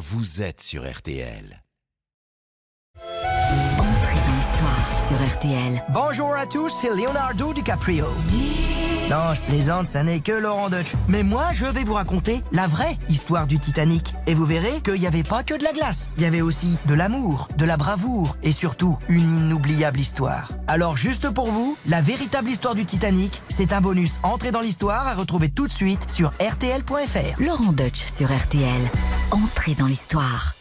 vous 0.00 0.40
êtes 0.40 0.62
sur 0.62 0.90
RTL. 0.90 1.62
Entrée 2.96 4.20
dans 4.26 4.36
l'histoire 4.36 5.06
sur 5.06 5.36
RTL. 5.36 5.84
Bonjour 5.90 6.32
à 6.32 6.46
tous, 6.46 6.72
c'est 6.80 6.88
Leonardo 6.88 7.52
DiCaprio. 7.52 8.06
Non, 9.10 9.34
je 9.34 9.42
plaisante, 9.42 9.88
ça 9.88 10.04
n'est 10.04 10.20
que 10.20 10.30
Laurent 10.30 10.70
Deutsch. 10.70 10.92
Mais 11.08 11.24
moi, 11.24 11.46
je 11.52 11.64
vais 11.64 11.82
vous 11.82 11.94
raconter 11.94 12.42
la 12.52 12.68
vraie 12.68 12.96
histoire 13.08 13.48
du 13.48 13.58
Titanic. 13.58 14.14
Et 14.28 14.34
vous 14.34 14.44
verrez 14.44 14.80
qu'il 14.82 15.00
n'y 15.00 15.06
avait 15.08 15.24
pas 15.24 15.42
que 15.42 15.58
de 15.58 15.64
la 15.64 15.72
glace. 15.72 16.08
Il 16.16 16.22
y 16.22 16.26
avait 16.26 16.42
aussi 16.42 16.78
de 16.86 16.94
l'amour, 16.94 17.48
de 17.58 17.64
la 17.64 17.76
bravoure 17.76 18.36
et 18.44 18.52
surtout 18.52 18.96
une 19.08 19.48
inoubliable 19.48 19.98
histoire. 19.98 20.52
Alors 20.68 20.96
juste 20.96 21.28
pour 21.30 21.50
vous, 21.50 21.76
la 21.88 22.00
véritable 22.00 22.50
histoire 22.50 22.76
du 22.76 22.84
Titanic, 22.84 23.42
c'est 23.48 23.72
un 23.72 23.80
bonus 23.80 24.20
entrée 24.22 24.52
dans 24.52 24.60
l'histoire 24.60 25.08
à 25.08 25.14
retrouver 25.14 25.48
tout 25.48 25.66
de 25.66 25.72
suite 25.72 26.08
sur 26.08 26.28
rtl.fr. 26.38 27.42
Laurent 27.42 27.72
Deutsch 27.72 28.06
sur 28.06 28.32
RTL. 28.32 28.80
Entrée 29.32 29.74
dans 29.74 29.86
l'histoire. 29.86 30.54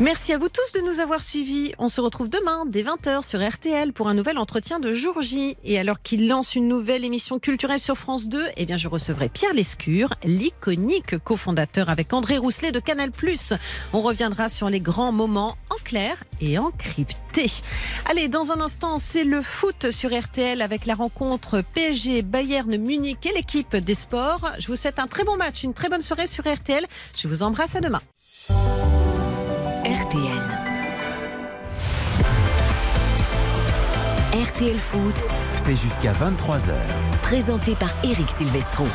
Merci 0.00 0.32
à 0.32 0.38
vous 0.38 0.48
tous 0.48 0.72
de 0.72 0.80
nous 0.80 0.98
avoir 0.98 1.22
suivis. 1.22 1.72
On 1.78 1.86
se 1.86 2.00
retrouve 2.00 2.28
demain 2.28 2.64
dès 2.66 2.82
20h 2.82 3.24
sur 3.24 3.40
RTL 3.48 3.92
pour 3.92 4.08
un 4.08 4.14
nouvel 4.14 4.38
entretien 4.38 4.80
de 4.80 4.92
jour 4.92 5.22
J. 5.22 5.56
Et 5.62 5.78
alors 5.78 6.02
qu'il 6.02 6.26
lance 6.26 6.56
une 6.56 6.66
nouvelle 6.66 7.04
émission 7.04 7.38
culturelle 7.38 7.78
sur 7.78 7.96
France 7.96 8.26
2, 8.26 8.42
eh 8.56 8.66
bien 8.66 8.76
je 8.76 8.88
recevrai 8.88 9.28
Pierre 9.28 9.54
Lescure, 9.54 10.10
l'iconique 10.24 11.16
cofondateur 11.18 11.90
avec 11.90 12.12
André 12.12 12.38
Rousselet 12.38 12.72
de 12.72 12.80
Canal+. 12.80 13.12
On 13.92 14.00
reviendra 14.00 14.48
sur 14.48 14.68
les 14.68 14.80
grands 14.80 15.12
moments 15.12 15.56
en 15.70 15.76
clair 15.84 16.24
et 16.40 16.58
en 16.58 16.72
crypté. 16.72 17.46
Allez, 18.10 18.26
dans 18.26 18.50
un 18.50 18.60
instant, 18.60 18.98
c'est 18.98 19.24
le 19.24 19.42
foot 19.42 19.92
sur 19.92 20.12
RTL 20.12 20.60
avec 20.60 20.86
la 20.86 20.96
rencontre 20.96 21.62
PSG 21.72 22.22
Bayern 22.22 22.76
Munich 22.78 23.24
et 23.26 23.32
l'équipe 23.32 23.76
des 23.76 23.94
sports. 23.94 24.50
Je 24.58 24.66
vous 24.66 24.76
souhaite 24.76 24.98
un 24.98 25.06
très 25.06 25.22
bon 25.22 25.36
match, 25.36 25.62
une 25.62 25.72
très 25.72 25.88
bonne 25.88 26.02
soirée 26.02 26.26
sur 26.26 26.52
RTL. 26.52 26.84
Je 27.16 27.28
vous 27.28 27.44
embrasse 27.44 27.76
à 27.76 27.80
demain. 27.80 28.00
RTL. 29.94 30.42
RTL 34.32 34.78
Foot, 34.80 35.14
C'est 35.54 35.76
jusqu'à 35.76 36.12
23h. 36.12 36.72
présenté 37.22 37.76
par 37.76 37.90
Eric 38.02 38.28
Silvestro. 38.28 38.86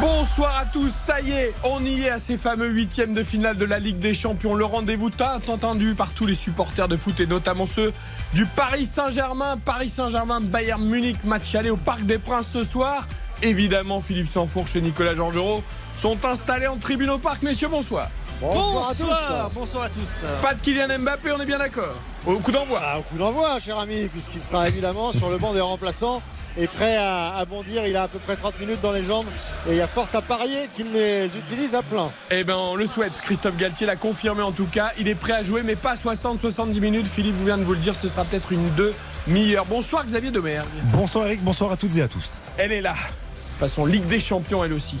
Bonsoir 0.00 0.56
à 0.56 0.64
tous, 0.64 0.90
ça 0.90 1.20
y 1.20 1.32
est, 1.32 1.52
on 1.62 1.84
y 1.84 2.04
est 2.04 2.08
à 2.08 2.18
ces 2.18 2.38
fameux 2.38 2.68
huitièmes 2.68 3.12
de 3.12 3.22
finale 3.22 3.58
de 3.58 3.66
la 3.66 3.78
Ligue 3.78 3.98
des 3.98 4.14
Champions. 4.14 4.54
Le 4.54 4.64
rendez-vous 4.64 5.10
tant 5.10 5.36
attendu 5.36 5.94
par 5.94 6.14
tous 6.14 6.24
les 6.24 6.34
supporters 6.34 6.88
de 6.88 6.96
foot 6.96 7.20
et 7.20 7.26
notamment 7.26 7.66
ceux 7.66 7.92
du 8.32 8.46
Paris 8.46 8.86
Saint-Germain. 8.86 9.58
Paris 9.62 9.90
Saint-Germain, 9.90 10.40
Bayern 10.40 10.82
Munich, 10.82 11.22
match 11.24 11.54
aller 11.54 11.68
au 11.68 11.76
Parc 11.76 12.06
des 12.06 12.16
Princes 12.16 12.48
ce 12.48 12.64
soir. 12.64 13.06
Évidemment, 13.42 14.00
Philippe 14.00 14.28
Sansfourche 14.28 14.74
et 14.74 14.80
Nicolas 14.80 15.14
Georgerot 15.14 15.62
sont 16.00 16.24
installés 16.24 16.66
en 16.66 16.78
tribune 16.78 17.10
au 17.10 17.18
Parc. 17.18 17.42
Messieurs, 17.42 17.68
bonsoir. 17.68 18.08
Bonsoir, 18.40 18.88
à 18.88 18.94
tous. 18.94 19.54
Bonsoir 19.54 19.84
à 19.84 19.88
tous. 19.88 20.24
Pas 20.40 20.54
de 20.54 20.60
Kylian 20.62 20.86
Mbappé, 20.98 21.30
on 21.32 21.40
est 21.42 21.44
bien 21.46 21.58
d'accord. 21.58 21.94
Au 22.24 22.36
coup 22.38 22.52
d'envoi. 22.52 22.80
Ah, 22.82 22.98
au 23.00 23.02
coup 23.02 23.18
d'envoi, 23.18 23.60
cher 23.60 23.78
ami, 23.78 24.08
puisqu'il 24.08 24.40
sera 24.40 24.66
évidemment 24.68 25.12
sur 25.12 25.28
le 25.28 25.36
banc 25.36 25.52
des 25.52 25.60
remplaçants 25.60 26.22
et 26.56 26.66
prêt 26.66 26.96
à, 26.96 27.34
à 27.36 27.44
bondir. 27.44 27.86
Il 27.86 27.94
a 27.96 28.04
à 28.04 28.08
peu 28.08 28.18
près 28.18 28.34
30 28.34 28.58
minutes 28.60 28.80
dans 28.80 28.92
les 28.92 29.04
jambes 29.04 29.26
et 29.68 29.72
il 29.72 29.76
y 29.76 29.80
a 29.82 29.86
fort 29.86 30.08
à 30.14 30.22
parier 30.22 30.70
qu'il 30.74 30.90
les 30.94 31.26
utilise 31.36 31.74
à 31.74 31.82
plein. 31.82 32.08
Eh 32.30 32.44
ben, 32.44 32.56
on 32.56 32.76
le 32.76 32.86
souhaite. 32.86 33.20
Christophe 33.20 33.58
Galtier 33.58 33.86
l'a 33.86 33.96
confirmé 33.96 34.40
en 34.42 34.52
tout 34.52 34.66
cas. 34.72 34.92
Il 34.98 35.06
est 35.06 35.14
prêt 35.14 35.34
à 35.34 35.42
jouer, 35.42 35.62
mais 35.62 35.76
pas 35.76 35.96
60-70 35.96 36.80
minutes. 36.80 37.08
Philippe 37.08 37.34
vous 37.34 37.44
vient 37.44 37.58
de 37.58 37.64
vous 37.64 37.74
le 37.74 37.78
dire, 37.78 37.94
ce 37.94 38.08
sera 38.08 38.24
peut-être 38.24 38.52
une 38.52 38.70
demi-heure. 38.74 39.66
Bonsoir 39.66 40.06
Xavier 40.06 40.30
Demer. 40.30 40.60
Bonsoir 40.94 41.26
Eric, 41.26 41.44
bonsoir 41.44 41.72
à 41.72 41.76
toutes 41.76 41.94
et 41.98 42.02
à 42.02 42.08
tous. 42.08 42.52
Elle 42.56 42.72
est 42.72 42.80
là. 42.80 42.94
De 43.56 43.58
façon 43.58 43.84
Ligue 43.84 44.06
des 44.06 44.20
Champions, 44.20 44.64
elle 44.64 44.72
aussi. 44.72 44.96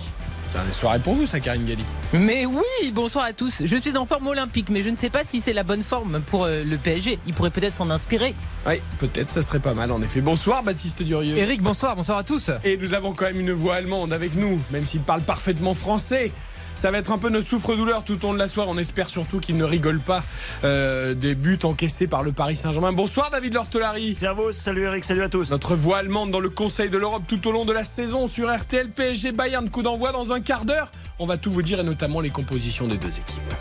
C'est 0.52 0.58
une 0.58 0.72
soirée 0.72 0.98
pour 0.98 1.14
vous, 1.14 1.26
ça, 1.26 1.38
Karine 1.38 1.64
Galli. 1.64 1.84
Mais 2.12 2.44
oui, 2.44 2.90
bonsoir 2.92 3.24
à 3.24 3.32
tous. 3.32 3.62
Je 3.64 3.76
suis 3.76 3.96
en 3.96 4.04
forme 4.04 4.26
olympique, 4.26 4.68
mais 4.68 4.82
je 4.82 4.90
ne 4.90 4.96
sais 4.96 5.10
pas 5.10 5.22
si 5.22 5.40
c'est 5.40 5.52
la 5.52 5.62
bonne 5.62 5.84
forme 5.84 6.20
pour 6.26 6.44
euh, 6.44 6.64
le 6.64 6.76
PSG. 6.76 7.20
Il 7.26 7.34
pourrait 7.34 7.50
peut-être 7.50 7.76
s'en 7.76 7.88
inspirer. 7.88 8.34
Oui, 8.66 8.74
peut-être, 8.98 9.30
ça 9.30 9.42
serait 9.42 9.60
pas 9.60 9.74
mal 9.74 9.92
en 9.92 10.02
effet. 10.02 10.20
Bonsoir 10.20 10.64
Baptiste 10.64 11.02
Durieux. 11.02 11.36
Eric, 11.36 11.62
bonsoir, 11.62 11.94
bonsoir 11.94 12.18
à 12.18 12.24
tous. 12.24 12.50
Et 12.64 12.76
nous 12.76 12.94
avons 12.94 13.12
quand 13.12 13.26
même 13.26 13.38
une 13.38 13.52
voix 13.52 13.76
allemande 13.76 14.12
avec 14.12 14.34
nous, 14.34 14.60
même 14.72 14.86
s'il 14.86 15.02
parle 15.02 15.22
parfaitement 15.22 15.74
français. 15.74 16.32
Ça 16.80 16.90
va 16.90 16.96
être 16.96 17.12
un 17.12 17.18
peu 17.18 17.28
notre 17.28 17.46
souffre-douleur 17.46 18.04
tout 18.04 18.24
au 18.24 18.28
long 18.28 18.32
de 18.32 18.38
la 18.38 18.48
soirée. 18.48 18.70
On 18.72 18.78
espère 18.78 19.10
surtout 19.10 19.38
qu'il 19.38 19.58
ne 19.58 19.64
rigole 19.64 20.00
pas 20.00 20.24
euh, 20.64 21.12
des 21.12 21.34
buts 21.34 21.58
encaissés 21.62 22.06
par 22.06 22.22
le 22.22 22.32
Paris 22.32 22.56
Saint-Germain. 22.56 22.94
Bonsoir 22.94 23.30
David 23.30 23.52
Lortolari. 23.52 24.14
Servus, 24.14 24.54
salut 24.54 24.84
Eric, 24.84 25.04
salut 25.04 25.22
à 25.22 25.28
tous. 25.28 25.50
Notre 25.50 25.74
voix 25.74 25.98
allemande 25.98 26.30
dans 26.30 26.40
le 26.40 26.48
Conseil 26.48 26.88
de 26.88 26.96
l'Europe 26.96 27.24
tout 27.28 27.46
au 27.46 27.52
long 27.52 27.66
de 27.66 27.74
la 27.74 27.84
saison 27.84 28.26
sur 28.26 28.50
RTL 28.50 28.88
PSG 28.88 29.32
Bayern. 29.32 29.68
Coup 29.68 29.82
d'envoi 29.82 30.12
dans 30.12 30.32
un 30.32 30.40
quart 30.40 30.64
d'heure. 30.64 30.90
On 31.18 31.26
va 31.26 31.36
tout 31.36 31.52
vous 31.52 31.60
dire 31.60 31.80
et 31.80 31.84
notamment 31.84 32.20
les 32.20 32.30
compositions 32.30 32.88
des 32.88 32.96
deux 32.96 33.08
équipes. 33.08 33.54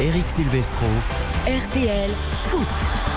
Eric 0.00 0.28
Silvestro. 0.28 0.86
RTL 1.48 2.10
Foot. 2.44 3.11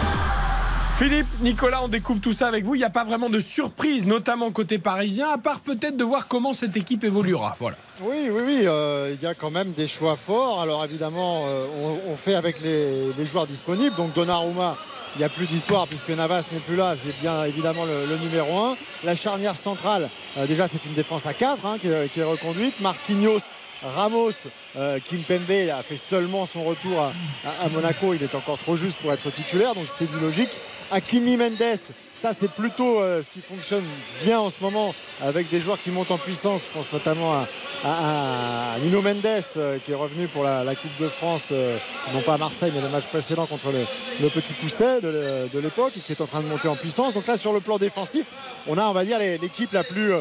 Philippe, 0.97 1.27
Nicolas, 1.41 1.81
on 1.83 1.89
découvre 1.89 2.21
tout 2.21 2.31
ça 2.31 2.47
avec 2.47 2.63
vous. 2.63 2.75
Il 2.75 2.77
n'y 2.77 2.85
a 2.85 2.89
pas 2.89 3.03
vraiment 3.03 3.29
de 3.29 3.41
surprise, 3.41 4.05
notamment 4.05 4.49
côté 4.51 4.77
parisien, 4.77 5.27
à 5.29 5.37
part 5.37 5.59
peut-être 5.59 5.97
de 5.97 6.05
voir 6.05 6.29
comment 6.29 6.53
cette 6.53 6.77
équipe 6.77 7.03
évoluera. 7.03 7.53
Voilà. 7.59 7.75
Oui, 8.01 8.29
oui, 8.31 8.41
oui, 8.45 8.59
euh, 8.63 9.13
il 9.13 9.21
y 9.21 9.27
a 9.27 9.33
quand 9.33 9.51
même 9.51 9.73
des 9.73 9.89
choix 9.89 10.15
forts. 10.15 10.61
Alors 10.61 10.85
évidemment, 10.85 11.43
euh, 11.47 11.67
on, 12.09 12.15
fait 12.15 12.35
avec 12.35 12.61
les, 12.61 13.11
joueurs 13.25 13.45
disponibles. 13.45 13.93
Donc 13.97 14.13
Donnarumma, 14.13 14.77
il 15.15 15.19
n'y 15.19 15.25
a 15.25 15.29
plus 15.29 15.47
d'histoire 15.47 15.85
puisque 15.85 16.11
Navas 16.11 16.47
n'est 16.53 16.59
plus 16.59 16.77
là. 16.77 16.93
C'est 16.95 17.19
bien 17.19 17.43
évidemment 17.43 17.83
le, 17.83 18.15
numéro 18.17 18.57
1. 18.57 18.77
La 19.03 19.15
charnière 19.15 19.57
centrale, 19.57 20.09
euh, 20.37 20.47
déjà 20.47 20.67
c'est 20.67 20.85
une 20.85 20.93
défense 20.93 21.25
à 21.25 21.33
4 21.33 21.65
hein, 21.65 21.77
qui, 21.77 21.87
est- 21.89 22.23
reconduite. 22.23 22.79
Marquinhos. 22.79 23.39
Ramos, 23.83 24.31
euh, 24.77 24.99
Kimpembe 24.99 25.69
a 25.69 25.83
fait 25.83 25.97
seulement 25.97 26.45
son 26.45 26.63
retour 26.63 27.01
à, 27.01 27.11
à- 27.43 27.65
à 27.65 27.69
Monaco. 27.69 28.13
Il 28.13 28.23
est 28.23 28.33
encore 28.33 28.57
trop 28.57 28.77
juste 28.77 28.97
pour 28.99 29.11
être 29.11 29.29
titulaire, 29.29 29.75
donc 29.75 29.87
c'est 29.87 30.09
du 30.09 30.19
logique. 30.21 30.49
Hakimi 30.89 31.37
Mendes, 31.37 31.91
ça 32.15 32.31
c'est 32.33 32.49
plutôt 32.51 33.01
euh, 33.01 33.21
ce 33.21 33.29
qui 33.29 33.41
fonctionne 33.41 33.83
bien 34.23 34.39
en 34.39 34.49
ce 34.49 34.55
moment 34.61 34.95
avec 35.21 35.49
des 35.49 35.59
joueurs 35.59 35.77
qui 35.77 35.91
montent 35.91 36.11
en 36.11 36.17
puissance. 36.17 36.61
Je 36.69 36.73
pense 36.79 36.91
notamment 36.93 37.33
à, 37.33 37.43
à- 37.83 38.73
à 38.75 38.79
Nuno 38.79 39.01
Mendes 39.01 39.25
euh, 39.57 39.77
qui 39.83 39.91
est 39.91 39.95
revenu 39.95 40.27
pour 40.29 40.43
la, 40.43 40.63
Coupe 40.75 40.97
de 40.99 41.07
France, 41.09 41.49
euh, 41.51 41.77
non 42.13 42.21
pas 42.21 42.35
à 42.35 42.37
Marseille 42.37 42.71
mais 42.73 42.81
le 42.81 42.87
match 42.89 43.05
précédent 43.07 43.45
contre 43.45 43.67
le, 43.71 44.29
Petit 44.29 44.53
Pousset 44.53 45.01
de, 45.01 45.09
l'é- 45.09 45.49
de 45.53 45.59
l'époque 45.59 45.91
qui 45.93 46.11
est 46.11 46.21
en 46.21 46.25
train 46.25 46.41
de 46.41 46.47
monter 46.47 46.69
en 46.69 46.75
puissance. 46.75 47.13
Donc 47.13 47.27
là 47.27 47.35
sur 47.37 47.51
le 47.51 47.59
plan 47.59 47.77
défensif, 47.77 48.25
on 48.67 48.77
a 48.77 48.85
on 48.85 48.93
va 48.93 49.03
dire 49.03 49.19
l'équipe 49.19 49.73
la 49.73 49.83
plus 49.83 50.13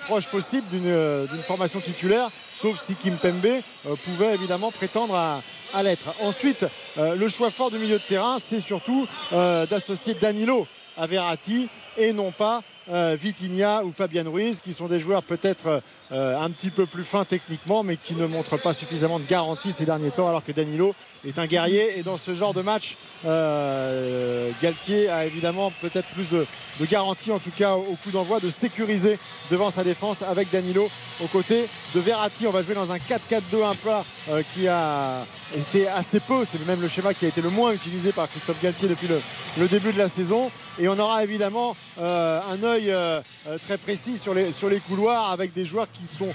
proche 0.00 0.26
possible 0.26 0.66
d'une 0.68 1.42
formation 1.46 1.78
titulaire, 1.80 2.28
sauf 2.54 2.76
si 2.80 2.96
Kimpembe 2.96 3.46
euh, 3.46 3.94
pouvait 4.04 4.34
évidemment 4.34 4.72
prétendre 4.72 5.14
à, 5.14 5.82
l'être. 5.84 6.12
Ensuite, 6.22 6.66
le 6.96 7.28
choix 7.28 7.52
fort 7.52 7.70
du 7.70 7.78
milieu 7.78 7.98
de 7.98 8.02
terrain, 8.02 8.38
c'est 8.40 8.58
surtout 8.58 9.06
d'associer 9.30 10.14
Danilo 10.14 10.66
à 11.00 11.06
Verratti 11.06 11.68
et 11.96 12.12
non 12.12 12.30
pas 12.30 12.62
euh, 12.92 13.16
Vitinha 13.18 13.84
ou 13.84 13.92
Fabian 13.92 14.30
Ruiz, 14.30 14.60
qui 14.60 14.72
sont 14.72 14.86
des 14.86 15.00
joueurs 15.00 15.22
peut-être 15.22 15.82
euh, 16.12 16.36
un 16.36 16.50
petit 16.50 16.70
peu 16.70 16.86
plus 16.86 17.04
fins 17.04 17.24
techniquement, 17.24 17.84
mais 17.84 17.96
qui 17.96 18.14
ne 18.14 18.26
montrent 18.26 18.60
pas 18.60 18.72
suffisamment 18.72 19.20
de 19.20 19.24
garantie 19.24 19.70
ces 19.70 19.84
derniers 19.84 20.10
temps, 20.10 20.28
alors 20.28 20.44
que 20.44 20.50
Danilo 20.50 20.92
est 21.24 21.38
un 21.38 21.46
guerrier. 21.46 22.00
Et 22.00 22.02
dans 22.02 22.16
ce 22.16 22.34
genre 22.34 22.52
de 22.52 22.62
match, 22.62 22.96
euh, 23.26 24.50
Galtier 24.60 25.08
a 25.08 25.24
évidemment 25.24 25.70
peut-être 25.80 26.08
plus 26.08 26.28
de, 26.30 26.44
de 26.80 26.86
garantie, 26.86 27.30
en 27.30 27.38
tout 27.38 27.52
cas 27.56 27.74
au, 27.74 27.96
coup 28.02 28.10
d'envoi, 28.12 28.40
de 28.40 28.50
sécuriser 28.50 29.20
devant 29.52 29.70
sa 29.70 29.84
défense 29.84 30.22
avec 30.22 30.50
Danilo 30.50 30.90
aux 31.22 31.28
côtés 31.28 31.64
de 31.94 32.00
Verratti. 32.00 32.48
On 32.48 32.50
va 32.50 32.64
jouer 32.64 32.74
dans 32.74 32.90
un 32.90 32.96
4-4-2 32.98 33.64
un 33.64 33.74
plat 33.76 34.04
euh, 34.30 34.42
qui 34.52 34.66
a 34.66 35.24
été 35.56 35.86
assez 35.88 36.18
peu, 36.18 36.44
c'est 36.44 36.64
même 36.66 36.80
le 36.80 36.88
schéma 36.88 37.14
qui 37.14 37.24
a 37.24 37.28
été 37.28 37.40
le 37.40 37.50
moins 37.50 37.72
utilisé 37.72 38.10
par 38.10 38.28
Christophe 38.28 38.60
Galtier 38.60 38.88
depuis 38.88 39.06
le, 39.06 39.20
le 39.58 39.68
début 39.68 39.92
de 39.92 39.98
la 39.98 40.08
saison. 40.08 40.50
Et 40.80 40.88
on 40.88 40.98
aura 40.98 41.22
évidemment 41.22 41.76
un 41.98 42.62
œil 42.62 42.79
euh, 42.88 43.20
euh, 43.48 43.58
très 43.58 43.76
précis 43.76 44.16
sur 44.18 44.34
les, 44.34 44.80
couloirs 44.88 45.30
avec 45.30 45.52
des 45.52 45.64
joueurs 45.64 45.88
qui 45.90 46.06
sont 46.06 46.28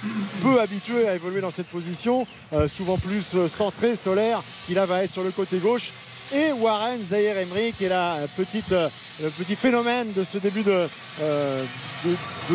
peu 0.44 0.60
habitués 0.62 1.08
à 1.08 1.16
évoluer 1.16 1.42
dans 1.42 1.52
cette 1.52 1.68
position, 1.68 2.28
euh, 2.54 2.68
souvent 2.68 2.98
plus 2.98 3.48
centré, 3.48 3.96
solaire, 3.96 4.42
qui 4.68 4.74
là 4.74 4.86
va 4.86 5.04
être 5.04 5.12
sur 5.12 5.24
le 5.24 5.32
côté 5.32 5.58
gauche. 5.58 5.92
Et 6.34 6.52
Warren 6.54 7.00
Zahir 7.02 7.38
Emery 7.38 7.72
qui 7.74 7.86
est 7.86 7.90
la 7.90 8.16
petite, 8.36 8.72
euh, 8.72 8.90
le 9.22 9.30
petit 9.30 9.56
phénomène 9.56 10.12
de 10.14 10.24
ce 10.24 10.38
début 10.40 10.64
de, 10.64 10.88
euh, 11.22 11.64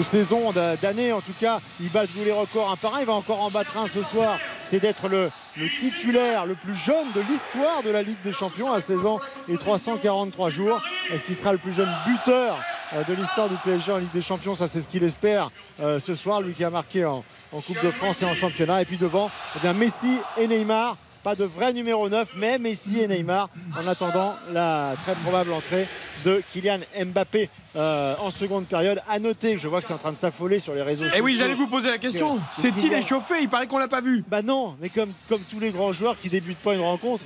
saison, 0.09 0.51
d'a- 0.53 0.77
d'année 0.77 1.13
en 1.13 1.21
tout 1.21 1.33
cas. 1.41 1.61
Il 1.81 1.89
bat 1.91 2.07
tous 2.07 2.25
les 2.25 2.33
records 2.33 2.71
un 2.73 2.77
par 2.77 2.97
un. 2.97 3.01
Il 3.01 3.07
va 3.07 3.13
encore 3.15 3.41
en 3.43 3.51
battre 3.51 3.77
un 3.79 3.87
ce 3.87 4.03
soir. 4.03 4.37
C'est 4.65 4.81
d'être 4.81 5.09
le, 5.09 5.31
titulaire 5.79 6.47
le 6.47 6.55
plus 6.55 6.75
jeune 6.75 7.11
de 7.15 7.21
l'histoire 7.21 7.83
de 7.85 7.91
la 7.91 8.03
Ligue 8.03 8.21
des 8.23 8.33
Champions 8.33 8.73
à 8.73 8.81
16 8.81 9.07
ans 9.07 9.19
et 9.49 9.57
343 9.57 10.51
jours. 10.51 10.81
Est-ce 11.13 11.25
qu'il 11.25 11.35
sera 11.37 11.53
le 11.53 11.59
plus 11.59 11.73
jeune 11.75 11.89
buteur 12.07 12.57
euh, 12.95 13.05
de 13.05 13.15
l'histoire 13.15 13.49
du 13.49 13.57
PSG 13.65 13.93
en 13.93 13.99
Ligue 13.99 14.13
des 14.13 14.23
Champions? 14.23 14.55
Ça, 14.55 14.67
c'est 14.69 14.81
ce 14.81 14.89
qu'il 14.89 15.05
espère 15.05 15.51
ce 15.79 16.15
soir. 16.15 16.41
Lui 16.41 16.55
qui 16.55 16.65
a 16.65 16.71
marqué 16.71 17.05
en, 17.05 17.25
en 17.53 17.61
Coupe 17.61 17.83
de 17.85 17.91
France 17.91 18.23
et 18.23 18.25
en 18.27 18.35
championnat. 18.35 18.83
Et 18.83 18.85
puis 18.85 18.97
devant, 18.99 19.31
eh 19.57 19.61
bien, 19.61 19.73
Messi 19.73 20.17
et 20.39 20.47
Neymar 20.49 20.97
pas 21.23 21.35
de 21.35 21.45
vrai 21.45 21.73
numéro 21.73 22.09
9, 22.09 22.35
mais 22.37 22.59
Messi 22.59 22.99
et 23.01 23.09
Neymar 23.09 23.49
en 23.79 23.87
attendant 23.87 24.35
la 24.53 24.95
très 25.03 25.15
probable 25.17 25.53
entrée 25.53 25.87
de 26.25 26.43
Kylian 26.51 26.81
Mbappé 27.07 27.49
euh, 27.77 28.15
en 28.21 28.31
seconde 28.31 28.67
période. 28.67 29.01
À 29.09 29.19
noter, 29.19 29.59
je 29.59 29.67
vois 29.69 29.81
que 29.81 29.87
c'est 29.87 29.93
en 29.95 29.99
train 29.99 30.13
de 30.13 30.17
s'affoler 30.17 30.59
sur 30.59 30.75
les 30.75 30.83
réseaux 30.83 31.05
sociaux. 31.05 31.17
Eh 31.19 31.23
oui, 31.23 31.37
j'allais 31.37 31.55
vous 31.55 31.67
poser 31.67 31.89
la 31.89 31.99
question. 31.99 32.37
Que- 32.37 32.43
C'est-il 32.53 32.93
échauffé? 32.93 33.35
Il 33.43 33.49
paraît 33.49 33.67
qu'on 33.67 33.79
l'a 33.79 33.89
pas 33.89 34.01
vu. 34.01 34.25
Bah 34.29 34.43
non, 34.43 34.77
mais 34.81 34.89
comme, 34.89 35.11
comme 35.29 35.41
tous 35.51 35.61
les 35.61 35.71
grands 35.71 35.93
joueurs 35.93 36.19
qui 36.19 36.29
débutent 36.29 36.59
pas 36.59 36.75
une 36.75 36.81
rencontre. 36.83 37.25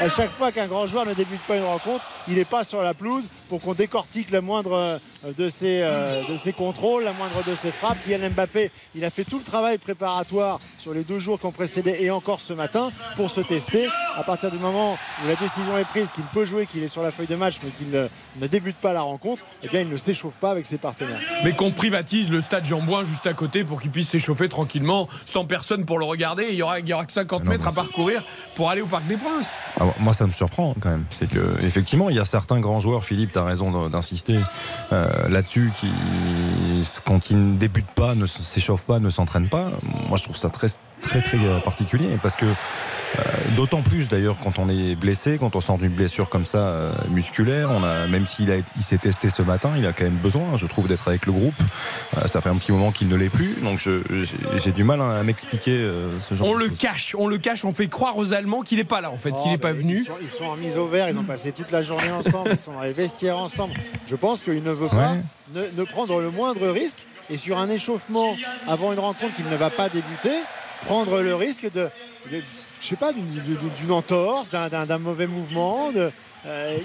À 0.00 0.08
chaque 0.10 0.30
fois 0.30 0.52
qu'un 0.52 0.66
grand 0.66 0.86
joueur 0.86 1.06
ne 1.06 1.14
débute 1.14 1.40
pas 1.48 1.56
une 1.56 1.64
rencontre, 1.64 2.06
il 2.28 2.34
n'est 2.34 2.44
pas 2.44 2.64
sur 2.64 2.82
la 2.82 2.92
pelouse 2.92 3.28
pour 3.48 3.60
qu'on 3.60 3.72
décortique 3.72 4.30
la 4.30 4.40
moindre 4.40 4.74
euh, 4.74 4.98
de 5.38 5.48
ses, 5.48 5.82
euh, 5.82 6.06
de 6.30 6.36
ses 6.36 6.52
contrôles, 6.52 7.04
la 7.04 7.12
moindre 7.12 7.42
de 7.44 7.54
ses 7.54 7.70
frappes. 7.70 7.96
Kylian 8.04 8.30
Mbappé, 8.30 8.70
il 8.94 9.04
a 9.04 9.10
fait 9.10 9.24
tout 9.24 9.38
le 9.38 9.44
travail 9.44 9.78
préparatoire 9.78 10.58
sur 10.78 10.92
les 10.92 11.02
deux 11.02 11.18
jours 11.18 11.40
qui 11.40 11.46
ont 11.46 11.52
précédé 11.52 11.96
et 12.00 12.10
encore 12.10 12.40
ce 12.42 12.52
matin 12.52 12.90
pour 13.16 13.30
se 13.30 13.40
tester. 13.40 13.86
À 14.16 14.22
partir 14.22 14.50
du 14.50 14.58
moment 14.58 14.98
où 15.24 15.28
la 15.28 15.34
décision 15.36 15.78
est 15.78 15.84
prise 15.84 16.10
qu'il 16.10 16.24
peut 16.24 16.44
jouer, 16.44 16.66
qu'il 16.66 16.82
est 16.82 16.88
sur 16.88 17.02
la 17.02 17.10
feuille 17.10 17.26
de 17.26 17.36
match, 17.36 17.56
mais 17.64 17.70
qu'il 17.70 17.90
ne, 17.90 18.06
ne 18.40 18.46
débute 18.46 18.76
pas 18.76 18.92
la 18.92 19.02
rencontre, 19.02 19.44
eh 19.62 19.68
bien 19.68 19.80
il 19.80 19.88
ne 19.88 19.96
s'échauffe 19.96 20.34
pas 20.34 20.50
avec 20.50 20.66
ses 20.66 20.78
partenaires. 20.78 21.20
Mais 21.44 21.52
qu'on 21.52 21.70
privatise 21.70 22.30
le 22.30 22.42
stade 22.42 22.66
Jean-Bouin 22.66 23.04
juste 23.04 23.26
à 23.26 23.32
côté 23.32 23.64
pour 23.64 23.80
qu'il 23.80 23.90
puisse 23.90 24.10
s'échauffer 24.10 24.48
tranquillement, 24.50 25.08
sans 25.24 25.46
personne 25.46 25.86
pour 25.86 25.98
le 25.98 26.04
regarder. 26.04 26.46
Il 26.50 26.56
y 26.56 26.62
aura, 26.62 26.80
il 26.80 26.88
y 26.88 26.92
aura 26.92 27.06
que 27.06 27.12
50 27.12 27.44
Non, 27.44 27.50
mètres 27.50 27.66
à 27.66 27.72
parcourir 27.72 28.22
pour 28.54 28.70
aller 28.70 28.82
au 28.82 28.86
Parc 28.86 29.05
des. 29.06 29.16
Ah, 29.80 29.84
moi, 29.98 30.12
ça 30.12 30.26
me 30.26 30.32
surprend 30.32 30.74
quand 30.80 30.90
même. 30.90 31.04
C'est 31.10 31.28
que 31.28 31.64
effectivement, 31.64 32.10
il 32.10 32.16
y 32.16 32.20
a 32.20 32.24
certains 32.24 32.60
grands 32.60 32.78
joueurs, 32.78 33.04
Philippe, 33.04 33.32
tu 33.32 33.38
as 33.38 33.44
raison 33.44 33.88
d'insister 33.88 34.36
euh, 34.92 35.28
là-dessus, 35.28 35.72
qui, 35.78 35.88
quand 37.04 37.30
ils 37.30 37.52
ne 37.52 37.56
débutent 37.56 37.86
pas, 37.86 38.14
ne 38.14 38.26
s'échauffent 38.26 38.84
pas, 38.84 38.98
ne 38.98 39.10
s'entraînent 39.10 39.48
pas. 39.48 39.70
Moi, 40.08 40.18
je 40.18 40.24
trouve 40.24 40.36
ça 40.36 40.48
très, 40.48 40.68
très, 41.02 41.20
très 41.20 41.38
euh, 41.38 41.58
particulier 41.60 42.08
parce 42.22 42.36
que 42.36 42.46
euh, 42.46 43.22
D'autant 43.54 43.80
plus 43.82 44.08
d'ailleurs 44.08 44.36
quand 44.42 44.58
on 44.58 44.68
est 44.68 44.94
blessé, 44.96 45.38
quand 45.38 45.54
on 45.56 45.60
sort 45.60 45.78
d'une 45.78 45.90
blessure 45.92 46.28
comme 46.28 46.44
ça 46.44 46.58
euh, 46.58 46.90
musculaire, 47.10 47.70
on 47.70 47.82
a, 47.82 48.06
même 48.08 48.26
s'il 48.26 48.50
a, 48.50 48.56
il 48.76 48.82
s'est 48.82 48.98
testé 48.98 49.30
ce 49.30 49.40
matin, 49.42 49.70
il 49.78 49.86
a 49.86 49.92
quand 49.92 50.04
même 50.04 50.16
besoin, 50.16 50.56
je 50.56 50.66
trouve, 50.66 50.88
d'être 50.88 51.06
avec 51.08 51.24
le 51.24 51.32
groupe. 51.32 51.54
Euh, 52.18 52.20
ça 52.26 52.40
fait 52.42 52.50
un 52.50 52.56
petit 52.56 52.72
moment 52.72 52.90
qu'il 52.90 53.08
ne 53.08 53.16
l'est 53.16 53.30
plus, 53.30 53.54
donc 53.62 53.78
je- 53.78 54.02
j'ai 54.10 54.26
j'ai 54.62 54.72
du 54.72 54.84
mal 54.84 55.00
à 55.00 55.22
m'expliquer 55.22 55.70
euh, 55.78 56.10
ce 56.20 56.34
genre 56.34 56.48
On 56.48 56.54
de 56.54 56.58
le 56.64 56.68
choses. 56.68 56.78
cache, 56.78 57.14
on 57.16 57.26
le 57.28 57.38
cache, 57.38 57.64
on 57.64 57.72
fait 57.72 57.86
croire 57.86 58.18
aux 58.18 58.32
Allemands 58.34 58.62
qu'il 58.62 58.78
n'est 58.78 58.84
pas 58.84 59.00
là 59.00 59.10
en 59.10 59.16
fait, 59.16 59.30
qu'il 59.30 59.38
Oh, 59.44 59.48
n'est 59.50 59.58
pas 59.58 59.72
mais 59.72 59.78
venu. 59.78 59.98
Ils 60.00 60.04
sont, 60.04 60.12
ils 60.20 60.28
sont 60.28 60.44
en 60.44 60.56
mise 60.56 60.76
au 60.76 60.86
vert, 60.88 61.08
ils 61.08 61.18
ont 61.18 61.22
passé 61.24 61.52
toute 61.52 61.70
la 61.70 61.82
journée 61.82 62.10
ensemble, 62.10 62.50
ils 62.52 62.58
sont 62.58 62.72
dans 62.72 62.82
les 62.82 62.92
vestiaires 62.92 63.38
ensemble. 63.38 63.72
Je 64.10 64.16
pense 64.16 64.42
qu'il 64.42 64.62
ne 64.62 64.72
veut 64.72 64.88
pas 64.88 65.12
Ouais. 65.12 65.20
ne, 65.54 65.80
ne 65.80 65.84
prendre 65.84 66.20
le 66.20 66.30
moindre 66.30 66.66
risque 66.68 66.98
et 67.30 67.36
sur 67.36 67.56
un 67.58 67.70
échauffement 67.70 68.36
avant 68.68 68.92
une 68.92 68.98
rencontre 68.98 69.34
qu'il 69.34 69.48
ne 69.48 69.56
va 69.56 69.70
pas 69.70 69.88
débuter, 69.88 70.36
prendre 70.86 71.20
le 71.20 71.34
risque 71.34 71.70
de, 71.72 71.88
je 72.30 72.86
sais 72.86 72.96
pas, 72.96 73.12
d'une- 73.12 73.92
entorse, 73.92 74.48
d'un 74.50 74.98
mauvais 74.98 75.26
mouvement. 75.26 75.90
de- 75.92 76.10
euh, 76.46 76.78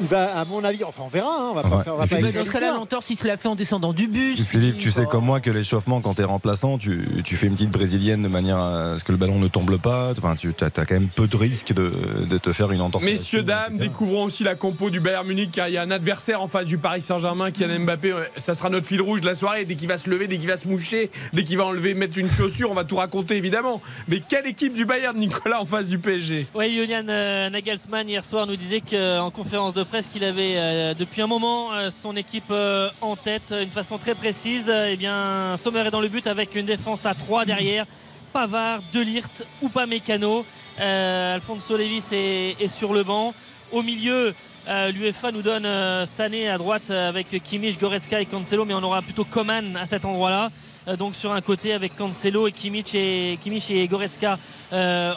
il, 0.00 0.06
va, 0.06 0.38
à 0.38 0.44
mon 0.44 0.64
avis, 0.64 0.82
enfin 0.84 1.02
on 1.04 1.08
verra, 1.08 1.28
hein, 1.28 1.48
on 1.50 1.54
va 1.54 1.62
pas 1.62 1.76
Ouais. 1.76 1.84
faire, 1.84 1.94
on 1.94 1.98
va 1.98 2.06
pas 2.06 2.20
dans 2.20 2.44
ce 2.44 2.50
cas-là, 2.50 2.74
l'entorse, 2.74 3.10
il 3.10 3.18
se 3.18 3.26
l'a 3.26 3.36
fait 3.36 3.48
en 3.48 3.54
descendant 3.54 3.92
du 3.92 4.06
bus. 4.06 4.42
Philippe, 4.42 4.78
tu 4.78 4.90
sais 4.90 5.04
comme 5.06 5.24
moi 5.24 5.40
que 5.40 5.50
l'échauffement, 5.50 6.00
quand 6.00 6.14
tu 6.14 6.22
es 6.22 6.24
remplaçant, 6.24 6.78
tu, 6.78 7.06
tu 7.24 7.36
fais 7.36 7.46
une 7.48 7.54
petite 7.54 7.70
brésilienne 7.70 8.22
de 8.22 8.28
manière 8.28 8.58
à 8.58 8.98
ce 8.98 9.04
que 9.04 9.12
le 9.12 9.18
ballon 9.18 9.38
ne 9.38 9.48
tombe 9.48 9.76
pas. 9.78 10.12
Enfin, 10.16 10.34
tu 10.36 10.52
as, 10.60 10.70
quand 10.70 10.90
même 10.92 11.08
peu 11.08 11.26
de 11.26 11.36
risques 11.36 11.72
de, 11.72 11.92
de 12.28 12.38
te 12.38 12.52
faire 12.52 12.72
une 12.72 12.80
entorse. 12.80 13.04
Messieurs, 13.04 13.42
dames, 13.42 13.78
découvrons 13.78 14.24
aussi 14.24 14.44
la 14.44 14.54
compo 14.54 14.88
du 14.90 15.00
Bayern 15.00 15.26
Munich 15.26 15.50
car 15.52 15.68
il 15.68 15.74
y 15.74 15.78
a 15.78 15.82
un 15.82 15.90
adversaire 15.90 16.40
en 16.40 16.48
face 16.48 16.66
du 16.66 16.78
Paris 16.78 17.02
Saint-Germain, 17.02 17.50
Kylian 17.50 17.80
Mbappé. 17.80 18.14
Ça 18.36 18.54
sera 18.54 18.70
notre 18.70 18.86
fil 18.86 19.00
rouge 19.02 19.20
de 19.20 19.26
la 19.26 19.34
soirée. 19.34 19.64
Dès 19.64 19.74
qu'il 19.74 19.88
va 19.88 19.98
se 19.98 20.08
lever, 20.08 20.26
dès 20.26 20.38
qu'il 20.38 20.48
va 20.48 20.56
se 20.56 20.68
moucher, 20.68 21.10
dès 21.32 21.44
qu'il 21.44 21.58
va 21.58 21.64
enlever, 21.66 21.94
mettre 21.94 22.18
une 22.18 22.30
chaussure, 22.30 22.70
on 22.70 22.74
va 22.74 22.84
tout 22.84 22.96
raconter 22.96 23.36
évidemment. 23.36 23.82
Mais 24.08 24.20
quelle 24.26 24.46
équipe 24.46 24.74
du 24.74 24.84
Bayern, 24.86 25.16
Nicolas, 25.18 25.60
en 25.60 25.66
face 25.66 25.88
du 25.88 25.98
PSG 25.98 26.46
Oui, 26.54 26.74
Julian 26.74 27.04
euh, 27.08 27.50
Nagelsmann 27.50 28.08
hier 28.08 28.24
soir 28.24 28.46
nous 28.46 28.56
disait 28.56 28.80
qu'en 28.90 29.30
conférence 29.30 29.74
de 29.74 29.82
presse 29.82 30.08
qu'il 30.08 30.24
avait 30.24 30.54
euh, 30.56 30.94
depuis 30.94 31.22
un 31.22 31.26
moment 31.26 31.72
euh, 31.72 31.90
son 31.90 32.16
équipe 32.16 32.50
euh, 32.50 32.88
en 33.00 33.16
tête, 33.16 33.52
une 33.60 33.70
façon 33.70 33.98
très 33.98 34.14
précise. 34.14 34.70
Eh 34.70 34.96
bien, 34.96 35.56
Sommer 35.56 35.80
est 35.80 35.90
dans 35.90 36.00
le 36.00 36.08
but 36.08 36.26
avec 36.26 36.54
une 36.54 36.66
défense 36.66 37.06
à 37.06 37.14
3 37.14 37.44
derrière. 37.44 37.86
Pavard, 38.32 38.80
Delirte 38.92 39.46
Mécano. 39.88 40.44
Euh, 40.80 41.34
Alfonso 41.36 41.76
Davis 41.76 42.08
est, 42.12 42.68
sur 42.68 42.92
le 42.92 43.02
banc. 43.02 43.34
Au 43.72 43.82
milieu, 43.82 44.34
euh, 44.68 44.90
l'UEFA 44.90 45.32
nous 45.32 45.42
donne 45.42 45.64
euh, 45.64 46.06
Sané 46.06 46.48
à 46.48 46.58
droite 46.58 46.90
euh, 46.90 47.08
avec 47.08 47.28
Kimmich, 47.42 47.78
Goretzka 47.80 48.20
et 48.20 48.26
Cancelo, 48.26 48.64
mais 48.64 48.74
on 48.74 48.82
aura 48.82 49.00
plutôt 49.00 49.24
Coman 49.24 49.76
à 49.76 49.86
cet 49.86 50.04
endroit-là. 50.04 50.50
Euh, 50.88 50.96
donc 50.96 51.14
sur 51.14 51.32
un 51.32 51.40
côté 51.40 51.72
avec 51.72 51.96
Cancelo 51.96 52.46
et 52.46 52.52
Kimmich 52.52 52.94
et, 52.94 53.38
Kimmich 53.42 53.70
et 53.70 53.86
Goretzka 53.88 54.38
euh, 54.72 55.14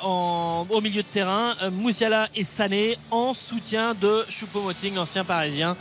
au 0.70 0.82
milieu 0.82 1.02
de 1.02 1.08
terrain, 1.08 1.56
euh, 1.62 1.70
Moussiala 1.70 2.28
et 2.36 2.44
Sané 2.44 2.98
en 3.12 3.34
soutien 3.34 3.94
de 3.94 4.26
Choupo-Moting, 4.30 4.96
l'ancien 4.96 5.24
parisien, 5.24 5.76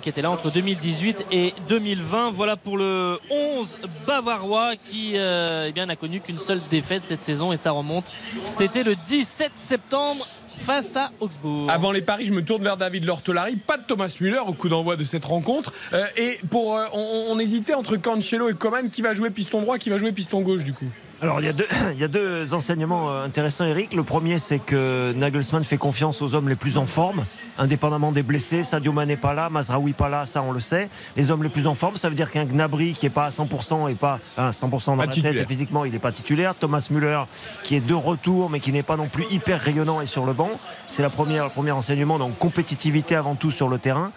qui 0.00 0.08
était 0.08 0.22
là 0.22 0.30
entre 0.30 0.52
2018 0.52 1.26
et 1.32 1.54
2020. 1.68 2.30
Voilà 2.30 2.56
pour 2.56 2.76
le 2.76 3.18
11 3.30 3.80
bavarois 4.06 4.76
qui 4.76 5.12
euh, 5.16 5.70
eh 5.74 5.86
n'a 5.86 5.96
connu 5.96 6.20
qu'une 6.20 6.38
seule 6.38 6.60
défaite 6.70 7.02
cette 7.02 7.22
saison 7.22 7.52
et 7.52 7.56
ça 7.56 7.70
remonte. 7.72 8.04
C'était 8.44 8.82
le 8.82 8.94
17 9.08 9.52
septembre 9.56 10.26
face 10.46 10.96
à 10.96 11.10
Augsbourg. 11.20 11.70
Avant 11.70 11.92
les 11.92 12.02
paris, 12.02 12.26
je 12.26 12.32
me 12.32 12.44
tourne 12.44 12.62
vers 12.62 12.76
David 12.76 13.04
Lortolari. 13.04 13.56
Pas 13.56 13.78
de 13.78 13.82
Thomas 13.82 14.14
Müller 14.20 14.42
au 14.46 14.52
coup 14.52 14.68
d'envoi 14.68 14.96
de 14.96 15.04
cette 15.04 15.24
rencontre. 15.24 15.72
Euh, 15.92 16.04
et 16.16 16.38
pour, 16.50 16.76
euh, 16.76 16.84
on, 16.92 17.26
on 17.30 17.38
hésitait 17.38 17.74
entre 17.74 17.96
Cancelo 17.96 18.48
et 18.48 18.54
Coman. 18.54 18.90
Qui 18.90 19.02
va 19.02 19.14
jouer 19.14 19.30
piston 19.30 19.60
droit, 19.62 19.78
qui 19.78 19.90
va 19.90 19.98
jouer 19.98 20.12
piston 20.12 20.42
gauche 20.42 20.64
du 20.64 20.72
coup? 20.72 20.88
Alors 21.22 21.38
il 21.40 21.46
y, 21.46 21.48
a 21.48 21.52
deux, 21.52 21.68
il 21.94 22.00
y 22.00 22.04
a 22.04 22.08
deux 22.08 22.52
enseignements 22.52 23.08
euh, 23.08 23.24
intéressants 23.24 23.64
Eric. 23.64 23.94
Le 23.94 24.02
premier 24.02 24.38
c'est 24.38 24.58
que 24.58 25.12
Nagelsmann 25.14 25.62
fait 25.62 25.76
confiance 25.76 26.20
aux 26.20 26.34
hommes 26.34 26.48
les 26.48 26.56
plus 26.56 26.76
en 26.78 26.84
forme, 26.86 27.22
indépendamment 27.58 28.10
des 28.10 28.24
blessés. 28.24 28.64
Sadio 28.64 28.90
Mané 28.90 29.14
pas 29.16 29.32
là, 29.32 29.48
Mazraoui 29.48 29.92
pas 29.92 30.08
là, 30.08 30.26
ça 30.26 30.42
on 30.42 30.50
le 30.50 30.58
sait. 30.58 30.88
Les 31.16 31.30
hommes 31.30 31.44
les 31.44 31.48
plus 31.48 31.68
en 31.68 31.76
forme, 31.76 31.96
ça 31.96 32.08
veut 32.08 32.16
dire 32.16 32.28
qu'un 32.28 32.44
Gnabry 32.44 32.94
qui 32.94 33.06
est 33.06 33.10
pas 33.10 33.26
à 33.26 33.30
100% 33.30 33.88
et 33.88 33.94
pas 33.94 34.18
à 34.36 34.50
100% 34.50 34.86
dans 34.86 34.96
Pas 34.96 35.06
la 35.06 35.12
titulaire. 35.12 35.32
tête 35.34 35.42
et 35.42 35.46
physiquement 35.46 35.84
il 35.84 35.92
n'est 35.92 36.00
pas 36.00 36.10
titulaire. 36.10 36.56
Thomas 36.56 36.84
Müller 36.90 37.20
qui 37.62 37.76
est 37.76 37.86
de 37.86 37.94
retour 37.94 38.50
mais 38.50 38.58
qui 38.58 38.72
n'est 38.72 38.82
pas 38.82 38.96
non 38.96 39.06
plus 39.06 39.24
hyper 39.30 39.60
rayonnant 39.60 40.00
et 40.00 40.08
sur 40.08 40.26
le 40.26 40.32
banc. 40.32 40.50
C'est 40.88 41.02
la 41.02 41.08
première, 41.10 41.44
le 41.44 41.50
premier 41.50 41.70
enseignement 41.70 42.18
donc 42.18 42.36
compétitivité 42.38 43.14
avant 43.14 43.36
tout 43.36 43.52
sur 43.52 43.68
le 43.68 43.78
terrain. 43.78 44.10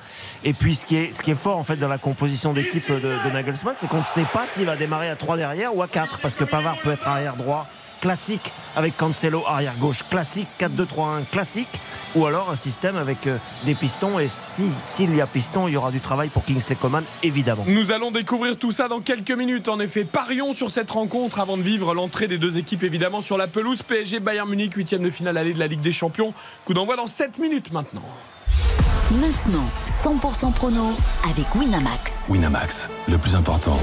Et 0.44 0.54
puis 0.54 0.74
ce 0.74 0.88
qui 0.88 0.96
est, 0.96 1.14
ce 1.14 1.22
qui 1.22 1.30
est 1.30 1.36
fort 1.36 1.60
en 1.60 1.64
fait 1.64 1.76
dans 1.76 1.88
la 1.88 2.00
composition 2.00 2.52
d'équipe 2.52 2.90
de, 2.90 3.30
de 3.30 3.34
Nagelsmann, 3.34 3.76
c'est 3.78 3.88
qu'on 3.88 4.00
ne 4.00 4.04
sait 4.16 4.26
pas 4.34 4.46
s'il 4.48 4.66
va 4.66 4.76
démarrer 4.76 5.10
à 5.12 5.16
3 5.16 5.38
derrière 5.38 5.76
ou 5.76 5.84
à 5.84 5.88
4 5.88 6.18
parce 6.18 6.34
que 6.34 6.44
Pavard 6.46 6.76
peut 6.84 6.95
être 6.96 7.08
arrière 7.08 7.36
droit 7.36 7.68
classique 8.02 8.52
avec 8.76 8.98
Cancelo 8.98 9.44
arrière 9.48 9.76
gauche 9.80 10.04
classique 10.10 10.48
4-2-3-1 10.60 11.26
classique 11.32 11.80
ou 12.14 12.26
alors 12.26 12.50
un 12.50 12.56
système 12.56 12.98
avec 12.98 13.26
euh, 13.28 13.38
des 13.64 13.74
pistons 13.74 14.20
et 14.20 14.28
si 14.28 14.66
s'il 14.84 15.16
y 15.16 15.22
a 15.22 15.28
piston 15.28 15.68
il 15.68 15.74
y 15.74 15.78
aura 15.78 15.92
du 15.92 16.00
travail 16.00 16.30
pour 16.30 16.46
Kingsley 16.46 16.76
Coman 16.76 17.04
évidemment. 17.24 17.64
Nous 17.68 17.92
allons 17.92 18.12
découvrir 18.12 18.58
tout 18.58 18.72
ça 18.72 18.88
dans 18.88 19.02
quelques 19.02 19.32
minutes. 19.32 19.70
En 19.70 19.80
effet, 19.80 20.06
parions 20.06 20.54
sur 20.54 20.72
cette 20.72 20.92
rencontre 20.92 21.40
avant 21.40 21.58
de 21.58 21.62
vivre 21.62 21.94
l'entrée 21.94 22.28
des 22.28 22.38
deux 22.38 22.58
équipes 22.58 22.84
évidemment 22.84 23.22
sur 23.22 23.38
la 23.38 23.48
pelouse. 23.48 23.82
PSG 23.82 24.20
Bayern 24.20 24.48
Munich, 24.48 24.74
huitième 24.76 25.04
de 25.04 25.10
finale 25.10 25.38
allée 25.38 25.54
de 25.54 25.60
la 25.60 25.68
Ligue 25.68 25.82
des 25.82 25.92
Champions. 25.92 26.34
Coup 26.66 26.74
d'envoi 26.74 26.96
dans 26.96 27.08
7 27.08 27.40
minutes 27.40 27.72
maintenant. 27.74 28.06
Maintenant, 29.12 29.66
100% 30.04 30.54
prono 30.54 30.92
avec 31.30 31.54
Winamax. 31.56 32.26
Winamax, 32.30 32.90
le 33.08 33.18
plus 33.18 33.36
important, 33.36 33.80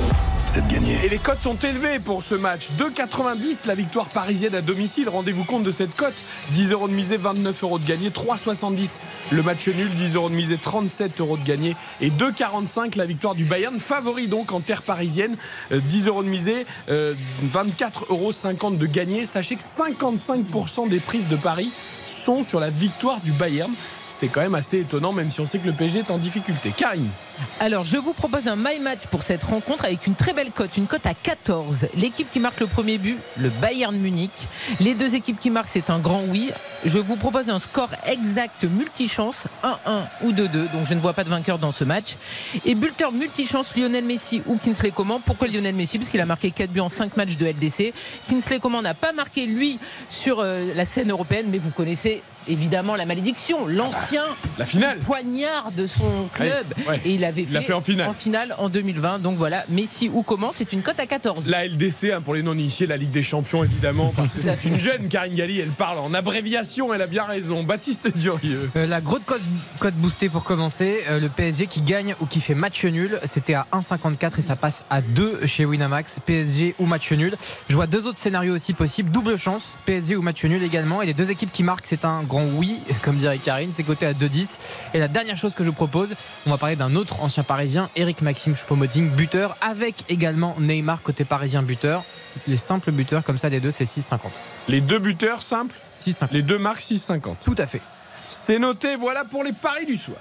c'est 0.47 0.67
de 0.67 0.73
gagner. 0.73 0.99
Et 1.05 1.09
les 1.09 1.19
cotes 1.19 1.41
sont 1.43 1.57
élevées 1.57 1.99
pour 1.99 2.23
ce 2.23 2.35
match. 2.35 2.69
2,90 2.79 3.67
la 3.67 3.75
victoire 3.75 4.07
parisienne 4.07 4.55
à 4.55 4.61
domicile. 4.61 5.09
Rendez-vous 5.09 5.45
compte 5.45 5.63
de 5.63 5.71
cette 5.71 5.95
cote. 5.95 6.15
10 6.51 6.73
euros 6.73 6.89
de 6.89 6.95
misée, 6.95 7.17
29 7.17 7.63
euros 7.63 7.79
de 7.79 7.85
gagné. 7.85 8.11
3,70 8.11 8.99
le 9.33 9.43
match 9.43 9.69
nul, 9.69 9.91
10 9.91 10.15
euros 10.15 10.29
de 10.29 10.35
misée, 10.35 10.59
37 10.63 11.21
euros 11.21 11.37
de 11.37 11.45
gagné. 11.45 11.75
Et 12.01 12.11
2,45 12.11 12.97
la 12.97 13.07
victoire 13.07 13.35
du 13.35 13.45
Bayern. 13.45 13.79
Favori 13.79 14.27
donc 14.27 14.53
en 14.53 14.61
terre 14.61 14.83
parisienne. 14.83 15.37
Euh, 15.73 15.81
10 15.81 16.07
euros 16.07 16.23
de 16.23 16.29
misée, 16.29 16.67
euh, 16.89 17.15
24,50 17.53 18.05
euros 18.11 18.71
de 18.73 18.87
gagné. 18.87 19.27
Sachez 19.27 19.57
que 19.57 19.63
55% 19.63 20.89
des 20.89 21.01
prises 21.01 21.29
de 21.29 21.37
Paris 21.37 21.71
sont 22.07 22.45
sur 22.45 22.61
la 22.61 22.71
victoire 22.71 23.21
du 23.21 23.33
Bayern. 23.33 23.73
C'est 24.09 24.29
quand 24.29 24.43
même 24.43 24.55
assez 24.55 24.81
étonnant, 24.81 25.13
même 25.13 25.31
si 25.31 25.41
on 25.41 25.47
sait 25.47 25.59
que 25.59 25.67
le 25.67 25.73
PSG 25.73 26.01
est 26.01 26.11
en 26.11 26.19
difficulté. 26.19 26.73
Karine. 26.77 27.09
Alors, 27.61 27.85
je 27.85 27.97
vous 27.97 28.13
propose 28.13 28.47
un 28.47 28.57
my 28.57 28.79
match 28.81 29.07
pour 29.11 29.23
cette 29.23 29.43
rencontre 29.43 29.85
avec 29.85 30.07
une 30.07 30.15
très 30.15 30.33
belle 30.33 30.42
cote, 30.51 30.77
une 30.77 30.87
cote 30.87 31.07
à 31.07 31.15
14. 31.15 31.87
L'équipe 31.97 32.31
qui 32.31 32.41
marque 32.41 32.61
le 32.61 32.67
premier 32.67 32.99
but, 32.99 33.19
le 33.39 33.49
Bayern 33.61 33.95
Munich. 33.97 34.31
Les 34.81 34.95
deux 34.95 35.15
équipes 35.15 35.39
qui 35.39 35.51
marquent, 35.51 35.69
c'est 35.71 35.91
un 35.91 35.99
grand 35.99 36.23
oui. 36.29 36.51
Je 36.85 36.99
vous 36.99 37.17
propose 37.17 37.49
un 37.49 37.59
score 37.59 37.91
exact 38.07 38.65
multichance, 38.65 39.45
1-1 39.63 39.69
ou 40.25 40.33
2-2, 40.33 40.49
donc 40.73 40.87
je 40.89 40.95
ne 40.95 41.01
vois 41.01 41.13
pas 41.13 41.23
de 41.25 41.29
vainqueur 41.29 41.59
dans 41.59 41.71
ce 41.73 41.85
match. 41.85 42.17
Et 42.65 42.75
buteur 42.75 43.13
multichance, 43.13 43.77
Lionel 43.77 44.05
Messi 44.05 44.43
ou 44.47 44.57
Kinsley 44.59 44.91
Coman. 44.91 45.21
Pourquoi 45.25 45.47
Lionel 45.49 45.75
Messi? 45.75 45.99
Parce 45.99 46.11
qu'il 46.11 46.21
a 46.21 46.27
marqué 46.27 46.51
4 46.51 46.71
buts 46.71 46.81
en 46.81 46.89
5 46.89 47.17
matchs 47.17 47.37
de 47.37 47.47
LDC. 47.47 47.93
Kinsley 48.29 48.59
Coman 48.59 48.83
n'a 48.83 48.95
pas 48.95 49.13
marqué, 49.13 49.47
lui, 49.47 49.79
sur 50.09 50.41
euh, 50.41 50.73
la 50.75 50.85
scène 50.85 51.11
européenne, 51.11 51.47
mais 51.51 51.59
vous 51.59 51.71
connaissez 51.71 52.23
évidemment 52.49 52.97
la 52.97 53.07
malédiction. 53.07 53.67
L'ancien 53.69 54.25
La 54.59 54.67
finale. 54.67 54.97
le 54.97 55.03
poignard 55.05 55.71
de 55.73 55.87
son 55.87 56.29
club. 56.35 56.65
Ouais, 56.79 56.89
ouais. 56.89 57.01
Et 57.05 57.11
il 57.15 57.25
avait 57.25 57.43
Il 57.43 57.49
fait, 57.49 57.61
fait 57.61 57.73
en 57.73 57.81
finale. 58.13 58.55
en 58.59 58.69
2020. 58.69 59.21
Donc 59.21 59.37
voilà, 59.37 59.65
Messi 59.69 60.11
ou 60.13 60.22
comment 60.23 60.51
C'est 60.53 60.73
une 60.73 60.83
cote 60.83 60.99
à 60.99 61.07
14. 61.07 61.47
La 61.47 61.67
LDC, 61.67 62.13
hein, 62.13 62.21
pour 62.21 62.35
les 62.35 62.43
non-initiés, 62.43 62.87
la 62.87 62.97
Ligue 62.97 63.11
des 63.11 63.23
Champions, 63.23 63.65
évidemment, 63.65 64.13
parce 64.17 64.35
que 64.35 64.43
c'est 64.43 64.65
une 64.65 64.79
jeune 64.79 65.09
Karine 65.09 65.35
Galli, 65.35 65.61
elle 65.61 65.71
parle 65.71 65.99
en 65.99 66.15
abréviation, 66.15 66.93
elle 66.93 67.03
a 67.03 67.07
bien 67.07 67.25
raison. 67.25 67.63
Baptiste 67.63 68.17
Durieux. 68.17 68.71
Euh, 68.77 68.87
la 68.87 69.01
grosse 69.01 69.23
cote, 69.25 69.43
cote 69.81 69.95
boostée 69.95 70.29
pour 70.29 70.45
commencer, 70.45 71.03
euh, 71.09 71.21
le 71.21 71.29
PSG 71.29 71.67
qui 71.67 71.81
gagne 71.81 72.15
ou 72.21 72.27
qui 72.27 72.41
fait 72.41 72.55
match 72.55 72.85
nul, 72.85 73.19
c'était 73.25 73.55
à 73.55 73.67
1,54 73.73 74.39
et 74.39 74.43
ça 74.43 74.57
passe 74.57 74.85
à 74.91 75.01
2 75.01 75.47
chez 75.47 75.65
Winamax, 75.65 76.21
PSG 76.25 76.75
ou 76.79 76.87
match 76.87 77.13
nul. 77.13 77.35
Je 77.69 77.75
vois 77.75 77.87
deux 77.87 78.07
autres 78.07 78.19
scénarios 78.19 78.55
aussi 78.55 78.73
possibles, 78.73 79.11
double 79.11 79.37
chance, 79.39 79.65
PSG 79.87 80.17
ou 80.17 80.23
match 80.23 80.45
nul 80.45 80.63
également, 80.63 81.03
et 81.03 81.07
les 81.07 81.15
deux 81.15 81.31
équipes 81.31 81.53
qui 81.53 81.63
marquent, 81.63 81.87
c'est 81.87 82.05
un 82.05 82.23
grand 82.23 82.45
oui, 82.55 82.79
comme 83.03 83.17
dirait 83.17 83.39
Karine, 83.39 83.71
c'est 83.73 83.83
coté 83.83 84.07
à 84.07 84.13
2,10. 84.13 84.49
Et 84.95 84.99
la 84.99 85.09
dernière 85.09 85.37
chose 85.37 85.55
que 85.55 85.65
je 85.65 85.69
vous 85.71 85.75
propose, 85.75 86.11
on 86.47 86.51
va 86.51 86.59
parler 86.59 86.77
d'un 86.77 86.95
autre 86.95 87.23
ancien 87.23 87.43
parisien, 87.43 87.89
Eric 87.97 88.23
Maxime 88.23 88.55
Choupo-Moting, 88.55 89.11
buteur, 89.11 89.57
avec 89.61 90.05
également 90.13 90.55
Neymar 90.61 91.03
côté 91.03 91.25
parisien 91.25 91.63
buteur. 91.63 92.05
Les 92.47 92.57
simples 92.57 92.93
buteurs 92.93 93.25
comme 93.25 93.39
ça, 93.39 93.49
les 93.49 93.61
deux, 93.61 93.73
c'est 93.73 93.85
6,50. 93.85 94.19
Les 94.69 94.81
deux 94.81 94.99
buteurs 94.99 95.43
simples, 95.43 95.75
6,50. 96.01 96.29
les 96.33 96.43
deux 96.43 96.59
marques 96.59 96.83
6,50. 96.83 97.35
Tout 97.45 97.55
à 97.59 97.67
fait. 97.67 97.81
C'est 98.31 98.59
noté, 98.59 98.97
voilà 98.97 99.25
pour 99.25 99.45
les 99.45 99.53
paris 99.53 99.87
du 99.87 99.97
soir. 99.97 100.17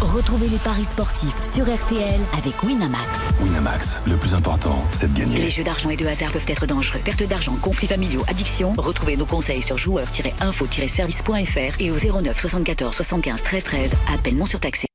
Retrouvez 0.00 0.46
les 0.48 0.58
paris 0.58 0.84
sportifs 0.84 1.34
sur 1.52 1.64
RTL 1.64 2.20
avec 2.38 2.62
Winamax. 2.62 3.18
Winamax, 3.42 4.00
le 4.06 4.16
plus 4.16 4.32
important, 4.32 4.86
c'est 4.92 5.12
de 5.12 5.18
Les 5.18 5.24
gagner. 5.24 5.50
jeux 5.50 5.64
d'argent 5.64 5.90
et 5.90 5.96
de 5.96 6.06
hasard 6.06 6.30
peuvent 6.30 6.44
être 6.48 6.66
dangereux. 6.66 7.00
Perte 7.04 7.24
d'argent, 7.24 7.56
conflits 7.60 7.88
familiaux, 7.88 8.22
addiction. 8.28 8.74
Retrouvez 8.78 9.16
nos 9.16 9.26
conseils 9.26 9.60
sur 9.62 9.76
joueurs-info-service.fr 9.76 11.80
et 11.80 11.90
au 11.90 11.96
09 12.22 12.40
74 12.40 12.94
75 12.94 13.42
13 13.42 13.64
13. 13.64 13.92
Appel 14.14 14.36
non 14.36 14.46
surtaxé. 14.46 14.87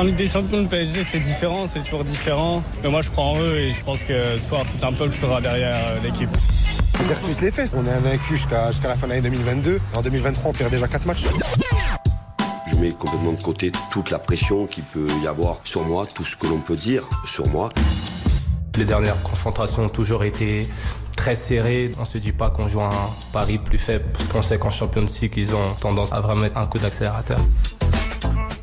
En 0.00 0.04
Ligue 0.04 0.14
des 0.14 0.28
Champions, 0.28 0.60
le 0.60 0.68
PSG, 0.68 1.02
c'est 1.10 1.18
différent, 1.18 1.66
c'est 1.66 1.82
toujours 1.82 2.04
différent. 2.04 2.62
Mais 2.84 2.88
moi, 2.88 3.02
je 3.02 3.10
crois 3.10 3.24
en 3.24 3.40
eux 3.40 3.56
et 3.56 3.72
je 3.72 3.82
pense 3.82 4.04
que 4.04 4.38
ce 4.38 4.48
soir, 4.48 4.62
tout 4.62 4.86
un 4.86 4.92
peuple 4.92 5.12
sera 5.12 5.40
derrière 5.40 5.74
euh, 5.88 6.00
l'équipe. 6.04 6.28
On 7.00 7.08
serre 7.08 7.20
tous 7.20 7.40
les 7.40 7.50
fesses. 7.50 7.74
On 7.76 7.84
est 7.84 7.90
invaincu 7.90 8.36
jusqu'à 8.36 8.70
la 8.84 8.94
fin 8.94 9.08
de 9.08 9.14
l'année 9.14 9.22
2022. 9.22 9.80
En 9.96 10.02
2023, 10.02 10.50
on 10.50 10.54
perd 10.54 10.70
déjà 10.70 10.86
4 10.86 11.04
matchs. 11.04 11.24
Je 12.70 12.76
mets 12.76 12.92
complètement 12.92 13.32
de 13.32 13.42
côté 13.42 13.72
toute 13.90 14.12
la 14.12 14.20
pression 14.20 14.68
qu'il 14.68 14.84
peut 14.84 15.08
y 15.20 15.26
avoir 15.26 15.56
sur 15.64 15.82
moi, 15.82 16.06
tout 16.06 16.24
ce 16.24 16.36
que 16.36 16.46
l'on 16.46 16.60
peut 16.60 16.76
dire 16.76 17.02
sur 17.26 17.48
moi. 17.48 17.70
Les 18.76 18.84
dernières 18.84 19.20
confrontations 19.24 19.86
ont 19.86 19.88
toujours 19.88 20.22
été 20.22 20.68
très 21.16 21.34
serrées. 21.34 21.92
On 21.98 22.04
se 22.04 22.18
dit 22.18 22.30
pas 22.30 22.50
qu'on 22.50 22.68
joue 22.68 22.82
un 22.82 23.16
pari 23.32 23.58
plus 23.58 23.78
faible 23.78 24.04
parce 24.12 24.28
qu'on 24.28 24.42
sait 24.42 24.60
qu'en 24.60 24.70
Champions 24.70 25.06
League, 25.20 25.34
ils 25.36 25.52
ont 25.56 25.74
tendance 25.80 26.12
à 26.12 26.20
vraiment 26.20 26.42
mettre 26.42 26.56
un 26.56 26.66
coup 26.66 26.78
d'accélérateur. 26.78 27.40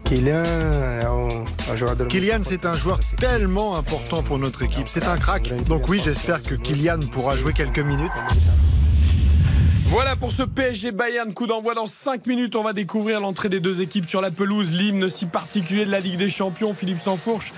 Kylian, 0.06 0.44
un, 0.44 1.72
un 1.72 1.76
joueur 1.76 1.96
de 1.96 2.06
Kylian, 2.06 2.42
c'est 2.44 2.66
un 2.68 2.74
joueur 2.74 3.00
tellement 3.18 3.76
important 3.76 4.22
pour 4.22 4.38
notre 4.38 4.62
équipe. 4.62 4.88
C'est 4.88 5.08
un 5.08 5.18
crack. 5.18 5.52
Donc 5.68 5.90
oui, 5.90 6.00
j'espère 6.04 6.44
que 6.44 6.54
Kylian 6.54 7.00
pourra 7.12 7.36
jouer 7.36 7.54
quelques 7.54 7.80
minutes. 7.80 8.12
Voilà 9.88 10.16
pour 10.16 10.32
ce 10.32 10.44
PSG 10.44 10.92
Bayern. 10.92 11.34
Coup 11.34 11.48
d'envoi 11.48 11.74
dans 11.74 11.88
5 11.88 12.28
minutes. 12.28 12.56
On 12.56 12.64
va 12.64 12.74
découvrir 12.74 13.20
l'entrée 13.20 13.50
des 13.50 13.60
deux 13.60 13.82
équipes 13.82 14.08
sur 14.08 14.22
la 14.22 14.30
pelouse. 14.30 14.72
L'hymne 14.72 15.10
si 15.10 15.26
particulier 15.26 15.86
de 15.86 15.92
la 15.92 16.00
Ligue 16.00 16.18
des 16.18 16.30
Champions. 16.30 16.76
Philippe 16.76 17.02
Sansfourche, 17.02 17.52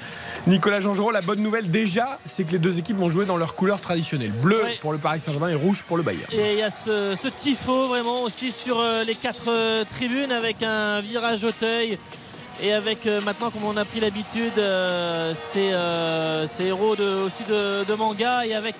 Nicolas 0.45 0.79
Jean 0.79 1.09
La 1.09 1.21
bonne 1.21 1.41
nouvelle 1.41 1.67
déjà, 1.69 2.05
c'est 2.25 2.45
que 2.45 2.53
les 2.53 2.59
deux 2.59 2.79
équipes 2.79 2.97
vont 2.97 3.09
jouer 3.09 3.25
dans 3.25 3.37
leurs 3.37 3.55
couleurs 3.55 3.81
traditionnelles. 3.81 4.31
Bleu 4.41 4.61
pour 4.81 4.93
le 4.93 4.99
Paris 4.99 5.19
Saint-Germain 5.19 5.49
et 5.49 5.55
rouge 5.55 5.83
pour 5.85 5.97
le 5.97 6.03
Bayern. 6.03 6.31
Et 6.33 6.53
il 6.53 6.59
y 6.59 6.63
a 6.63 6.69
ce, 6.69 7.15
ce 7.21 7.27
tifo 7.27 7.89
vraiment 7.89 8.21
aussi 8.23 8.51
sur 8.51 8.79
euh, 8.79 9.03
les 9.03 9.15
quatre 9.15 9.49
euh, 9.49 9.83
tribunes 9.83 10.31
avec 10.31 10.63
un 10.63 11.01
virage 11.01 11.43
Auteuil. 11.43 11.97
Et 12.61 12.73
avec 12.73 13.05
euh, 13.05 13.21
maintenant, 13.21 13.51
comme 13.51 13.65
on 13.65 13.77
a 13.77 13.85
pris 13.85 13.99
l'habitude, 13.99 14.57
euh, 14.57 15.31
ces, 15.31 15.73
euh, 15.73 16.47
ces 16.47 16.65
héros 16.65 16.95
de, 16.95 17.23
aussi 17.23 17.43
de, 17.43 17.93
manga 17.95 18.45
et 18.45 18.55
avec 18.55 18.77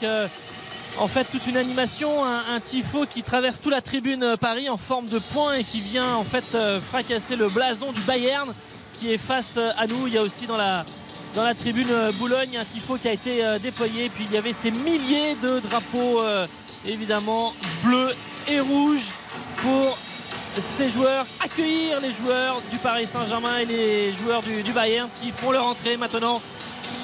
en 0.99 1.07
fait 1.07 1.23
toute 1.25 1.45
une 1.47 1.57
animation, 1.57 2.09
un, 2.25 2.59
tifo 2.59 3.05
qui 3.05 3.21
traverse 3.21 3.59
toute 3.61 3.71
la 3.71 3.81
tribune 3.81 4.35
Paris 4.39 4.69
en 4.69 4.77
forme 4.77 5.05
de 5.05 5.19
point 5.19 5.53
et 5.55 5.63
qui 5.63 5.79
vient 5.79 6.15
en 6.15 6.23
fait 6.23 6.57
fracasser 6.81 7.35
le 7.35 7.47
blason 7.47 7.91
du 7.91 8.01
Bayern 8.01 8.51
qui 8.93 9.13
est 9.13 9.17
face 9.17 9.57
à 9.77 9.85
nous. 9.85 10.07
Il 10.07 10.13
y 10.13 10.17
a 10.17 10.23
aussi 10.23 10.47
dans 10.47 10.57
la, 10.57 10.83
dans 11.35 11.43
la 11.43 11.53
tribune 11.53 11.87
Boulogne 12.19 12.57
un 12.59 12.65
tifo 12.65 12.97
qui 12.97 13.07
a 13.07 13.13
été 13.13 13.43
déployé. 13.61 14.09
Puis 14.09 14.25
il 14.25 14.33
y 14.33 14.37
avait 14.37 14.53
ces 14.53 14.71
milliers 14.71 15.35
de 15.41 15.59
drapeaux 15.59 16.21
évidemment 16.87 17.53
bleus 17.83 18.11
et 18.47 18.59
rouges 18.59 19.09
pour 19.57 19.97
ces 20.61 20.89
joueurs, 20.89 21.25
accueillir 21.43 21.99
les 21.99 22.11
joueurs 22.11 22.61
du 22.71 22.77
Paris 22.77 23.07
Saint-Germain 23.07 23.59
et 23.59 23.65
les 23.65 24.11
joueurs 24.13 24.41
du, 24.41 24.71
Bayern 24.73 25.09
qui 25.13 25.31
font 25.31 25.51
leur 25.51 25.67
entrée 25.67 25.97
maintenant 25.97 26.41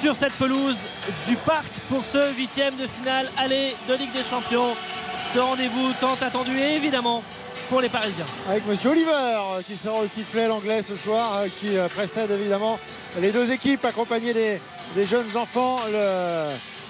sur 0.00 0.16
cette 0.16 0.32
pelouse 0.34 0.76
du 1.28 1.36
parc 1.36 1.64
pour 1.88 2.02
ce 2.02 2.34
huitième 2.36 2.74
de 2.76 2.86
finale 2.86 3.26
aller 3.38 3.74
de 3.88 3.94
Ligue 3.94 4.12
des 4.12 4.24
Champions. 4.24 4.76
Ce 5.32 5.38
rendez-vous 5.38 5.92
tant 6.00 6.16
attendu 6.20 6.58
évidemment 6.58 7.22
pour 7.68 7.80
les 7.80 7.88
Parisiens. 7.88 8.26
Avec 8.48 8.66
Monsieur 8.66 8.90
Oliver 8.90 9.10
euh, 9.10 9.62
qui 9.66 9.74
sera 9.74 9.98
au 9.98 10.06
sifflet 10.06 10.46
l'anglais 10.46 10.82
ce 10.82 10.94
soir, 10.94 11.38
euh, 11.38 11.48
qui 11.60 11.76
euh, 11.76 11.88
précède 11.88 12.30
évidemment 12.30 12.78
les 13.20 13.32
deux 13.32 13.50
équipes 13.50 13.84
accompagnées 13.84 14.32
des, 14.32 15.04
jeunes 15.04 15.36
enfants. 15.36 15.76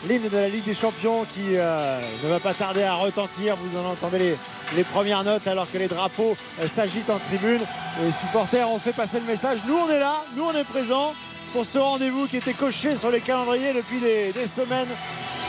L'hymne 0.09 0.29
de 0.29 0.37
la 0.37 0.49
Ligue 0.49 0.65
des 0.65 0.75
Champions 0.75 1.25
qui 1.25 1.57
euh, 1.57 2.01
ne 2.25 2.29
va 2.29 2.39
pas 2.39 2.53
tarder 2.53 2.83
à 2.83 2.95
retentir. 2.95 3.57
Vous 3.57 3.79
en 3.79 3.91
entendez 3.91 4.37
les, 4.77 4.85
premières 4.85 5.25
notes 5.25 5.47
alors 5.47 5.71
que 5.71 5.79
les 5.79 5.89
drapeaux 5.89 6.37
euh, 6.61 6.67
s'agitent 6.67 7.09
en 7.09 7.19
tribune. 7.19 7.61
Les 8.03 8.11
supporters 8.11 8.69
ont 8.69 8.79
fait 8.79 8.93
passer 8.93 9.19
le 9.19 9.27
message. 9.27 9.59
Nous 9.67 9.77
on 9.77 9.89
est 9.89 9.99
là, 9.99 10.17
nous 10.37 10.45
on 10.45 10.53
est 10.53 10.65
présents 10.65 11.15
pour 11.53 11.65
ce 11.65 11.79
rendez-vous 11.79 12.27
qui 12.27 12.37
était 12.37 12.53
coché 12.53 12.95
sur 12.95 13.11
les 13.11 13.21
calendriers 13.21 13.73
depuis 13.73 13.99
des, 13.99 14.33
des 14.33 14.47
semaines. 14.47 14.89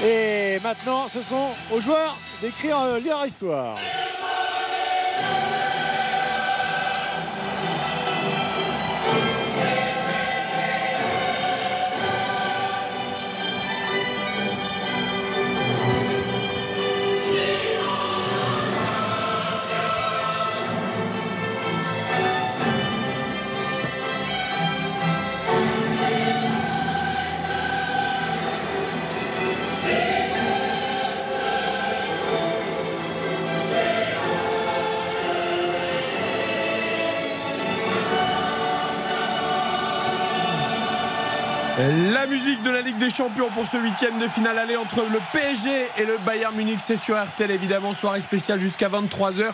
Et 0.05 0.57
maintenant 0.63 1.07
ce 1.11 1.21
sont 1.21 1.49
aux 1.73 1.79
joueurs 1.79 2.17
d'écrire 2.41 2.79
euh, 2.79 2.99
leur 2.99 3.25
histoire. 3.25 3.75
La 41.87 42.25
musique 42.25 42.63
de 42.63 42.71
la 42.71 42.81
Ligue 42.81 42.97
des 42.97 43.11
Champions 43.11 43.47
pour 43.53 43.67
ce 43.67 43.77
huitième 43.77 44.17
de 44.17 44.27
finale 44.27 44.57
aller 44.57 44.75
entre 44.75 45.01
le 45.01 45.19
PSG 45.31 45.69
et 45.99 46.05
le 46.05 46.17
Bayern 46.25 46.55
Munich. 46.55 46.79
C'est 46.79 46.97
sur 46.97 47.15
RTL 47.15 47.51
évidemment, 47.51 47.93
soirée 47.93 48.21
spéciale 48.21 48.59
jusqu'à 48.59 48.89
23h. 48.89 49.51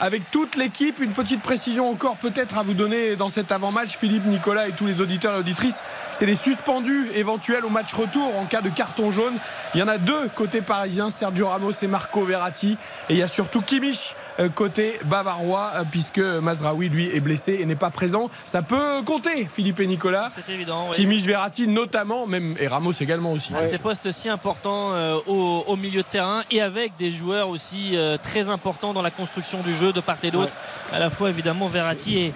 Avec 0.00 0.28
toute 0.32 0.56
l'équipe, 0.56 0.98
une 0.98 1.12
petite 1.12 1.40
précision 1.40 1.88
encore 1.88 2.16
peut-être 2.16 2.58
à 2.58 2.62
vous 2.62 2.74
donner 2.74 3.14
dans 3.14 3.28
cet 3.28 3.52
avant-match, 3.52 3.96
Philippe, 3.96 4.26
Nicolas 4.26 4.66
et 4.66 4.72
tous 4.72 4.86
les 4.86 5.00
auditeurs 5.00 5.36
et 5.36 5.38
auditrices, 5.38 5.84
c'est 6.12 6.26
les 6.26 6.34
suspendus 6.34 7.10
éventuels 7.14 7.64
au 7.64 7.68
match 7.68 7.92
retour 7.92 8.36
en 8.36 8.44
cas 8.44 8.60
de 8.60 8.70
carton 8.70 9.12
jaune. 9.12 9.34
Il 9.74 9.80
y 9.80 9.82
en 9.82 9.88
a 9.88 9.98
deux 9.98 10.28
côté 10.34 10.62
parisien, 10.62 11.10
Sergio 11.10 11.46
Ramos 11.46 11.72
et 11.82 11.86
Marco 11.86 12.22
Verratti. 12.22 12.76
Et 13.08 13.14
il 13.14 13.18
y 13.18 13.22
a 13.22 13.28
surtout 13.28 13.60
Kimmich 13.60 14.16
côté 14.46 14.98
bavarois, 15.04 15.72
euh, 15.74 15.82
puisque 15.90 16.18
Mazraoui 16.18 16.88
lui 16.88 17.08
est 17.14 17.20
blessé 17.20 17.58
et 17.60 17.66
n'est 17.66 17.74
pas 17.76 17.90
présent. 17.90 18.30
Ça 18.46 18.62
peut 18.62 19.02
compter, 19.04 19.46
Philippe 19.46 19.80
et 19.80 19.86
Nicolas. 19.86 20.28
C'est 20.30 20.52
évident. 20.52 20.86
oui. 20.90 20.96
Kimmich 20.96 21.24
Verratti 21.24 21.66
notamment, 21.66 22.26
même 22.26 22.54
et 22.60 22.68
Ramos 22.68 22.92
également 22.92 23.32
aussi. 23.32 23.54
à 23.54 23.64
ces 23.64 23.78
postes 23.78 24.12
si 24.12 24.28
importants 24.28 24.92
euh, 24.92 25.18
au, 25.26 25.64
au 25.66 25.76
milieu 25.76 26.02
de 26.02 26.06
terrain 26.08 26.42
et 26.50 26.60
avec 26.60 26.96
des 26.96 27.10
joueurs 27.10 27.48
aussi 27.48 27.96
euh, 27.96 28.16
très 28.22 28.50
importants 28.50 28.92
dans 28.92 29.02
la 29.02 29.10
construction 29.10 29.62
du 29.62 29.74
jeu 29.74 29.92
de 29.92 30.00
part 30.00 30.18
et 30.22 30.30
d'autre. 30.30 30.52
À 30.92 30.98
la 30.98 31.10
fois 31.10 31.30
évidemment 31.30 31.66
Verratti 31.66 32.18
et, 32.18 32.34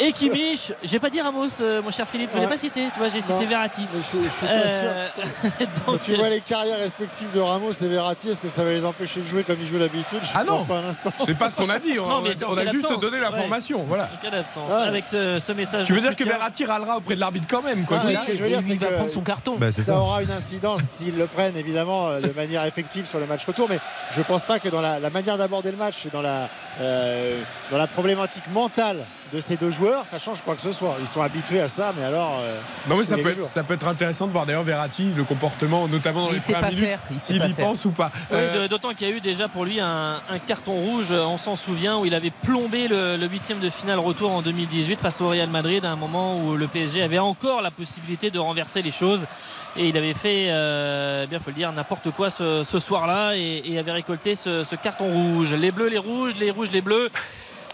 et 0.00 0.12
Kimmich. 0.12 0.72
Je 0.82 0.88
vais 0.88 0.98
pas 0.98 1.10
dire 1.10 1.24
Ramos, 1.24 1.48
euh, 1.60 1.82
mon 1.82 1.90
cher 1.90 2.06
Philippe, 2.08 2.30
je 2.32 2.36
ne 2.36 2.40
l'ai 2.40 2.46
Ouais. 2.46 2.52
pas 2.52 2.58
cité. 2.58 2.82
Tu 2.92 2.98
vois, 2.98 3.08
j'ai 3.08 3.20
cité. 3.20 3.44
Verratti. 3.46 3.82
Je, 3.92 3.98
je 3.98 4.02
suis 4.28 4.46
pas 4.46 4.46
Euh, 4.52 5.08
sûr. 5.10 5.50
donc, 5.86 6.02
tu 6.02 6.14
vois 6.14 6.28
les 6.28 6.40
carrières 6.40 6.78
respectives 6.78 7.30
de 7.34 7.40
Ramos 7.40 7.72
et 7.72 7.88
Verratti, 7.88 8.30
est-ce 8.30 8.40
que 8.42 8.48
ça 8.48 8.64
va 8.64 8.70
les 8.70 8.84
empêcher 8.84 9.20
de 9.20 9.26
jouer 9.26 9.42
comme 9.44 9.56
ils 9.60 9.66
jouent 9.68 9.78
d'habitude? 9.78 10.18
Je 10.22 10.28
Ah 10.34 10.44
non. 10.44 10.64
pas 10.64 10.78
un 10.78 10.88
instant. 10.88 11.12
C'est 11.24 11.36
pas 11.38 11.50
ce 11.50 11.56
qu'on 11.56 11.68
a 11.68 11.78
dit, 11.78 11.98
on, 11.98 12.06
Non, 12.08 12.20
mais 12.22 12.30
on 12.44 12.56
a- 12.56 12.66
juste 12.66 12.88
donné 13.00 13.16
ouais. 13.16 13.20
l'information. 13.20 13.84
Voilà. 13.86 14.08
en 14.18 14.22
cas 14.22 14.30
d'absence, 14.30 14.72
Ouais. 14.72 14.82
avec 14.86 15.06
ce, 15.06 15.38
ce 15.40 15.52
message. 15.52 15.86
Tu 15.86 15.92
veux 15.92 16.00
dire 16.00 16.16
que. 16.16 16.24
Verratti 16.24 16.64
râlera 16.64 16.96
auprès 16.96 17.14
de 17.14 17.20
l'arbitre 17.20 17.46
quand 17.48 17.62
même, 17.62 17.84
quoi 17.84 17.98
Ah, 17.98 18.06
qu'il 18.06 18.10
oui, 18.10 18.16
ce 18.22 18.26
que 18.30 18.36
je 18.36 18.42
veux 18.42 18.48
dire, 18.48 18.60
c'est 18.60 18.68
il 18.68 18.78
va 18.78 18.86
que 18.88 18.94
prendre 18.94 19.10
son 19.12 19.20
carton. 19.22 19.56
Bah, 19.58 19.72
ça, 19.72 19.82
ça. 19.82 19.96
aura 19.98 20.22
une 20.22 20.30
incidence 20.30 20.82
s'ils 20.82 21.16
le 21.18 21.26
prennent 21.26 21.56
évidemment 21.56 22.08
euh, 22.08 22.20
de 22.20 22.32
manière 22.32 22.64
effective 22.64 23.06
sur 23.06 23.18
le 23.18 23.26
match 23.26 23.44
retour. 23.46 23.66
Mais 23.68 23.78
je 24.16 24.22
pense 24.22 24.44
pas 24.44 24.58
que 24.58 24.68
dans 24.68 24.80
la, 24.80 24.98
la 25.00 25.10
manière 25.10 25.36
d'aborder 25.38 25.70
le 25.70 25.76
match 25.76 26.06
dans 26.12 26.22
la, 26.22 26.48
euh, 26.80 27.40
dans 27.70 27.78
la 27.78 27.86
problématique 27.86 28.44
mentale 28.52 28.98
de 29.32 29.40
ces 29.40 29.56
deux 29.56 29.70
joueurs, 29.70 30.06
ça 30.06 30.18
change 30.18 30.42
quoi 30.42 30.54
que 30.54 30.60
ce 30.60 30.72
soit. 30.72 30.96
Ils 31.00 31.06
sont 31.06 31.22
habitués 31.22 31.60
à 31.60 31.68
ça, 31.68 31.92
mais 31.96 32.04
alors. 32.04 32.38
euh, 32.40 32.58
Non 32.88 32.96
mais 32.96 33.04
ça 33.04 33.16
peut, 33.16 33.28
être, 33.30 33.36
jours. 33.36 33.44
ça 33.44 33.62
peut 33.62 33.74
être 33.74 33.86
intéressant 33.86 34.26
de 34.26 34.32
voir 34.32 34.46
d'ailleurs 34.46 34.62
Verratti, 34.62 35.08
le 35.16 35.24
comportement, 35.24 35.86
notamment 35.88 36.26
dans 36.26 36.30
Il 36.30 36.34
les 36.34 36.40
premières 36.40 36.60
pas 36.60 36.68
minutes, 36.70 36.84
faire, 36.84 36.98
il 37.10 37.18
sait 37.18 37.34
s'il 37.34 37.44
y 37.50 37.52
pense 37.54 37.84
ou 37.84 37.90
pas. 37.90 38.10
Oui, 38.30 38.36
Euh, 38.38 38.68
D'autant 38.68 38.90
qu'il 38.94 39.08
y 39.08 39.12
a 39.12 39.14
eu 39.14 39.20
déjà 39.20 39.48
pour 39.48 39.64
lui 39.64 39.80
un, 39.80 40.14
un 40.30 40.38
carton 40.46 40.72
rouge, 40.72 41.10
on 41.12 41.36
s'en 41.38 41.56
souvient, 41.56 41.98
où 41.98 42.06
il 42.06 42.14
avait 42.14 42.30
plombé 42.30 42.88
le 42.88 43.16
le 43.16 43.26
huitième 43.28 43.58
de 43.60 43.70
finale 43.70 43.98
retour 43.98 44.30
en 44.32 44.40
2018 44.42 44.98
face 45.00 45.20
au 45.20 45.28
Real 45.28 45.48
Madrid, 45.50 45.84
à 45.84 45.90
un 45.90 45.96
moment 45.96 46.38
où 46.38 46.56
le 46.56 46.66
PSG 46.68 47.02
avait 47.02 47.18
encore 47.18 47.60
la 47.62 47.70
possibilité 47.70 48.30
de 48.30 48.38
renverser 48.38 48.82
les 48.82 48.90
choses. 48.90 49.26
Et 49.76 49.88
il 49.88 49.96
avait 49.96 50.14
fait, 50.14 50.46
euh, 50.48 51.26
bien 51.26 51.38
faut 51.38 51.50
le 51.50 51.56
dire, 51.56 51.72
n'importe 51.72 52.10
quoi 52.10 52.30
ce, 52.30 52.64
ce 52.64 52.78
soir-là 52.78 53.36
et, 53.36 53.62
et 53.66 53.78
avait 53.78 53.92
récolté 53.92 54.34
ce, 54.36 54.64
ce 54.64 54.74
carton 54.76 55.06
rouge. 55.12 55.52
Les 55.52 55.70
bleus, 55.70 55.88
les 55.88 55.98
rouges, 55.98 56.34
les 56.40 56.50
rouges, 56.50 56.70
les 56.72 56.80
bleus. 56.80 57.10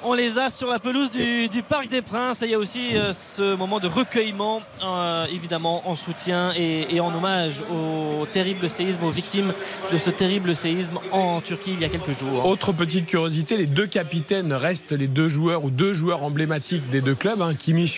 On 0.09 0.15
les 0.15 0.39
a 0.39 0.51
sur 0.51 0.69
la 0.69 0.79
pelouse 0.79 1.11
du, 1.11 1.51
Parc 1.69 1.89
des 1.89 2.01
Princes 2.01 2.43
et 2.43 2.47
il 2.47 2.53
y 2.53 2.55
a 2.55 2.61
aussi 2.61 2.97
euh, 2.97 3.13
ce 3.13 3.57
moment 3.57 3.81
de 3.81 3.89
recueillement, 3.89 4.63
euh, 4.85 5.27
évidemment 5.35 5.83
en 5.89 5.97
soutien 5.97 6.53
et, 6.57 7.01
en 7.01 7.13
hommage 7.13 7.55
au 7.73 8.25
terrible 8.27 8.71
séisme, 8.71 9.03
aux 9.03 9.11
victimes 9.11 9.53
de 9.93 9.99
ce 9.99 10.11
terrible 10.11 10.55
séisme 10.55 11.01
en 11.11 11.41
Turquie 11.41 11.73
il 11.75 11.81
y 11.81 11.85
a 11.85 11.89
quelques 11.89 12.17
jours. 12.17 12.47
Autre 12.47 12.73
petite 12.73 13.07
curiosité, 13.07 13.57
les 13.57 13.67
deux 13.67 13.89
capitaines 13.89 14.53
restent 14.53 14.93
les 14.93 15.09
deux 15.09 15.29
joueurs 15.29 15.65
ou 15.65 15.71
deux 15.71 15.93
joueurs 15.93 16.23
emblématiques 16.23 16.89
des 16.91 17.01
deux 17.01 17.17
clubs, 17.17 17.43
hein, 17.43 17.51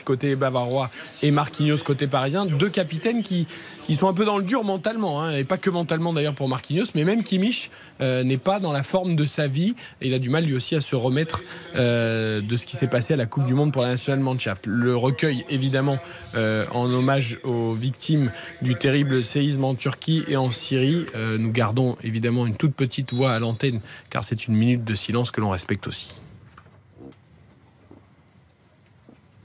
côté 0.03 0.35
bavarois 0.35 0.89
et 1.23 1.31
Marquinhos 1.31 1.85
côté 1.85 2.07
parisien. 2.07 2.47
Deux 2.47 2.71
capitaines 2.71 3.23
qui, 3.23 3.47
qui 3.85 3.95
sont 3.95 4.09
un 4.09 4.15
peu 4.15 4.25
dans 4.25 4.39
le 4.39 4.45
dur 4.45 4.65
mentalement, 4.65 5.21
hein, 5.21 5.33
et 5.33 5.45
pas 5.45 5.59
que 5.59 5.69
mentalement 5.69 6.15
d'ailleurs 6.15 6.35
pour 6.35 6.49
Marquinhos, 6.49 6.87
mais 6.95 7.05
même 7.05 7.23
Kimmich 7.23 7.71
euh, 8.01 8.25
n'est 8.25 8.39
pas 8.39 8.61
dans 8.61 8.73
la 8.73 8.83
forme 8.83 9.15
de 9.15 9.27
sa 9.27 9.47
vie 9.47 9.75
et 10.01 10.07
il 10.07 10.15
a 10.15 10.19
du 10.19 10.31
mal 10.31 10.45
lui 10.45 10.55
aussi 10.55 10.75
à 10.75 10.81
se 10.81 10.97
remettre 10.97 11.43
euh, 11.77 11.98
de 11.99 12.57
ce 12.57 12.67
qui 12.67 12.77
s'est 12.77 12.87
passé 12.87 13.15
à 13.15 13.17
la 13.17 13.27
Coupe 13.27 13.47
du 13.47 13.55
Monde 13.55 13.73
pour 13.73 13.83
la 13.83 13.91
National 13.91 14.21
Mannschaft. 14.21 14.67
Le 14.67 14.97
recueil 14.97 15.45
évidemment 15.49 15.99
euh, 16.37 16.65
en 16.73 16.93
hommage 16.93 17.39
aux 17.45 17.71
victimes 17.71 18.31
du 18.63 18.75
terrible 18.75 19.25
séisme 19.25 19.65
en 19.65 19.75
Turquie 19.75 20.25
et 20.29 20.37
en 20.37 20.51
Syrie. 20.51 21.07
Euh, 21.15 21.39
nous 21.39 21.51
gardons 21.51 21.97
évidemment 22.03 22.47
une 22.47 22.55
toute 22.55 22.75
petite 22.75 23.13
voix 23.13 23.33
à 23.33 23.39
l'antenne 23.39 23.81
car 24.11 24.25
c'est 24.25 24.47
une 24.47 24.55
minute 24.55 24.85
de 24.85 24.95
silence 24.95 25.31
que 25.31 25.41
l'on 25.41 25.51
respecte 25.51 25.87
aussi. 25.87 26.15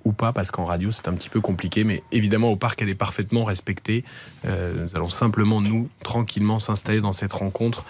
Ou 0.05 0.12
pas, 0.12 0.33
parce 0.33 0.51
qu'en 0.51 0.65
radio 0.65 0.91
c'est 0.91 1.07
un 1.07 1.13
petit 1.13 1.29
peu 1.29 1.39
compliqué, 1.39 1.86
mais 1.86 2.03
évidemment 2.12 2.51
au 2.51 2.57
parc 2.57 2.81
elle 2.81 2.89
est 2.89 2.95
parfaitement 2.95 3.45
respectée. 3.45 4.03
Euh, 4.45 4.86
nous 4.86 4.95
allons 4.95 5.10
simplement 5.10 5.62
nous 5.62 5.89
tranquillement 6.03 6.60
s'installer 6.60 7.00
dans 7.00 7.13
cette 7.13 7.33
rencontre 7.33 7.86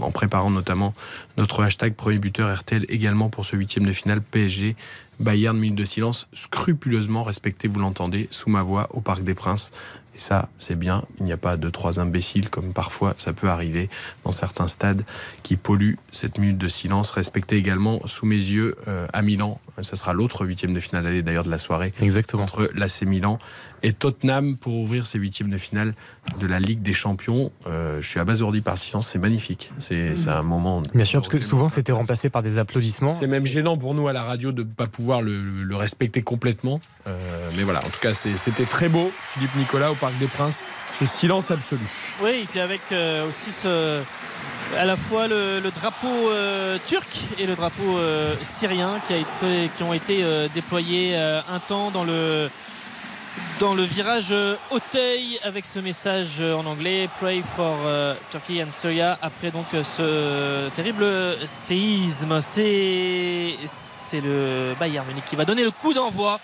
en 0.00 0.10
préparant 0.10 0.50
notamment 0.50 0.94
notre 1.36 1.62
hashtag 1.62 1.94
premier 1.94 2.18
buteur 2.18 2.56
RTL 2.56 2.86
également 2.88 3.28
pour 3.28 3.44
ce 3.44 3.56
huitième 3.56 3.84
de 3.84 3.92
finale 3.92 4.20
PSG 4.20 4.76
Bayern 5.20 5.56
minute 5.56 5.78
de 5.78 5.84
silence 5.84 6.26
scrupuleusement 6.32 7.22
respecté 7.22 7.68
vous 7.68 7.78
l'entendez 7.78 8.28
sous 8.30 8.50
ma 8.50 8.62
voix 8.62 8.88
au 8.90 9.00
Parc 9.00 9.22
des 9.22 9.34
Princes. 9.34 9.72
Et 10.16 10.20
ça 10.20 10.48
c'est 10.58 10.78
bien 10.78 11.04
il 11.18 11.26
n'y 11.26 11.32
a 11.32 11.36
pas 11.36 11.56
deux 11.56 11.70
trois 11.70 12.00
imbéciles 12.00 12.48
comme 12.48 12.72
parfois 12.72 13.14
ça 13.16 13.32
peut 13.32 13.48
arriver 13.48 13.88
dans 14.24 14.32
certains 14.32 14.68
stades 14.68 15.04
qui 15.42 15.56
polluent 15.56 15.98
cette 16.12 16.38
minute 16.38 16.58
de 16.58 16.68
silence 16.68 17.10
respectée 17.10 17.56
également 17.56 18.00
sous 18.06 18.26
mes 18.26 18.36
yeux 18.36 18.76
euh, 18.88 19.06
à 19.12 19.22
Milan 19.22 19.60
ça 19.82 19.96
sera 19.96 20.12
l'autre 20.12 20.44
huitième 20.46 20.74
de 20.74 20.80
finale 20.80 21.06
aller 21.06 21.22
d'ailleurs 21.22 21.44
de 21.44 21.50
la 21.50 21.58
soirée 21.58 21.92
Exactement. 22.00 22.42
entre 22.42 22.70
l'AC 22.74 23.02
Milan 23.02 23.38
et 23.82 23.92
Tottenham 23.92 24.56
pour 24.56 24.74
ouvrir 24.74 25.06
ces 25.06 25.18
huitièmes 25.18 25.50
de 25.50 25.58
finale 25.58 25.94
de 26.40 26.46
la 26.46 26.58
Ligue 26.58 26.80
des 26.80 26.92
Champions. 26.92 27.52
Euh, 27.66 28.00
je 28.00 28.08
suis 28.08 28.18
abasourdi 28.18 28.60
par 28.62 28.74
le 28.74 28.78
silence, 28.78 29.08
c'est 29.08 29.18
magnifique. 29.18 29.72
C'est 29.78 30.14
un 30.26 30.42
moment. 30.42 30.82
Bien 30.94 31.04
sûr, 31.04 31.20
parce 31.20 31.30
que 31.32 31.40
souvent 31.40 31.68
c'était 31.68 31.92
remplacé 31.92 32.30
par 32.30 32.42
des 32.42 32.58
applaudissements. 32.58 33.10
C'est 33.10 33.26
même 33.26 33.46
gênant 33.46 33.76
pour 33.76 33.94
nous 33.94 34.08
à 34.08 34.12
la 34.12 34.22
radio 34.22 34.52
de 34.52 34.62
ne 34.62 34.68
pas 34.68 34.86
pouvoir 34.86 35.20
le, 35.22 35.40
le 35.62 35.76
respecter 35.76 36.22
complètement. 36.22 36.80
Euh, 37.06 37.18
mais 37.56 37.62
voilà, 37.62 37.80
en 37.80 37.90
tout 37.90 38.00
cas, 38.00 38.14
c'était 38.14 38.64
très 38.64 38.88
beau, 38.88 39.10
Philippe 39.18 39.54
Nicolas 39.56 39.92
au 39.92 39.94
Parc 39.94 40.16
des 40.18 40.26
Princes. 40.26 40.64
Ce 40.98 41.06
silence 41.06 41.50
absolu. 41.50 41.82
Oui, 42.22 42.30
et 42.42 42.46
puis 42.48 42.60
avec 42.60 42.80
euh, 42.92 43.28
aussi 43.28 43.50
ce, 43.52 44.00
à 44.78 44.84
la 44.84 44.96
fois 44.96 45.28
le, 45.28 45.60
drapeau 45.74 46.30
euh, 46.30 46.78
turc 46.86 47.08
et 47.38 47.46
le 47.46 47.54
drapeau 47.54 47.98
euh, 47.98 48.34
syrien 48.42 49.00
qui, 49.06 49.82
ont 49.82 49.92
été 49.92 50.24
euh, 50.24 50.48
déployés 50.54 51.16
un 51.16 51.58
temps 51.60 51.90
dans 51.90 52.04
le, 52.04 52.50
dans 53.60 53.74
le 53.74 53.82
virage 53.82 54.34
Auteuil 54.70 55.38
avec 55.44 55.66
ce 55.66 55.78
message 55.78 56.40
en 56.40 56.66
anglais 56.66 57.08
Pray 57.20 57.42
for 57.42 57.76
Turkey 58.30 58.62
and 58.62 58.72
Syria 58.72 59.18
après 59.22 59.50
donc 59.50 59.66
ce 59.72 60.68
terrible 60.70 61.06
séisme. 61.46 62.40
C'est 62.40 63.56
c'est 64.06 64.20
le 64.20 64.74
Bayern 64.78 65.06
Munich 65.06 65.24
qui 65.24 65.36
va 65.36 65.44
donner 65.44 65.64
le 65.64 65.70
coup 65.70 65.94
d'envoi 65.94 66.40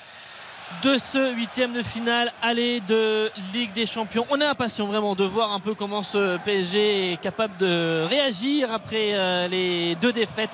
de 0.82 0.96
ce 0.96 1.34
huitième 1.34 1.72
de 1.72 1.82
finale 1.82 2.32
aller 2.42 2.80
de 2.80 3.30
Ligue 3.52 3.72
des 3.72 3.86
Champions. 3.86 4.26
On 4.30 4.40
est 4.40 4.46
impatient 4.46 4.86
vraiment 4.86 5.14
de 5.14 5.24
voir 5.24 5.52
un 5.52 5.60
peu 5.60 5.74
comment 5.74 6.02
ce 6.02 6.38
PSG 6.38 7.12
est 7.12 7.16
capable 7.18 7.56
de 7.58 8.04
réagir 8.08 8.72
après 8.72 9.10
euh, 9.14 9.46
les 9.48 9.94
deux 9.96 10.12
défaites. 10.12 10.50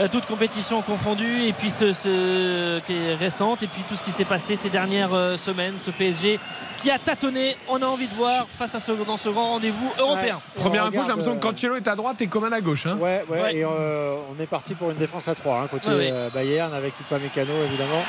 euh, 0.00 0.08
toutes 0.10 0.24
compétitions 0.26 0.80
confondues 0.82 1.44
et 1.46 1.52
puis 1.52 1.70
ce, 1.70 1.92
ce 1.92 2.78
qui 2.80 2.92
est 2.94 3.14
récente 3.14 3.62
et 3.62 3.66
puis 3.66 3.82
tout 3.88 3.96
ce 3.96 4.02
qui 4.02 4.12
s'est 4.12 4.24
passé 4.24 4.56
ces 4.56 4.70
dernières 4.70 5.12
euh, 5.12 5.36
semaines 5.36 5.74
ce 5.78 5.90
PSG 5.90 6.38
qui 6.80 6.90
a 6.90 6.98
tâtonné 6.98 7.54
on 7.68 7.82
a 7.82 7.86
envie 7.86 8.06
de 8.08 8.14
voir 8.14 8.46
face 8.48 8.74
à 8.74 8.80
ce, 8.80 8.92
dans 8.92 9.18
ce 9.18 9.28
grand 9.28 9.50
rendez-vous 9.50 9.92
européen 9.98 10.36
Ouais. 10.56 10.62
Première 10.62 10.84
info, 10.86 11.00
j'ai 11.02 11.08
l'impression 11.08 11.36
que 11.36 11.42
Cancelo 11.46 11.76
est 11.76 11.86
à 11.88 11.94
droite 11.96 12.20
et 12.22 12.28
Coman 12.28 12.52
à 12.52 12.60
gauche. 12.62 12.86
hein. 12.86 12.96
Ouais, 12.98 13.24
ouais, 13.28 13.42
Ouais. 13.42 13.56
et 13.56 13.64
euh, 13.64 14.16
on 14.34 14.40
est 14.42 14.46
parti 14.46 14.74
pour 14.74 14.90
une 14.90 14.96
défense 14.96 15.28
à 15.28 15.34
3 15.34 15.68
côté 15.68 15.88
Ouais, 15.88 15.94
ouais. 15.96 16.08
euh, 16.12 16.28
Bayern 16.32 16.72
avec 16.72 16.94
Upamecano 17.00 17.52
évidemment 17.66 18.02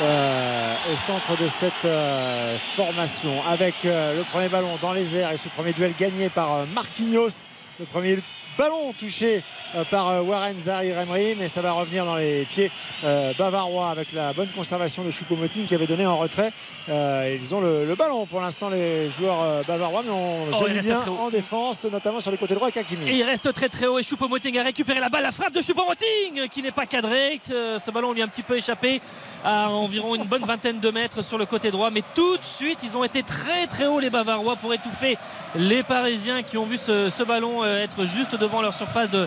euh, 0.00 0.74
au 0.92 0.96
centre 0.96 1.42
de 1.42 1.48
cette 1.48 1.84
euh, 1.84 2.56
formation. 2.76 3.32
Avec 3.48 3.74
euh, 3.84 4.16
le 4.16 4.22
premier 4.22 4.48
ballon 4.48 4.70
dans 4.80 4.92
les 4.92 5.16
airs 5.16 5.32
et 5.32 5.36
ce 5.36 5.48
premier 5.48 5.72
duel 5.72 5.92
gagné 5.98 6.28
par 6.28 6.66
Marquinhos 6.74 7.48
le 7.80 7.86
premier 7.86 8.18
ballon 8.58 8.92
touché 8.98 9.42
euh, 9.76 9.84
par 9.84 10.08
euh, 10.08 10.20
Warren 10.20 10.58
Zahir 10.58 10.98
Emery 10.98 11.36
mais 11.38 11.46
ça 11.48 11.62
va 11.62 11.72
revenir 11.72 12.04
dans 12.04 12.16
les 12.16 12.44
pieds 12.44 12.70
euh, 13.04 13.32
bavarois 13.38 13.90
avec 13.90 14.12
la 14.12 14.32
bonne 14.32 14.48
conservation 14.48 15.04
de 15.04 15.10
Choupo-Moting 15.12 15.66
qui 15.66 15.74
avait 15.76 15.86
donné 15.86 16.04
en 16.06 16.18
retrait 16.18 16.52
ils 16.88 17.54
ont 17.54 17.60
le, 17.60 17.86
le 17.86 17.94
ballon 17.94 18.26
pour 18.26 18.40
l'instant 18.40 18.68
les 18.68 19.08
joueurs 19.10 19.64
bavarois 19.66 20.02
mais 20.04 20.10
on 20.10 20.38
Oh, 20.52 20.64
reste 20.64 20.86
bien 20.86 20.98
en 21.06 21.30
défense 21.30 21.84
notamment 21.84 22.20
sur 22.20 22.30
le 22.30 22.36
côté 22.36 22.54
droit 22.54 22.66
avec 22.68 22.76
Hakimi 22.78 23.08
Et 23.08 23.16
il 23.18 23.22
reste 23.22 23.52
très 23.52 23.68
très 23.68 23.86
haut 23.86 23.98
et 23.98 24.02
Choupo-Moting 24.02 24.58
a 24.58 24.62
récupéré 24.64 24.98
la 24.98 25.08
balle, 25.08 25.22
la 25.22 25.30
frappe 25.30 25.52
de 25.52 25.60
Choupo-Moting 25.60 26.48
qui 26.50 26.62
n'est 26.62 26.72
pas 26.72 26.86
cadré. 26.86 27.38
Euh, 27.50 27.78
Ce 27.78 27.90
ballon 27.90 28.12
lui 28.12 28.22
a 28.22 28.24
un 28.24 28.28
petit 28.28 28.42
peu 28.42 28.56
échappé 28.56 29.00
à 29.44 29.70
environ 29.70 30.14
une 30.14 30.24
bonne 30.24 30.42
vingtaine 30.44 30.80
de 30.80 30.90
mètres 30.90 31.22
sur 31.22 31.38
le 31.38 31.46
côté 31.46 31.70
droit. 31.70 31.90
Mais 31.90 32.02
tout 32.14 32.36
de 32.36 32.44
suite, 32.44 32.80
ils 32.82 32.96
ont 32.96 33.04
été 33.04 33.22
très 33.22 33.66
très 33.66 33.86
hauts 33.86 34.00
les 34.00 34.10
Bavarois 34.10 34.56
pour 34.56 34.72
étouffer 34.74 35.16
les 35.54 35.82
Parisiens 35.82 36.42
qui 36.42 36.56
ont 36.56 36.64
vu 36.64 36.76
ce, 36.78 37.08
ce 37.10 37.22
ballon 37.22 37.64
être 37.64 38.04
juste 38.04 38.34
devant 38.36 38.47
leur 38.62 38.74
surface 38.74 39.10
de, 39.10 39.26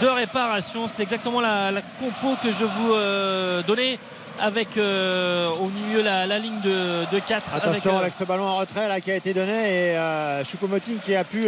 de 0.00 0.06
réparation. 0.06 0.88
C'est 0.88 1.02
exactement 1.02 1.40
la, 1.40 1.70
la 1.70 1.80
compo 1.82 2.36
que 2.42 2.50
je 2.50 2.64
vous 2.64 2.94
euh, 2.94 3.62
donnais 3.62 3.98
avec 4.40 4.76
euh, 4.76 5.48
au 5.48 5.68
milieu 5.68 6.02
la, 6.02 6.26
la 6.26 6.38
ligne 6.38 6.60
de, 6.60 7.04
de 7.12 7.18
4 7.20 7.54
Attention 7.54 7.70
avec, 7.70 7.86
euh, 7.86 7.98
avec, 8.00 8.12
ce 8.12 8.24
ballon 8.24 8.44
en 8.44 8.56
retrait 8.56 8.88
là 8.88 9.00
qui 9.00 9.12
a 9.12 9.16
été 9.16 9.32
donné 9.32 9.52
et 9.52 9.96
euh, 9.96 10.42
Choupo-Moting 10.42 10.98
qui 10.98 11.14
a 11.14 11.24
pu 11.24 11.46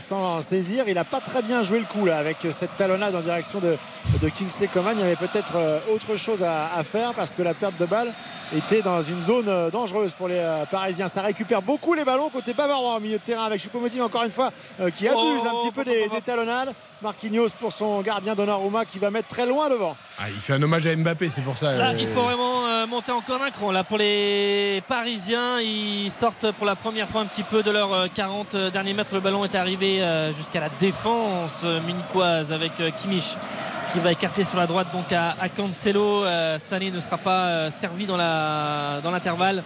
s'en 0.00 0.40
saisir. 0.40 0.84
Il 0.88 0.94
n'a 0.94 1.04
pas 1.04 1.20
très 1.20 1.42
bien 1.42 1.62
joué 1.62 1.78
le 1.78 1.84
coup 1.84 2.06
là 2.06 2.18
avec 2.18 2.38
cette 2.50 2.76
talonnade 2.76 3.14
en 3.14 3.20
direction 3.20 3.60
de, 3.60 3.76
de 4.20 4.28
Kingsley 4.28 4.68
Coman. 4.68 4.94
Il 4.96 5.00
y 5.00 5.04
avait 5.04 5.16
peut-être 5.16 5.56
autre 5.92 6.16
chose 6.16 6.42
à, 6.42 6.72
à 6.74 6.82
faire 6.82 7.14
parce 7.14 7.34
que 7.34 7.42
la 7.42 7.54
perte 7.54 7.76
de 7.78 7.86
balle 7.86 8.12
était 8.56 8.82
dans 8.82 9.02
une 9.02 9.20
zone 9.20 9.48
euh, 9.48 9.70
dangereuse 9.70 10.12
pour 10.12 10.28
les 10.28 10.38
euh, 10.38 10.64
Parisiens. 10.64 11.08
Ça 11.08 11.22
récupère 11.22 11.62
beaucoup 11.62 11.94
les 11.94 12.04
ballons 12.04 12.28
côté 12.30 12.54
bavarois 12.54 12.96
au 12.96 13.00
milieu 13.00 13.18
de 13.18 13.22
terrain 13.22 13.44
avec 13.44 13.60
Choupo-Moting 13.60 14.00
encore 14.00 14.24
une 14.24 14.30
fois 14.30 14.50
euh, 14.80 14.90
qui 14.90 15.06
abuse 15.08 15.40
Oh, 15.44 15.46
un 15.48 15.60
petit 15.60 15.70
peu 15.70 15.84
des, 15.84 16.08
des 16.08 16.20
talonnades. 16.20 16.72
Marquinhos 17.02 17.50
pour 17.60 17.72
son 17.72 18.00
gardien 18.00 18.34
Donnarumma 18.34 18.84
qui 18.84 18.98
va 18.98 19.10
mettre 19.10 19.28
très 19.28 19.46
loin 19.46 19.68
devant. 19.68 19.96
Ah, 20.18 20.24
il 20.28 20.34
fait 20.40 20.54
un 20.54 20.62
hommage 20.62 20.86
à 20.86 20.96
Mbappé, 20.96 21.30
c'est 21.30 21.42
pour 21.42 21.56
ça. 21.56 21.72
Là, 21.72 21.90
euh, 21.90 21.96
il 21.98 22.06
faut 22.08 22.22
vraiment 22.22 22.66
euh, 22.66 22.86
monter 22.86 23.12
encore 23.12 23.40
un 23.42 23.50
cran. 23.50 23.70
Là, 23.70 23.84
pour 23.84 23.98
les 23.98 24.82
Parisiens, 24.88 25.60
ils 25.60 26.10
sortent 26.10 26.50
pour 26.52 26.66
la 26.66 26.74
première 26.74 27.08
fois 27.08 27.20
un 27.20 27.26
petit 27.26 27.44
peu 27.44 27.62
de 27.62 27.70
leurs 27.70 27.92
euh, 27.92 28.06
40 28.12 28.56
derniers 28.72 28.94
mètres. 28.94 29.14
Le 29.14 29.20
ballon 29.20 29.44
est 29.44 29.54
arrivé 29.54 30.02
euh, 30.02 30.32
jusqu'à 30.32 30.60
la 30.60 30.68
défense 30.80 31.64
munichoise 31.86 32.52
avec 32.52 32.72
euh, 32.80 32.90
Kimmich 32.90 33.36
qui 33.92 34.00
va 34.00 34.12
écarter 34.12 34.44
sur 34.44 34.58
la 34.58 34.66
droite 34.66 34.88
donc 34.92 35.10
à, 35.12 35.34
à 35.40 35.48
Cancelo. 35.48 36.22
Euh, 36.24 36.58
Sané 36.58 36.90
ne 36.90 37.00
sera 37.00 37.16
pas 37.16 37.46
euh, 37.46 37.70
servi 37.70 38.06
dans 38.06 38.18
la 38.18 38.37
dans 39.02 39.10
l'intervalle. 39.10 39.62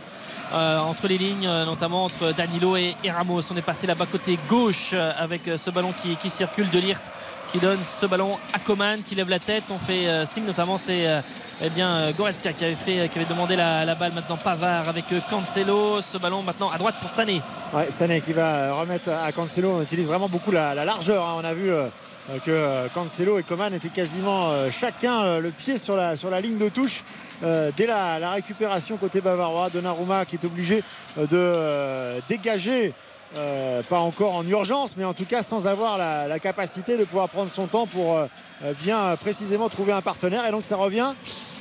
euh, 0.52 0.78
entre 0.80 1.08
les 1.08 1.18
lignes, 1.18 1.46
euh, 1.46 1.64
notamment 1.64 2.04
entre 2.04 2.32
Danilo 2.32 2.76
et, 2.76 2.94
Ramos. 3.10 3.42
On 3.50 3.56
est 3.56 3.62
passé 3.62 3.86
là-bas 3.86 4.06
côté 4.10 4.38
gauche 4.48 4.90
euh, 4.92 5.12
avec 5.18 5.48
euh, 5.48 5.56
ce 5.56 5.70
ballon 5.70 5.92
qui, 5.92 6.30
circule 6.30 6.70
de 6.70 6.78
Lirt 6.78 7.02
qui 7.50 7.58
donne 7.58 7.80
ce 7.82 8.06
ballon 8.06 8.38
à 8.54 8.58
Coman 8.58 9.02
qui 9.02 9.14
lève 9.14 9.28
la 9.28 9.38
tête. 9.38 9.64
On 9.70 9.78
fait 9.78 10.06
euh, 10.06 10.24
signe 10.26 10.44
notamment 10.44 10.78
c'est 10.78 11.06
euh, 11.06 11.20
eh 11.60 11.70
bien 11.70 11.88
euh, 11.88 12.12
Goretzka 12.12 12.52
qui 12.52 12.64
avait 12.64 13.24
demandé 13.28 13.56
la, 13.56 13.94
balle 13.94 14.12
maintenant 14.14 14.36
Pavard 14.36 14.88
avec 14.88 15.04
euh, 15.12 15.20
Cancelo. 15.30 16.00
Ce 16.02 16.18
ballon 16.18 16.42
maintenant 16.42 16.70
à 16.70 16.78
droite 16.78 16.94
pour 17.00 17.10
Sané. 17.10 17.40
Ouais, 17.74 17.90
Sané 17.90 18.20
qui 18.20 18.32
va 18.32 18.74
remettre 18.74 19.10
à 19.10 19.30
Cancelo. 19.32 19.78
On 19.78 19.82
utilise 19.82 20.08
vraiment 20.08 20.28
beaucoup 20.28 20.50
la, 20.50 20.74
la 20.74 20.84
largeur. 20.84 21.26
hein. 21.26 21.34
On 21.38 21.44
a 21.44 21.52
vu 21.52 21.70
euh, 21.70 21.88
que 22.44 22.50
euh, 22.50 22.88
Cancelo 22.88 23.38
et 23.38 23.42
Coman 23.42 23.74
étaient 23.74 23.88
quasiment 23.88 24.50
euh, 24.50 24.70
chacun 24.70 25.22
euh, 25.22 25.40
le 25.40 25.50
pied 25.50 25.76
sur 25.76 25.96
la, 25.96 26.14
ligne 26.40 26.58
de 26.58 26.68
touche 26.68 27.02
dès 27.42 27.86
la, 27.86 28.30
récupération 28.30 28.96
côté 28.96 29.20
bavarois. 29.20 29.70
Donnarumma 29.70 30.24
qui 30.24 30.36
est 30.36 30.44
obligé 30.44 30.82
de 31.16 32.20
dégager. 32.28 32.92
Euh, 33.34 33.82
pas 33.82 33.98
encore 33.98 34.34
en 34.34 34.46
urgence, 34.46 34.94
mais 34.98 35.06
en 35.06 35.14
tout 35.14 35.24
cas 35.24 35.42
sans 35.42 35.66
avoir 35.66 35.96
la, 35.96 36.38
capacité 36.38 36.98
de 36.98 37.04
pouvoir 37.04 37.30
prendre 37.30 37.50
son 37.50 37.66
temps 37.66 37.86
pour 37.86 38.16
euh, 38.16 38.26
euh, 38.62 38.74
bien 38.78 39.16
précisément 39.16 39.70
trouver 39.70 39.92
un 39.92 40.02
partenaire. 40.02 40.46
Et 40.46 40.50
donc 40.50 40.64
ça 40.64 40.76
revient 40.76 41.14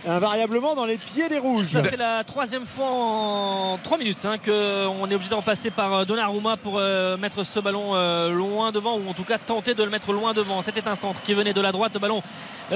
invariablement 0.05 0.75
dans 0.75 0.85
les 0.85 0.97
pieds 0.97 1.29
des 1.29 1.37
rouges. 1.37 1.67
Ça 1.67 1.83
fait 1.83 1.95
la 1.95 2.25
troisième 2.25 2.65
fois 2.65 2.87
en 2.89 3.77
3 3.83 3.97
minutes 3.99 4.25
hein, 4.25 4.37
qu'on 4.37 5.09
est 5.09 5.15
obligé 5.15 5.29
d'en 5.29 5.43
passer 5.43 5.69
par 5.69 6.05
Donnarumma 6.05 6.57
pour 6.57 6.81
mettre 7.19 7.43
ce 7.45 7.59
ballon 7.59 7.93
loin 8.29 8.71
devant 8.71 8.97
ou 8.97 9.07
en 9.07 9.13
tout 9.13 9.23
cas 9.23 9.37
tenter 9.37 9.75
de 9.75 9.83
le 9.83 9.91
mettre 9.91 10.11
loin 10.11 10.33
devant. 10.33 10.61
C'était 10.63 10.87
un 10.87 10.95
centre 10.95 11.21
qui 11.21 11.35
venait 11.35 11.53
de 11.53 11.61
la 11.61 11.71
droite, 11.71 11.93
le 11.93 11.99
ballon 11.99 12.23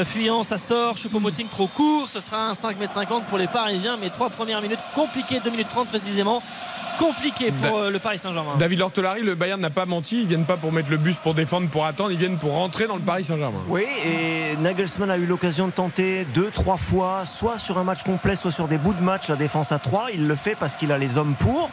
fuyant, 0.03 0.43
ça 0.43 0.60
sort. 0.60 0.97
Choupo-Moting 0.97 1.47
trop 1.49 1.67
court, 1.67 2.08
ce 2.08 2.19
sera 2.19 2.49
un 2.49 2.53
5m50 2.53 3.23
pour 3.23 3.39
les 3.39 3.47
Parisiens, 3.47 3.97
mais 3.99 4.12
trois 4.12 4.29
premières 4.29 4.62
minutes 4.62 4.79
compliquées, 4.93 5.41
2 5.43 5.49
minutes 5.49 5.69
30 5.69 5.88
précisément. 5.88 6.43
Compliqué 6.99 7.51
pour 7.51 7.77
euh, 7.77 7.89
le 7.89 7.99
Paris 7.99 8.19
Saint-Germain. 8.19 8.55
David 8.58 8.79
Lortolari, 8.79 9.21
le 9.21 9.36
Bayern 9.36 9.60
n'a 9.60 9.69
pas 9.69 9.86
menti. 9.86 10.21
Ils 10.21 10.27
viennent 10.27 10.45
pas 10.45 10.58
pour 10.58 10.71
mettre 10.71 10.91
le 10.91 10.97
bus 10.97 11.17
pour 11.17 11.34
défendre, 11.34 11.67
pour 11.69 11.86
attendre. 11.86 12.12
Ils 12.12 12.17
viennent 12.17 12.38
pour 12.38 12.53
rentrer 12.53 12.88
dans 12.88 12.95
le 12.95 13.01
Paris 13.01 13.23
Saint-Germain. 13.23 13.60
Oui, 13.67 13.86
et 14.05 14.55
Nagelsmann 14.58 15.10
a 15.12 15.17
eu 15.17 15.25
l'occasion 15.25 15.67
de 15.67 15.71
tenter 15.71 16.25
deux, 16.34 16.49
trois 16.51 16.77
fois, 16.77 17.25
soit 17.25 17.60
sur 17.60 17.77
un 17.77 17.84
match 17.84 18.03
complet, 18.03 18.36
soit 18.36 18.51
sur 18.51 18.67
des 18.67 18.77
bouts 18.77 18.93
de 18.93 19.03
match, 19.03 19.27
la 19.29 19.36
défense 19.36 19.71
à 19.71 19.79
3. 19.79 20.08
Il 20.13 20.27
le 20.27 20.36
fait 20.36 20.55
parce 20.55 20.75
qu'il 20.75 20.91
a 20.91 20.97
les 20.97 21.17
hommes 21.17 21.36
pour. 21.38 21.69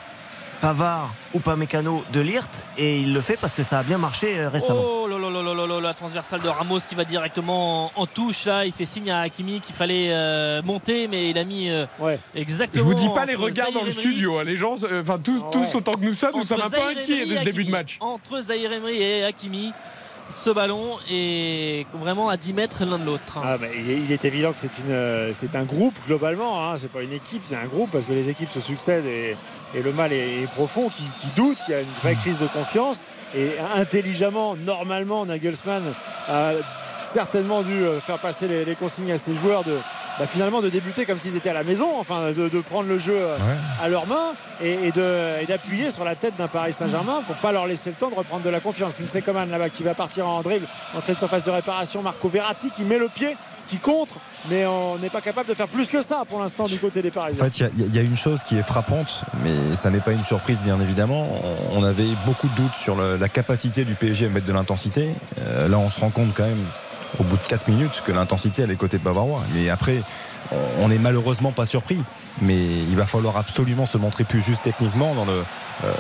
Pavard 0.63 1.13
ou 1.35 1.41
Pamecano 1.41 2.05
de 2.13 2.21
Lirt 2.21 2.63
et 2.79 3.01
il 3.01 3.13
le 3.13 3.21
fait 3.21 3.37
parce 3.41 3.53
que 3.57 3.65
ça 3.65 3.81
a 3.81 3.83
bien 3.83 3.99
marché 3.99 4.39
euh, 4.39 4.49
récemment. 4.49 4.81
Oh 4.81 5.09
là 5.09 5.19
là 5.19 5.29
là 5.29 5.43
là 5.43 5.55
là 5.55 5.67
là, 5.67 5.81
la 5.81 5.93
transversale 5.93 6.41
de 6.41 6.49
Ramos 6.49 6.79
qui 6.89 6.95
va 6.95 7.05
directement 7.05 7.87
en, 7.87 8.03
en 8.03 8.07
touche 8.07 8.45
là. 8.45 8.65
Il 8.65 8.71
fait 8.71 8.85
signe 8.87 9.11
à 9.11 9.23
Hakimi 9.23 9.61
qu'il 9.61 9.75
fallait 9.75 10.11
euh, 10.13 10.63
monter, 10.63 11.09
mais 11.09 11.31
il 11.31 11.37
a 11.39 11.43
mis 11.43 11.69
euh, 11.69 11.85
Je 12.01 12.41
exactement. 12.41 12.85
vous 12.85 12.95
dis 12.95 13.09
pas 13.09 13.27
les 13.27 13.35
regards 13.35 13.73
dans 13.73 13.83
le 13.83 13.91
studio. 13.91 14.39
hein. 14.39 14.45
Les 14.45 14.55
gens, 14.55 14.77
euh, 14.85 15.03
enfin 15.03 15.19
tous, 15.19 15.43
tous 15.51 15.75
autant 15.75 15.95
que 15.95 16.05
nous 16.05 16.15
sommes, 16.15 16.37
nous 16.37 16.45
sommes 16.45 16.63
un 16.63 16.71
peu 16.71 16.81
inquiets 16.97 17.27
de 17.27 17.37
ce 17.37 17.43
début 17.43 17.65
de 17.65 17.71
match. 17.71 17.97
Entre 17.99 18.41
Zahir 18.41 18.71
Emery 18.73 19.03
et 19.03 19.25
Hakimi, 19.25 19.73
ce 20.33 20.51
ballon 20.51 20.97
est 21.11 21.87
vraiment 21.93 22.29
à 22.29 22.37
10 22.37 22.53
mètres 22.55 22.85
l'un 22.85 22.99
de 22.99 23.05
l'autre. 23.05 23.39
Ah, 23.43 23.57
il, 23.87 24.11
est, 24.11 24.25
évident 24.25 24.53
que 24.53 24.59
euh, 24.89 25.31
c'est 25.35 25.55
un 25.55 25.65
groupe 25.65 25.95
globalement. 26.07 26.63
Hein. 26.63 26.77
C'est 26.77 26.91
pas 26.91 27.03
une 27.03 27.13
équipe, 27.13 27.43
c'est 27.45 27.57
un 27.57 27.67
groupe 27.67 27.91
parce 27.91 28.07
que 28.07 28.13
les 28.13 28.31
équipes 28.31 28.51
se 28.51 28.61
succèdent 28.61 29.07
et, 29.07 29.37
et 29.75 29.83
le 29.83 29.93
mal 29.93 30.13
est, 30.13 30.51
profond, 30.55 30.89
qui, 30.89 31.05
qui 31.21 31.29
doute. 31.37 31.59
Il 31.69 31.73
y 31.73 31.75
a 31.75 31.81
une 31.81 31.93
vraie 32.03 32.15
crise 32.15 32.39
de 32.39 32.47
confiance 32.47 33.05
et 33.37 33.53
intelligemment, 33.77 34.57
normalement, 34.57 35.27
Nagelsmann 35.27 35.83
a 36.29 36.53
certainement 37.01 37.63
dû 37.63 37.73
euh, 37.73 38.01
faire 38.01 38.19
passer 38.19 38.65
les 38.65 38.75
consignes 38.75 39.13
à 39.13 39.19
ses 39.19 39.35
joueurs 39.35 39.65
de 39.65 39.77
bah, 40.23 40.29
finalement 40.29 40.61
de 40.63 40.69
débuter 40.69 41.05
comme 41.05 41.19
s'ils 41.19 41.35
étaient 41.35 41.51
à 41.51 41.53
la 41.55 41.65
maison, 41.65 41.87
enfin 41.99 42.31
de, 42.31 42.49
de 42.49 42.61
prendre 42.61 42.89
le 42.89 42.97
jeu 42.99 43.17
euh, 43.17 43.37
à 43.83 43.89
leurs 43.89 44.07
mains 44.07 44.35
et, 44.63 44.93
d'appuyer 45.49 45.91
sur 45.91 46.05
la 46.05 46.15
tête 46.15 46.35
d'un 46.39 46.47
Paris 46.47 46.73
Saint-Germain 46.73 47.23
pour 47.27 47.35
pas 47.37 47.51
leur 47.51 47.67
laisser 47.67 47.91
le 47.91 47.97
temps 47.97 48.09
de 48.09 48.15
reprendre 48.15 48.45
de 48.45 48.51
la 48.51 48.61
confiance. 48.61 48.99
Kingsley 48.99 49.23
Coman 49.23 49.51
là-bas 49.51 49.69
qui 49.71 49.83
va 49.83 49.95
partir 49.95 50.29
en 50.29 50.43
dribble, 50.43 50.67
entrée 50.97 51.15
de 51.15 51.19
surface 51.19 51.43
de 51.43 51.51
réparation, 51.51 52.03
Marco 52.03 52.29
Verratti 52.29 52.71
qui 52.71 52.85
met 52.85 52.99
le 52.99 53.09
pied, 53.09 53.37
qui 53.67 53.79
contre, 53.79 54.15
mais 54.49 54.65
on 54.67 54.99
n'est 54.99 55.11
pas 55.11 55.21
capable 55.21 55.49
de 55.49 55.55
faire 55.55 55.67
plus 55.67 55.89
que 55.89 56.03
ça 56.03 56.23
pour 56.29 56.39
l'instant 56.41 56.67
du 56.67 56.79
côté 56.79 57.03
des 57.03 57.09
En 57.09 57.13
Parisiens. 57.13 57.45
fait, 57.47 57.59
il 57.59 57.63
y 57.63 57.65
a- 57.65 57.71
il 57.89 57.95
y, 57.97 57.99
a 57.99 58.03
une 58.03 58.17
chose 58.17 58.43
qui 58.45 58.57
est 58.57 58.63
frappante, 58.63 59.23
mais 59.43 59.75
ça 59.75 59.91
n'est 59.91 60.01
pas 60.01 60.13
une 60.13 60.25
surprise, 60.25 60.59
bien 60.65 60.81
évidemment. 60.81 61.27
On 61.73 61.81
on 61.81 61.83
avait 61.85 62.07
beaucoup 62.27 62.47
de 62.49 62.55
doutes 62.55 62.77
sur 62.77 62.95
le- 62.95 63.17
la 63.17 63.29
capacité 63.29 63.85
du 63.85 63.95
PSG 63.97 64.27
à 64.27 64.29
mettre 64.29 64.47
de 64.47 64.53
l'intensité. 64.53 65.09
Euh, 65.41 65.67
là, 65.69 65.79
on 65.79 65.91
se 65.91 65.99
rend 65.99 66.11
compte 66.11 66.33
quand 66.35 66.45
même, 66.45 66.65
au 67.19 67.25
bout 67.25 67.37
de 67.37 67.43
4 67.43 67.69
minutes, 67.69 68.03
que 68.05 68.13
l'intensité, 68.13 68.63
est 68.63 68.77
côté 68.77 68.99
bavarois. 68.99 69.43
Mais 69.55 69.71
après, 69.71 70.03
on 70.81 70.89
n'est 70.89 70.99
malheureusement 70.99 71.53
pas 71.53 71.67
surpris. 71.67 71.99
Mais 72.41 72.57
il 72.57 72.97
va 72.97 73.07
falloir 73.07 73.37
absolument 73.37 73.87
se 73.87 73.99
montrer 73.99 74.25
plus 74.25 74.41
juste 74.41 74.63
techniquement 74.63 75.15
dans 75.15 75.25
le, 75.25 75.43
euh, 75.85 75.93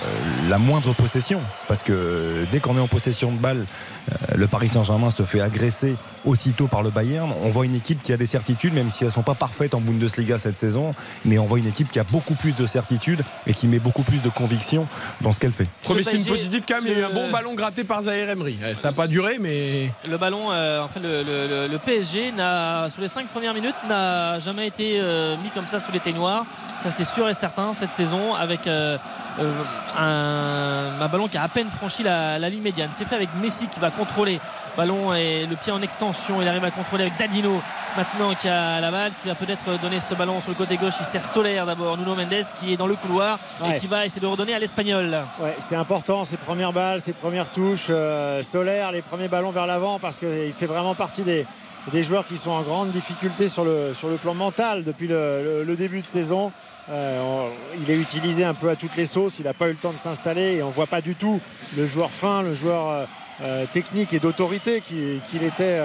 la 0.48 0.58
moindre 0.58 0.92
possession. 0.94 1.40
Parce 1.68 1.82
que 1.82 2.44
dès 2.50 2.60
qu'on 2.60 2.76
est 2.76 2.80
en 2.80 2.88
possession 2.88 3.32
de 3.32 3.38
balle, 3.38 3.64
euh, 4.10 4.14
le 4.36 4.46
Paris 4.46 4.68
Saint-Germain 4.68 5.10
se 5.10 5.22
fait 5.24 5.40
agresser 5.40 5.96
aussitôt 6.24 6.68
par 6.68 6.82
le 6.82 6.90
Bayern. 6.90 7.32
On 7.42 7.48
voit 7.50 7.64
une 7.66 7.74
équipe 7.74 8.02
qui 8.02 8.12
a 8.12 8.16
des 8.16 8.26
certitudes, 8.26 8.74
même 8.74 8.90
si 8.90 9.02
elles 9.04 9.08
ne 9.08 9.12
sont 9.14 9.22
pas 9.22 9.34
parfaites 9.34 9.74
en 9.74 9.80
Bundesliga 9.80 10.38
cette 10.38 10.56
saison. 10.56 10.94
Mais 11.24 11.38
on 11.38 11.46
voit 11.46 11.58
une 11.58 11.66
équipe 11.66 11.90
qui 11.90 11.98
a 11.98 12.04
beaucoup 12.04 12.34
plus 12.34 12.54
de 12.56 12.66
certitudes 12.66 13.22
et 13.46 13.54
qui 13.54 13.66
met 13.66 13.78
beaucoup 13.78 14.02
plus 14.02 14.22
de 14.22 14.28
conviction 14.28 14.86
dans 15.20 15.32
ce 15.32 15.40
qu'elle 15.40 15.52
fait. 15.52 15.66
Premier 15.82 16.02
signe 16.02 16.24
positif 16.24 16.64
quand 16.68 16.76
même, 16.76 16.86
il 16.86 16.92
y 16.92 16.94
a 16.96 16.98
eu 17.00 17.04
un 17.04 17.10
bon 17.14 17.30
ballon 17.30 17.54
gratté 17.54 17.84
par 17.84 18.02
Zahir 18.02 18.28
Emery. 18.30 18.58
Ouais, 18.62 18.76
Ça 18.76 18.88
n'a 18.88 18.92
pas 18.94 19.06
duré, 19.06 19.38
mais. 19.40 19.90
Le 20.08 20.16
ballon, 20.18 20.50
euh, 20.52 20.82
enfin 20.84 21.00
le, 21.00 21.22
le- 21.22 21.48
le- 21.48 21.68
le 21.72 21.78
PSG 21.78 22.32
n'a, 22.32 22.88
sur 22.90 23.00
les 23.02 23.08
5 23.08 23.26
premières 23.28 23.54
minutes, 23.54 23.74
n'a 23.88 24.38
jamais 24.38 24.66
été 24.68 24.98
euh, 25.00 25.36
mis 25.42 25.50
comme 25.50 25.66
ça 25.66 25.80
sous 25.80 25.90
les 25.92 26.00
teignoirs. 26.00 26.44
Ça 26.82 26.90
c'est 26.90 27.04
sûr 27.04 27.28
et 27.28 27.34
certain 27.34 27.74
cette 27.74 27.92
saison 27.92 28.34
avec 28.34 28.66
euh, 28.66 28.98
euh, 29.40 29.52
un, 29.98 31.00
un 31.00 31.08
ballon 31.08 31.28
qui 31.28 31.36
a 31.36 31.42
à 31.42 31.48
peine 31.48 31.70
franchi 31.70 32.02
la, 32.02 32.38
la 32.38 32.48
ligne 32.48 32.62
médiane. 32.62 32.90
C'est 32.92 33.04
fait 33.04 33.16
avec 33.16 33.28
Messi 33.40 33.68
qui 33.68 33.80
va 33.80 33.90
contrôler. 33.90 34.40
Ballon 34.76 35.12
et 35.14 35.46
le 35.46 35.54
pied 35.56 35.70
en 35.70 35.82
extension. 35.82 36.40
Il 36.40 36.48
arrive 36.48 36.64
à 36.64 36.70
contrôler 36.70 37.04
avec 37.04 37.18
Dadino 37.18 37.60
maintenant 37.96 38.32
qui 38.34 38.48
a 38.48 38.80
la 38.80 38.90
balle, 38.90 39.12
qui 39.20 39.28
va 39.28 39.34
peut-être 39.34 39.78
donner 39.82 40.00
ce 40.00 40.14
ballon 40.14 40.40
sur 40.40 40.50
le 40.50 40.56
côté 40.56 40.76
gauche. 40.78 40.94
Il 41.00 41.04
sert 41.04 41.24
Solaire 41.26 41.66
d'abord. 41.66 41.98
Nuno 41.98 42.14
Mendes 42.14 42.44
qui 42.58 42.72
est 42.72 42.76
dans 42.76 42.86
le 42.86 42.96
couloir 42.96 43.38
Ouais. 43.60 43.76
et 43.76 43.80
qui 43.80 43.86
va 43.86 44.06
essayer 44.06 44.20
de 44.22 44.26
redonner 44.26 44.54
à 44.54 44.58
l'Espagnol. 44.58 45.18
Ouais, 45.38 45.54
c'est 45.58 45.76
important, 45.76 46.24
ces 46.24 46.36
premières 46.38 46.72
balles, 46.72 47.00
ces 47.02 47.12
premières 47.12 47.50
touches 47.50 47.88
euh, 47.90 48.42
solaires, 48.42 48.92
les 48.92 49.02
premiers 49.02 49.28
ballons 49.28 49.50
vers 49.50 49.66
l'avant, 49.66 49.98
parce 49.98 50.18
qu'il 50.18 50.52
fait 50.52 50.66
vraiment 50.66 50.94
partie 50.94 51.22
des, 51.22 51.46
des 51.90 52.04
joueurs 52.04 52.26
qui 52.26 52.36
sont 52.36 52.50
en 52.52 52.62
grande 52.62 52.90
difficulté 52.90 53.48
sur 53.48 53.64
le, 53.64 53.92
plan 54.20 54.34
mental 54.34 54.84
depuis 54.84 55.08
le, 55.08 55.74
début 55.76 56.00
de 56.00 56.06
saison. 56.06 56.52
Euh, 56.90 57.48
il 57.80 57.90
est 57.90 57.96
utilisé 57.96 58.44
un 58.44 58.54
peu 58.54 58.68
à 58.68 58.76
toutes 58.76 58.96
les 58.96 59.06
sauces, 59.06 59.38
il 59.38 59.44
n'a 59.44 59.54
pas 59.54 59.66
eu 59.68 59.72
le 59.72 59.76
temps 59.76 59.92
de 59.92 59.98
s'installer 59.98 60.56
et 60.56 60.62
on 60.62 60.68
ne 60.68 60.72
voit 60.72 60.86
pas 60.86 61.00
du 61.00 61.14
tout 61.14 61.40
le 61.76 61.86
joueur 61.86 62.10
fin, 62.10 62.42
le 62.42 62.54
joueur 62.54 62.88
euh, 62.88 63.04
euh, 63.42 63.64
technique 63.72 64.12
et 64.12 64.20
d'autorité 64.20 64.80
qui- 64.80 65.20
qu'il 65.30 65.42
était 65.42 65.80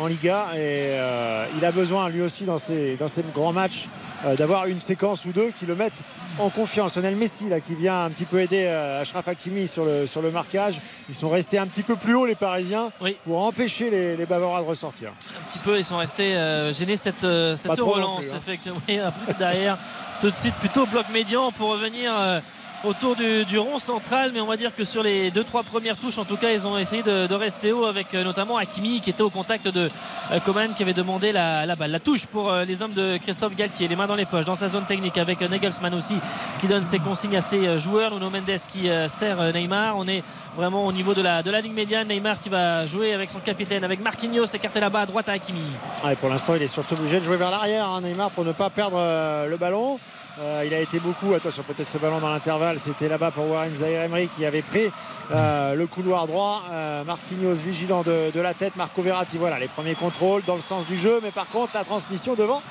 en 0.00 0.06
Liga. 0.06 0.48
Et 0.54 0.58
euh, 0.98 1.46
il 1.56 1.64
a 1.64 1.72
besoin, 1.72 2.08
lui 2.08 2.22
aussi, 2.22 2.44
dans 2.44 2.58
ces, 2.58 2.96
dans 2.96 3.08
ces 3.08 3.22
grands 3.34 3.52
matchs, 3.52 3.88
euh, 4.24 4.36
d'avoir 4.36 4.66
une 4.66 4.80
séquence 4.80 5.24
ou 5.24 5.32
deux 5.32 5.50
qui 5.58 5.66
le 5.66 5.74
mettent 5.74 6.00
en 6.38 6.50
confiance. 6.50 6.96
Lionel 6.96 7.16
Messi 7.16 7.48
là, 7.48 7.60
qui 7.60 7.74
vient 7.74 8.04
un 8.04 8.10
petit 8.10 8.24
peu 8.24 8.40
aider 8.40 8.64
euh, 8.66 9.02
Achraf 9.02 9.26
Hakimi 9.28 9.66
sur 9.66 9.84
le, 9.84 10.06
sur 10.06 10.22
le 10.22 10.30
marquage. 10.30 10.80
Ils 11.08 11.14
sont 11.14 11.28
restés 11.28 11.58
un 11.58 11.66
petit 11.66 11.82
peu 11.82 11.96
plus 11.96 12.14
haut 12.14 12.26
les 12.26 12.34
Parisiens 12.34 12.90
pour 13.24 13.44
empêcher 13.44 13.90
les, 13.90 14.16
les 14.16 14.26
Bavarois 14.26 14.60
de 14.60 14.66
ressortir. 14.66 15.10
un 15.10 15.50
petit 15.50 15.58
peu, 15.58 15.78
ils 15.78 15.84
sont 15.84 15.98
restés 15.98 16.34
gênés 16.72 16.96
cette, 16.96 17.26
cette 17.56 17.80
relance. 17.80 18.20
plus, 18.20 18.32
hein. 18.32 18.36
effectivement. 18.38 18.80
Et 18.88 19.00
après, 19.00 19.34
derrière, 19.34 19.76
tout 20.20 20.30
de 20.30 20.34
suite, 20.34 20.54
plutôt 20.54 20.86
bloc 20.86 21.06
médian 21.12 21.50
pour 21.52 21.70
revenir 21.70 22.12
autour 22.84 23.16
du, 23.16 23.44
du 23.44 23.58
rond 23.58 23.78
central. 23.78 24.30
Mais 24.32 24.40
on 24.40 24.46
va 24.46 24.56
dire 24.56 24.74
que 24.74 24.84
sur 24.84 25.02
les 25.02 25.30
deux, 25.30 25.44
trois 25.44 25.62
premières 25.62 25.96
touches, 25.96 26.18
en 26.18 26.24
tout 26.24 26.36
cas, 26.36 26.50
ils 26.50 26.66
ont 26.66 26.78
essayé 26.78 27.02
de, 27.02 27.26
de 27.26 27.34
rester 27.34 27.72
haut 27.72 27.84
avec 27.84 28.14
euh, 28.14 28.24
notamment 28.24 28.56
Hakimi 28.56 29.00
qui 29.00 29.10
était 29.10 29.22
au 29.22 29.30
contact 29.30 29.68
de 29.68 29.88
euh, 30.32 30.40
Coman 30.40 30.72
qui 30.74 30.82
avait 30.82 30.92
demandé 30.92 31.32
la, 31.32 31.66
la 31.66 31.76
balle. 31.76 31.90
La 31.90 32.00
touche 32.00 32.26
pour 32.26 32.50
euh, 32.50 32.64
les 32.64 32.82
hommes 32.82 32.94
de 32.94 33.16
Christophe 33.18 33.54
Galtier, 33.56 33.88
les 33.88 33.96
mains 33.96 34.06
dans 34.06 34.14
les 34.14 34.26
poches, 34.26 34.44
dans 34.44 34.54
sa 34.54 34.68
zone 34.68 34.84
technique 34.86 35.18
avec 35.18 35.40
Nagelsmann 35.40 35.94
aussi 35.94 36.14
qui 36.60 36.66
donne 36.66 36.82
ses 36.82 36.98
consignes 36.98 37.36
à 37.36 37.42
ses 37.42 37.78
joueurs. 37.78 38.12
Nuno 38.14 38.30
Mendes 38.30 38.58
qui 38.68 38.88
sert 39.08 39.52
Neymar. 39.52 39.96
On 39.96 40.06
est 40.08 40.22
vraiment 40.58 40.84
au 40.84 40.92
niveau 40.92 41.14
de 41.14 41.22
la, 41.22 41.42
de 41.42 41.50
la 41.52 41.60
ligne 41.60 41.72
médiane. 41.72 42.08
Neymar 42.08 42.40
qui 42.40 42.48
va 42.48 42.84
jouer 42.84 43.14
avec 43.14 43.30
son 43.30 43.38
capitaine, 43.38 43.84
avec 43.84 44.00
Marquinhos 44.00 44.46
écarté 44.46 44.80
là-bas 44.80 45.02
à 45.02 45.06
droite 45.06 45.28
à 45.28 45.32
Hakimi. 45.32 45.62
Pour 46.20 46.28
l'instant, 46.28 46.54
il 46.56 46.62
est 46.62 46.66
surtout 46.66 46.94
obligé 46.94 47.20
de 47.20 47.24
jouer 47.24 47.36
vers 47.36 47.50
l'arrière, 47.50 47.88
hein, 47.88 48.00
Neymar, 48.00 48.30
pour 48.32 48.44
ne 48.44 48.50
pas 48.50 48.68
perdre 48.68 48.96
euh, 48.98 49.46
le 49.46 49.56
ballon. 49.56 50.00
Euh, 50.40 50.64
il 50.66 50.74
a 50.74 50.80
été 50.80 50.98
beaucoup, 50.98 51.32
attention, 51.34 51.62
peut-être 51.62 51.88
ce 51.88 51.98
ballon 51.98 52.18
dans 52.18 52.30
l'intervalle, 52.30 52.78
c'était 52.78 53.08
là-bas 53.08 53.30
pour 53.30 53.48
Warren 53.48 53.74
Zahir 53.74 54.02
Emery 54.02 54.28
qui 54.28 54.44
avait 54.44 54.62
pris 54.62 54.90
euh, 55.30 55.74
le 55.74 55.86
couloir 55.86 56.26
droit. 56.26 56.62
Marquinhos 57.06 57.54
vigilant 57.54 58.02
de, 58.02 58.30
de 58.32 58.40
la 58.40 58.54
tête, 58.54 58.74
Marco 58.74 59.00
Verratti, 59.00 59.38
voilà, 59.38 59.58
les 59.58 59.68
premiers 59.68 59.94
contrôles 59.94 60.42
dans 60.44 60.56
le 60.56 60.60
sens 60.60 60.86
du 60.86 60.98
jeu. 60.98 61.20
Mais 61.22 61.30
par 61.30 61.48
contre, 61.48 61.72
la 61.74 61.84
transmission 61.84 62.34
devant, 62.34 62.62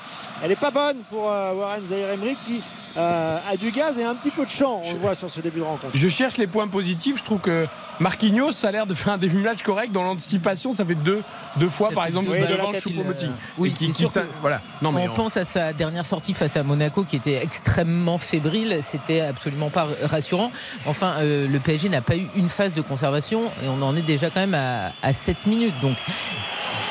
elle 0.42 0.50
n'est 0.50 0.56
pas 0.56 0.70
bonne 0.70 0.98
pour 1.10 1.24
Warren 1.24 1.86
Zahir 1.86 2.10
Emery 2.10 2.36
qui 2.36 2.62
euh, 2.98 3.38
a 3.48 3.56
du 3.56 3.70
gaz 3.70 3.98
et 3.98 4.04
un 4.04 4.14
petit 4.14 4.30
peu 4.30 4.44
de 4.44 4.50
champ, 4.50 4.82
on 4.84 4.92
le 4.92 4.98
voit 4.98 5.14
sur 5.14 5.30
ce 5.30 5.40
début 5.40 5.60
de 5.60 5.64
rencontre. 5.64 5.92
Je 5.94 6.08
cherche 6.08 6.36
les 6.36 6.46
points 6.46 6.68
positifs. 6.68 7.18
Je 7.18 7.24
trouve 7.24 7.38
que 7.40 7.66
Marquinhos 8.00 8.64
a 8.64 8.70
l'air 8.70 8.86
de 8.86 8.94
faire 8.94 9.12
un 9.14 9.18
début 9.18 9.36
de 9.38 9.42
match 9.42 9.62
correct. 9.62 9.92
Dans 9.92 10.02
l'anticipation, 10.04 10.74
ça 10.74 10.84
fait 10.84 10.94
deux, 10.94 11.22
deux 11.56 11.68
fois, 11.68 11.90
par 11.90 12.06
exemple, 12.06 12.26
Oui, 12.30 12.38
de 12.40 12.44
la 12.44 12.56
devant 12.56 12.70
tête, 12.70 12.82
il, 12.86 12.92
Choupo-Moting. 12.96 13.30
Oui, 13.58 13.68
Et 13.70 13.72
qui- 13.72 13.86
qui 13.88 13.92
sûr 13.92 14.08
ça- 14.08 14.22
voilà. 14.40 14.60
Non, 14.82 14.92
mais 14.92 15.08
on 15.08 15.14
pense 15.14 15.36
à 15.36 15.44
sa 15.44 15.72
dernière 15.72 16.06
sortie 16.06 16.34
face 16.34 16.56
à 16.56 16.62
Monaco 16.62 17.04
qui 17.04 17.16
était 17.16 17.42
extrêmement 17.42 18.18
fébrile. 18.18 18.78
C'était 18.82 19.20
absolument 19.20 19.70
pas 19.70 19.86
rassurant. 20.04 20.50
Enfin, 20.86 21.14
euh, 21.18 21.48
le 21.48 21.58
PSG 21.58 21.88
n'a 21.88 22.00
pas 22.00 22.16
eu 22.16 22.26
une 22.36 22.48
phase 22.48 22.72
de 22.72 22.80
conservation 22.82 23.44
et 23.64 23.68
on 23.68 23.82
en 23.82 23.96
est 23.96 24.02
déjà 24.02 24.30
quand 24.30 24.40
même 24.40 24.54
à, 24.54 24.92
à 25.02 25.12
7 25.12 25.46
minutes. 25.46 25.74
Donc, 25.82 25.96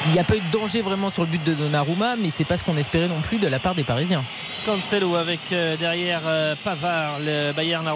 il 0.08 0.14
n'y 0.14 0.20
a 0.20 0.24
pas 0.24 0.36
eu 0.38 0.40
de 0.40 0.52
danger 0.52 0.82
vraiment 0.82 1.12
sur 1.12 1.24
le 1.24 1.30
but 1.30 1.44
de 1.44 1.54
Donnarumma, 1.54 2.16
mais 2.16 2.30
c'est 2.30 2.46
pas 2.46 2.58
ce 2.58 2.64
qu'on 2.64 2.78
espérait 2.78 3.08
non 3.08 3.22
plus 3.22 3.38
de 3.38 3.48
la 3.48 3.60
part 3.60 3.76
des 3.76 3.84
Parisiens. 3.84 4.24
Cancelo 4.66 5.16
avec 5.16 5.52
euh, 5.52 5.76
derrière 5.78 6.22
euh, 6.26 6.56
Pavard. 6.64 7.20
Le 7.20 7.52
Bayern 7.54 7.88
a 7.88 7.94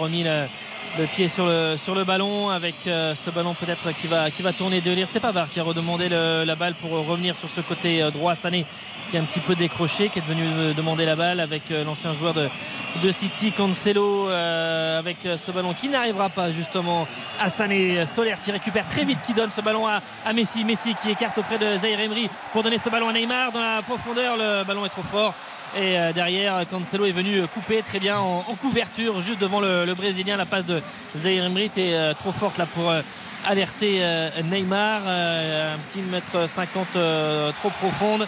le 0.98 1.06
pied 1.06 1.28
sur 1.28 1.46
le, 1.46 1.76
sur 1.76 1.94
le 1.94 2.04
ballon 2.04 2.50
avec 2.50 2.74
euh, 2.86 3.14
ce 3.14 3.30
ballon 3.30 3.54
peut-être 3.54 3.92
qui 3.96 4.06
va, 4.06 4.30
qui 4.30 4.42
va 4.42 4.52
tourner 4.52 4.80
de 4.80 4.90
lire. 4.90 5.06
C'est 5.10 5.20
Pavard 5.20 5.48
qui 5.48 5.58
a 5.58 5.62
redemandé 5.62 6.08
la 6.08 6.54
balle 6.54 6.74
pour 6.74 6.90
revenir 6.90 7.34
sur 7.34 7.48
ce 7.48 7.60
côté 7.60 8.02
euh, 8.02 8.10
droit. 8.10 8.34
Sané 8.34 8.66
qui 9.10 9.16
est 9.16 9.20
un 9.20 9.24
petit 9.24 9.40
peu 9.40 9.54
décroché, 9.54 10.08
qui 10.08 10.18
est 10.18 10.26
venu 10.26 10.44
euh, 10.44 10.74
demander 10.74 11.04
la 11.04 11.16
balle 11.16 11.40
avec 11.40 11.62
l'ancien 11.84 12.12
joueur 12.12 12.34
de, 12.34 12.48
de 13.02 13.10
City, 13.10 13.52
Cancelo, 13.52 14.28
avec 14.28 15.18
ce 15.22 15.50
ballon 15.50 15.74
qui 15.74 15.88
n'arrivera 15.88 16.28
pas 16.28 16.50
justement 16.50 17.06
à 17.40 17.48
Sané. 17.48 18.04
Solaire 18.06 18.40
qui 18.40 18.52
récupère 18.52 18.86
très 18.86 19.04
vite, 19.04 19.20
qui 19.22 19.34
donne 19.34 19.50
ce 19.50 19.60
ballon 19.60 19.86
à, 19.86 20.00
à 20.24 20.32
Messi. 20.32 20.64
Messi 20.64 20.94
qui 21.02 21.10
écarte 21.10 21.36
auprès 21.38 21.58
de 21.58 21.76
Zaire 21.76 21.98
pour 22.52 22.62
donner 22.62 22.78
ce 22.78 22.90
ballon 22.90 23.08
à 23.08 23.12
Neymar 23.12 23.52
dans 23.52 23.60
la 23.60 23.82
profondeur. 23.82 24.36
Le 24.36 24.64
ballon 24.64 24.84
est 24.84 24.90
trop 24.90 25.02
fort. 25.02 25.34
Et 25.74 25.98
euh, 25.98 26.12
derrière, 26.12 26.64
Cancelo 26.70 27.06
est 27.06 27.12
venu 27.12 27.46
couper 27.46 27.82
très 27.82 27.98
bien 27.98 28.18
en, 28.18 28.42
couverture, 28.60 29.20
juste 29.20 29.40
devant 29.40 29.60
le, 29.60 29.94
Brésilien. 29.94 30.36
La 30.36 30.44
passe 30.44 30.66
de 30.66 30.82
Zaire 31.16 31.44
Emery 31.44 31.64
était 31.64 31.94
euh, 31.94 32.14
trop 32.14 32.32
forte 32.32 32.58
là 32.58 32.66
pour 32.66 32.90
euh, 32.90 33.00
alerter 33.46 34.00
Neymar. 34.44 35.02
Un 35.06 35.78
petit 35.86 36.00
mètre 36.00 36.48
50 36.48 36.86
euh, 36.96 37.52
trop 37.52 37.70
profonde 37.70 38.26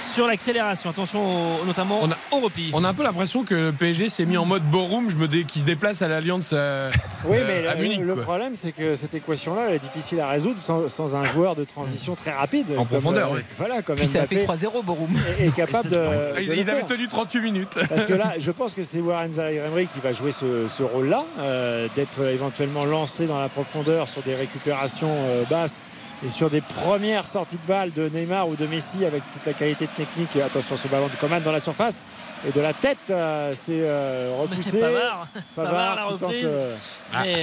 sur 0.00 0.26
l'accélération. 0.26 0.90
Attention 0.90 1.30
au- 1.60 1.64
notamment 1.64 2.00
au 2.30 2.40
repli. 2.40 2.70
On 2.72 2.84
a 2.84 2.88
un 2.88 2.94
peu 2.94 3.02
l'impression 3.02 3.44
que 3.44 3.54
le 3.54 3.72
PSG 3.72 4.08
s'est 4.08 4.24
mis 4.24 4.36
en 4.36 4.44
mode 4.44 4.62
ballroom 4.70 5.10
je 5.10 5.16
me 5.16 5.28
dé- 5.28 5.44
qui 5.44 5.60
se 5.60 5.66
déplace 5.66 6.02
à 6.02 6.08
l'Alliance 6.08 6.50
euh, 6.52 6.90
Oui, 7.24 7.38
euh, 7.38 7.44
mais 7.46 7.66
à 7.66 7.74
le, 7.74 7.82
Munich. 7.82 8.00
le 8.00 8.14
quoi. 8.14 8.22
problème, 8.24 8.52
c'est 8.56 8.72
que 8.72 8.94
cette 8.96 9.14
équation-là, 9.14 9.66
elle 9.68 9.74
est 9.74 9.78
difficile 9.78 10.20
à 10.20 10.28
résoudre 10.28 10.60
sans, 10.60 10.88
sans 10.88 11.14
un 11.16 11.24
joueur 11.26 11.54
de 11.56 11.64
transition 11.64 12.14
très 12.14 12.32
rapide. 12.32 12.66
En 12.72 12.76
comme, 12.84 12.86
profondeur, 12.88 13.32
euh, 13.32 13.36
oui. 13.36 13.42
Voilà, 13.56 13.82
comme 13.82 13.96
Puis 13.96 14.06
ça 14.06 14.22
a 14.22 14.26
fait 14.26 14.44
3-0, 14.44 14.82
Borum. 14.84 15.10
est, 15.38 15.46
est 15.48 15.54
capable 15.54 15.88
de. 15.90 16.40
Ils, 16.40 16.70
avaient 16.70 16.82
tenu 16.82 17.08
38 17.08 17.40
minutes. 17.40 17.78
Parce 17.88 18.06
que 18.06 18.14
là, 18.14 18.34
je 18.38 18.50
pense 18.50 18.74
que 18.74 18.82
c'est 18.82 19.00
Warren 19.00 19.32
Zaïre-Emery 19.32 19.86
qui 19.86 20.00
va 20.00 20.12
jouer 20.12 20.32
ce, 20.32 20.66
ce 20.68 20.82
rôle-là, 20.82 21.24
euh, 21.38 21.88
d'être 21.94 22.22
éventuellement 22.24 22.84
lancé 22.84 23.26
dans 23.26 23.38
la 23.40 23.48
profondeur 23.48 24.08
sur 24.08 24.22
des 24.22 24.34
récupérations 24.34 25.10
euh, 25.10 25.44
basses 25.48 25.84
et 26.24 26.28
sur 26.30 26.50
des 26.50 26.60
premières 26.60 27.24
sorties 27.26 27.56
de 27.56 27.66
balle 27.66 27.92
de 27.92 28.08
Neymar 28.08 28.48
ou 28.48 28.56
de 28.56 28.66
Messi 28.66 29.04
avec 29.04 29.22
toute 29.32 29.46
la 29.46 29.52
qualité 29.54 29.86
technique. 29.86 30.36
Attention, 30.36 30.76
ce 30.76 30.86
ballon 30.88 31.06
de 31.08 31.16
Coman 31.16 31.42
dans 31.42 31.52
la 31.52 31.60
surface 31.60 32.04
et 32.46 32.52
de 32.52 32.60
la 32.60 32.72
tête, 32.74 32.98
euh, 33.10 33.52
c'est 33.54 33.80
euh, 33.80 34.34
repoussé. 34.38 34.78
Pavard, 34.80 35.26
Pavard 35.56 35.72
Pavard, 35.72 35.96
la 35.96 36.02
qui 36.02 36.08
tente, 36.10 36.20
reprise. 36.22 36.44
euh, 36.54 36.74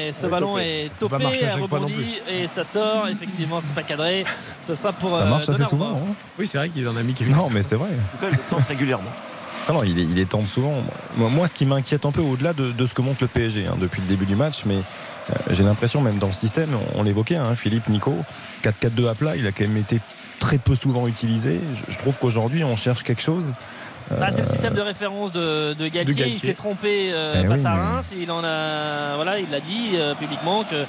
Et 0.08 0.12
ce 0.12 0.28
ballon 0.28 0.54
topé. 0.54 0.86
est 0.86 1.00
topé, 1.00 1.16
rebondi 1.60 2.20
et 2.30 2.48
ça 2.48 2.64
sort. 2.64 3.08
Effectivement, 3.08 3.60
c'est 3.60 3.74
pas 3.74 3.84
cadré. 3.84 4.26
Ce 4.64 4.76
sera 4.76 4.94
pour 4.94 5.10
Ça 5.10 5.24
euh, 5.24 5.30
marche 5.30 5.50
assez 5.50 5.66
souvent. 5.66 5.96
hein. 5.98 6.14
Oui, 6.38 6.46
c'est 6.48 6.58
vrai 6.60 6.70
qu'il 6.70 6.88
en 6.88 6.96
a 6.96 7.02
mis 7.04 7.14
quelques 7.14 7.32
Non, 7.32 7.50
mais 7.50 7.64
c'est 7.64 7.76
vrai. 7.76 7.90
En 7.90 8.18
tout 8.18 8.24
cas, 8.26 8.30
il 8.32 8.36
le 8.38 8.44
tente 8.50 8.68
régulièrement. 8.68 9.10
Ah 9.70 9.74
non, 9.74 9.82
il 9.84 10.00
est, 10.00 10.04
il 10.04 10.18
est 10.18 10.30
temps 10.30 10.46
souvent. 10.46 10.76
Moi, 11.18 11.30
moi, 11.30 11.46
ce 11.48 11.54
qui 11.54 11.66
m'inquiète 11.66 12.06
un 12.06 12.12
peu 12.12 12.22
au-delà 12.22 12.54
de, 12.54 12.72
de 12.72 12.86
ce 12.86 12.94
que 12.94 13.02
montre 13.02 13.18
le 13.22 13.28
PSG 13.28 13.68
hein, 13.68 13.76
depuis 13.78 14.02
le 14.02 14.08
début 14.08 14.26
du 14.26 14.36
match, 14.38 14.60
mais 14.66 14.76
euh, 14.78 15.34
j'ai 15.50 15.64
l'impression 15.64 16.00
même 16.00 16.20
dans 16.20 16.28
le 16.28 16.34
système, 16.34 16.70
on, 16.96 17.00
on 17.00 17.04
l'évoquait, 17.04 17.36
hein, 17.36 17.54
Philippe, 17.54 17.90
Nico, 17.90 18.16
4-4-2 18.64 19.10
à 19.10 19.16
plat, 19.16 19.36
il 19.36 19.46
a 19.48 19.52
quand 19.52 19.64
même 19.68 19.78
été 19.78 20.00
très 20.40 20.58
peu 20.58 20.76
souvent 20.76 21.08
utilisé. 21.08 21.60
Je, 21.74 21.92
je 21.92 21.98
trouve 22.00 22.18
qu'aujourd'hui, 22.20 22.64
on 22.64 22.76
cherche 22.76 23.04
quelque 23.04 23.22
chose. 23.22 23.54
Bah, 24.10 24.28
c'est 24.32 24.42
le 24.42 24.48
Euh, 24.48 24.52
système 24.52 24.74
de 24.74 24.82
référence 24.82 25.32
de, 25.34 25.74
de 25.74 25.88
Galtier. 25.90 26.14
Galtier. 26.16 26.28
Il 26.34 26.40
s'est 26.40 26.54
trompé 26.54 27.10
euh, 27.12 27.42
Eh 27.44 27.48
face 27.48 27.60
oui, 27.62 27.66
à 27.66 27.74
mais- 27.76 27.82
Reims. 27.82 28.14
Il 28.18 28.32
en 28.32 28.42
a, 28.44 29.16
voilà, 29.16 29.40
il 29.40 29.50
l'a 29.50 29.60
dit 29.60 29.92
euh, 29.96 30.14
publiquement 30.16 30.64
que 30.64 30.86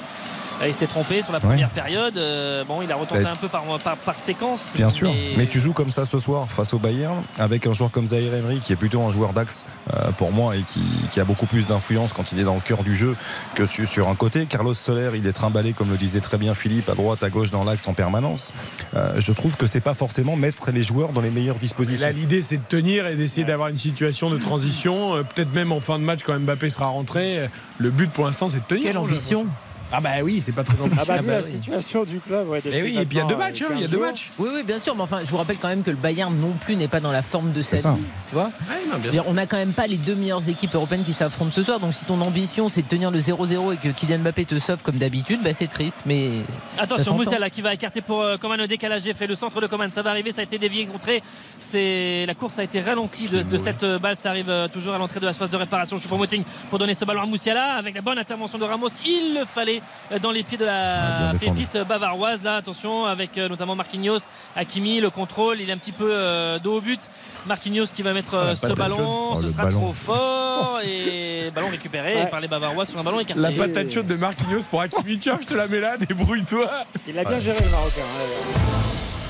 il 0.65 0.71
s'était 0.71 0.87
trompé 0.87 1.21
sur 1.21 1.31
la 1.33 1.39
première 1.39 1.69
période. 1.69 2.17
Euh, 2.17 2.63
bon, 2.63 2.81
il 2.81 2.91
a 2.91 2.95
retenté 2.95 3.23
Bah, 3.23 3.31
un 3.31 3.35
peu 3.35 3.47
par, 3.47 3.63
par, 3.83 3.97
par 3.97 4.15
séquence. 4.15 4.73
Bien 4.75 4.89
sûr, 4.89 5.11
mais 5.37 5.47
tu 5.47 5.59
joues 5.59 5.73
comme 5.73 5.89
ça 5.89 6.05
ce 6.05 6.19
soir 6.19 6.47
face 6.51 6.73
au 6.73 6.79
Bayern 6.79 7.23
avec 7.37 7.67
un 7.67 7.73
joueur 7.73 7.91
comme 7.91 8.07
Zaire 8.07 8.33
Emery 8.33 8.59
qui 8.59 8.73
est 8.73 8.75
plutôt 8.75 9.01
un 9.03 9.11
joueur 9.11 9.33
d'axe 9.33 9.65
euh, 9.93 10.11
pour 10.11 10.31
moi 10.31 10.55
et 10.55 10.61
qui, 10.63 10.81
qui 11.11 11.19
a 11.19 11.23
beaucoup 11.23 11.45
plus 11.45 11.67
d'influence 11.67 12.13
quand 12.13 12.31
il 12.31 12.39
est 12.39 12.43
dans 12.43 12.55
le 12.55 12.61
cœur 12.61 12.83
du 12.83 12.95
jeu 12.95 13.15
que 13.55 13.65
sur, 13.65 13.87
sur 13.87 14.07
un 14.09 14.15
côté. 14.15 14.45
Carlos 14.45 14.73
Soler, 14.73 15.11
il 15.15 15.25
est 15.27 15.33
trimballé 15.33 15.73
comme 15.73 15.89
le 15.91 15.97
disait 15.97 16.21
très 16.21 16.37
bien 16.37 16.53
Philippe 16.53 16.89
à 16.89 16.95
droite, 16.95 17.23
à 17.23 17.29
gauche 17.29 17.51
dans 17.51 17.63
l'axe 17.63 17.87
en 17.87 17.93
permanence. 17.93 18.53
Euh, 18.95 19.13
je 19.19 19.31
trouve 19.31 19.55
que 19.55 19.65
c'est 19.67 19.81
pas 19.81 19.93
forcément 19.93 20.35
mettre 20.35 20.71
les 20.71 20.83
joueurs 20.83 21.09
dans 21.09 21.21
les 21.21 21.29
meilleures 21.31 21.55
dispositions. 21.59 22.05
Là, 22.05 22.11
l'idée, 22.11 22.41
c'est 22.41 22.57
de 22.57 22.63
tenir 22.67 23.07
et 23.07 23.15
d'essayer 23.15 23.45
d'avoir 23.45 23.69
une 23.69 23.77
situation 23.77 24.29
de 24.29 24.37
transition. 24.37 25.15
Euh, 25.15 25.23
Peut-être 25.23 25.53
même 25.53 25.71
en 25.71 25.79
fin 25.79 25.99
de 25.99 26.03
match, 26.03 26.21
quand 26.25 26.37
Mbappé 26.39 26.69
sera 26.69 26.87
rentré. 26.87 27.47
Le 27.77 27.89
but 27.91 28.09
pour 28.09 28.25
l'instant, 28.25 28.49
c'est 28.49 28.57
de 28.57 28.63
tenir. 28.63 28.83
Quelle 28.83 28.97
ambition. 28.97 29.45
Ah, 29.91 29.99
bah 30.01 30.09
oui, 30.23 30.39
c'est 30.41 30.51
pas 30.51 30.63
très 30.63 30.79
ambitieux. 30.81 31.01
Ah 31.01 31.05
bah, 31.05 31.17
vu 31.17 31.27
bah 31.27 31.33
la 31.33 31.39
oui. 31.39 31.51
situation 31.51 32.03
du 32.03 32.19
club, 32.19 32.47
ouais, 32.49 32.61
Et 32.65 32.81
oui, 32.83 32.97
et 32.97 33.05
puis 33.05 33.17
il 33.17 33.17
y 33.17 33.21
a 33.21 33.25
deux 33.25 33.35
matchs, 33.35 33.61
hein, 33.63 33.67
il 33.71 33.81
y 33.81 33.83
a 33.83 33.87
15 33.87 33.91
deux 33.91 33.99
matchs. 33.99 34.31
Oui, 34.37 34.49
oui, 34.53 34.63
bien 34.63 34.79
sûr, 34.79 34.95
mais 34.95 35.01
enfin, 35.01 35.19
je 35.23 35.29
vous 35.29 35.37
rappelle 35.37 35.57
quand 35.57 35.67
même 35.67 35.83
que 35.83 35.89
le 35.89 35.97
Bayern 35.97 36.33
non 36.35 36.53
plus 36.61 36.75
n'est 36.75 36.87
pas 36.87 36.99
dans 36.99 37.11
la 37.11 37.21
forme 37.23 37.51
de 37.51 37.61
sa 37.61 37.77
vie. 37.77 38.01
Tu 38.27 38.35
vois 38.35 38.51
Ouais, 38.69 38.75
non, 38.91 38.97
bien 38.99 39.23
on 39.25 39.33
n'a 39.33 39.45
quand 39.47 39.57
même 39.57 39.73
pas 39.73 39.87
les 39.87 39.97
deux 39.97 40.15
meilleures 40.15 40.47
équipes 40.47 40.75
européennes 40.75 41.03
qui 41.03 41.13
s'affrontent 41.13 41.51
ce 41.51 41.63
soir. 41.63 41.79
Donc 41.79 41.93
si 41.93 42.05
ton 42.05 42.21
ambition 42.21 42.69
c'est 42.69 42.81
de 42.83 42.87
tenir 42.87 43.11
le 43.11 43.19
0-0 43.19 43.73
et 43.73 43.77
que 43.77 43.89
Kylian 43.89 44.19
Mbappé 44.19 44.45
te 44.45 44.59
sauve 44.59 44.83
comme 44.83 44.97
d'habitude, 44.97 45.41
bah, 45.43 45.53
c'est 45.53 45.67
triste. 45.67 46.03
Mais 46.05 46.29
Attention, 46.77 47.05
s'entend. 47.05 47.17
Moussiala 47.17 47.49
qui 47.49 47.61
va 47.61 47.73
écarter 47.73 48.01
pour 48.01 48.21
euh, 48.21 48.37
Coman. 48.37 48.57
Le 48.59 48.67
décalage 48.67 49.03
fait. 49.13 49.27
Le 49.27 49.35
centre 49.35 49.59
de 49.61 49.67
Coman, 49.67 49.89
ça 49.91 50.01
va 50.01 50.11
arriver. 50.11 50.31
Ça 50.31 50.41
a 50.41 50.43
été 50.43 50.57
dévié, 50.57 50.85
contré. 50.85 51.23
C'est 51.57 52.25
la 52.27 52.35
course 52.35 52.59
a 52.59 52.63
été 52.63 52.79
ralentie 52.81 53.27
de, 53.27 53.41
de 53.41 53.57
cette 53.57 53.83
euh, 53.83 53.99
balle. 53.99 54.15
Ça 54.15 54.29
arrive 54.29 54.49
euh, 54.49 54.67
toujours 54.67 54.93
à 54.93 54.97
l'entrée 54.97 55.19
de 55.19 55.25
l'espace 55.25 55.49
de 55.49 55.57
réparation. 55.57 55.97
Choupo-Moting 55.97 56.43
pour 56.69 56.79
donner 56.79 56.93
ce 56.93 57.05
ballon 57.05 57.21
à 57.21 57.25
Moussiala 57.25 57.73
avec 57.73 57.95
la 57.95 58.01
bonne 58.01 58.19
intervention 58.19 58.57
de 58.57 58.65
Ramos. 58.65 58.89
Il 59.05 59.35
le 59.39 59.45
fallait 59.45 59.78
euh, 60.11 60.19
dans 60.19 60.31
les 60.31 60.43
pieds 60.43 60.57
de 60.57 60.65
la 60.65 61.29
Ah, 61.29 61.33
pépite 61.39 61.77
bavaroise. 61.87 62.43
Là, 62.43 62.55
attention 62.57 63.05
avec 63.05 63.37
euh, 63.37 63.49
notamment 63.49 63.75
Marquinhos, 63.75 64.19
Hakimi, 64.55 64.99
le 65.01 65.09
contrôle. 65.09 65.59
Il 65.61 65.69
est 65.69 65.73
un 65.73 65.77
petit 65.77 65.91
peu 65.91 66.09
euh, 66.11 66.59
dos 66.59 66.77
au 66.77 66.81
but. 66.81 66.99
Marquinhos 67.45 67.85
qui 67.93 68.01
va 68.01 68.13
mettre 68.13 68.55
ce 68.55 68.67
ballon. 68.73 69.31
Oh, 69.33 69.35
ce 69.37 69.43
le 69.43 69.47
sera 69.49 69.63
ballon. 69.65 69.79
trop 69.81 69.93
fort 69.93 70.79
et 70.83 71.51
ballon 71.55 71.69
récupéré 71.69 72.15
Ouais. 72.15 72.27
par 72.29 72.39
les 72.39 72.47
Bavarois 72.47 72.85
sur 72.85 72.99
un 72.99 73.03
ballon 73.03 73.19
écarté. 73.19 73.41
La 73.41 73.51
patate 73.51 73.91
chaude 73.91 74.07
de 74.07 74.15
Marquinhos 74.15 74.63
pour 74.69 74.81
Hakimi. 74.81 75.17
Tiens, 75.19 75.37
je 75.41 75.47
te 75.47 75.53
la 75.53 75.67
mets 75.67 75.79
là, 75.79 75.97
débrouille-toi. 75.97 76.69
Il 77.07 77.17
a 77.19 77.23
bien 77.23 77.39
géré 77.39 77.57
le 77.63 77.69
Marocain. 77.69 78.01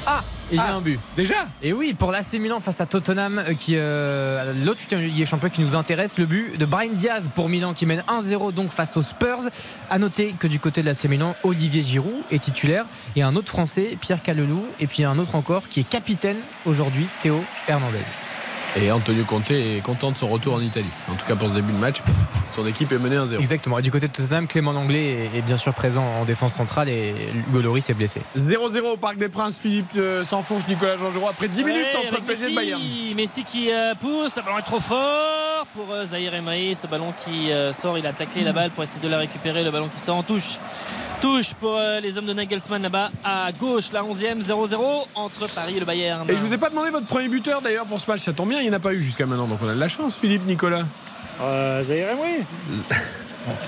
ouais. 0.07 0.13
Il 0.51 0.57
y 0.57 0.59
a 0.59 0.65
Ah. 0.69 0.75
un 0.75 0.81
but. 0.81 0.99
Déjà 1.15 1.47
Et 1.61 1.73
oui, 1.73 1.93
pour 1.93 2.11
l'AC 2.11 2.33
Milan 2.33 2.59
face 2.59 2.81
à 2.81 2.85
Tottenham, 2.85 3.39
euh, 3.39 3.53
qui 3.53 3.73
euh, 3.75 4.53
l'autre 4.65 4.81
des 4.89 5.25
Champions 5.25 5.49
qui 5.49 5.61
nous 5.61 5.75
intéresse, 5.75 6.17
le 6.17 6.25
but 6.25 6.57
de 6.57 6.65
Brian 6.65 6.93
Diaz 6.93 7.29
pour 7.33 7.49
Milan 7.49 7.73
qui 7.73 7.85
mène 7.85 8.03
1-0 8.07 8.51
donc 8.51 8.71
face 8.71 8.97
aux 8.97 9.03
Spurs. 9.03 9.49
À 9.89 9.99
noter 9.99 10.33
que 10.39 10.47
du 10.47 10.59
côté 10.59 10.81
de 10.81 10.87
l'AC 10.87 11.05
Milan, 11.05 11.35
Olivier 11.43 11.83
Giroud 11.83 12.21
est 12.31 12.39
titulaire 12.41 12.85
et 13.15 13.21
un 13.21 13.35
autre 13.35 13.49
Français, 13.49 13.97
Pierre 13.99 14.21
Calelou, 14.21 14.65
et 14.79 14.87
puis 14.87 15.03
un 15.03 15.17
autre 15.19 15.35
encore 15.35 15.67
qui 15.67 15.81
est 15.81 15.89
capitaine 15.89 16.37
aujourd'hui, 16.65 17.07
Théo 17.21 17.43
Hernandez. 17.67 18.28
Et 18.75 18.91
Antonio 18.91 19.23
Conte 19.23 19.51
est 19.51 19.81
content 19.83 20.11
de 20.11 20.17
son 20.17 20.27
retour 20.27 20.53
en 20.55 20.61
Italie. 20.61 20.89
En 21.09 21.15
tout 21.15 21.25
cas, 21.25 21.35
pour 21.35 21.49
ce 21.49 21.55
début 21.55 21.71
de 21.73 21.77
match, 21.77 21.97
son 22.55 22.65
équipe 22.67 22.91
est 22.91 22.97
menée 22.99 23.17
1-0. 23.17 23.39
Exactement. 23.39 23.79
Et 23.79 23.81
du 23.81 23.91
côté 23.91 24.07
de 24.07 24.13
Tottenham, 24.13 24.47
Clément 24.47 24.71
Langlais 24.71 25.29
est, 25.35 25.41
bien 25.41 25.57
sûr 25.57 25.73
présent 25.73 26.03
en 26.21 26.25
défense 26.25 26.53
centrale 26.53 26.89
et 26.89 27.13
Hugo 27.49 27.61
Lloris 27.61 27.89
est 27.89 27.93
blessé. 27.93 28.21
0-0 28.37 28.93
au 28.93 28.97
Parc 28.97 29.17
des 29.17 29.29
Princes. 29.29 29.59
Philippe 29.59 29.89
euh, 29.97 30.23
s'enfonce 30.23 30.67
Nicolas 30.67 30.93
Jean-Giraud 30.97 31.27
après 31.29 31.47
10 31.47 31.63
minutes 31.63 31.83
Ouais, 31.93 32.05
entre 32.05 32.15
le 32.15 32.21
PSG 32.21 32.51
et 32.51 32.55
Bayern. 32.55 32.81
Messi, 32.81 33.15
Messi 33.15 33.43
qui 33.43 33.71
euh, 33.71 33.95
pousse, 33.95 34.35
le 34.37 34.43
ballon 34.43 34.59
est 34.59 34.63
trop 34.63 34.79
fort 34.79 35.65
pour 35.75 35.91
euh, 35.91 36.05
Zahir 36.05 36.33
Emery. 36.33 36.75
Ce 36.75 36.87
ballon 36.87 37.13
qui 37.25 37.51
euh, 37.51 37.73
sort, 37.73 37.97
il 37.97 38.05
a 38.05 38.13
taclé 38.13 38.43
la 38.43 38.51
balle 38.51 38.69
pour 38.71 38.83
essayer 38.83 39.01
de 39.01 39.09
la 39.09 39.17
récupérer. 39.19 39.63
Le 39.63 39.71
ballon 39.71 39.87
qui 39.87 39.99
sort 39.99 40.17
en 40.17 40.23
touche. 40.23 40.57
Touche 41.21 41.53
pour 41.55 41.75
euh, 41.75 41.99
les 41.99 42.17
hommes 42.17 42.25
de 42.27 42.33
Nagelsmann 42.33 42.81
là-bas 42.81 43.11
à 43.25 43.51
gauche, 43.51 43.91
la 43.91 44.03
11e, 44.03 44.41
0-0 44.41 44.77
entre 45.15 45.53
Paris 45.53 45.75
et 45.75 45.79
le 45.79 45.85
Bayern. 45.85 46.29
Et 46.29 46.37
je 46.37 46.41
vous 46.41 46.53
ai 46.53 46.57
pas 46.57 46.69
demandé 46.69 46.91
votre 46.91 47.07
premier 47.07 47.27
buteur 47.27 47.61
d'ailleurs 47.61 47.85
pour 47.85 47.99
ce 47.99 48.09
match. 48.09 48.21
Ça 48.21 48.31
tombe 48.31 48.49
bien, 48.49 48.59
il 48.59 48.63
n'y 48.63 48.69
en 48.69 48.73
a 48.73 48.79
pas 48.79 48.93
eu 48.93 49.01
jusqu'à 49.01 49.25
maintenant. 49.25 49.47
Donc 49.47 49.59
on 49.61 49.67
a 49.67 49.73
de 49.73 49.79
la 49.79 49.89
chance, 49.89 50.17
Philippe, 50.17 50.45
Nicolas. 50.45 50.83
Euh, 51.41 51.83
Zaire 51.83 52.11
Emery 52.11 52.45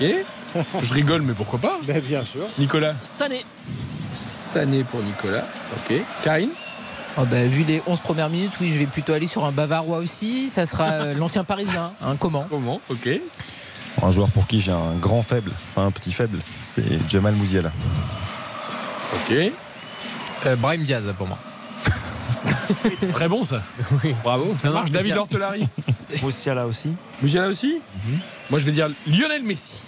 Ok. 0.00 0.64
je 0.82 0.94
rigole, 0.94 1.22
mais 1.22 1.34
pourquoi 1.34 1.58
pas 1.58 1.78
Mais 1.86 2.00
bien 2.00 2.24
sûr. 2.24 2.46
Nicolas. 2.58 2.94
Sané. 3.02 3.44
Sané 4.14 4.84
pour 4.84 5.02
Nicolas. 5.02 5.44
Ok. 5.76 5.96
Karine 6.24 6.50
Oh 7.18 7.24
bah, 7.30 7.44
vu 7.44 7.64
les 7.64 7.82
11 7.86 8.00
premières 8.00 8.30
minutes, 8.30 8.52
oui, 8.62 8.70
je 8.70 8.78
vais 8.78 8.86
plutôt 8.86 9.12
aller 9.12 9.26
sur 9.26 9.44
un 9.44 9.52
Bavarois 9.52 9.98
aussi. 9.98 10.48
Ça 10.48 10.64
sera 10.64 10.84
euh, 10.92 11.14
l'ancien 11.14 11.44
Parisien. 11.44 11.92
Hein, 12.02 12.16
comment? 12.18 12.46
Comment? 12.48 12.80
Ok. 12.88 13.08
Un 14.00 14.10
joueur 14.10 14.30
pour 14.30 14.46
qui 14.46 14.60
j'ai 14.60 14.72
un 14.72 14.94
grand 15.00 15.22
faible, 15.22 15.52
pas 15.74 15.82
un 15.82 15.90
petit 15.90 16.12
faible, 16.12 16.38
c'est 16.62 16.82
Jamal 17.10 17.34
Mouziala. 17.34 17.70
Ok. 19.14 19.36
Euh, 20.46 20.56
Brahim 20.56 20.82
Diaz 20.82 21.04
pour 21.18 21.26
moi. 21.28 21.38
Très 23.12 23.28
bon 23.28 23.44
ça. 23.44 23.62
Bravo, 24.24 24.54
ça 24.58 24.70
marche. 24.70 24.90
David 24.90 25.16
Ortolari. 25.16 25.68
Moussiala 26.22 26.66
aussi. 26.66 26.92
Moussiala 27.20 27.48
aussi 27.48 27.78
Moi 28.50 28.58
je 28.58 28.64
vais 28.64 28.72
dire 28.72 28.88
Lionel 29.06 29.42
Messi. 29.42 29.82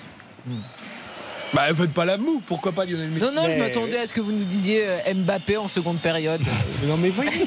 Bah 1.54 1.72
faites 1.72 1.92
pas 1.94 2.04
la 2.04 2.18
moue, 2.18 2.42
pourquoi 2.46 2.72
pas 2.72 2.84
Lionel 2.84 3.10
Messi 3.10 3.24
Non, 3.24 3.32
non, 3.32 3.48
je 3.48 3.56
m'attendais 3.56 3.98
à 3.98 4.06
ce 4.06 4.12
que 4.12 4.20
vous 4.20 4.32
nous 4.32 4.44
disiez 4.44 4.82
euh, 4.84 5.14
Mbappé 5.14 5.56
en 5.56 5.68
seconde 5.68 5.98
période. 5.98 6.42
non 6.86 6.96
mais 6.98 7.08
voyez. 7.08 7.46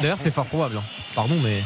D'ailleurs, 0.00 0.18
c'est 0.18 0.30
fort 0.30 0.46
probable. 0.46 0.78
hein. 0.78 0.82
Pardon, 1.14 1.34
mais. 1.42 1.62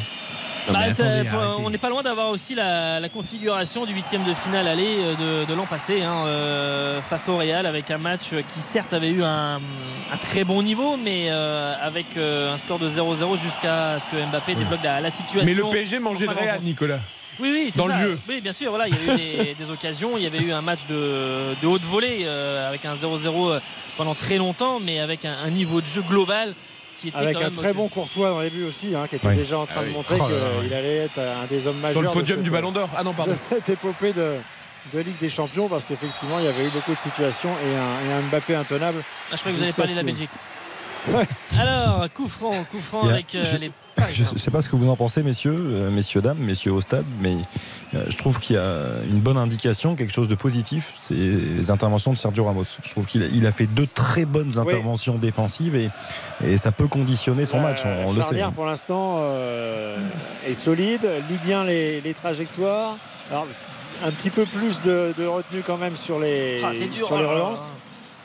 Bah, 0.73 0.79
attendez, 0.79 1.09
arrêtez. 1.29 1.29
on 1.63 1.69
n'est 1.69 1.77
pas 1.77 1.89
loin 1.89 2.01
d'avoir 2.03 2.29
aussi 2.29 2.55
la, 2.55 2.99
la 2.99 3.09
configuration 3.09 3.85
du 3.85 3.93
huitième 3.93 4.23
de 4.23 4.33
finale 4.33 4.67
aller 4.67 4.97
euh, 4.99 5.43
de, 5.45 5.49
de 5.49 5.53
l'an 5.57 5.65
passé 5.65 6.01
hein, 6.03 6.25
euh, 6.25 7.01
face 7.01 7.29
au 7.29 7.37
Real 7.37 7.65
avec 7.65 7.89
un 7.91 7.97
match 7.97 8.29
qui 8.53 8.59
certes 8.59 8.93
avait 8.93 9.09
eu 9.09 9.23
un, 9.23 9.55
un 9.57 10.17
très 10.19 10.43
bon 10.43 10.61
niveau 10.63 10.97
mais 10.97 11.27
euh, 11.29 11.73
avec 11.81 12.17
euh, 12.17 12.53
un 12.53 12.57
score 12.57 12.79
de 12.79 12.89
0-0 12.89 13.39
jusqu'à 13.41 13.99
ce 13.99 14.05
que 14.15 14.21
Mbappé 14.31 14.55
débloque 14.55 14.83
la, 14.83 14.99
la 15.01 15.11
situation. 15.11 15.45
Mais 15.45 15.53
le 15.53 15.63
PSG 15.69 15.99
mangeait 15.99 16.25
le 16.25 16.33
Real. 16.33 16.59
Nicolas. 16.61 16.99
Oui, 17.39 17.49
oui, 17.53 17.67
c'est 17.71 17.77
Dans 17.77 17.85
le 17.85 17.93
ça. 17.93 17.99
jeu. 17.99 18.19
Oui, 18.27 18.41
bien 18.41 18.51
sûr. 18.51 18.71
Voilà, 18.71 18.87
il 18.87 18.95
y 18.95 18.97
a 18.97 19.13
eu 19.13 19.17
des, 19.45 19.53
des 19.59 19.69
occasions. 19.69 20.17
Il 20.17 20.23
y 20.23 20.25
avait 20.25 20.39
eu 20.39 20.51
un 20.51 20.61
match 20.63 20.79
de, 20.89 21.53
de 21.61 21.67
haute 21.67 21.83
volée 21.83 22.21
euh, 22.23 22.67
avec 22.67 22.83
un 22.83 22.95
0-0 22.95 23.59
pendant 23.95 24.15
très 24.15 24.37
longtemps, 24.37 24.79
mais 24.79 24.99
avec 24.99 25.23
un, 25.23 25.35
un 25.45 25.49
niveau 25.51 25.79
de 25.79 25.85
jeu 25.85 26.01
global 26.01 26.55
qui 26.97 27.09
était 27.09 27.17
Avec 27.17 27.41
un 27.41 27.51
très 27.51 27.73
bon 27.73 27.87
Courtois 27.87 28.29
dans 28.31 28.41
les 28.41 28.49
buts 28.49 28.63
aussi, 28.65 28.95
hein, 28.95 29.05
qui 29.09 29.15
était 29.17 29.27
Oui. 29.27 29.35
déjà 29.35 29.59
en 29.59 29.65
train 29.65 29.75
Ah 29.79 29.83
de 29.83 29.87
oui. 29.89 29.93
montrer 29.93 30.17
Oh 30.19 30.25
qu'il 30.61 30.73
allait 30.73 30.97
être 30.97 31.19
un 31.19 31.45
des 31.47 31.67
hommes 31.67 31.77
majeurs. 31.77 31.91
Sur 31.93 32.01
le 32.01 32.07
de 32.09 32.13
podium 32.13 32.37
cette- 32.37 32.43
du 32.43 32.49
Ballon 32.49 32.71
d'Or. 32.71 32.89
Ah 32.97 33.03
non, 33.03 33.13
pardon. 33.13 33.31
de 33.31 33.37
cette 33.37 33.69
épopée 33.69 34.13
de, 34.13 34.35
de 34.93 34.99
Ligue 34.99 35.17
des 35.19 35.29
Champions 35.29 35.67
parce 35.67 35.85
qu'effectivement 35.85 36.39
il 36.39 36.45
y 36.45 36.47
avait 36.47 36.65
eu 36.65 36.69
beaucoup 36.69 36.93
de 36.93 36.99
situations 36.99 37.49
et 37.49 37.75
un, 37.75 38.09
et 38.09 38.13
un 38.13 38.21
Mbappé 38.29 38.55
intenable. 38.55 38.97
Ah, 39.31 39.35
je 39.35 39.37
crois 39.37 39.51
que 39.51 39.57
vous 39.57 39.63
Jusqu'à 39.63 39.75
parler 39.75 39.91
de 39.91 39.97
la 39.97 40.01
ce 40.01 40.05
Alors, 41.59 42.07
coup 42.13 42.27
franc, 42.27 42.51
coup 42.71 42.79
franc 42.79 43.07
avec 43.07 43.33
euh, 43.35 43.43
je- 43.45 43.57
les. 43.57 43.71
Je 44.13 44.21
ne 44.31 44.37
sais 44.37 44.51
pas 44.51 44.61
ce 44.61 44.69
que 44.69 44.75
vous 44.75 44.87
en 44.91 44.95
pensez, 44.95 45.23
messieurs, 45.23 45.55
euh, 45.57 45.89
messieurs, 45.89 46.21
dames, 46.21 46.37
messieurs 46.37 46.71
au 46.71 46.81
stade, 46.81 47.05
mais 47.19 47.35
euh, 47.95 48.03
je 48.09 48.15
trouve 48.17 48.39
qu'il 48.39 48.55
y 48.55 48.59
a 48.59 48.83
une 49.09 49.19
bonne 49.21 49.37
indication, 49.37 49.95
quelque 49.95 50.13
chose 50.13 50.27
de 50.27 50.35
positif, 50.35 50.93
c'est 50.99 51.15
les 51.15 51.71
interventions 51.71 52.13
de 52.13 52.17
Sergio 52.17 52.45
Ramos. 52.45 52.63
Je 52.83 52.91
trouve 52.91 53.07
qu'il 53.07 53.23
a, 53.23 53.25
il 53.33 53.47
a 53.47 53.51
fait 53.51 53.65
deux 53.65 53.87
très 53.87 54.25
bonnes 54.25 54.59
interventions 54.59 55.15
défensives 55.15 55.75
et, 55.75 55.89
et 56.45 56.57
ça 56.59 56.71
peut 56.71 56.87
conditionner 56.87 57.47
son 57.47 57.59
match, 57.59 57.79
on, 57.85 58.09
on 58.09 58.13
le 58.13 58.17
sait. 58.21 58.27
charnière 58.27 58.51
pour 58.51 58.65
l'instant 58.65 59.15
euh, 59.21 59.97
est 60.47 60.53
solide, 60.53 61.09
lit 61.27 61.39
bien 61.43 61.63
les, 61.63 61.99
les 62.01 62.13
trajectoires. 62.13 62.97
Alors, 63.31 63.47
un 64.05 64.11
petit 64.11 64.29
peu 64.29 64.45
plus 64.45 64.83
de, 64.83 65.11
de 65.17 65.25
retenue 65.25 65.63
quand 65.65 65.77
même 65.77 65.95
sur 65.97 66.19
les, 66.19 66.61
Ah, 66.63 66.71
dur, 66.71 67.07
sur 67.07 67.17
les 67.17 67.25
oh 67.25 67.31
là 67.33 67.37
là. 67.39 67.55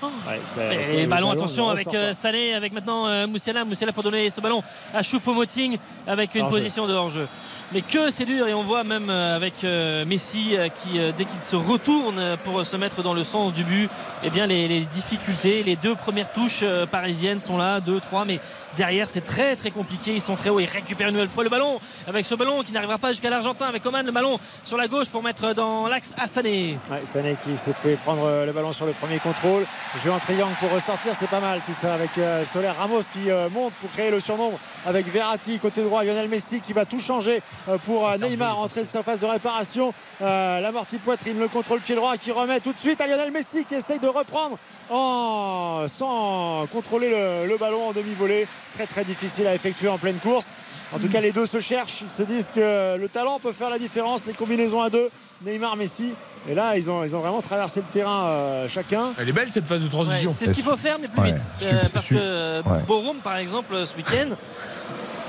Relances. 0.06 0.26
Ouais, 0.28 0.40
ça- 0.44 0.74
Et 0.74 0.82
ça- 1.02 1.06
ballon, 1.06 1.30
attention 1.30 1.68
avec 1.68 1.92
euh. 1.94 2.12
Sané, 2.12 2.54
avec 2.54 2.72
maintenant 2.72 3.06
euh, 3.06 3.26
Moussiala. 3.26 3.64
Moussiala 3.64 3.92
pour 3.92 4.02
donner 4.02 4.30
ce 4.30 4.40
ballon 4.40 4.62
à 4.94 5.02
Choupo-Moting 5.02 5.78
avec 6.06 6.34
une 6.34 6.48
position 6.48 6.86
de 6.86 6.92
hors-jeu. 6.92 7.26
Mais 7.72 7.80
que 7.82 8.10
c'est 8.10 8.24
dur 8.26 8.46
et 8.46 8.54
on 8.54 8.62
voit 8.62 8.84
même 8.84 9.08
euh, 9.08 9.36
avec 9.36 9.64
euh, 9.64 10.04
Messi 10.04 10.56
qui, 10.82 10.98
euh, 10.98 11.12
dès 11.16 11.24
qu'il 11.24 11.40
se 11.40 11.56
retourne 11.56 12.20
pour 12.44 12.64
se 12.66 12.76
mettre 12.76 13.02
dans 13.02 13.14
le 13.14 13.24
sens 13.24 13.52
du 13.54 13.64
but, 13.64 13.88
eh 14.24 14.30
bien 14.30 14.46
les, 14.46 14.68
les 14.68 14.80
difficultés, 14.80 15.62
les 15.62 15.76
deux 15.76 15.94
premières 15.94 16.30
touches 16.32 16.60
euh, 16.62 16.84
parisiennes 16.86 17.40
sont 17.40 17.56
là, 17.56 17.80
deux, 17.80 18.00
trois, 18.00 18.24
mais 18.24 18.40
derrière 18.76 19.08
c'est 19.08 19.20
très 19.24 19.56
très 19.56 19.70
compliqué. 19.70 20.14
Ils 20.14 20.20
sont 20.20 20.36
très 20.36 20.50
hauts. 20.50 20.60
Ils 20.60 20.66
récupèrent 20.66 21.08
une 21.08 21.14
nouvelle 21.14 21.28
fois 21.28 21.44
le 21.44 21.50
ballon 21.50 21.80
avec 22.06 22.24
ce 22.24 22.34
ballon 22.34 22.62
qui 22.62 22.72
n'arrivera 22.72 22.98
pas 22.98 23.08
jusqu'à 23.08 23.30
l'Argentin 23.30 23.66
avec 23.66 23.84
Oman 23.86 24.04
le 24.04 24.12
ballon 24.12 24.38
sur 24.64 24.76
la 24.76 24.88
gauche 24.88 25.08
pour 25.08 25.22
mettre 25.22 25.54
dans 25.54 25.88
l'axe 25.88 26.12
à 26.18 26.26
Sané. 26.26 26.78
Ouais, 26.90 27.02
Sané 27.04 27.36
qui 27.44 27.56
s'est 27.56 27.72
fait 27.72 27.96
prendre 27.96 28.24
euh, 28.26 28.46
le 28.46 28.52
ballon 28.52 28.72
sur 28.72 28.86
le 28.86 28.92
premier 28.92 29.18
contrôle. 29.18 29.64
Jeu 30.02 30.10
en 30.10 30.18
triangle 30.18 30.54
pour 30.60 30.70
ressortir, 30.72 31.14
c'est 31.14 31.28
pas 31.28 31.40
mal 31.40 31.60
tout 31.66 31.74
ça 31.74 31.94
avec 31.94 32.16
euh, 32.18 32.44
Soler 32.44 32.70
Ramos 32.70 33.00
qui 33.12 33.30
euh, 33.30 33.48
monte 33.50 33.72
pour 33.74 33.90
créer 33.90 34.10
le 34.10 34.20
surnombre 34.20 34.58
avec 34.86 35.06
Verratti 35.06 35.58
côté 35.58 35.82
droit, 35.82 36.04
Lionel 36.04 36.28
Messi 36.28 36.60
qui 36.60 36.72
va 36.72 36.84
tout 36.84 37.00
changer 37.00 37.42
euh, 37.68 37.78
pour 37.78 38.08
Neymar 38.18 38.58
entrer 38.58 38.82
de 38.82 38.88
sa 38.88 39.02
phase 39.02 39.20
de 39.20 39.26
réparation. 39.26 39.92
L'amorti 40.20 40.98
poitrine, 40.98 41.38
le 41.38 41.48
contrôle 41.48 41.80
pied 41.80 41.94
droit 41.94 42.16
qui 42.16 42.32
remet 42.32 42.60
tout 42.60 42.72
de 42.72 42.78
suite 42.78 43.00
à 43.00 43.06
Lionel 43.06 43.30
Messi 43.30 43.64
qui 43.64 43.74
essaye 43.74 43.98
de 43.98 44.08
reprendre 44.08 44.58
en, 44.90 45.84
sans 45.88 46.66
contrôler 46.72 47.10
le, 47.10 47.48
le 47.48 47.56
ballon 47.56 47.88
en 47.88 47.92
demi-volée. 47.92 48.46
Très 48.74 48.86
très 48.86 49.04
difficile 49.04 49.46
à 49.46 49.54
effectuer 49.54 49.88
en 49.88 49.98
pleine 49.98 50.16
course. 50.16 50.54
En 50.94 50.98
tout 50.98 51.08
cas, 51.08 51.20
les 51.20 51.32
deux 51.32 51.44
se 51.46 51.60
cherchent. 51.60 52.00
Ils 52.02 52.10
se 52.10 52.22
disent 52.22 52.50
que 52.54 52.96
le 52.96 53.08
talent 53.08 53.38
peut 53.38 53.52
faire 53.52 53.68
la 53.70 53.78
différence. 53.78 54.24
Les 54.26 54.32
combinaisons 54.32 54.80
à 54.80 54.88
deux, 54.88 55.10
Neymar, 55.44 55.76
Messi. 55.76 56.14
Et 56.48 56.54
là, 56.54 56.76
ils 56.76 56.90
ont, 56.90 57.04
ils 57.04 57.14
ont 57.14 57.20
vraiment 57.20 57.42
traversé 57.42 57.80
le 57.80 57.86
terrain 57.92 58.24
euh, 58.24 58.68
chacun. 58.68 59.12
Elle 59.18 59.28
est 59.28 59.32
belle 59.32 59.52
cette 59.52 59.66
phase 59.66 59.82
de 59.82 59.88
transition. 59.88 60.30
Ouais, 60.30 60.36
c'est 60.38 60.46
ce 60.46 60.52
qu'il 60.52 60.64
faut 60.64 60.76
faire, 60.78 60.98
mais 60.98 61.08
plus 61.08 61.20
Ouais. 61.20 61.32
vite. 61.32 61.42
Euh, 61.64 61.82
parce 61.92 62.08
que 62.08 62.62
ouais. 62.62 62.82
Borum, 62.86 63.18
par 63.18 63.36
exemple, 63.36 63.74
ce 63.86 63.94
week-end, 63.96 64.34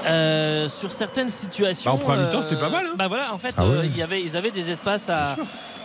euh, 0.06 0.68
sur 0.70 0.92
certaines 0.92 1.30
situations. 1.30 1.92
Bah, 1.92 1.96
en 1.96 1.98
première 2.00 2.26
mi-temps, 2.28 2.42
c'était 2.42 2.58
pas 2.58 2.70
mal, 2.70 2.86
hein. 2.88 2.94
bah 2.98 3.08
voilà, 3.08 3.34
en 3.34 3.38
fait, 3.38 3.54
Ah 3.58 3.64
euh, 3.64 3.82
il 3.86 3.96
y 3.98 4.02
avait, 4.02 4.22
ils 4.22 4.36
avaient 4.36 4.52
des 4.52 4.70
espaces 4.70 5.10
à, 5.10 5.36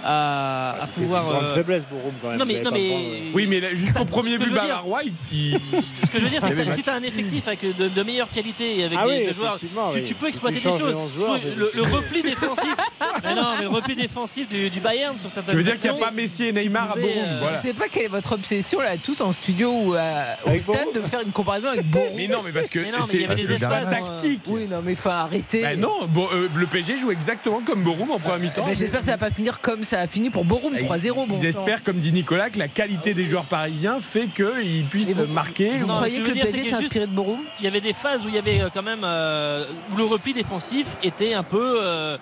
à, 0.05 0.77
à 0.81 0.87
pouvoir. 0.87 1.25
une 1.25 1.31
grande 1.31 1.45
euh, 1.45 1.55
faiblesse, 1.55 1.87
Borum, 1.87 2.13
quand 2.23 2.29
même. 2.31 2.39
Non, 2.39 2.45
mais, 2.47 2.61
non, 2.61 2.71
pas 2.71 2.77
mais 2.79 2.89
prendre, 2.91 3.35
Oui, 3.35 3.47
mais 3.47 3.75
jusqu'au 3.75 4.05
premier 4.05 4.39
but 4.39 4.53
bavarois, 4.53 5.01
il. 5.33 5.59
Ce 6.05 6.11
que 6.11 6.19
je 6.19 6.25
veux 6.25 6.31
dire, 6.31 6.41
c'est 6.41 6.51
Il 6.51 6.59
y 6.61 6.67
que 6.67 6.75
si 6.75 6.83
tu 6.83 6.91
as 6.91 6.95
un 6.95 7.03
effectif 7.03 7.47
avec 7.49 7.61
de, 7.77 7.89
de 7.89 8.03
meilleure 8.03 8.31
qualité 8.31 8.79
et 8.81 8.85
avec 8.85 8.99
Ah 9.01 9.07
des, 9.07 9.13
oui, 9.13 9.27
des 9.27 9.33
joueurs, 9.33 9.59
tu, 9.59 9.67
peux 10.15 10.27
Si 10.27 10.31
exploiter 10.31 10.59
tu 10.59 10.65
des 10.67 10.71
choses. 10.79 10.89
les 10.89 10.95
11 10.95 11.13
Je 11.15 11.21
trouve 11.21 11.39
joueurs, 11.41 11.57
le, 11.75 11.83
repli 11.83 12.23
défensif, 12.23 12.75
mais 13.25 13.35
non, 13.35 13.43
mais 13.57 13.63
le 13.63 13.69
repli 13.69 13.97
défensif 13.97 14.49
du, 14.49 14.71
du 14.71 14.81
Bayern 14.81 15.19
sur 15.19 15.31
certaines 15.31 15.53
Tu 15.53 15.57
veux 15.57 15.63
dire 15.65 15.75
qu'il 15.81 15.91
n'y 15.91 15.97
a 15.97 16.01
pas 16.07 16.11
Messi 16.11 16.45
et 16.47 16.53
Neymar 16.53 16.93
à 16.93 16.95
Borum 16.97 17.09
euh, 17.17 17.39
voilà. 17.41 17.57
Je 17.59 17.63
sais 17.69 17.75
pas 17.75 17.89
quelle 17.89 18.05
est 18.05 18.09
votre 18.09 18.33
obsession 18.33 18.81
là, 18.81 18.97
tous 18.97 19.21
en 19.21 19.33
studio 19.33 19.71
ou 19.71 19.95
à- 19.95 20.37
au 20.47 20.59
stade, 20.61 20.93
de 20.95 21.01
faire 21.03 21.21
une 21.21 21.33
comparaison 21.33 21.69
avec 21.69 21.87
Borum. 21.91 22.09
Mais 22.17 22.29
non, 22.29 22.41
mais 22.45 22.53
parce 22.53 22.69
que 22.69 22.79
il 22.79 22.87
c'est 23.07 23.19
y 23.19 23.25
avait 23.25 23.35
des 23.35 23.43
c'est 23.43 23.53
espaces, 23.55 23.87
euh, 23.87 23.91
tactique. 23.91 24.41
Oui, 24.49 24.67
non, 24.71 24.81
mais 24.83 24.95
faut 24.95 25.09
arrêter. 25.09 25.63
Bah 25.63 25.77
non, 25.77 25.93
euh, 26.33 26.49
le 26.55 26.67
PSG 26.67 26.97
joue 26.97 27.11
exactement 27.11 27.61
comme 27.65 27.83
Borum 27.83 28.11
en 28.11 28.19
première 28.19 28.39
mi-temps. 28.39 28.65
Mais 28.67 28.75
J'espère 28.75 29.01
que 29.01 29.07
ça 29.07 29.13
va 29.13 29.19
pas 29.19 29.31
finir 29.31 29.61
comme 29.61 29.85
ça 29.89 30.01
a 30.01 30.07
fini 30.07 30.31
pour 30.31 30.45
Borum 30.45 30.75
3-0. 30.77 31.27
bon 31.27 31.35
Ils 31.35 31.47
espèrent, 31.47 31.83
comme 31.83 31.99
dit 31.99 32.13
Nicolas, 32.13 32.51
que 32.51 32.59
la 32.59 32.69
qualité 32.69 33.15
des 33.15 33.25
joueurs 33.25 33.45
parisiens 33.47 34.01
fait 34.01 34.27
qu'ils 34.29 34.85
puissent 34.91 35.13
vous- 35.15 35.27
marquer. 35.27 35.77
Vous 35.77 35.87
Non, 35.87 35.97
croyez 35.97 36.19
que 36.21 36.29
que 36.29 36.35
le 36.35 36.35
PSG 36.45 36.73
inspiré 36.75 37.07
de 37.07 37.13
Borum? 37.13 37.41
Il 37.61 37.65
y 37.65 37.69
avait 37.69 37.81
des 37.81 37.93
phases 37.93 38.25
où 38.25 38.29
il 38.29 38.35
y 38.35 38.39
avait 38.39 38.61
euh, 38.61 38.69
quand 38.73 38.83
même 38.83 39.01
euh, 39.03 39.65
où 39.93 39.97
le 39.97 40.05
repli 40.05 40.33
défensif 40.33 40.97
était 41.03 41.35
un 41.35 41.43
peu 41.43 41.79
euh, 41.83 42.17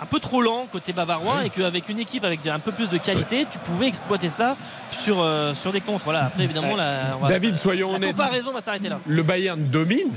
un 0.00 0.06
peu 0.06 0.18
trop 0.18 0.42
lent 0.42 0.66
côté 0.72 0.92
bavarois 0.92 1.44
et 1.46 1.50
qu'avec 1.50 1.88
une 1.88 2.00
équipe 2.00 2.24
avec 2.24 2.44
un 2.46 2.58
peu 2.58 2.72
plus 2.72 2.88
de 2.88 2.98
qualité 2.98 3.46
tu 3.52 3.58
pouvais 3.58 3.86
exploiter 3.86 4.28
cela 4.28 4.56
sur, 4.90 5.20
euh, 5.20 5.54
sur 5.54 5.70
des 5.70 5.80
contres 5.80 6.02
voilà 6.04 6.24
après 6.26 6.42
évidemment 6.42 6.74
la, 6.74 7.16
on 7.16 7.22
va- 7.22 7.28
David, 7.28 7.56
soyons 7.56 7.90
la 7.90 7.96
honnêtes. 7.98 8.16
comparaison 8.16 8.52
va 8.52 8.60
s'arrêter 8.60 8.88
là 8.88 8.98
Le 9.06 9.22
Bayern 9.22 9.62
domine. 9.62 10.08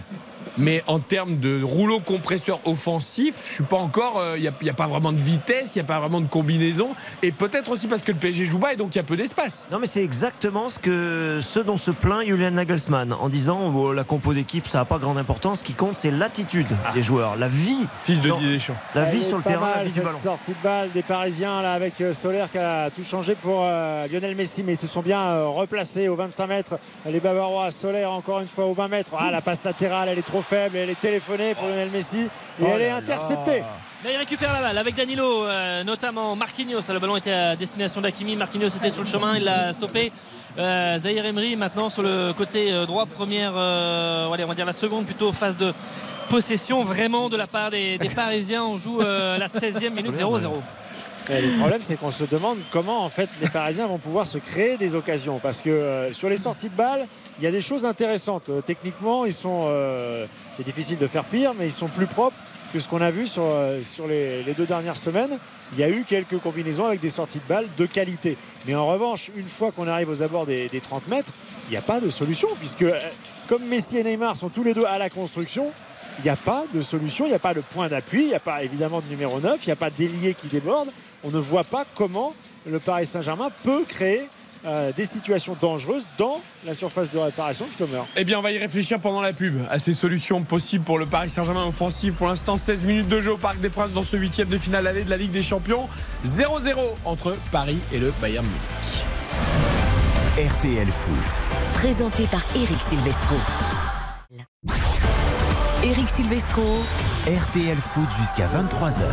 Mais 0.58 0.84
en 0.88 1.00
termes 1.00 1.38
de 1.40 1.62
rouleau 1.62 2.00
compresseur 2.00 2.60
offensif, 2.66 3.42
je 3.46 3.54
suis 3.54 3.64
pas 3.64 3.78
encore. 3.78 4.22
Il 4.36 4.42
n'y 4.42 4.48
a, 4.48 4.54
y 4.62 4.70
a 4.70 4.74
pas 4.74 4.88
vraiment 4.88 5.12
de 5.12 5.20
vitesse, 5.20 5.76
il 5.76 5.80
n'y 5.80 5.84
a 5.84 5.88
pas 5.88 6.00
vraiment 6.00 6.22
de 6.22 6.28
combinaison. 6.28 6.90
Et 7.24 7.32
peut-être 7.32 7.72
aussi 7.72 7.88
parce 7.88 8.04
que 8.04 8.12
le 8.12 8.18
PSG 8.18 8.46
joue 8.46 8.60
bas 8.60 8.74
et 8.74 8.76
donc 8.76 8.96
il 8.96 8.98
y 8.98 9.02
a 9.02 9.04
peu 9.04 9.18
d'espace. 9.18 9.68
Non 9.72 9.80
mais 9.80 9.88
c'est 9.88 10.04
exactement 10.04 10.70
ce, 10.70 10.80
que, 10.80 11.40
ce 11.42 11.60
dont 11.60 11.78
se 11.78 11.92
plaint 11.92 12.26
Julian 12.26 12.52
Nagelsmann 12.52 13.14
en 13.14 13.30
disant 13.30 13.74
oh, 13.76 13.94
la 13.94 14.04
compo 14.04 14.34
d'équipe 14.34 14.68
ça 14.68 14.80
n'a 14.80 14.86
pas 14.86 14.98
grande 14.98 15.18
importance. 15.18 15.60
Ce 15.60 15.64
qui 15.64 15.74
compte 15.74 15.96
c'est 15.96 16.12
l'attitude 16.12 16.68
des 16.94 17.02
joueurs, 17.02 17.36
la 17.36 17.48
vie. 17.48 17.88
Fils 18.04 18.22
de 18.22 18.30
Non. 18.30 18.36
Didier 18.36 18.54
Deschamps. 18.54 18.76
La 18.94 19.06
vie 19.06 19.22
sur 19.22 19.38
le 19.38 19.44
terrain, 19.44 19.70
la 19.70 19.76
mal, 19.78 19.86
vie 19.86 19.92
du 19.92 19.96
cette 19.96 20.04
ballon. 20.04 20.18
sortie 20.18 20.52
de 20.52 20.64
balle 20.64 20.92
des 20.92 21.02
Parisiens 21.02 21.62
là 21.62 21.74
avec 21.74 22.00
euh, 22.02 22.14
Soler 22.14 22.46
qui 22.52 22.58
a 22.58 22.90
tout 22.90 23.04
changé 23.04 23.36
pour 23.36 23.64
euh, 23.64 24.08
Lionel 24.08 24.36
Messi 24.36 24.64
mais 24.64 24.74
ils 24.74 24.78
se 24.78 24.88
sont 24.88 25.02
bien 25.02 25.20
euh, 25.22 25.48
replacés 25.48 26.08
aux 26.08 26.16
25 26.16 26.48
mètres 26.48 26.80
les 27.06 27.20
Bavarois 27.20 27.72
Soler 27.72 28.06
encore 28.06 28.40
une 28.40 28.48
fois 28.48 28.66
aux 28.66 28.74
20 28.74 28.88
mètres 28.88 29.12
ah 29.18 29.32
la 29.32 29.42
passe 29.42 29.64
latérale 29.64 30.10
elle 30.10 30.20
est 30.20 30.22
trop 30.22 30.42
faible 30.46 30.78
elle 30.78 30.90
est 30.90 31.00
téléphonée 31.00 31.56
pour 31.56 31.68
Lionel 31.68 31.90
Messi 31.90 32.22
et 32.22 32.30
Oh 32.62 32.68
elle 32.74 32.82
est 32.82 32.90
interceptée 32.92 33.60
là. 33.60 33.66
Mais 34.04 34.14
il 34.14 34.18
récupère 34.18 34.54
la 34.54 34.62
balle 34.62 34.78
avec 34.78 34.94
Danilo, 34.94 35.46
euh, 35.48 35.84
notamment 35.84 36.36
Marquinhos. 36.36 36.82
Le 36.94 37.00
ballon 37.00 37.16
était 37.18 37.32
à 37.32 37.56
destination 37.56 38.02
d'Akimi. 38.02 38.36
Marquinhos 38.36 38.68
était 38.68 38.92
sur 38.92 39.02
le 39.02 39.08
chemin, 39.08 39.36
il 39.36 39.44
l'a 39.44 39.74
stoppé. 39.74 40.12
Euh, 40.60 41.00
Zahir 41.00 41.26
Emery 41.26 41.56
maintenant 41.56 41.90
sur 41.90 42.04
le 42.04 42.32
côté 42.34 42.72
euh, 42.72 42.86
droit, 42.86 43.08
première, 43.08 43.54
euh, 43.56 44.32
allez, 44.32 44.44
on 44.44 44.48
va 44.48 44.54
dire 44.54 44.66
la 44.66 44.74
seconde 44.74 45.06
plutôt 45.08 45.32
phase 45.32 45.58
de 45.58 45.74
possession 46.30 46.84
vraiment 46.84 47.30
de 47.30 47.38
la 47.38 47.48
part 47.48 47.72
des, 47.72 47.98
des 47.98 48.10
Parisiens. 48.16 48.64
On 48.64 48.78
joue 48.78 49.02
euh, 49.02 49.40
la 49.40 49.48
16e 49.48 49.90
minute 49.90 50.14
0-0. 50.16 50.52
Le 51.30 51.58
problème, 51.60 51.82
c'est 51.82 51.98
qu'on 51.98 52.12
se 52.12 52.24
demande 52.24 52.58
comment 52.72 53.04
en 53.04 53.10
fait 53.10 53.30
les 53.42 53.50
Parisiens 53.50 53.88
vont 53.88 53.98
pouvoir 53.98 54.28
se 54.28 54.38
créer 54.38 54.78
des 54.78 54.96
occasions. 54.96 55.40
Parce 55.40 55.62
que 55.62 55.70
euh, 55.70 56.14
sur 56.14 56.30
les 56.30 56.38
sorties 56.38 56.70
de 56.70 56.76
balles, 56.76 57.08
il 57.40 57.44
y 57.44 57.48
a 57.48 57.52
des 57.52 57.62
choses 57.62 57.86
intéressantes. 57.86 58.50
Euh, 58.50 58.62
techniquement, 58.62 59.26
ils 59.26 59.34
sont, 59.34 59.66
euh, 59.68 60.26
c'est 60.52 60.64
difficile 60.64 60.98
de 60.98 61.08
faire 61.08 61.26
pire, 61.26 61.54
mais 61.58 61.66
ils 61.68 61.72
sont 61.72 61.88
plus 61.88 62.08
propres 62.08 62.38
que 62.74 62.80
ce 62.80 62.90
qu'on 62.90 63.02
a 63.02 63.10
vu 63.10 63.26
sur, 63.26 63.44
euh, 63.46 63.82
sur 63.82 64.06
les, 64.08 64.44
les 64.44 64.54
deux 64.54 64.66
dernières 64.66 64.98
semaines. 64.98 65.40
Il 65.74 65.80
y 65.80 65.84
a 65.84 65.90
eu 65.90 66.04
quelques 66.04 66.38
combinaisons 66.40 66.86
avec 66.86 67.00
des 67.00 67.10
sorties 67.10 67.40
de 67.40 67.48
balles 67.48 67.68
de 67.78 67.86
qualité. 67.86 68.38
Mais 68.68 68.76
en 68.76 68.86
revanche, 68.86 69.32
une 69.36 69.48
fois 69.48 69.72
qu'on 69.72 69.88
arrive 69.88 70.10
aux 70.10 70.22
abords 70.22 70.46
des, 70.46 70.68
des 70.70 70.82
30 70.82 71.08
mètres, 71.08 71.32
il 71.68 71.72
n'y 71.72 71.78
a 71.78 71.82
pas 71.82 72.00
de 72.02 72.10
solution. 72.10 72.50
Puisque 72.60 72.84
euh, 72.84 73.00
comme 73.48 73.64
Messi 73.66 73.98
et 73.98 74.04
Neymar 74.04 74.36
sont 74.36 74.50
tous 74.50 74.64
les 74.64 74.74
deux 74.74 74.86
à 74.86 74.98
la 74.98 75.10
construction, 75.10 75.72
il 76.20 76.24
n'y 76.24 76.30
a 76.30 76.36
pas 76.36 76.66
de 76.74 76.82
solution, 76.82 77.26
il 77.26 77.30
n'y 77.30 77.36
a 77.36 77.40
pas 77.40 77.54
de 77.54 77.62
point 77.62 77.88
d'appui, 77.88 78.24
il 78.24 78.28
n'y 78.30 78.36
a 78.36 78.40
pas 78.40 78.64
évidemment 78.64 79.02
de 79.02 79.08
numéro 79.08 79.40
9, 79.40 79.60
il 79.64 79.70
n'y 79.70 79.74
a 79.74 79.76
pas 79.76 79.90
d'ailier 79.90 80.34
qui 80.34 80.48
déborde. 80.48 80.90
On 81.24 81.30
ne 81.30 81.40
voit 81.40 81.64
pas 81.64 81.86
comment 81.96 82.34
le 82.66 82.80
Paris 82.80 83.06
Saint-Germain 83.06 83.50
peut 83.64 83.84
créer 83.88 84.28
euh, 84.66 84.92
des 84.92 85.06
situations 85.06 85.56
dangereuses 85.60 86.08
dans 86.18 86.42
la 86.66 86.74
surface 86.74 87.12
de 87.12 87.20
réparation 87.20 87.68
de 87.68 87.74
Sommer. 87.74 88.02
Eh 88.16 88.24
bien, 88.24 88.40
on 88.40 88.42
va 88.42 88.52
y 88.52 88.58
réfléchir 88.58 89.00
pendant 89.00 89.22
la 89.22 89.32
pub 89.32 89.60
à 89.70 89.78
ces 89.78 89.94
solutions 89.94 90.42
possibles 90.42 90.84
pour 90.84 90.98
le 90.98 91.06
Paris 91.06 91.30
Saint-Germain 91.30 91.66
offensif. 91.66 92.16
Pour 92.16 92.28
l'instant, 92.28 92.58
16 92.58 92.84
minutes 92.84 93.08
de 93.08 93.20
jeu 93.20 93.34
au 93.34 93.38
Parc 93.38 93.60
des 93.60 93.70
Princes 93.70 93.94
dans 93.94 94.02
ce 94.02 94.18
huitième 94.18 94.48
de 94.48 94.58
finale 94.58 94.88
allée 94.88 95.04
de 95.04 95.10
la 95.10 95.18
Ligue 95.18 95.32
des 95.32 95.44
Champions. 95.44 95.88
0-0 96.26 96.78
entre 97.06 97.38
Paris 97.52 97.78
et 97.94 98.00
le 98.00 98.12
Bayern 98.20 98.46
Munich. 98.46 98.62
RTL 100.38 100.88
Foot. 100.88 101.16
Présenté 101.76 102.24
par 102.24 102.42
Eric 102.56 102.82
Silvestro. 102.90 103.36
Eric 105.86 106.10
Silvestro. 106.10 106.64
RTL 107.28 107.78
Foot 107.78 108.10
jusqu'à 108.20 108.48
23h. 108.48 109.04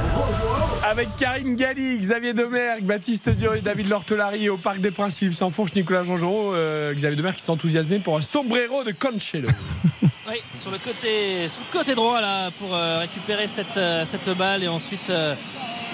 Avec 0.90 1.14
Karine 1.16 1.54
Galli, 1.54 1.98
Xavier 1.98 2.32
Domergue, 2.32 2.84
Baptiste 2.84 3.28
Durieux, 3.28 3.60
David 3.60 3.90
Lortolari 3.90 4.48
au 4.48 4.56
Parc 4.56 4.78
des 4.78 4.90
Princes, 4.90 5.18
Philippe 5.18 5.34
Sanfourche, 5.34 5.74
Nicolas 5.74 6.02
Jean-Jean, 6.02 6.52
euh, 6.54 6.94
Xavier 6.94 7.16
Domergue 7.16 7.36
qui 7.36 7.42
s'est 7.42 7.50
enthousiasmé 7.50 7.98
pour 7.98 8.16
un 8.16 8.22
sombrero 8.22 8.84
de 8.84 8.92
Cancelo. 8.92 9.48
Oui, 10.28 10.40
sur 10.54 10.70
le 10.70 10.78
côté, 10.78 11.48
sur 11.48 11.62
le 11.68 11.78
côté 11.78 11.94
droit 11.96 12.20
là 12.20 12.50
pour 12.52 12.74
euh, 12.74 13.00
récupérer 13.00 13.48
cette, 13.48 13.76
euh, 13.76 14.04
cette 14.06 14.30
balle 14.30 14.62
et 14.62 14.68
ensuite 14.68 15.10
euh, 15.10 15.34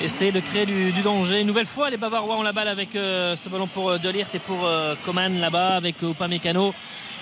essayer 0.02 0.32
de 0.32 0.40
créer 0.40 0.66
du, 0.66 0.92
du 0.92 1.02
danger. 1.02 1.40
Une 1.40 1.46
nouvelle 1.46 1.66
fois, 1.66 1.90
les 1.90 1.96
Bavarois 1.96 2.36
ont 2.36 2.42
la 2.42 2.52
balle 2.52 2.68
avec 2.68 2.94
euh, 2.94 3.34
ce 3.36 3.48
ballon 3.48 3.66
pour 3.66 3.90
euh, 3.90 3.98
Delirte 3.98 4.34
et 4.34 4.38
pour 4.38 4.64
euh, 4.64 4.94
Coman 5.04 5.38
là-bas 5.40 5.76
avec 5.76 5.96
euh, 6.02 6.10
Upamecano. 6.10 6.74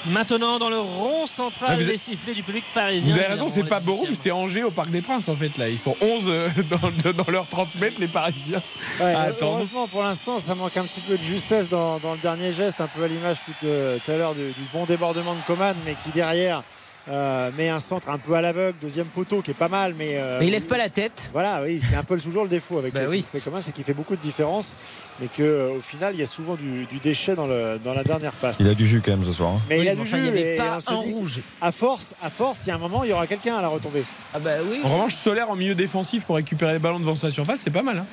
Maintenant 0.09 0.59
dans 0.61 0.68
le 0.68 0.79
rond 0.79 1.27
central 1.27 1.70
Ah, 1.72 1.74
vous 1.74 1.83
avez- 1.83 1.93
des 1.93 1.99
sifflets 1.99 2.35
du 2.35 2.43
public 2.45 2.64
parisien. 2.74 3.12
Vous 3.12 3.18
avez 3.18 3.27
raison, 3.29 3.49
c'est 3.49 3.64
pas 3.64 3.81
Borum, 3.81 4.11
18e. 4.11 4.14
c'est 4.14 4.31
Angers 4.31 4.62
au 4.62 4.70
Parc 4.70 4.91
des 4.91 5.03
Princes 5.03 5.29
en 5.29 5.35
fait 5.35 5.57
là. 5.59 5.68
Ils 5.68 5.79
sont 5.81 5.97
11 6.01 6.24
euh, 6.29 6.49
dans, 6.70 7.12
dans 7.24 7.31
leurs 7.33 7.49
30 7.49 7.74
mètres, 7.81 8.01
les 8.01 8.07
Parisiens. 8.07 8.62
Ouais, 9.01 9.12
à 9.14 9.22
attendre. 9.22 9.55
heureusement, 9.57 9.89
pour 9.89 10.03
l'instant, 10.05 10.39
ça 10.39 10.55
manque 10.55 10.77
un 10.77 10.85
petit 10.85 11.01
peu 11.01 11.16
de 11.16 11.22
justesse 11.22 11.68
dans, 11.68 11.99
dans 11.99 12.12
le 12.12 12.18
dernier 12.18 12.53
geste, 12.53 12.81
un 12.81 12.87
peu 12.87 13.03
à 13.03 13.09
l'image 13.09 13.39
tout, 13.45 13.53
euh, 13.66 13.97
tout 14.05 14.11
à 14.12 14.16
l'heure 14.16 14.35
du, 14.35 14.43
du 14.49 14.61
bon 14.72 14.85
débordement 14.85 15.35
de 15.35 15.41
Coman, 15.47 15.74
mais 15.85 15.95
qui 16.05 16.11
derrière 16.11 16.62
euh, 17.09 17.50
met 17.57 17.68
un 17.68 17.78
centre 17.78 18.09
un 18.11 18.18
peu 18.18 18.34
à 18.34 18.40
l'aveugle, 18.40 18.76
deuxième 18.80 19.07
poteau 19.07 19.40
qui 19.42 19.50
est 19.52 19.54
pas 19.54 19.68
mal, 19.68 19.94
mais. 19.96 20.12
euh, 20.16 20.38
Mais 20.40 20.46
il 20.46 20.50
lève 20.50 20.66
pas 20.66 20.76
la 20.78 20.88
tête. 20.88 21.30
Voilà, 21.32 21.62
oui, 21.62 21.80
c'est 21.82 21.94
un 21.96 22.02
peu 22.02 22.18
toujours 22.20 22.42
le 22.42 22.48
défaut 22.48 22.78
avec 22.78 22.94
Bah 22.94 23.02
le 23.02 23.09
oui. 23.09 23.20
Kingsley 23.20 23.40
Coman, 23.40 23.61
c'est 23.62 23.72
qu'il 23.72 23.84
fait 23.84 23.94
beaucoup 23.94 24.16
de 24.16 24.20
différence, 24.20 24.74
mais 25.20 25.28
qu'au 25.28 25.78
final, 25.80 26.14
il 26.14 26.20
y 26.20 26.22
a 26.22 26.26
souvent 26.26 26.54
du, 26.54 26.86
du 26.86 26.98
déchet 26.98 27.34
dans, 27.36 27.46
le, 27.46 27.78
dans 27.82 27.94
la 27.94 28.02
dernière 28.04 28.32
passe. 28.32 28.59
Il 28.61 28.68
a 28.68 28.74
du 28.74 28.86
jus 28.86 29.00
quand 29.04 29.12
même 29.12 29.24
ce 29.24 29.32
soir. 29.32 29.50
hein. 29.52 29.61
Mais 29.68 29.80
il 29.80 29.88
a 29.88 29.92
mais 29.92 29.96
du 29.96 30.02
enfin, 30.02 30.18
il 30.18 30.22
jus 30.24 30.28
avait 30.28 30.54
et 30.54 30.57
pas 30.57 30.76
on 30.76 30.80
se 30.80 30.90
un 30.92 31.02
dit 31.02 31.11
que 31.12 31.16
rouge. 31.16 31.40
À 31.61 31.72
force, 31.72 32.14
à 32.22 32.30
force, 32.30 32.66
il 32.66 32.68
y 32.68 32.72
a 32.72 32.74
un 32.74 32.78
moment, 32.78 33.04
il 33.04 33.11
y 33.11 33.12
aura 33.12 33.26
quelqu'un 33.26 33.57
à 33.57 33.62
la 33.62 33.68
retomber. 33.68 34.04
Ah 34.34 34.38
bah 34.40 34.50
oui. 34.68 34.80
En 34.82 34.88
revanche, 34.88 35.14
Solaire 35.14 35.48
en 35.50 35.57
milieu 35.57 35.74
défensif 35.74 36.24
pour 36.24 36.36
récupérer 36.36 36.72
les 36.72 36.78
ballons 36.78 37.00
devant 37.00 37.14
sa 37.14 37.30
surface, 37.30 37.61
c'est 37.61 37.70
pas 37.70 37.82
mal. 37.82 37.98
hein. 37.98 38.07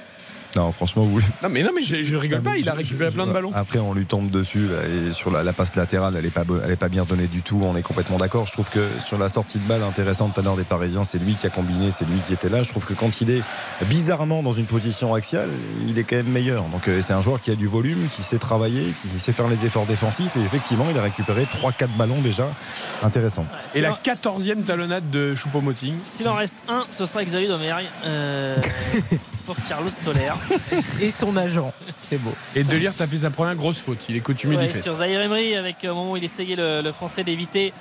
Non, 0.55 0.71
franchement, 0.71 1.07
oui. 1.11 1.23
Non, 1.41 1.49
mais 1.49 1.63
non, 1.63 1.71
mais 1.75 1.81
je, 1.81 2.03
je 2.03 2.15
rigole 2.15 2.41
pas, 2.41 2.57
il 2.57 2.69
a 2.69 2.73
récupéré 2.73 3.09
plein 3.11 3.25
de 3.27 3.31
ballons. 3.33 3.51
Après, 3.55 3.79
on 3.79 3.93
lui 3.93 4.05
tombe 4.05 4.29
dessus 4.29 4.67
là, 4.67 4.87
et 5.09 5.11
sur 5.13 5.31
la, 5.31 5.41
la 5.43 5.51
passe 5.53 5.75
latérale, 5.75 6.15
elle 6.17 6.25
est 6.25 6.29
pas, 6.29 6.43
bo- 6.43 6.59
elle 6.63 6.71
est 6.71 6.75
pas 6.75 6.89
bien 6.89 7.05
donnée 7.05 7.27
du 7.27 7.41
tout. 7.41 7.59
On 7.63 7.75
est 7.75 7.81
complètement 7.81 8.17
d'accord. 8.17 8.45
Je 8.45 8.51
trouve 8.53 8.69
que 8.69 8.87
sur 9.05 9.17
la 9.17 9.29
sortie 9.29 9.57
de 9.59 9.67
balle 9.67 9.83
intéressante 9.83 10.33
tout 10.35 10.39
à 10.39 10.43
l'heure 10.43 10.55
des 10.55 10.63
Parisiens, 10.63 11.03
c'est 11.03 11.17
lui 11.17 11.35
qui 11.35 11.47
a 11.47 11.49
combiné, 11.49 11.91
c'est 11.91 12.05
lui 12.05 12.19
qui 12.27 12.33
était 12.33 12.49
là. 12.49 12.61
Je 12.63 12.69
trouve 12.69 12.85
que 12.85 12.93
quand 12.93 13.21
il 13.21 13.29
est 13.31 13.41
bizarrement 13.85 14.43
dans 14.43 14.51
une 14.51 14.65
position 14.65 15.13
axiale, 15.13 15.49
il 15.87 15.97
est 15.97 16.03
quand 16.03 16.17
même 16.17 16.27
meilleur. 16.29 16.63
Donc 16.65 16.87
euh, 16.87 17.01
c'est 17.03 17.13
un 17.13 17.21
joueur 17.21 17.41
qui 17.41 17.51
a 17.51 17.55
du 17.55 17.67
volume, 17.67 18.07
qui 18.09 18.21
sait 18.23 18.37
travailler, 18.37 18.93
qui 19.01 19.19
sait 19.19 19.33
faire 19.33 19.47
les 19.47 19.65
efforts 19.65 19.85
défensifs. 19.85 20.35
Et 20.37 20.41
effectivement, 20.41 20.85
il 20.91 20.97
a 20.97 21.01
récupéré 21.01 21.45
3-4 21.45 21.87
ballons 21.97 22.21
déjà 22.21 22.47
intéressants. 23.03 23.45
Et 23.75 23.81
la 23.81 23.91
14e 24.03 24.63
talonnade 24.63 25.09
de 25.09 25.33
Choupo-Moting. 25.35 25.95
S'il 26.05 26.27
en 26.27 26.35
reste 26.35 26.55
un, 26.69 26.83
ce 26.91 27.05
sera 27.05 27.23
Xavier 27.23 27.47
Domergue 27.47 27.85
euh, 28.05 28.55
pour 29.45 29.55
Carlos 29.67 29.89
Soler. 29.89 30.31
Et 31.01 31.11
son 31.11 31.35
agent. 31.37 31.73
C'est 32.03 32.17
beau. 32.17 32.33
Et 32.55 32.63
Delirte 32.63 32.99
a 33.01 33.07
fait 33.07 33.17
sa 33.17 33.29
première 33.29 33.55
grosse 33.55 33.79
faute. 33.81 34.05
Il 34.09 34.15
est 34.15 34.19
coutumier 34.21 34.57
Ouais, 34.57 34.67
du 34.67 34.73
fait. 34.73 34.81
sur 34.81 34.93
Zahir 34.93 35.21
Emery 35.21 35.55
avec 35.55 35.83
euh, 35.83 35.91
au 35.91 35.95
moment 35.95 36.11
où 36.13 36.17
il 36.17 36.23
essayait 36.23 36.55
le, 36.55 36.81
le 36.81 36.91
français 36.91 37.23
d'éviter 37.23 37.73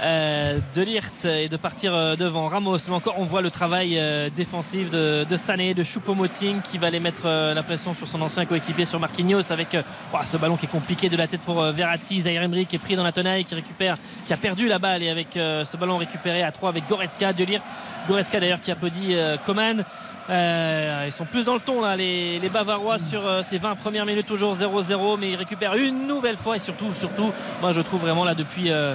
euh, 0.00 0.58
de 0.74 0.82
Lirt 0.82 1.24
et 1.24 1.48
de 1.48 1.56
partir 1.56 1.92
euh, 1.94 2.14
devant 2.14 2.46
Ramos 2.48 2.76
mais 2.88 2.94
encore 2.94 3.16
on 3.18 3.24
voit 3.24 3.40
le 3.42 3.50
travail 3.50 3.98
euh, 3.98 4.30
défensif 4.34 4.90
de, 4.90 5.24
de 5.24 5.36
Sané 5.36 5.74
de 5.74 5.82
Choupo-Moting 5.82 6.60
qui 6.62 6.78
va 6.78 6.86
aller 6.86 7.00
mettre 7.00 7.22
euh, 7.24 7.52
la 7.52 7.64
pression 7.64 7.94
sur 7.94 8.06
son 8.06 8.22
ancien 8.22 8.44
coéquipier 8.46 8.84
sur 8.84 9.00
Marquinhos 9.00 9.50
avec 9.50 9.74
euh, 9.74 9.82
ce 10.24 10.36
ballon 10.36 10.56
qui 10.56 10.66
est 10.66 10.70
compliqué 10.70 11.08
de 11.08 11.16
la 11.16 11.26
tête 11.26 11.40
pour 11.40 11.60
euh, 11.60 11.72
Verratti 11.72 12.20
Zahir 12.20 12.42
Emery 12.42 12.66
qui 12.66 12.76
est 12.76 12.80
pris 12.80 12.94
dans 12.94 13.02
la 13.02 13.10
tenaille 13.12 13.44
qui 13.44 13.56
récupère 13.56 13.96
qui 14.24 14.32
a 14.32 14.36
perdu 14.36 14.68
la 14.68 14.78
balle 14.78 15.02
et 15.02 15.10
avec 15.10 15.36
euh, 15.36 15.64
ce 15.64 15.76
ballon 15.76 15.96
récupéré 15.96 16.42
à 16.44 16.52
3 16.52 16.68
avec 16.68 16.88
Goretzka 16.88 17.32
de 17.32 17.42
Lirt 17.44 17.64
Goretzka 18.06 18.38
d'ailleurs 18.38 18.60
qui 18.60 18.70
applaudit 18.70 19.14
euh, 19.16 19.36
Coman 19.46 19.82
euh, 20.30 21.04
ils 21.06 21.12
sont 21.12 21.24
plus 21.24 21.44
dans 21.46 21.54
le 21.54 21.60
ton 21.60 21.80
là, 21.80 21.96
les, 21.96 22.38
les 22.38 22.48
Bavarois 22.48 22.98
sur 22.98 23.26
euh, 23.26 23.42
ces 23.42 23.58
20 23.58 23.76
premières 23.76 24.04
minutes 24.06 24.26
toujours 24.26 24.54
0-0 24.54 25.16
mais 25.18 25.30
ils 25.30 25.36
récupèrent 25.36 25.74
une 25.74 26.06
nouvelle 26.06 26.36
fois 26.36 26.56
et 26.56 26.58
surtout 26.58 26.94
surtout 26.94 27.30
moi 27.62 27.72
je 27.72 27.80
trouve 27.80 28.00
vraiment 28.02 28.24
là 28.24 28.34
depuis 28.34 28.70
euh, 28.70 28.94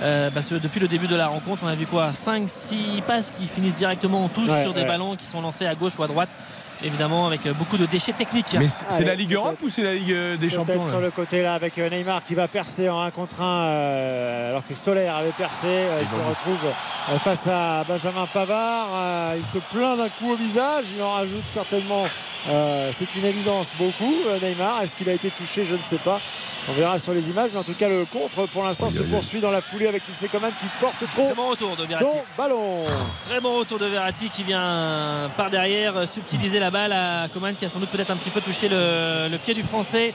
bah, 0.00 0.40
ce- 0.42 0.54
depuis 0.54 0.78
le 0.78 0.86
début 0.86 1.08
de 1.08 1.16
la 1.16 1.26
rencontre 1.26 1.62
on 1.64 1.68
a 1.68 1.74
vu 1.74 1.86
quoi? 1.86 2.10
5-6 2.12 3.02
passes 3.02 3.30
qui 3.32 3.46
finissent 3.46 3.74
directement 3.74 4.24
en 4.24 4.28
touche 4.28 4.48
Ouais, 4.50 4.62
sur 4.62 4.72
des 4.72 4.82
ouais. 4.82 4.86
ballons 4.86 5.16
qui 5.16 5.24
sont 5.24 5.40
lancés 5.40 5.66
à 5.66 5.74
gauche 5.74 5.94
ou 5.98 6.02
à 6.04 6.06
droite 6.06 6.28
évidemment 6.84 7.26
avec 7.26 7.46
euh, 7.46 7.52
beaucoup 7.54 7.76
de 7.76 7.86
déchets 7.86 8.12
techniques 8.12 8.54
Mais 8.58 8.68
c'est 8.68 8.86
Allez, 8.90 9.04
la 9.04 9.14
Ligue 9.14 9.34
Europe 9.34 9.56
ou 9.62 9.68
c'est 9.68 9.82
la 9.82 9.94
Ligue 9.94 10.12
euh, 10.12 10.36
des 10.36 10.48
Champions 10.50 10.82
là 10.84 10.88
sur 10.88 11.00
le 11.00 11.10
côté 11.10 11.42
là 11.42 11.54
avec 11.54 11.78
euh, 11.78 11.88
Neymar 11.90 12.24
qui 12.24 12.34
va 12.34 12.48
percer 12.48 12.88
en 12.88 13.00
1 13.00 13.10
contre 13.10 13.40
1 13.42 14.48
alors 14.50 14.66
que 14.66 14.74
Soler 14.74 15.06
avait 15.06 15.32
percé. 15.32 15.66
Euh, 15.66 15.98
il 16.00 16.06
se 16.06 16.14
retrouve 16.14 16.58
euh, 17.10 17.18
face 17.18 17.46
à 17.46 17.84
Benjamin 17.86 18.26
Pavard. 18.32 18.88
Euh, 18.94 19.34
il 19.38 19.44
se 19.46 19.58
plaint 19.58 19.96
d'un 19.98 20.08
coup 20.08 20.32
au 20.32 20.36
visage. 20.36 20.86
Il 20.96 21.02
en 21.02 21.12
rajoute 21.12 21.44
certainement. 21.46 22.04
euh, 22.48 22.90
c'est 22.92 23.14
une 23.16 23.24
évidence 23.24 23.72
beaucoup. 23.78 24.14
euh, 24.28 24.38
Neymar, 24.40 24.82
est-ce 24.82 24.94
qu'il 24.94 25.08
a 25.08 25.12
été 25.12 25.30
touché 25.30 25.64
Je 25.64 25.74
ne 25.74 25.82
sais 25.82 25.96
pas. 25.98 26.20
On 26.70 26.72
verra 26.72 26.98
sur 26.98 27.12
les 27.12 27.28
images. 27.30 27.50
Mais 27.52 27.58
en 27.60 27.64
tout 27.64 27.74
cas, 27.74 27.88
le 27.88 28.04
contre 28.04 28.46
pour 28.48 28.62
l'instant 28.64 28.86
Aïe, 28.86 28.92
se 28.92 29.02
poursuit 29.02 29.40
dans 29.40 29.50
la 29.50 29.60
foulée 29.60 29.86
avec 29.86 30.04
Kingsley 30.06 30.28
Coman 30.28 30.50
qui 30.58 30.66
porte 30.80 30.96
trop 31.14 31.24
très 31.26 31.34
bon 31.34 31.48
retour 31.48 31.76
de 31.76 31.84
Verratti 31.84 32.10
son 32.10 32.22
ballon. 32.36 32.84
Très 33.28 33.40
bon 33.40 33.58
retour 33.58 33.78
de 33.78 33.86
Verratti 33.86 34.28
qui 34.28 34.42
vient 34.44 35.30
par 35.36 35.50
derrière 35.50 36.06
subtiliser 36.06 36.58
la 36.58 36.67
balle 36.70 36.92
à 36.92 37.28
Coman 37.32 37.54
qui 37.54 37.64
a 37.64 37.68
sans 37.68 37.78
doute 37.78 37.90
peut-être 37.90 38.10
un 38.10 38.16
petit 38.16 38.30
peu 38.30 38.40
touché 38.40 38.68
le, 38.68 39.28
le 39.30 39.38
pied 39.38 39.54
du 39.54 39.62
français 39.62 40.12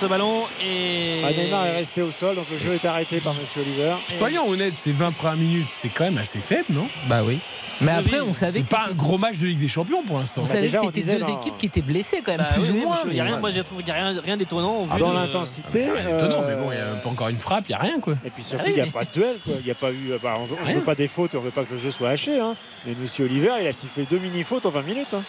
ce 0.00 0.06
ballon 0.06 0.42
et 0.64 1.22
Ah, 1.24 1.32
Neymar 1.32 1.66
est 1.66 1.76
resté 1.76 2.00
au 2.02 2.10
sol, 2.10 2.36
donc 2.36 2.46
le 2.50 2.56
jeu 2.58 2.74
est 2.74 2.84
arrêté 2.86 3.18
par 3.20 3.34
Monsieur 3.34 3.60
Oliver. 3.62 3.94
Soyons 4.16 4.48
honnêtes, 4.48 4.78
ces 4.78 4.92
20 4.92 5.10
premières 5.12 5.36
minutes, 5.36 5.68
c'est 5.70 5.88
quand 5.88 6.04
même 6.04 6.18
assez 6.18 6.38
faible, 6.38 6.66
non? 6.70 6.86
Bah 7.08 7.22
oui. 7.24 7.38
Mais 7.82 7.92
après, 7.92 8.20
on 8.20 8.34
savait 8.34 8.58
C'est 8.60 8.64
que 8.64 8.68
pas 8.70 8.80
c'était- 8.82 8.92
un 8.92 8.94
gros 8.94 9.16
match 9.18 9.38
de 9.38 9.46
Ligue 9.46 9.58
des 9.58 9.68
Champions 9.68 10.02
pour 10.02 10.18
l'instant. 10.18 10.42
on 10.42 10.46
savait 10.46 10.68
que 10.68 10.78
c'était 10.78 11.00
deux 11.14 11.18
dans- 11.20 11.38
équipes 11.40 11.56
qui 11.58 11.66
étaient 11.66 11.80
blessées 11.82 12.20
quand 12.24 12.32
même, 12.32 12.40
Bah 12.46 12.52
plus 12.52 12.62
oui, 12.62 12.68
ou 12.70 12.76
moins. 12.76 12.86
moi, 12.88 12.96
je- 13.04 13.08
y 13.08 13.20
a 13.20 13.24
mais- 13.24 13.30
rien, 13.30 13.40
moi 13.40 13.50
j'ai 13.50 13.64
trouvé 13.64 13.82
qu'il 13.82 13.92
n'y 13.94 13.98
a 13.98 14.02
rien, 14.10 14.20
rien 14.22 14.36
d'étonnant 14.36 14.84
vu 14.84 14.98
Dans 14.98 15.10
de- 15.10 15.14
l'intensité. 15.14 15.84
Étonnant, 15.86 16.42
euh, 16.42 16.48
mais 16.56 16.62
bon, 16.62 16.70
il 16.72 16.76
n'y 16.76 16.82
a 16.82 16.94
pas 16.96 17.08
encore 17.08 17.28
une 17.28 17.38
frappe, 17.38 17.64
il 17.68 17.72
n'y 17.72 17.76
a 17.76 17.78
rien 17.78 17.98
quoi. 18.00 18.14
Et 18.24 18.30
puis 18.30 18.42
surtout, 18.44 18.64
Ah 18.64 18.68
oui, 18.68 18.72
il 18.72 18.76
n'y 18.76 18.82
a 18.82 18.84
mais- 18.84 18.90
pas 18.90 19.04
de 19.04 19.10
duel. 19.12 19.36
Quoi. 19.42 19.54
Il 19.60 19.66
y 19.66 19.70
a 19.70 19.74
pas 19.74 19.90
eu, 19.92 20.12
bah, 20.22 20.34
on 20.38 20.68
ne 20.68 20.74
veut 20.74 20.80
pas 20.82 20.94
des 20.94 21.08
fautes 21.08 21.32
et 21.34 21.36
on 21.38 21.40
ne 21.40 21.46
veut 21.46 21.50
pas 21.52 21.64
que 21.64 21.72
le 21.74 21.80
jeu 21.80 21.90
soit 21.90 22.10
haché. 22.10 22.38
hein. 22.38 22.54
Mais 22.86 22.94
Monsieur 23.00 23.24
Oliver, 23.24 23.50
il 23.62 23.66
a 23.66 23.72
sifflé 23.72 24.06
deux 24.10 24.18
mini-fautes 24.18 24.66
en 24.66 24.70
20 24.70 24.82
minutes. 24.82 25.14
hein. 25.14 25.22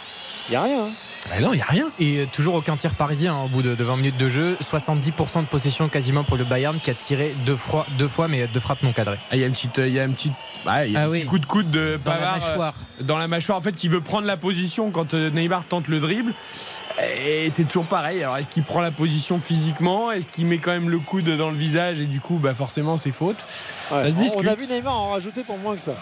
Il 0.51 0.57
n'y 0.57 0.57
a 0.57 0.63
rien. 0.63 0.83
hein. 0.85 0.89
Bah 1.29 1.39
non, 1.39 1.53
il 1.53 1.57
n'y 1.57 1.61
a 1.61 1.65
rien. 1.65 1.85
Et 1.99 2.17
euh, 2.17 2.25
toujours 2.31 2.55
aucun 2.55 2.75
tir 2.75 2.95
parisien 2.95 3.35
hein, 3.35 3.43
au 3.45 3.47
bout 3.47 3.61
de, 3.61 3.75
de 3.75 3.83
20 3.83 3.95
minutes 3.97 4.17
de 4.17 4.27
jeu. 4.27 4.57
70% 4.61 5.41
de 5.41 5.45
possession 5.45 5.87
quasiment 5.87 6.23
pour 6.23 6.35
le 6.35 6.43
Bayern 6.43 6.79
qui 6.79 6.89
a 6.89 6.93
tiré 6.95 7.35
deux 7.45 7.55
fois, 7.55 7.85
deux 7.99 8.07
fois 8.07 8.27
mais 8.27 8.47
deux 8.47 8.59
frappes 8.59 8.81
non 8.83 8.91
cadrées. 8.91 9.17
Ah, 9.29 9.35
Il 9.35 9.39
y 9.39 9.43
a 9.43 9.47
une 9.47 9.53
petite, 9.53 9.77
il 9.77 9.93
y 9.93 9.99
a 9.99 10.03
une 10.05 10.13
petite, 10.15 10.33
il 10.65 10.91
y 10.91 10.97
a 10.97 11.01
Ah 11.01 11.03
un 11.03 11.09
oui. 11.09 11.19
petit 11.19 11.27
coup 11.27 11.37
de 11.39 11.45
coude 11.45 11.69
de 11.69 11.99
Dans 12.03 12.11
la 12.11 12.17
Pavard, 12.17 12.39
mâchoire. 12.39 12.73
euh, 12.99 13.03
dans 13.03 13.17
la 13.19 13.27
mâchoire. 13.27 13.57
En 13.59 13.61
fait, 13.61 13.83
il 13.83 13.91
veut 13.91 14.01
prendre 14.01 14.25
la 14.25 14.35
position 14.35 14.89
quand 14.89 15.13
euh, 15.13 15.29
Neymar 15.29 15.63
tente 15.65 15.87
le 15.87 15.99
dribble. 15.99 16.33
Et 17.25 17.49
c'est 17.49 17.63
toujours 17.65 17.85
pareil. 17.85 18.21
Alors, 18.23 18.37
est-ce 18.37 18.51
qu'il 18.51 18.63
prend 18.63 18.81
la 18.81 18.91
position 18.91 19.39
physiquement? 19.39 20.11
Est-ce 20.11 20.29
qu'il 20.31 20.45
met 20.47 20.57
quand 20.57 20.71
même 20.71 20.89
le 20.89 20.99
coude 20.99 21.29
dans 21.37 21.49
le 21.51 21.55
visage 21.57 22.01
Et 22.01 22.05
du 22.05 22.19
coup, 22.19 22.37
bah, 22.37 22.53
forcément, 22.53 22.97
c'est 22.97 23.11
faute? 23.11 23.45
Ouais. 23.91 24.03
Ça 24.03 24.11
se 24.11 24.15
On- 24.17 24.21
discute. 24.21 24.41
On 24.43 24.47
a 24.47 24.55
vu 24.55 24.67
Neymar 24.67 24.99
en 24.99 25.11
rajouter 25.11 25.43
pour 25.43 25.57
moins 25.59 25.75
que 25.75 25.81
ça. 25.81 25.93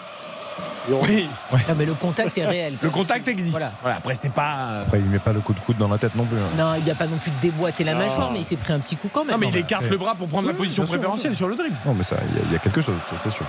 Oui, 0.88 1.28
Non, 1.52 1.74
mais 1.76 1.84
le 1.86 1.94
contact 1.94 2.36
est 2.38 2.46
réel. 2.46 2.74
le 2.82 2.90
contact 2.90 3.28
existe. 3.28 3.52
Voilà. 3.52 3.70
Voilà, 3.82 3.98
après, 3.98 4.14
c'est 4.14 4.30
pas. 4.30 4.54
euh, 4.70 4.82
Après, 4.82 4.98
il 4.98 5.04
met 5.04 5.18
pas 5.18 5.32
le 5.32 5.40
coup 5.40 5.52
de 5.52 5.60
coude 5.60 5.76
dans 5.76 5.86
la 5.88 5.98
tête 5.98 6.14
non 6.16 6.24
plus. 6.24 6.38
hein. 6.38 6.56
Non, 6.56 6.74
il 6.76 6.82
n'y 6.84 6.90
a 6.90 6.94
pas 6.94 7.06
non 7.06 7.18
plus 7.18 7.30
de 7.30 7.36
déboîter 7.40 7.84
la 7.84 7.92
Non. 7.94 8.00
mâchoire, 8.00 8.32
mais 8.32 8.40
il 8.40 8.44
s'est 8.44 8.56
pris 8.56 8.72
un 8.72 8.80
petit 8.80 8.96
coup 8.96 9.08
quand 9.12 9.24
même. 9.24 9.32
Non, 9.34 9.38
mais 9.38 9.48
il 9.48 9.56
écarte 9.56 9.84
le 9.88 9.96
bras 9.98 10.14
pour 10.14 10.26
prendre 10.28 10.48
la 10.48 10.54
position 10.54 10.84
sûr, 10.84 10.92
préférentielle 10.94 11.36
sur 11.36 11.48
le 11.48 11.54
dribble. 11.54 11.76
Non, 11.86 11.94
mais 11.94 12.02
ça, 12.04 12.16
il 12.30 12.36
y 12.36 12.40
a- 12.40 12.44
il 12.46 12.52
y, 12.52 12.56
a 12.56 12.58
quelque 12.58 12.80
chose, 12.80 12.96
ça, 13.08 13.14
c'est 13.18 13.30
sûr. 13.30 13.44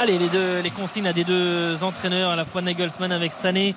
Allez, 0.00 0.16
les, 0.18 0.28
deux, 0.28 0.60
les 0.62 0.70
consignes 0.70 1.08
à 1.08 1.12
des 1.12 1.24
deux 1.24 1.82
entraîneurs, 1.82 2.30
à 2.30 2.36
la 2.36 2.46
fois 2.46 2.62
Nagelsmann 2.62 3.12
avec 3.12 3.32
Sané, 3.32 3.74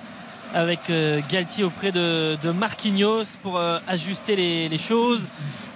avec 0.52 0.90
euh, 0.90 1.20
Galtier 1.30 1.64
auprès 1.64 1.92
de, 1.92 2.36
Marquinhos 2.52 3.36
pour 3.42 3.58
euh, 3.58 3.78
ajuster 3.88 4.36
les, 4.36 4.78
choses. 4.78 5.26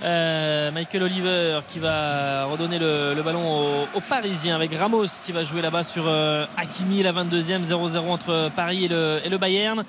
Euh, 0.02 0.70
Michael 0.70 1.02
Oliver 1.02 1.60
qui 1.66 1.78
va 1.78 2.44
redonner 2.44 2.78
le, 2.78 3.20
ballon 3.22 3.86
aux, 3.94 4.00
Parisiens 4.00 4.54
avec 4.54 4.72
Ramos 4.74 5.06
qui 5.24 5.32
va 5.32 5.44
jouer 5.44 5.62
là-bas 5.62 5.82
sur 5.84 6.04
euh, 6.06 6.44
Hakimi, 6.56 7.02
la 7.02 7.12
22e, 7.12 7.64
0-0 7.64 7.98
entre 8.08 8.50
Paris 8.54 8.84
et 8.84 9.28
le 9.28 9.38
Bayern. 9.38 9.84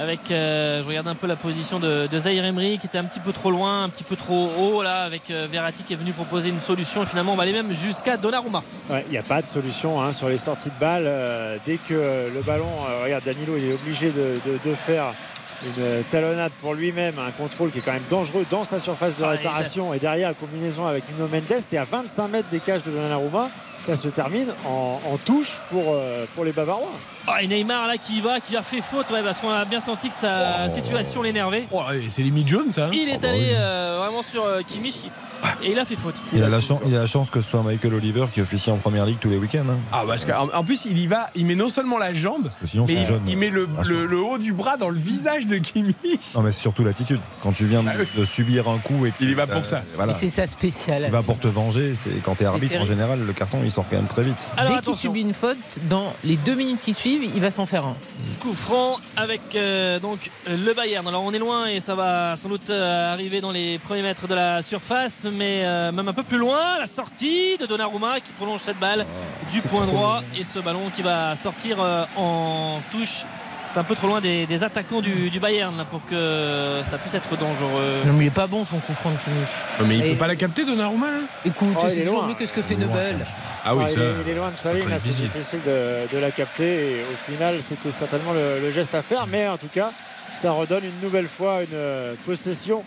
Avec, 0.00 0.30
euh, 0.30 0.82
je 0.82 0.88
regarde 0.88 1.08
un 1.08 1.14
peu 1.14 1.26
la 1.26 1.36
position 1.36 1.78
de, 1.78 2.06
de 2.06 2.18
Zaire 2.18 2.42
Emery 2.44 2.78
qui 2.78 2.86
était 2.86 2.96
un 2.96 3.04
petit 3.04 3.20
peu 3.20 3.32
trop 3.34 3.50
loin, 3.50 3.84
un 3.84 3.88
petit 3.90 4.02
peu 4.04 4.16
trop 4.16 4.48
haut 4.58 4.82
là, 4.82 5.02
avec 5.04 5.30
euh, 5.30 5.46
Verratti 5.50 5.82
qui 5.82 5.92
est 5.92 5.96
venu 5.96 6.12
proposer 6.12 6.48
une 6.48 6.60
solution. 6.60 7.02
Et 7.02 7.06
finalement, 7.06 7.34
on 7.34 7.36
va 7.36 7.42
aller 7.42 7.52
même 7.52 7.74
jusqu'à 7.76 8.16
Donnarumma. 8.16 8.62
Ouais, 8.88 9.04
Il 9.08 9.12
n'y 9.12 9.18
a 9.18 9.22
pas 9.22 9.42
de 9.42 9.46
solution 9.46 10.00
hein, 10.00 10.12
sur 10.12 10.30
les 10.30 10.38
sorties 10.38 10.70
de 10.70 10.80
balles. 10.80 11.04
Euh, 11.06 11.58
dès 11.66 11.76
que 11.76 12.30
le 12.34 12.40
ballon, 12.40 12.64
euh, 12.88 13.04
regarde, 13.04 13.24
Danilo 13.24 13.56
il 13.58 13.64
est 13.70 13.74
obligé 13.74 14.10
de, 14.10 14.38
de- 14.46 14.70
de 14.70 14.74
faire 14.74 15.12
une 15.66 16.02
talonnade 16.04 16.52
pour 16.62 16.72
lui-même, 16.72 17.16
un 17.18 17.32
contrôle 17.32 17.70
qui 17.70 17.80
est 17.80 17.82
quand 17.82 17.92
même 17.92 18.00
dangereux 18.08 18.46
dans 18.50 18.64
sa 18.64 18.78
surface 18.78 19.14
de 19.16 19.24
Ah, 19.24 19.28
réparation 19.32 19.92
et 19.92 19.98
derrière 19.98 20.28
la 20.28 20.34
combinaison 20.34 20.86
avec 20.86 21.04
Nuno 21.12 21.28
Mendes 21.28 21.60
et 21.70 21.76
à 21.76 21.84
25 21.84 22.28
mètres 22.28 22.48
des 22.50 22.60
cages 22.60 22.82
de 22.82 22.90
Donnarumma 22.90 23.50
ça 23.78 23.94
se 23.94 24.08
termine 24.08 24.48
en, 24.66 24.98
en 25.10 25.16
touche 25.18 25.58
pour, 25.68 25.98
pour 26.34 26.44
les 26.46 26.52
Bavarois 26.52 26.92
Ah, 27.32 27.42
et 27.42 27.46
Neymar 27.46 27.86
là 27.86 27.96
qui 27.96 28.18
y 28.18 28.20
va, 28.20 28.40
qui 28.40 28.56
a 28.56 28.62
fait 28.62 28.80
faute, 28.80 29.10
ouais, 29.10 29.22
parce 29.22 29.40
qu'on 29.40 29.50
a 29.50 29.64
bien 29.64 29.80
senti 29.80 30.08
que 30.08 30.14
sa 30.14 30.68
situation 30.68 31.22
l'énervait. 31.22 31.64
Oh, 31.70 31.82
c'est 32.08 32.22
limite 32.22 32.48
jaune 32.48 32.72
ça. 32.72 32.86
hein. 32.86 32.90
Il 32.92 33.08
est 33.08 33.16
Oh, 33.16 33.18
bah 33.22 33.28
allé 33.28 33.38
oui. 33.40 33.46
euh, 33.52 33.98
vraiment 34.02 34.22
sur 34.22 34.44
euh, 34.44 34.60
Kimmich 34.66 34.94
qui- 34.94 35.10
et 35.62 35.70
il 35.72 35.78
a 35.78 35.86
fait 35.86 35.96
faute. 35.96 36.16
Il 36.34 36.42
a, 36.42 36.48
la 36.50 36.60
chance, 36.60 36.80
il 36.86 36.94
a 36.94 37.00
la 37.00 37.06
chance 37.06 37.30
que 37.30 37.40
ce 37.40 37.48
soit 37.50 37.62
Michael 37.62 37.94
Oliver 37.94 38.26
qui 38.32 38.42
officie 38.42 38.70
en 38.70 38.76
première 38.76 39.06
ligue 39.06 39.18
tous 39.20 39.30
les 39.30 39.38
week-ends. 39.38 39.64
hein. 39.70 39.78
Ah 39.90 40.02
parce 40.06 40.26
qu'en 40.26 40.48
en 40.52 40.64
plus 40.64 40.84
il 40.84 40.98
y 40.98 41.06
va, 41.06 41.30
il 41.34 41.46
met 41.46 41.54
non 41.54 41.70
seulement 41.70 41.96
la 41.96 42.12
jambe, 42.12 42.50
que 42.60 42.66
sinon, 42.66 42.84
mais 42.86 42.92
c'est 42.94 43.00
il, 43.00 43.06
jaune. 43.06 43.22
il 43.26 43.36
met 43.38 43.48
le, 43.48 43.66
Ah, 43.78 43.82
le- 43.86 44.04
le 44.04 44.18
haut 44.18 44.36
du 44.36 44.52
bras 44.52 44.76
dans 44.76 44.90
le 44.90 44.98
visage 44.98 45.46
de 45.46 45.56
Kimmich. 45.56 46.34
Non, 46.34 46.42
mais 46.42 46.52
c'est 46.52 46.60
surtout 46.60 46.84
l'attitude. 46.84 47.20
Quand 47.42 47.52
tu 47.52 47.64
viens 47.64 47.82
de, 47.82 47.88
de 48.20 48.24
subir 48.26 48.68
un 48.68 48.76
coup 48.78 49.06
et 49.06 49.12
il 49.20 49.30
y 49.30 49.34
va 49.34 49.46
pour 49.46 49.64
ça. 49.64 49.82
Voilà. 49.96 50.12
Et 50.12 50.16
c'est 50.16 50.28
ça 50.28 50.46
spécial. 50.46 51.02
Il 51.06 51.10
va 51.10 51.22
pour 51.22 51.38
te 51.38 51.48
venger. 51.48 51.94
C'est 51.94 52.10
quand 52.22 52.34
t'es 52.34 52.44
C'est 52.44 52.50
arbitre 52.50 52.78
en 52.80 52.84
général, 52.84 53.20
le 53.26 53.32
carton 53.32 53.60
il 53.64 53.70
sort 53.70 53.86
quand 53.88 53.96
même 53.96 54.06
très 54.08 54.24
vite. 54.24 54.36
Alors, 54.58 54.76
Dès 54.76 54.82
qu'il 54.82 54.94
subit 54.94 55.20
une 55.22 55.34
faute, 55.34 55.56
dans 55.88 56.12
les 56.24 56.36
deux 56.36 56.54
minutes 56.54 56.80
qui 56.82 56.92
suivent, 56.92 57.19
il 57.22 57.40
va 57.40 57.50
s'en 57.50 57.66
faire 57.66 57.84
un. 57.84 57.96
Coup 58.40 58.54
franc 58.54 58.98
avec 59.16 59.54
euh, 59.54 59.98
donc 59.98 60.30
le 60.48 60.72
Bayern. 60.72 61.06
Alors 61.06 61.22
on 61.24 61.32
est 61.32 61.38
loin 61.38 61.66
et 61.66 61.80
ça 61.80 61.94
va 61.94 62.36
sans 62.36 62.48
doute 62.48 62.70
euh, 62.70 63.12
arriver 63.12 63.40
dans 63.40 63.50
les 63.50 63.78
premiers 63.78 64.02
mètres 64.02 64.26
de 64.26 64.34
la 64.34 64.62
surface, 64.62 65.26
mais 65.30 65.62
euh, 65.64 65.92
même 65.92 66.08
un 66.08 66.12
peu 66.12 66.22
plus 66.22 66.38
loin, 66.38 66.78
la 66.78 66.86
sortie 66.86 67.56
de 67.58 67.66
Donnarumma 67.66 68.20
qui 68.20 68.32
prolonge 68.32 68.60
cette 68.60 68.78
balle 68.78 69.04
du 69.52 69.60
point 69.62 69.86
droit 69.86 70.22
et 70.38 70.44
ce 70.44 70.58
ballon 70.58 70.90
qui 70.94 71.02
va 71.02 71.36
sortir 71.36 71.78
euh, 71.80 72.04
en 72.16 72.80
touche. 72.90 73.24
C'est 73.72 73.78
un 73.78 73.84
peu 73.84 73.94
trop 73.94 74.08
loin 74.08 74.20
des, 74.20 74.46
des 74.46 74.64
attaquants 74.64 75.00
du, 75.00 75.30
du 75.30 75.38
Bayern 75.38 75.76
là, 75.76 75.84
pour 75.88 76.04
que 76.04 76.80
ça 76.84 76.98
puisse 76.98 77.14
être 77.14 77.36
dangereux. 77.36 78.00
Non, 78.04 78.12
mais 78.14 78.24
il 78.24 78.26
est 78.26 78.30
pas 78.30 78.48
bon 78.48 78.64
son 78.64 78.78
coup 78.78 78.92
franc 78.94 79.10
de 79.10 79.16
Kimmich. 79.18 79.48
Mais 79.86 79.98
il 79.98 80.06
Et- 80.06 80.10
peut 80.12 80.18
pas 80.18 80.26
la 80.26 80.34
capter 80.34 80.64
Donnarumma 80.64 81.06
là 81.06 81.18
Écoute, 81.44 81.68
Oh, 81.76 81.84
il 81.84 81.90
c'est 81.90 81.98
est 81.98 82.00
toujours 82.04 82.20
loin. 82.22 82.28
mieux 82.28 82.34
que 82.34 82.46
ce 82.46 82.52
que 82.52 82.62
fait 82.62 82.74
Nobel. 82.74 83.16
Ah 83.64 83.76
oui 83.76 83.84
il, 83.92 83.98
est, 84.00 84.04
il 84.26 84.30
est 84.32 84.34
loin 84.34 84.50
de 84.50 84.56
sa 84.56 84.72
ligne, 84.72 84.86
c'est 84.98 85.10
difficile 85.10 85.60
de, 85.64 86.12
de 86.12 86.18
la 86.20 86.30
capter 86.32 86.64
et 86.98 87.02
au 87.02 87.30
final 87.30 87.60
c'était 87.60 87.90
certainement 87.90 88.32
le, 88.32 88.58
le 88.60 88.70
geste 88.72 88.94
à 88.94 89.02
faire 89.02 89.26
mais 89.26 89.46
en 89.46 89.58
tout 89.58 89.68
cas 89.72 89.90
ça 90.34 90.52
redonne 90.52 90.82
une 90.84 91.00
nouvelle 91.02 91.28
fois 91.28 91.60
une 91.60 91.68
euh, 91.74 92.14
possession 92.24 92.82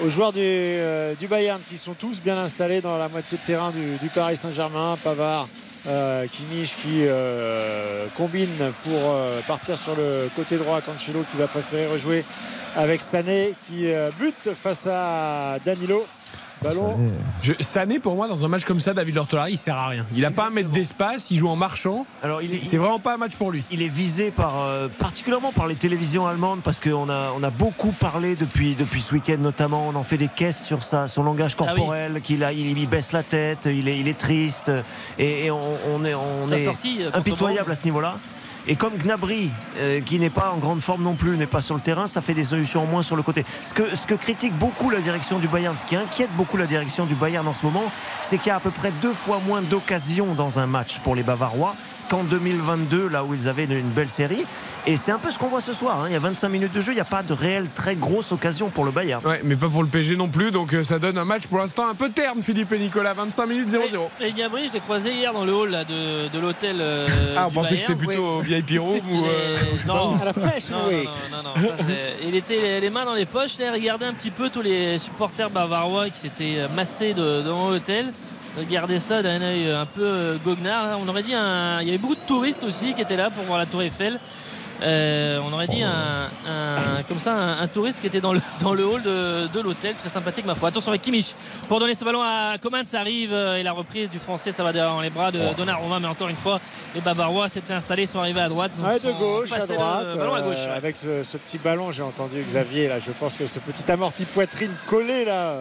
aux 0.00 0.10
joueurs 0.10 0.32
du, 0.32 0.40
euh, 0.42 1.14
du 1.14 1.28
Bayern 1.28 1.60
qui 1.60 1.76
sont 1.76 1.94
tous 1.94 2.20
bien 2.20 2.38
installés 2.38 2.80
dans 2.80 2.96
la 2.98 3.08
moitié 3.08 3.38
de 3.38 3.42
terrain 3.46 3.70
du, 3.70 3.96
du 3.96 4.08
Paris 4.08 4.36
Saint-Germain 4.36 4.96
Pavard 5.02 5.48
euh, 5.86 6.26
Kimmich 6.26 6.76
qui 6.76 7.04
euh, 7.06 8.06
combine 8.16 8.72
pour 8.84 9.00
euh, 9.00 9.40
partir 9.46 9.76
sur 9.76 9.94
le 9.96 10.28
côté 10.34 10.56
droit 10.56 10.80
Cancelo 10.80 11.24
qui 11.30 11.36
va 11.36 11.46
préférer 11.46 11.86
rejouer 11.86 12.24
avec 12.76 13.00
Sané 13.00 13.54
qui 13.66 13.92
euh, 13.92 14.10
bute 14.18 14.54
face 14.54 14.86
à 14.90 15.58
Danilo 15.64 16.06
ballon 16.62 16.98
Je, 17.42 17.52
Sané 17.60 17.98
pour 17.98 18.14
moi 18.14 18.28
dans 18.28 18.44
un 18.44 18.48
match 18.48 18.64
comme 18.64 18.80
ça, 18.80 18.94
David 18.94 19.14
Lortolari 19.14 19.52
il 19.52 19.56
sert 19.56 19.76
à 19.76 19.88
rien. 19.88 20.06
Il 20.14 20.24
a 20.24 20.30
pas 20.30 20.46
un 20.46 20.50
mètre 20.50 20.70
d'espace, 20.70 21.30
il 21.30 21.36
joue 21.36 21.48
en 21.48 21.56
marchant. 21.56 22.06
Alors, 22.22 22.40
il 22.42 22.48
C'est 22.48 22.56
est- 22.56 22.64
c'est 22.64 22.76
vraiment 22.76 22.98
pas 23.00 23.14
un 23.14 23.18
match 23.18 23.36
pour 23.36 23.50
lui. 23.50 23.62
il 23.70 23.82
est 23.82 23.88
visé 23.88 24.30
par, 24.30 24.54
euh, 24.60 24.88
particulièrement 24.98 25.52
par 25.52 25.66
les 25.66 25.74
télévisions 25.74 26.26
allemandes 26.26 26.60
parce 26.62 26.80
qu'on 26.80 27.08
a, 27.10 27.32
on 27.38 27.42
a 27.42 27.50
beaucoup 27.50 27.92
parlé 27.92 28.36
depuis, 28.36 28.74
depuis 28.74 29.00
ce 29.00 29.14
week-end 29.14 29.36
notamment. 29.38 29.88
On 29.88 29.94
en 29.94 30.02
fait 30.04 30.16
des 30.16 30.28
caisses 30.28 30.64
sur 30.64 30.82
ça, 30.82 31.08
son 31.08 31.22
langage 31.22 31.56
Ah 31.58 31.62
oui. 31.62 31.66
corporel, 31.76 32.20
qu'il 32.22 32.44
a, 32.44 32.52
il, 32.52 32.78
il 32.78 32.88
baisse 32.88 33.12
la 33.12 33.22
tête, 33.22 33.66
il 33.70 33.88
est, 33.88 33.98
il 33.98 34.08
est 34.08 34.18
triste 34.18 34.70
et, 35.18 35.46
et 35.46 35.50
on, 35.50 35.60
on 35.94 36.04
est, 36.04 36.14
on 36.14 36.50
est 36.50 36.64
sortie, 36.64 36.98
euh, 37.02 37.10
impitoyable 37.14 37.70
à 37.72 37.74
ce 37.74 37.84
niveau-là. 37.84 38.16
Et 38.68 38.76
comme 38.76 38.96
Gnabry, 38.96 39.50
euh, 39.78 40.00
qui 40.00 40.20
n'est 40.20 40.30
pas 40.30 40.52
en 40.54 40.58
grande 40.58 40.80
forme 40.80 41.02
non 41.02 41.14
plus, 41.14 41.36
n'est 41.36 41.46
pas 41.46 41.60
sur 41.60 41.74
le 41.74 41.80
terrain, 41.80 42.06
ça 42.06 42.20
fait 42.20 42.34
des 42.34 42.44
solutions 42.44 42.82
en 42.82 42.86
moins 42.86 43.02
sur 43.02 43.16
le 43.16 43.22
côté. 43.22 43.44
Ce 43.62 43.74
que, 43.74 43.96
ce 43.96 44.06
que 44.06 44.14
critique 44.14 44.56
beaucoup 44.56 44.88
la 44.88 45.00
direction 45.00 45.40
du 45.40 45.48
Bayern, 45.48 45.76
ce 45.76 45.84
qui 45.84 45.96
inquiète 45.96 46.30
beaucoup 46.36 46.56
la 46.56 46.66
direction 46.66 47.04
du 47.04 47.14
Bayern 47.14 47.46
en 47.48 47.54
ce 47.54 47.66
moment, 47.66 47.90
c'est 48.20 48.38
qu'il 48.38 48.48
y 48.48 48.50
a 48.50 48.56
à 48.56 48.60
peu 48.60 48.70
près 48.70 48.92
deux 49.02 49.12
fois 49.12 49.40
moins 49.44 49.62
d'occasions 49.62 50.34
dans 50.34 50.60
un 50.60 50.66
match 50.66 51.00
pour 51.00 51.16
les 51.16 51.24
Bavarois 51.24 51.74
qu'en 52.12 52.24
2022, 52.24 53.08
là 53.08 53.24
où 53.24 53.32
ils 53.32 53.48
avaient 53.48 53.64
une, 53.64 53.80
belle 53.88 54.10
série. 54.10 54.44
Et 54.86 54.96
c'est 54.96 55.12
un 55.12 55.18
peu 55.18 55.30
ce 55.30 55.38
qu'on 55.38 55.46
voit 55.48 55.62
ce 55.62 55.72
soir. 55.72 56.00
hein. 56.00 56.04
Il 56.08 56.12
y 56.12 56.16
a 56.16 56.18
25 56.18 56.50
minutes 56.50 56.72
de 56.74 56.82
jeu, 56.82 56.92
il 56.92 56.96
n'y 56.96 57.00
a 57.00 57.06
pas 57.06 57.22
de 57.22 57.32
réelle 57.32 57.68
très 57.74 57.94
grosse 57.94 58.32
occasion 58.32 58.68
pour 58.68 58.84
le 58.84 58.90
Bayern. 58.90 59.24
Ouais, 59.26 59.40
mais 59.44 59.56
pas 59.56 59.68
pour 59.70 59.82
le 59.82 59.88
PSG 59.88 60.16
non 60.16 60.28
plus, 60.28 60.50
donc 60.50 60.74
euh, 60.74 60.84
ça 60.84 60.98
donne 60.98 61.16
un 61.16 61.24
match 61.24 61.46
pour 61.46 61.56
l'instant 61.56 61.88
un 61.88 61.94
peu 61.94 62.10
terne, 62.10 62.42
Philippe 62.42 62.70
et 62.72 62.78
Nicolas. 62.78 63.14
25 63.14 63.46
minutes 63.46 63.70
0-0. 63.70 63.78
Et, 64.20 64.26
et 64.26 64.32
Gnabry, 64.32 64.68
je 64.68 64.74
l'ai 64.74 64.80
croisé 64.80 65.12
hier 65.14 65.32
dans 65.32 65.46
le 65.46 65.54
hall 65.54 65.70
là, 65.70 65.84
de, 65.84 66.28
de 66.28 66.38
l'hôtel. 66.38 66.76
euh, 66.80 67.06
Ah, 67.36 67.46
on 67.46 67.48
du 67.48 67.54
pensait 67.54 67.76
que 67.76 67.80
c'était 67.80 67.94
plutôt 67.94 68.24
au 68.26 68.40
VIP 68.40 68.78
room 68.78 69.00
ou. 69.10 69.24
euh, 69.24 69.56
non. 69.86 70.16
à 70.20 70.24
la 70.26 70.32
Non, 70.32 70.88
Week 70.88 71.08
non, 71.30 71.38
non, 71.38 71.42
non, 71.44 71.54
ça, 71.68 71.76
il 72.28 72.34
était 72.34 72.78
les, 72.80 72.90
mains 72.90 73.06
dans 73.06 73.14
les 73.14 73.24
poches, 73.26 73.58
là, 73.58 73.68
il 73.68 73.80
regardait 73.80 74.04
un 74.06 74.12
petit 74.12 74.30
peu 74.30 74.50
tous 74.50 74.60
les 74.62 74.98
supporters 74.98 75.48
bavarois 75.48 76.10
qui 76.10 76.18
s'étaient 76.18 76.68
massés 76.76 77.14
de- 77.14 77.40
devant 77.42 77.70
l'hôtel. 77.70 78.12
Regardez 78.56 78.98
ça 78.98 79.22
d'un 79.22 79.40
œil 79.40 79.70
un 79.70 79.86
peu 79.86 80.04
euh, 80.04 80.36
goguenard. 80.44 80.98
On 81.00 81.08
aurait 81.08 81.22
dit 81.22 81.32
un... 81.34 81.80
Il 81.80 81.86
y 81.86 81.88
avait 81.88 81.98
beaucoup 81.98 82.14
de 82.14 82.20
touristes 82.26 82.64
aussi 82.64 82.92
qui 82.92 83.00
étaient 83.00 83.16
là 83.16 83.30
pour 83.30 83.44
voir 83.44 83.58
la 83.58 83.64
Tour 83.64 83.82
Eiffel. 83.82 84.20
Euh, 84.82 85.38
on 85.48 85.52
aurait 85.52 85.68
dit 85.68 85.82
un, 85.82 86.24
un- 86.48 87.02
comme 87.08 87.18
ça 87.20 87.32
un, 87.34 87.62
un 87.62 87.66
touriste 87.68 88.00
qui 88.00 88.06
était 88.08 88.20
dans 88.20 88.32
le, 88.32 88.40
dans 88.60 88.74
le 88.74 88.84
hall 88.84 89.02
de, 89.02 89.46
de 89.46 89.60
l'hôtel, 89.60 89.94
très 89.94 90.08
sympathique 90.08 90.44
ma 90.44 90.54
foi. 90.54 90.68
Attention 90.70 90.90
avec 90.90 91.02
Kimmich 91.02 91.34
pour 91.68 91.78
donner 91.80 91.94
ce 91.94 92.04
ballon 92.04 92.22
à 92.22 92.54
Coman, 92.60 92.84
ça 92.86 93.00
arrive 93.00 93.32
euh, 93.32 93.56
et 93.56 93.62
la 93.62 93.72
reprise 93.72 94.10
du 94.10 94.18
français, 94.18 94.50
ça 94.52 94.62
va 94.64 94.72
dans 94.72 95.00
les 95.00 95.10
bras 95.10 95.30
de 95.30 95.38
Donnarumma, 95.56 96.00
mais 96.00 96.08
encore 96.08 96.28
une 96.28 96.36
fois, 96.36 96.60
les 96.94 97.00
Bavarois 97.00 97.48
s'étaient 97.48 97.74
installés, 97.74 98.06
sont 98.06 98.18
arrivés 98.18 98.40
à 98.40 98.48
droite, 98.48 98.72
Ouais, 98.82 98.94
de 98.94 98.98
sont 98.98 99.18
gauche 99.18 99.52
à 99.52 99.58
le 99.58 99.66
droite. 99.66 100.16
ballon 100.18 100.34
à 100.34 100.42
gauche. 100.42 100.56
euh, 100.60 100.66
ouais. 100.70 100.76
avec 100.76 100.96
ce, 101.02 101.22
ce 101.22 101.36
petit 101.36 101.58
ballon, 101.58 101.90
j'ai 101.92 102.02
entendu 102.02 102.42
Xavier 102.42 102.88
là. 102.88 102.98
Je 102.98 103.10
pense 103.12 103.34
que 103.36 103.46
ce 103.46 103.58
petit 103.60 103.90
amorti 103.90 104.24
poitrine 104.24 104.72
collé 104.88 105.24
là 105.24 105.58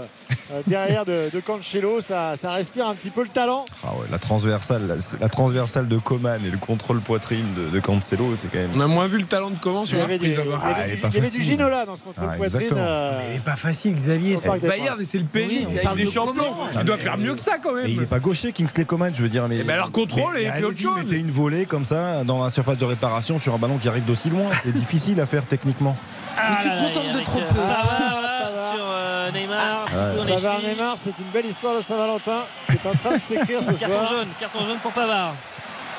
derrière 0.68 1.06
de, 1.06 1.30
de 1.34 1.40
Cancelo, 1.40 2.00
ça, 2.00 2.36
ça 2.36 2.52
respire 2.54 2.88
un 2.88 2.96
petit 2.96 3.10
peu 3.10 3.24
le 3.24 3.30
talent. 3.30 3.66
Ah 3.84 3.90
ouais, 3.94 4.08
la 4.12 4.20
transversale, 4.20 4.88
la, 4.88 4.96
la 5.20 5.30
transversale 5.30 5.88
de 5.88 5.98
Coman 5.98 6.44
et 6.46 6.50
le 6.50 6.58
contrôle 6.58 7.00
poitrine 7.02 7.46
de, 7.56 7.70
de 7.70 7.80
Cancelo, 7.80 8.34
c'est 8.36 8.50
quand 8.50 8.58
même. 8.60 8.72
On 8.76 8.82
a 8.82 8.88
moins 8.88 9.08
vu 9.12 9.18
le 9.20 9.26
talent 9.26 9.50
de 9.52 9.58
Coman 9.60 9.84
Il 9.84 9.88
sur 9.88 9.98
y 9.98 10.00
la 10.00 10.06
avait, 10.06 10.18
du, 10.18 10.26
reprise 10.30 10.40
il 10.44 10.50
y 10.50 10.52
avait 10.54 10.60
Ah, 10.64 10.84
du- 10.84 11.08
il 11.10 11.14
y 11.16 11.18
avait 11.20 11.30
du. 11.30 11.42
Ginola 11.44 11.86
dans 11.86 11.96
ce 11.96 12.04
contrôle 12.04 12.30
Ah, 12.32 12.38
poitrine. 12.38 12.68
euh, 12.76 13.20
Mais 13.20 13.34
il 13.34 13.38
est 13.38 13.44
pas 13.44 13.56
facile, 13.56 13.94
Xavier. 13.94 14.38
C'est. 14.38 14.50
Bayern 14.60 15.00
et 15.02 15.06
c'est 15.06 15.18
le 15.18 15.24
PSG, 15.26 15.64
c'est 15.64 15.72
avec 15.74 15.84
parle 15.84 15.98
les 15.98 16.06
de 16.06 16.10
champions. 16.12 16.34
Coman. 16.54 16.68
Tu 16.78 16.84
dois 16.84 16.98
faire 16.98 17.18
mieux 17.18 17.36
que 17.36 17.42
ça 17.42 17.58
quand 17.62 17.74
Mais 17.74 17.84
il 17.86 17.90
même. 17.92 18.00
n'est 18.02 18.06
pas 18.06 18.20
gaucher, 18.20 18.52
Kingsley 18.54 18.86
Coman, 18.86 19.14
je 19.14 19.22
veux 19.22 19.30
dire. 19.30 19.48
Mais, 19.48 19.58
Eh 19.62 19.64
ben 19.64 19.74
alors 19.74 19.92
contrôle 19.92 20.38
et 20.38 20.50
fais 20.52 20.64
autre 20.64 20.80
chose. 20.80 20.96
mettez 21.04 21.18
une 21.18 21.32
volée 21.32 21.66
comme 21.66 21.86
ça 21.86 22.24
dans 22.24 22.44
la 22.44 22.50
surface 22.50 22.78
de 22.78 22.86
réparation 22.86 23.38
sur 23.40 23.54
un 23.54 23.58
ballon 23.58 23.78
qui 23.78 23.88
arrive 23.88 24.06
d'aussi 24.06 24.30
loin. 24.30 24.50
C'est 24.64 24.74
difficile 24.74 25.20
à 25.20 25.26
faire 25.26 25.46
techniquement. 25.46 25.96
Ah 26.38 26.60
tu 26.62 26.70
te 26.70 26.80
contentes 26.80 27.12
de 27.14 27.20
trop 27.20 27.40
peu. 27.40 27.56
Pavard, 27.56 28.22
là, 28.22 28.72
sur 28.74 28.86
euh, 28.88 29.32
Neymar, 29.32 29.86
les 30.26 30.34
Pavard. 30.36 30.60
Neymar, 30.62 30.94
c'est 30.98 31.10
une 31.20 31.26
belle 31.34 31.46
histoire 31.46 31.76
de 31.76 31.82
Saint-Valentin 31.82 32.44
qui 32.68 32.72
est 32.74 32.90
en 32.90 32.94
train 32.96 33.18
de 33.18 33.22
s'écrire 33.22 33.62
ce 33.62 33.72
Carton 33.80 33.88
soir. 33.96 34.10
jaune, 34.10 34.28
carton 34.40 34.60
jaune 34.66 34.78
pour 34.82 34.92
Pavard. 34.94 35.34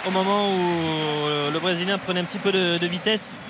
Au 0.06 0.10
moment 0.10 0.48
où 0.48 0.58
euh, 1.28 1.50
le 1.52 1.58
Brésilien 1.60 1.96
prenait 1.98 2.20
un 2.20 2.24
petit 2.24 2.38
peu 2.38 2.50
de, 2.50 2.76
de 2.78 2.86
vitesse 2.86 3.44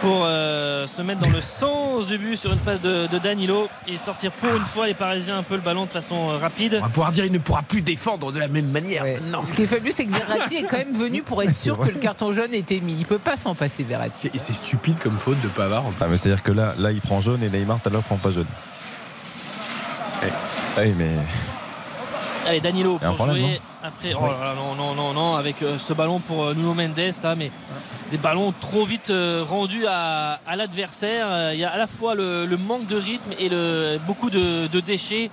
pour 0.00 0.22
euh, 0.24 0.86
se 0.86 1.00
mettre 1.00 1.20
dans 1.20 1.30
le 1.30 1.40
sens 1.40 2.06
du 2.06 2.18
but 2.18 2.36
sur 2.36 2.52
une 2.52 2.58
passe 2.58 2.80
de, 2.80 3.06
de 3.06 3.18
Danilo 3.18 3.68
et 3.86 3.96
sortir 3.96 4.30
pour 4.32 4.54
une 4.54 4.64
fois 4.64 4.86
les 4.86 4.94
Parisiens 4.94 5.38
un 5.38 5.42
peu 5.42 5.54
le 5.54 5.60
ballon 5.60 5.84
de 5.84 5.90
façon 5.90 6.30
euh, 6.30 6.36
rapide. 6.38 6.78
On 6.80 6.84
va 6.84 6.88
pouvoir 6.88 7.12
dire 7.12 7.24
il 7.24 7.32
ne 7.32 7.38
pourra 7.38 7.62
plus 7.62 7.82
défendre 7.82 8.32
de 8.32 8.38
la 8.38 8.48
même 8.48 8.68
manière. 8.70 9.04
Ouais. 9.04 9.20
Non. 9.30 9.44
Ce 9.44 9.54
qui 9.54 9.62
est 9.62 9.66
fabuleux, 9.66 9.92
c'est 9.92 10.04
que 10.04 10.12
Verratti 10.12 10.56
est 10.56 10.64
quand 10.64 10.76
même 10.76 10.92
venu 10.92 11.22
pour 11.22 11.42
être 11.42 11.54
sûr 11.54 11.78
que 11.78 11.88
le 11.88 11.98
carton 12.00 12.32
jaune 12.32 12.52
était 12.52 12.80
mis. 12.80 12.96
Il 12.98 13.06
peut 13.06 13.18
pas 13.18 13.36
s'en 13.36 13.54
passer, 13.54 13.84
Verratti. 13.84 14.28
Et 14.34 14.38
c'est 14.38 14.52
stupide 14.54 14.98
comme 14.98 15.18
faute 15.18 15.40
de 15.40 15.48
Pavard. 15.48 15.84
Ah, 16.00 16.06
mais 16.10 16.16
c'est-à-dire 16.16 16.42
que 16.42 16.52
là, 16.52 16.74
là, 16.78 16.90
il 16.90 17.00
prend 17.00 17.20
jaune 17.20 17.42
et 17.42 17.48
Neymar, 17.48 17.78
tout 17.80 17.88
à 17.88 17.92
l'heure, 17.92 18.02
prend 18.02 18.16
pas 18.16 18.32
jaune. 18.32 18.46
Ah 20.22 20.26
Oui, 20.78 20.94
mais. 20.96 21.12
Allez, 22.46 22.60
Danilo 22.60 22.98
pour 22.98 23.14
problème, 23.14 23.38
jouer 23.38 23.60
après. 23.86 24.12
Oh 24.14 24.26
là 24.26 24.44
là, 24.44 24.54
non, 24.54 24.74
non, 24.74 24.94
non, 24.94 25.12
non, 25.14 25.34
avec 25.36 25.62
euh, 25.62 25.78
ce 25.78 25.92
ballon 25.92 26.20
pour 26.20 26.44
euh, 26.44 26.54
Nuno 26.54 26.74
Mendes 26.74 26.98
là, 27.22 27.34
mais 27.34 27.50
des 28.10 28.18
ballons 28.18 28.52
trop 28.60 28.84
vite 28.84 29.10
euh, 29.10 29.44
rendus 29.48 29.86
à, 29.88 30.38
à 30.46 30.56
l'adversaire. 30.56 31.26
Euh, 31.28 31.50
Il 31.54 31.60
y 31.60 31.64
a 31.64 31.70
à 31.70 31.78
la 31.78 31.86
fois 31.86 32.14
le, 32.14 32.46
le 32.46 32.56
manque 32.56 32.86
de 32.86 32.96
rythme 32.96 33.30
et 33.38 33.48
le, 33.48 33.98
beaucoup 34.06 34.30
de, 34.30 34.66
de 34.66 34.80
déchets. 34.80 35.30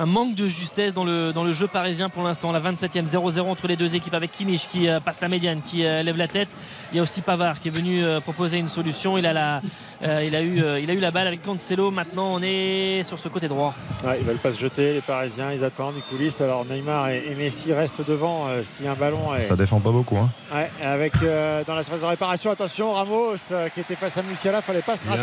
Un 0.00 0.06
manque 0.06 0.36
de 0.36 0.46
justesse 0.46 0.94
dans 0.94 1.02
le, 1.02 1.32
dans 1.32 1.42
le 1.42 1.52
jeu 1.52 1.66
parisien 1.66 2.08
pour 2.08 2.22
l'instant. 2.22 2.52
La 2.52 2.60
27e 2.60 3.04
0-0 3.04 3.40
entre 3.40 3.66
les 3.66 3.74
deux 3.76 3.96
équipes 3.96 4.14
avec 4.14 4.30
Kimmich 4.30 4.68
qui 4.68 4.88
euh, 4.88 5.00
passe 5.00 5.20
la 5.20 5.26
médiane, 5.26 5.60
qui 5.60 5.84
euh, 5.84 6.04
lève 6.04 6.16
la 6.16 6.28
tête. 6.28 6.48
Il 6.92 6.96
y 6.96 6.98
a 7.00 7.02
aussi 7.02 7.20
Pavard 7.20 7.58
qui 7.58 7.66
est 7.66 7.72
venu 7.72 8.04
euh, 8.04 8.20
proposer 8.20 8.58
une 8.58 8.68
solution. 8.68 9.18
Il 9.18 9.26
a, 9.26 9.32
la, 9.32 9.60
euh, 10.04 10.22
il, 10.24 10.36
a 10.36 10.40
eu, 10.42 10.62
euh, 10.62 10.78
il 10.78 10.88
a 10.88 10.94
eu 10.94 11.00
la 11.00 11.10
balle 11.10 11.26
avec 11.26 11.42
Cancelo. 11.42 11.90
Maintenant, 11.90 12.28
on 12.32 12.40
est 12.42 13.02
sur 13.02 13.18
ce 13.18 13.28
côté 13.28 13.48
droit. 13.48 13.74
Ouais, 14.04 14.18
ils 14.20 14.24
veulent 14.24 14.36
pas 14.36 14.52
se 14.52 14.60
jeter, 14.60 14.94
les 14.94 15.00
Parisiens, 15.00 15.50
ils 15.52 15.64
attendent, 15.64 15.94
ils 15.96 16.16
coulissent. 16.16 16.40
Alors 16.40 16.64
Neymar 16.64 17.08
et, 17.08 17.24
et 17.30 17.34
Messi 17.34 17.72
restent 17.72 18.06
devant 18.06 18.46
euh, 18.46 18.62
si 18.62 18.86
un 18.86 18.94
ballon 18.94 19.34
est. 19.34 19.40
Ça 19.40 19.56
défend 19.56 19.80
pas 19.80 19.90
beaucoup. 19.90 20.16
Hein. 20.16 20.30
Ouais, 20.54 20.70
avec 20.80 21.14
euh, 21.24 21.64
dans 21.64 21.74
la 21.74 21.82
phase 21.82 22.00
de 22.00 22.06
réparation, 22.06 22.52
attention, 22.52 22.92
Ramos 22.92 23.34
euh, 23.50 23.68
qui 23.70 23.80
était 23.80 23.96
face 23.96 24.16
à 24.16 24.22
Musiala, 24.22 24.62
fallait 24.62 24.80
pas 24.80 24.94
se 24.94 25.06
Bien. 25.06 25.16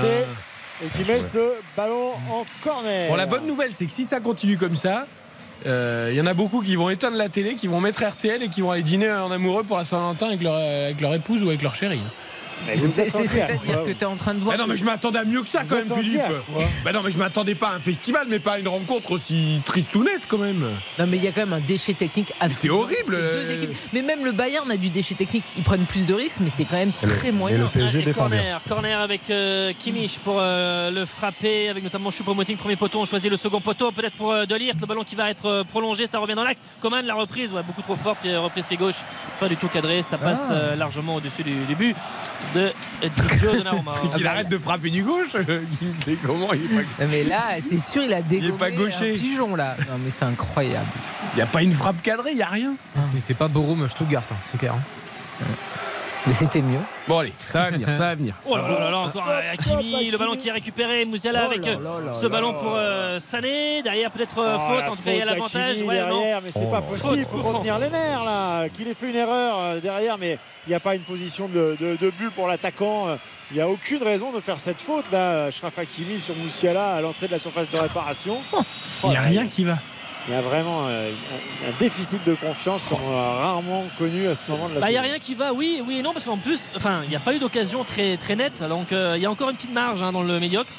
Et 0.84 0.88
qui 0.88 1.10
met 1.10 1.22
ce 1.22 1.54
ballon 1.78 2.12
en 2.30 2.46
corner. 2.62 3.10
Bon, 3.10 3.16
la 3.16 3.26
bonne 3.26 3.48
nouvelle, 3.48 3.74
c'est 3.74 3.86
que 3.86 3.94
si 3.94 4.04
ça 4.04 4.20
continue 4.20 4.58
comme 4.58 4.76
ça, 4.76 5.08
euh, 5.66 6.10
il 6.12 6.18
y 6.18 6.22
en 6.22 6.26
a 6.26 6.34
beaucoup 6.34 6.62
qui 6.62 6.76
vont 6.76 6.90
éteindre 6.90 7.18
la 7.18 7.30
télé, 7.30 7.56
qui 7.56 7.68
vont 7.68 7.80
mettre 7.80 8.04
RTL 8.04 8.44
et 8.44 8.50
qui 8.50 8.62
vont 8.62 8.72
aller 8.72 8.84
dîner 8.84 9.12
en 9.12 9.32
amoureux 9.32 9.64
pour 9.64 9.78
la 9.78 9.86
Saint-Valentin 9.86 10.28
avec 10.28 10.44
leur, 10.44 10.56
avec 10.56 11.00
leur 11.00 11.14
épouse 11.14 11.42
ou 11.44 11.48
avec 11.48 11.62
leur 11.62 11.76
chérie. 11.76 12.02
C'est- 12.66 13.10
c'est- 13.10 13.10
C'est-à-dire 13.28 13.84
que 13.84 13.91
tu 13.91 14.01
es 14.01 14.06
en 14.06 14.16
train 14.16 14.34
de 14.34 14.39
voir. 14.39 14.56
Ah 14.56 14.62
non, 14.62 14.68
mais 14.68 14.78
je 14.78 14.86
m'attendais 14.86 15.20
à 15.20 15.24
mieux 15.26 15.41
que 15.43 15.49
ça 15.49 15.64
quand 15.64 15.76
même, 15.76 15.89
Philippe. 15.91 16.22
Bah 16.84 16.91
non, 16.93 17.01
mais 17.03 17.12
je 17.12 17.18
m'attendais 17.18 17.56
pas 17.56 17.70
à 17.70 17.76
un 17.76 17.80
festival, 17.80 18.26
mais 18.30 18.39
pas 18.39 18.53
à 18.53 18.60
une 18.60 18.68
rencontre 18.68 19.12
aussi 19.12 19.62
triste 19.66 19.93
ou 19.95 20.03
nette 20.03 20.24
quand 20.28 20.38
même. 20.38 20.66
Non 20.99 21.06
mais 21.08 21.18
il 21.18 21.24
y 21.24 21.28
a 21.28 21.32
quand 21.32 21.41
même 21.41 21.53
un 21.53 21.60
déchet 21.60 21.93
technique 21.93 22.34
C'est 22.51 22.70
horrible. 22.70 23.16
Deux 23.18 23.51
équipes. 23.51 23.76
Mais 23.93 24.01
même 24.01 24.24
le 24.26 24.32
Bayern 24.32 24.70
a 24.72 24.78
du 24.78 24.89
déchet 24.89 25.16
technique. 25.16 25.43
Ils 25.58 25.64
prennent 25.64 25.86
plus 25.86 26.06
de 26.06 26.14
risques, 26.14 26.39
mais 26.41 26.49
c'est 26.49 26.66
quand 26.66 26.78
même 26.78 26.91
très 27.01 27.32
moyen. 27.32 27.70
Et 27.76 28.12
corner, 28.14 28.62
corner 28.68 28.99
avec 28.99 29.30
euh, 29.30 29.74
Kimmich 29.78 30.20
pour 30.20 30.38
euh, 30.39 30.91
le 30.91 31.06
frapper, 31.06 31.70
avec 31.70 31.84
notamment 31.84 32.10
Choupo-Moting, 32.10 32.58
premier 32.58 32.76
poteau. 32.76 32.99
On 33.01 33.06
choisit 33.06 33.30
le 33.30 33.38
second 33.38 33.62
poteau, 33.62 33.91
peut-être 33.91 34.16
pour 34.16 34.32
euh, 34.32 34.45
De 34.45 34.56
Ligt, 34.56 34.80
le 34.80 34.88
ballon 34.88 35.03
qui 35.03 35.16
va 35.16 35.30
être 35.30 35.45
euh, 35.47 35.64
prolongé, 35.64 36.08
ça 36.08 36.20
revient 36.20 36.34
dans 36.36 36.43
l'axe. 36.43 36.60
Coman, 36.82 37.06
la 37.06 37.14
reprise, 37.16 37.53
ouais, 37.53 37.64
beaucoup 37.64 37.82
trop 37.82 37.95
fort, 37.95 38.16
puis 38.16 38.32
euh, 38.32 38.39
reprise 38.39 38.66
pied 38.66 38.78
gauche, 38.78 38.95
pas 39.39 39.47
du 39.49 39.56
tout 39.58 39.68
cadré, 39.68 40.01
ça 40.01 40.18
passe 40.18 40.45
Ah. 40.49 40.53
euh, 40.53 40.76
largement 40.76 41.16
au-dessus 41.16 41.43
du, 41.43 41.53
du 41.53 41.76
but 41.76 41.95
de 42.54 42.72
Donnarumma. 43.41 43.93
Qu'il 44.16 44.28
arrête 44.28 44.50
de 44.50 44.58
frapper 44.58 44.89
du 44.89 45.04
gauche. 45.04 45.36
Kingsley, 45.80 46.18
comment 46.24 46.54
il 46.54 46.64
est 46.66 46.84
pas... 46.84 47.06
Mais 47.10 47.24
là, 47.24 47.43
c'est 47.62 47.80
sûr, 47.80 48.04
il 48.04 48.14
a 48.14 48.22
dégommé 48.22 48.58
pas 48.58 48.72
gaucher. 48.72 49.14
un 49.14 49.18
pigeon 49.18 49.56
là. 49.56 49.76
Non 49.89 49.98
mais 50.04 50.12
c'est 50.12 50.26
incroyable. 50.26 50.86
Il 51.34 51.38
n'y 51.38 51.41
a 51.41 51.48
pas 51.48 51.62
une 51.64 51.72
frappe 51.74 52.02
cadrée, 52.02 52.32
il 52.32 52.38
n'y 52.38 52.43
a 52.43 52.48
rien. 52.50 52.76
C'est- 53.12 53.20
C'est 53.20 53.34
pas 53.34 53.48
Borum 53.48 53.88
Stuttgart, 53.88 54.24
hein, 54.32 54.36
c'est 54.46 54.58
clair. 54.58 54.76
Mais 56.28 56.34
c'était 56.34 56.62
mieux. 56.62 56.80
Bon 57.08 57.20
allez, 57.20 57.34
ça 57.46 57.60
va 57.64 57.70
venir, 57.72 57.88
ça 57.94 58.00
va 58.06 58.16
venir. 58.16 58.34
Oh 58.48 58.56
là 58.58 58.64
là 58.68 58.80
là 58.80 58.90
là, 58.92 58.98
encore 58.98 59.28
Hakimi, 59.54 60.10
le 60.10 60.18
ballon 60.18 60.36
qui 60.36 60.48
est 60.48 60.52
récupéré, 60.52 61.06
Moussiala 61.06 61.44
Oh 61.44 61.52
avec 61.52 61.64
là 61.66 61.72
euh, 61.74 62.14
ce 62.14 62.26
ballon 62.26 62.54
pour 62.54 62.74
euh, 62.74 63.20
Sané, 63.20 63.84
derrière 63.84 64.10
peut-être 64.10 64.40
euh, 64.40 64.58
Oh, 64.58 64.60
faute, 64.74 64.88
en 64.90 64.96
tout 64.96 65.04
cas 65.04 65.12
il 65.12 65.18
y 65.18 65.22
a 65.22 65.26
faute 65.26 65.34
l'avantage. 65.54 65.78
non. 65.84 65.92
derrière, 65.92 66.42
mais 66.44 66.52
c'est 66.52 66.72
pas 66.72 66.82
Faute, 66.82 67.00
possible. 67.00 67.28
Il 67.32 67.44
faut 67.44 67.52
retenir 67.52 67.78
les 67.78 67.90
nerfs 67.90 68.24
là. 68.24 68.70
Qu'il 68.70 68.88
ait 68.88 68.96
fait 68.96 69.10
une 69.12 69.16
erreur 69.18 69.60
euh, 69.60 69.80
derrière, 69.80 70.18
mais 70.18 70.40
il 70.66 70.70
n'y 70.70 70.76
a 70.76 70.80
pas 70.80 70.96
une 70.96 71.04
position 71.04 71.48
de, 71.48 71.78
de- 71.80 71.96
de 71.96 72.10
but 72.10 72.32
pour 72.32 72.48
l'attaquant. 72.48 73.08
Il 73.52 73.58
n'y 73.58 73.62
a 73.62 73.70
aucune 73.70 74.02
raison 74.02 74.32
de 74.32 74.40
faire 74.40 74.58
cette 74.58 74.82
faute 74.82 75.06
là. 75.12 75.52
Shraf 75.52 75.78
Hakimi 75.78 76.20
sur 76.20 76.36
Moussiala 76.36 76.94
à 76.96 77.02
l'entrée 77.02 77.28
de 77.28 77.34
la 77.34 77.40
surface 77.40 77.70
de 77.70 77.78
réparation. 77.78 78.40
Il 79.04 79.10
n'y 79.12 79.16
a 79.16 79.20
Oh 79.24 79.28
rien 79.30 79.48
qui 79.48 79.64
va. 79.64 79.78
Il 80.28 80.34
y 80.34 80.38
a 80.38 80.42
vraiment 80.42 80.88
euh, 80.88 81.12
un, 81.12 81.70
un 81.70 81.74
déficit 81.80 82.24
de 82.26 82.34
confiance 82.34 82.86
qu'on 82.86 82.96
a 83.16 83.34
rarement 83.36 83.86
connu 84.00 84.26
à 84.28 84.34
ce 84.34 84.42
moment 84.50 84.70
de 84.70 84.74
la 84.76 84.80
Bah, 84.82 84.88
il 84.90 84.94
n'y 84.94 84.98
a 84.98 85.02
rien 85.02 85.20
qui 85.20 85.36
va, 85.36 85.54
oui, 85.54 85.84
oui 85.88 86.00
et 86.00 86.02
non, 86.02 86.14
parce 86.14 86.26
qu'en 86.26 86.38
plus, 86.38 86.68
enfin, 86.76 87.02
il 87.04 87.10
n'y 87.10 87.16
a 87.16 87.20
pas 87.20 87.36
eu 87.36 87.40
d'occasion 87.40 87.84
très, 87.84 88.18
très 88.18 88.36
nette, 88.36 88.64
donc 88.68 88.92
euh, 88.92 89.14
il 89.18 89.22
y 89.22 89.26
a 89.28 89.32
encore 89.32 89.50
une 89.52 89.56
petite 89.56 89.74
marge 89.74 90.02
hein, 90.02 90.12
dans 90.12 90.24
le 90.24 90.40
médiocre. 90.40 90.72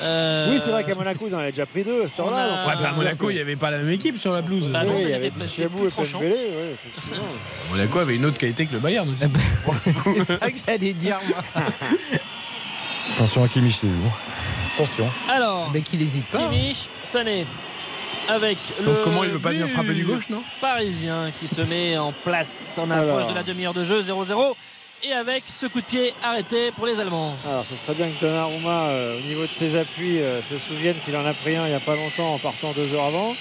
Euh, 0.00 0.50
Oui, 0.50 0.58
c'est 0.62 0.70
vrai 0.70 0.84
qu'à 0.84 0.94
Monaco, 0.94 1.26
ils 1.26 1.34
en 1.34 1.38
avaient 1.38 1.50
déjà 1.52 1.64
pris 1.66 1.84
deux 1.84 2.02
à 2.02 2.04
a- 2.04 2.04
Ouais, 2.04 2.72
peut 2.72 2.78
enfin, 2.78 2.88
à 2.88 2.92
Monaco, 2.92 3.30
il 3.30 3.34
n'y 3.34 3.40
avait 3.40 3.56
pas 3.56 3.70
la 3.70 3.78
même 3.78 3.90
équipe 3.90 4.18
sur 4.18 4.32
la 4.32 4.42
pelouse. 4.42 4.68
Bah 4.68 4.84
non, 4.84 4.94
Oui, 4.96 5.02
il 5.04 5.10
y 5.10 5.14
avait 5.14 5.32
Chabou 5.46 5.86
et 5.86 5.90
ouais. 6.28 6.76
Monaco 7.70 7.98
avait 7.98 8.16
une 8.16 8.24
autre 8.26 8.38
qualité 8.38 8.66
que 8.66 8.72
le 8.74 8.78
Bayern 8.78 9.08
aussi. 9.08 9.22
c'est 10.26 10.38
ça 10.38 10.50
que 10.50 10.56
j'allais 10.66 10.92
dire 10.92 11.18
moi. 11.28 11.64
Attention 13.14 13.44
à 13.44 13.48
Kimmich. 13.48 13.80
Attention. 14.74 15.08
Alors, 15.30 15.70
Mais 15.72 15.82
qu'il 15.82 16.00
hésite 16.00 16.26
pas. 16.26 16.38
Kimmich, 16.38 16.88
Sané. 17.02 17.46
Avec 18.28 18.58
le 18.84 19.02
comment 19.02 19.24
il 19.24 19.30
veut 19.30 19.38
pas 19.38 19.50
venir 19.50 19.68
frapper 19.68 19.94
du 19.94 20.04
gauche, 20.04 20.28
non 20.28 20.42
Parisien 20.60 21.30
qui 21.38 21.48
se 21.48 21.60
met 21.60 21.98
en 21.98 22.12
place 22.12 22.78
en 22.78 22.90
approche 22.90 23.08
Alors. 23.08 23.30
de 23.30 23.34
la 23.34 23.42
demi-heure 23.42 23.74
de 23.74 23.84
jeu 23.84 24.00
0-0 24.00 24.54
et 25.04 25.12
avec 25.12 25.44
ce 25.46 25.66
coup 25.66 25.80
de 25.80 25.86
pied 25.86 26.14
arrêté 26.22 26.70
pour 26.72 26.86
les 26.86 27.00
Allemands. 27.00 27.34
Alors, 27.44 27.66
ce 27.66 27.74
serait 27.76 27.94
bien 27.94 28.08
que 28.08 28.20
Donnarumma, 28.20 28.86
euh, 28.86 29.18
au 29.18 29.22
niveau 29.22 29.46
de 29.46 29.52
ses 29.52 29.76
appuis, 29.76 30.18
euh, 30.18 30.42
se 30.42 30.58
souvienne 30.58 30.96
qu'il 31.04 31.16
en 31.16 31.26
a 31.26 31.34
pris 31.34 31.56
un 31.56 31.66
il 31.66 31.70
n'y 31.70 31.74
a 31.74 31.80
pas 31.80 31.96
longtemps 31.96 32.34
en 32.34 32.38
partant 32.38 32.72
deux 32.72 32.94
heures 32.94 33.06
avant. 33.06 33.34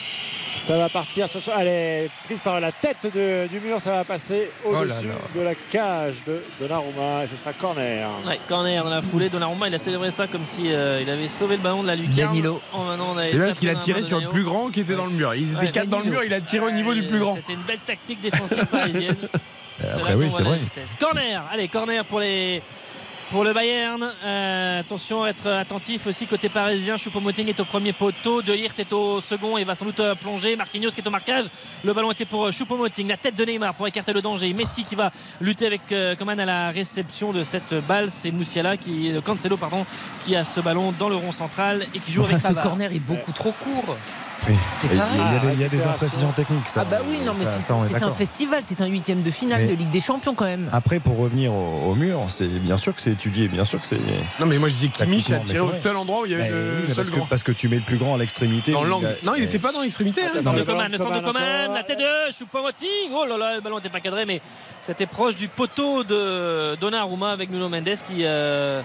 Ça 0.56 0.78
va 0.78 0.90
partir 0.90 1.28
ce 1.28 1.40
soir. 1.40 1.58
Elle 1.60 1.68
est 1.68 2.10
prise 2.26 2.40
par 2.42 2.60
la 2.60 2.72
tête 2.72 2.98
de- 3.14 3.48
du 3.48 3.60
mur. 3.60 3.80
Ça 3.82 3.92
va 3.92 4.04
passer 4.04 4.50
Oh 4.66 4.76
au-dessus 4.76 5.08
de 5.36 5.42
la 5.42 5.56
cage 5.56 6.16
de 6.28 6.42
Donnarumma. 6.60 7.24
Et 7.24 7.28
ce 7.28 7.36
sera 7.36 7.54
corner. 7.54 8.08
Ouais, 8.28 8.40
corner 8.48 8.84
dans 8.84 8.90
la 8.90 9.02
foulée. 9.02 9.30
Donnarumma, 9.30 9.68
il 9.70 9.76
a 9.76 9.80
célébré 9.80 10.12
ça 10.12 10.28
comme 10.28 10.46
si 10.46 10.72
euh, 10.72 11.00
il 11.02 11.10
avait 11.10 11.28
sauvé 11.28 11.56
le 11.58 11.62
ballon 11.64 11.82
de 11.84 11.88
la 11.88 11.96
lucarne. 11.96 12.28
Danilo. 12.36 12.62
Oh, 12.74 12.78
avait 13.18 13.28
C'est 13.28 13.36
bien 13.36 13.46
parce 13.46 13.58
qu'il 13.58 13.70
a 13.70 13.76
tiré 13.76 14.04
sur 14.04 14.20
le 14.20 14.28
plus 14.28 14.44
grand 14.44 14.70
qui 14.70 14.82
était 14.82 14.96
dans 14.96 15.06
le 15.06 15.12
mur. 15.12 15.34
Ils 15.34 15.54
étaient 15.54 15.66
Ouais, 15.66 15.72
quatre 15.72 15.90
dans 15.90 16.00
le 16.00 16.06
mur, 16.12 16.24
il 16.24 16.34
a 16.34 16.42
tiré 16.42 16.66
au 16.66 16.72
niveau 16.72 16.94
du 16.94 17.08
plus 17.08 17.20
grand. 17.20 17.36
C'était 17.36 17.54
une 17.54 17.62
belle 17.62 17.80
tactique 17.80 18.22
défensive 18.22 18.66
parisienne. 18.72 19.18
C'est 19.84 19.94
Après, 19.94 20.14
oui, 20.14 20.28
c'est 20.36 20.44
vrai. 20.44 20.60
Corner, 21.00 21.44
allez, 21.52 21.68
corner 21.68 22.06
pour 22.06 22.20
les. 22.20 22.62
Pour 23.32 23.46
le 23.46 23.54
Bayern, 23.54 24.12
Euh, 24.26 24.82
attention, 24.82 25.26
être 25.26 25.48
attentif 25.48 26.06
aussi 26.06 26.28
côté 26.28 26.50
parisien. 26.50 26.98
Choupo-Moting 26.98 27.48
est 27.48 27.60
au 27.62 27.66
premier 27.66 27.94
poteau, 27.94 28.42
De 28.42 28.52
Ligt 28.52 28.78
est 28.78 28.92
au 28.92 29.22
second 29.22 29.58
et 29.58 29.64
va 29.64 29.74
sans 29.74 29.86
doute 29.86 30.02
euh, 30.02 30.16
plonger. 30.16 30.58
Marquinhos 30.58 30.90
qui 30.92 31.00
est 31.00 31.08
au 31.08 31.12
marquage. 31.12 31.46
Le 31.86 31.94
ballon 31.94 32.12
était 32.12 32.26
pour 32.26 32.46
euh, 32.48 32.52
Choupo-Moting, 32.52 33.08
la 33.08 33.16
tête 33.16 33.36
de 33.38 33.46
Neymar 33.46 33.74
pour 33.74 33.88
écarter 33.88 34.12
le 34.12 34.22
danger. 34.22 34.52
Messi 34.54 34.84
qui 34.84 34.96
va 34.96 35.12
lutter 35.40 35.66
avec 35.66 35.82
euh, 35.94 36.14
Coman 36.16 36.38
à 36.42 36.46
la 36.46 36.72
réception 36.72 37.32
de 37.32 37.46
cette 37.46 37.74
balle. 37.88 38.12
C'est 38.12 38.32
Moussiala 38.32 38.76
qui, 38.76 39.14
euh, 39.14 39.22
Cancelo 39.22 39.56
pardon, 39.56 39.86
qui 40.24 40.36
a 40.36 40.44
ce 40.44 40.60
ballon 40.60 40.92
dans 41.00 41.08
le 41.08 41.16
rond 41.16 41.32
central 41.32 41.86
et 41.96 42.00
qui 42.00 42.12
joue 42.12 42.22
Enfin, 42.24 42.32
avec 42.32 42.42
ce 42.42 42.48
Pavard. 42.50 42.64
corner 42.64 42.92
est 42.94 43.00
beaucoup 43.00 43.32
trop 43.32 43.54
court. 43.54 43.96
Oui. 44.48 44.56
Il 44.84 44.98
y 44.98 45.00
a- 45.00 45.04
pareil. 45.04 45.20
il 45.20 45.34
y 45.34 45.36
a 45.36 45.40
des, 45.40 45.46
il 45.46 45.50
y 45.50 45.52
a 45.52 45.56
des 45.56 45.64
récupération. 45.78 45.92
imprécisions 45.92 46.32
techniques. 46.32 46.68
Ça, 46.70 46.82
Ah 46.82 46.86
bah 46.90 46.98
oui, 47.08 47.20
non 47.24 47.34
mais 47.38 47.46
c'est 47.60 48.04
un 48.04 48.12
festival, 48.12 48.64
c'est 48.66 48.82
un 48.82 48.88
huitième 48.88 49.22
de 49.22 49.30
finale 49.32 49.62
Mais- 49.62 49.68
de 49.68 49.76
Ligue 49.76 49.90
des 49.92 50.02
Champions 50.02 50.34
quand 50.34 50.46
même. 50.46 50.70
Après, 50.74 51.00
pour 51.00 51.18
revenir 51.18 51.54
au, 51.54 51.92
au 51.92 51.96
mur, 51.96 52.20
c'est 52.30 52.48
bien 52.48 52.78
sûr 52.78 52.96
que 52.96 53.02
c'est 53.02 53.12
étudié, 53.12 53.48
bien 53.48 53.66
sûr 53.66 53.80
que 53.80 53.88
c'est. 53.88 54.00
Non, 54.40 54.46
mais 54.48 54.58
moi 54.58 54.68
je 54.70 54.76
dis 54.76 54.90
Kimmich 54.90 55.32
a 55.32 55.40
tiré 55.40 55.44
c'est 55.48 55.60
au 55.60 55.72
seul 55.72 55.96
endroit 55.96 56.22
où 56.22 56.26
il 56.26 56.32
y 56.32 56.36
avait 56.36 56.50
Bah 56.50 56.56
le 56.56 56.88
seul 56.88 56.96
parce, 56.96 57.10
que, 57.10 57.30
parce 57.30 57.44
que 57.44 57.52
tu 57.52 57.68
mets 57.70 57.78
le 57.78 57.84
plus 57.84 57.98
grand 57.98 58.16
à 58.16 58.18
l'extrémité. 58.18 58.72
Non, 58.72 59.36
il 59.36 59.42
n'était 59.42 59.60
pas 59.60 59.72
dans 59.72 59.82
l'extrémité. 59.82 60.22
hein. 60.24 60.32
Le 60.34 60.40
centre 60.40 60.58
de 60.58 60.64
Coman, 60.64 60.92
le 60.92 60.98
centre 60.98 61.14
de 61.20 61.26
Coman 61.26 61.74
la 61.74 61.84
tête 61.84 62.00
de 62.00 62.32
Choupo-Moting? 62.32 63.12
Oh 63.14 63.26
là 63.28 63.38
là, 63.38 63.56
le 63.56 63.62
ballon 63.62 63.76
n'était 63.78 63.90
pas 63.90 64.00
cadré, 64.00 64.26
mais 64.26 64.42
c'était 64.82 65.06
proche 65.06 65.36
du 65.36 65.48
poteau 65.48 66.04
de 66.04 66.76
Donnarumma 66.80 67.32
avec 67.32 67.50
Nuno 67.52 67.70
Mendes 67.70 67.90
qui 68.08 68.22
euh, 68.24 68.82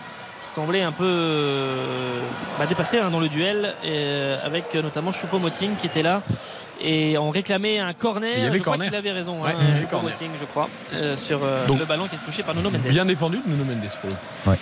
semblait 0.46 0.82
un 0.82 0.92
peu 0.92 1.04
euh, 1.04 2.20
bah, 2.58 2.66
dépassé 2.66 2.98
hein, 2.98 3.10
dans 3.10 3.20
le 3.20 3.28
duel, 3.28 3.74
et, 3.84 3.88
euh, 3.92 4.36
avec 4.44 4.64
euh, 4.74 4.82
notamment 4.82 5.10
Choupo-Moting 5.12 5.76
qui 5.78 5.86
était 5.86 6.02
là. 6.02 6.22
Et 6.82 7.16
on 7.16 7.30
réclamait 7.30 7.78
un 7.78 7.94
corner. 7.94 8.32
Il 8.36 8.42
y 8.44 8.46
avait 8.46 8.58
je 8.58 8.62
crois 8.62 8.76
qu'il 8.76 8.94
avait 8.94 9.12
raison, 9.12 9.42
Ouais, 9.42 9.50
hein, 9.50 9.74
Choupo-Moting, 9.80 10.28
je 10.38 10.44
crois, 10.44 10.68
euh, 10.94 11.16
sur 11.16 11.40
euh, 11.42 11.66
Donc, 11.66 11.78
le 11.78 11.86
ballon 11.86 12.06
qui 12.06 12.16
est 12.16 12.24
touché 12.24 12.42
par 12.42 12.54
Nuno 12.54 12.70
Mendes. 12.70 12.82
Bien 12.82 13.06
défendu 13.06 13.38
de 13.38 13.50
Nuno 13.50 13.64
Mendes 13.64 13.88
pour 14.00 14.10
le 14.10 14.14
coup. 14.16 14.50
Ouais. 14.50 14.56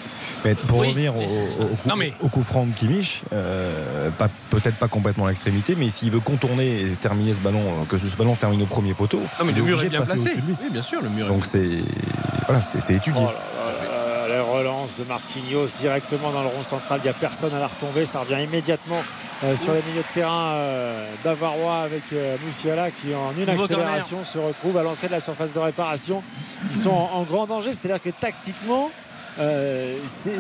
Mais 0.45 0.55
pour 0.55 0.79
Oui, 0.79 0.89
revenir 0.89 1.17
au, 1.17 1.21
mais- 1.21 1.27
au- 1.27 1.63
au 1.63 1.67
coup, 1.67 1.89
Non, 1.89 1.97
mais- 1.97 2.13
au 2.21 2.29
coup 2.29 2.43
franc 2.45 2.67
de 2.67 2.73
Kimmich, 2.73 3.23
euh, 3.33 4.11
pas- 4.17 4.29
peut-être 4.51 4.77
pas 4.77 4.87
complètement 4.89 5.27
à 5.27 5.31
l'extrémité, 5.31 5.75
mais 5.77 5.91
s'il 5.91 6.11
veut 6.13 6.21
contourner 6.21 6.83
et 6.83 6.87
terminer 7.01 7.35
ce 7.35 7.41
ballon, 7.41 7.85
que 7.89 7.99
ce 7.99 8.05
ballon 8.17 8.37
termine 8.37 8.63
au 8.63 8.67
premier 8.67 8.95
poteau, 8.95 9.19
Non, 9.19 9.45
mais 9.45 9.51
il 9.53 9.57
le 9.57 9.63
est 9.63 9.65
mur 9.65 9.75
obligé 9.79 9.87
est 9.87 9.91
de 9.91 9.91
bien 9.91 10.01
passer 10.01 10.13
placé. 10.15 10.29
au-dessus 10.29 10.41
de 10.43 10.47
lui. 10.47 10.57
Oui, 10.63 10.71
bien 10.71 10.83
sûr, 10.83 11.03
le 11.03 11.09
mur 11.09 11.27
est 11.27 11.29
Donc 11.31 11.45
c'est 11.45 11.69
voilà, 12.47 12.63
c'est 12.63 12.95
étudié. 12.95 13.23
Oh 13.25 13.31
là 13.31 13.33
là 13.33 13.85
là 13.85 13.91
là, 13.91 13.94
la 14.29 14.43
relance 14.43 14.97
de 14.99 15.05
Marquinhos 15.05 15.67
directement 15.79 16.31
dans 16.33 16.43
le 16.43 16.49
rond 16.49 16.63
central. 16.63 17.01
Il 17.01 17.05
n'y 17.05 17.11
a 17.11 17.15
personne 17.15 17.53
à 17.55 17.59
la 17.59 17.67
retomber. 17.67 18.05
Ça 18.05 18.21
revient 18.21 18.43
immédiatement 18.43 19.01
euh, 19.45 19.57
sur 19.57 19.73
les 19.73 19.83
milieux 19.83 20.03
de 20.03 20.15
terrain 20.15 20.53
euh, 20.53 21.07
bavarois 21.25 21.79
avec 21.79 22.03
euh, 22.13 22.37
Moussiala 22.45 22.91
qui, 22.91 23.15
en 23.15 23.33
une 23.41 23.49
accélération, 23.63 24.25
se 24.25 24.39
retrouve 24.39 24.77
à 24.79 24.83
l'entrée 24.83 25.07
de 25.09 25.13
la 25.13 25.21
surface 25.21 25.53
de 25.53 25.59
réparation. 25.59 26.23
Ils 26.71 26.77
sont 26.77 26.91
en, 26.91 27.11
en 27.15 27.23
grand 27.23 27.47
danger. 27.47 27.71
C'est-à-dire 27.73 28.03
que 28.03 28.11
tactiquement, 28.11 28.91
euh, 29.39 29.97
c'est- 30.07 30.33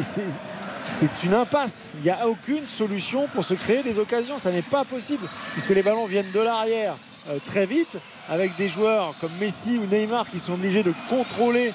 une 1.24 1.34
impasse. 1.34 1.90
Il 1.98 2.02
n'y 2.04 2.10
a 2.10 2.26
aucune 2.28 2.66
solution 2.66 3.26
pour 3.28 3.44
se 3.44 3.54
créer 3.54 3.82
des 3.82 3.98
occasions. 3.98 4.38
Ça 4.38 4.50
n'est 4.50 4.62
pas 4.62 4.84
possible 4.84 5.26
puisque 5.52 5.70
les 5.70 5.82
ballons 5.82 6.04
viennent 6.06 6.30
de 6.32 6.40
l'arrière 6.40 6.96
euh, 7.30 7.38
très 7.44 7.64
vite 7.64 7.98
avec 8.28 8.54
des 8.56 8.68
joueurs 8.68 9.14
comme 9.20 9.30
Messi 9.40 9.78
ou 9.78 9.86
Neymar 9.86 10.28
qui 10.30 10.38
sont 10.38 10.52
obligés 10.54 10.82
de 10.82 10.92
contrôler 11.08 11.72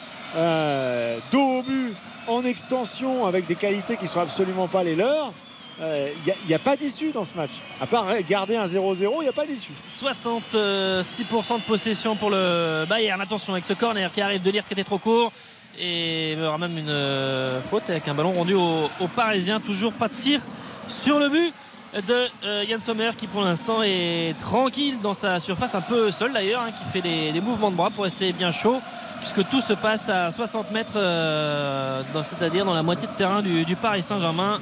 dos 1.31 1.59
au 1.59 1.63
but 1.63 1.95
en 2.27 2.43
extension 2.43 3.25
avec 3.25 3.47
des 3.47 3.55
qualités 3.55 3.97
qui 3.97 4.07
sont 4.07 4.21
absolument 4.21 4.67
pas 4.67 4.83
les 4.83 4.95
leurs. 4.95 5.33
Euh, 5.81 6.09
Il 6.27 6.47
n'y 6.47 6.53
a, 6.53 6.59
pas 6.59 6.75
d'issue 6.75 7.11
dans 7.11 7.25
ce 7.25 7.33
match. 7.35 7.51
À 7.79 7.87
part 7.87 8.05
garder 8.27 8.57
un 8.57 8.65
0-0, 8.65 8.97
il 9.19 9.23
n'y 9.23 9.27
a 9.27 9.33
pas 9.33 9.45
d'issue. 9.45 9.71
66% 9.91 11.01
de 11.01 11.65
possession 11.65 12.15
pour 12.15 12.29
le 12.29 12.85
Bayern. 12.87 13.19
Attention 13.21 13.53
avec 13.53 13.65
ce 13.65 13.73
corner 13.73 14.11
qui 14.11 14.21
arrive 14.21 14.41
de 14.41 14.51
lire 14.51 14.65
qui 14.65 14.73
était 14.73 14.83
trop 14.83 14.97
court. 14.97 15.31
Et 15.79 16.33
il 16.33 16.39
y 16.39 16.43
aura 16.43 16.57
même 16.57 16.77
une 16.77 16.89
euh, 16.89 17.61
faute 17.61 17.89
avec 17.89 18.07
un 18.07 18.13
ballon 18.13 18.33
rendu 18.33 18.55
aux 18.55 18.89
au 18.99 19.07
Parisiens. 19.07 19.61
Toujours 19.61 19.93
pas 19.93 20.09
de 20.09 20.15
tir 20.15 20.41
sur 20.87 21.17
le 21.17 21.29
but 21.29 21.53
de 21.95 22.27
euh, 22.45 22.63
Yann 22.67 22.81
Sommer 22.81 23.11
qui 23.17 23.27
pour 23.27 23.41
l'instant 23.41 23.81
est 23.83 24.35
tranquille 24.39 24.97
dans 25.01 25.13
sa 25.13 25.39
surface, 25.39 25.75
un 25.75 25.81
peu 25.81 26.11
seul 26.11 26.33
d'ailleurs, 26.33 26.61
hein, 26.61 26.71
qui 26.71 26.83
fait 26.85 27.01
des, 27.01 27.41
mouvements 27.41 27.71
de 27.71 27.75
bras 27.75 27.89
pour 27.89 28.03
rester 28.03 28.31
bien 28.31 28.51
chaud. 28.51 28.81
Puisque 29.19 29.49
tout 29.49 29.59
se 29.59 29.73
passe 29.73 30.07
à 30.07 30.31
60 30.31 30.71
mètres, 30.71 30.93
euh, 30.95 32.01
c'est-à-dire 32.23 32.63
dans 32.63 32.73
la 32.73 32.83
moitié 32.83 33.05
de 33.05 33.11
terrain 33.11 33.41
du, 33.41 33.75
Paris 33.75 34.01
Saint-Germain. 34.01 34.61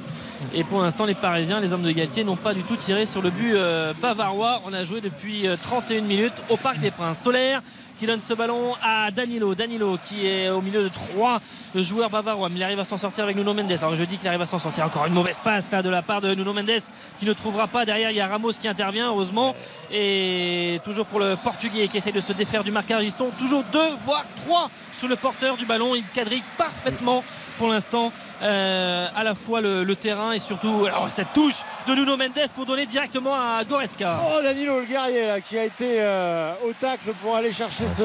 Et 0.52 0.64
pour 0.64 0.82
l'instant, 0.82 1.04
les 1.04 1.14
Parisiens, 1.14 1.60
les 1.60 1.72
hommes 1.72 1.82
de 1.82 1.92
Galtier, 1.92 2.24
n'ont 2.24 2.34
pas 2.34 2.54
du 2.54 2.64
tout 2.64 2.74
tiré 2.74 3.06
sur 3.06 3.22
le 3.22 3.30
but 3.30 3.54
euh, 3.54 3.92
bavarois. 4.02 4.60
On 4.66 4.72
a 4.72 4.82
joué 4.82 5.00
depuis 5.00 5.46
euh, 5.46 5.56
31 5.60 6.00
minutes 6.00 6.42
au 6.48 6.56
Parc 6.56 6.80
des 6.80 6.90
Princes. 6.90 7.22
Solaire 7.22 7.62
qui 7.98 8.06
donne 8.06 8.20
ce 8.20 8.32
ballon 8.32 8.74
à 8.82 9.10
Danilo. 9.10 9.54
Danilo 9.54 9.98
qui 10.02 10.26
est 10.26 10.48
au 10.50 10.62
milieu 10.62 10.82
de 10.84 10.88
trois 10.88 11.40
joueurs 11.74 12.08
bavarois, 12.08 12.48
mais 12.48 12.56
il 12.56 12.62
arrive 12.62 12.78
à 12.78 12.84
s'en 12.84 12.96
sortir 12.96 13.24
avec 13.24 13.36
Nuno 13.36 13.52
Mendes. 13.52 13.72
Alors 13.72 13.96
je 13.96 14.04
dis 14.04 14.16
qu'il 14.16 14.28
arrive 14.28 14.40
à 14.40 14.46
s'en 14.46 14.58
sortir. 14.58 14.86
Encore 14.86 15.06
une 15.06 15.14
mauvaise 15.14 15.40
passe 15.42 15.70
là 15.72 15.82
de 15.82 15.90
la 15.90 16.02
part 16.02 16.20
de 16.20 16.34
Nuno 16.34 16.52
Mendes 16.52 16.80
qui 17.18 17.26
ne 17.26 17.32
trouvera 17.32 17.66
pas. 17.66 17.84
Derrière, 17.84 18.10
il 18.10 18.16
y 18.16 18.20
a 18.20 18.28
Ramos 18.28 18.52
qui 18.52 18.68
intervient, 18.68 19.08
heureusement. 19.08 19.54
Et 19.92 20.80
toujours 20.84 21.06
pour 21.06 21.18
le 21.18 21.36
Portugais 21.36 21.88
qui 21.88 21.96
essaie 21.96 22.12
de 22.12 22.20
se 22.20 22.32
défaire 22.32 22.62
du 22.62 22.70
marquage. 22.70 23.02
Ils 23.02 23.10
sont 23.10 23.30
toujours 23.38 23.64
deux, 23.72 23.90
voire 24.04 24.24
trois 24.44 24.70
sous 24.98 25.08
le 25.08 25.16
porteur 25.16 25.56
du 25.56 25.66
ballon. 25.66 25.94
Il 25.94 26.04
quadrille 26.14 26.42
parfaitement 26.56 27.24
pour 27.58 27.68
l'instant 27.68 28.12
euh, 28.42 29.06
à 29.16 29.24
la 29.24 29.34
fois 29.34 29.60
le, 29.60 29.84
le 29.84 29.96
terrain 29.96 30.32
et 30.32 30.38
surtout 30.38 30.84
alors, 30.86 31.08
cette 31.10 31.32
touche 31.34 31.56
de 31.86 31.94
Nuno 31.94 32.16
Mendes 32.16 32.32
pour 32.54 32.66
donner 32.66 32.86
directement 32.86 33.34
à 33.34 33.62
Goretzka. 33.68 34.16
Oh 34.22 34.42
Danilo 34.42 34.80
le 34.80 34.86
guerrier 34.86 35.26
là 35.26 35.40
qui 35.40 35.58
a 35.58 35.64
été 35.64 35.96
euh, 36.00 36.52
au 36.68 36.72
tacle 36.72 37.12
pour 37.22 37.34
aller 37.36 37.52
chercher 37.52 37.86
ce, 37.88 38.02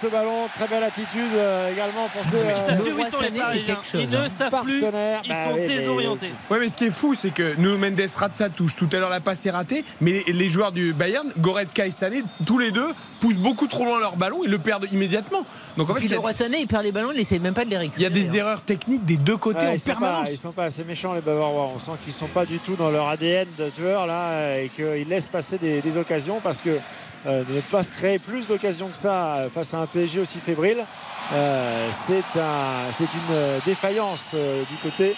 ce 0.00 0.06
ballon 0.06 0.46
très 0.56 0.68
belle 0.68 0.84
attitude 0.84 1.20
euh, 1.34 1.72
également 1.72 2.08
pour 2.12 2.24
ses 2.24 2.36
Ils 2.56 2.60
savent 2.62 2.82
plus 2.82 2.92
où 2.92 2.98
ils 2.98 3.06
sont 3.06 3.20
les 3.20 3.30
Parisiens. 3.30 3.78
Ils 3.94 4.08
ne 4.10 4.28
savent 4.28 4.62
plus. 4.62 4.78
Ils 4.84 4.90
Bah 4.90 5.44
sont 5.44 5.52
oui, 5.54 5.60
mais- 5.60 5.66
désorientés. 5.66 6.30
Ouais, 6.50 6.58
mais 6.60 6.68
ce 6.68 6.76
qui 6.76 6.84
est 6.86 6.90
fou, 6.90 7.14
c'est 7.14 7.30
que 7.30 7.54
Nuno 7.56 7.78
Mendes 7.78 8.00
rate 8.16 8.34
sa 8.34 8.48
touche. 8.48 8.76
Tout 8.76 8.88
à 8.92 8.96
l'heure, 8.96 9.10
la 9.10 9.20
passe 9.20 9.44
est 9.46 9.50
ratée. 9.50 9.84
Mais 10.00 10.22
les, 10.26 10.32
les 10.32 10.48
joueurs 10.48 10.72
du 10.72 10.92
Bayern, 10.92 11.28
Goretzka 11.38 11.86
et 11.86 11.90
Sané, 11.90 12.22
tous 12.46 12.58
les 12.58 12.70
deux, 12.70 12.92
poussent 13.20 13.36
beaucoup 13.36 13.66
trop 13.66 13.84
loin 13.84 13.98
leur 14.00 14.16
ballon. 14.16 14.40
Ils 14.44 14.50
le 14.50 14.58
perdent 14.58 14.86
immédiatement. 14.92 15.44
Donc 15.76 15.88
en 15.90 15.94
fait, 15.94 16.00
Puis 16.00 16.08
il 16.08 16.10
y 16.10 16.14
a- 16.14 16.16
Leroy 16.16 16.32
Sané, 16.32 16.58
il 16.60 16.66
perd 16.66 16.82
les 16.84 16.92
ballons, 16.92 17.10
il 17.14 17.20
essaie 17.20 17.38
même 17.38 17.54
pas 17.54 17.64
de 17.64 17.70
les 17.70 17.76
il 17.76 17.78
récupérer. 17.78 18.02
y 18.02 18.06
a 18.06 18.10
des 18.10 18.36
erreurs 18.36 18.62
techniques 18.62 19.04
des 19.04 19.16
deux 19.16 19.36
côtés 19.36 19.66
Ouais, 19.66 19.71
en 19.72 19.74
ils, 19.74 19.80
sont 19.80 19.90
permanence. 19.90 20.24
pas, 20.24 20.30
ils 20.32 20.38
sont 20.38 20.52
pas 20.52 20.64
assez 20.64 20.84
méchants 20.84 21.14
les 21.14 21.20
Bavarois. 21.20 21.70
On 21.74 21.78
sent 21.78 21.92
qu'ils 22.04 22.12
sont 22.12 22.28
pas 22.28 22.46
du 22.46 22.58
tout 22.58 22.76
dans 22.76 22.90
leur 22.90 23.08
ADN 23.08 23.48
de 23.58 23.68
tueur 23.70 24.06
là 24.06 24.58
et 24.58 24.68
qu'ils 24.68 25.08
laissent 25.08 25.28
passer 25.28 25.58
des, 25.58 25.80
des 25.80 25.96
occasions 25.96 26.40
parce 26.42 26.60
que 26.60 26.78
euh, 27.26 27.44
ne 27.48 27.60
pas 27.60 27.82
se 27.82 27.92
créer 27.92 28.18
plus 28.18 28.48
d'occasions 28.48 28.88
que 28.88 28.96
ça 28.96 29.36
euh, 29.36 29.50
face 29.50 29.74
à 29.74 29.78
un 29.78 29.86
PSG 29.86 30.20
aussi 30.20 30.38
fébrile, 30.38 30.84
euh, 31.32 31.88
c'est 31.92 32.40
un, 32.40 32.90
c'est 32.92 33.04
une 33.04 33.60
défaillance 33.64 34.32
euh, 34.34 34.64
du 34.64 34.76
côté 34.76 35.14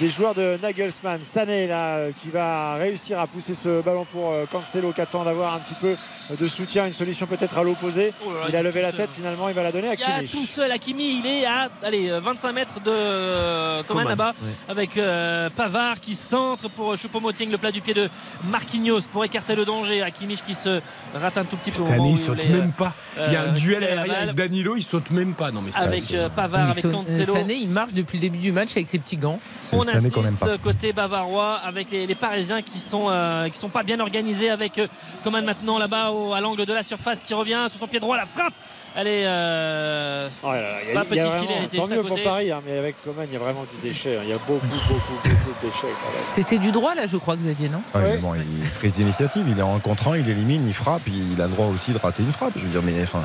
des 0.00 0.10
joueurs 0.10 0.34
de 0.34 0.58
Nagelsmann. 0.62 1.22
Sané 1.22 1.66
là 1.66 1.96
euh, 1.96 2.12
qui 2.12 2.30
va 2.30 2.74
réussir 2.74 3.18
à 3.18 3.26
pousser 3.26 3.54
ce 3.54 3.80
ballon 3.82 4.04
pour 4.04 4.30
euh, 4.30 4.44
Cancelo 4.50 4.92
qui 4.92 5.00
attend 5.00 5.24
d'avoir 5.24 5.54
un 5.54 5.58
petit 5.58 5.74
peu 5.74 5.96
de 6.38 6.46
soutien, 6.46 6.86
une 6.86 6.92
solution 6.92 7.26
peut-être 7.26 7.58
à 7.58 7.62
l'opposé. 7.62 8.12
Oh 8.24 8.30
Il 8.48 8.54
a 8.54 8.58
il 8.58 8.60
est 8.60 8.62
levé 8.62 8.82
la 8.82 8.90
seul. 8.90 9.00
tête 9.00 9.10
finalement, 9.14 9.48
il 9.48 9.54
va 9.54 9.62
la 9.62 9.72
donner 9.72 9.88
à 9.88 9.94
Il 9.94 10.00
y 10.00 10.04
a 10.04 10.06
Kimmich. 10.16 10.30
tout 10.32 10.44
seul 10.46 10.70
Hakimi, 10.70 11.20
il 11.20 11.26
est 11.26 11.44
à 11.46 11.68
allez, 11.82 12.10
euh, 12.10 12.20
25 12.20 12.52
mètres 12.52 12.80
de 12.80 12.90
euh, 12.90 13.82
Coman 13.84 14.06
là-bas 14.06 14.34
ouais. 14.42 14.48
avec 14.68 14.96
euh, 14.96 15.48
Pavard 15.50 16.00
qui 16.00 16.14
centre 16.14 16.68
pour 16.68 16.94
Choupo-Moting, 16.96 17.50
le 17.50 17.58
plat 17.58 17.72
du 17.72 17.80
pied 17.80 17.94
de 17.94 18.08
Marquinhos 18.50 19.02
pour 19.12 19.24
écarter 19.24 19.54
le 19.54 19.64
danger. 19.64 20.02
Hakimi 20.02 20.36
qui 20.46 20.54
se 20.54 20.80
rate 21.14 21.38
un 21.38 21.44
tout 21.44 21.56
petit 21.56 21.70
peu 21.70 21.78
Sané, 21.78 22.10
il 22.10 22.18
il 22.18 22.24
saute 22.24 22.36
même 22.48 22.72
euh, 22.74 22.76
pas. 22.76 22.92
Il 23.16 23.32
y 23.32 23.36
a 23.36 23.42
euh, 23.42 23.50
un 23.50 23.52
duel 23.52 23.84
aérien 23.84 24.14
avec 24.14 24.34
Danilo, 24.34 24.76
il 24.76 24.82
saute 24.82 25.10
même 25.10 25.34
pas. 25.34 25.50
Non, 25.50 25.60
mais 25.64 25.70
Avec 25.76 26.12
euh, 26.14 26.28
Pavard, 26.28 26.68
Il 26.68 26.78
avec 26.78 26.90
Cancelo. 26.92 27.32
Sané, 27.32 27.54
il 27.54 27.68
marche 27.68 27.94
depuis 27.94 28.18
le 28.18 28.22
début 28.22 28.38
du 28.38 28.52
match 28.52 28.72
avec 28.72 28.88
ses 28.88 28.98
petits 28.98 29.16
gants. 29.16 29.40
On 29.72 29.82
insiste 29.82 30.62
côté 30.62 30.92
bavarois 30.92 31.60
avec 31.64 31.90
les, 31.90 32.06
les 32.06 32.14
Parisiens 32.14 32.62
qui 32.62 32.78
sont 32.78 33.06
euh, 33.08 33.48
qui 33.48 33.58
sont 33.58 33.68
pas 33.68 33.82
bien 33.82 34.00
organisés 34.00 34.50
avec 34.50 34.78
euh, 34.78 34.86
Coman 35.24 35.44
maintenant 35.44 35.78
là-bas 35.78 36.10
au- 36.10 36.32
à 36.32 36.40
l'angle 36.40 36.64
de 36.66 36.72
la 36.72 36.82
surface 36.82 37.20
qui 37.22 37.34
revient 37.34 37.66
sur 37.68 37.78
son 37.80 37.86
pied 37.86 38.00
droit 38.00 38.16
la 38.16 38.26
frappe 38.26 38.54
elle 38.96 39.06
est 39.06 39.24
euh, 39.26 40.28
Oh 40.42 40.50
là 40.52 40.60
là, 40.62 40.68
il 40.84 40.90
y 40.90 40.94
pas 40.94 41.00
a- 41.00 41.02
y 41.02 41.04
a 41.04 41.04
petit 41.04 41.18
vraiment- 41.20 41.40
filet 41.40 41.54
elle 41.58 41.64
était 41.64 41.76
tant 41.76 41.82
juste 41.84 41.92
à 41.92 41.96
mieux 41.96 42.02
pour 42.08 42.22
Paris, 42.22 42.50
hein, 42.50 42.60
mais 42.66 42.78
avec 42.78 43.02
Coman, 43.02 43.26
il 43.28 43.32
y 43.32 43.36
a 43.36 43.38
vraiment 43.38 43.64
du 43.70 43.88
déchet. 43.88 44.16
hein. 44.16 44.20
Il 44.24 44.30
y 44.30 44.32
a 44.32 44.38
beaucoup, 44.38 44.66
beaucoup, 44.66 45.12
beaucoup 45.22 45.52
de 45.62 45.66
déchets. 45.68 45.86
C'était 46.26 46.58
du 46.58 46.72
droit 46.72 46.94
là, 46.94 47.06
je 47.06 47.16
crois, 47.16 47.36
Xavier, 47.36 47.68
non? 47.68 47.82
Ouais, 47.94 48.12
mais 48.12 48.16
bon, 48.18 48.32
il 48.34 48.68
prise 48.78 48.94
d'initiative, 48.94 49.44
il 49.48 49.58
est 49.58 49.62
en 49.62 49.78
contre 49.78 50.08
un, 50.08 50.16
il 50.18 50.28
élimine, 50.28 50.66
il 50.66 50.74
frappe, 50.74 51.02
il 51.06 51.40
a 51.40 51.44
le 51.46 51.52
droit 51.52 51.66
aussi 51.66 51.92
de 51.92 51.98
rater 51.98 52.22
une 52.22 52.32
frappe. 52.32 52.54
Je 52.56 52.62
veux 52.62 52.68
dire, 52.70 52.82
mais 52.82 53.00
enfin, 53.02 53.22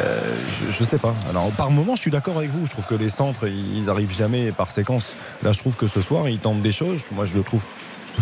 euh, 0.00 0.20
je, 0.66 0.72
je 0.72 0.84
sais 0.84 0.98
pas. 0.98 1.14
Alors, 1.30 1.50
par 1.52 1.70
moment, 1.70 1.94
je 1.96 2.00
suis 2.02 2.10
d'accord 2.10 2.36
avec 2.36 2.50
vous. 2.50 2.66
Je 2.66 2.72
trouve 2.72 2.86
que 2.86 2.94
les 2.94 3.08
centres, 3.10 3.46
ils 3.48 3.88
arrivent 3.88 4.14
jamais 4.16 4.52
par 4.52 4.70
séquence. 4.70 5.16
Là, 5.42 5.51
je 5.52 5.58
trouve 5.60 5.76
que 5.76 5.86
ce 5.86 6.00
soir, 6.00 6.28
il 6.28 6.38
tente 6.38 6.60
des 6.62 6.72
choses. 6.72 7.02
Moi, 7.12 7.24
je 7.24 7.34
le 7.36 7.42
trouve 7.42 7.64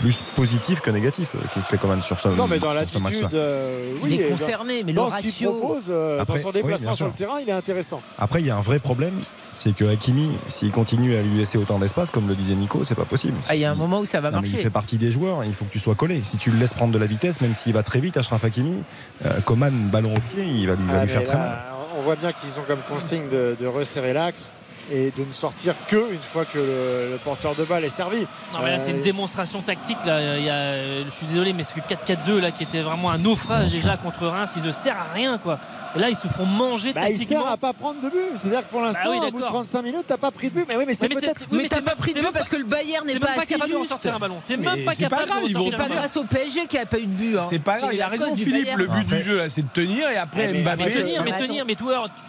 plus 0.03 0.22
positif 0.37 0.81
que 0.81 0.91
négatif, 0.93 1.31
euh, 1.35 1.39
Kingsley 1.53 1.76
Coman 1.78 2.01
sur 2.01 2.20
ce, 2.20 2.28
Non, 2.28 2.47
mais 2.47 2.61
dans 2.61 2.72
l'attitude, 2.72 3.03
euh, 3.35 3.93
oui, 4.05 4.11
Il 4.12 4.20
est 4.20 4.24
dans- 4.24 4.31
concerné, 4.37 4.85
mais 4.85 4.93
le 4.93 4.97
dans 4.97 5.11
ce 5.11 5.16
qu'il 5.16 5.31
ratio- 5.31 5.53
propose, 5.55 5.87
euh, 5.91 6.20
Après, 6.20 6.37
dans 6.39 6.43
son 6.45 6.51
déplacement 6.53 6.95
sur 6.95 7.07
le 7.07 7.12
terrain, 7.12 7.41
il 7.43 7.49
est 7.49 7.53
intéressant. 7.53 8.01
Après, 8.16 8.39
il 8.41 8.47
y 8.47 8.51
a 8.51 8.57
un 8.57 8.61
vrai 8.61 8.78
problème, 8.78 9.18
c'est 9.57 9.74
que 9.74 9.85
Hakimi, 9.85 10.31
s'il 10.47 10.70
continue 10.70 11.16
à 11.16 11.22
lui 11.22 11.37
laisser 11.37 11.59
autant 11.59 11.81
d'espace, 11.81 12.11
comme 12.12 12.28
le 12.28 12.37
disait 12.37 12.55
Nico, 12.55 12.85
c'est 12.85 12.95
pas 12.95 13.05
possible. 13.05 13.37
Ah, 13.49 13.57
Il 13.57 13.61
y 13.62 13.64
a 13.64 13.72
un 13.72 13.74
moment 13.74 13.99
où 13.99 14.05
ça 14.05 14.20
va 14.20 14.31
Non, 14.31 14.37
mais 14.37 14.43
marcher. 14.43 14.59
il 14.59 14.62
fait 14.62 14.70
partie 14.70 14.97
des 14.97 15.11
joueurs, 15.11 15.43
il 15.45 15.55
faut 15.55 15.64
que 15.64 15.72
tu 15.72 15.81
sois 15.81 15.97
collé. 15.97 16.20
Si 16.22 16.37
tu 16.37 16.53
le 16.53 16.59
laisses 16.59 16.72
prendre 16.74 16.93
de 16.93 16.99
la 16.99 17.07
vitesse, 17.09 17.41
même 17.41 17.57
s'il 17.57 17.72
va 17.72 17.83
très 17.83 17.99
vite, 17.99 18.16
Ashraf 18.16 18.45
Hakimi, 18.45 18.85
euh, 19.26 19.41
Coman, 19.41 19.72
ballon 19.91 20.14
au 20.14 20.20
pied, 20.20 20.45
il 20.45 20.68
va 20.68 20.76
lui, 20.76 20.87
va 20.87 21.01
Ah, 21.01 21.05
lui 21.05 21.11
faire 21.12 21.24
très 21.24 21.37
mal. 21.37 21.59
On 21.99 22.03
voit 22.03 22.14
bien 22.14 22.31
qu'ils 22.33 22.61
ont 22.61 22.62
comme 22.66 22.78
consigne 22.89 23.28
de, 23.28 23.57
de 23.59 23.66
resserrer 23.66 24.12
l'axe 24.12 24.55
et 24.91 25.12
de 25.16 25.24
ne 25.24 25.32
sortir 25.32 25.74
que 25.86 26.12
une 26.12 26.20
fois 26.20 26.45
que 26.45 26.59
le, 26.59 27.11
le 27.12 27.18
porteur 27.22 27.55
de 27.55 27.64
balle 27.64 27.84
est 27.84 27.88
servi. 27.88 28.20
non 28.53 28.61
mais 28.62 28.70
là 28.72 28.78
c'est 28.78 28.91
une 28.91 28.99
Euh, 28.99 29.03
démonstration 29.03 29.62
tactique 29.62 29.99
là. 30.05 30.36
Il 30.38 30.45
y 30.45 30.51
a, 30.51 31.05
je 31.05 31.11
suis 31.11 31.26
désolé 31.26 31.53
mais 31.53 31.64
ce 31.64 31.74
4-4-2 31.74 32.41
là 32.41 32.51
qui 32.51 32.64
était 32.64 32.80
vraiment 32.82 33.11
un 33.11 33.18
naufrage 33.18 33.70
déjà 33.72 33.97
contre 33.97 34.26
Reims 34.26 34.51
il 34.57 34.62
ne 34.62 34.70
sert 34.72 34.97
à 34.97 35.12
rien 35.14 35.38
quoi 35.38 35.59
et 35.97 35.99
là 35.99 36.09
ils 36.11 36.16
se 36.16 36.28
font 36.28 36.47
manger 36.47 36.93
bah, 36.93 37.03
il 37.09 37.16
tactiquement 37.18 37.43
sert 37.43 37.53
à 37.53 37.57
pas 37.57 37.72
prendre 37.72 38.01
de 38.01 38.09
but. 38.09 38.18
C'est-à-dire 38.36 38.61
que 38.66 38.70
pour 38.70 38.80
l'instant, 38.80 39.01
Bah 39.05 39.11
oui, 39.12 39.18
au 39.18 39.30
bout 39.30 39.38
de 39.38 39.43
d'accord. 39.45 39.49
35 39.64 39.82
minutes, 39.82 40.05
t'as 40.07 40.16
pas 40.16 40.30
pris 40.30 40.51
de 40.51 40.55
but. 40.55 40.64
Mais 40.68 40.76
oui, 40.76 40.84
mais 40.86 40.95
c'est 40.95 41.09
mais 41.09 41.14
peut-être. 41.16 41.38
t'es- 41.41 41.45
oui, 41.51 41.61
mais 41.62 41.68
t'as 41.68 41.80
pas 41.82 41.95
pris 41.97 42.12
de 42.12 42.20
but 42.20 42.30
parce 42.32 42.49
que 42.49 42.57
le 42.57 42.64
Bayern 42.64 43.07
n'est 43.07 43.18
pas 43.18 43.26
même 43.28 43.34
pas 43.36 43.43
assez 43.43 43.55
capable 43.55 43.72
de 43.72 43.76
juste. 43.78 43.88
sortir 43.91 44.14
un 44.14 44.18
ballon 44.18 44.36
t'es 44.47 44.57
Mais 44.57 44.64
même 44.76 44.84
pas 44.84 44.93
c'est 44.93 45.03
pas 45.09 45.09
capable 45.16 45.28
grave, 45.30 45.43
de 45.45 45.49
ils 45.49 45.57
vont 45.57 45.70
C'est 45.70 45.76
pas 45.76 45.88
grâce 45.88 46.16
au 46.16 46.24
PSG 46.24 46.66
qui 46.66 46.78
a 46.78 46.86
pas 46.86 46.99
eu 46.99 47.07
de 47.07 47.12
but. 47.12 47.38
hein. 47.38 47.43
C'est 47.49 47.59
pas 47.59 47.78
grave, 47.78 47.91
il 47.95 48.03
a 48.03 48.09
raison 48.09 48.36
Philippe, 48.36 48.68
le 48.76 48.86
but 48.86 49.07
du 49.07 49.20
jeu 49.20 49.49
c'est 49.49 49.62
de 49.62 49.68
tenir 49.72 50.09
et 50.11 50.16
après 50.16 50.53
mais- 50.53 50.62
Mbappé. 50.62 50.84
mais 50.86 50.93
tenir, 50.93 51.24
mais 51.24 51.36
tenir, 51.36 51.64
mais 51.66 51.76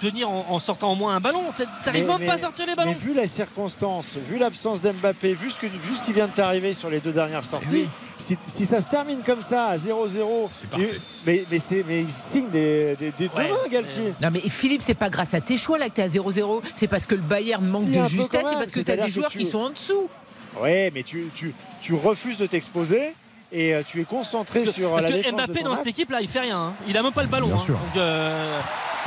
tenir 0.02 0.30
en, 0.30 0.60
sortant 0.60 0.92
au 0.92 0.96
moins 0.96 1.16
un 1.16 1.20
ballon, 1.20 1.44
t'a- 1.56 1.66
t'arrives 1.84 2.06
Mais- 2.08 2.18
même 2.18 2.28
pas 2.28 2.34
à 2.34 2.36
mais- 2.36 2.42
sortir 2.42 2.66
les 2.66 2.72
Mais 2.72 2.76
ballons. 2.76 2.94
vu 2.98 3.14
les 3.14 3.28
circonstances, 3.28 4.18
vu 4.18 4.38
l'absence 4.38 4.82
d'Mbappé, 4.82 5.34
vu 5.34 5.52
ce, 5.52 5.60
que, 5.60 5.68
vu 5.68 5.96
ce 5.96 6.04
qui 6.04 6.14
vient 6.14 6.28
de 6.28 6.32
t'arriver 6.34 6.74
sur 6.74 6.90
les 6.90 7.00
deux 7.00 7.12
dernières 7.12 7.46
sorties, 7.46 7.88
si, 8.18 8.38
si 8.48 8.66
ça 8.66 8.82
se 8.82 8.88
termine 8.88 9.22
comme 9.26 9.42
ça 9.42 9.68
à 9.68 9.78
0-0, 9.78 10.50
parfait. 10.70 10.86
et- 10.86 11.02
mais, 11.26 11.46
mais, 11.50 11.60
c'est- 11.60 11.84
mais 11.88 12.02
il 12.02 12.12
signe 12.12 12.50
des, 12.50 12.96
des, 12.98 13.12
des 13.12 13.28
deux 13.28 13.36
Ouais, 13.36 13.50
Galtier. 13.72 14.14
Non 14.22 14.30
mais 14.32 14.40
Philippe, 14.42 14.82
c'est 14.84 14.94
pas 14.94 15.10
grâce 15.10 15.34
à 15.34 15.42
tes 15.42 15.58
choix 15.58 15.78
là 15.78 15.90
que 15.90 15.94
t'es 15.96 16.02
à 16.04 16.08
0-0, 16.08 16.62
c'est 16.76 16.88
parce 16.88 17.06
que 17.06 17.16
le 17.16 17.22
Bayern 17.22 17.66
manque 17.68 17.84
Si, 17.84 17.90
de 18.00 18.04
justesse, 18.08 18.46
c'est 18.50 18.56
parce 18.58 18.72
que 18.72 18.80
t'as 18.82 18.98
des 18.98 19.10
joueurs 19.10 19.30
tu- 19.30 19.38
qui 19.40 19.46
sont 19.46 19.60
en 19.60 19.70
dessous. 19.70 20.08
Oui, 20.62 20.90
mais 20.94 21.04
tu, 21.04 21.30
tu, 21.34 21.54
tu 21.82 21.94
refuses 21.94 22.38
de 22.38 22.46
t'exposer 22.46 23.16
et 23.54 23.74
euh, 23.74 23.82
tu 23.86 24.02
es 24.02 24.04
concentré 24.06 24.60
Parce 24.62 24.76
que, 24.76 24.82
sur 24.82 24.92
parce 24.92 25.04
la 25.04 25.10
que 25.10 25.14
défense 25.16 25.32
de 25.32 25.38
Mbappé 25.38 25.60
ton 25.62 25.70
dans 25.70 25.76
cette 25.76 25.88
équipe 25.88 26.10
là, 26.10 26.20
il 26.22 26.28
fait 26.28 26.40
rien. 26.42 26.58
hein. 26.60 26.74
Il 26.88 26.98
a 26.98 27.04
même 27.04 27.12
pas 27.14 27.22
le 27.24 27.30
ballon. 27.30 27.48
Bien 27.48 27.56
hein. 27.56 27.60
sûr. 27.60 27.74
Donc, 27.76 27.98
euh, 27.98 28.60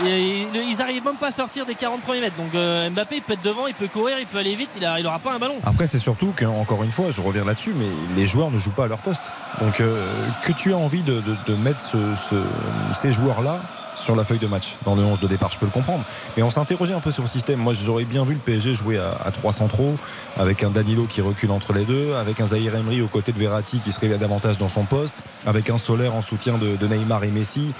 et 0.04 0.42
ils 0.68 0.82
arrivent 0.82 1.04
même 1.04 1.14
pas 1.16 1.28
à 1.28 1.30
sortir 1.30 1.64
des 1.66 1.74
40 1.76 2.00
premiers 2.02 2.20
mètres. 2.20 2.36
Donc 2.36 2.52
euh, 2.54 2.90
Mbappé, 2.90 3.16
il 3.16 3.22
peut 3.22 3.34
être 3.34 3.42
devant, 3.42 3.66
il 3.68 3.74
peut 3.74 3.86
courir, 3.88 4.18
il 4.18 4.26
peut 4.26 4.38
aller 4.38 4.54
vite. 4.56 4.70
Il, 4.76 4.84
a, 4.84 4.98
il 4.98 5.06
aura 5.06 5.18
pas 5.20 5.32
un 5.34 5.38
ballon. 5.38 5.54
Après, 5.64 5.86
c'est 5.86 5.98
surtout 6.00 6.32
qu'encore 6.36 6.82
une 6.82 6.90
fois, 6.90 7.06
je 7.14 7.20
reviens 7.20 7.44
là-dessus, 7.44 7.74
mais 7.76 7.86
les 8.16 8.26
joueurs 8.26 8.50
ne 8.50 8.58
jouent 8.58 8.70
pas 8.72 8.84
à 8.84 8.88
leur 8.88 8.98
poste. 8.98 9.32
Donc, 9.60 9.80
euh, 9.80 10.04
que 10.44 10.52
tu 10.52 10.72
as 10.72 10.76
envie 10.76 11.02
de, 11.02 11.20
de- 11.20 11.36
de 11.46 11.54
mettre 11.56 11.80
ce- 11.80 12.14
ce- 12.28 12.94
ces 12.98 13.12
joueurs-là 13.12 13.60
sur 13.94 14.16
la 14.16 14.24
feuille 14.24 14.38
de 14.38 14.46
match, 14.46 14.76
dans 14.84 14.94
le 14.94 15.02
11 15.02 15.20
de 15.20 15.26
départ, 15.26 15.50
je 15.52 15.58
peux 15.58 15.66
le 15.66 15.70
comprendre. 15.72 16.04
Mais 16.36 16.42
on 16.42 16.50
s'interrogeait 16.50 16.94
un 16.94 17.00
peu 17.00 17.10
sur 17.10 17.22
le 17.22 17.28
système. 17.28 17.58
Moi, 17.58 17.74
j'aurais 17.74 18.04
bien 18.04 18.24
vu 18.24 18.34
le 18.34 18.40
PSG 18.40 18.74
jouer 18.74 18.98
à, 18.98 19.16
à 19.24 19.30
3 19.30 19.52
centraux, 19.52 19.94
avec 20.36 20.62
un 20.62 20.70
Danilo 20.70 21.04
qui 21.04 21.20
recule 21.20 21.50
entre 21.50 21.72
les 21.72 21.84
deux, 21.84 22.14
avec 22.14 22.40
un 22.40 22.48
Zahir 22.48 22.74
Emery 22.74 23.02
aux 23.02 23.08
côtés 23.08 23.32
de 23.32 23.38
Verratti 23.38 23.78
qui 23.78 23.92
se 23.92 24.00
révèle 24.00 24.18
davantage 24.18 24.58
dans 24.58 24.68
son 24.68 24.84
poste, 24.84 25.22
avec 25.46 25.70
un 25.70 25.78
Solaire 25.78 26.14
en 26.14 26.22
soutien 26.22 26.58
de, 26.58 26.76
de 26.76 26.86
Neymar 26.86 27.24
et 27.24 27.30
Messi, 27.30 27.72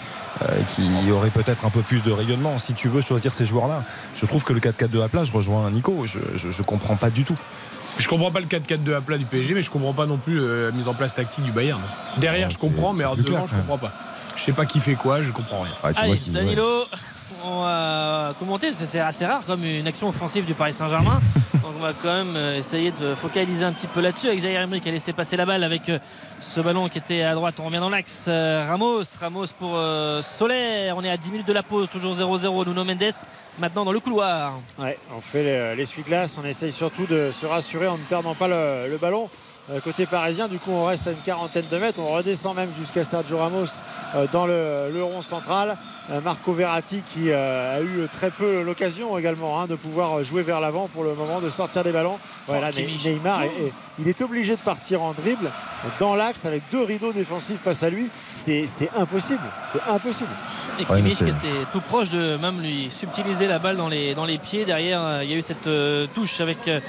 euh, 0.43 0.47
qui 0.71 1.11
aurait 1.11 1.31
peut-être 1.31 1.65
un 1.67 1.71
peu 1.71 1.81
plus 1.81 2.03
de 2.03 2.13
rayonnement. 2.13 2.59
Si 2.59 2.75
tu 2.75 2.89
veux 2.89 3.01
choisir 3.01 3.35
ces 3.35 3.47
joueurs-là, 3.47 3.83
je 4.15 4.27
trouve 4.27 4.45
que 4.45 4.53
le 4.53 4.61
4-4-2 4.61 5.03
à 5.05 5.09
plat, 5.09 5.25
je 5.25 5.33
rejoins 5.33 5.71
Nico, 5.71 6.07
je, 6.07 6.19
je, 6.37 6.51
je 6.51 6.63
comprends 6.63 6.97
pas 6.97 7.11
du 7.11 7.25
tout. 7.25 7.37
Je 7.99 8.09
comprends 8.09 8.33
pas 8.33 8.41
le 8.41 8.47
4-4-2 8.47 8.97
à 8.97 9.01
plat 9.01 9.19
du 9.19 9.25
PSG, 9.25 9.55
mais 9.55 9.63
je 9.63 9.71
comprends 9.71 9.93
pas 9.93 10.07
non 10.07 10.17
plus 10.17 10.41
euh, 10.41 10.71
la 10.71 10.77
mise 10.77 10.89
en 10.89 10.95
place 10.95 11.15
tactique 11.15 11.45
du 11.45 11.53
Bayern. 11.53 11.81
Derrière, 12.19 12.51
je 12.51 12.59
comprends, 12.59 12.93
mais 12.93 13.05
en 13.05 13.15
devant, 13.15 13.25
clair, 13.25 13.47
je 13.47 13.55
comprends 13.55 13.79
pas. 13.79 13.93
Je 14.37 14.43
sais 14.43 14.53
pas 14.53 14.67
qui 14.67 14.81
fait 14.81 14.95
quoi, 14.95 15.23
je 15.23 15.31
comprends 15.33 15.63
rien. 15.63 15.73
Ah, 15.83 15.93
tu 15.93 16.01
Allez, 16.01 16.15
vois 16.15 16.25
ouais. 16.27 16.33
Danilo, 16.33 16.85
on 17.45 17.63
va 17.63 18.35
commenter, 18.39 18.69
parce 18.69 18.81
que 18.81 18.87
c'est 18.87 19.01
assez 19.01 19.25
rare 19.25 19.43
comme 19.47 19.65
une 19.65 19.87
action 19.87 20.09
offensive 20.09 20.45
du 20.45 20.55
Paris 20.55 20.73
Saint-Germain. 20.75 21.21
Donc 21.55 21.73
on 21.79 21.81
va 21.81 21.93
quand 22.03 22.13
même 22.13 22.37
euh, 22.37 22.59
essayer 22.59 22.91
de 22.91 23.15
focaliser 23.15 23.65
un 23.65 23.73
petit 23.73 23.87
peu 23.87 24.01
là-dessus 24.01 24.27
avec 24.27 24.41
Zaire 24.41 24.61
Emery 24.63 24.81
qui 24.81 24.89
a 24.89 24.93
laissé 24.93 25.13
passer 25.15 25.37
la 25.37 25.47
balle 25.47 25.65
avec 25.65 25.89
euh, 25.89 25.99
ce 26.41 26.61
ballon 26.61 26.89
qui 26.89 26.99
était 26.99 27.23
à 27.23 27.35
droite. 27.35 27.55
On 27.59 27.65
revient 27.67 27.79
dans 27.79 27.89
l'axe. 27.89 28.27
Euh, 28.29 28.67
Ramos, 28.69 29.03
Ramos 29.21 29.47
pour 29.59 29.79
Solaire. 30.23 30.97
On 30.99 31.05
est 31.05 31.11
à 31.11 31.17
10 31.17 31.31
minutes 31.33 31.49
de 31.49 31.53
la 31.53 31.63
pause, 31.63 31.89
toujours 31.89 32.13
0-0. 32.15 32.67
Nuno 32.69 32.85
Mendes 32.85 33.05
maintenant 33.59 33.85
dans 33.85 33.93
le 33.93 34.01
couloir. 34.01 34.59
Ouais, 34.79 34.99
on 35.17 35.21
fait 35.21 35.43
le- 35.45 35.77
l'essuie-glace, 35.77 36.37
on 36.43 36.45
essaye 36.45 36.73
surtout 36.73 37.07
de 37.07 37.31
se 37.33 37.47
rassurer 37.47 37.87
en 37.89 37.97
ne 37.97 38.03
perdant 38.03 38.35
pas 38.35 38.49
le, 38.49 38.91
le 38.91 38.99
ballon. 38.99 39.31
Euh, 39.71 39.81
côté 39.81 40.05
parisien, 40.05 40.47
du 40.47 40.59
coup, 40.59 40.73
on 40.73 40.85
reste 40.85 41.07
à 41.07 41.13
une 41.13 41.17
quarantaine 41.25 41.65
de 41.71 41.79
mètres. 41.79 41.99
On 41.99 42.13
redescend 42.13 42.55
même 42.55 42.69
jusqu'à 42.79 43.03
Sergio 43.03 43.39
Ramos 43.39 43.65
euh, 44.15 44.27
dans 44.31 44.45
le, 44.45 44.91
le 44.93 45.03
rond 45.03 45.23
central. 45.23 45.79
Euh, 46.11 46.21
Marco 46.21 46.53
Verratti 46.53 47.01
qui 47.01 47.33
a 47.33 47.81
eu 47.81 48.07
très 48.13 48.31
peu 48.31 48.63
l'occasion 48.63 49.17
également 49.17 49.59
hein, 49.63 49.67
de 49.67 49.75
pouvoir 49.75 50.23
jouer 50.23 50.43
vers 50.43 50.61
l'avant 50.61 50.87
pour 50.89 51.03
le 51.03 51.15
moment, 51.15 51.41
de 51.41 51.49
sortir 51.49 51.83
des 51.83 51.93
ballons. 51.93 52.19
Voilà. 52.47 52.71
Neymar, 52.73 53.45
est- 53.45 53.47
est- 53.47 53.73
il 53.99 54.07
est 54.09 54.21
obligé 54.21 54.55
de 54.55 54.61
partir 54.61 55.01
en 55.01 55.13
dribble 55.15 55.51
dans 55.99 56.15
l'axe 56.15 56.45
avec 56.45 56.63
deux 56.71 56.83
rideaux 56.85 57.13
défensifs 57.15 57.61
face 57.61 57.83
à 57.83 57.89
lui. 57.89 58.11
C'est 58.37 58.67
impossible. 58.99 59.41
C'est 59.73 59.81
impossible. 59.91 60.31
Et 60.79 60.85
Kimmich 60.85 61.17
qui 61.17 61.25
était 61.25 61.65
tout 61.73 61.81
proche 61.81 62.11
de 62.11 62.37
même 62.37 62.61
lui 62.61 62.89
subtiliser 62.91 63.47
la 63.47 63.59
balle 63.59 63.79
dans 63.79 63.89
les, 63.89 64.15
dans 64.15 64.27
les 64.27 64.37
pieds. 64.37 64.67
Derrière, 64.67 65.23
il 65.23 65.31
y 65.31 65.33
a 65.33 65.37
eu 65.37 65.43
cette 65.43 65.67
euh, 65.69 66.07
touche 66.15 66.41
avec 66.41 66.67
euh, 66.69 66.81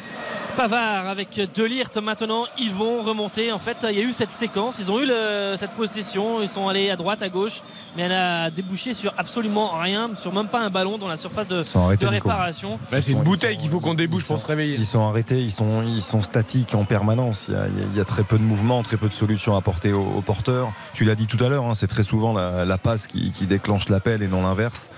Pavard, 0.58 1.08
avec 1.08 1.40
Delirte. 1.56 1.98
Maintenant, 1.98 2.46
ils 2.66 2.72
vont 2.72 3.02
remonter. 3.02 3.52
En 3.52 3.60
fait, 3.60 3.78
il 3.90 3.98
y 3.98 4.02
a 4.02 4.04
eu 4.04 4.14
cette 4.14 4.32
séquence. 4.32 4.78
Ils 4.80 4.92
ont 4.92 5.00
eu 5.00 5.06
le- 5.06 5.56
cette 5.58 5.72
possession. 5.72 6.42
Ils 6.42 6.50
sont 6.50 6.68
allés 6.68 6.90
à 6.90 6.96
droite, 6.96 7.22
à 7.22 7.30
gauche. 7.30 7.62
Mais 7.96 8.04
elle 8.04 8.12
a 8.12 8.50
débouché 8.50 8.94
sur 8.94 9.14
absolument 9.18 9.78
rien, 9.78 10.10
sur 10.16 10.34
même 10.34 10.48
pas 10.48 10.60
un 10.60 10.70
ballon 10.70 10.98
dans 10.98 11.08
la 11.08 11.18
surface 11.18 11.48
de, 11.48 11.64
réparation. 12.06 12.80
Bah, 12.92 13.02
c'est 13.02 13.12
une 13.12 13.24
bouteille 13.24 13.58
qu'il 13.58 13.70
faut 13.70 13.80
qu'on 13.80 13.94
débouche 13.94 14.26
pour 14.26 14.40
se 14.40 14.46
réveiller. 14.46 14.76
Ils 14.78 14.86
sont 14.86 15.08
arrêtés, 15.08 15.42
ils 15.42 15.52
sont, 15.52 15.84
ils 15.84 16.02
sont 16.02 16.22
statiques 16.22 16.76
en 16.76 16.86
permanence. 16.86 17.46
Il 17.50 17.54
y, 17.54 17.58
a, 17.58 17.68
il 17.96 18.02
y 18.02 18.06
très 18.06 18.24
peu 18.24 18.38
de 18.38 18.44
mouvements, 18.44 18.84
très 18.84 18.98
peu 18.98 19.08
de 19.08 19.14
solutions 19.14 19.56
à 19.56 19.60
apporter 19.60 19.94
aux, 19.94 20.06
aux 20.18 20.22
porteurs. 20.22 20.72
Tu 20.94 21.06
l'as 21.06 21.16
dit 21.16 21.28
tout 21.28 21.44
à 21.44 21.50
l'heure, 21.50 21.66
hein, 21.66 21.76
c'est 21.76 21.88
très 21.88 22.04
souvent 22.04 22.34
la, 22.34 22.66
la 22.66 22.78
passe 22.78 23.08
qui, 23.08 23.32
qui 23.32 23.46
déclenche 23.46 23.90
l'appel 23.90 24.22
et 24.24 24.28
non 24.28 24.42
l'inverse. 24.42 24.90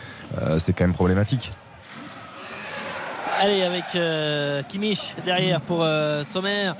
Euh, 0.41 0.59
c'est 0.59 0.73
quand 0.73 0.83
même 0.83 0.93
problématique. 0.93 1.51
Allez, 3.39 3.61
avec 3.61 3.83
euh, 3.95 4.63
Kimmich 4.67 5.13
derrière 5.23 5.61
pour 5.61 5.83
euh, 5.83 6.23
Sommer 6.23 6.71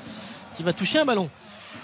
qui 0.58 0.64
va 0.64 0.74
toucher 0.74 1.00
un 1.00 1.06
ballon. 1.06 1.30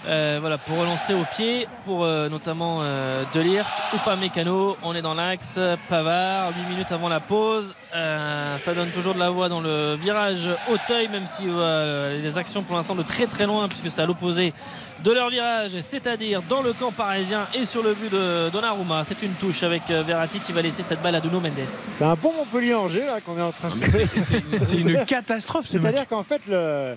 Euh, 0.06 0.38
voilà, 0.40 0.58
pour 0.58 0.76
relancer 0.76 1.14
au 1.14 1.24
pied, 1.36 1.68
pour 1.84 2.04
euh, 2.04 2.28
notamment 2.28 2.80
euh, 2.82 3.22
Delirte 3.32 3.72
ou 3.94 3.98
pas 3.98 4.16
Mécano. 4.16 4.76
On 4.82 4.94
est 4.94 5.00
dans 5.00 5.14
l'axe. 5.14 5.58
Pavard, 5.88 6.52
8 6.56 6.72
minutes 6.72 6.90
avant 6.92 7.08
la 7.08 7.20
pause. 7.20 7.76
Euh, 7.94 8.58
ça 8.58 8.74
donne 8.74 8.90
toujours 8.90 9.14
de 9.14 9.20
la 9.20 9.30
voix 9.30 9.48
dans 9.48 9.60
le 9.60 9.94
virage 9.94 10.48
Auteuil, 10.70 11.08
même 11.08 11.26
si 11.28 11.44
euh, 11.46 12.20
les 12.20 12.36
actions 12.36 12.62
pour 12.62 12.76
l'instant 12.76 12.96
de 12.96 13.04
très 13.04 13.26
très 13.26 13.46
loin, 13.46 13.68
puisque 13.68 13.90
c'est 13.90 14.02
à 14.02 14.06
l'opposé 14.06 14.52
de 15.04 15.12
leur 15.12 15.30
virage, 15.30 15.78
c'est-à-dire 15.80 16.42
dans 16.48 16.60
le 16.62 16.72
camp 16.72 16.90
parisien 16.90 17.46
et 17.54 17.64
sur 17.64 17.82
le 17.82 17.94
but 17.94 18.12
de 18.12 18.50
Donnarumma. 18.50 19.04
C'est 19.04 19.22
une 19.22 19.34
touche 19.34 19.62
avec 19.62 19.88
Verratti 19.88 20.40
qui 20.40 20.52
va 20.52 20.62
laisser 20.62 20.82
cette 20.82 21.00
balle 21.00 21.14
à 21.14 21.20
Duno 21.20 21.40
Mendes. 21.40 21.52
C'est 21.66 22.04
un 22.04 22.16
bon 22.16 22.32
Montpellier-Angers 22.32 23.06
là 23.06 23.20
qu'on 23.20 23.38
est 23.38 23.42
en 23.42 23.52
train 23.52 23.70
de 23.70 23.76
faire. 23.76 24.08
C'est 24.60 24.76
une 24.76 25.04
catastrophe 25.04 25.66
ce. 25.66 25.78
C'est-à-dire 25.78 26.08
qu'en 26.08 26.22
fait, 26.22 26.42
le, 26.48 26.96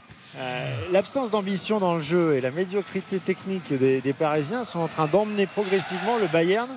l'absence 0.91 1.31
d'ambition 1.31 1.79
dans 1.79 1.95
le 1.95 2.01
jeu 2.01 2.35
et 2.35 2.41
la 2.41 2.51
médiocrité 2.51 3.19
technique 3.19 3.73
des, 3.73 4.01
des 4.01 4.13
Parisiens 4.13 4.63
sont 4.63 4.79
en 4.79 4.87
train 4.87 5.07
d'emmener 5.07 5.47
progressivement 5.47 6.17
le 6.17 6.27
Bayern 6.27 6.69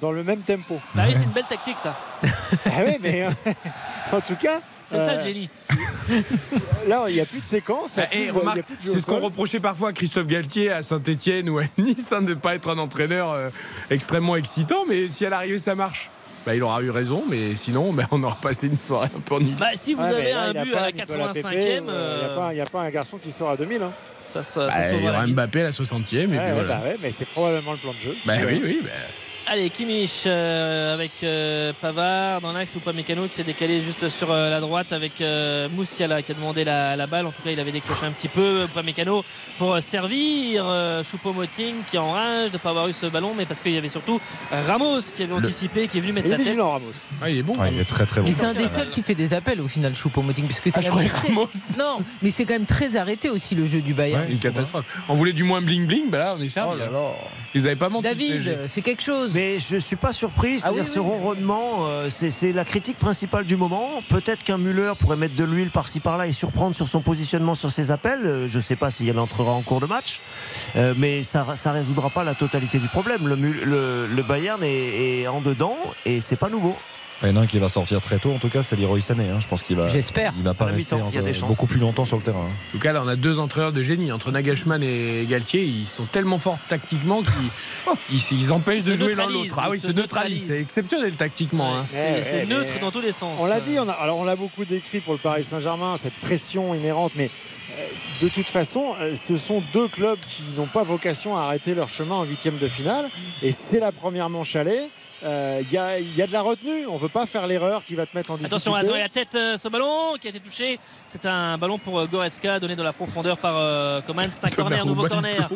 dans 0.00 0.12
le 0.12 0.24
même 0.24 0.40
tempo. 0.40 0.80
Bah 0.94 1.04
oui, 1.06 1.14
c'est 1.14 1.24
une 1.24 1.30
belle 1.30 1.44
tactique 1.44 1.78
ça. 1.78 1.96
Ah 2.66 2.82
oui, 2.86 2.96
mais 3.00 3.24
euh, 3.24 3.52
en 4.12 4.20
tout 4.20 4.36
cas. 4.36 4.60
C'est 4.86 4.98
ça 4.98 5.14
le 5.14 5.20
euh, 5.20 5.22
génie. 5.22 5.48
Là, 6.86 7.04
il 7.08 7.14
n'y 7.14 7.20
a 7.20 7.26
plus 7.26 7.40
de 7.40 7.46
séquence. 7.46 7.98
il 8.12 8.24
y 8.24 8.28
a 8.28 8.32
Bah, 8.32 8.54
c'est 8.84 8.98
ce 8.98 9.06
qu'on 9.06 9.20
reprochait 9.20 9.60
parfois 9.60 9.90
à 9.90 9.92
Christophe 9.92 10.26
Galtier 10.26 10.70
à 10.70 10.82
Saint-Etienne 10.82 11.48
ou 11.48 11.58
à 11.58 11.62
Nice 11.78 12.12
hein, 12.12 12.22
de 12.22 12.30
ne 12.30 12.34
pas 12.34 12.54
être 12.54 12.68
un 12.68 12.78
entraîneur 12.78 13.32
euh, 13.32 13.48
extrêmement 13.90 14.36
excitant. 14.36 14.84
Mais 14.88 15.08
si 15.08 15.24
à 15.24 15.30
l'arrivée 15.30 15.58
ça 15.58 15.74
marche, 15.74 16.10
bah, 16.46 16.54
il 16.54 16.62
aura 16.62 16.80
eu 16.82 16.90
raison. 16.90 17.24
Mais 17.28 17.56
sinon, 17.56 17.92
bah, 17.92 18.04
on 18.10 18.22
aura 18.22 18.36
passé 18.40 18.66
une 18.68 18.78
soirée 18.78 19.08
un 19.16 19.20
peu 19.20 19.34
ennuyeuse. 19.36 19.58
Bah, 19.58 19.66
si 19.74 19.94
vous 19.94 20.02
Ouais, 20.02 20.08
avez 20.08 20.32
là, 20.32 20.42
un 20.42 20.50
il 20.52 20.58
a 20.58 20.64
but 20.64 20.74
à 20.74 20.80
la 20.80 20.92
Nicolas 20.92 21.32
85e, 21.32 21.42
Pepe, 21.42 21.54
euh, 21.56 21.78
Il 21.78 21.82
n'y 21.82 21.90
euh, 21.90 22.32
a, 22.32 22.36
pas- 22.36 22.52
il 22.52 22.56
y 22.56 22.60
a 22.60 22.66
pas 22.66 22.80
un 22.82 22.90
garçon 22.90 23.18
qui 23.18 23.30
sort 23.30 23.50
à 23.50 23.56
2000. 23.56 23.82
hein. 23.82 23.92
ça, 24.24 24.42
Bah, 24.68 24.72
il 24.92 25.04
y 25.04 25.08
aura. 25.08 25.26
Mbappé 25.26 25.60
à 25.60 25.64
la 25.64 25.70
60e. 25.70 26.16
Et 26.16 26.26
puis 26.26 26.36
voilà. 26.36 26.62
bah 26.76 26.80
ouais, 26.84 26.96
mais 27.02 27.10
c'est 27.10 27.26
probablement 27.26 27.72
le 27.72 27.78
plan 27.78 27.92
de 27.92 27.98
jeu. 27.98 28.16
Bah 28.26 28.34
oui, 28.46 28.60
oui. 28.64 28.80
Allez, 29.46 29.68
Kimmich 29.68 30.22
euh, 30.26 30.94
avec 30.94 31.10
euh, 31.22 31.74
Pavard 31.78 32.40
dans 32.40 32.52
l'axe 32.52 32.76
ou 32.76 32.80
pas 32.80 32.94
Mécano 32.94 33.26
qui 33.28 33.34
s'est 33.34 33.44
décalé 33.44 33.82
juste 33.82 34.08
sur 34.08 34.30
euh, 34.32 34.48
la 34.48 34.58
droite 34.58 34.90
avec 34.94 35.20
euh, 35.20 35.68
Moussiala 35.68 36.22
qui 36.22 36.32
a 36.32 36.34
demandé 36.34 36.64
la, 36.64 36.96
la 36.96 37.06
balle. 37.06 37.26
En 37.26 37.30
tout 37.30 37.42
cas, 37.44 37.50
il 37.50 37.60
avait 37.60 37.70
décroché 37.70 38.06
un 38.06 38.12
petit 38.12 38.28
peu. 38.28 38.66
Pas 38.72 38.82
Mécano 38.82 39.22
pour 39.58 39.74
euh, 39.74 39.80
servir. 39.82 40.64
Euh, 40.66 41.02
Choupo-Moting 41.04 41.74
qui 41.90 41.98
enrage 41.98 42.48
de 42.48 42.54
ne 42.54 42.58
pas 42.58 42.70
avoir 42.70 42.88
eu 42.88 42.94
ce 42.94 43.04
ballon, 43.04 43.32
mais 43.36 43.44
parce 43.44 43.60
qu'il 43.60 43.72
y 43.72 43.76
avait 43.76 43.90
surtout 43.90 44.18
Ramos 44.50 45.00
qui 45.14 45.22
avait 45.24 45.34
anticipé, 45.34 45.88
qui 45.88 45.98
est 45.98 46.00
venu 46.00 46.14
mettre 46.14 46.28
Il 46.28 46.32
est 46.32 46.36
sa 46.36 46.36
tête. 46.38 46.46
vigilant, 46.46 46.70
Ramos. 46.72 46.92
Ah, 47.20 47.28
il 47.28 47.36
est 47.38 47.42
bon. 47.42 47.54
Ouais, 47.58 47.68
il 47.70 47.78
est 47.80 47.84
très 47.84 48.06
très 48.06 48.22
bon. 48.22 48.26
Mais 48.26 48.32
c'est 48.32 48.46
un 48.46 48.54
des 48.54 48.66
seuls 48.66 48.88
qui 48.88 49.02
fait 49.02 49.14
des 49.14 49.34
appels 49.34 49.60
au 49.60 49.68
final, 49.68 49.92
Choupo-Moting, 49.94 50.46
puisque 50.46 50.70
c'est 50.70 50.78
Ah, 50.78 50.80
très... 50.90 51.06
Ramos. 51.06 51.48
Non, 51.78 51.98
mais 52.22 52.30
c'est 52.30 52.46
quand 52.46 52.54
même 52.54 52.64
très 52.66 52.96
arrêté 52.96 53.28
aussi 53.28 53.54
le 53.54 53.66
jeu 53.66 53.82
du 53.82 53.92
Bayern. 53.92 54.22
Ouais, 54.24 54.32
une 54.32 54.38
catastrophe. 54.38 54.86
On 55.06 55.14
voulait 55.14 55.34
du 55.34 55.44
moins 55.44 55.60
bling 55.60 55.86
bling, 55.86 56.08
bah 56.08 56.18
là 56.18 56.34
on 56.38 56.42
est 56.42 56.48
servi. 56.48 56.70
Oh 56.74 56.78
là 56.78 56.86
là. 56.86 57.10
Ils 57.54 57.66
avaient 57.66 57.76
pas 57.76 57.88
menti. 57.90 58.04
David, 58.04 58.58
fais 58.68 58.80
quelque 58.82 59.02
chose. 59.02 59.32
Mais 59.34 59.58
je 59.58 59.76
suis 59.76 59.96
pas 59.96 60.12
surpris, 60.12 60.60
Ah 60.62 60.70
oui, 60.70 60.76
c'est-à-dire 60.78 60.88
ce 60.88 61.00
oui. 61.00 61.06
ronronnement, 61.10 61.86
euh, 61.88 62.08
c'est 62.08 62.52
la 62.52 62.64
critique 62.64 62.98
principale 62.98 63.44
du 63.44 63.56
moment. 63.56 63.90
Peut-être 64.08 64.44
qu'un 64.44 64.58
Müller 64.58 64.92
pourrait 64.98 65.16
mettre 65.16 65.34
de 65.34 65.42
l'huile 65.44 65.70
par-ci 65.70 65.98
par-là 66.00 66.26
et 66.28 66.32
surprendre 66.32 66.74
sur 66.76 66.86
son 66.88 67.00
positionnement 67.00 67.54
sur 67.56 67.70
ses 67.72 67.90
appels. 67.90 68.20
Euh, 68.24 68.48
Je 68.48 68.58
ne 68.58 68.62
sais 68.62 68.76
pas 68.76 68.90
si 68.90 69.08
elle 69.08 69.18
entrera 69.18 69.50
en 69.52 69.62
cours 69.62 69.80
de 69.80 69.86
match, 69.86 70.20
Euh, 70.76 70.94
mais 70.96 71.22
ça 71.24 71.44
ne 71.66 71.70
résoudra 71.72 72.10
pas 72.10 72.22
la 72.24 72.34
totalité 72.34 72.78
du 72.78 72.88
problème. 72.88 73.26
Le, 73.26 73.36
Mu- 73.36 73.60
le- 73.64 74.06
le 74.06 74.22
Bayern 74.22 74.62
est, 74.62 75.20
est 75.22 75.26
en 75.26 75.40
dedans 75.40 75.76
et 76.06 76.20
c'est 76.20 76.36
pas 76.36 76.48
nouveau. 76.48 76.76
Il 77.22 77.28
y 77.28 77.32
en 77.32 77.36
a 77.36 77.40
un 77.40 77.46
qui 77.46 77.58
va 77.58 77.68
sortir 77.68 78.00
très 78.02 78.18
tôt, 78.18 78.32
en 78.34 78.38
tout 78.38 78.48
cas, 78.50 78.62
c'est 78.62 78.76
Leroy 78.76 79.00
Sané. 79.00 79.30
hein. 79.30 79.38
Je 79.40 79.46
pense 79.46 79.62
qu'il 79.62 79.76
va. 79.76 79.88
J'espère. 79.88 80.34
Il 80.36 80.42
va 80.42 80.52
pas 80.52 80.66
rester 80.66 80.96
il 80.96 80.98
y 80.98 81.00
a 81.00 81.04
encore 81.04 81.22
des 81.22 81.32
chances. 81.32 81.48
beaucoup 81.48 81.66
plus 81.66 81.78
longtemps 81.80 82.04
sur 82.04 82.16
le 82.16 82.22
terrain. 82.22 82.46
hein. 82.46 82.52
En 82.68 82.72
tout 82.72 82.78
cas, 82.78 82.92
là, 82.92 83.02
on 83.04 83.08
a 83.08 83.16
deux 83.16 83.38
entraîneurs 83.38 83.72
de 83.72 83.80
génie. 83.80 84.12
Entre 84.12 84.30
Nagelsmann 84.30 84.82
et 84.82 85.24
Galtier, 85.28 85.64
ils 85.64 85.86
sont 85.86 86.04
tellement 86.06 86.38
forts 86.38 86.58
tactiquement 86.68 87.22
qu'ils 87.22 87.94
ils, 88.10 88.38
ils 88.38 88.52
empêchent 88.52 88.82
de 88.84 88.94
jouer 88.94 89.14
l'un 89.14 89.28
l'autre. 89.28 89.58
Ah 89.62 89.68
oui, 89.70 89.78
se 89.80 89.86
se 89.88 89.92
neutralisent. 89.92 90.40
neutralisent. 90.40 90.46
C'est 90.48 90.60
exceptionnel 90.60 91.14
tactiquement. 91.14 91.76
hein. 91.78 91.86
C'est 91.92 92.22
c'est 92.24 92.32
ouais, 92.40 92.46
neutre 92.46 92.72
mais 92.74 92.80
dans 92.80 92.90
tous 92.90 93.00
les 93.00 93.12
sens. 93.12 93.40
On 93.40 93.46
l'a 93.46 93.60
dit, 93.60 93.78
on 93.78 93.88
a, 93.88 93.92
alors 93.92 94.18
on 94.18 94.24
l'a 94.24 94.36
beaucoup 94.36 94.64
décrit 94.64 95.00
pour 95.00 95.14
le 95.14 95.18
Paris 95.20 95.44
Saint-Germain, 95.44 95.96
cette 95.96 96.14
pression 96.14 96.74
inhérente, 96.74 97.12
mais 97.16 97.30
euh, 97.78 97.86
de 98.20 98.28
toute 98.28 98.50
façon, 98.50 98.94
euh, 99.00 99.14
ce 99.16 99.36
sont 99.36 99.62
deux 99.72 99.88
clubs 99.88 100.18
qui 100.28 100.42
n'ont 100.56 100.66
pas 100.66 100.82
vocation 100.82 101.36
à 101.38 101.42
arrêter 101.42 101.74
leur 101.74 101.88
chemin 101.88 102.16
en 102.16 102.24
huitième 102.24 102.58
de 102.58 102.68
finale, 102.68 103.08
et 103.42 103.50
c'est 103.52 103.80
la 103.80 103.92
première 103.92 104.28
manche 104.28 104.56
aller. 105.24 105.32
Euh, 105.34 105.60
Il 105.62 105.72
y, 105.72 105.78
a, 105.78 105.98
il 105.98 106.16
y 106.16 106.22
a 106.22 106.26
de 106.26 106.32
la 106.32 106.42
retenue, 106.42 106.86
on 106.88 106.94
ne 106.94 106.98
veut 106.98 107.08
pas 107.08 107.26
faire 107.26 107.46
l'erreur 107.46 107.82
qui 107.84 107.94
va 107.94 108.06
te 108.06 108.16
mettre 108.16 108.30
en 108.30 108.34
difficulté. 108.34 108.54
Attention, 108.54 108.74
attends, 108.74 108.94
il 108.94 109.00
a 109.00 109.04
la 109.04 109.08
tête 109.08 109.34
euh, 109.34 109.56
ce 109.56 109.68
ballon 109.68 110.14
qui 110.20 110.26
a 110.26 110.30
été 110.30 110.40
touché. 110.40 110.78
C'est 111.08 111.24
un 111.26 111.56
ballon 111.58 111.78
pour 111.78 111.98
euh, 111.98 112.06
Goretzka 112.06 112.60
donné 112.60 112.76
de 112.76 112.82
la 112.82 112.92
profondeur 112.92 113.36
par 113.38 113.54
euh, 113.56 114.00
Coman. 114.02 114.28
C'est 114.30 114.44
un 114.44 114.50
corner, 114.50 114.84
nouveau 114.86 115.04
il 115.06 115.08
corner 115.10 115.48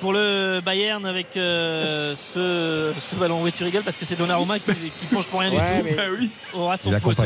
pour 0.00 0.12
le 0.12 0.60
Bayern 0.64 1.04
avec 1.06 1.36
euh, 1.36 2.14
ce, 2.14 2.92
ce 3.00 3.14
ballon. 3.16 3.42
Oui, 3.42 3.50
tu 3.52 3.64
rigoles 3.64 3.82
parce 3.82 3.96
que 3.98 4.04
c'est 4.04 4.16
Donnarumma 4.16 4.58
qui, 4.58 4.72
qui 4.72 5.06
plonge 5.06 5.26
pour 5.26 5.40
rien 5.40 5.50
Ouais, 5.52 5.56
du 5.76 5.78
tout. 5.80 5.84
mais- 5.86 5.94
Bah 5.96 6.02
oui. 6.16 6.30
Au 6.54 6.66
ras 6.66 6.76
de 6.76 6.82
son 6.82 6.92
Il 6.92 7.00
poteau. 7.00 7.22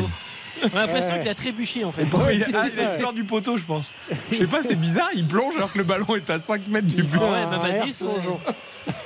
On 0.72 0.76
a 0.76 0.80
l'impression 0.82 1.12
Ouais. 1.14 1.20
qu'il 1.20 1.30
a 1.30 1.34
trébuché 1.34 1.84
en 1.84 1.92
fait. 1.92 2.02
Il, 2.32 2.38
c'est 2.38 2.54
a, 2.54 2.64
il 2.66 2.70
ça. 2.70 2.82
a 2.82 2.86
peur 2.94 3.12
du 3.12 3.24
poteau, 3.24 3.56
je 3.56 3.64
pense. 3.64 3.90
Je 4.30 4.36
sais 4.36 4.46
pas, 4.46 4.62
c'est 4.62 4.74
bizarre. 4.76 5.08
Il 5.14 5.26
plonge 5.26 5.56
alors 5.56 5.72
que 5.72 5.78
le 5.78 5.84
ballon 5.84 6.14
est 6.16 6.28
à 6.30 6.38
5 6.38 6.66
mètres 6.68 6.86
du 6.86 6.96
Il 6.98 7.02
but. 7.04 7.18
ouais, 7.18 7.46
même 7.46 7.60
à 7.60 7.68
air 7.68 7.84
10, 7.84 7.98
plongeon. 7.98 8.40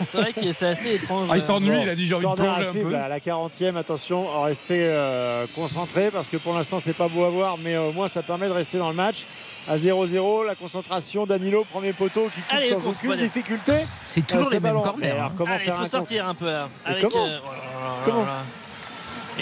C'est 0.05 0.19
vrai 0.19 0.33
que 0.33 0.53
c'est 0.53 0.67
assez 0.69 0.95
étrange. 0.95 1.29
Ah, 1.31 1.37
il 1.37 1.41
s'ennuie, 1.43 1.69
Bon, 1.77 1.83
il 1.83 1.89
a 1.91 1.95
dit 1.95 2.07
j'ai 2.07 2.15
envie 2.15 2.27
de 2.27 2.33
plonger 2.33 2.51
un 2.67 2.71
suivre, 2.71 2.87
peu. 2.87 2.93
là, 2.93 3.05
à 3.05 3.09
la 3.09 3.19
40e, 3.21 3.77
attention, 3.77 4.43
restez 4.43 4.81
euh, 4.87 5.47
concentrés 5.55 6.11
parce 6.11 6.29
que 6.31 6.37
pour 6.39 6.55
l'instant 6.55 6.79
c'est 6.79 6.95
pas 6.95 7.09
beau 7.09 7.25
à 7.25 7.31
voir, 7.31 7.57
mais 7.63 7.75
euh, 7.75 7.89
au 7.89 7.93
moins 7.93 8.09
ça 8.09 8.23
permet 8.23 8.47
de 8.49 8.53
rester 8.53 8.79
dans 8.79 8.89
le 8.89 8.95
match. 8.95 9.27
À 9.69 9.77
0-0, 9.77 10.47
la 10.47 10.55
concentration, 10.55 11.27
Danilo, 11.27 11.65
premier 11.71 11.93
poteau 11.93 12.31
qui 12.35 12.41
coupe 12.41 12.53
Allez, 12.57 12.71
sans 12.71 12.87
aucune 12.87 13.17
difficulté. 13.17 13.73
C'est 14.05 14.27
toujours 14.27 14.47
Euh, 14.47 14.51
les 14.53 14.61
mêmes 14.61 14.81
corners. 14.81 15.11
Alors, 15.11 15.25
hein. 15.27 15.33
comment 15.37 15.53
Allez, 15.55 15.65
il 15.65 15.67
faire 15.67 15.79
faut 15.79 15.87
sortir 15.87 16.27
un 16.29 16.35
peu 16.35 16.47
là. 16.47 16.69
Mais 16.87 16.93
Avec, 16.93 17.09
comment 17.11 17.27
euh, 17.27 17.39
oh 17.45 17.51
là 17.51 17.57
là 17.57 17.87
là 17.89 17.95
Comment 18.05 18.25
là. 18.25 18.43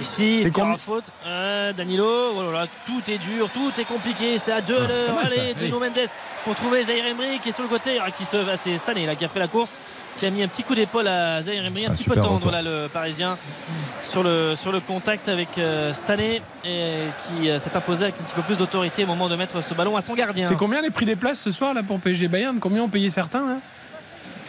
Ici, 0.01 0.38
C'est 0.38 0.45
c'est 0.45 0.51
combien- 0.51 0.72
la 0.72 0.78
faute. 0.78 1.05
Euh, 1.26 1.72
Danilo, 1.72 2.32
voilà, 2.34 2.66
tout 2.86 3.11
est 3.11 3.18
dur, 3.18 3.49
tout 3.55 3.70
est 3.80 3.84
compliqué. 3.84 4.38
C'est 4.38 4.53
à 4.53 4.61
deux 4.61 4.76
à 4.76 4.86
l'heure. 4.88 5.18
Allez. 5.22 5.55
Nuno 5.61 5.78
Mendes 5.78 6.09
pour 6.45 6.55
trouver 6.57 6.82
Zaire 6.84 7.07
Emery 7.07 7.38
qui 7.40 7.51
est 7.51 7.53
sur 7.53 7.62
le 7.62 7.68
côté. 7.68 7.99
ah, 8.05 8.11
Qui 8.11 8.24
se, 8.24 8.36
ah, 8.36 8.57
c'est 8.59 8.76
Sané 8.78 9.07
là, 9.07 9.14
qui 9.14 9.24
a 9.24 9.28
fait 9.28 9.38
la 9.38 9.47
course, 9.49 9.80
qui 10.18 10.26
a 10.26 10.30
mis 10.30 10.42
un 10.42 10.49
petit 10.49 10.62
coup 10.64 10.74
d'épaule 10.74 11.07
à 11.07 11.40
Zaire 11.42 11.64
Emery, 11.64 11.86
un 11.86 11.90
Ah, 11.90 11.95
petit 11.95 12.05
peu 12.05 12.16
tendre 12.16 12.51
là, 12.51 12.61
le 12.62 12.88
Parisien 12.92 13.36
sur 14.03 14.22
le, 14.22 14.55
sur 14.57 14.72
le 14.72 14.80
contact 14.80 15.28
avec 15.28 15.59
euh, 15.59 15.92
Sané 15.95 16.42
et 16.64 16.95
qui 17.28 17.49
euh, 17.49 17.59
s'est 17.61 17.76
imposé 17.76 18.05
avec 18.05 18.16
un 18.20 18.24
petit 18.24 18.34
peu 18.34 18.42
plus 18.42 18.57
d'autorité 18.59 19.05
au 19.05 19.07
moment 19.07 19.28
de 19.28 19.36
mettre 19.36 19.62
ce 19.62 19.74
ballon 19.74 19.97
à 19.97 20.01
son 20.01 20.14
gardien. 20.14 20.49
C'était 20.49 20.59
combien 20.59 20.82
les 20.82 20.90
prix 20.90 21.07
des 21.07 21.16
places 21.16 21.40
ce 21.40 21.51
soir 21.53 21.72
là 21.72 21.82
pour 21.82 22.01
PSG 22.01 22.26
Bayern? 22.28 22.59
Combien 22.59 22.82
ont 22.82 22.88
payé 22.88 23.11
certains 23.11 23.47
là? 23.47 23.57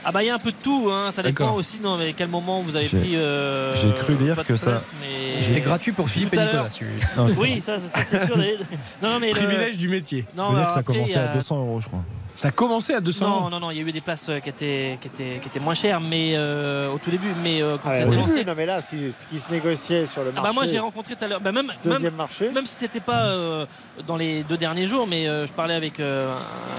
Ah 0.07 0.11
bah 0.11 0.21
il 0.23 0.27
y 0.27 0.29
a 0.29 0.35
un 0.35 0.39
peu 0.39 0.51
de 0.51 0.55
tout, 0.63 0.89
hein. 0.91 1.09
ça 1.11 1.23
dépend 1.23 1.53
aussi 1.55 1.79
dans 1.79 1.97
quel 2.15 2.27
moment 2.27 2.61
vous 2.61 2.75
avez 2.75 2.85
J'ai- 2.85 2.97
pris. 2.99 3.15
euh, 3.15 3.73
j'ai 3.75 3.91
cru 3.93 4.13
lire 4.15 4.35
que 4.45 4.55
ça- 4.55 4.71
place, 4.71 4.93
mais- 5.01 5.41
C'était 5.41 5.61
gratuit 5.61 5.91
pour 5.93 6.07
Philippe 6.07 6.33
et 6.33 6.37
Nicolas. 6.37 6.69
celui- 6.69 6.91
Non, 7.17 7.25
Oui, 7.39 7.59
ça, 7.59 7.79
ça, 7.79 7.85
c'est 8.05 8.25
sûr. 8.25 8.37
Non, 8.37 9.09
non, 9.09 9.19
mais 9.19 9.29
le- 9.29 9.33
Privilège 9.33 9.77
du 9.79 9.89
métier. 9.89 10.25
Non, 10.37 10.51
veux 10.51 10.57
dire 10.59 10.67
que 10.67 10.73
ça 10.73 10.79
après, 10.81 10.93
commençait 10.93 11.17
a- 11.17 11.31
à 11.31 11.33
200 11.35 11.57
euros, 11.57 11.81
je 11.81 11.87
crois. 11.87 12.03
Ça 12.35 12.49
a 12.49 12.51
commencé 12.51 12.93
à 12.93 12.99
200 12.99 13.25
Non, 13.27 13.35
euros. 13.35 13.49
non, 13.49 13.59
non, 13.61 13.71
il 13.71 13.77
y 13.77 13.79
a 13.79 13.83
eu 13.83 13.91
des 13.93 14.01
places 14.01 14.27
euh, 14.29 14.39
qui 14.39 14.49
étaient, 14.49 14.97
qui 15.01 15.07
étaient, 15.07 15.39
qui 15.41 15.47
étaient 15.47 15.59
moins 15.61 15.73
chères, 15.73 16.01
mais 16.01 16.33
euh, 16.35 16.91
au 16.91 16.97
tout 16.97 17.09
début, 17.09 17.33
mais 17.41 17.61
euh, 17.61 17.77
quand 17.81 17.89
Ah, 17.89 17.99
ça 17.99 18.05
début, 18.05 18.15
lancé. 18.17 18.43
non 18.43 18.53
mais 18.57 18.65
là 18.65 18.81
ce 18.81 18.87
qui, 18.89 19.11
ce 19.11 19.25
qui 19.25 19.39
se 19.39 19.49
négociait 19.49 20.05
sur 20.05 20.21
le 20.23 20.31
Ah 20.31 20.41
marché, 20.41 20.47
bah 20.49 20.53
moi 20.53 20.65
j'ai 20.65 20.79
rencontré 20.79 21.15
tout 21.15 21.23
à 21.23 21.27
l'heure, 21.29 21.39
bah, 21.39 21.51
même, 21.53 21.67
même, 21.67 21.75
deuxième 21.83 22.15
marché. 22.15 22.49
même 22.51 22.65
si 22.65 22.75
c'était 22.75 22.99
pas 22.99 23.25
euh, 23.27 23.65
dans 24.05 24.17
les 24.17 24.43
deux 24.43 24.57
derniers 24.57 24.85
jours, 24.85 25.07
mais 25.07 25.27
euh, 25.29 25.47
je 25.47 25.53
parlais 25.53 25.75
avec 25.75 25.99
euh, 26.01 26.29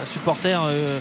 un 0.02 0.04
supporter 0.06 0.60
euh, 0.62 0.98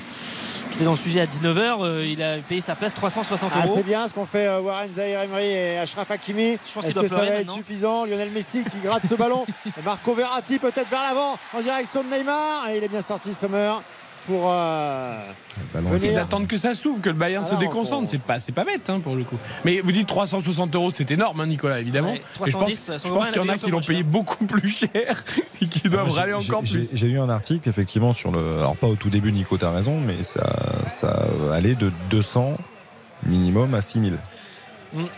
qui 0.69 0.75
était 0.77 0.85
dans 0.85 0.91
le 0.91 0.97
sujet 0.97 1.19
à 1.19 1.25
19h, 1.25 2.05
il 2.09 2.23
a 2.23 2.37
payé 2.37 2.61
sa 2.61 2.75
place 2.75 2.93
360 2.93 3.51
Ah, 3.53 3.65
euros. 3.65 3.73
c'est 3.75 3.83
bien 3.83 4.07
ce 4.07 4.13
qu'ont 4.13 4.25
fait 4.25 4.47
euh, 4.47 4.61
Warren 4.61 4.89
Zahir 4.89 5.19
Emery 5.21 5.47
et 5.47 5.77
Ashraf 5.79 6.09
Hakimi. 6.11 6.53
Je 6.65 6.73
pense 6.73 6.85
qu'il 6.85 6.89
Est-ce 6.91 6.99
que 7.01 7.07
ça 7.07 7.17
va 7.17 7.25
être 7.27 7.51
suffisant? 7.51 8.05
Lionel 8.05 8.29
Messi 8.31 8.63
qui 8.63 8.79
gratte 8.79 9.05
ce 9.05 9.15
ballon. 9.15 9.45
Marco 9.85 10.13
Verratti 10.13 10.59
peut-être 10.59 10.89
vers 10.89 11.03
l'avant 11.03 11.37
en 11.53 11.59
direction 11.61 12.03
de 12.03 12.09
Neymar. 12.15 12.69
Et 12.69 12.77
il 12.77 12.83
est 12.85 12.87
bien 12.87 13.01
sorti 13.01 13.33
Sommer. 13.33 13.73
Pour. 14.27 14.51
euh, 14.51 15.17
venir- 15.73 15.99
Ils 16.11 16.17
attendent 16.17 16.47
que 16.47 16.57
ça 16.57 16.75
s'ouvre, 16.75 17.01
que 17.01 17.09
le 17.09 17.15
Bayern 17.15 17.43
Ah 17.45 17.49
se 17.49 17.53
non, 17.55 17.59
déconcentre. 17.59 18.03
on- 18.03 18.07
C'est 18.07 18.21
pas, 18.21 18.39
c'est 18.39 18.51
pas 18.51 18.63
bête 18.65 18.89
hein, 18.89 18.99
pour 18.99 19.15
le 19.15 19.23
coup. 19.23 19.37
Mais 19.63 19.79
vous 19.81 19.91
dites 19.91 20.07
360 20.07 20.75
euros, 20.75 20.91
c'est 20.91 21.09
énorme, 21.11 21.39
hein, 21.41 21.47
Nicolas, 21.47 21.79
évidemment. 21.79 22.11
Ouais, 22.11 22.17
Et 22.17 22.21
je 22.21 22.39
pense, 22.39 22.49
310, 22.51 22.91
je 22.93 22.97
son 22.99 23.07
pense 23.09 23.17
copain, 23.17 23.31
qu'il 23.31 23.41
y 23.41 23.45
en 23.45 23.49
a 23.53 23.57
qui 23.57 23.69
l'ont 23.71 23.81
payé 23.81 24.03
beaucoup 24.03 24.45
plus 24.45 24.67
cher 24.69 24.89
et 25.61 25.65
qui 25.67 25.87
doivent 25.89 26.07
Moi, 26.07 26.15
râler 26.17 26.33
encore 26.33 26.61
plus. 26.63 26.91
J'ai 26.93 27.07
lu 27.07 27.19
un 27.19 27.29
article, 27.29 27.67
effectivement, 27.69 28.13
sur 28.13 28.31
le. 28.31 28.59
Alors, 28.59 28.75
pas 28.75 28.87
au 28.87 28.95
tout 28.95 29.09
début, 29.09 29.31
Nico, 29.31 29.57
t'as 29.57 29.71
raison, 29.71 29.99
mais 29.99 30.23
ça, 30.23 30.43
ça 30.87 31.25
allait 31.53 31.75
de 31.75 31.91
200 32.09 32.57
minimum 33.25 33.73
à 33.73 33.81
6000. 33.81 34.17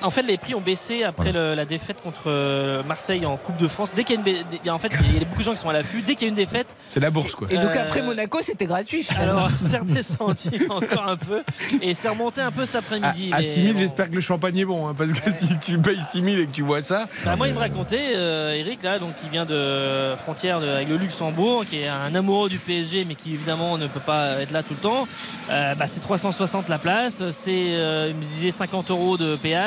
En 0.01 0.09
fait, 0.11 0.21
les 0.23 0.37
prix 0.37 0.55
ont 0.55 0.61
baissé 0.61 1.03
après 1.03 1.31
le- 1.31 1.55
la 1.55 1.65
défaite 1.65 2.01
contre 2.01 2.23
euh, 2.27 2.81
Marseille 2.83 3.25
en 3.25 3.37
Coupe 3.37 3.57
de 3.57 3.67
France. 3.67 3.89
Dès 3.95 4.03
qu'il 4.03 4.15
y 4.15 4.17
a 4.17 4.21
une, 4.21 4.25
ba- 4.33 4.39
il 4.63 4.65
y 4.65 4.69
a- 4.69 4.73
en 4.75 4.79
fait, 4.79 4.91
il 5.01 5.13
y 5.13 5.17
a 5.17 5.25
beaucoup 5.25 5.39
de 5.39 5.43
gens 5.43 5.51
qui 5.53 5.57
sont 5.61 5.69
à 5.69 5.73
l'affût. 5.73 6.01
Dès 6.01 6.15
qu'il 6.15 6.23
y 6.23 6.25
a 6.25 6.29
une 6.29 6.35
défaite, 6.35 6.75
C'est 6.87 6.99
la 6.99 7.09
bourse, 7.09 7.33
quoi. 7.35 7.47
Et 7.51 7.57
donc 7.57 7.75
Euh, 7.75 7.81
après 7.81 8.01
Monaco, 8.01 8.39
c'était 8.41 8.65
gratuit. 8.65 9.03
finalement. 9.03 9.31
alors 9.45 9.51
c'est 9.57 9.77
redescendu 9.77 10.67
encore 10.69 11.07
un 11.07 11.17
peu 11.17 11.43
et 11.81 11.93
c'est 11.93 12.09
remonté 12.09 12.41
un 12.41 12.51
peu 12.51 12.65
cet 12.65 12.75
À, 12.75 12.79
après-midi. 12.79 13.29
à 13.33 13.37
mais 13.37 13.43
6000, 13.43 13.73
bon. 13.73 13.79
j'espère 13.79 14.09
que 14.09 14.15
le 14.15 14.21
champagne 14.21 14.57
est 14.57 14.65
bon, 14.65 14.87
hein, 14.87 14.93
parce 14.97 15.13
que 15.13 15.31
si 15.31 15.57
tu 15.59 15.77
payes 15.77 16.01
6000 16.01 16.39
et 16.39 16.45
que 16.47 16.51
tu 16.51 16.61
vois 16.63 16.81
ça. 16.81 17.07
Bah, 17.25 17.35
moi, 17.35 17.47
il 17.47 17.53
me 17.53 17.59
racontait, 17.59 18.13
euh, 18.15 18.51
Eric, 18.53 18.83
là, 18.83 18.99
donc, 18.99 19.15
qui 19.17 19.29
vient 19.29 19.45
de 19.45 20.15
frontière 20.17 20.59
de- 20.61 20.67
avec 20.67 20.89
le 20.89 20.97
Luxembourg, 20.97 21.65
qui 21.65 21.79
est 21.81 21.87
un 21.87 22.13
amoureux 22.15 22.49
du 22.49 22.57
PSG, 22.57 23.05
mais 23.05 23.15
qui 23.15 23.33
évidemment 23.33 23.77
ne 23.77 23.87
peut 23.87 23.99
pas 23.99 24.39
être 24.41 24.51
là 24.51 24.63
tout 24.63 24.73
le 24.73 24.79
temps. 24.79 25.07
Euh, 25.49 25.75
bah, 25.75 25.87
c'est 25.87 25.99
360 25.99 26.69
la 26.69 26.79
place, 26.79 27.21
c'est, 27.31 27.51
euh, 27.51 28.07
il 28.09 28.15
me 28.15 28.23
disait 28.23 28.51
50 28.51 28.89
euros 28.91 29.17
de 29.17 29.35
péage, 29.35 29.66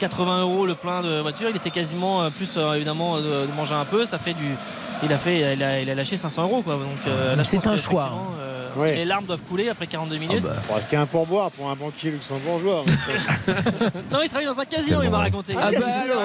80 0.00 0.42
euros 0.42 0.66
le 0.66 0.74
plein 0.74 1.02
de 1.02 1.20
voiture. 1.20 1.48
Il 1.50 1.56
était 1.56 1.70
quasiment 1.70 2.22
euh, 2.22 2.30
plus 2.30 2.54
euh, 2.56 2.74
évidemment 2.74 3.16
de, 3.18 3.22
de 3.22 3.52
manger 3.56 3.74
un 3.74 3.84
peu. 3.84 4.06
Ça 4.06 4.18
fait 4.18 4.34
du, 4.34 4.54
il 5.02 5.12
a 5.12 5.16
fait, 5.18 5.54
il 5.54 5.62
a, 5.62 5.80
il 5.80 5.90
a 5.90 5.94
lâché 5.94 6.16
500 6.16 6.42
euros 6.44 6.62
quoi. 6.62 6.74
Donc 6.74 6.84
euh, 7.06 7.36
C'est 7.44 7.66
un 7.66 7.76
choix, 7.76 8.10
euh, 8.38 8.58
Ouais. 8.74 8.94
Les 8.96 9.04
larmes 9.04 9.26
doivent 9.26 9.42
couler 9.42 9.68
après 9.68 9.86
42 9.86 10.16
minutes. 10.16 10.42
Bon, 10.44 10.80
ce 10.80 10.88
qui 10.88 10.94
est 10.94 10.98
un 10.98 11.04
pourboire 11.04 11.50
pour 11.50 11.68
un 11.68 11.76
banquier 11.76 12.10
luxembourgeois. 12.10 12.84
Non, 14.10 14.18
il 14.22 14.28
travaille 14.30 14.46
dans 14.46 14.58
un 14.60 14.64
casino, 14.64 15.02
il 15.02 15.10
m'a 15.10 15.18
raconté. 15.18 15.54
Ah 15.60 15.70
bah, 15.70 15.78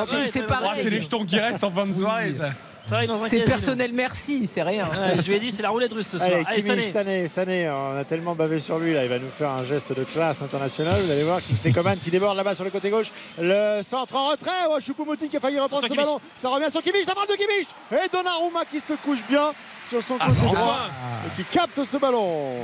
c'est- 0.05 0.15
ouais, 0.15 0.27
c'est 0.27 0.39
ouais, 0.41 0.45
pareil. 0.47 0.69
Oh, 0.73 0.79
c'est 0.81 0.89
les 0.89 1.01
jetons 1.01 1.25
qui 1.25 1.37
restent 1.39 1.63
en 1.65 1.71
fin 1.71 1.85
de 1.85 1.91
soirée, 1.93 2.33
ça. 2.33 2.51
Il 2.87 2.89
travaille 2.89 3.07
dans 3.07 3.21
un 3.21 3.27
C'est 3.27 3.41
personnel 3.41 3.91
merci, 3.93 4.47
c'est 4.47 4.63
rien. 4.63 4.85
Ouais, 4.85 5.21
je 5.21 5.27
lui 5.27 5.35
ai 5.35 5.39
dit, 5.39 5.51
c'est 5.51 5.61
la 5.61 5.71
roulette 5.71 5.91
russe 5.91 6.07
ce 6.07 6.17
soir. 6.17 6.29
Allez, 6.31 6.43
Allez, 6.47 6.61
Kimmich, 6.61 6.83
Sané. 6.83 7.27
Sané, 7.27 7.27
Sané, 7.27 7.69
on 7.69 7.97
a 7.97 8.05
tellement 8.05 8.33
bavé 8.33 8.59
sur 8.59 8.79
lui 8.79 8.93
là, 8.93 9.03
il 9.03 9.09
va 9.09 9.19
nous 9.19 9.29
faire 9.29 9.49
un 9.49 9.65
geste 9.65 9.91
de 9.91 10.05
classe 10.05 10.41
internationale. 10.41 10.95
Vous 10.95 11.11
allez 11.11 11.23
voir 11.23 11.41
Kingsley 11.41 11.73
Coman 11.73 11.97
qui 11.99 12.11
déborde 12.11 12.37
là-bas 12.37 12.53
sur 12.55 12.63
le 12.63 12.69
côté 12.69 12.89
gauche. 12.89 13.11
Le 13.41 13.81
centre 13.81 14.15
en 14.15 14.29
retrait. 14.29 14.51
Oh, 14.69 14.77
Choupo-Moting 14.79 15.27
qui 15.27 15.35
a 15.35 15.39
failli 15.41 15.59
reprendre 15.59 15.83
ce 15.83 15.89
Kimmich. 15.89 16.05
ballon. 16.05 16.21
Ça 16.37 16.47
revient 16.47 16.71
sur 16.71 16.81
Kimmich, 16.81 17.05
la 17.05 17.13
frappe 17.13 17.29
de 17.29 17.35
Kimmich 17.35 17.67
et 17.91 18.07
Donnarumma 18.09 18.63
qui 18.71 18.79
se 18.79 18.93
couche 18.93 19.19
bien 19.29 19.51
sur 19.89 20.01
son 20.01 20.13
côté 20.17 20.31
bah, 20.41 20.47
droit 20.47 20.59
enfin. 20.61 20.89
et 21.27 21.35
qui 21.35 21.43
capte 21.49 21.83
ce 21.83 21.97
ballon. 21.97 22.55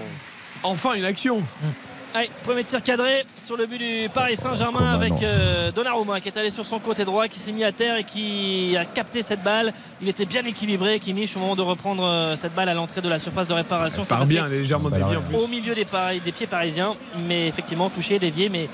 Enfin, 0.64 0.94
une 0.94 1.06
action. 1.06 1.42
Allez, 2.16 2.30
premier 2.44 2.64
tir 2.64 2.84
cadré 2.84 3.26
sur 3.40 3.58
le 3.58 3.66
but 3.66 3.80
du 3.80 4.08
Paris 4.14 4.38
Saint-Germain 4.38 4.94
avec 4.94 5.14
euh, 5.24 5.72
Donnarumma 5.72 6.22
qui 6.22 6.28
est 6.28 6.38
allé 6.38 6.52
sur 6.52 6.64
son 6.64 6.78
côté 6.78 7.06
droit, 7.06 7.28
qui 7.28 7.40
s'est 7.40 7.52
mis 7.52 7.64
à 7.64 7.72
terre 7.72 7.98
et 7.98 8.04
qui 8.04 8.76
a 8.78 8.86
capté 8.86 9.24
cette 9.24 9.42
balle. 9.42 9.74
Il 10.00 10.08
était 10.08 10.26
bien 10.26 10.46
équilibré, 10.46 11.00
Kimmich, 11.00 11.36
au 11.36 11.40
moment 11.40 11.56
de 11.56 11.64
reprendre 11.64 12.04
euh, 12.06 12.36
cette 12.36 12.54
balle 12.54 12.70
à 12.70 12.76
l'entrée 12.76 13.02
de 13.02 13.10
la 13.10 13.18
surface 13.18 13.48
de 13.48 13.54
réparation. 13.54 14.04
Elle 14.04 14.08
C'est 14.08 14.14
part 14.16 14.26
bien, 14.28 14.46
elle 14.46 14.54
est 14.54 14.58
légèrement 14.60 14.90
Bah, 14.90 15.00
déviée 15.00 15.18
en 15.18 15.22
plus. 15.22 15.36
au 15.38 15.48
milieu 15.48 15.74
des, 15.74 15.86
Paris- 15.86 16.22
des 16.24 16.32
pieds 16.32 16.46
parisiens, 16.46 16.94
mais 17.28 17.48
effectivement 17.48 17.90
touché, 17.90 18.20
dévié, 18.20 18.48
mais 18.48 18.70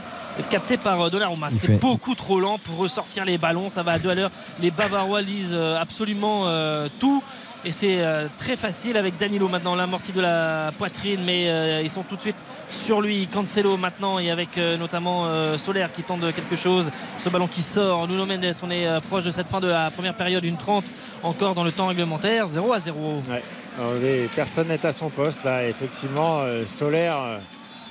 capté 0.50 0.76
par 0.76 1.00
euh, 1.02 1.10
Donnarumma. 1.10 1.48
Il 1.50 1.58
C'est 1.58 1.68
fait- 1.68 1.74
beaucoup 1.78 2.16
trop 2.16 2.42
lent 2.42 2.58
pour 2.58 2.76
ressortir 2.76 3.24
les 3.24 3.38
ballons. 3.38 3.70
Ça 3.70 3.84
va 3.84 3.94
à 3.94 4.00
deux 4.00 4.10
à 4.10 4.16
l'heure. 4.16 4.32
Les 4.62 4.72
Bavarois 4.72 5.22
lisent 5.22 5.54
euh, 5.54 5.80
absolument 5.80 6.44
euh, 6.48 6.90
tout. 7.00 7.24
Et 7.66 7.74
c'est 7.74 7.98
euh, 8.02 8.28
très 8.38 8.56
facile 8.56 8.96
avec 8.96 9.18
Danilo 9.18 9.50
maintenant, 9.50 9.76
l'amorti 9.76 10.14
de 10.14 10.22
la 10.22 10.72
poitrine, 10.78 11.20
mais 11.26 11.50
euh, 11.50 11.82
ils 11.84 11.90
sont 11.90 12.04
tout 12.04 12.16
de 12.16 12.22
suite 12.22 12.38
sur 12.70 13.02
lui. 13.02 13.28
Cancelo 13.28 13.76
maintenant 13.76 14.18
et 14.18 14.32
avec 14.32 14.58
euh, 14.58 14.78
notamment 14.78 15.26
Solaire 15.58 15.92
qui 15.92 16.04
tente 16.04 16.22
quelque 16.34 16.56
chose. 16.56 16.90
Ce 17.18 17.28
ballon 17.28 17.48
qui 17.48 17.62
sort. 17.62 18.08
Nuno 18.08 18.26
Mendes, 18.26 18.54
on 18.64 18.72
est 18.72 18.88
proche 19.10 19.26
de 19.26 19.32
cette 19.32 19.48
fin 19.50 19.60
de 19.60 19.68
la 19.68 19.92
première 19.92 20.14
période, 20.14 20.44
une 20.46 20.56
30 20.56 20.86
encore 21.22 21.54
dans 21.54 21.66
le 21.66 21.72
temps 21.74 21.88
réglementaire, 21.88 22.48
0 22.48 22.72
à 22.72 22.80
0. 22.80 23.22
Ouais. 23.30 23.44
Alors, 23.78 23.94
les- 24.02 24.30
personne 24.34 24.70
n'est 24.70 24.86
à 24.86 24.94
son 24.94 25.10
poste 25.10 25.44
là. 25.44 25.68
Effectivement, 25.68 26.42
Solaire 26.66 27.18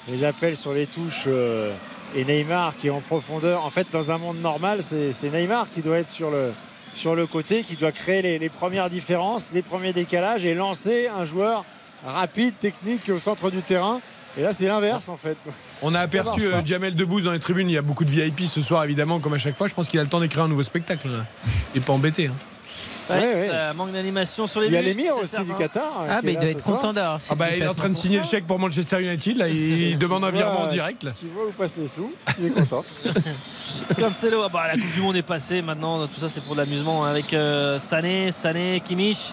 les 0.09 0.25
appelle 0.25 0.57
sur 0.57 0.73
les 0.73 0.87
touches 0.87 1.29
et 2.17 2.25
Neymar 2.25 2.75
qui 2.77 2.87
est 2.87 2.91
en 2.91 3.01
profondeur. 3.01 3.65
En 3.67 3.71
fait, 3.71 3.87
dans 3.93 4.11
un 4.11 4.17
monde 4.19 4.41
normal, 4.41 4.81
c'est 4.83 5.31
Neymar 5.31 5.69
qui 5.69 5.83
doit 5.83 5.99
être 5.99 6.09
sur 6.09 6.31
le, 6.31 6.53
sur 6.99 7.15
le 7.15 7.27
côté, 7.27 7.63
qui 7.63 7.77
doit 7.77 7.93
créer 7.93 8.21
les, 8.23 8.39
les 8.39 8.49
premières 8.49 8.91
différences, 8.91 9.51
les 9.55 9.63
premiers 9.63 9.93
décalages 9.93 10.45
et 10.45 10.55
lancer 10.55 11.09
un 11.09 11.25
joueur 11.25 11.65
rapide, 12.05 12.55
technique 12.59 13.09
au 13.09 13.19
centre 13.19 13.51
du 13.51 13.63
terrain. 13.63 14.01
Et 14.37 14.43
là, 14.43 14.53
c'est 14.53 14.67
l'inverse 14.67 15.09
en 15.09 15.17
fait. 15.17 15.37
On 15.83 15.95
a 15.95 16.01
aperçu 16.01 16.43
euh, 16.47 16.61
Jamel 16.65 16.95
Debbouze 16.95 17.25
dans 17.25 17.33
les 17.33 17.41
tribunes. 17.41 17.69
Il 17.69 17.73
y 17.73 17.79
a 17.79 17.83
beaucoup 17.83 18.05
de 18.05 18.11
VIP 18.11 18.43
ce 18.43 18.61
soir, 18.63 18.85
évidemment, 18.85 19.19
comme 19.21 19.35
à 19.35 19.39
chaque 19.39 19.57
fois. 19.57 19.67
Je 19.69 19.75
pense 19.75 19.89
qu'il 19.89 19.99
a 19.99 20.03
le 20.03 20.09
temps 20.09 20.21
d'écrire 20.21 20.45
un 20.45 20.49
nouveau 20.49 20.63
spectacle. 20.63 21.09
Là. 21.09 21.25
Il 21.75 21.79
est 21.81 21.85
pas 21.85 21.93
embêté. 21.93 22.27
hein. 22.27 22.33
Ouais, 23.11 23.17
Ouais, 23.19 23.35
ouais. 23.35 23.49
Ça 23.49 23.73
manque 23.75 23.93
d'animation 23.93 24.47
sur 24.47 24.61
les 24.61 24.67
Il 24.69 24.73
y 24.73 24.77
a 24.77 24.83
l'émir 24.83 25.17
aussi 25.17 25.29
certain. 25.31 25.47
du 25.47 25.55
Qatar. 25.55 26.01
euh, 26.03 26.07
Ah, 26.11 26.21
bah 26.23 26.31
est 26.31 26.35
il 26.35 26.39
doit 26.41 26.51
être 26.51 26.63
content 26.65 26.93
d'avoir 26.93 27.21
Ah 27.31 27.35
bah, 27.35 27.47
il 27.57 27.63
est 27.63 27.67
en 27.69 27.75
train 27.75 27.89
de 27.89 27.95
signer 27.95 28.19
le 28.19 28.25
chèque 28.25 28.47
pour 28.47 28.59
Manchester 28.59 29.01
United. 29.03 29.37
Là, 29.37 29.49
il 29.49 29.99
demande 29.99 30.25
un 30.25 30.31
virement 30.31 30.67
direct. 30.67 31.03
Là. 31.05 31.11
Tu 31.19 31.27
vois 31.27 31.47
où 31.47 31.53
passent 31.53 31.77
les 31.77 31.87
sous 31.87 32.13
Il 32.39 32.47
est 32.47 32.51
content. 32.51 32.85
Cancelo, 33.99 34.43
ah 34.45 34.49
bah, 34.53 34.65
la 34.69 34.75
Coupe 34.75 34.95
du 34.95 35.01
Monde 35.01 35.17
est 35.17 35.23
passée 35.23 35.63
maintenant, 35.63 36.07
tout 36.07 36.21
ça 36.21 36.29
c'est 36.29 36.41
pour 36.43 36.55
de 36.55 36.61
l'amusement 36.61 37.05
hein, 37.05 37.11
avec 37.11 37.33
euh, 37.35 37.79
Sané, 37.79 38.31
Sané, 38.33 38.81
Kimmich. 38.85 39.33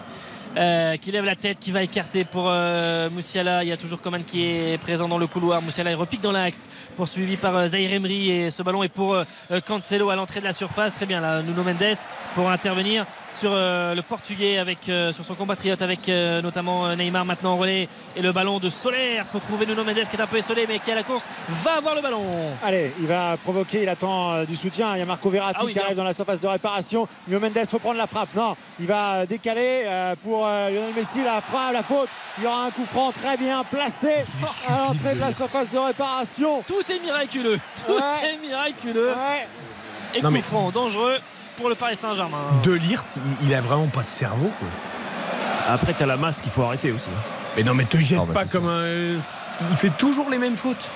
euh, 0.56 0.96
qui 0.96 1.10
lève 1.12 1.24
la 1.24 1.36
tête, 1.36 1.58
qui 1.58 1.70
va 1.70 1.82
écarter 1.82 2.24
pour 2.24 2.46
euh, 2.48 3.10
Moussiala. 3.10 3.62
Il 3.62 3.68
y 3.68 3.72
a 3.72 3.76
toujours 3.76 4.00
Coman 4.00 4.24
qui 4.24 4.42
est 4.44 4.78
présent 4.80 5.06
dans 5.08 5.18
le 5.18 5.26
couloir. 5.26 5.60
Moussiala 5.60 5.90
il 5.90 5.96
repique 5.96 6.22
dans 6.22 6.32
l'axe, 6.32 6.66
poursuivi 6.96 7.36
par 7.36 7.54
euh, 7.56 7.66
Zahir 7.66 7.92
Emery. 7.92 8.30
Et 8.30 8.50
ce 8.50 8.62
ballon 8.62 8.82
est 8.82 8.88
pour 8.88 9.14
euh, 9.14 9.24
Cancelo 9.66 10.08
à 10.10 10.16
l'entrée 10.16 10.40
de 10.40 10.46
la 10.46 10.54
surface. 10.54 10.94
Très 10.94 11.04
bien 11.06 11.20
là, 11.20 11.42
Nuno 11.42 11.62
Mendes 11.62 11.96
pour 12.34 12.50
intervenir 12.50 13.04
sur 13.38 13.50
euh, 13.52 13.94
le 13.94 14.02
portugais 14.02 14.58
avec 14.58 14.88
euh, 14.88 15.12
sur 15.12 15.24
son 15.24 15.34
compatriote 15.34 15.82
avec 15.82 16.08
euh, 16.08 16.40
notamment 16.42 16.94
Neymar 16.96 17.24
maintenant 17.24 17.52
en 17.52 17.56
relais 17.58 17.88
et 18.16 18.22
le 18.22 18.32
ballon 18.32 18.58
de 18.58 18.70
Solaire 18.70 19.24
pour 19.26 19.40
trouver 19.42 19.66
Nuno 19.66 19.84
Mendes 19.84 20.04
qui 20.08 20.16
est 20.16 20.20
un 20.20 20.26
peu 20.26 20.36
essolé 20.38 20.64
mais 20.68 20.78
qui 20.78 20.90
à 20.90 20.94
la 20.94 21.02
course 21.02 21.26
va 21.48 21.76
avoir 21.76 21.94
le 21.94 22.00
ballon 22.02 22.24
Allez, 22.64 22.92
il 23.00 23.06
va 23.06 23.36
provoquer, 23.36 23.82
il 23.82 23.88
attend 23.88 24.32
euh, 24.32 24.44
du 24.44 24.56
soutien. 24.56 24.94
Il 24.96 24.98
y 25.00 25.02
a 25.02 25.04
Marco 25.06 25.28
Verratti 25.28 25.58
Ah 25.60 25.64
oui, 25.66 25.72
qui 25.72 25.78
arrive 25.78 25.96
dans 25.96 26.04
la 26.04 26.12
surface 26.12 26.40
de 26.40 26.46
réparation. 26.46 27.06
Nuno 27.28 27.40
Mendes 27.40 27.66
faut 27.68 27.78
prendre 27.78 27.98
la 27.98 28.06
frappe. 28.06 28.34
Non, 28.34 28.56
il 28.80 28.86
va 28.86 29.26
décaler 29.26 29.82
euh, 29.86 30.14
pour 30.22 30.46
euh, 30.46 30.70
Lionel 30.70 30.94
Messi 30.94 31.22
la 31.22 31.40
frappe, 31.40 31.72
la 31.72 31.82
faute. 31.82 32.08
Il 32.38 32.44
y 32.44 32.46
aura 32.46 32.64
un 32.66 32.70
coup 32.70 32.84
franc 32.86 33.12
très 33.12 33.36
bien 33.36 33.62
placé 33.64 34.24
à 34.68 34.78
l'entrée 34.78 35.14
de 35.14 35.20
la 35.20 35.32
surface 35.32 35.70
de 35.70 35.78
réparation. 35.78 36.62
tout 36.66 36.82
est 36.90 37.00
miraculeux 37.00 37.58
tout 37.86 37.92
Ouais. 37.92 38.30
est 38.34 38.46
miraculeux 38.46 39.08
Ouais. 39.10 39.46
et 40.14 40.22
Non, 40.22 40.28
coup 40.28 40.34
mais- 40.34 40.40
franc 40.40 40.70
dangereux 40.70 41.16
pour 41.56 41.68
le 41.68 41.74
Paris 41.74 41.96
Saint-Germain 41.96 42.38
De 42.62 42.72
Lirt, 42.72 43.04
il, 43.42 43.48
il 43.48 43.54
a 43.54 43.60
vraiment 43.60 43.86
pas 43.86 44.02
de 44.02 44.10
cerveau. 44.10 44.50
Quoi. 44.58 44.68
Après, 45.68 45.92
t'as 45.92 46.06
la 46.06 46.16
masse 46.16 46.40
qu'il 46.42 46.50
faut 46.52 46.62
arrêter 46.62 46.92
aussi. 46.92 47.08
Mais 47.56 47.62
non, 47.62 47.74
mais 47.74 47.84
te 47.84 47.96
jette 47.98 48.18
Ah, 48.22 48.24
bah, 48.26 48.34
pas 48.40 48.44
comme 48.46 48.68
un. 48.68 48.82
euh, 48.82 49.16
Il 49.70 49.76
fait 49.76 49.90
toujours 49.96 50.28
les 50.30 50.38
mêmes 50.38 50.56
fautes. 50.56 50.88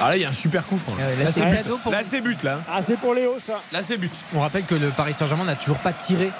Ah 0.00 0.10
là, 0.10 0.16
il 0.16 0.22
y 0.22 0.24
a 0.26 0.28
un 0.28 0.32
super 0.34 0.64
coup 0.66 0.76
franc. 0.78 0.92
Là, 0.98 1.04
Ah 1.20 1.24
là, 1.24 1.32
c'est 1.32 1.40
but. 1.42 1.78
pour 1.82 1.90
Là, 1.92 1.98
c'est 2.02 2.20
but. 2.20 2.42
Là, 2.42 2.60
Ah, 2.70 2.82
c'est 2.82 2.98
pour 2.98 3.14
Léo 3.14 3.36
ça. 3.38 3.60
là 3.72 3.82
c'est 3.82 3.96
but. 3.96 4.12
On 4.34 4.40
rappelle 4.40 4.64
que 4.64 4.74
le 4.74 4.88
Paris 4.90 5.14
Saint-Germain 5.14 5.44
n'a 5.44 5.56
toujours 5.56 5.78
pas 5.78 5.92
tiré 5.94 6.30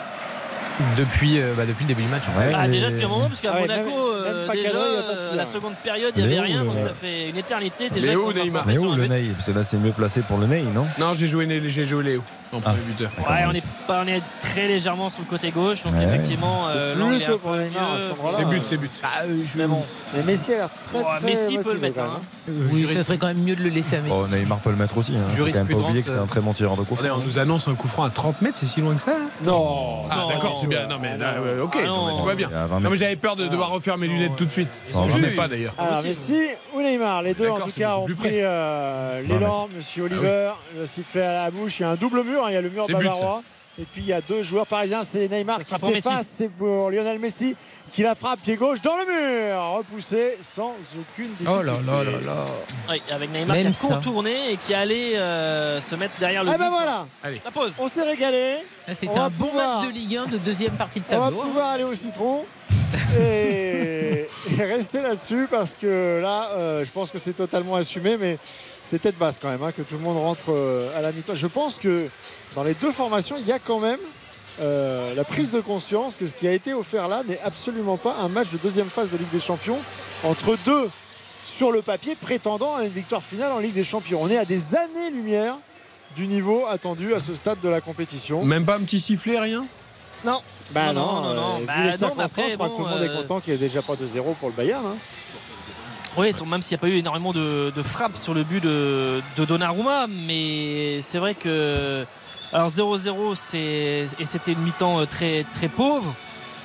depuis, 0.98 1.40
euh, 1.40 1.54
bah, 1.56 1.64
depuis 1.64 1.84
le 1.84 1.88
début 1.88 2.02
du 2.02 2.08
match. 2.08 2.24
Ouais, 2.36 2.52
Ah, 2.54 2.62
mais- 2.66 2.68
déjà 2.68 2.90
depuis 2.90 3.04
un 3.06 3.08
moment, 3.08 3.28
parce 3.28 3.40
qu'à 3.40 3.54
ouais, 3.54 3.62
Monaco, 3.62 3.84
même- 3.84 3.96
euh, 3.96 4.46
même 4.46 4.56
déjà, 4.56 4.70
cadré, 4.72 4.86
euh, 4.86 5.34
la 5.36 5.44
seconde 5.46 5.74
période, 5.82 6.12
il 6.16 6.18
n'y 6.18 6.24
avait 6.26 6.34
Léo, 6.34 6.44
rien, 6.44 6.64
donc 6.66 6.78
ça 6.78 6.92
fait 6.92 7.30
une 7.30 7.38
éternité 7.38 7.88
déjà. 7.88 8.08
Léo 8.08 8.30
pas 8.30 8.42
Neymar. 8.44 8.68
un 8.68 8.96
le. 8.96 9.06
Ney 9.06 9.30
Parce 9.34 9.46
que 9.46 9.52
là, 9.52 9.62
c'est 9.62 9.78
mieux 9.78 9.92
placé 9.92 10.20
pour 10.20 10.36
le 10.36 10.46
Ney, 10.46 10.62
non? 10.74 10.86
Non, 10.98 11.14
j'ai 11.14 11.28
joué, 11.28 11.48
j'ai 11.66 11.86
joué 11.86 12.04
Léo 12.04 12.22
en 12.52 12.60
premier 12.60 12.78
buteur. 12.86 13.10
Ouais, 13.18 13.44
on 13.48 13.52
est, 13.52 13.64
pas, 13.86 14.02
on 14.04 14.08
est 14.08 14.22
très 14.42 14.68
légèrement 14.68 15.10
sur 15.10 15.20
le 15.22 15.28
côté 15.30 15.50
gauche, 15.50 15.82
donc 15.84 15.94
Ouais. 15.94 16.04
effectivement, 16.04 16.62
euh, 16.68 16.94
C'est 16.94 16.98
l'angle 17.00 17.22
est 17.22 17.38
pour 17.38 17.52
Neymar 17.56 17.92
à 17.92 17.98
cet 17.98 18.06
mieux. 18.06 18.12
endroit-là. 18.12 18.38
C'est 18.38 18.44
but, 18.46 18.62
c'est 18.66 18.76
but. 18.76 18.90
Bah, 19.02 19.08
euh, 19.24 19.36
Mais 19.56 19.66
bon, 19.66 19.82
Mais 20.14 20.22
Messi 20.22 20.52
a 20.54 20.56
l'air 20.56 20.68
très 20.86 20.98
Ouais, 20.98 21.04
très 21.18 21.26
Messi 21.26 21.58
peut 21.58 21.74
le 21.74 21.80
mettre. 21.80 22.00
hein. 22.00 22.20
hein. 22.48 22.92
Ça 22.94 23.02
serait 23.02 23.18
quand 23.18 23.26
même 23.26 23.42
mieux 23.42 23.56
de 23.56 23.62
le 23.62 23.68
laisser 23.70 23.96
à 23.96 24.00
Messi. 24.00 24.14
Oh, 24.16 24.26
Neymar 24.28 24.58
peut 24.58 24.70
le 24.70 24.76
mettre 24.76 24.96
aussi. 24.98 25.12
Hein. 25.16 25.28
Faut 25.28 25.44
quand 25.44 25.52
même 25.52 25.66
pas 25.66 25.74
oublier 25.76 26.02
que 26.02 26.08
c'est 26.10 26.18
un 26.18 26.26
très 26.26 26.40
bon 26.40 26.52
tireur 26.52 26.76
de 26.76 26.82
coup 26.84 26.94
franc. 26.94 27.06
on 27.20 27.24
nous 27.24 27.38
annonce 27.38 27.66
un 27.68 27.74
coup 27.74 27.88
franc 27.88 28.04
à 28.04 28.10
30 28.10 28.40
mètres, 28.42 28.58
c'est 28.58 28.66
si 28.66 28.80
loin 28.80 28.94
que 28.94 29.02
ça 29.02 29.12
là 29.12 29.16
Non. 29.42 30.02
Ah 30.10 30.16
Non. 30.16 30.28
d'accord, 30.28 30.58
c'est 30.60 30.66
bien. 30.68 30.86
Non 30.86 30.96
mais 31.00 31.18
là, 31.18 31.34
ok, 31.62 31.76
Ah, 31.82 31.86
non. 31.86 32.18
tout 32.18 32.24
va 32.24 32.34
bien. 32.34 32.48
Il 32.50 32.54
y 32.54 32.58
a 32.58 32.66
20 32.66 32.80
Non 32.80 32.90
mais 32.90 32.96
j'avais 32.96 33.16
peur 33.16 33.36
de 33.36 33.46
devoir 33.48 33.70
refaire 33.70 33.98
mes 33.98 34.06
lunettes 34.06 34.36
tout 34.36 34.44
de 34.46 34.52
suite. 34.52 34.68
Ah, 34.94 34.98
Je 35.08 35.18
mets 35.18 35.30
pas 35.30 35.48
d'ailleurs. 35.48 35.74
Alors 35.78 36.02
Messi 36.02 36.38
ou 36.74 36.80
Neymar, 36.80 37.22
les 37.22 37.34
deux 37.34 37.48
en 37.48 37.58
tout 37.60 37.70
cas 37.76 37.96
ont 37.96 38.06
pris 38.06 38.38
euh, 38.40 39.20
l'élan. 39.22 39.68
Monsieur 39.74 40.04
Oliver, 40.04 40.52
le 40.78 40.86
sifflet 40.86 41.22
à 41.22 41.44
la 41.44 41.50
bouche. 41.50 41.80
Il 41.80 41.82
y 41.82 41.86
a 41.86 41.90
un 41.90 41.94
double 41.96 42.22
mur, 42.22 42.35
hein, 42.44 42.50
il 42.50 42.54
y 42.54 42.56
a 42.56 42.60
le 42.62 42.70
mur 42.70 42.86
but, 42.86 42.92
bavarois. 42.94 43.42
Et 43.78 43.84
puis 43.84 44.00
il 44.00 44.06
y 44.08 44.12
a 44.14 44.22
deux 44.22 44.42
joueurs 44.42 44.66
parisiens, 44.66 45.02
c'est 45.02 45.28
Neymar 45.28 45.58
Ça 45.62 45.76
qui 45.76 45.82
s'efface, 45.82 46.26
c'est 46.26 46.48
pour 46.48 46.90
Lionel 46.90 47.18
Messi 47.18 47.54
qui 47.92 48.02
la 48.02 48.14
frappe 48.14 48.40
pied 48.40 48.56
gauche 48.56 48.80
dans 48.80 48.96
le 48.96 49.04
mur, 49.04 49.62
repoussé 49.76 50.38
sans 50.40 50.70
aucune 50.98 51.28
difficulté. 51.32 51.44
Oh 51.46 51.60
là 51.62 51.74
là 51.86 52.02
là 52.02 52.10
là. 52.24 52.44
oui, 52.88 53.02
avec 53.12 53.30
Neymar 53.30 53.54
Même 53.54 53.72
qui 53.72 53.84
a 53.84 53.88
ça. 53.88 53.88
contourné 53.96 54.52
et 54.52 54.56
qui 54.56 54.72
allait 54.72 55.18
euh, 55.18 55.78
se 55.82 55.94
mettre 55.94 56.18
derrière 56.18 56.42
le 56.42 56.48
Eh 56.48 56.56
but. 56.56 56.58
ben 56.58 56.70
voilà, 56.70 57.06
La 57.44 57.50
pause. 57.50 57.72
on 57.78 57.86
s'est 57.88 58.02
régalé. 58.04 58.54
Ah, 58.88 58.94
C'était 58.94 59.12
un 59.18 59.28
bon 59.28 59.48
pouvoir- 59.48 59.78
match 59.80 59.88
de 59.88 59.92
Ligue 59.92 60.16
1 60.16 60.26
de 60.28 60.38
deuxième 60.38 60.72
partie 60.72 61.00
de 61.00 61.04
On 61.10 61.18
va 61.18 61.24
tableau. 61.26 61.42
pouvoir 61.42 61.66
aller 61.72 61.84
au 61.84 61.94
citron. 61.94 62.46
Et, 63.20 64.25
rester 64.64 65.02
là-dessus 65.02 65.46
parce 65.50 65.76
que 65.76 66.20
là, 66.22 66.50
euh, 66.52 66.84
je 66.84 66.90
pense 66.90 67.10
que 67.10 67.18
c'est 67.18 67.32
totalement 67.32 67.74
assumé, 67.74 68.16
mais 68.16 68.38
c'est 68.82 69.00
tête 69.00 69.18
basse 69.18 69.38
quand 69.40 69.50
même 69.50 69.62
hein, 69.62 69.72
que 69.72 69.82
tout 69.82 69.94
le 69.94 70.00
monde 70.00 70.16
rentre 70.16 70.46
euh, 70.50 70.96
à 70.96 71.00
la 71.00 71.12
mi-temps. 71.12 71.34
Je 71.34 71.46
pense 71.46 71.78
que 71.78 72.08
dans 72.54 72.62
les 72.62 72.74
deux 72.74 72.92
formations, 72.92 73.36
il 73.38 73.46
y 73.46 73.52
a 73.52 73.58
quand 73.58 73.80
même 73.80 73.98
euh, 74.60 75.14
la 75.14 75.24
prise 75.24 75.50
de 75.50 75.60
conscience 75.60 76.16
que 76.16 76.26
ce 76.26 76.34
qui 76.34 76.48
a 76.48 76.52
été 76.52 76.72
offert 76.72 77.08
là 77.08 77.22
n'est 77.24 77.40
absolument 77.40 77.96
pas 77.96 78.16
un 78.22 78.28
match 78.28 78.50
de 78.50 78.58
deuxième 78.58 78.88
phase 78.88 79.10
de 79.10 79.16
Ligue 79.16 79.30
des 79.30 79.40
Champions 79.40 79.78
entre 80.24 80.56
deux 80.64 80.88
sur 81.44 81.72
le 81.72 81.82
papier 81.82 82.14
prétendant 82.16 82.74
à 82.76 82.84
une 82.84 82.90
victoire 82.90 83.22
finale 83.22 83.52
en 83.52 83.58
Ligue 83.58 83.74
des 83.74 83.84
Champions. 83.84 84.20
On 84.22 84.30
est 84.30 84.38
à 84.38 84.44
des 84.44 84.74
années-lumière 84.74 85.58
du 86.16 86.26
niveau 86.26 86.64
attendu 86.66 87.14
à 87.14 87.20
ce 87.20 87.34
stade 87.34 87.60
de 87.60 87.68
la 87.68 87.80
compétition. 87.80 88.44
Même 88.44 88.64
pas 88.64 88.76
un 88.76 88.80
petit 88.80 89.00
sifflet, 89.00 89.38
rien? 89.38 89.64
Non. 90.24 90.40
Bah 90.72 90.92
Non, 90.92 91.00
non, 91.00 91.12
non, 91.12 91.22
non, 91.22 91.34
non. 91.34 91.54
euh, 91.56 91.58
vu 91.60 91.66
Bah 91.66 91.74
les 91.84 91.98
non, 91.98 92.12
après, 92.18 92.50
je 92.50 92.54
crois 92.54 92.68
que 92.68 92.72
bon, 92.72 92.76
tout 92.78 92.84
le 92.84 92.90
monde 92.90 93.02
est 93.02 93.08
euh, 93.08 93.20
content 93.20 93.40
qu'il 93.40 93.52
n'y 93.54 93.58
ait 93.64 93.68
déjà 93.68 93.82
pas 93.82 93.96
de 93.96 94.06
0 94.06 94.34
pour 94.40 94.48
le 94.48 94.54
Bayern. 94.54 94.84
hein. 94.84 94.96
Oui, 96.16 96.32
même 96.46 96.62
s'il 96.62 96.74
n'y 96.74 96.80
a 96.80 96.80
pas 96.80 96.88
eu 96.88 96.96
énormément 96.96 97.32
de, 97.32 97.70
de 97.76 97.82
frappes 97.82 98.16
sur 98.16 98.32
le 98.32 98.42
but 98.42 98.62
de, 98.62 99.20
de 99.36 99.44
Donnarumma, 99.44 100.06
mais 100.08 101.00
c'est 101.02 101.18
vrai 101.18 101.34
que. 101.34 102.04
Alors 102.52 102.70
0-0, 102.70 103.34
c'est- 103.34 104.06
et 104.18 104.24
c'était 104.24 104.52
une 104.52 104.60
mi-temps 104.60 105.00
euh, 105.00 105.04
très, 105.06 105.44
très 105.54 105.68
pauvre. 105.68 106.14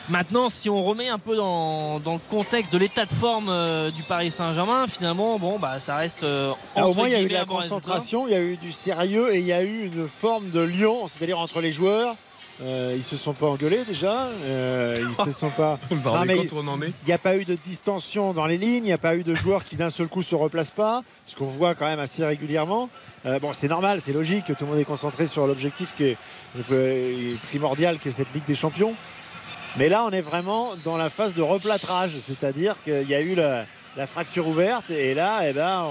Maintenant, 0.09 0.49
si 0.49 0.69
on 0.69 0.83
remet 0.83 1.09
un 1.09 1.17
peu 1.17 1.35
dans, 1.35 1.99
dans 1.99 2.13
le 2.13 2.19
contexte 2.29 2.71
de 2.71 2.77
l'état 2.77 3.05
de 3.05 3.11
forme 3.11 3.47
euh, 3.49 3.91
du 3.91 4.03
Paris 4.03 4.31
Saint-Germain, 4.31 4.85
finalement, 4.87 5.37
bon, 5.39 5.59
bah, 5.59 5.79
ça 5.79 5.97
reste. 5.97 6.23
euh, 6.23 6.49
Ah, 6.75 6.85
au 6.85 6.89
entre 6.89 6.97
moins, 6.97 7.07
il 7.07 7.11
y 7.13 7.15
a 7.15 7.21
eu 7.21 7.27
de 7.27 7.33
la 7.33 7.45
concentration, 7.45 8.27
il 8.27 8.33
y 8.33 8.35
a 8.35 8.41
eu 8.41 8.57
du 8.57 8.71
sérieux 8.71 9.33
et 9.33 9.39
il 9.39 9.45
y 9.45 9.53
a 9.53 9.63
eu 9.63 9.91
une 9.93 10.07
forme 10.07 10.49
de 10.51 10.59
lion, 10.61 11.07
c'est-à-dire 11.07 11.39
entre 11.39 11.59
les 11.61 11.71
joueurs. 11.71 12.15
Euh, 12.63 12.93
ils 12.95 13.01
se 13.01 13.17
sont 13.17 13.33
pas 13.33 13.47
engueulés 13.47 13.83
déjà. 13.85 14.27
euh, 14.45 15.03
ils 15.09 15.15
se 15.15 15.31
sont 15.31 15.49
pas. 15.49 15.79
Vous 15.89 16.09
Non, 16.09 16.25
compte 16.35 16.51
où 16.51 16.57
on 16.57 16.67
en 16.67 16.81
est 16.83 16.93
Il 17.03 17.07
n'y 17.07 17.13
a 17.13 17.17
pas 17.17 17.35
eu 17.37 17.43
de 17.45 17.55
distension 17.55 18.33
dans 18.33 18.45
les 18.45 18.57
lignes, 18.57 18.83
il 18.83 18.87
n'y 18.87 18.91
a 18.93 18.99
pas 18.99 19.15
eu 19.15 19.23
de 19.23 19.33
joueurs 19.33 19.63
qui 19.63 19.77
d'un 19.77 19.89
seul 19.89 20.07
coup 20.07 20.21
se 20.21 20.35
replacent 20.35 20.69
pas, 20.71 21.01
ce 21.25 21.35
qu'on 21.35 21.45
voit 21.45 21.73
quand 21.73 21.85
même 21.87 21.99
assez 21.99 22.23
régulièrement. 22.23 22.89
Euh, 23.25 23.39
bon, 23.39 23.51
c'est 23.53 23.67
normal, 23.67 23.99
c'est 23.99 24.13
logique 24.13 24.45
que 24.45 24.53
tout 24.53 24.65
le 24.65 24.71
monde 24.71 24.79
est 24.79 24.85
concentré 24.85 25.25
sur 25.25 25.47
l'objectif 25.47 25.93
qui 25.97 26.03
est 26.03 26.17
primordial, 27.47 27.97
qui 27.99 28.09
est 28.09 28.11
cette 28.11 28.33
Ligue 28.33 28.45
des 28.45 28.55
Champions. 28.55 28.93
Mais 29.77 29.89
là, 29.89 30.03
on 30.05 30.11
est 30.11 30.21
vraiment 30.21 30.71
dans 30.83 30.97
la 30.97 31.09
phase 31.09 31.33
de 31.33 31.41
replâtrage, 31.41 32.11
c'est-à-dire 32.21 32.75
qu'il 32.83 33.07
y 33.07 33.15
a 33.15 33.21
eu 33.21 33.35
la, 33.35 33.65
la 33.97 34.05
fracture 34.05 34.47
ouverte 34.47 34.89
et 34.91 35.13
là, 35.13 35.41
eh 35.49 35.53
ben, 35.53 35.83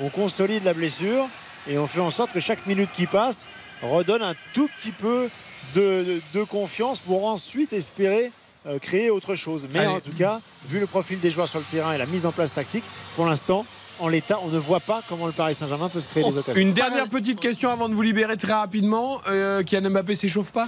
on, 0.00 0.04
on 0.06 0.08
consolide 0.10 0.62
la 0.64 0.74
blessure 0.74 1.26
et 1.68 1.78
on 1.78 1.86
fait 1.86 2.00
en 2.00 2.10
sorte 2.10 2.32
que 2.32 2.40
chaque 2.40 2.66
minute 2.66 2.90
qui 2.94 3.06
passe 3.06 3.46
redonne 3.82 4.22
un 4.22 4.34
tout 4.52 4.68
petit 4.76 4.92
peu 4.92 5.28
de, 5.74 6.44
confiance 6.44 6.98
pour 6.98 7.26
ensuite 7.26 7.72
espérer 7.72 8.30
euh, 8.66 8.78
créer 8.78 9.10
autre 9.10 9.34
chose. 9.34 9.66
Mais 9.72 9.80
Allez. 9.80 9.88
en 9.88 10.00
tout 10.00 10.16
cas, 10.16 10.40
vu 10.68 10.80
le 10.80 10.86
profil 10.86 11.20
des 11.20 11.30
joueurs 11.30 11.48
sur 11.48 11.58
le 11.58 11.64
terrain 11.64 11.92
et 11.92 11.98
la 11.98 12.06
mise 12.06 12.24
en 12.26 12.32
place 12.32 12.54
tactique, 12.54 12.84
pour 13.16 13.26
l'instant, 13.26 13.66
en 14.00 14.08
l'état, 14.08 14.38
on 14.42 14.48
ne 14.48 14.58
voit 14.58 14.80
pas 14.80 15.02
comment 15.08 15.26
le 15.26 15.32
Paris 15.32 15.54
Saint-Germain 15.54 15.88
peut 15.88 16.00
se 16.00 16.08
créer 16.08 16.24
des 16.24 16.38
occasions. 16.38 16.60
Une 16.60 16.72
dernière 16.72 17.08
petite 17.08 17.40
question 17.40 17.70
avant 17.70 17.88
de 17.88 17.94
vous 17.94 18.02
libérer 18.02 18.36
très 18.36 18.52
rapidement. 18.52 19.20
Euh, 19.28 19.62
Kylian 19.62 19.90
Mbappé 19.90 20.14
s'échauffe 20.14 20.50
pas? 20.50 20.66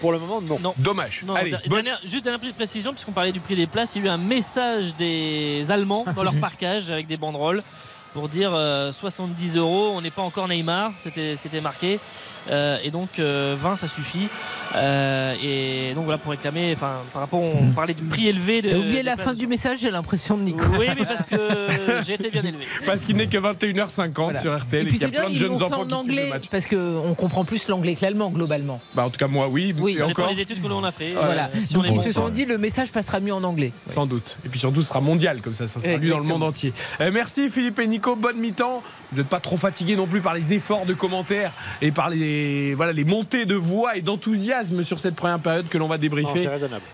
Pour 0.00 0.12
le 0.12 0.18
moment, 0.18 0.40
non. 0.40 0.58
Non. 0.60 0.74
Dommage. 0.78 1.24
Non, 1.26 1.34
Allez, 1.34 1.54
dernière- 1.66 2.00
juste 2.02 2.24
dernière 2.24 2.40
petite 2.40 2.56
précision, 2.56 2.92
puisqu'on 2.92 3.12
parlait 3.12 3.32
du 3.32 3.40
prix 3.40 3.54
des 3.54 3.66
places, 3.66 3.96
il 3.96 4.02
y 4.02 4.08
a 4.08 4.10
eu 4.10 4.14
un 4.14 4.16
message 4.16 4.92
des 4.94 5.70
Allemands 5.70 6.06
dans 6.16 6.22
leur 6.22 6.34
parcage 6.40 6.90
avec 6.90 7.06
des 7.06 7.18
banderoles 7.18 7.62
pour 8.12 8.28
dire 8.28 8.52
euh, 8.54 8.92
70 8.92 9.56
euros, 9.56 9.92
on 9.94 10.00
n'est 10.00 10.10
pas 10.10 10.22
encore 10.22 10.48
Neymar, 10.48 10.90
c'était 11.02 11.36
ce 11.36 11.42
qui 11.42 11.48
était 11.48 11.60
marqué. 11.60 11.98
Euh, 12.50 12.78
et 12.82 12.90
donc 12.90 13.18
euh, 13.18 13.54
20 13.58 13.76
ça 13.76 13.88
suffit. 13.88 14.28
Euh, 14.74 15.34
et 15.42 15.94
donc 15.94 16.04
voilà 16.04 16.18
pour 16.18 16.30
réclamer, 16.30 16.72
enfin 16.74 16.92
par 17.12 17.22
rapport, 17.22 17.40
on 17.40 17.70
parlait 17.72 17.94
du 17.94 18.02
prix 18.02 18.28
élevé 18.28 18.62
de. 18.62 18.70
T'as 18.70 18.78
oublié 18.78 19.02
la 19.02 19.16
fin 19.16 19.34
du 19.34 19.46
message, 19.46 19.80
j'ai 19.80 19.90
l'impression 19.90 20.36
de 20.36 20.42
Nico. 20.42 20.64
Oui, 20.78 20.86
mais 20.98 21.04
parce 21.04 21.24
que 21.24 21.36
j'ai 22.06 22.14
été 22.14 22.30
bien 22.30 22.42
élevé. 22.42 22.64
Parce 22.86 23.04
qu'il 23.04 23.16
n'est 23.16 23.26
que 23.26 23.36
21h50 23.36 24.12
Voilà. 24.14 24.40
sur 24.40 24.58
RTL 24.58 24.86
et, 24.86 24.88
puis 24.88 24.98
qu'il 24.98 25.02
y 25.02 25.04
a 25.04 25.08
bien, 25.08 25.20
plein 25.22 25.30
de 25.30 25.36
jeunes 25.36 25.62
enfants 25.62 25.66
en 25.66 25.68
qui 25.68 25.74
suivent 25.76 25.90
le 25.90 25.96
anglais 25.96 26.28
match. 26.30 26.48
parce 26.50 26.66
qu'on 26.66 27.14
comprend 27.14 27.44
plus 27.44 27.68
l'anglais 27.68 27.94
que 27.94 28.02
l'allemand 28.02 28.30
globalement. 28.30 28.80
Bah, 28.94 29.04
en 29.06 29.10
tout 29.10 29.18
cas, 29.18 29.26
moi, 29.26 29.48
oui. 29.48 29.74
Oui, 29.78 29.96
et 29.98 30.02
encore, 30.02 30.28
des 30.28 30.40
études 30.40 30.62
que 30.62 30.68
l'on 30.68 30.84
a 30.84 30.92
fait. 30.92 31.12
Voilà. 31.12 31.46
Euh, 31.46 31.58
si 31.62 31.74
Donc 31.74 31.84
on 31.88 31.94
ils 31.94 32.02
se 32.02 32.12
sont 32.12 32.28
dit 32.28 32.46
le 32.46 32.58
message 32.58 32.90
passera 32.90 33.20
mieux 33.20 33.34
en 33.34 33.44
anglais. 33.44 33.72
sans 33.86 34.06
doute. 34.06 34.38
Et 34.44 34.48
puis 34.48 34.58
surtout, 34.58 34.82
ce 34.82 34.88
sera 34.88 35.00
mondial 35.00 35.40
comme 35.40 35.54
ça. 35.54 35.68
Ça 35.68 35.80
sera 35.80 35.96
lu 35.96 36.08
dans 36.08 36.18
le 36.18 36.24
monde 36.24 36.42
entier. 36.42 36.72
Euh, 37.00 37.10
merci 37.12 37.50
Philippe 37.50 37.78
et 37.78 37.86
Nico. 37.86 37.99
Bonne 38.00 38.38
mi-temps. 38.38 38.82
Vous 39.12 39.18
n'êtes 39.18 39.28
pas 39.28 39.40
trop 39.40 39.56
fatigués 39.56 39.96
non 39.96 40.06
plus 40.06 40.20
par 40.20 40.34
les 40.34 40.52
efforts 40.52 40.86
de 40.86 40.94
commentaires 40.94 41.52
et 41.82 41.90
par 41.90 42.08
les, 42.10 42.74
voilà, 42.74 42.92
les 42.92 43.04
montées 43.04 43.44
de 43.44 43.54
voix 43.54 43.96
et 43.96 44.02
d'enthousiasme 44.02 44.82
sur 44.82 45.00
cette 45.00 45.16
première 45.16 45.40
période 45.40 45.68
que 45.68 45.78
l'on 45.78 45.88
va 45.88 45.98
débriefer. 45.98 46.48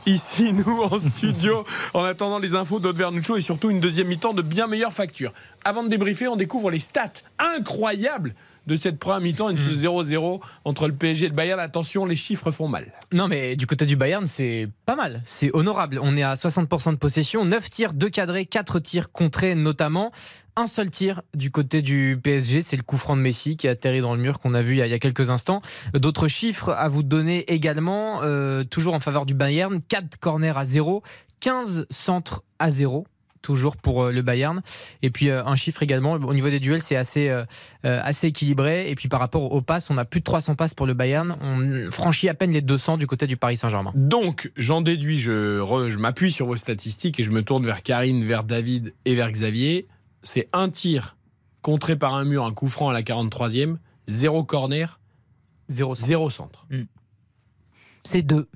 ici, 0.06 0.52
nous, 0.66 0.82
en 0.82 0.98
studio, 0.98 1.64
en 1.94 2.02
attendant 2.04 2.38
les 2.38 2.54
infos 2.54 2.80
d'Aude 2.80 2.96
Vernuccio 2.96 3.36
et 3.36 3.40
surtout 3.40 3.70
une 3.70 3.80
deuxième 3.80 4.08
mi-temps 4.08 4.34
de 4.34 4.42
bien 4.42 4.66
meilleure 4.66 4.92
facture. 4.92 5.32
Avant 5.64 5.82
de 5.82 5.88
débriefer, 5.88 6.28
on 6.28 6.36
découvre 6.36 6.70
les 6.70 6.80
stats 6.80 7.22
incroyables 7.38 8.34
de 8.66 8.76
cette 8.76 8.98
première 8.98 9.20
mi-temps 9.20 9.50
et 9.50 9.54
de 9.54 9.60
ce 9.60 9.70
0-0 9.70 10.40
entre 10.64 10.88
le 10.88 10.94
PSG 10.94 11.26
et 11.26 11.28
le 11.28 11.34
Bayern. 11.34 11.60
Attention, 11.60 12.04
les 12.04 12.16
chiffres 12.16 12.50
font 12.50 12.68
mal. 12.68 12.92
Non, 13.12 13.28
mais 13.28 13.56
du 13.56 13.66
côté 13.66 13.86
du 13.86 13.96
Bayern, 13.96 14.26
c'est 14.26 14.68
pas 14.86 14.96
mal. 14.96 15.22
C'est 15.24 15.50
honorable. 15.54 16.00
On 16.02 16.16
est 16.16 16.22
à 16.22 16.34
60% 16.34 16.92
de 16.92 16.96
possession, 16.96 17.44
9 17.44 17.70
tirs, 17.70 17.94
2 17.94 18.08
cadrés, 18.08 18.44
4 18.46 18.80
tirs 18.80 19.12
contrés 19.12 19.54
notamment. 19.54 20.10
Un 20.58 20.66
seul 20.66 20.90
tir 20.90 21.20
du 21.34 21.50
côté 21.50 21.82
du 21.82 22.18
PSG, 22.22 22.62
c'est 22.62 22.78
le 22.78 22.82
coup 22.82 22.96
franc 22.96 23.14
de 23.14 23.20
Messi 23.20 23.58
qui 23.58 23.68
a 23.68 23.72
atterri 23.72 24.00
dans 24.00 24.14
le 24.14 24.22
mur 24.22 24.40
qu'on 24.40 24.54
a 24.54 24.62
vu 24.62 24.72
il 24.72 24.78
y 24.78 24.94
a, 24.94 24.98
quelques 24.98 25.28
instants. 25.28 25.60
D'autres 25.92 26.28
chiffres 26.28 26.70
à 26.70 26.88
vous 26.88 27.02
donner 27.02 27.44
également, 27.52 28.20
euh, 28.22 28.64
toujours 28.64 28.94
en 28.94 29.00
faveur 29.00 29.26
du 29.26 29.34
Bayern, 29.34 29.82
4 29.86 30.16
corners 30.18 30.56
à 30.56 30.64
0, 30.64 31.02
15 31.40 31.86
centres 31.90 32.42
à 32.58 32.70
0 32.70 33.06
toujours 33.42 33.76
pour 33.76 34.04
euh, 34.04 34.12
le 34.12 34.22
Bayern. 34.22 34.62
Et 35.02 35.10
puis 35.10 35.28
euh, 35.28 35.44
un 35.44 35.56
chiffre 35.56 35.82
également, 35.82 36.12
au 36.12 36.32
niveau 36.32 36.48
des 36.48 36.58
duels, 36.58 36.80
c'est 36.80 36.96
assez, 36.96 37.30
assez 37.82 38.28
équilibré. 38.28 38.90
Et 38.90 38.94
puis 38.94 39.10
par 39.10 39.20
rapport 39.20 39.52
aux 39.52 39.60
passes, 39.60 39.90
on 39.90 39.98
a 39.98 40.06
plus 40.06 40.20
de 40.20 40.24
300 40.24 40.54
passes 40.54 40.72
pour 40.72 40.86
le 40.86 40.94
Bayern. 40.94 41.36
On 41.42 41.90
franchit 41.90 42.30
à 42.30 42.34
peine 42.34 42.52
les 42.52 42.62
200 42.62 42.96
du 42.96 43.06
côté 43.06 43.26
du 43.26 43.36
Paris 43.36 43.58
Saint-Germain. 43.58 43.92
Donc, 43.94 44.50
j'en 44.56 44.80
déduis, 44.80 45.18
je, 45.18 45.86
je 45.88 45.98
m'appuie 45.98 46.32
sur 46.32 46.46
vos 46.46 46.56
statistiques 46.56 47.20
et 47.20 47.22
je 47.22 47.30
me 47.30 47.42
tourne 47.42 47.66
vers 47.66 47.82
Karine, 47.82 48.24
vers 48.24 48.42
David 48.42 48.94
et 49.04 49.14
vers 49.14 49.30
Xavier. 49.30 49.86
C'est 50.26 50.48
un 50.52 50.68
tir 50.68 51.16
contré 51.62 51.96
par 51.96 52.14
un 52.14 52.24
mur, 52.24 52.44
un 52.44 52.52
coup 52.52 52.68
franc 52.68 52.88
à 52.90 52.92
la 52.92 53.02
43e, 53.02 53.76
zéro 54.06 54.44
corner, 54.44 55.00
Zéro 55.68 55.94
centre. 55.94 56.06
zéro 56.06 56.30
centre. 56.30 56.66
C'est 58.04 58.22
deux. 58.22 58.48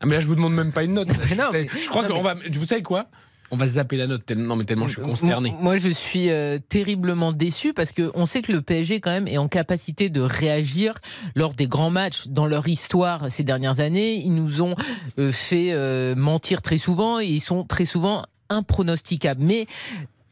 Ah, 0.00 0.06
mais 0.06 0.14
là, 0.14 0.20
je 0.20 0.26
vous 0.26 0.34
demande 0.36 0.54
même 0.54 0.72
pas 0.72 0.82
une 0.84 0.94
note. 0.94 1.08
Je, 1.26 1.34
Non, 1.34 1.50
mais- 1.52 1.68
je 1.68 1.88
crois 1.88 2.06
qu'on 2.06 2.14
mais- 2.14 2.22
va. 2.22 2.34
Vous 2.52 2.64
savez 2.64 2.82
quoi? 2.82 3.06
On 3.52 3.56
va 3.56 3.66
zapper 3.66 3.96
la 3.96 4.06
note. 4.06 4.24
tellement- 4.24 4.46
non, 4.46 4.56
mais 4.56 4.64
tellement 4.64 4.86
je 4.86 4.92
suis 4.94 5.02
consterné. 5.02 5.48
M- 5.50 5.56
Moi, 5.60 5.76
je 5.76 5.88
suis 5.90 6.30
euh, 6.30 6.58
terriblement 6.68 7.32
déçu 7.32 7.74
parce 7.74 7.90
que 7.90 8.12
on 8.14 8.24
sait 8.24 8.42
que 8.42 8.52
le 8.52 8.62
PSG 8.62 9.00
quand 9.00 9.10
même 9.10 9.26
est 9.26 9.38
en 9.38 9.48
capacité 9.48 10.08
de 10.08 10.20
réagir 10.20 10.94
lors 11.34 11.54
des 11.54 11.66
grands 11.66 11.90
matchs 11.90 12.28
dans 12.28 12.46
leur 12.46 12.68
histoire 12.68 13.28
ces 13.30 13.42
dernières 13.42 13.80
années. 13.80 14.14
Ils 14.14 14.34
nous 14.34 14.62
ont 14.62 14.76
euh, 15.18 15.32
fait 15.32 15.72
euh, 15.72 16.14
mentir 16.14 16.62
très 16.62 16.78
souvent 16.78 17.18
et 17.18 17.26
ils 17.26 17.40
sont 17.40 17.64
très 17.64 17.84
souvent 17.84 18.24
impronosticables. 18.50 19.42
Mais 19.42 19.66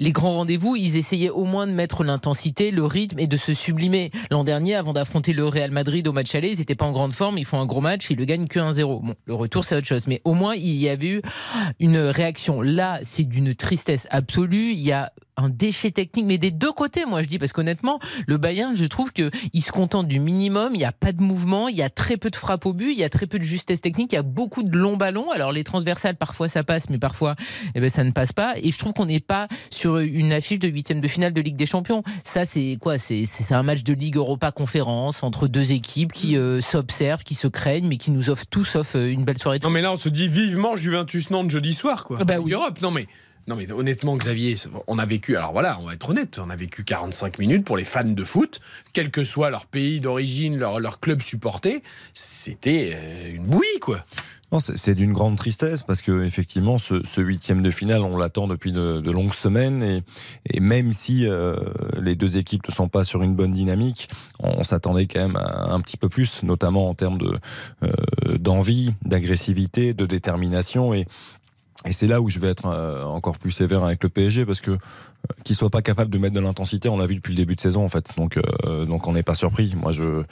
les 0.01 0.13
grands 0.13 0.33
rendez-vous, 0.33 0.77
ils 0.77 0.97
essayaient 0.97 1.31
au 1.31 1.45
moins 1.45 1.67
de 1.67 1.73
mettre 1.73 2.05
l'intensité, 2.05 2.71
le 2.71 2.85
rythme 2.85 3.19
et 3.19 3.27
de 3.27 3.37
se 3.37 3.53
sublimer. 3.53 4.13
L'an 4.31 4.45
dernier, 4.45 4.77
avant 4.77 4.93
d'affronter 4.93 5.33
le 5.33 5.47
Real 5.47 5.71
Madrid 5.71 6.07
au 6.07 6.13
match 6.13 6.35
aller, 6.35 6.53
ils 6.53 6.59
n'étaient 6.59 6.77
pas 6.77 6.85
en 6.87 6.93
grande 6.93 7.13
forme, 7.13 7.39
ils 7.39 7.45
font 7.45 7.59
un 7.59 7.67
gros 7.67 7.81
match, 7.81 8.09
ils 8.11 8.17
le 8.17 8.25
gagnent 8.25 8.47
que 8.47 8.61
1-0. 8.61 9.03
Bon, 9.03 9.15
le 9.25 9.35
retour, 9.35 9.65
c'est 9.65 9.77
autre 9.77 9.87
chose. 9.87 10.07
Mais 10.07 10.21
au 10.25 10.35
moins, 10.35 10.55
il 10.55 10.77
y 10.77 10.89
avait 10.89 11.09
eu 11.09 11.23
une 11.81 11.99
réaction. 11.99 12.63
Là, 12.63 13.01
c'est 13.03 13.25
d'une 13.25 13.55
tristesse 13.55 14.07
absolue. 14.11 14.71
Il 14.73 14.81
y 14.81 14.93
a 14.93 15.13
un 15.39 15.49
déchet 15.49 15.91
technique, 15.91 16.27
mais 16.27 16.39
des 16.39 16.51
deux 16.51 16.73
côtés, 16.73 17.07
moi 17.07 17.23
je 17.23 17.29
dis, 17.29 17.39
parce 17.39 17.53
qu'honnêtement, 17.53 18.01
le 18.27 18.37
Bayern, 18.37 18.77
je 18.77 18.85
trouve 18.85 19.13
que 19.13 19.31
il 19.53 19.63
se 19.63 19.73
contente 19.73 20.09
du 20.09 20.21
minimum. 20.21 20.75
Il 20.75 20.79
n'y 20.79 20.85
a 20.85 20.93
pas 20.93 21.13
de 21.13 21.23
mouvement, 21.23 21.69
il 21.69 21.77
y 21.77 21.83
a 21.83 21.91
très 21.91 22.17
peu 22.17 22.31
de 22.31 22.37
frappe 22.37 22.67
au 22.67 22.75
but, 22.75 22.93
il 22.93 22.99
y 22.99 23.05
a 23.05 23.09
très 23.09 23.27
peu 23.27 23.39
de 23.39 23.45
justesse 23.45 23.81
technique, 23.81 24.13
il 24.13 24.17
y 24.17 24.19
a 24.19 24.23
beaucoup 24.23 24.63
de 24.63 24.77
longs 24.77 24.97
ballons. 24.97 25.31
Alors 25.31 25.53
les 25.53 25.65
transversales, 25.65 26.17
parfois 26.17 26.49
ça 26.49 26.65
passe, 26.65 26.91
mais 26.91 26.99
parfois 26.99 27.37
eh 27.75 27.81
ben, 27.81 27.89
ça 27.89 28.05
ne 28.05 28.11
passe 28.11 28.33
pas. 28.33 28.55
Et 28.63 28.71
je 28.71 28.79
trouve 28.79 28.93
qu'on 28.93 29.07
n'est 29.07 29.21
pas 29.21 29.49
sur 29.71 29.99
une 29.99 30.33
affiche 30.33 30.59
de 30.59 30.69
huitième 30.69 31.01
de 31.01 31.09
finale 31.09 31.33
de 31.33 31.41
Ligue 31.41 31.57
des 31.57 31.67
Champions. 31.67 32.03
Ça, 32.25 32.45
c'est 32.45 32.77
quoi? 32.81 32.99
C'est 32.99 33.25
c'est 33.27 33.55
un 33.55 33.63
match 33.63 33.83
de 33.83 33.95
Ligue 33.95 34.17
Europa 34.17 34.53
Conférence 34.53 35.23
entre 35.23 35.49
deux 35.49 35.73
équipes 35.73 36.13
qui 36.13 36.37
euh, 36.37 36.61
s'observent, 36.61 37.23
qui 37.23 37.35
se 37.35 37.49
craignent, 37.49 37.87
mais 37.87 37.97
qui 37.97 38.11
nous 38.11 38.31
offrent 38.31 38.47
tout 38.51 38.65
sauf 38.65 38.97
euh, 38.97 39.11
une 39.11 39.25
belle 39.25 39.39
soirée. 39.39 39.59
de 39.59 39.65
Non, 39.65 39.71
mais 39.71 39.83
là, 39.83 39.93
on 39.93 39.97
se 39.97 40.09
dit 40.09 40.29
vivement 40.29 40.77
Juventus 40.77 41.31
Nantes 41.31 41.51
jeudi 41.51 41.75
soir, 41.75 42.05
quoi. 42.05 42.25
Bah 42.25 42.39
Ligue 42.39 42.53
Europe. 42.53 42.81
Non, 42.83 42.91
mais. 42.91 43.07
Non 43.49 43.57
mais 43.57 43.73
honnêtement 43.73 44.15
Xavier, 44.19 44.57
on 44.87 44.99
a 44.99 45.07
vécu, 45.07 45.35
alors 45.35 45.53
voilà, 45.53 45.79
on 45.81 45.87
va 45.87 45.95
être 45.95 46.11
honnête, 46.11 46.39
on 46.39 46.51
a 46.51 46.57
vécu 46.57 46.85
45 46.85 47.39
minutes 47.39 47.65
pour 47.65 47.79
les 47.79 47.85
fans 47.85 48.05
de 48.05 48.23
foot, 48.23 48.61
quel 48.93 49.11
que 49.11 49.25
soit 49.25 49.49
leur 49.49 49.65
pays 49.65 50.01
d'origine, 50.01 50.59
leur, 50.59 50.81
leur 50.81 51.01
club 51.01 51.23
supporté, 51.23 51.83
c'était 52.13 52.93
euh, 52.95 53.37
une 53.37 53.45
bouillie 53.45 53.81
quoi. 53.81 54.05
Non, 54.51 54.61
c'est 54.61 54.95
d'une 54.95 55.13
grande 55.13 55.37
tristesse 55.37 55.83
parce 55.83 56.01
que 56.01 56.25
effectivement, 56.25 56.79
ce, 56.79 57.05
ce 57.05 57.21
huitième 57.21 57.61
de 57.61 57.71
finale, 57.71 58.01
on 58.01 58.17
l'attend 58.17 58.47
depuis 58.47 58.73
de, 58.73 59.11
longues 59.11 59.35
semaines 59.35 59.83
et, 59.83 60.03
et 60.49 60.61
même 60.61 60.95
si 60.95 61.27
euh, 61.27 61.55
les 62.01 62.17
deux 62.17 62.39
équipes 62.39 62.67
ne 62.67 62.73
sont 62.73 62.89
pas 62.89 63.05
sur 63.05 63.23
une 63.23 63.35
bonne 63.35 63.53
dynamique, 63.53 64.09
on, 64.41 64.65
s'attendait 64.65 65.07
quand 65.07 65.21
même 65.21 65.37
à 65.37 65.71
un 65.71 65.81
petit 65.83 65.99
peu 65.99 66.09
plus, 66.09 66.43
notamment 66.45 66.89
en 66.89 66.95
termes 66.95 67.19
de 67.19 67.31
euh, 67.83 68.39
d'envie, 68.39 68.93
d'agressivité, 69.05 69.93
de 69.93 70.07
détermination 70.07 70.95
et 70.95 71.05
Et 71.87 71.93
c'est 71.93 72.07
là 72.09 72.21
où 72.21 72.29
je 72.29 72.39
vais 72.39 72.49
être 72.49 72.67
euh, 72.67 73.05
encore 73.05 73.39
plus 73.39 73.53
sévère 73.53 73.85
avec 73.85 74.03
le 74.03 74.09
PSG 74.09 74.45
parce 74.45 74.61
que 74.61 74.73
euh, 74.73 74.77
qu'il 75.45 75.55
soit 75.57 75.71
pas 75.71 75.81
capable 75.83 76.11
de 76.11 76.19
mettre 76.19 76.35
de 76.35 76.41
l'intensité, 76.41 76.89
on 76.89 76.97
l'a 76.97 77.07
vu 77.07 77.15
depuis 77.15 77.31
le 77.33 77.37
début 77.37 77.55
de 77.55 77.61
saison 77.61 77.85
en 77.85 77.89
fait. 77.89 78.11
Donc 78.17 78.37
euh, 78.65 78.85
donc 78.85 79.07
on 79.07 79.13
n'est 79.13 79.23
pas 79.23 79.35
surpris. 79.37 79.75
Moi 79.77 79.93
je 79.93 80.03
euh, 80.03 80.25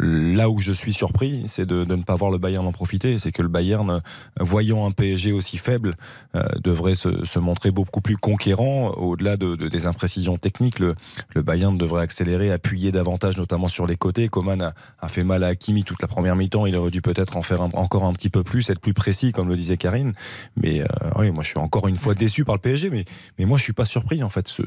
là 0.00 0.48
où 0.50 0.60
je 0.60 0.70
suis 0.72 0.92
surpris, 0.92 1.44
c'est 1.46 1.66
de, 1.66 1.84
de 1.84 1.96
ne 1.96 2.02
pas 2.02 2.14
voir 2.14 2.30
le 2.30 2.38
Bayern 2.38 2.64
en 2.66 2.72
profiter. 2.72 3.18
C'est 3.18 3.32
que 3.32 3.42
le 3.42 3.48
Bayern, 3.48 4.00
voyant 4.38 4.86
un 4.86 4.92
PSG 4.92 5.32
aussi 5.32 5.58
faible, 5.58 5.94
euh, 6.36 6.42
devrait 6.62 6.94
se, 6.94 7.24
se 7.24 7.38
montrer 7.40 7.70
beaucoup 7.72 8.00
plus 8.00 8.16
conquérant. 8.16 8.90
Au-delà 8.90 9.36
de, 9.36 9.56
de- 9.56 9.68
des 9.68 9.86
imprécisions 9.86 10.36
techniques, 10.36 10.78
le, 10.78 10.94
le 11.34 11.42
Bayern 11.42 11.76
devrait 11.76 12.02
accélérer, 12.02 12.52
appuyer 12.52 12.92
davantage, 12.92 13.36
notamment 13.36 13.68
sur 13.68 13.86
les 13.86 13.96
côtés. 13.96 14.28
Coman 14.28 14.62
a, 14.62 14.74
a 15.00 15.08
fait 15.08 15.24
mal 15.24 15.42
à 15.42 15.48
Hakimi 15.48 15.82
toute 15.84 16.02
la 16.02 16.08
première 16.08 16.36
mi-temps. 16.36 16.66
Il 16.66 16.76
aurait 16.76 16.90
dû 16.92 17.02
peut-être 17.02 17.36
en 17.36 17.42
faire 17.42 17.60
encore 17.62 18.04
un 18.04 18.12
petit 18.12 18.30
peu 18.30 18.44
plus, 18.44 18.70
être 18.70 18.80
plus 18.80 18.94
précis, 18.94 19.32
comme 19.32 19.48
le 19.48 19.56
disait 19.56 19.76
Karine. 19.76 20.12
Mais 20.56 20.67
euh, 20.80 20.86
oui, 21.16 21.30
moi 21.30 21.42
je 21.42 21.48
suis 21.50 21.58
encore 21.58 21.88
une 21.88 21.96
fois 21.96 22.14
déçu 22.14 22.44
par 22.44 22.54
le 22.54 22.60
PSG, 22.60 22.90
mais, 22.90 23.04
mais 23.38 23.44
moi 23.46 23.58
je 23.58 23.62
suis 23.64 23.72
pas 23.72 23.84
surpris 23.84 24.22
en 24.22 24.28
fait. 24.30 24.48
Ce, 24.48 24.62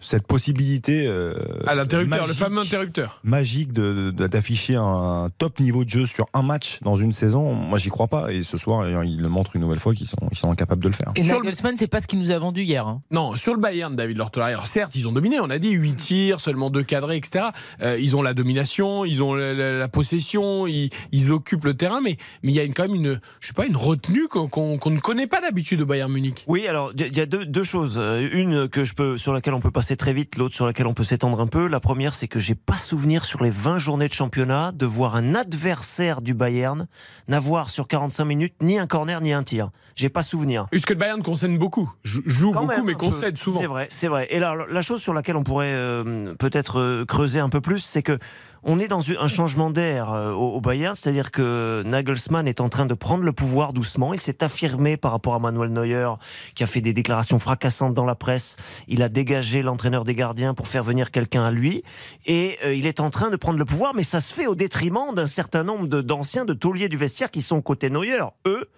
cette 0.00 0.26
possibilité. 0.26 1.06
euh, 1.06 1.34
À 1.66 1.74
l'interrupteur, 1.74 2.20
le 2.22 2.26
magique- 2.26 2.38
fameux 2.38 2.60
interrupteur. 2.60 3.20
magique 3.24 3.72
de- 3.72 4.10
de- 4.10 4.26
d'afficher 4.26 4.74
un 4.76 5.30
top 5.38 5.60
niveau 5.60 5.84
de 5.84 5.88
jeu 5.90 6.04
sur 6.06 6.26
un 6.34 6.42
match 6.42 6.78
dans 6.82 6.96
une 6.96 7.12
saison, 7.14 7.54
moi 7.54 7.78
j'y 7.78 7.88
crois 7.88 8.08
pas. 8.08 8.30
Et 8.32 8.42
ce 8.42 8.58
soir, 8.58 8.86
ils 9.04 9.20
le 9.20 9.28
montrent 9.28 9.56
une 9.56 9.62
nouvelle 9.62 9.78
fois 9.78 9.94
qu'ils 9.94 10.06
sont, 10.06 10.18
ils 10.30 10.36
sont 10.36 10.50
incapables 10.50 10.82
de 10.82 10.88
le 10.88 10.94
faire. 10.94 11.12
Et 11.16 11.22
Nagelsmann, 11.22 11.76
c'est 11.78 11.86
pas 11.86 12.00
ce 12.02 12.06
qu'il 12.06 12.18
nous 12.18 12.30
a 12.32 12.38
vendu 12.38 12.62
hier. 12.62 12.86
hein. 12.86 13.00
Non, 13.10 13.34
sur 13.36 13.54
le 13.54 13.60
Bayern, 13.60 13.96
David 13.96 14.18
Lortola. 14.18 14.46
Alors 14.46 14.66
certes, 14.66 14.94
ils 14.94 15.08
ont 15.08 15.12
dominé. 15.12 15.40
On 15.40 15.48
a 15.50 15.58
dit 15.58 15.70
8 15.70 15.94
tirs, 15.94 16.40
seulement 16.40 16.68
2 16.70 16.82
cadrés, 16.82 17.16
etc. 17.16 17.46
Euh, 17.82 17.98
ils 17.98 18.14
ont 18.14 18.22
la 18.22 18.34
domination, 18.34 19.04
ils 19.06 19.22
ont 19.22 19.34
la, 19.34 19.54
la- 19.54 19.78
la 19.78 19.88
possession, 19.88 20.66
ils, 20.66 20.90
ils 21.12 21.32
occupent 21.32 21.64
le 21.64 21.74
terrain, 21.74 22.00
mais 22.02 22.18
mais 22.42 22.52
il 22.52 22.54
y 22.54 22.60
a 22.60 22.64
une- 22.64 22.74
quand 22.74 22.82
même 22.82 22.94
une, 22.94 23.20
je 23.40 23.46
sais 23.46 23.52
pas, 23.54 23.64
une 23.66 23.76
retenue 23.76 24.28
qu'on 24.28 24.48
qu'on- 24.48 24.76
qu'on 24.76 24.90
ne 24.90 25.00
connaît 25.00 25.26
pas 25.26 25.33
d'habitude 25.40 25.80
au 25.82 25.86
Bayern 25.86 26.10
Munich. 26.12 26.44
Oui, 26.46 26.66
alors 26.66 26.92
il 26.96 27.16
y 27.16 27.20
a 27.20 27.26
deux, 27.26 27.44
deux 27.46 27.64
choses. 27.64 27.96
Euh, 27.98 28.28
Une 28.32 28.68
que 28.68 28.84
je 28.84 28.94
peux, 28.94 29.16
sur 29.18 29.32
laquelle 29.32 29.54
on 29.54 29.60
peut 29.60 29.70
passer 29.70 29.96
très 29.96 30.12
vite, 30.12 30.36
l'autre 30.36 30.54
sur 30.54 30.66
laquelle 30.66 30.86
on 30.86 30.94
peut 30.94 31.04
s'étendre 31.04 31.40
un 31.40 31.46
peu. 31.46 31.66
La 31.68 31.80
première, 31.80 32.14
c'est 32.14 32.28
que 32.28 32.38
j'ai 32.38 32.54
pas 32.54 32.76
souvenir 32.76 33.24
sur 33.24 33.42
les 33.42 33.50
20 33.50 33.78
journées 33.78 34.08
de 34.08 34.14
championnat 34.14 34.72
de 34.72 34.86
voir 34.86 35.16
un 35.16 35.34
adversaire 35.34 36.20
du 36.20 36.34
Bayern 36.34 36.86
n'avoir 37.28 37.70
sur 37.70 37.88
45 37.88 38.24
minutes 38.24 38.54
ni 38.62 38.78
un 38.78 38.86
corner 38.86 39.20
ni 39.20 39.32
un 39.32 39.42
tir. 39.42 39.70
J'ai 39.96 40.08
pas 40.08 40.22
souvenir. 40.22 40.66
Puisque 40.70 40.90
le 40.90 40.96
Bayern 40.96 41.22
concède 41.22 41.56
beaucoup, 41.58 41.92
Jou- 42.02 42.22
joue 42.26 42.52
Quand 42.52 42.66
beaucoup, 42.66 42.84
mais 42.84 42.92
peu. 42.92 42.98
concède 42.98 43.36
souvent. 43.38 43.60
C'est 43.60 43.66
vrai, 43.66 43.86
c'est 43.90 44.08
vrai. 44.08 44.26
Et 44.30 44.38
là, 44.40 44.54
la 44.68 44.82
chose 44.82 45.00
sur 45.02 45.14
laquelle 45.14 45.36
on 45.36 45.44
pourrait 45.44 45.72
euh, 45.72 46.34
peut-être 46.34 46.80
euh, 46.80 47.04
creuser 47.04 47.40
un 47.40 47.48
peu 47.48 47.60
plus, 47.60 47.78
c'est 47.78 48.02
que 48.02 48.18
on 48.64 48.78
est 48.78 48.88
dans 48.88 49.02
un 49.18 49.28
changement 49.28 49.70
d'air 49.70 50.12
euh, 50.12 50.32
au, 50.32 50.60
Bayern, 50.60 50.96
c'est-à-dire 50.96 51.30
que 51.30 51.82
Nagelsmann 51.84 52.48
est 52.48 52.60
en 52.60 52.68
train 52.68 52.86
de 52.86 52.94
prendre 52.94 53.22
le 53.22 53.32
pouvoir 53.32 53.72
doucement. 53.72 54.14
Il 54.14 54.20
s'est 54.20 54.42
affirmé 54.42 54.96
par 54.96 55.12
rapport 55.12 55.34
à 55.34 55.38
Manuel 55.38 55.70
Neuer, 55.70 56.10
qui 56.54 56.64
a 56.64 56.66
fait 56.66 56.80
des 56.80 56.92
déclarations 56.92 57.38
fracassantes 57.38 57.94
dans 57.94 58.06
la 58.06 58.14
presse. 58.14 58.56
Il 58.88 59.02
a 59.02 59.08
dégagé 59.08 59.62
l'entraîneur 59.62 60.04
des 60.04 60.14
gardiens 60.14 60.54
pour 60.54 60.68
faire 60.68 60.82
venir 60.82 61.10
quelqu'un 61.10 61.44
à 61.44 61.50
lui, 61.50 61.82
et 62.26 62.58
euh, 62.64 62.74
il 62.74 62.86
est 62.86 63.00
en 63.00 63.10
train 63.10 63.30
de 63.30 63.36
prendre 63.36 63.58
le 63.58 63.64
pouvoir. 63.64 63.94
Mais 63.94 64.02
ça 64.02 64.20
se 64.20 64.32
fait 64.32 64.46
au 64.46 64.54
détriment 64.54 65.14
d'un 65.14 65.26
certain 65.26 65.62
nombre 65.62 65.86
d'anciens 65.86 66.44
de 66.44 66.54
tauliers 66.54 66.88
du 66.88 66.96
vestiaire 66.96 67.30
qui 67.30 67.42
sont 67.42 67.60
côté 67.60 67.90
Neuer, 67.90 68.24
eux. 68.46 68.68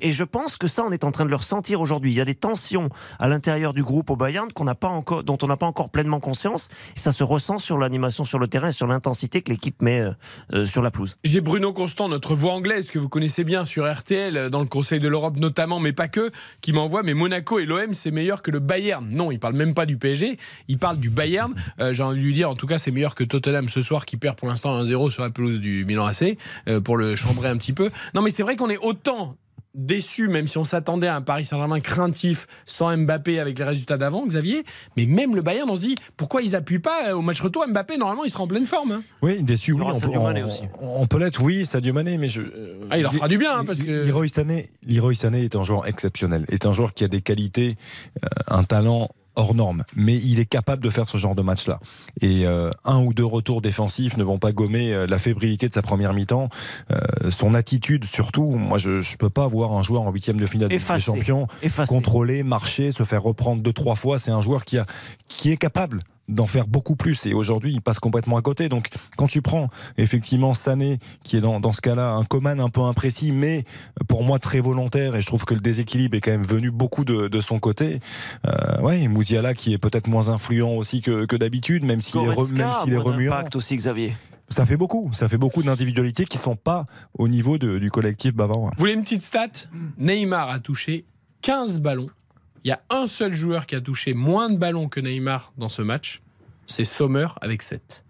Et 0.00 0.12
je 0.12 0.24
pense 0.24 0.56
que 0.56 0.66
ça, 0.66 0.84
on 0.86 0.92
est 0.92 1.04
en 1.04 1.12
train 1.12 1.24
de 1.24 1.30
le 1.30 1.36
ressentir 1.36 1.80
aujourd'hui. 1.80 2.12
Il 2.12 2.16
y 2.16 2.20
a 2.20 2.24
des 2.24 2.34
tensions 2.34 2.88
à 3.18 3.28
l'intérieur 3.28 3.74
du 3.74 3.82
groupe 3.82 4.10
au 4.10 4.16
Bayern 4.16 4.52
qu'on 4.52 4.64
n'a 4.64 4.74
pas 4.74 4.88
encore, 4.88 5.24
dont 5.24 5.38
on 5.42 5.46
n'a 5.46 5.56
pas 5.56 5.66
encore 5.66 5.90
pleinement 5.90 6.20
conscience. 6.20 6.68
Et 6.96 7.00
ça 7.00 7.12
se 7.12 7.24
ressent 7.24 7.58
sur 7.58 7.78
l'animation 7.78 8.24
sur 8.24 8.38
le 8.38 8.48
terrain 8.48 8.68
et 8.68 8.72
sur 8.72 8.86
l'intensité 8.86 9.42
que 9.42 9.50
l'équipe 9.50 9.80
met 9.82 10.00
euh, 10.00 10.12
euh, 10.52 10.66
sur 10.66 10.82
la 10.82 10.90
pelouse. 10.90 11.16
J'ai 11.24 11.40
Bruno 11.40 11.72
Constant, 11.72 12.08
notre 12.08 12.34
voix 12.34 12.52
anglaise 12.52 12.90
que 12.90 12.98
vous 12.98 13.08
connaissez 13.08 13.44
bien 13.44 13.64
sur 13.64 13.90
RTL, 13.90 14.36
euh, 14.36 14.50
dans 14.50 14.60
le 14.60 14.66
Conseil 14.66 15.00
de 15.00 15.08
l'Europe 15.08 15.38
notamment, 15.38 15.80
mais 15.80 15.92
pas 15.92 16.08
que, 16.08 16.30
qui 16.60 16.72
m'envoie 16.72 17.02
Mais 17.02 17.14
Monaco 17.14 17.58
et 17.58 17.66
l'OM, 17.66 17.92
c'est 17.92 18.10
meilleur 18.10 18.42
que 18.42 18.50
le 18.50 18.58
Bayern. 18.58 19.06
Non, 19.10 19.30
il 19.30 19.38
parle 19.38 19.54
même 19.54 19.74
pas 19.74 19.86
du 19.86 19.96
PSG, 19.96 20.38
il 20.68 20.78
parle 20.78 20.98
du 20.98 21.10
Bayern. 21.10 21.54
J'ai 21.92 22.02
envie 22.02 22.20
de 22.20 22.24
lui 22.24 22.34
dire, 22.34 22.50
en 22.50 22.54
tout 22.54 22.66
cas, 22.66 22.78
c'est 22.78 22.90
meilleur 22.90 23.14
que 23.14 23.24
Tottenham 23.24 23.68
ce 23.68 23.82
soir, 23.82 24.06
qui 24.06 24.16
perd 24.16 24.36
pour 24.36 24.48
l'instant 24.48 24.82
1-0 24.82 25.10
sur 25.10 25.22
la 25.22 25.30
pelouse 25.30 25.60
du 25.60 25.84
Milan 25.84 26.06
AC, 26.06 26.36
pour 26.84 26.96
le 26.96 27.16
chambrer 27.16 27.48
un 27.48 27.56
petit 27.56 27.72
peu. 27.72 27.90
Non, 28.14 28.22
mais 28.22 28.30
c'est 28.30 28.42
vrai 28.42 28.56
qu'on 28.56 28.70
est 28.70 28.78
autant 28.78 29.36
déçu, 29.74 30.28
même 30.28 30.46
si 30.46 30.58
on 30.58 30.64
s'attendait 30.64 31.06
à 31.06 31.16
un 31.16 31.20
Paris 31.22 31.44
Saint-Germain 31.44 31.80
craintif 31.80 32.46
sans 32.66 32.96
Mbappé 32.96 33.38
avec 33.38 33.58
les 33.58 33.64
résultats 33.64 33.96
d'avant, 33.96 34.26
Xavier. 34.26 34.64
Mais 34.96 35.06
même 35.06 35.36
le 35.36 35.42
Bayern, 35.42 35.70
on 35.70 35.76
se 35.76 35.82
dit 35.82 35.94
pourquoi 36.16 36.42
ils 36.42 36.56
appuient 36.56 36.78
pas 36.80 37.10
euh, 37.10 37.14
au 37.14 37.22
match 37.22 37.40
retour 37.40 37.64
Mbappé 37.68 37.96
Normalement, 37.96 38.24
il 38.24 38.30
sera 38.30 38.42
en 38.42 38.48
pleine 38.48 38.66
forme. 38.66 38.92
hein. 38.92 39.02
Oui, 39.22 39.42
déçu, 39.42 39.72
oui. 39.72 39.82
On 39.84 39.92
peut, 39.92 39.98
Sadio 39.98 40.20
Mané 40.22 40.42
on- 40.42 40.46
aussi. 40.46 40.62
on 40.80 41.06
peut 41.06 41.18
l'être, 41.18 41.40
oui, 41.40 41.64
Sadio 41.66 41.92
Mané, 41.92 42.18
mais 42.18 42.28
je. 42.28 42.42
Ah, 42.90 42.98
il 42.98 43.02
leur 43.02 43.14
fera 43.14 43.28
du 43.28 43.38
bien, 43.38 43.58
hein, 43.58 43.64
parce 43.64 43.82
que- 43.82 44.06
Leroy 44.06 44.28
Sané, 44.28 44.70
Leroy 44.86 45.14
Sané 45.14 45.44
est 45.44 45.54
un 45.56 45.62
joueur 45.62 45.86
exceptionnel, 45.86 46.44
est 46.48 46.66
un 46.66 46.72
joueur 46.72 46.92
qui 46.92 47.04
a 47.04 47.08
des 47.08 47.20
qualités, 47.20 47.76
euh, 48.24 48.28
un 48.48 48.64
talent 48.64 49.08
hors 49.40 49.54
norme, 49.54 49.84
mais 49.96 50.14
il 50.16 50.38
est 50.38 50.46
capable 50.46 50.84
de 50.84 50.90
faire 50.90 51.08
ce 51.08 51.18
genre 51.18 51.34
de 51.34 51.42
match-là. 51.42 51.80
Et 52.20 52.46
euh, 52.46 52.70
un 52.84 52.98
ou 52.98 53.14
deux 53.14 53.24
retours 53.24 53.62
défensifs 53.62 54.16
ne 54.16 54.22
vont 54.22 54.38
pas 54.38 54.52
gommer 54.52 54.92
euh, 54.92 55.06
la 55.06 55.18
fébrilité 55.18 55.66
de 55.66 55.72
sa 55.72 55.82
première 55.82 56.12
mi-temps, 56.12 56.48
Euh, 56.90 57.30
son 57.30 57.54
attitude 57.54 58.04
surtout. 58.04 58.50
Moi, 58.50 58.78
je 58.78 58.90
ne 58.90 59.16
peux 59.16 59.30
pas 59.30 59.46
voir 59.46 59.72
un 59.72 59.82
joueur 59.82 60.02
en 60.02 60.10
huitième 60.12 60.38
de 60.38 60.46
finale 60.46 60.68
des. 60.68 60.78
Champions 60.78 61.46
Effacé. 61.62 61.94
contrôler, 61.94 62.42
marcher, 62.42 62.92
se 62.92 63.04
faire 63.04 63.22
reprendre 63.22 63.62
deux 63.62 63.72
trois 63.72 63.94
fois. 63.94 64.18
C'est 64.18 64.30
un 64.30 64.42
joueur 64.42 64.64
qui 64.64 64.76
a 64.78 64.84
qui 65.28 65.50
est 65.50 65.56
capable 65.56 66.00
d'en 66.30 66.46
faire 66.46 66.66
beaucoup 66.66 66.96
plus. 66.96 67.26
Et 67.26 67.34
aujourd'hui 67.34 67.72
il 67.72 67.80
passe 67.82 67.98
complètement 67.98 68.36
à 68.36 68.42
côté. 68.42 68.68
Donc 68.68 68.88
quand 69.16 69.26
tu 69.26 69.42
prends 69.42 69.68
effectivement 69.98 70.54
Sané 70.54 70.98
qui 71.24 71.36
est 71.36 71.40
dans, 71.40 71.60
dans 71.60 71.72
ce 71.72 71.80
cas-là 71.80 72.10
un 72.12 72.24
Coman 72.24 72.60
un 72.60 72.68
peu 72.70 72.80
imprécis 72.82 73.32
mais 73.32 73.64
pour 74.08 74.22
moi 74.24 74.38
très 74.38 74.60
volontaire 74.60 75.16
et 75.16 75.20
je 75.22 75.26
trouve 75.26 75.44
que 75.44 75.54
le 75.54 75.60
déséquilibre 75.60 76.16
est 76.16 76.20
quand 76.20 76.30
même 76.30 76.42
venu 76.46 76.70
beaucoup 76.70 77.04
de, 77.04 77.28
de 77.28 77.40
son 77.40 77.58
côté 77.58 78.00
euh, 78.46 78.80
ouais 78.82 79.00
et 79.02 79.08
Mouziala 79.08 79.54
qui 79.54 79.72
est 79.72 79.78
peut-être 79.78 80.06
moins 80.08 80.28
influent 80.28 80.76
aussi 80.76 81.02
que, 81.02 81.24
que 81.26 81.36
d'habitude 81.36 81.84
même 81.84 82.02
s'il 82.02 82.20
est, 82.20 82.24
re- 82.24 82.34
Goretzka 82.34 82.54
même 82.56 82.66
a 82.70 82.74
s'il 82.82 82.92
est 82.92 82.96
remuant. 82.96 83.30
d'impact 83.32 83.56
aussi, 83.56 83.76
Xavier. 83.76 84.16
ça 84.48 84.66
fait 84.66 84.76
beaucoup. 84.76 85.10
Ça 85.12 85.28
fait 85.28 85.38
beaucoup 85.38 85.62
d'individualités 85.62 86.24
qui 86.24 86.38
sont 86.38 86.56
pas 86.56 86.86
au 87.18 87.28
niveau 87.28 87.58
de- 87.58 87.78
du 87.78 87.90
collectif 87.90 88.34
bavarois. 88.34 88.70
Vous 88.76 88.80
voulez 88.80 88.94
une 88.94 89.02
petite 89.02 89.22
stat? 89.22 89.48
Neymar 89.98 90.50
a 90.50 90.58
touché 90.58 91.04
15 91.42 91.80
ballons. 91.80 92.10
Il 92.64 92.68
y 92.68 92.72
a 92.72 92.80
un 92.90 93.06
seul 93.06 93.34
joueur 93.34 93.66
qui 93.66 93.74
a 93.74 93.80
touché 93.80 94.12
moins 94.14 94.50
de 94.50 94.56
ballons 94.58 94.88
que 94.88 95.00
Neymar 95.00 95.52
dans 95.56 95.68
ce 95.68 95.82
match. 95.82 96.20
C'est 96.66 96.84
Sommer 96.84 97.26
avec 97.40 97.62
7. 97.62 98.04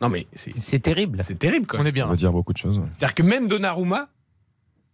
Non 0.00 0.08
mais 0.08 0.26
c'est 0.34 0.78
terrible. 0.80 1.18
c'est 1.22 1.38
terrible 1.38 1.66
quand 1.66 1.78
On 1.78 1.80
même. 1.80 1.88
est 1.88 1.92
bien. 1.92 2.04
ça 2.04 2.10
veut 2.12 2.16
dire 2.16 2.32
beaucoup 2.32 2.52
de 2.52 2.58
choses 2.58 2.78
ouais. 2.78 2.84
C'est-à-dire 2.92 3.14
que 3.14 3.22
même 3.24 3.48
Donnarumma 3.48 4.08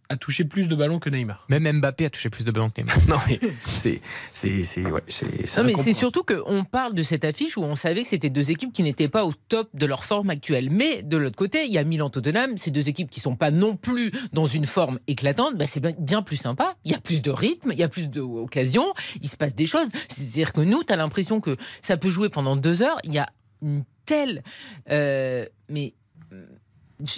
a 0.09 0.17
touché 0.17 0.43
plus 0.45 0.67
de 0.67 0.75
ballons 0.75 0.99
que 0.99 1.09
Neymar. 1.09 1.45
Même 1.49 1.69
Mbappé 1.79 2.05
a 2.05 2.09
touché 2.09 2.29
plus 2.29 2.45
de 2.45 2.51
ballons 2.51 2.69
que 2.69 2.81
Neymar. 2.81 2.95
Non 3.07 3.17
mais 3.27 3.39
c'est 3.65 4.01
c'est 4.33 4.63
c'est 4.63 4.85
ouais, 4.85 5.01
c'est 5.07 5.47
c'est 5.47 5.61
Non, 5.61 5.67
mais 5.67 5.75
c'est 5.75 5.93
surtout 5.93 6.23
qu'on 6.23 6.63
parle 6.63 6.93
de 6.93 7.03
cette 7.03 7.25
affiche 7.25 7.57
où 7.57 7.63
on 7.63 7.75
savait 7.75 8.03
que 8.03 8.09
c'était 8.09 8.29
deux 8.29 8.51
équipes 8.51 8.71
qui 8.73 8.83
n'étaient 8.83 9.07
pas 9.09 9.25
au 9.25 9.33
top 9.33 9.69
de 9.73 9.85
leur 9.85 10.03
forme 10.03 10.29
actuelle. 10.29 10.69
Mais 10.71 11.01
de 11.03 11.17
l'autre 11.17 11.35
côté, 11.35 11.65
il 11.65 11.71
y 11.73 11.77
a 11.77 11.83
Milan-Tottenham, 11.83 12.57
ces 12.57 12.71
deux 12.71 12.87
équipes 12.89 13.09
qui 13.09 13.19
sont 13.19 13.35
pas 13.35 13.51
non 13.51 13.75
plus 13.75 14.11
dans 14.33 14.47
une 14.47 14.65
forme 14.65 14.99
éclatante. 15.07 15.57
Bah, 15.57 15.65
c'est 15.67 15.79
bien- 15.79 15.93
bien 15.97 16.21
plus 16.21 16.37
sympa. 16.37 16.75
Il 16.85 16.91
y 16.91 16.95
a 16.95 16.99
plus 16.99 17.21
de 17.21 17.31
rythme, 17.31 17.71
il 17.71 17.79
y 17.79 17.83
a 17.83 17.89
plus 17.89 18.07
d'occasions, 18.09 18.93
il 19.21 19.27
se 19.29 19.37
passe 19.37 19.55
des 19.55 19.65
choses. 19.65 19.87
C'est-à-dire 20.07 20.53
que 20.53 20.61
nous, 20.61 20.83
tu 20.83 20.93
as 20.93 20.95
l'impression 20.97 21.41
que 21.41 21.55
ça 21.81 21.97
peut 21.97 22.09
jouer 22.09 22.29
pendant 22.29 22.55
deux 22.55 22.81
heures. 22.81 22.97
Il 23.03 23.13
y 23.13 23.17
a 23.19 23.27
une 23.61 23.83
telle. 24.05 24.43
euh, 24.91 25.45
mais 25.69 25.93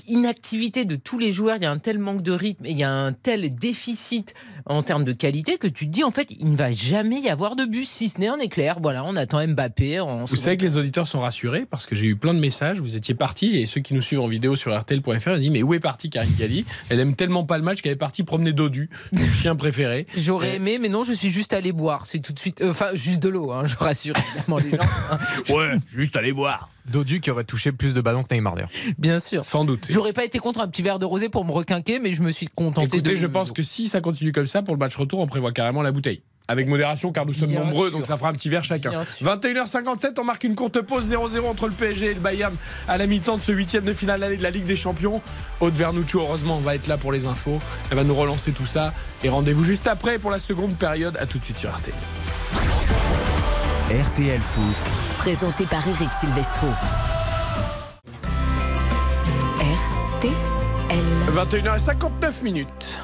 inactivité 0.07 0.85
de 0.85 0.95
tous 0.95 1.19
les 1.19 1.31
joueurs, 1.31 1.57
il 1.57 1.63
y 1.63 1.65
a 1.65 1.71
un 1.71 1.77
tel 1.79 1.99
manque 1.99 2.21
de 2.21 2.31
rythme 2.31 2.65
et 2.65 2.71
il 2.71 2.77
y 2.79 2.83
a 2.83 2.91
un 2.91 3.13
tel 3.13 3.53
déficit 3.55 4.33
en 4.65 4.83
termes 4.83 5.05
de 5.05 5.13
qualité 5.13 5.57
que 5.57 5.67
tu 5.67 5.85
te 5.87 5.91
dis 5.91 6.03
en 6.03 6.11
fait 6.11 6.27
il 6.31 6.51
ne 6.51 6.57
va 6.57 6.71
jamais 6.71 7.19
y 7.21 7.29
avoir 7.29 7.55
de 7.55 7.63
but 7.65 7.85
si 7.85 8.09
ce 8.09 8.19
n'est 8.19 8.27
un 8.27 8.39
éclair. 8.39 8.79
Voilà, 8.81 9.03
on 9.05 9.15
attend 9.15 9.45
Mbappé 9.47 9.99
en 10.01 10.25
Vous 10.25 10.35
savez 10.35 10.57
que 10.57 10.63
les 10.65 10.77
auditeurs 10.77 11.07
sont 11.07 11.21
rassurés 11.21 11.65
parce 11.69 11.85
que 11.85 11.95
j'ai 11.95 12.05
eu 12.07 12.15
plein 12.15 12.33
de 12.33 12.39
messages. 12.39 12.79
Vous 12.79 12.95
étiez 12.95 13.15
partis 13.15 13.57
et 13.57 13.65
ceux 13.65 13.81
qui 13.81 13.93
nous 13.93 14.01
suivent 14.01 14.19
en 14.21 14.27
vidéo 14.27 14.55
sur 14.55 14.77
RTL.fr 14.77 15.29
ils 15.35 15.39
disent 15.39 15.49
mais 15.51 15.63
où 15.63 15.73
est 15.73 15.79
partie 15.79 16.09
Karine 16.09 16.33
Galli 16.37 16.65
Elle 16.89 16.99
aime 16.99 17.15
tellement 17.15 17.45
pas 17.45 17.57
le 17.57 17.63
match 17.63 17.81
qu'elle 17.81 17.93
est 17.93 17.95
partie 17.95 18.23
promener 18.23 18.51
Dodu, 18.53 18.89
son 19.15 19.25
chien 19.31 19.55
préféré. 19.55 20.05
J'aurais 20.17 20.55
aimé, 20.57 20.79
mais 20.81 20.89
non, 20.89 21.03
je 21.03 21.13
suis 21.13 21.29
juste 21.31 21.53
allé 21.53 21.71
boire. 21.71 22.05
C'est 22.05 22.19
tout 22.19 22.33
de 22.33 22.39
suite. 22.39 22.61
euh, 22.61 22.71
Enfin, 22.71 22.89
juste 22.93 23.21
de 23.23 23.29
l'eau, 23.29 23.51
hein, 23.51 23.65
je 23.67 23.75
rassure 23.77 24.15
évidemment 24.17 24.57
les 24.57 24.71
gens. 24.71 24.77
hein. 25.11 25.17
Ouais, 25.53 25.77
juste 25.87 26.15
aller 26.17 26.33
boire. 26.33 26.69
Dodu 26.91 27.19
qui 27.19 27.31
aurait 27.31 27.43
touché 27.43 27.71
plus 27.73 27.93
de 27.93 27.99
ballons 28.01 28.23
que 28.23 28.33
Neymar 28.33 28.55
d'ailleurs. 28.55 28.69
Bien 28.97 29.19
sûr. 29.19 29.43
Sans 29.43 29.65
doute. 29.65 29.76
J'aurais 29.89 30.13
pas 30.13 30.23
été 30.25 30.39
contre 30.39 30.61
un 30.61 30.67
petit 30.67 30.81
verre 30.81 30.99
de 30.99 31.05
rosé 31.05 31.29
pour 31.29 31.45
me 31.45 31.51
requinquer, 31.51 31.99
mais 31.99 32.13
je 32.13 32.21
me 32.21 32.31
suis 32.31 32.47
contenté 32.47 32.97
Écoutez, 32.97 33.11
de. 33.11 33.15
je 33.15 33.27
pense 33.27 33.51
que 33.51 33.61
si 33.61 33.87
ça 33.87 34.01
continue 34.01 34.31
comme 34.31 34.47
ça, 34.47 34.61
pour 34.63 34.73
le 34.75 34.79
match 34.79 34.95
retour, 34.95 35.19
on 35.19 35.27
prévoit 35.27 35.51
carrément 35.51 35.81
la 35.81 35.91
bouteille. 35.91 36.21
Avec 36.49 36.69
modération, 36.69 37.11
car 37.11 37.25
nous 37.25 37.33
sommes 37.33 37.49
Bien 37.49 37.59
nombreux, 37.65 37.89
sûr. 37.89 37.97
donc 37.97 38.05
ça 38.05 38.15
fera 38.15 38.29
un 38.29 38.33
petit 38.33 38.47
verre 38.47 38.63
chacun. 38.63 38.89
Bien 38.91 39.03
sûr. 39.03 39.27
21h57, 39.27 40.13
on 40.17 40.23
marque 40.23 40.45
une 40.45 40.55
courte 40.55 40.79
pause 40.81 41.11
0-0 41.11 41.45
entre 41.45 41.67
le 41.67 41.73
PSG 41.73 42.05
et 42.05 42.13
le 42.13 42.21
Bayern 42.21 42.55
à 42.87 42.97
la 42.97 43.05
mi-temps 43.05 43.35
de 43.35 43.41
ce 43.41 43.51
huitième 43.51 43.83
de 43.83 43.93
finale 43.93 44.37
de 44.37 44.41
la 44.41 44.49
Ligue 44.49 44.63
des 44.63 44.77
Champions. 44.77 45.21
Aude 45.59 45.73
Vernuccio, 45.73 46.21
heureusement, 46.21 46.59
va 46.59 46.75
être 46.75 46.87
là 46.87 46.95
pour 46.95 47.11
les 47.11 47.25
infos. 47.25 47.59
Elle 47.91 47.97
va 47.97 48.05
nous 48.05 48.15
relancer 48.15 48.53
tout 48.53 48.65
ça. 48.65 48.93
Et 49.25 49.29
rendez-vous 49.29 49.65
juste 49.65 49.87
après 49.87 50.19
pour 50.19 50.31
la 50.31 50.39
seconde 50.39 50.77
période. 50.77 51.17
À 51.19 51.25
tout 51.25 51.37
de 51.37 51.43
suite 51.43 51.57
sur 51.57 51.69
RTL. 51.69 51.93
RTL 53.89 54.39
Foot. 54.39 54.63
Présenté 55.17 55.65
par 55.65 55.85
Eric 55.85 56.09
Silvestro. 56.21 56.67
21h59 61.37 62.41
minutes. 62.43 62.99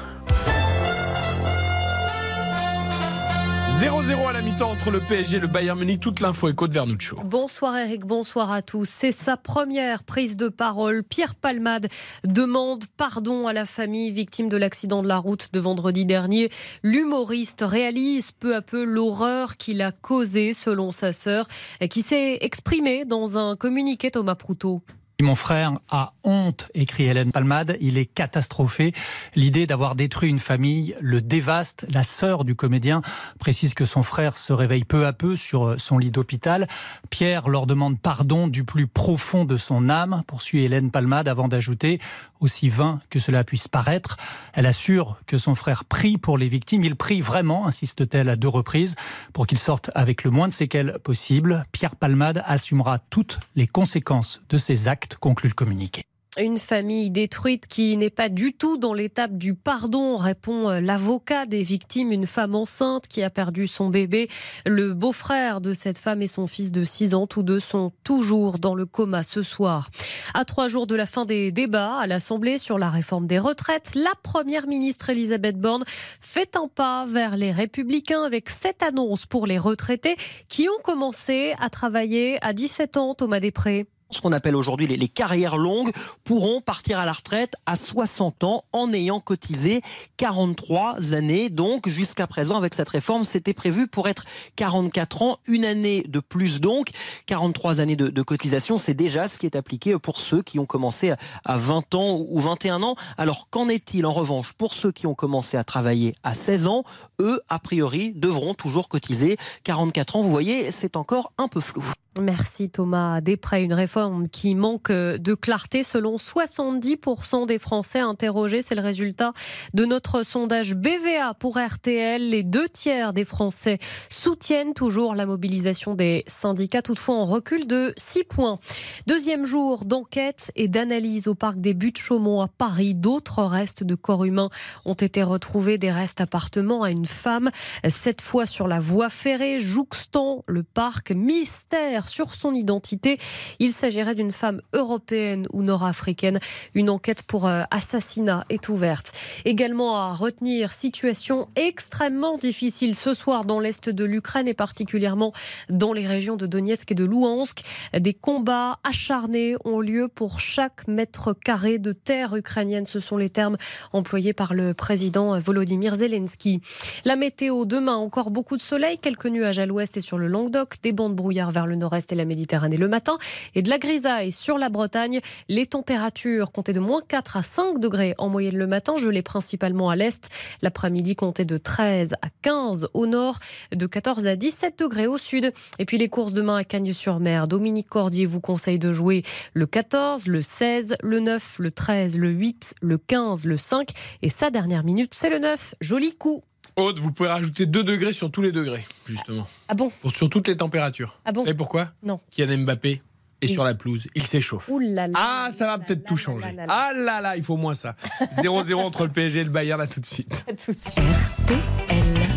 0-0 3.78 4.28
à 4.28 4.32
la 4.32 4.42
mi-temps 4.42 4.72
entre 4.72 4.90
le 4.90 4.98
PSG 4.98 5.36
et 5.36 5.40
le 5.40 5.46
Bayern 5.46 5.78
Munich. 5.78 6.00
Toute 6.00 6.18
l'info 6.18 6.48
est 6.48 6.54
Côte 6.56 6.72
Vernuccio. 6.72 7.16
Bonsoir 7.22 7.76
Eric, 7.76 8.04
bonsoir 8.04 8.50
à 8.50 8.60
tous. 8.60 8.88
C'est 8.88 9.12
sa 9.12 9.36
première 9.36 10.02
prise 10.02 10.36
de 10.36 10.48
parole. 10.48 11.04
Pierre 11.04 11.36
Palmade 11.36 11.86
demande 12.24 12.86
pardon 12.96 13.46
à 13.46 13.52
la 13.52 13.66
famille 13.66 14.10
victime 14.10 14.48
de 14.48 14.56
l'accident 14.56 15.04
de 15.04 15.06
la 15.06 15.18
route 15.18 15.50
de 15.52 15.60
vendredi 15.60 16.04
dernier. 16.04 16.50
L'humoriste 16.82 17.62
réalise 17.64 18.32
peu 18.32 18.56
à 18.56 18.62
peu 18.62 18.82
l'horreur 18.82 19.54
qu'il 19.54 19.80
a 19.80 19.92
causée, 19.92 20.54
selon 20.54 20.90
sa 20.90 21.12
sœur, 21.12 21.46
qui 21.88 22.02
s'est 22.02 22.38
exprimée 22.40 23.04
dans 23.04 23.38
un 23.38 23.54
communiqué 23.54 24.10
Thomas 24.10 24.34
Proutot. 24.34 24.82
Mon 25.20 25.36
frère 25.36 25.78
a 25.90 26.12
honte, 26.24 26.70
écrit 26.74 27.04
Hélène 27.04 27.30
Palmade. 27.30 27.76
Il 27.80 27.98
est 27.98 28.04
catastrophé. 28.04 28.92
L'idée 29.36 29.64
d'avoir 29.64 29.94
détruit 29.94 30.28
une 30.28 30.40
famille 30.40 30.96
le 31.00 31.20
dévaste. 31.20 31.86
La 31.88 32.02
sœur 32.02 32.44
du 32.44 32.56
comédien 32.56 33.00
précise 33.38 33.74
que 33.74 33.84
son 33.84 34.02
frère 34.02 34.36
se 34.36 34.52
réveille 34.52 34.84
peu 34.84 35.06
à 35.06 35.12
peu 35.12 35.36
sur 35.36 35.76
son 35.78 35.98
lit 35.98 36.10
d'hôpital. 36.10 36.66
Pierre 37.10 37.48
leur 37.48 37.66
demande 37.66 38.00
pardon 38.00 38.48
du 38.48 38.64
plus 38.64 38.88
profond 38.88 39.44
de 39.44 39.56
son 39.56 39.88
âme, 39.88 40.24
poursuit 40.26 40.64
Hélène 40.64 40.90
Palmade 40.90 41.28
avant 41.28 41.46
d'ajouter, 41.46 42.00
aussi 42.40 42.68
vain 42.68 42.98
que 43.08 43.20
cela 43.20 43.44
puisse 43.44 43.68
paraître. 43.68 44.16
Elle 44.52 44.66
assure 44.66 45.20
que 45.26 45.38
son 45.38 45.54
frère 45.54 45.84
prie 45.84 46.18
pour 46.18 46.38
les 46.38 46.48
victimes. 46.48 46.82
Il 46.82 46.96
prie 46.96 47.20
vraiment, 47.20 47.68
insiste-t-elle 47.68 48.28
à 48.28 48.36
deux 48.36 48.48
reprises, 48.48 48.96
pour 49.32 49.46
qu'ils 49.46 49.58
sortent 49.58 49.92
avec 49.94 50.24
le 50.24 50.30
moins 50.32 50.48
de 50.48 50.52
séquelles 50.52 50.98
possible. 51.04 51.62
Pierre 51.70 51.94
Palmade 51.94 52.42
assumera 52.46 52.98
toutes 52.98 53.38
les 53.54 53.68
conséquences 53.68 54.40
de 54.48 54.56
ses 54.56 54.88
actes 54.88 55.03
conclut 55.20 55.48
le 55.48 55.54
communiqué. 55.54 56.04
Une 56.36 56.58
famille 56.58 57.12
détruite 57.12 57.68
qui 57.68 57.96
n'est 57.96 58.10
pas 58.10 58.28
du 58.28 58.52
tout 58.52 58.76
dans 58.76 58.92
l'étape 58.92 59.38
du 59.38 59.54
pardon, 59.54 60.16
répond 60.16 60.68
euh, 60.68 60.80
l'avocat 60.80 61.46
des 61.46 61.62
victimes, 61.62 62.10
une 62.10 62.26
femme 62.26 62.56
enceinte 62.56 63.06
qui 63.06 63.22
a 63.22 63.30
perdu 63.30 63.68
son 63.68 63.88
bébé. 63.88 64.28
Le 64.66 64.94
beau-frère 64.94 65.60
de 65.60 65.72
cette 65.74 65.96
femme 65.96 66.22
et 66.22 66.26
son 66.26 66.48
fils 66.48 66.72
de 66.72 66.82
6 66.82 67.14
ans, 67.14 67.28
tous 67.28 67.44
deux 67.44 67.60
sont 67.60 67.92
toujours 68.02 68.58
dans 68.58 68.74
le 68.74 68.84
coma 68.84 69.22
ce 69.22 69.44
soir. 69.44 69.90
À 70.34 70.44
trois 70.44 70.66
jours 70.66 70.88
de 70.88 70.96
la 70.96 71.06
fin 71.06 71.24
des 71.24 71.52
débats 71.52 71.98
à 71.98 72.08
l'Assemblée 72.08 72.58
sur 72.58 72.78
la 72.80 72.90
réforme 72.90 73.28
des 73.28 73.38
retraites, 73.38 73.94
la 73.94 74.12
première 74.24 74.66
ministre 74.66 75.10
Elisabeth 75.10 75.60
Borne 75.60 75.84
fait 76.20 76.56
un 76.56 76.66
pas 76.66 77.06
vers 77.06 77.36
les 77.36 77.52
républicains 77.52 78.24
avec 78.24 78.50
cette 78.50 78.82
annonce 78.82 79.24
pour 79.24 79.46
les 79.46 79.58
retraités 79.58 80.16
qui 80.48 80.68
ont 80.68 80.82
commencé 80.82 81.54
à 81.60 81.70
travailler 81.70 82.44
à 82.44 82.52
17 82.52 82.96
ans, 82.96 83.14
Thomas 83.14 83.38
Després 83.38 83.86
ce 84.10 84.20
qu'on 84.20 84.32
appelle 84.32 84.56
aujourd'hui 84.56 84.86
les, 84.86 85.08
carrières 85.08 85.56
longues, 85.56 85.90
pourront 86.24 86.60
partir 86.60 86.98
à 86.98 87.06
la 87.06 87.12
retraite 87.12 87.54
à 87.66 87.76
60 87.76 88.44
ans 88.44 88.64
en 88.72 88.92
ayant 88.92 89.20
cotisé 89.20 89.82
43 90.16 91.14
années. 91.14 91.50
Donc, 91.50 91.88
jusqu'à 91.88 92.26
présent, 92.26 92.56
avec 92.56 92.74
cette 92.74 92.88
réforme, 92.88 93.24
c'était 93.24 93.54
prévu 93.54 93.86
pour 93.86 94.08
être 94.08 94.24
44 94.56 95.22
ans, 95.22 95.38
une 95.46 95.64
année 95.64 96.04
de 96.08 96.20
plus 96.20 96.60
donc. 96.60 96.88
43 97.26 97.80
années 97.80 97.96
de, 97.96 98.22
cotisation, 98.22 98.78
c'est 98.78 98.94
déjà 98.94 99.28
ce 99.28 99.38
qui 99.38 99.46
est 99.46 99.56
appliqué 99.56 99.98
pour 99.98 100.20
ceux 100.20 100.42
qui 100.42 100.58
ont 100.58 100.66
commencé 100.66 101.12
à 101.44 101.56
20 101.56 101.94
ans 101.94 102.24
ou 102.28 102.40
21 102.40 102.82
ans. 102.82 102.96
Alors, 103.18 103.48
qu'en 103.50 103.68
est-il 103.68 104.06
en 104.06 104.12
revanche 104.12 104.54
pour 104.54 104.72
ceux 104.72 104.92
qui 104.92 105.06
ont 105.06 105.14
commencé 105.14 105.56
à 105.56 105.64
travailler 105.64 106.14
à 106.22 106.34
16 106.34 106.66
ans? 106.66 106.84
Eux, 107.20 107.40
a 107.48 107.58
priori, 107.58 108.12
devront 108.14 108.54
toujours 108.54 108.88
cotiser 108.88 109.36
44 109.64 110.16
ans. 110.16 110.22
Vous 110.22 110.30
voyez, 110.30 110.70
c'est 110.70 110.96
encore 110.96 111.32
un 111.38 111.48
peu 111.48 111.60
flou. 111.60 111.84
Merci 112.20 112.70
Thomas 112.70 113.20
Després. 113.20 113.64
Une 113.64 113.72
réforme 113.72 114.28
qui 114.28 114.54
manque 114.54 114.92
de 114.92 115.34
clarté 115.34 115.82
selon 115.82 116.16
70% 116.16 117.46
des 117.46 117.58
Français 117.58 117.98
interrogés. 117.98 118.62
C'est 118.62 118.76
le 118.76 118.82
résultat 118.82 119.32
de 119.74 119.84
notre 119.84 120.22
sondage 120.22 120.76
BVA 120.76 121.34
pour 121.34 121.58
RTL. 121.58 122.30
Les 122.30 122.44
deux 122.44 122.68
tiers 122.68 123.12
des 123.12 123.24
Français 123.24 123.78
soutiennent 124.10 124.74
toujours 124.74 125.16
la 125.16 125.26
mobilisation 125.26 125.94
des 125.94 126.22
syndicats, 126.28 126.82
toutefois 126.82 127.16
en 127.16 127.24
recul 127.24 127.66
de 127.66 127.92
6 127.96 128.24
points. 128.24 128.60
Deuxième 129.08 129.44
jour 129.44 129.84
d'enquête 129.84 130.52
et 130.54 130.68
d'analyse 130.68 131.26
au 131.26 131.34
parc 131.34 131.56
des 131.56 131.74
Buttes-Chaumont 131.74 132.40
à 132.40 132.48
Paris. 132.48 132.94
D'autres 132.94 133.42
restes 133.42 133.82
de 133.82 133.96
corps 133.96 134.24
humains 134.24 134.50
ont 134.84 134.94
été 134.94 135.24
retrouvés, 135.24 135.78
des 135.78 135.90
restes 135.90 136.20
appartements 136.20 136.84
à 136.84 136.90
une 136.90 137.06
femme, 137.06 137.50
cette 137.88 138.20
fois 138.20 138.46
sur 138.46 138.68
la 138.68 138.78
voie 138.78 139.08
ferrée, 139.08 139.58
jouxtant 139.58 140.42
le 140.46 140.62
parc 140.62 141.10
mystère 141.10 142.03
sur 142.08 142.34
son 142.34 142.54
identité. 142.54 143.18
Il 143.58 143.72
s'agirait 143.72 144.14
d'une 144.14 144.32
femme 144.32 144.60
européenne 144.72 145.46
ou 145.52 145.62
nord-africaine. 145.62 146.38
Une 146.74 146.90
enquête 146.90 147.22
pour 147.22 147.46
euh, 147.46 147.62
assassinat 147.70 148.44
est 148.48 148.68
ouverte. 148.68 149.12
Également 149.44 149.96
à 149.96 150.12
retenir, 150.12 150.72
situation 150.72 151.48
extrêmement 151.56 152.38
difficile 152.38 152.94
ce 152.94 153.14
soir 153.14 153.44
dans 153.44 153.60
l'est 153.60 153.88
de 153.88 154.04
l'Ukraine 154.04 154.48
et 154.48 154.54
particulièrement 154.54 155.32
dans 155.68 155.92
les 155.92 156.06
régions 156.06 156.36
de 156.36 156.46
Donetsk 156.46 156.92
et 156.92 156.94
de 156.94 157.04
Louhansk. 157.04 157.62
Des 157.98 158.14
combats 158.14 158.78
acharnés 158.84 159.56
ont 159.64 159.80
lieu 159.80 160.08
pour 160.08 160.40
chaque 160.40 160.86
mètre 160.88 161.32
carré 161.32 161.78
de 161.78 161.92
terre 161.92 162.36
ukrainienne. 162.36 162.86
Ce 162.86 163.00
sont 163.00 163.16
les 163.16 163.30
termes 163.30 163.56
employés 163.92 164.32
par 164.32 164.54
le 164.54 164.74
président 164.74 165.38
Volodymyr 165.38 165.94
Zelensky. 165.96 166.60
La 167.04 167.16
météo 167.16 167.64
demain, 167.64 167.96
encore 167.96 168.30
beaucoup 168.30 168.56
de 168.56 168.62
soleil, 168.62 168.98
quelques 168.98 169.26
nuages 169.26 169.58
à 169.58 169.66
l'ouest 169.66 169.96
et 169.96 170.00
sur 170.00 170.18
le 170.18 170.26
Languedoc, 170.26 170.76
des 170.82 170.92
bancs 170.92 171.10
de 171.10 171.16
brouillard 171.16 171.50
vers 171.50 171.66
le 171.66 171.76
nord 171.76 171.93
rester 171.94 172.14
la 172.14 172.24
Méditerranée 172.24 172.76
le 172.76 172.88
matin 172.88 173.18
et 173.54 173.62
de 173.62 173.70
la 173.70 173.78
grisaille 173.78 174.32
sur 174.32 174.58
la 174.58 174.68
Bretagne. 174.68 175.20
Les 175.48 175.66
températures 175.66 176.52
comptaient 176.52 176.72
de 176.72 176.80
moins 176.80 177.00
4 177.06 177.36
à 177.36 177.42
5 177.42 177.78
degrés 177.78 178.14
en 178.18 178.28
moyenne 178.28 178.56
le 178.56 178.66
matin, 178.66 178.96
gelées 178.96 179.22
principalement 179.22 179.88
à 179.88 179.96
l'est. 179.96 180.28
L'après-midi 180.62 181.16
comptait 181.16 181.44
de 181.44 181.58
13 181.58 182.14
à 182.22 182.28
15 182.42 182.88
au 182.94 183.06
nord, 183.06 183.38
de 183.74 183.86
14 183.86 184.26
à 184.26 184.36
17 184.36 184.78
degrés 184.78 185.06
au 185.06 185.18
sud. 185.18 185.52
Et 185.78 185.84
puis 185.84 185.98
les 185.98 186.08
courses 186.08 186.32
demain 186.32 186.56
à 186.56 186.64
Cagnes-sur-Mer. 186.64 187.48
Dominique 187.48 187.88
Cordier 187.88 188.26
vous 188.26 188.40
conseille 188.40 188.78
de 188.78 188.92
jouer 188.92 189.22
le 189.54 189.66
14, 189.66 190.26
le 190.26 190.42
16, 190.42 190.96
le 191.02 191.20
9, 191.20 191.56
le 191.58 191.70
13, 191.70 192.18
le 192.18 192.30
8, 192.30 192.74
le 192.80 192.98
15, 192.98 193.44
le 193.44 193.56
5 193.56 193.90
et 194.22 194.28
sa 194.28 194.50
dernière 194.50 194.84
minute, 194.84 195.14
c'est 195.14 195.30
le 195.30 195.38
9. 195.38 195.74
Joli 195.80 196.14
coup. 196.16 196.42
Aude, 196.76 196.98
vous 196.98 197.12
pouvez 197.12 197.28
rajouter 197.28 197.66
2 197.66 197.84
degrés 197.84 198.12
sur 198.12 198.30
tous 198.30 198.42
les 198.42 198.50
degrés, 198.50 198.84
justement. 199.06 199.46
Ah 199.68 199.74
bon 199.74 199.90
Pour, 200.02 200.14
Sur 200.14 200.28
toutes 200.28 200.48
les 200.48 200.56
températures. 200.56 201.18
Ah 201.24 201.30
bon 201.32 201.40
Vous 201.40 201.46
savez 201.46 201.56
pourquoi? 201.56 201.92
Non. 202.02 202.18
Kylian 202.30 202.58
Mbappé 202.64 203.00
est 203.40 203.46
sur 203.46 203.62
la 203.62 203.74
pelouse. 203.74 204.08
Il 204.16 204.26
s'échauffe. 204.26 204.68
ah, 205.14 205.50
ça 205.52 205.66
va 205.66 205.78
peut-être 205.78 206.04
tout 206.04 206.16
changer. 206.16 206.56
Ah 206.68 206.90
là 206.96 207.20
là, 207.20 207.36
il 207.36 207.44
faut 207.44 207.56
moins 207.56 207.74
ça. 207.74 207.94
0-0 208.42 208.74
entre 208.74 209.04
le 209.04 209.12
PSG 209.12 209.40
et 209.40 209.44
le 209.44 209.50
Bayern, 209.50 209.78
là 209.80 209.86
tout 209.86 210.00
de 210.00 210.06
suite. 210.06 210.44
À 210.48 210.52
tout 210.52 210.72
de 210.72 210.76
suite. 210.76 210.98
RTL. 211.46 212.28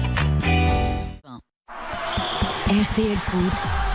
RTL 2.69 3.15
Foot 3.15 3.86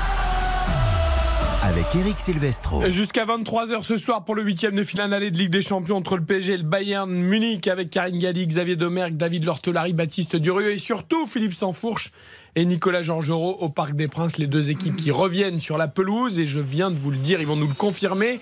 avec 1.63 1.85
Eric 1.95 2.19
Silvestro. 2.19 2.83
Jusqu'à 2.91 3.25
23h 3.25 3.83
ce 3.83 3.97
soir 3.97 4.25
pour 4.25 4.35
le 4.35 4.43
huitième 4.43 4.75
de 4.75 4.83
finale 4.83 5.15
allée 5.15 5.31
de 5.31 5.39
Ligue 5.39 5.51
des 5.51 5.61
Champions 5.61 5.97
entre 5.97 6.17
le 6.17 6.25
PSG 6.25 6.55
et 6.55 6.57
le 6.57 6.63
Bayern 6.65 7.11
Munich 7.11 7.69
avec 7.69 7.91
Karine 7.91 8.19
Galli, 8.19 8.47
Xavier 8.47 8.77
Domergue, 8.77 9.15
David 9.15 9.45
Lortelari, 9.45 9.93
Baptiste 9.93 10.37
Durieux 10.37 10.73
et 10.73 10.79
surtout 10.79 11.27
Philippe 11.27 11.55
Sansfourche 11.55 12.11
et 12.57 12.65
Nicolas 12.65 13.03
Georgerot 13.03 13.59
au 13.61 13.69
Parc 13.69 13.95
des 13.95 14.09
Princes. 14.09 14.39
Les 14.39 14.49
deux 14.49 14.71
équipes 14.71 14.97
qui 14.97 15.11
reviennent 15.11 15.61
sur 15.61 15.79
la 15.79 15.89
pelouse 15.89 16.39
et 16.39 16.47
je 16.47 16.59
viens 16.61 16.91
de 16.91 16.99
vous 16.99 17.11
le 17.13 17.19
dire, 17.19 17.41
ils 17.41 17.47
vont 17.47 17.57
nous 17.57 17.69
le 17.69 17.75
confirmer. 17.75 18.41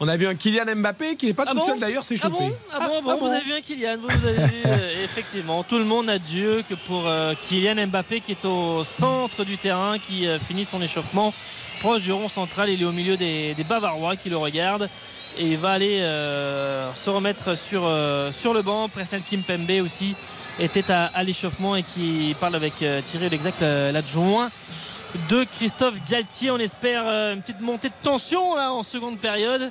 On 0.00 0.06
a 0.06 0.16
vu 0.16 0.28
un 0.28 0.36
Kylian 0.36 0.76
Mbappé 0.76 1.16
qui 1.16 1.26
n'est 1.26 1.34
pas 1.34 1.42
Ah 1.46 1.50
tout 1.50 1.56
bon 1.56 1.66
seul 1.66 1.80
d'ailleurs, 1.80 2.04
s'est 2.04 2.14
Ah 2.22 2.28
chauffé. 2.28 2.44
bon, 2.44 2.52
ah 2.72 2.86
bon, 2.86 3.02
bon, 3.02 3.16
vous 3.18 3.26
avez 3.32 3.44
vu 3.44 3.52
un 3.52 3.60
Kylian, 3.60 3.96
vous, 3.96 4.06
vous 4.20 4.26
avez 4.28 4.46
vu, 4.46 4.62
euh, 4.66 5.04
effectivement, 5.04 5.64
tout 5.64 5.78
le 5.78 5.84
monde 5.84 6.08
a 6.08 6.18
Dieu 6.18 6.62
que 6.68 6.74
pour 6.86 7.02
euh, 7.08 7.34
Kylian 7.48 7.86
Mbappé 7.88 8.20
qui 8.20 8.30
est 8.32 8.44
au 8.44 8.84
centre 8.84 9.44
du 9.44 9.58
terrain, 9.58 9.98
qui 9.98 10.28
euh, 10.28 10.38
finit 10.38 10.64
son 10.64 10.80
échauffement 10.80 11.34
proche 11.78 12.02
du 12.02 12.12
rond 12.12 12.28
central, 12.28 12.68
il 12.70 12.82
est 12.82 12.84
au 12.84 12.92
milieu 12.92 13.16
des, 13.16 13.54
Bavarois 13.68 14.16
qui 14.16 14.30
le 14.30 14.36
regardent 14.36 14.88
et 15.38 15.56
va 15.56 15.72
aller 15.72 16.00
euh, 16.00 16.92
se 16.94 17.10
remettre 17.10 17.56
sur, 17.56 17.82
euh, 17.84 18.32
sur 18.32 18.52
le 18.52 18.62
banc. 18.62 18.88
Presnel 18.88 19.22
Kimpembe 19.22 19.84
aussi 19.84 20.14
était 20.58 20.90
à, 20.90 21.22
l'échauffement 21.22 21.76
et 21.76 21.82
qui 21.82 22.34
parle 22.40 22.56
avec 22.56 22.74
euh, 22.82 23.00
Thierry 23.00 23.28
L'exact, 23.28 23.60
l'adjoint 23.60 24.50
de 25.30 25.44
Christophe 25.44 25.94
Galtier. 26.08 26.50
On 26.50 26.58
espère 26.58 27.06
une 27.32 27.40
petite 27.40 27.60
montée 27.60 27.88
de 27.88 27.94
tension 28.02 28.56
là 28.56 28.72
en 28.72 28.82
seconde 28.82 29.18
période. 29.18 29.70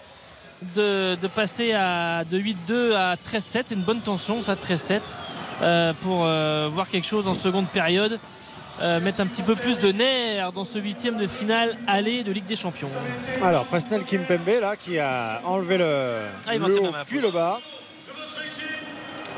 De, 0.76 1.16
de 1.22 1.28
passer 1.28 1.74
à, 1.74 2.24
de 2.24 2.40
8-2 2.40 2.94
à 2.96 3.14
13-7, 3.14 3.40
c'est 3.68 3.72
une 3.76 3.84
bonne 3.84 4.00
tension 4.00 4.42
ça 4.42 4.56
13-7 4.56 5.02
euh, 5.62 5.94
pour 6.02 6.22
voir 6.72 6.90
quelque 6.90 7.06
chose 7.06 7.28
en 7.28 7.36
seconde 7.36 7.68
période. 7.68 8.20
Euh, 8.80 9.00
mettre 9.00 9.22
un 9.22 9.26
petit 9.26 9.42
peu 9.42 9.56
plus 9.56 9.80
de 9.80 9.92
nerfs 9.92 10.52
dans 10.52 10.66
ce 10.66 10.78
huitième 10.78 11.18
de 11.18 11.26
finale 11.26 11.76
aller 11.88 12.24
de 12.24 12.32
Ligue 12.32 12.46
des 12.46 12.56
Champions. 12.56 12.90
Alors, 13.44 13.66
Presnel 13.66 14.04
Kimpembe, 14.04 14.62
là, 14.62 14.76
qui 14.76 15.00
a 15.00 15.42
enlevé 15.46 15.80
le, 15.80 16.12
Ah, 16.46 16.56
le 16.56 16.80
haut 16.80 16.94
puis 17.08 17.20
le 17.20 17.32
bas. 17.32 17.58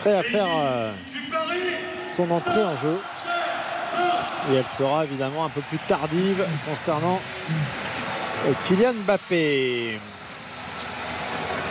Prêt 0.02 0.18
à 0.18 0.22
faire 0.22 0.45
euh, 0.61 0.91
son 2.18 2.30
entrée 2.32 2.64
en 2.64 2.78
jeu. 2.82 2.99
Et 4.52 4.56
elle 4.56 4.68
sera 4.68 5.06
évidemment 5.06 5.45
un 5.45 5.49
peu 5.49 5.61
plus 5.61 5.78
tardive 5.88 6.45
concernant 6.68 7.20
euh, 8.45 8.53
Kylian 8.68 8.94
Mbappé. 9.06 9.99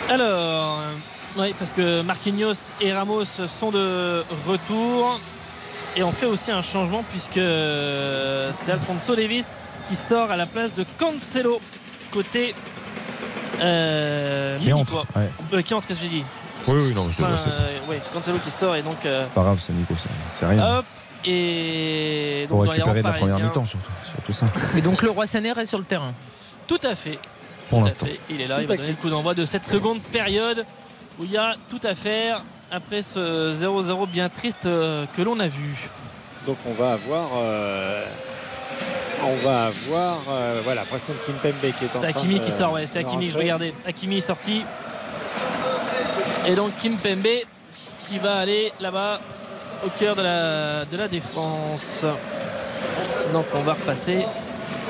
Alors, 0.08 0.80
oui, 1.36 1.54
parce 1.58 1.74
que 1.74 2.00
Marquinhos 2.00 2.72
et 2.80 2.94
Ramos 2.94 3.24
sont 3.24 3.70
de 3.70 4.24
retour. 4.46 5.20
Et 5.96 6.02
on 6.02 6.12
fait 6.12 6.26
aussi 6.26 6.50
un 6.50 6.62
changement 6.62 7.02
puisque 7.10 7.38
euh, 7.38 8.52
c'est 8.60 8.72
Alfonso 8.72 9.16
Davis 9.16 9.78
qui 9.88 9.96
sort 9.96 10.30
à 10.30 10.36
la 10.36 10.46
place 10.46 10.72
de 10.74 10.84
Cancelo 10.98 11.60
côté 12.12 12.54
euh, 13.60 14.58
Qui 14.58 14.72
entre, 14.72 15.04
ouais. 15.16 15.28
Euh, 15.52 15.62
qui 15.62 15.74
entre, 15.74 15.88
qu'est-ce 15.88 15.98
que 16.00 16.04
j'ai 16.04 16.10
dit? 16.18 16.24
Oui, 16.68 16.80
oui, 16.86 16.94
non, 16.94 17.08
c'est 17.10 17.24
Enfin, 17.24 17.36
c'est 17.36 17.48
euh, 17.50 17.70
ouais, 17.90 18.00
Cancelo 18.12 18.38
qui 18.38 18.50
sort 18.50 18.76
et 18.76 18.82
donc 18.82 19.04
euh, 19.06 19.26
pas 19.34 19.42
grave, 19.42 19.58
c'est 19.60 19.72
Nico, 19.72 19.94
c'est- 20.30 20.46
rien. 20.46 20.78
hop 20.78 20.84
et 21.24 22.44
Pour 22.48 22.58
donc 22.58 22.66
dans 22.66 22.72
les 22.72 22.78
récupérer 22.78 23.02
de 23.02 23.08
la 23.08 23.12
première 23.14 23.40
mi-temps, 23.40 23.64
surtout, 23.64 23.90
surtout 24.04 24.32
ça. 24.32 24.46
Et 24.76 24.82
donc 24.82 25.02
le 25.02 25.10
roi 25.10 25.26
Sané 25.26 25.50
reste 25.50 25.70
sur 25.70 25.78
le 25.78 25.84
terrain. 25.84 26.12
Tout 26.68 26.78
à 26.84 26.94
fait. 26.94 27.18
Pour 27.70 27.82
l'instant. 27.82 28.06
Il 28.30 28.40
est 28.40 28.46
là, 28.46 28.60
il 28.60 28.68
va 28.68 28.76
donner 28.76 28.90
le 28.90 28.94
coup 28.94 29.10
d'envoi 29.10 29.34
de 29.34 29.44
cette 29.44 29.66
seconde 29.66 30.00
période 30.00 30.64
où 31.18 31.24
il 31.24 31.32
y 31.32 31.36
a 31.36 31.56
tout 31.68 31.80
à 31.82 31.94
faire 31.96 32.42
après 32.70 33.02
ce 33.02 33.52
0-0 33.54 34.06
bien 34.08 34.28
triste 34.28 34.66
euh, 34.66 35.04
que 35.16 35.22
l'on 35.22 35.38
a 35.40 35.48
vu. 35.48 35.88
Donc 36.46 36.56
on 36.66 36.72
va 36.72 36.92
avoir. 36.92 37.28
euh, 37.36 38.04
on 39.24 39.34
va 39.46 39.66
avoir. 39.66 40.16
euh, 40.30 40.60
voilà, 40.64 40.82
Preston 40.82 41.12
Kimpembe 41.26 41.60
qui 41.60 41.66
est 41.84 41.88
en 41.88 41.94
C'est 41.94 41.98
train 42.00 42.08
Hakimi 42.08 42.40
de- 42.40 42.44
qui 42.44 42.50
sort, 42.50 42.72
ouais, 42.72 42.86
c'est 42.86 43.00
Hakimi 43.00 43.30
je 43.30 43.38
regardais. 43.38 43.74
Hakimi 43.86 44.18
est 44.18 44.22
sorti. 44.22 44.62
Et 46.46 46.54
donc 46.54 46.76
Kim 46.78 46.96
Pembe 46.96 47.26
qui 48.08 48.18
va 48.18 48.36
aller 48.36 48.72
là-bas 48.80 49.20
au 49.84 49.90
cœur 49.90 50.16
de 50.16 50.22
la, 50.22 50.84
de 50.86 50.96
la 50.96 51.08
défense. 51.08 52.04
Donc 53.32 53.44
on 53.54 53.60
va 53.60 53.72
repasser 53.74 54.24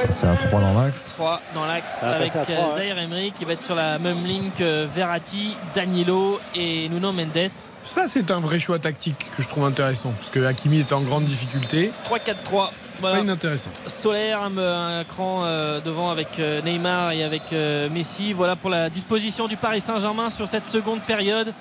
C'est 0.05 0.27
un 0.27 0.35
3 0.35 0.61
dans 0.61 0.81
l'axe. 0.81 1.13
3 1.17 1.41
dans 1.55 1.67
l'axe 1.67 2.03
avec 2.05 2.35
à 2.37 2.41
euh, 2.41 2.45
ouais. 2.47 2.75
Zaire 2.77 2.99
Emery 2.99 3.33
qui 3.33 3.45
va 3.45 3.55
être 3.55 3.65
sur 3.65 3.75
la 3.75 3.99
même 3.99 4.25
ligne 4.25 4.51
que 4.57 4.85
Verratti, 4.87 5.57
Danilo 5.75 6.41
et 6.55 6.89
Nuno 6.89 7.13
Mendes. 7.13 7.49
Ça, 7.85 8.07
c'est 8.07 8.31
un 8.31 8.41
vrai 8.41 8.59
choix 8.59 8.79
tactique 8.79 9.27
que 9.37 9.43
je 9.43 9.49
trouve 9.49 9.65
intéressant. 9.65 10.13
Parce 10.19 10.31
que 10.31 10.45
Hakimi 10.45 10.81
est 10.81 10.93
en 10.93 11.01
grande 11.01 11.25
difficulté. 11.25 11.91
3-4-3. 12.09 12.71
Voilà. 13.01 13.17
Pas 13.17 13.23
inintéressant. 13.23 13.71
Solaire, 13.87 14.43
un, 14.43 14.57
un 15.01 15.05
cran 15.05 15.43
euh, 15.45 15.81
devant 15.81 16.11
avec 16.11 16.39
euh, 16.39 16.61
Neymar 16.63 17.13
et 17.13 17.23
avec 17.23 17.53
euh, 17.53 17.89
Messi. 17.91 18.33
Voilà 18.33 18.57
pour 18.57 18.71
la 18.71 18.91
disposition 18.91 19.47
du 19.47 19.57
Paris 19.57 19.81
Saint-Germain 19.81 20.31
sur 20.31 20.49
cette 20.49 20.67
seconde 20.67 21.01
période. 21.03 21.53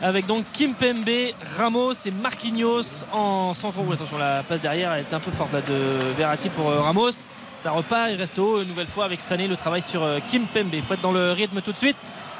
Avec 0.00 0.26
donc 0.26 0.44
Kim 0.52 0.74
Pembe, 0.74 1.32
Ramos 1.58 1.94
et 2.06 2.12
Marquinhos 2.12 3.04
en 3.12 3.52
centre. 3.54 3.78
Attention, 3.92 4.16
la 4.16 4.44
passe 4.44 4.60
derrière 4.60 4.92
elle 4.92 5.00
est 5.00 5.12
un 5.14 5.18
peu 5.18 5.32
forte 5.32 5.52
là, 5.52 5.60
de 5.60 6.14
Verratti 6.16 6.48
pour 6.50 6.70
euh, 6.70 6.80
Ramos. 6.80 7.10
Ça 7.58 7.72
repart, 7.72 8.08
il 8.10 8.16
reste 8.16 8.38
haut 8.38 8.62
une 8.62 8.68
nouvelle 8.68 8.86
fois 8.86 9.04
avec 9.04 9.20
Sané. 9.20 9.48
Le 9.48 9.56
travail 9.56 9.82
sur 9.82 10.02
euh, 10.02 10.18
Kim 10.28 10.46
Pembe. 10.46 10.68
Il 10.72 10.82
faut 10.82 10.94
être 10.94 11.00
dans 11.00 11.12
le 11.12 11.32
rythme 11.32 11.60
tout 11.60 11.72
de 11.72 11.76
suite. 11.76 11.96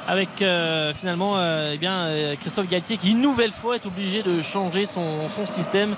Avec 0.07 0.41
euh, 0.41 0.93
finalement 0.93 1.33
euh, 1.37 1.73
eh 1.75 1.77
bien, 1.77 2.07
Christophe 2.39 2.67
Galtier 2.67 2.97
qui 2.97 3.11
une 3.11 3.21
nouvelle 3.21 3.51
fois 3.51 3.75
est 3.75 3.85
obligé 3.85 4.23
de 4.23 4.41
changer 4.41 4.85
son, 4.85 5.29
son 5.35 5.45
système 5.45 5.93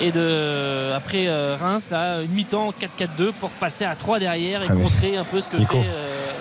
et 0.00 0.12
de 0.12 0.92
après 0.92 1.26
euh, 1.28 1.56
Reims 1.58 1.90
là 1.90 2.20
une 2.20 2.30
mi-temps 2.30 2.72
4-4-2 2.98 3.32
pour 3.32 3.50
passer 3.50 3.84
à 3.84 3.96
3 3.96 4.18
derrière 4.18 4.62
et 4.62 4.66
Ah 4.68 4.74
contrer 4.74 5.16
un 5.16 5.24
peu 5.24 5.40
ce 5.40 5.48
que 5.48 5.56
Nico, 5.56 5.80
fait 5.80 5.88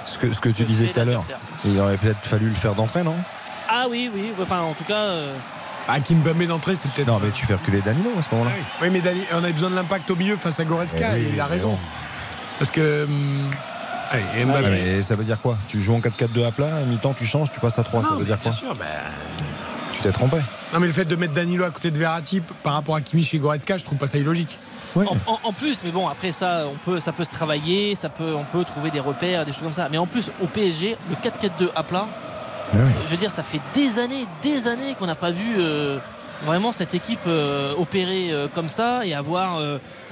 Ce 0.05 0.19
que, 0.19 0.33
ce 0.33 0.39
que 0.41 0.49
ce 0.49 0.55
tu 0.55 0.63
que 0.63 0.67
disais 0.67 0.87
tout 0.87 0.99
à 0.99 1.05
l'heure, 1.05 1.23
il 1.65 1.79
aurait 1.79 1.97
peut-être 1.97 2.23
fallu 2.23 2.49
le 2.49 2.55
faire 2.55 2.75
d'entrée, 2.75 3.03
non? 3.03 3.15
Ah 3.69 3.85
oui 3.89 4.09
oui 4.13 4.31
enfin 4.41 4.61
en 4.61 4.73
tout 4.73 4.83
cas 4.83 5.11
Ah, 5.87 5.99
Kimpembe 5.99 6.43
d'entrée, 6.45 6.75
c'était 6.75 6.89
peut-être. 6.89 7.07
Non, 7.07 7.19
mais 7.23 7.31
tu 7.31 7.45
fais 7.45 7.53
reculer 7.53 7.81
Danilo 7.81 8.09
à 8.17 8.21
ce 8.21 8.27
moment-là. 8.31 8.51
Oui, 8.81 8.89
mais 8.91 8.99
Dani- 8.99 9.25
on 9.33 9.37
avait 9.37 9.53
besoin 9.53 9.69
de 9.69 9.75
l'impact 9.75 10.09
au 10.11 10.15
milieu 10.15 10.35
face 10.35 10.59
à 10.59 10.65
Goretzka 10.65 11.11
Eh 11.11 11.19
oui, 11.19 11.25
et 11.27 11.33
il 11.33 11.39
a 11.39 11.45
raison. 11.45 11.69
bon. 11.71 11.77
Parce 12.59 12.71
que. 12.71 13.05
hum, 13.05 13.49
allez, 14.11 14.23
et 14.37 14.43
Mbappé- 14.45 14.63
Ah, 14.65 14.69
mais 14.69 15.01
ça 15.01 15.15
veut 15.15 15.23
dire 15.23 15.39
quoi? 15.41 15.57
Tu 15.67 15.81
joues 15.81 15.93
en 15.95 15.99
4-4-2 16.01 16.43
à 16.45 16.51
plat, 16.51 16.75
à 16.77 16.81
mi-temps 16.81 17.13
tu 17.17 17.25
changes, 17.25 17.51
tu 17.51 17.59
passes 17.59 17.79
à 17.79 17.83
3, 17.83 18.03
ça 18.03 18.09
veut 18.11 18.17
mais 18.19 18.25
dire 18.25 18.39
quoi? 18.39 18.51
Bien 18.51 18.59
sûr, 18.59 18.73
bah, 18.77 18.85
Tu 19.95 20.01
t'es 20.03 20.11
trompé. 20.11 20.37
Non, 20.73 20.79
mais 20.79 20.87
le 20.87 20.93
fait 20.93 21.05
de 21.05 21.15
mettre 21.15 21.33
Danilo 21.33 21.63
à 21.63 21.71
côté 21.71 21.89
de 21.89 21.97
Verratti 21.97 22.41
par 22.61 22.73
rapport 22.73 22.95
à 22.95 23.01
Kimi 23.01 23.23
chez 23.23 23.39
Goretzka, 23.39 23.77
je 23.77 23.83
trouve 23.85 23.97
pas 23.97 24.07
ça 24.07 24.17
illogique. 24.17 24.57
en, 24.95 25.01
en- 25.25 25.39
en 25.43 25.53
plus 25.53 25.81
mais 25.83 25.91
bon 25.91 26.07
après 26.07 26.31
ça 26.31 26.63
on 26.71 26.75
peut 26.77 26.99
ça 26.99 27.11
peut 27.11 27.23
se 27.23 27.29
travailler 27.29 27.93
ça 27.93 28.09
peut 28.09 28.33
on 28.35 28.43
peut 28.45 28.63
trouver 28.63 28.89
des 28.89 28.99
repères 29.01 29.45
des 29.45 29.51
choses 29.51 29.61
comme 29.63 29.73
ça 29.73 29.89
mais 29.91 29.97
en 29.99 30.07
plus 30.07 30.31
au 30.41 30.47
PSG 30.47 30.97
le 31.09 31.15
4-4-2 31.17 31.69
à 31.75 31.83
plat 31.83 32.05
Ah 32.73 32.77
je 33.05 33.09
veux 33.11 33.17
dire 33.17 33.31
ça 33.31 33.43
fait 33.43 33.61
des 33.73 33.99
années 33.99 34.25
des 34.41 34.67
années 34.67 34.95
qu'on 34.99 35.05
n'a 35.07 35.15
pas 35.15 35.31
vu 35.31 35.55
euh, 35.57 35.97
vraiment 36.43 36.71
cette 36.71 36.93
équipe 36.93 37.19
euh, 37.27 37.73
opérer 37.77 38.27
euh, 38.31 38.47
comme 38.53 38.69
ça 38.69 39.05
et 39.05 39.13
avoir 39.13 39.59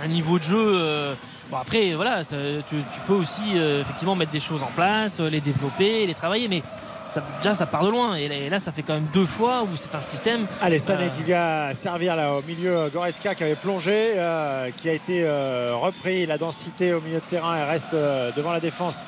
un 0.03 0.07
niveau 0.07 0.39
de 0.39 0.43
jeu 0.43 1.15
bon 1.51 1.57
après 1.57 1.93
voilà 1.93 2.23
ça- 2.23 2.35
tu, 2.69 2.75
tu 2.77 2.99
peux 3.07 3.13
aussi 3.13 3.57
effectivement 3.81 4.15
mettre 4.15 4.31
des 4.31 4.39
choses 4.39 4.63
en 4.63 4.71
place 4.75 5.19
les 5.19 5.41
développer 5.41 6.05
les 6.07 6.13
travailler 6.13 6.47
mais 6.47 6.63
ça, 7.05 7.21
déjà 7.37 7.53
ça 7.53 7.67
part 7.67 7.83
de 7.85 7.89
loin 7.91 8.15
et 8.15 8.27
là, 8.27 8.33
et 8.35 8.49
là, 8.49 8.59
ça 8.59 8.71
fait 8.71 8.81
quand 8.81 8.95
même 8.95 9.05
deux 9.13 9.27
fois 9.27 9.61
où 9.61 9.67
c'est 9.75 9.93
un 9.93 10.01
système 10.01 10.47
Allez, 10.59 10.79
Sané 10.79 11.03
euh, 11.03 11.09
qui 11.15 11.21
vient 11.21 11.71
servir 11.75 12.15
là 12.15 12.33
au 12.33 12.41
milieu. 12.41 12.89
Goretzka 12.91 13.35
qui 13.35 13.43
avait 13.43 13.53
plongé, 13.53 14.13
euh, 14.15 14.71
qui 14.75 14.89
a 14.89 14.93
été 14.93 15.21
euh, 15.23 15.75
repris. 15.75 16.25
La 16.25 16.39
densité 16.39 16.95
au 16.95 17.01
milieu 17.01 17.17
de 17.17 17.29
terrain, 17.29 17.55
elle 17.57 17.67
reste 17.69 17.91
devant 18.35 18.51
la 18.51 18.59
défense 18.59 19.03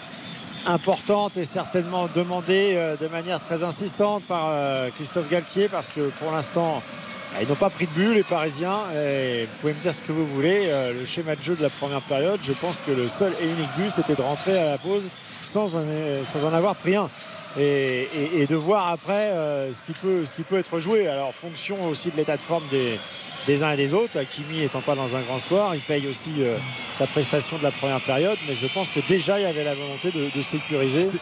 importante 0.67 1.37
et 1.37 1.45
certainement 1.45 2.09
demandée 2.13 2.73
euh, 2.75 2.95
de 2.97 3.07
manière 3.07 3.39
très 3.39 3.63
insistante 3.63 4.23
par 4.23 4.49
euh, 4.49 4.89
Christophe 4.89 5.29
Galtier 5.29 5.69
parce 5.69 5.89
que 5.89 6.09
pour 6.19 6.31
l'instant, 6.31 6.83
bah, 7.31 7.39
ils 7.41 7.47
n'ont 7.47 7.55
pas 7.55 7.69
pris 7.69 7.87
de 7.87 7.91
but 7.91 8.13
les 8.13 8.23
Parisiens. 8.23 8.79
Et 8.95 9.45
vous 9.45 9.61
pouvez 9.61 9.73
me 9.73 9.79
dire 9.79 9.93
ce 9.93 10.01
que 10.01 10.11
vous 10.11 10.27
voulez. 10.27 10.65
euh, 10.67 10.93
le 10.93 11.05
schéma 11.05 11.35
de 11.35 11.41
jeu 11.41 11.55
de 11.55 11.63
la 11.63 11.69
première 11.69 12.01
période, 12.01 12.39
je 12.43 12.53
pense 12.53 12.81
que 12.81 12.91
le 12.91 13.07
seul 13.07 13.33
et 13.41 13.45
unique 13.45 13.69
but, 13.77 13.91
c'était 13.91 14.15
de 14.15 14.21
rentrer 14.21 14.57
à 14.59 14.71
la 14.71 14.77
pause 14.77 15.09
sans 15.41 15.75
en, 15.75 16.53
avoir 16.53 16.75
pris 16.75 16.95
un. 16.95 17.09
Et, 17.57 18.45
de 18.47 18.55
voir 18.55 18.89
après 18.89 19.31
ce 19.71 20.33
qui 20.33 20.43
peut 20.43 20.57
être 20.57 20.79
joué. 20.79 21.07
Alors, 21.07 21.33
fonction 21.33 21.85
aussi 21.87 22.11
de 22.11 22.17
l'état 22.17 22.37
de 22.37 22.41
forme 22.41 22.63
des, 22.69 22.99
des 23.47 23.63
uns 23.63 23.71
et 23.71 23.77
des 23.77 23.93
autres. 23.93 24.19
Hakimi 24.19 24.61
étant 24.63 24.81
pas 24.81 24.93
dans 24.95 25.15
un 25.15 25.21
grand 25.21 25.39
soir, 25.39 25.73
il 25.73 25.81
paye 25.81 26.07
aussi 26.07 26.31
euh, 26.39 26.57
sa 26.93 27.07
prestation 27.07 27.57
de 27.57 27.63
la 27.63 27.71
première 27.71 28.01
période. 28.01 28.37
Mais 28.47 28.55
je 28.55 28.67
pense 28.67 28.91
que 28.91 28.99
déjà, 29.07 29.39
il 29.39 29.43
y 29.43 29.45
avait 29.47 29.63
la 29.63 29.73
volonté 29.75 30.11
de, 30.11 30.29
de 30.35 30.41
sécuriser 30.41 31.17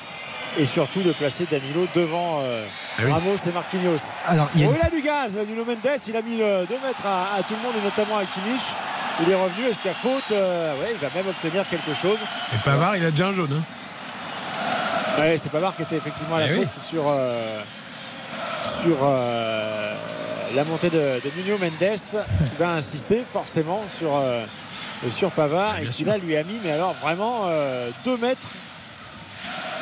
et 0.57 0.65
surtout 0.65 1.01
de 1.01 1.11
placer 1.11 1.45
Danilo 1.51 1.85
devant 1.93 2.39
euh, 2.41 2.65
Ah 2.97 3.01
oui. 3.05 3.11
Ramos 3.11 3.35
et 3.45 3.51
Marquinhos. 3.51 4.11
Alors, 4.25 4.49
il 4.55 4.61
y 4.61 4.63
a 4.65 4.67
Oh, 4.69 4.73
il 4.79 4.85
a 4.85 4.89
du 4.89 5.01
gaz, 5.01 5.37
Nuno 5.47 5.63
Mendes. 5.65 5.99
Il 6.07 6.15
a 6.15 6.21
mis 6.21 6.37
2 6.37 6.43
mètres 6.83 7.05
à, 7.05 7.35
à 7.37 7.43
tout 7.43 7.53
le 7.55 7.61
monde 7.61 7.75
et 7.79 7.83
notamment 7.83 8.17
à 8.17 8.23
Kimmich. 8.25 8.61
Il 9.21 9.29
est 9.31 9.35
revenu. 9.35 9.67
Est-ce 9.69 9.79
qu'il 9.79 9.91
y 9.91 9.93
a 9.93 9.97
faute? 9.97 10.23
Euh, 10.31 10.73
ouais, 10.81 10.91
Il 10.93 10.97
va 10.97 11.07
même 11.15 11.27
obtenir 11.29 11.63
quelque 11.69 11.93
chose. 12.01 12.19
Et 12.53 12.57
Pavard, 12.63 12.97
il 12.97 13.05
a 13.05 13.11
déjà 13.11 13.27
un 13.27 13.33
jaune. 13.33 13.61
hein. 13.61 15.21
Ouais, 15.21 15.37
c'est 15.37 15.49
Pavard 15.49 15.75
qui 15.75 15.83
était 15.83 15.95
effectivement 15.95 16.35
à 16.37 16.41
la 16.41 16.47
Eh 16.49 16.53
oui. 16.57 16.65
faute 16.73 16.81
sur, 16.81 17.03
euh, 17.07 17.61
sur 18.81 18.97
euh, 19.03 19.93
la 20.55 20.63
montée 20.63 20.89
de, 20.89 20.97
de 20.97 21.31
Nuno 21.37 21.57
Mendes 21.57 22.23
qui 22.49 22.55
va 22.57 22.71
insister 22.71 23.23
forcément 23.29 23.83
sur, 23.89 24.15
euh, 24.15 24.45
sur 25.09 25.29
Pavard 25.31 25.79
et 25.79 25.85
qui 25.87 26.05
là 26.05 26.17
lui 26.17 26.37
a 26.37 26.43
mis 26.43 26.59
mais 26.63 26.71
alors 26.71 26.93
vraiment 26.93 27.49
2 28.05 28.17
mètres 28.17 28.47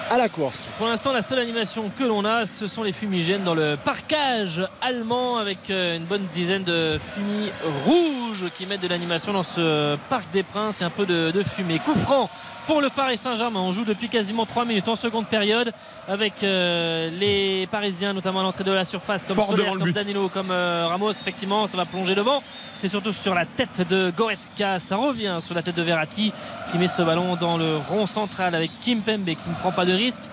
à 0.09 0.17
la 0.17 0.30
course. 0.30 0.67
Pour 0.77 0.88
l'instant, 0.88 1.11
la 1.11 1.21
seule 1.21 1.39
animation 1.39 1.91
que 1.97 2.03
l'on 2.03 2.25
a, 2.25 2.45
ce 2.45 2.67
sont 2.67 2.84
les 2.84 2.91
fumigènes 2.91 3.43
dans 3.43 3.55
le 3.55 3.77
parcage 3.84 4.61
allemand 4.81 5.38
avec 5.38 5.69
euh, 5.69 5.97
une 5.97 6.05
bonne 6.05 6.25
dizaine 6.34 6.63
de 6.63 6.97
fumis 6.99 7.51
rouges 7.85 8.45
qui 8.53 8.65
mettent 8.65 8.81
de 8.81 8.88
l'animation 8.88 9.34
dans 9.34 9.43
ce 9.43 9.95
parc 10.09 10.25
des 10.31 10.43
Princes 10.43 10.81
et 10.81 10.84
un 10.84 10.89
peu 10.89 11.05
de, 11.05 11.31
de 11.31 11.43
fumée. 11.43 11.80
Coup 11.80 11.93
franc 11.93 12.30
pour 12.67 12.81
le 12.81 12.89
Paris 12.89 13.17
Saint-Germain. 13.17 13.59
On 13.59 13.71
joue 13.71 13.84
depuis 13.84 14.09
quasiment 14.09 14.45
3 14.45 14.65
minutes 14.65 14.88
en 14.88 14.95
seconde 14.95 15.27
période 15.27 15.73
avec 16.07 16.43
euh, 16.43 17.09
les 17.19 17.67
Parisiens, 17.67 18.13
notamment 18.13 18.39
à 18.39 18.43
l'entrée 18.43 18.63
de 18.63 18.71
la 18.71 18.85
surface, 18.85 19.23
comme 19.23 19.35
Fort 19.35 19.47
Soler, 19.49 19.65
comme 19.71 19.84
but. 19.84 19.93
Danilo, 19.93 20.30
comme 20.30 20.51
euh, 20.51 20.88
Ramos. 20.88 21.11
Effectivement, 21.11 21.67
ça 21.67 21.77
va 21.77 21.85
plonger 21.85 22.15
devant. 22.15 22.41
C'est 22.75 22.88
surtout 22.88 23.13
sur 23.13 23.34
la 23.35 23.45
tête 23.45 23.88
de 23.89 24.11
Goretzka. 24.15 24.80
Ça 24.80 24.95
revient 24.95 25.38
sur 25.41 25.55
la 25.55 25.61
tête 25.61 25.75
de 25.75 25.81
Verratti 25.81 26.31
qui 26.71 26.77
met 26.77 26.88
ce 26.88 27.01
ballon 27.01 27.35
dans 27.35 27.57
le 27.57 27.77
rond 27.89 28.07
central 28.07 28.55
avec 28.55 28.71
Kim 28.81 29.01
Pembe 29.01 29.25
qui 29.25 29.49
ne 29.49 29.55
prend 29.55 29.71
pas 29.71 29.85
de 29.85 29.93
risque 29.95 30.24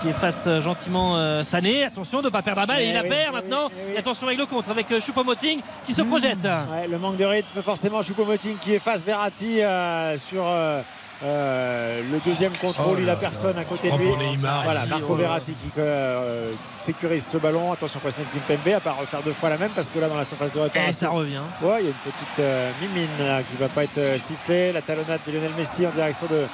qui 0.00 0.08
efface 0.08 0.44
euh, 0.46 0.60
gentiment 0.60 1.16
euh, 1.16 1.42
Sané. 1.42 1.84
Attention 1.84 2.20
de 2.20 2.26
ne 2.26 2.30
pas 2.30 2.42
perdre 2.42 2.60
la 2.60 2.66
balle. 2.66 2.78
Eh 2.80 2.84
et 2.84 2.88
il 2.88 2.94
la 2.94 3.02
oui, 3.02 3.08
perd 3.08 3.28
eh 3.30 3.32
maintenant. 3.32 3.66
oui, 3.66 3.74
eh 3.80 3.86
oui. 3.88 3.92
Et 3.96 3.98
attention 3.98 4.26
avec 4.26 4.38
le 4.38 4.46
contre 4.46 4.70
avec 4.70 4.90
euh, 4.92 5.00
Choupo-Moting 5.00 5.60
qui 5.84 5.94
se 5.94 6.02
projette. 6.02 6.44
Ouais, 6.44 6.86
le 6.88 6.98
manque 6.98 7.16
de 7.16 7.24
rythme 7.24 7.62
forcément 7.62 8.00
Choupo-Moting 8.02 8.56
qui 8.58 8.74
efface 8.74 9.04
Verratti 9.04 9.60
euh, 9.62 10.16
sur 10.18 10.44
euh, 10.46 10.80
euh, 11.24 12.00
le 12.12 12.20
deuxième 12.20 12.52
contrôle. 12.52 12.94
Oh 12.94 13.00
il 13.00 13.06
là 13.06 13.14
a 13.14 13.16
personne 13.16 13.58
à 13.58 13.64
côté 13.64 13.90
de 13.90 13.96
lui. 13.96 14.16
Neymar, 14.16 14.62
voilà, 14.62 14.86
Marco 14.86 15.06
oh. 15.10 15.14
Verratti 15.16 15.52
qui 15.52 15.68
euh, 15.78 16.52
sécurise 16.76 17.26
ce 17.26 17.38
ballon. 17.38 17.72
Attention 17.72 17.98
Presnel 17.98 18.26
Kimpembe 18.32 18.74
à 18.74 18.80
pas 18.80 18.92
refaire 18.92 19.22
deux 19.22 19.32
fois 19.32 19.48
la 19.48 19.58
même 19.58 19.72
parce 19.74 19.88
que 19.88 19.98
là 19.98 20.08
dans 20.08 20.16
la 20.16 20.24
surface 20.24 20.52
de 20.52 20.58
Et 20.60 20.62
réparation. 20.62 21.08
ça 21.08 21.10
revient. 21.10 21.40
Ouais, 21.60 21.80
il 21.80 21.84
y 21.84 21.88
a 21.88 21.90
une 21.90 22.12
petite 22.12 22.38
euh, 22.38 22.70
mimine 22.80 23.08
là, 23.18 23.40
qui 23.42 23.56
va 23.60 23.66
pas 23.68 23.82
être 23.82 23.98
euh, 23.98 24.18
sifflée. 24.18 24.70
La 24.70 24.80
talonnade 24.82 25.20
de 25.26 25.32
Lionel 25.32 25.50
Messi 25.58 25.84
en 25.86 25.90
direction 25.90 26.28
de 26.30 26.46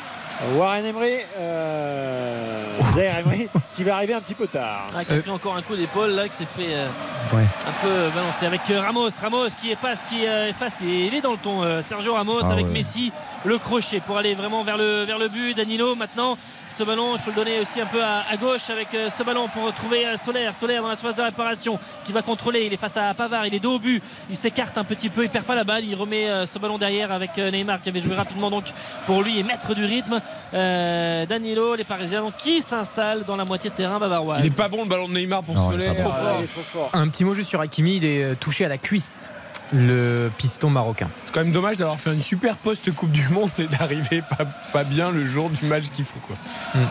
Warren 0.55 0.85
Emery. 0.85 1.17
Euh, 1.39 2.59
Zaire 2.95 3.19
Emery 3.21 3.49
qui 3.75 3.85
va 3.85 3.97
arriver 3.97 4.15
un 4.15 4.21
petit 4.21 4.35
peu 4.35 4.47
tard. 4.47 4.87
Ah, 4.97 5.05
qui 5.05 5.13
a 5.15 5.17
pris 5.19 5.31
encore 5.31 5.57
un 5.57 5.63
coup 5.63 5.77
d'épaule 5.77 6.11
là 6.11 6.29
qui 6.29 6.37
s'est 6.37 6.45
fait 6.45 6.75
euh, 6.75 6.87
Ouais. 7.33 7.43
un 7.43 7.83
peu 7.83 8.09
balancer 8.15 8.47
avec 8.47 8.61
euh, 8.71 8.81
Ramos. 8.81 9.09
Ramos 9.21 9.49
qui 9.61 9.71
efface, 9.71 10.05
qui 10.05 10.27
euh, 10.27 10.49
efface, 10.51 10.77
qui 10.77 11.07
il 11.07 11.15
est 11.15 11.21
dans 11.21 11.33
le 11.33 11.39
ton. 11.39 11.83
Sergio 11.83 12.15
Ramos 12.15 12.41
Ah 12.43 12.53
avec 12.53 12.67
ouais. 12.67 12.73
Messi, 12.73 13.13
le 13.45 13.59
crochet 13.59 14.01
pour 14.01 14.19
aller 14.19 14.35
vraiment 14.35 14.63
vers 14.63 14.77
le, 14.77 15.05
vers 15.05 15.19
le 15.19 15.29
but. 15.29 15.57
Danilo 15.57 15.95
maintenant 15.95 16.37
ce 16.77 16.83
ballon. 16.83 17.15
Il 17.15 17.21
faut 17.21 17.31
le 17.31 17.37
donner 17.37 17.61
aussi 17.61 17.81
un 17.81 17.87
peu 17.87 18.03
à, 18.03 18.25
à 18.31 18.37
gauche 18.37 18.69
avec 18.69 18.89
euh, 18.95 19.09
ce 19.09 19.23
ballon 19.23 19.49
pour 19.49 19.65
retrouver 19.65 20.07
euh, 20.07 20.17
Solaire. 20.17 20.53
Solaire 20.59 20.83
dans 20.83 20.89
la 20.89 20.97
surface 20.97 21.17
de 21.17 21.23
réparation 21.23 21.79
qui 22.05 22.13
va 22.13 22.23
contrôler. 22.23 22.65
Il 22.67 22.73
est 22.73 22.77
face 22.77 22.97
à 22.97 23.15
Pavard. 23.15 23.47
Il 23.47 23.55
est 23.55 23.61
dos 23.61 23.77
au 23.77 23.79
but. 23.79 24.03
Il 24.29 24.37
s'écarte 24.37 24.77
un 24.77 24.85
petit 24.85 25.09
peu. 25.09 25.23
Il 25.25 25.31
perd 25.31 25.45
pas 25.45 25.55
la 25.55 25.65
balle. 25.65 25.85
Il 25.85 25.95
remet 25.95 26.29
euh, 26.29 26.47
ce 26.47 26.59
ballon 26.59 26.79
derrière 26.79 27.13
avec 27.13 27.37
Neymar 27.37 27.81
qui 27.81 27.89
avait 27.91 28.01
joué 28.01 28.15
rapidement 28.15 28.51
donc 28.51 28.65
pour 29.07 29.23
lui 29.23 29.39
et 29.39 29.43
maître 29.43 29.75
du 29.75 29.85
rythme. 29.85 30.21
Euh, 30.53 31.27
Danilo, 31.27 31.77
les 31.77 31.85
Parisiens 31.85 32.23
donc, 32.23 32.37
qui 32.37 32.61
s'installent 32.61 33.25
dans 33.25 33.37
la 33.37 33.45
moitié 33.45 33.71
de 33.71 33.75
terrain 33.75 33.99
bavaroise? 33.99 34.41
Il 34.45 34.47
est 34.53 34.57
pas 34.57 34.69
bon 34.69 34.83
le 34.83 34.89
ballon 34.89 35.09
de 35.09 35.15
Neymar 35.15 35.43
pour 35.43 35.55
Non, 35.55 35.71
Solaire. 35.71 35.95
Trop 35.97 36.13
fort. 36.13 36.37
Il 36.39 36.45
est 36.45 36.49
trop 36.49 36.63
fort. 36.63 36.91
Un 36.93 37.09
petit 37.09 37.25
mot 37.25 37.35
juste 37.35 37.51
sur 37.51 37.61
Hakimi, 37.61 37.97
il 37.97 38.05
est 38.05 38.35
touché 38.41 38.65
à 38.65 38.69
la 38.69 38.79
cuisse, 38.79 39.31
le 39.75 40.31
piston 40.39 40.71
marocain. 40.71 41.09
C'est 41.25 41.33
quand 41.35 41.41
même 41.41 41.53
dommage 41.53 41.77
d'avoir 41.79 41.99
fait 41.99 42.13
une 42.13 42.23
super 42.23 42.57
post-Coupe 42.57 43.11
du 43.11 43.29
Monde 43.29 43.51
et 43.59 43.67
d'arriver 43.67 44.23
pas, 44.23 44.45
pas 44.73 44.85
bien 44.85 45.11
le 45.11 45.27
jour 45.27 45.51
du 45.51 45.67
match 45.67 45.85
qu'il 45.93 46.05
faut. 46.05 46.19
Quoi. 46.27 46.37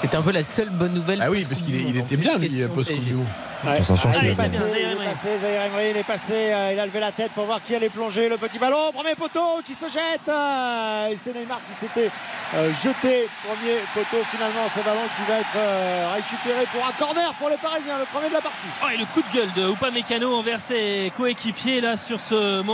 C'était 0.02 0.18
un 0.18 0.22
peu 0.22 0.32
la 0.32 0.44
seule 0.44 0.70
bonne 0.70 0.94
nouvelle. 0.94 1.22
Ah 1.22 1.30
oui, 1.32 1.46
parce 1.48 1.62
qu'il 1.62 1.76
il 1.76 1.98
était 1.98 2.18
bien 2.18 2.38
lui, 2.38 2.50
post-Coupe 2.74 3.04
du 3.04 3.14
Monde. 3.14 3.26
Ouais. 3.66 3.80
Ah, 3.80 4.20
il 4.22 4.28
est 4.28 4.32
a- 4.32 4.44
passé, 4.44 4.58
il 4.58 4.76
est 4.76 4.82
Emery. 4.92 5.06
passé, 5.06 5.38
Zaïre 5.40 5.62
Emery, 5.68 5.92
il 5.92 5.98
est 5.98 6.04
passé, 6.04 6.34
euh, 6.34 6.72
il 6.74 6.80
a 6.82 6.86
levé 6.86 7.00
la 7.00 7.14
tête 7.14 7.32
pour 7.32 7.46
voir 7.46 7.62
qui 7.64 7.74
allait 7.74 7.88
plonger 7.88 8.28
le 8.28 8.36
petit 8.36 8.60
ballon. 8.60 8.92
Premier 8.94 9.16
poteau 9.16 9.62
qui 9.64 9.74
se 9.74 9.86
jette. 9.86 10.28
euh, 10.28 11.08
et 11.08 11.16
c'est 11.16 11.34
Neymar 11.34 11.62
qui 11.70 11.74
s'était 11.74 12.12
euh, 12.56 12.70
jeté. 12.84 13.26
Premier 13.48 13.78
poteau 13.94 14.22
finalement, 14.30 14.68
ce 14.68 14.80
ballon 14.84 15.00
qui 15.16 15.32
va 15.32 15.40
être 15.40 16.14
récupéré 16.14 16.66
pour 16.74 16.86
un 16.86 16.92
corner 16.92 17.34
pour 17.40 17.48
les 17.48 17.56
Parisiens, 17.56 18.00
le 18.00 18.06
premier 18.14 18.28
de 18.28 18.34
la 18.34 18.42
partie. 18.42 18.68
Oh, 18.84 18.88
et 18.94 18.98
le 18.98 19.06
coup 19.06 19.22
de 19.22 19.34
gueule 19.34 19.54
de 19.56 19.72
Upamecano 19.72 20.36
envers 20.36 20.60
ses 20.60 21.14
coéquipiers 21.16 21.80
là 21.80 21.96
sur 21.96 22.20
ce 22.20 22.62
moment 22.64 22.73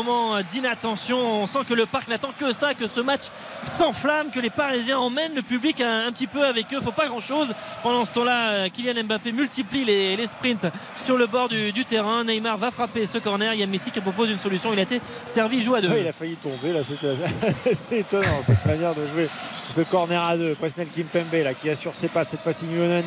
d'inattention. 0.49 1.41
On 1.43 1.47
sent 1.47 1.59
que 1.67 1.73
le 1.73 1.85
parc 1.85 2.07
n'attend 2.07 2.31
que 2.37 2.51
ça, 2.51 2.73
que 2.73 2.87
ce 2.87 3.01
match 3.01 3.23
s'enflamme, 3.65 4.31
que 4.31 4.39
les 4.39 4.49
Parisiens 4.49 4.97
emmènent 4.99 5.35
le 5.35 5.41
public 5.41 5.81
un, 5.81 6.07
un 6.07 6.11
petit 6.11 6.27
peu 6.27 6.45
avec 6.45 6.73
eux. 6.73 6.81
Faut 6.81 6.91
pas 6.91 7.07
grand 7.07 7.19
chose. 7.19 7.53
Pendant 7.83 8.05
ce 8.05 8.11
temps-là, 8.11 8.49
euh, 8.51 8.69
Kylian 8.69 9.03
Mbappé 9.03 9.31
multiplie 9.31 9.85
les, 9.85 10.15
les 10.15 10.27
sprints 10.27 10.67
sur 11.03 11.17
le 11.17 11.27
bord 11.27 11.49
du, 11.49 11.71
du 11.71 11.85
terrain. 11.85 12.23
Neymar 12.23 12.57
va 12.57 12.71
frapper 12.71 13.05
ce 13.05 13.17
corner. 13.17 13.53
Il 13.53 13.59
y 13.59 13.63
a 13.63 13.67
Messi 13.67 13.91
qui 13.91 14.01
propose 14.01 14.29
une 14.29 14.39
solution. 14.39 14.73
Il 14.73 14.79
a 14.79 14.83
été 14.83 15.01
servi, 15.25 15.61
joue 15.61 15.75
à 15.75 15.81
deux. 15.81 15.89
Oui, 15.89 16.01
il 16.01 16.07
a 16.07 16.13
failli 16.13 16.35
tomber 16.35 16.73
là, 16.73 16.83
c'était 16.83 17.13
c'est 17.73 17.99
étonnant 17.99 18.41
cette 18.43 18.65
manière 18.65 18.93
de 18.95 19.05
jouer 19.07 19.29
ce 19.69 19.81
corner 19.81 20.23
à 20.23 20.37
deux. 20.37 20.55
Presnel 20.55 20.87
Kimpembe 20.87 21.33
là 21.43 21.53
qui 21.53 21.69
assure 21.69 21.95
ses 21.95 22.07
passes 22.07 22.29
cette 22.29 22.41
fois-ci 22.41 22.65
Nuno 22.65 23.01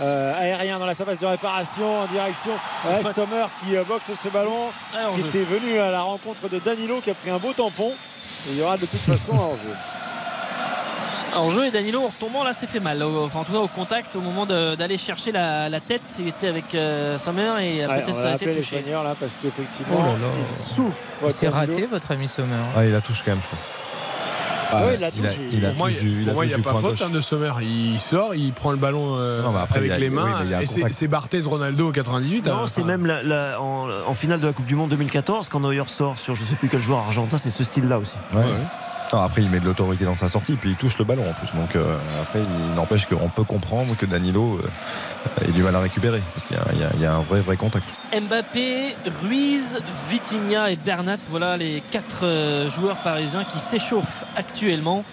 euh, 0.00 0.34
aérien 0.40 0.78
dans 0.78 0.86
la 0.86 0.94
surface 0.94 1.18
de 1.18 1.26
réparation 1.26 2.00
en 2.02 2.06
direction 2.06 2.52
Faute. 3.02 3.14
Sommer 3.14 3.46
qui 3.60 3.76
euh, 3.76 3.84
boxe 3.84 4.10
ce 4.12 4.28
ballon 4.28 4.70
qui 5.14 5.20
était 5.20 5.44
venu 5.44 5.78
à 5.78 5.90
la 5.90 6.02
rencontre 6.02 6.25
de 6.50 6.58
Danilo 6.58 7.00
qui 7.00 7.10
a 7.10 7.14
pris 7.14 7.30
un 7.30 7.38
beau 7.38 7.52
tampon. 7.52 7.90
Et 8.48 8.52
il 8.52 8.58
y 8.58 8.62
aura 8.62 8.76
de 8.76 8.86
toute 8.86 9.00
façon 9.00 9.34
un 9.34 9.38
hors-jeu. 9.38 9.74
En 11.34 11.50
jeu 11.50 11.66
et 11.66 11.70
Danilo 11.70 12.02
en 12.02 12.06
retombant 12.08 12.44
là 12.44 12.54
s'est 12.54 12.66
fait 12.66 12.80
mal 12.80 13.02
enfin 13.02 13.40
en 13.40 13.44
tout 13.44 13.52
cas 13.52 13.58
au 13.58 13.68
contact 13.68 14.16
au 14.16 14.20
moment 14.20 14.46
d'aller 14.46 14.96
chercher 14.96 15.32
la, 15.32 15.68
la 15.68 15.80
tête 15.80 16.00
il 16.18 16.28
était 16.28 16.46
avec 16.48 16.74
euh, 16.74 17.18
Sommer 17.18 17.42
et 17.60 17.84
a 17.84 17.88
Ouais, 17.88 18.02
peut-être 18.02 18.16
va 18.16 18.34
été 18.36 18.54
touché 18.56 18.82
là 18.88 19.14
parce 19.20 19.36
qu'effectivement 19.42 20.14
Oh 20.14 20.26
il 20.48 20.54
souffre. 20.54 20.98
C'est 21.28 21.48
raté 21.48 21.84
votre 21.86 22.10
ami 22.12 22.26
Sommer. 22.26 22.56
Ah, 22.74 22.86
il 22.86 22.92
la 22.92 23.02
touche 23.02 23.22
quand 23.22 23.32
même, 23.32 23.40
je 23.42 23.46
crois. 23.48 23.58
Ah 24.72 24.86
ouais, 24.86 24.94
il 24.94 25.00
la 25.00 25.08
il 25.08 25.26
a, 25.26 25.28
touche. 25.30 25.38
il 25.52 25.64
a 25.64 25.68
Pour 25.70 25.78
moi, 25.78 25.90
il 25.90 26.32
moi, 26.34 26.46
n'y 26.46 26.54
a 26.54 26.58
pas 26.58 26.74
faute 26.74 27.02
hein, 27.02 27.10
de 27.10 27.20
Sommer. 27.20 27.52
Il 27.62 27.98
sort, 28.00 28.34
il 28.34 28.52
prend 28.52 28.70
le 28.70 28.76
ballon 28.76 29.16
euh, 29.18 29.42
Non, 29.42 29.56
après, 29.56 29.78
avec 29.78 29.92
a- 29.92 29.98
les 29.98 30.10
mains. 30.10 30.40
et 30.60 30.66
c'est 30.92 31.08
Barthez 31.08 31.40
Ronaldo 31.42 31.88
au 31.88 31.92
98. 31.92 32.46
Non, 32.46 32.52
hein. 32.52 32.56
c'est 32.66 32.80
Enfin, 32.82 32.88
même 32.88 33.06
la- 33.06 33.22
la- 33.22 33.60
en, 33.60 33.88
en 34.06 34.14
finale 34.14 34.40
de 34.40 34.46
la 34.46 34.52
Coupe 34.52 34.66
du 34.66 34.74
Monde 34.74 34.90
2014 34.90 35.48
quand 35.48 35.60
Neuer 35.60 35.82
sort 35.86 36.18
sur 36.18 36.34
je 36.34 36.42
sais 36.44 36.54
plus 36.56 36.68
quel 36.68 36.82
joueur 36.82 36.98
argentin, 37.00 37.38
c'est 37.38 37.50
ce 37.50 37.64
style-là 37.64 37.98
aussi. 37.98 38.16
Ouais. 38.34 38.40
Non, 39.12 39.20
après, 39.22 39.42
il 39.42 39.50
met 39.50 39.60
de 39.60 39.64
l'autorité 39.64 40.04
dans 40.04 40.16
sa 40.16 40.28
sortie, 40.28 40.54
puis 40.54 40.70
il 40.70 40.76
touche 40.76 40.98
le 40.98 41.04
ballon 41.04 41.22
en 41.28 41.32
plus. 41.32 41.56
Donc 41.58 41.76
euh, 41.76 41.96
après, 42.22 42.42
il 42.42 42.74
n'empêche 42.74 43.06
qu'on 43.06 43.28
peut 43.28 43.44
comprendre 43.44 43.96
que 43.96 44.04
Danilo 44.04 44.60
euh, 44.62 45.44
ait 45.48 45.52
du 45.52 45.62
mal 45.62 45.76
à 45.76 45.80
récupérer, 45.80 46.20
parce 46.34 46.46
qu'il 46.46 46.56
y 46.56 46.82
a- 46.82 46.96
y, 46.96 47.00
y 47.02 47.06
un 47.06 47.20
vrai, 47.20 47.40
vrai 47.40 47.56
contact. 47.56 47.84
Mbappé, 48.12 48.96
Ruiz, 49.22 49.78
Vitinha 50.10 50.70
et 50.70 50.76
Bernat 50.76 51.18
voilà 51.30 51.56
les 51.56 51.82
quatre 51.90 52.24
euh, 52.24 52.68
joueurs 52.70 52.96
parisiens 52.96 53.44
qui 53.44 53.58
s'échauffent 53.58 54.24
actuellement 54.36 55.04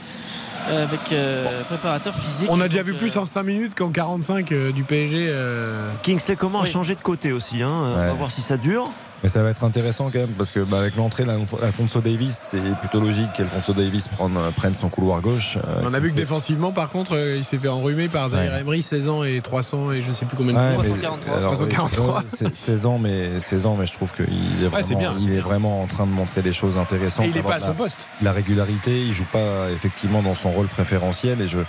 euh, 0.69 0.83
avec 0.83 1.11
euh, 1.11 1.61
préparateur 1.63 2.15
physique 2.15 2.47
On 2.49 2.61
a 2.61 2.67
déjà 2.67 2.81
vu 2.83 2.93
euh, 2.93 2.97
plus 2.97 3.17
en 3.17 3.25
5 3.25 3.43
minutes 3.43 3.75
qu'en 3.75 3.89
45 3.89 4.51
euh, 4.51 4.71
du 4.71 4.83
PSG. 4.83 5.27
euh. 5.29 5.89
Kingsley 6.03 6.37
Oui. 6.41 6.49
a 6.61 6.65
changé 6.65 6.95
de 6.95 7.01
côté 7.01 7.31
aussi. 7.31 7.61
hein. 7.61 7.71
On 7.71 7.95
va 7.95 8.13
voir 8.13 8.31
si 8.31 8.41
ça 8.41 8.57
dure. 8.57 8.89
Mais 9.23 9.29
ça 9.29 9.41
va 9.41 9.51
être 9.51 9.63
intéressant 9.63 10.09
quand 10.11 10.19
même, 10.19 10.27
parce 10.37 10.51
que 10.51 10.59
bah, 10.59 10.79
avec 10.81 10.97
l'entrée 10.97 11.23
d'Alfonso 11.23 12.01
Davis, 12.01 12.35
c'est 12.51 12.59
plutôt 12.81 12.99
logique 12.99 13.29
qu'Alfonso 13.37 13.71
Davis 13.71 14.09
prenne, 14.09 14.37
prenne 14.57 14.75
son 14.75 14.89
couloir 14.89 15.21
gauche. 15.21 15.57
euh, 15.57 15.81
On 15.85 15.93
a 15.93 15.99
vu 15.99 16.11
que 16.11 16.15
défensivement, 16.15 16.73
par 16.73 16.89
contre, 16.89 17.15
euh, 17.15 17.37
il 17.37 17.45
s'est 17.45 17.57
fait 17.57 17.69
enrhumer 17.69 18.09
par 18.09 18.27
Zaire 18.29 18.51
Ouais. 18.51 18.59
Emery, 18.59 18.81
16 18.81 19.07
ans 19.07 19.23
et 19.23 19.39
300 19.41 19.93
et 19.93 20.01
je 20.01 20.09
ne 20.09 20.13
sais 20.13 20.25
plus 20.25 20.35
combien 20.35 20.51
de 20.51 20.57
Ouais, 20.57 20.73
points. 20.73 20.83
mais- 20.83 20.89
343. 20.89 21.37
alors, 21.37 21.53
343. 21.53 22.17
ouais, 22.17 22.23
c'est 22.27 22.53
16 22.53 22.85
ans, 22.85 22.99
mais 22.99 23.39
16 23.39 23.65
ans, 23.65 23.77
mais 23.79 23.85
je 23.85 23.93
trouve 23.93 24.11
qu'il 24.13 24.25
est 24.61 24.67
vraiment, 24.67 24.99
bien, 24.99 25.15
il 25.21 25.31
est 25.33 25.39
vraiment 25.39 25.81
en 25.81 25.87
train 25.87 26.05
de 26.05 26.11
montrer 26.11 26.41
des 26.41 26.51
choses 26.51 26.77
intéressantes. 26.77 27.25
Et 27.25 27.29
il 27.29 27.35
n'est 27.35 27.41
pas 27.43 27.55
à 27.55 27.59
son 27.61 27.67
la- 27.69 27.73
poste. 27.75 27.99
la 28.21 28.33
régularité, 28.33 28.91
il 28.91 29.13
joue 29.13 29.23
pas 29.31 29.69
effectivement 29.73 30.21
dans 30.21 30.35
son 30.35 30.51
rôle 30.51 30.67
préférentiel 30.67 31.39
et 31.41 31.47
je, 31.47 31.59
euh, 31.59 31.63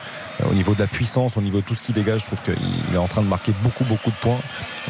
au 0.50 0.54
niveau 0.54 0.74
de 0.74 0.80
la 0.80 0.86
puissance, 0.86 1.36
au 1.36 1.40
niveau 1.40 1.58
de 1.60 1.64
tout 1.64 1.74
ce 1.74 1.82
qu'il 1.82 1.94
dégage, 1.94 2.20
je 2.20 2.26
trouve 2.26 2.42
qu'il 2.42 2.94
est 2.94 2.98
en 2.98 3.06
train 3.08 3.22
de 3.22 3.26
marquer 3.28 3.52
beaucoup 3.62 3.84
beaucoup 3.84 4.10
de 4.10 4.16
points 4.16 4.38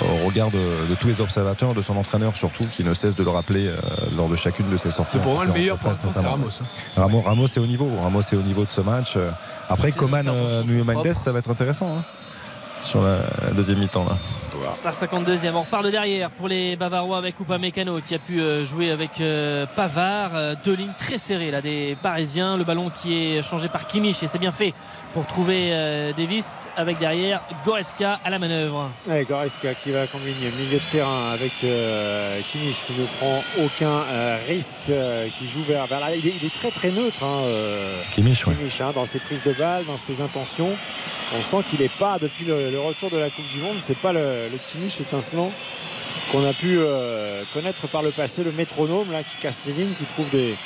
au 0.02 0.26
regard 0.26 0.50
de, 0.50 0.58
de 0.88 0.94
tous 0.94 1.08
les 1.08 1.20
observateurs, 1.20 1.74
de 1.74 1.82
son 1.82 1.96
entraîneur 1.96 2.36
surtout, 2.36 2.64
qui 2.74 2.82
ne 2.84 2.94
cesse 2.94 3.14
de 3.14 3.22
le 3.22 3.30
rappeler 3.30 3.66
euh, 3.68 3.76
lors 4.16 4.28
de 4.28 4.36
chacune 4.36 4.68
de 4.70 4.76
ses 4.76 4.90
sorties. 4.90 5.12
C'est 5.18 5.22
pour 5.22 5.34
moi 5.34 5.44
le 5.44 5.52
meilleur 5.52 5.78
pour 5.78 5.88
l'instant, 5.88 6.10
c'est. 6.12 6.20
Ramos. 6.20 6.46
hein. 6.60 6.64
Ramos, 6.96 7.20
Ramos 7.22 7.46
est 7.46 7.58
au 7.58 7.66
niveau, 7.66 7.88
Ramos 8.02 8.20
est 8.22 8.36
au 8.36 8.42
niveau 8.42 8.64
de 8.64 8.70
ce 8.70 8.80
match. 8.80 9.14
Euh, 9.16 9.30
Après 9.68 9.92
Coman, 9.92 10.26
euh, 10.28 10.62
Nuno 10.64 10.84
Mendes, 10.84 11.12
ça 11.14 11.30
va 11.32 11.38
être 11.38 11.50
intéressant 11.50 11.98
hein, 11.98 12.04
sur 12.82 13.02
la, 13.02 13.18
la 13.44 13.50
deuxième 13.52 13.78
mi-temps 13.78 14.04
là. 14.04 14.16
C'est 14.72 14.84
la 14.84 14.92
52e. 14.92 15.52
On 15.54 15.62
repart 15.62 15.84
de 15.84 15.90
derrière 15.90 16.30
pour 16.30 16.48
les 16.48 16.74
Bavarois 16.76 17.18
avec 17.18 17.38
Upamecano 17.40 18.00
qui 18.00 18.14
a 18.14 18.18
pu 18.18 18.40
euh, 18.40 18.64
jouer 18.64 18.90
avec 18.90 19.20
euh, 19.20 19.66
Pavard. 19.76 20.30
Euh, 20.34 20.54
Deux 20.64 20.74
lignes 20.74 20.92
très 20.98 21.18
serrées 21.18 21.50
là 21.50 21.60
des 21.60 21.96
Parisiens. 22.02 22.56
Le 22.56 22.64
ballon 22.64 22.88
qui 22.90 23.14
est 23.36 23.42
changé 23.42 23.68
par 23.68 23.86
Kimmich 23.86 24.22
et 24.22 24.26
c'est 24.26 24.38
bien 24.38 24.52
fait 24.52 24.72
pour 25.14 25.26
trouver 25.26 25.68
euh, 25.70 26.12
Davis 26.12 26.68
avec 26.76 26.98
derrière 26.98 27.40
Goretzka 27.64 28.18
à 28.24 28.30
la 28.30 28.40
manœuvre. 28.40 28.90
Ouais, 29.08 29.24
Goretzka 29.24 29.74
qui 29.74 29.92
va 29.92 30.08
combiner 30.08 30.50
milieu 30.58 30.78
de 30.78 30.90
terrain 30.90 31.30
avec 31.32 31.52
euh, 31.62 32.40
Kimmich 32.48 32.84
qui 32.84 32.92
ne 32.94 33.06
prend 33.06 33.42
aucun 33.64 34.02
euh, 34.10 34.38
risque, 34.46 34.90
euh, 34.90 35.28
qui 35.38 35.48
joue 35.48 35.62
vers, 35.62 35.86
vers 35.86 36.00
l'arrière. 36.00 36.18
Il 36.20 36.28
est, 36.28 36.34
il 36.40 36.44
est 36.46 36.52
très 36.52 36.72
très 36.72 36.90
neutre, 36.90 37.22
hein, 37.22 37.42
euh, 37.44 38.02
Kimmich, 38.10 38.44
ouais. 38.46 38.54
Kimmich, 38.54 38.80
hein, 38.80 38.90
dans 38.92 39.04
ses 39.04 39.20
prises 39.20 39.44
de 39.44 39.52
balles, 39.52 39.84
dans 39.86 39.96
ses 39.96 40.20
intentions. 40.20 40.76
On 41.38 41.42
sent 41.44 41.62
qu'il 41.70 41.80
n'est 41.80 41.88
pas, 41.88 42.18
depuis 42.18 42.44
le, 42.44 42.70
le 42.70 42.80
retour 42.80 43.08
de 43.10 43.16
la 43.16 43.30
Coupe 43.30 43.48
du 43.48 43.60
Monde, 43.60 43.76
c'est 43.78 43.96
pas 43.96 44.12
le, 44.12 44.48
le 44.50 44.58
Kimmich 44.66 45.00
étincelant 45.00 45.52
qu'on 46.32 46.44
a 46.44 46.52
pu 46.52 46.76
euh, 46.78 47.44
connaître 47.52 47.86
par 47.86 48.02
le 48.02 48.10
passé, 48.10 48.42
le 48.42 48.50
métronome 48.50 49.12
là, 49.12 49.22
qui 49.22 49.36
casse 49.38 49.62
les 49.66 49.74
lignes, 49.74 49.92
qui 49.96 50.04
trouve 50.04 50.28
des, 50.30 50.56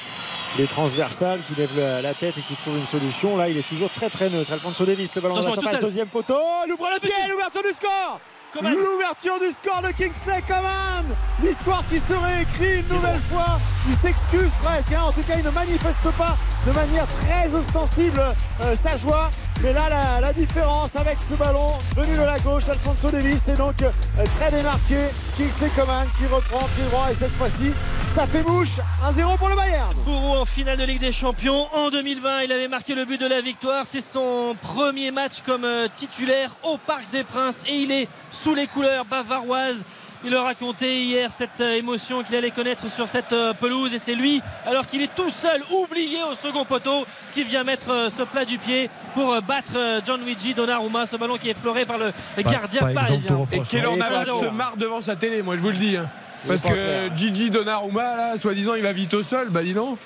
des 0.56 0.66
transversales, 0.66 1.40
qui 1.46 1.54
lève 1.54 1.70
la, 1.76 2.14
tête 2.14 2.38
et 2.38 2.40
qui 2.40 2.54
trouve 2.56 2.76
une 2.76 2.84
solution. 2.86 3.36
Là, 3.36 3.48
il 3.48 3.56
est 3.56 3.68
toujours 3.68 3.90
très 3.90 4.08
très 4.10 4.30
neutre. 4.30 4.52
Alfonso 4.52 4.84
Davis, 4.84 5.14
le 5.14 5.20
ballon 5.20 5.34
dans 5.34 5.40
la 5.40 5.46
Attention, 5.46 5.62
surface, 5.62 5.80
deuxième 5.80 6.08
poteau. 6.08 6.34
Oh, 6.36 6.62
il 6.66 6.72
ouvre 6.72 6.88
le 6.92 7.00
pied, 7.00 7.12
l'ouverture 7.28 7.62
du 7.62 7.74
score. 7.74 8.20
L'ouverture 8.62 9.38
du 9.40 9.50
score 9.52 9.82
de 9.82 9.92
Kingsley 9.92 10.42
Coman 10.48 11.04
L'histoire 11.44 11.82
qui 11.90 12.00
se 12.00 12.14
réécrit 12.14 12.80
une 12.80 12.88
nouvelle 12.88 13.20
fois. 13.20 13.58
Il 13.88 13.94
s'excuse 13.94 14.50
presque. 14.62 14.90
hein. 14.92 15.02
En 15.06 15.12
tout 15.12 15.20
cas, 15.20 15.34
il 15.36 15.44
ne 15.44 15.50
manifeste 15.50 16.10
pas 16.16 16.36
de 16.66 16.72
manière 16.72 17.06
très 17.08 17.52
ostensible 17.52 18.22
euh, 18.62 18.74
sa 18.74 18.96
joie. 18.96 19.30
Mais 19.62 19.72
là, 19.72 20.20
la, 20.20 20.32
différence 20.32 20.94
avec 20.94 21.18
ce 21.20 21.34
ballon 21.34 21.66
venu 21.96 22.16
de 22.16 22.22
la 22.22 22.38
gauche 22.38 22.66
d'Alfonso 22.66 23.10
Davis 23.10 23.48
est 23.48 23.56
donc 23.56 23.82
euh, 23.82 23.90
très 24.36 24.52
démarqué. 24.52 24.96
Kingsley 25.36 25.68
Coman 25.74 26.06
qui 26.16 26.26
reprend 26.26 26.58
pied 26.58 26.84
droit 26.90 27.10
et 27.10 27.14
cette 27.14 27.32
fois-ci, 27.32 27.72
ça 28.08 28.24
fait 28.26 28.42
mouche. 28.42 28.78
1-0 29.04 29.36
pour 29.36 29.48
le 29.48 29.56
Bayern. 29.56 29.94
Kourou 30.04 30.36
en 30.36 30.44
finale 30.44 30.78
de 30.78 30.84
Ligue 30.84 31.00
des 31.00 31.10
Champions 31.10 31.66
en 31.74 31.90
2020. 31.90 32.42
Il 32.42 32.52
avait 32.52 32.68
marqué 32.68 32.94
le 32.94 33.04
but 33.04 33.20
de 33.20 33.26
la 33.26 33.40
victoire. 33.40 33.84
C'est 33.84 34.00
son 34.00 34.54
premier 34.62 35.10
match 35.10 35.42
comme 35.44 35.64
euh, 35.64 35.88
titulaire 35.92 36.50
au 36.62 36.78
Parc 36.78 37.10
des 37.10 37.24
Princes 37.24 37.64
et 37.66 37.74
il 37.74 37.90
est 37.90 38.06
sous 38.30 38.54
les 38.54 38.68
couleurs 38.68 39.06
bavaroises. 39.06 39.84
Il 40.24 40.34
a 40.34 40.42
raconté 40.42 41.02
hier 41.04 41.30
cette 41.30 41.60
euh, 41.60 41.76
émotion 41.76 42.22
qu'il 42.24 42.34
allait 42.34 42.50
connaître 42.50 42.90
sur 42.90 43.08
cette 43.08 43.32
euh, 43.32 43.52
pelouse 43.52 43.94
et 43.94 43.98
c'est 44.00 44.14
lui, 44.16 44.42
alors 44.66 44.86
qu'il 44.86 45.00
est 45.00 45.14
tout 45.14 45.30
seul, 45.30 45.62
oublié 45.70 46.18
au 46.30 46.34
second 46.34 46.64
poteau, 46.64 47.06
qui 47.32 47.44
vient 47.44 47.62
mettre 47.62 47.90
euh, 47.92 48.10
ce 48.10 48.24
plat 48.24 48.44
du 48.44 48.58
pied 48.58 48.90
pour 49.14 49.40
battre 49.42 49.76
John 50.04 50.20
Luigi 50.24 50.54
Donnarumma, 50.54 51.06
ce 51.06 51.16
ballon 51.16 51.36
qui 51.36 51.50
est 51.50 51.54
floré 51.58 51.84
par 51.86 51.98
le 51.98 52.12
gardien 52.42 52.80
pas 52.80 52.92
parisien. 52.94 53.38
Et. 53.52 53.56
Et 53.76 53.80
Navas 53.96 54.24
zéro. 54.24 54.40
se 54.40 54.46
marre 54.50 54.76
devant 54.76 55.00
sa 55.00 55.14
télé, 55.16 55.42
moi 55.42 55.54
je 55.56 55.60
vous 55.62 55.70
le 55.70 55.76
dis. 55.76 55.96
hein. 55.96 56.06
Parce 56.46 56.62
que. 56.62 57.16
Gigi 57.16 57.50
Donnarumma, 57.50 58.16
là, 58.16 58.38
soi-disant, 58.38 58.74
il 58.74 58.82
va 58.82 58.92
vite 58.92 59.14
au 59.14 59.22
sol. 59.22 59.48
Bah 59.50 59.62
dis 59.62 59.74
donc. 59.74 59.98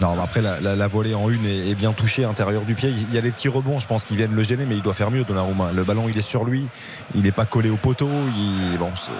Non, 0.00 0.14
mais 0.16 0.22
après, 0.22 0.40
la, 0.40 0.58
la- 0.60 0.76
la 0.76 0.86
volée 0.86 1.14
en 1.14 1.28
une 1.28 1.44
est, 1.44 1.68
est 1.70 1.74
bien 1.74 1.92
touchée 1.92 2.24
intérieur 2.24 2.62
du 2.62 2.74
pied. 2.74 2.88
Il 2.90 3.14
y 3.14 3.18
a 3.18 3.20
des 3.20 3.30
petits 3.32 3.48
rebonds, 3.48 3.78
je 3.80 3.86
pense, 3.86 4.04
qui 4.06 4.16
viennent 4.16 4.34
le 4.34 4.42
gêner, 4.42 4.64
mais 4.66 4.76
il 4.76 4.82
doit 4.82 4.94
faire 4.94 5.10
mieux, 5.10 5.24
Donnarumma. 5.24 5.72
Le 5.74 5.84
ballon, 5.84 6.06
il 6.08 6.16
est 6.16 6.22
sur 6.22 6.44
lui. 6.44 6.66
Il 7.14 7.22
n'est 7.22 7.32
pas 7.32 7.44
collé 7.44 7.68
au 7.70 7.76
poteau. 7.76 8.08
Il, 8.34 8.78
bon, 8.78 8.90
c'est- 8.96 9.10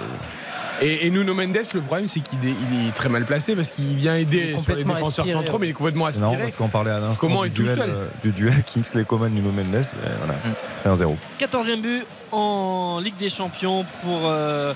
Et, 0.81 1.05
et 1.05 1.09
Nuno 1.11 1.33
Mendes, 1.35 1.57
le 1.73 1.81
problème, 1.81 2.07
c'est 2.07 2.21
qu'il 2.21 2.39
est, 2.45 2.53
il 2.71 2.87
est 2.87 2.91
très 2.93 3.07
mal 3.09 3.25
placé 3.25 3.55
parce 3.55 3.69
qu'il 3.69 3.95
vient 3.95 4.15
aider 4.15 4.55
sur 4.57 4.75
les 4.75 4.83
défenseurs 4.83 5.25
aspiré, 5.25 5.31
centraux, 5.33 5.59
mais 5.59 5.67
il 5.67 5.69
est 5.69 5.73
complètement 5.73 6.07
aspiré. 6.07 6.37
parce 6.37 6.55
qu'on 6.55 6.69
parlait 6.69 6.91
à 6.91 6.99
l'instant 6.99 7.27
Comment 7.27 7.41
du, 7.43 7.47
est 7.47 7.51
tout 7.51 7.63
duel, 7.63 7.77
seul 7.77 7.89
euh, 7.89 8.07
du 8.23 8.31
duel 8.31 8.63
Kingsley 8.63 9.03
Coman 9.05 9.31
Nuno 9.31 9.51
Mendes. 9.51 9.65
mais 9.73 10.09
voilà, 10.17 10.39
fait 10.81 10.89
un 10.89 10.95
0 10.95 11.17
14e 11.39 11.81
but 11.81 12.03
en 12.31 12.99
Ligue 13.03 13.17
des 13.17 13.29
Champions 13.29 13.85
pour 14.01 14.21
euh, 14.23 14.73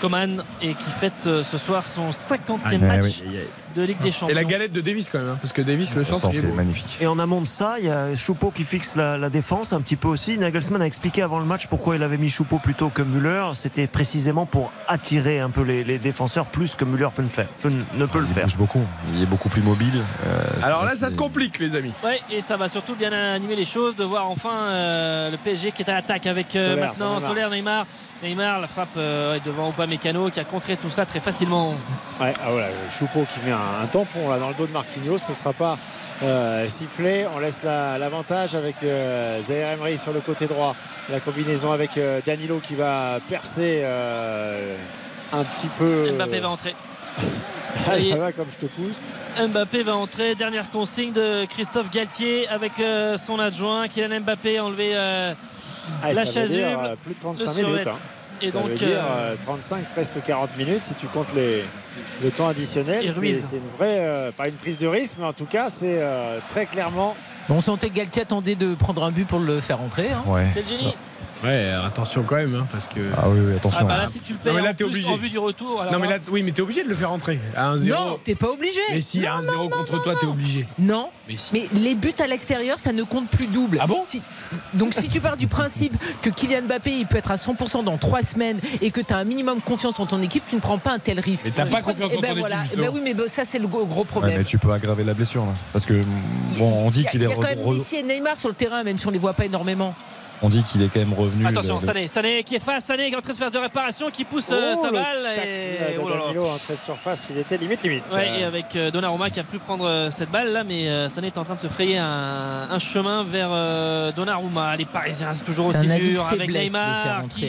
Coman 0.00 0.44
et 0.62 0.74
qui 0.74 0.90
fête 0.90 1.12
euh, 1.26 1.42
ce 1.42 1.58
soir 1.58 1.86
son 1.86 2.10
50e 2.10 2.48
Ah, 2.64 2.78
match 2.78 3.04
oui. 3.26 3.38
De 3.76 3.82
Ligue 3.82 3.98
des 4.00 4.08
Et 4.08 4.12
Champions. 4.12 4.34
la 4.34 4.44
galette 4.44 4.72
de 4.72 4.80
Davis 4.80 5.08
quand 5.10 5.18
même, 5.18 5.28
hein, 5.30 5.38
parce 5.40 5.52
que 5.52 5.62
Davis, 5.62 5.94
le 5.94 6.04
centre, 6.04 6.30
il 6.32 6.38
est 6.40 6.42
magnifique. 6.52 6.96
Et 7.00 7.06
en 7.06 7.18
amont 7.18 7.40
de 7.42 7.46
ça, 7.46 7.76
il 7.78 7.84
y 7.86 7.90
a 7.90 8.14
Choupeau 8.16 8.50
qui 8.50 8.64
fixe 8.64 8.96
la, 8.96 9.18
la 9.18 9.28
défense 9.30 9.72
un 9.72 9.80
petit 9.80 9.96
peu 9.96 10.08
aussi. 10.08 10.38
Nagelsmann 10.38 10.82
a 10.82 10.86
expliqué 10.86 11.22
avant 11.22 11.38
le 11.38 11.44
match 11.44 11.66
pourquoi 11.66 11.96
il 11.96 12.02
avait 12.02 12.16
mis 12.16 12.28
Choupeau 12.30 12.58
plutôt 12.58 12.88
que 12.88 13.02
Müller. 13.02 13.44
C'était 13.54 13.86
précisément 13.86 14.46
pour 14.46 14.72
attirer 14.88 15.40
un 15.40 15.50
peu 15.50 15.62
les, 15.62 15.84
les 15.84 15.98
défenseurs 15.98 16.46
plus 16.46 16.74
que 16.74 16.84
Müller 16.84 17.08
peut 17.14 17.22
le 17.22 17.28
faire, 17.28 17.48
peut- 17.62 17.70
ne 17.94 18.06
peut 18.06 18.20
le 18.20 18.26
Il 18.26 18.32
faire. 18.32 18.44
bouge 18.44 18.56
beaucoup. 18.56 18.82
Il 19.14 19.22
est 19.22 19.26
beaucoup 19.26 19.48
plus 19.48 19.62
mobile. 19.62 19.92
Euh, 20.26 20.40
Alors 20.62 20.84
là, 20.84 20.94
ça 20.94 21.10
se 21.10 21.16
complique, 21.16 21.58
les 21.58 21.76
amis. 21.76 21.92
Ouais, 22.04 22.20
et 22.32 22.40
ça 22.40 22.56
va 22.56 22.68
surtout 22.68 22.94
bien 22.94 23.12
animer 23.12 23.56
les 23.56 23.64
choses 23.64 23.96
de 23.96 24.04
voir 24.04 24.28
enfin 24.30 24.50
euh, 24.68 25.30
le 25.30 25.36
PSG 25.36 25.72
qui 25.72 25.82
est 25.82 25.90
à 25.90 25.94
l'attaque 25.94 26.26
avec 26.26 26.54
euh, 26.56 26.70
Solaire, 26.70 26.88
maintenant 26.88 27.14
Neymar. 27.16 27.28
Solaire 27.28 27.50
Neymar. 27.50 27.86
Neymar, 28.20 28.60
la 28.60 28.66
frappe 28.66 28.88
euh, 28.96 29.38
devant 29.46 29.70
Upamecano 29.70 30.28
qui 30.30 30.40
a 30.40 30.44
contré 30.44 30.76
tout 30.76 30.90
ça 30.90 31.06
très 31.06 31.20
facilement. 31.20 31.74
Ouais, 32.20 32.34
ah 32.42 32.50
voilà, 32.50 32.66
Choupeau 32.98 33.24
qui 33.32 33.38
met 33.46 33.52
un, 33.52 33.57
un 33.82 33.86
tampon 33.86 34.28
là 34.30 34.38
dans 34.38 34.48
le 34.48 34.54
dos 34.54 34.66
de 34.66 34.72
Marquinhos, 34.72 35.18
ce 35.18 35.30
ne 35.32 35.36
sera 35.36 35.52
pas 35.52 35.78
euh, 36.22 36.68
sifflé. 36.68 37.26
On 37.34 37.38
laisse 37.38 37.62
la- 37.62 37.98
l'avantage 37.98 38.54
avec 38.54 38.76
euh, 38.82 39.40
Zaire 39.42 39.72
Emery 39.72 39.98
sur 39.98 40.12
le 40.12 40.20
côté 40.20 40.46
droit. 40.46 40.74
La 41.10 41.20
combinaison 41.20 41.72
avec 41.72 41.96
euh, 41.98 42.20
Danilo 42.24 42.58
qui 42.60 42.74
va 42.74 43.18
percer 43.28 43.80
euh, 43.82 44.76
un 45.32 45.44
petit 45.44 45.68
peu. 45.78 46.10
Mbappé 46.12 46.40
va 46.40 46.48
entrer. 46.50 46.74
Ça 47.84 47.98
y 47.98 48.08
est. 48.08 48.12
ça 48.12 48.18
va 48.18 48.32
comme 48.32 48.48
je 48.50 48.66
te 48.66 48.70
pousse. 48.72 49.06
Mbappé 49.48 49.82
va 49.82 49.94
entrer. 49.96 50.34
Dernière 50.34 50.68
consigne 50.70 51.12
de 51.12 51.44
Christophe 51.46 51.90
Galtier 51.90 52.48
avec 52.48 52.72
son 53.16 53.38
adjoint. 53.38 53.86
Kylian 53.88 54.20
Mbappé 54.20 54.58
a 54.58 54.64
enlevé 54.64 54.94
Ah, 54.96 56.12
la 56.12 56.22
euh, 56.22 56.96
plus 57.02 57.14
de 57.14 57.20
35 57.20 57.56
le 57.62 57.66
minutes. 57.66 57.86
hein. 57.86 57.92
Et 58.42 58.50
ça 58.50 58.58
donc, 58.58 58.68
veut 58.68 58.74
dire 58.76 58.88
euh, 59.04 59.32
euh, 59.32 59.36
35, 59.44 59.84
presque 59.94 60.12
40 60.24 60.56
minutes 60.56 60.84
si 60.84 60.94
tu 60.94 61.06
comptes 61.06 61.32
les, 61.34 61.64
le 62.22 62.30
temps 62.30 62.48
additionnel. 62.48 63.10
C'est 63.10 63.56
une 63.56 63.62
vraie, 63.76 63.98
euh, 64.00 64.30
pas 64.32 64.48
une 64.48 64.54
prise 64.54 64.78
de 64.78 64.86
risque, 64.86 65.16
mais 65.18 65.26
en 65.26 65.32
tout 65.32 65.46
cas, 65.46 65.70
c'est 65.70 65.98
euh, 66.00 66.38
très 66.48 66.66
clairement. 66.66 67.16
On 67.50 67.60
sentait 67.60 67.88
que 67.88 67.94
Galtier 67.94 68.22
attendait 68.22 68.54
de 68.56 68.74
prendre 68.74 69.02
un 69.02 69.10
but 69.10 69.26
pour 69.26 69.38
le 69.38 69.60
faire 69.60 69.80
entrer. 69.80 70.10
hein. 70.10 70.22
Ouais. 70.26 70.44
c'est 70.52 70.62
le 70.62 70.68
génie. 70.68 70.94
Ouais, 71.44 71.70
attention 71.86 72.24
quand 72.24 72.34
même, 72.36 72.54
hein, 72.54 72.66
parce 72.72 72.88
que. 72.88 73.00
Ah 73.16 73.28
oui, 73.28 73.38
oui, 73.40 73.54
attention. 73.54 73.78
Ah 73.82 73.84
bah 73.84 73.96
là, 73.98 74.06
si 74.08 74.18
tu 74.18 74.32
le 74.32 74.38
payes 74.40 74.52
Non, 74.52 74.58
mais 74.58 74.64
là, 74.64 74.70
en 74.70 74.74
t'es 74.74 74.84
plus 74.84 74.90
obligé. 74.92 75.08
en 75.12 75.16
vue 75.16 75.28
du 75.30 75.38
retour. 75.38 75.80
alors 75.80 75.92
Non, 75.92 75.98
mais 76.00 76.08
là- 76.08 76.18
oui, 76.30 76.42
mais 76.42 76.50
t'es 76.50 76.62
obligé 76.62 76.82
de 76.82 76.88
le 76.88 76.94
faire 76.96 77.12
entrer. 77.12 77.38
À 77.54 77.70
1-0. 77.74 77.90
Non, 77.94 78.18
t'es 78.24 78.34
pas 78.34 78.48
obligé. 78.50 78.80
Mais 78.90 79.00
si, 79.00 79.24
à 79.24 79.36
1-0 79.36 79.68
contre 79.68 80.02
toi, 80.02 80.14
t'es 80.18 80.26
obligé. 80.26 80.66
Non. 80.80 81.10
Mais 81.28 81.36
si. 81.36 81.50
Mais 81.52 81.68
les 81.74 81.94
buts 81.94 82.12
à 82.18 82.26
l'extérieur, 82.26 82.80
ça 82.80 82.92
ne 82.92 83.02
compte 83.04 83.28
plus 83.30 83.46
double. 83.46 83.78
Ah 83.80 83.86
bon 83.86 84.02
Si- 84.04 84.22
Donc 84.74 84.94
si 84.94 85.08
tu 85.08 85.20
pars 85.20 85.36
du 85.36 85.46
principe 85.46 85.94
que 86.22 86.30
Kylian 86.30 86.62
Mbappé 86.62 86.90
il 86.90 87.06
peut 87.06 87.18
être 87.18 87.30
à 87.30 87.36
100% 87.36 87.82
dans 87.84 87.98
3 87.98 88.22
semaines 88.22 88.58
et 88.80 88.90
que 88.90 89.00
tu 89.00 89.12
as 89.12 89.18
un 89.18 89.24
minimum 89.24 89.60
confiance 89.60 90.00
en 90.00 90.06
ton 90.06 90.20
équipe, 90.22 90.42
tu 90.48 90.56
ne 90.56 90.60
prends 90.60 90.78
pas 90.78 90.92
un 90.92 90.98
tel 90.98 91.20
risque. 91.20 91.44
Mais 91.44 91.52
t'as 91.52 91.66
pas 91.66 91.80
prends- 91.80 91.92
confiance 91.92 92.10
Eh 92.14 92.18
en 92.18 92.20
ben 92.20 92.32
ton 92.34 92.38
voilà. 92.40 92.56
équipe, 92.56 92.72
Eh 92.74 92.80
ben 92.80 92.90
oui, 92.92 93.00
mais 93.04 93.14
ça 93.28 93.44
c'est 93.44 93.58
le 93.60 93.68
gros, 93.68 93.82
Ouais, 93.84 94.04
problème. 94.04 94.38
mais 94.38 94.44
tu 94.44 94.58
peux 94.58 94.72
aggraver 94.72 95.04
la 95.04 95.14
blessure 95.14 95.44
là. 95.44 95.52
Parce 95.72 95.86
que 95.86 96.02
bon, 96.58 96.84
on 96.86 96.90
dit 96.90 97.02
Il 97.02 97.08
qu'il 97.10 97.20
il 97.20 97.26
est 97.26 97.28
y 97.28 97.32
a 97.32 97.36
quand 97.36 97.42
même 97.42 97.74
Messi 97.76 97.96
et 97.96 98.02
Neymar 98.02 98.38
sur 98.38 98.48
le 98.48 98.54
terrain, 98.56 98.82
même 98.82 98.98
si 98.98 99.06
on 99.06 99.10
les 99.10 99.18
voit 99.18 99.34
pas 99.34 99.44
énormément. 99.44 99.94
On 100.42 100.48
dit 100.48 100.62
qu'il 100.64 100.82
est 100.82 100.88
quand 100.88 101.00
même 101.00 101.12
revenu. 101.14 101.46
Attention, 101.46 101.76
le- 101.76 101.80
le- 101.80 101.86
Sané, 101.86 102.08
Sané 102.08 102.42
qui 102.44 102.54
est 102.56 102.58
face, 102.60 102.84
Sané 102.84 103.08
qui 103.08 103.14
est 103.14 103.16
en 103.16 103.20
train 103.20 103.32
de 103.32 103.38
faire 103.38 103.50
de 103.50 103.58
réparation, 103.58 104.10
qui 104.10 104.24
pousse 104.24 104.50
euh, 104.52 104.74
Oh, 104.76 104.80
sa 104.82 104.88
le 104.88 104.92
balle. 104.94 105.28
Et... 105.44 105.94
de 105.94 106.00
oh 106.02 106.08
là 106.08 106.14
là. 106.16 106.20
Danilo 106.26 106.44
en 106.46 106.56
trait 106.58 106.74
de 106.74 106.78
surface, 106.80 107.28
il 107.30 107.38
était 107.38 107.56
limite 107.56 107.82
limite. 107.82 108.04
Ouais, 108.12 108.28
Euh, 108.28 108.40
et 108.40 108.44
avec 108.44 108.76
euh, 108.76 108.90
Donnarumma 108.90 109.30
qui 109.30 109.40
a 109.40 109.44
pu 109.44 109.58
prendre 109.58 109.86
euh, 109.86 110.10
cette 110.10 110.30
balle 110.30 110.52
là, 110.52 110.64
mais 110.64 111.08
Sané 111.08 111.28
est 111.28 111.38
en 111.38 111.44
train 111.44 111.54
de 111.54 111.60
se 111.60 111.68
frayer 111.68 111.98
un, 111.98 112.68
un 112.70 112.78
chemin 112.78 113.22
vers 113.22 113.48
euh, 113.50 114.12
Donnarumma. 114.12 114.76
Les 114.76 114.84
Parisiens, 114.84 115.34
c'est 115.34 115.44
toujours 115.44 115.66
aussi 115.66 115.86
dur 115.86 116.26
avec 116.30 116.50
Neymar 116.50 117.22
qui, 117.28 117.46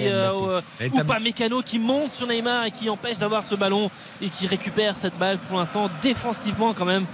ou 0.94 1.04
pas 1.04 1.20
Mécano 1.20 1.62
qui 1.62 1.80
monte 1.80 2.12
sur 2.12 2.28
Neymar 2.28 2.66
et 2.66 2.72
qui 2.72 2.90
empêche 2.90 3.18
d'avoir 3.18 3.44
ce 3.44 3.56
ballon 3.56 3.90
et 4.22 4.30
qui 4.30 4.48
récupère 4.48 4.96
cette 4.98 5.18
balle 5.18 5.38
pour 5.38 5.60
l'instant 5.60 5.90
défensivement 6.02 6.74
quand 6.74 6.86
même 6.86 7.06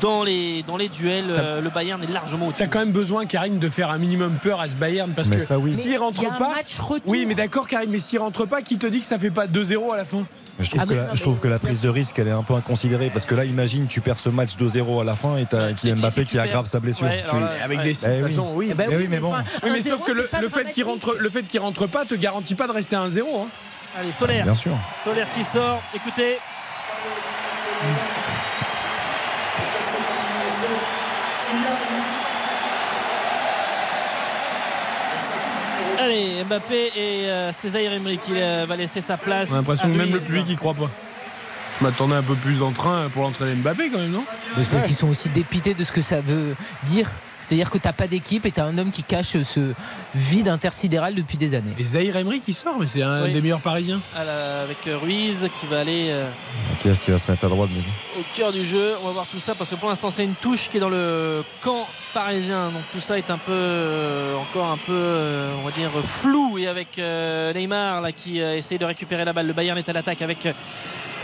dans 0.00 0.24
les, 0.24 0.62
dans 0.64 0.76
les 0.76 0.88
duels. 0.88 1.32
Euh, 1.36 1.60
le 1.60 1.70
Bayern 1.70 2.02
est 2.02 2.12
largement 2.12 2.46
au-dessus. 2.46 2.58
T'as 2.64 2.66
quand 2.68 2.80
même 2.80 2.92
besoin, 2.92 3.26
Karine, 3.26 3.58
de 3.58 3.68
faire 3.68 3.90
un 3.90 3.98
minimum 3.98 4.38
peur 4.42 4.60
à 4.60 4.68
ce 4.68 4.76
Bayern 4.76 5.09
parce 5.14 5.28
Mais 5.28 5.36
que 5.36 5.42
ça, 5.44 5.58
oui. 5.58 5.72
s'il 5.74 5.96
rentre 5.98 6.20
Il 6.22 6.24
y 6.24 6.26
a 6.30 6.34
un 6.34 6.38
pas. 6.38 6.54
match 6.54 6.78
retour. 6.78 7.10
Oui, 7.10 7.24
mais 7.26 7.34
d'accord, 7.34 7.66
Karine, 7.66 7.90
mais 7.90 7.98
s'il 7.98 8.18
rentre 8.18 8.46
pas, 8.46 8.62
qui 8.62 8.78
te 8.78 8.86
dit 8.86 9.00
que 9.00 9.06
ça 9.06 9.18
fait 9.18 9.30
pas 9.30 9.46
2-0 9.46 9.92
à 9.92 9.96
la 9.96 10.04
fin? 10.04 10.24
Je 10.58 10.68
trouve, 10.68 10.80
Ah, 10.82 10.86
que, 10.86 10.94
la, 10.94 11.04
non, 11.06 11.14
je 11.14 11.22
trouve 11.22 11.34
mais 11.36 11.40
que 11.40 11.48
la 11.48 11.58
bien 11.58 11.68
prise 11.68 11.80
de 11.80 11.88
risque 11.88 12.18
elle 12.18 12.28
est 12.28 12.32
un 12.32 12.42
peu 12.42 12.52
inconsidérée 12.52 13.08
parce 13.08 13.24
que 13.24 13.34
là 13.34 13.46
imagine 13.46 13.86
tu 13.86 14.02
perds 14.02 14.20
ce 14.20 14.28
match 14.28 14.56
2-0 14.58 15.00
à 15.00 15.04
la 15.04 15.16
fin 15.16 15.38
et 15.38 15.46
t'as 15.46 15.68
Ouais, 15.68 15.74
Kylian 15.74 15.96
Mbappé 15.96 16.26
qui 16.26 16.38
aggrave 16.38 16.66
sa 16.66 16.80
blessure. 16.80 17.06
Ouais, 17.06 17.24
Tu- 17.24 17.34
Avec 17.64 17.78
ouais. 17.78 17.84
des 17.84 17.90
Eh 17.90 18.06
de 18.08 18.12
toute 18.14 18.24
oui. 18.24 18.30
façon, 18.30 18.52
oui. 18.54 18.68
Eh 18.70 18.74
ben 18.74 18.86
Mais 18.90 18.96
oui, 18.96 19.06
mais 19.08 19.20
bon. 19.20 19.32
Oui, 19.62 19.70
mais 19.72 19.78
1-0, 19.80 19.88
sauf 19.88 20.04
que 20.04 20.12
le, 20.12 20.28
fait 20.50 20.70
qu'il 20.70 20.84
rentre, 20.84 21.16
le 21.18 21.30
fait 21.30 21.44
qu'il 21.44 21.60
rentre 21.60 21.86
pas 21.86 22.04
te 22.04 22.14
garantit 22.14 22.54
pas 22.56 22.66
de 22.66 22.72
rester 22.72 22.94
à 22.94 23.06
1-0. 23.06 23.22
hein. 23.22 23.46
Allez, 23.98 24.12
Solaire. 24.12 24.44
Bien 24.44 24.54
sûr. 24.54 24.72
Solaire 25.02 25.28
qui 25.34 25.44
sort. 25.44 25.80
Écoutez. 25.94 26.36
Allez, 36.00 36.44
Mbappé 36.44 36.92
et 36.96 37.28
euh, 37.28 37.52
c'est 37.52 37.68
Zaire 37.68 37.92
Emery 37.92 38.16
qui 38.16 38.32
euh, 38.34 38.64
va 38.66 38.74
laisser 38.74 39.02
sa 39.02 39.18
place. 39.18 39.50
On 39.50 39.54
a 39.54 39.56
l'impression 39.58 39.86
que 39.86 39.96
même 39.96 40.10
le 40.10 40.18
public 40.18 40.48
y 40.48 40.56
croit 40.56 40.72
pas. 40.72 40.88
Je 41.78 41.84
m'attendais 41.84 42.14
un 42.14 42.22
peu 42.22 42.34
plus 42.34 42.60
d'entrain 42.60 43.10
pour 43.12 43.22
l'entraîner 43.22 43.54
Mbappé 43.56 43.90
quand 43.90 43.98
même, 43.98 44.10
non? 44.10 44.24
Mais 44.56 44.64
c'est 44.64 44.70
parce 44.70 44.84
qu'ils 44.84 44.96
sont 44.96 45.08
aussi 45.08 45.28
dépités 45.28 45.74
de 45.74 45.84
ce 45.84 45.92
que 45.92 46.00
ça 46.00 46.20
veut 46.20 46.56
dire. 46.84 47.10
C'est-à-dire 47.50 47.70
que 47.70 47.78
t'as 47.78 47.92
pas 47.92 48.06
d'équipe 48.06 48.46
et 48.46 48.52
t'as 48.52 48.62
un 48.62 48.78
homme 48.78 48.92
qui 48.92 49.02
cache 49.02 49.36
ce 49.42 49.72
vide 50.14 50.46
intersidéral 50.46 51.16
depuis 51.16 51.36
des 51.36 51.56
années. 51.56 51.72
Et 51.80 51.82
Zahir 51.82 52.14
Emery 52.16 52.38
qui 52.38 52.52
sort, 52.52 52.76
mais 52.78 52.86
c'est 52.86 53.02
un 53.02 53.24
Oui. 53.24 53.32
des 53.32 53.40
meilleurs 53.40 53.60
parisiens. 53.60 54.00
La- 54.14 54.60
avec 54.62 54.76
euh, 54.86 54.96
Ruiz 54.96 55.48
qui 55.58 55.66
va 55.66 55.80
aller 55.80 56.10
euh, 56.10 56.30
Qui 56.80 56.90
est-ce 56.90 57.02
qui 57.04 57.10
va 57.10 57.18
se 57.18 57.28
mettre 57.28 57.46
à 57.46 57.48
droite 57.48 57.70
mais 57.74 57.82
au 58.20 58.24
cœur 58.36 58.52
du 58.52 58.64
jeu. 58.64 58.92
On 59.02 59.06
va 59.08 59.12
voir 59.14 59.26
tout 59.26 59.40
ça 59.40 59.56
parce 59.56 59.68
que 59.70 59.74
pour 59.74 59.88
l'instant 59.88 60.12
c'est 60.12 60.22
une 60.22 60.36
touche 60.36 60.68
qui 60.68 60.76
est 60.76 60.80
dans 60.80 60.88
le 60.90 61.42
camp 61.60 61.88
parisien. 62.14 62.66
Donc 62.66 62.82
tout 62.92 63.00
ça 63.00 63.18
est 63.18 63.28
un 63.32 63.38
peu 63.38 63.50
euh, 63.50 64.36
encore 64.36 64.70
un 64.70 64.76
peu 64.76 64.92
euh, 64.92 65.52
on 65.60 65.64
va 65.64 65.72
dire 65.72 65.90
flou 66.04 66.56
et 66.56 66.68
avec 66.68 67.00
euh, 67.00 67.52
Neymar 67.52 68.00
là 68.00 68.12
qui 68.12 68.40
euh, 68.40 68.56
essaye 68.58 68.78
de 68.78 68.84
récupérer 68.84 69.24
la 69.24 69.32
balle. 69.32 69.48
Le 69.48 69.54
Bayern 69.54 69.76
est 69.76 69.88
à 69.88 69.92
l'attaque 69.92 70.22
avec 70.22 70.46
euh, 70.46 70.52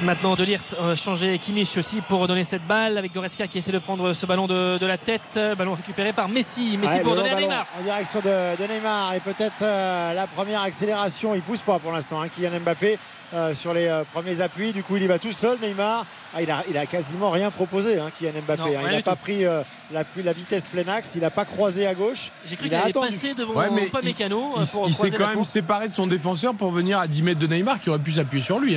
Maintenant, 0.02 0.34
De 0.36 0.44
Ligt 0.44 0.76
euh, 0.78 0.94
changer 0.94 1.38
Kimmich 1.38 1.78
aussi 1.78 2.02
pour 2.02 2.20
redonner 2.20 2.44
cette 2.44 2.66
balle 2.66 2.98
avec 2.98 3.14
Goretzka 3.14 3.46
qui 3.46 3.56
essaie 3.58 3.72
de 3.72 3.78
prendre 3.78 4.12
ce 4.12 4.26
ballon 4.26 4.46
de, 4.46 4.76
de 4.76 4.84
la 4.86 4.98
tête. 4.98 5.22
Euh, 5.38 5.54
Ballon 5.54 5.72
récupéré 5.72 6.12
par 6.12 6.28
Messi. 6.28 6.76
Messi 6.76 6.96
Ouais, 6.96 7.00
pour 7.00 7.14
donner 7.14 7.30
à 7.30 7.34
ballon 7.34 7.46
Neymar. 7.48 7.66
En 7.80 7.82
direction 7.82 8.20
de, 8.20 8.62
de 8.62 8.72
Neymar 8.74 9.14
et 9.14 9.20
peut-être 9.20 9.62
euh, 9.62 10.12
la 10.12 10.26
première 10.26 10.60
accélération. 10.60 11.34
Il 11.34 11.40
pousse 11.40 11.62
pas 11.62 11.78
pour 11.78 11.92
l'instant, 11.92 12.20
hein, 12.20 12.28
Kylian 12.28 12.60
Mbappé 12.60 12.98
euh, 13.32 13.54
sur 13.54 13.72
les 13.72 13.86
euh, 13.86 14.04
premiers 14.12 14.42
appuis. 14.42 14.72
Du 14.74 14.82
coup, 14.82 14.98
il 14.98 15.02
y 15.04 15.06
va 15.06 15.18
tout 15.18 15.32
seul. 15.32 15.56
Neymar, 15.62 16.04
ah, 16.34 16.42
il, 16.42 16.50
a, 16.50 16.62
il 16.68 16.76
a 16.76 16.84
quasiment 16.84 17.30
rien 17.30 17.50
proposé, 17.50 17.98
hein, 17.98 18.10
Kylian 18.18 18.42
Mbappé. 18.46 18.60
Non, 18.60 18.66
hein. 18.78 18.82
il 18.90 18.96
n'a 18.96 19.02
pas 19.02 19.12
tout. 19.12 19.22
pris 19.22 19.46
euh, 19.46 19.62
la, 19.92 20.02
la 20.22 20.32
vitesse 20.34 20.66
plein 20.66 20.86
axe. 20.88 21.14
Il 21.14 21.22
n'a 21.22 21.30
pas 21.30 21.46
croisé 21.46 21.86
à 21.86 21.94
gauche. 21.94 22.32
J'ai 22.46 22.56
cru 22.56 22.66
Il 22.66 22.68
qu'il 22.68 22.74
a 22.76 22.82
allait 22.82 22.90
attendu. 22.90 23.06
passer 23.14 23.32
devant 23.32 23.54
Ouais, 23.54 23.70
mais 23.72 23.86
pas 23.86 24.00
il- 24.02 24.08
Mécano 24.08 24.56
Il, 24.58 24.88
il 24.88 24.94
s'est 24.94 25.10
quand 25.10 25.28
même 25.28 25.42
séparé 25.44 25.88
de 25.88 25.94
son 25.94 26.06
défenseur 26.06 26.52
pour 26.54 26.70
venir 26.70 26.98
à 26.98 27.06
10 27.06 27.22
mètres 27.22 27.40
de 27.40 27.46
Neymar 27.46 27.80
qui 27.80 27.88
aurait 27.88 27.98
pu 27.98 28.10
s'appuyer 28.12 28.44
sur 28.44 28.58
lui. 28.58 28.76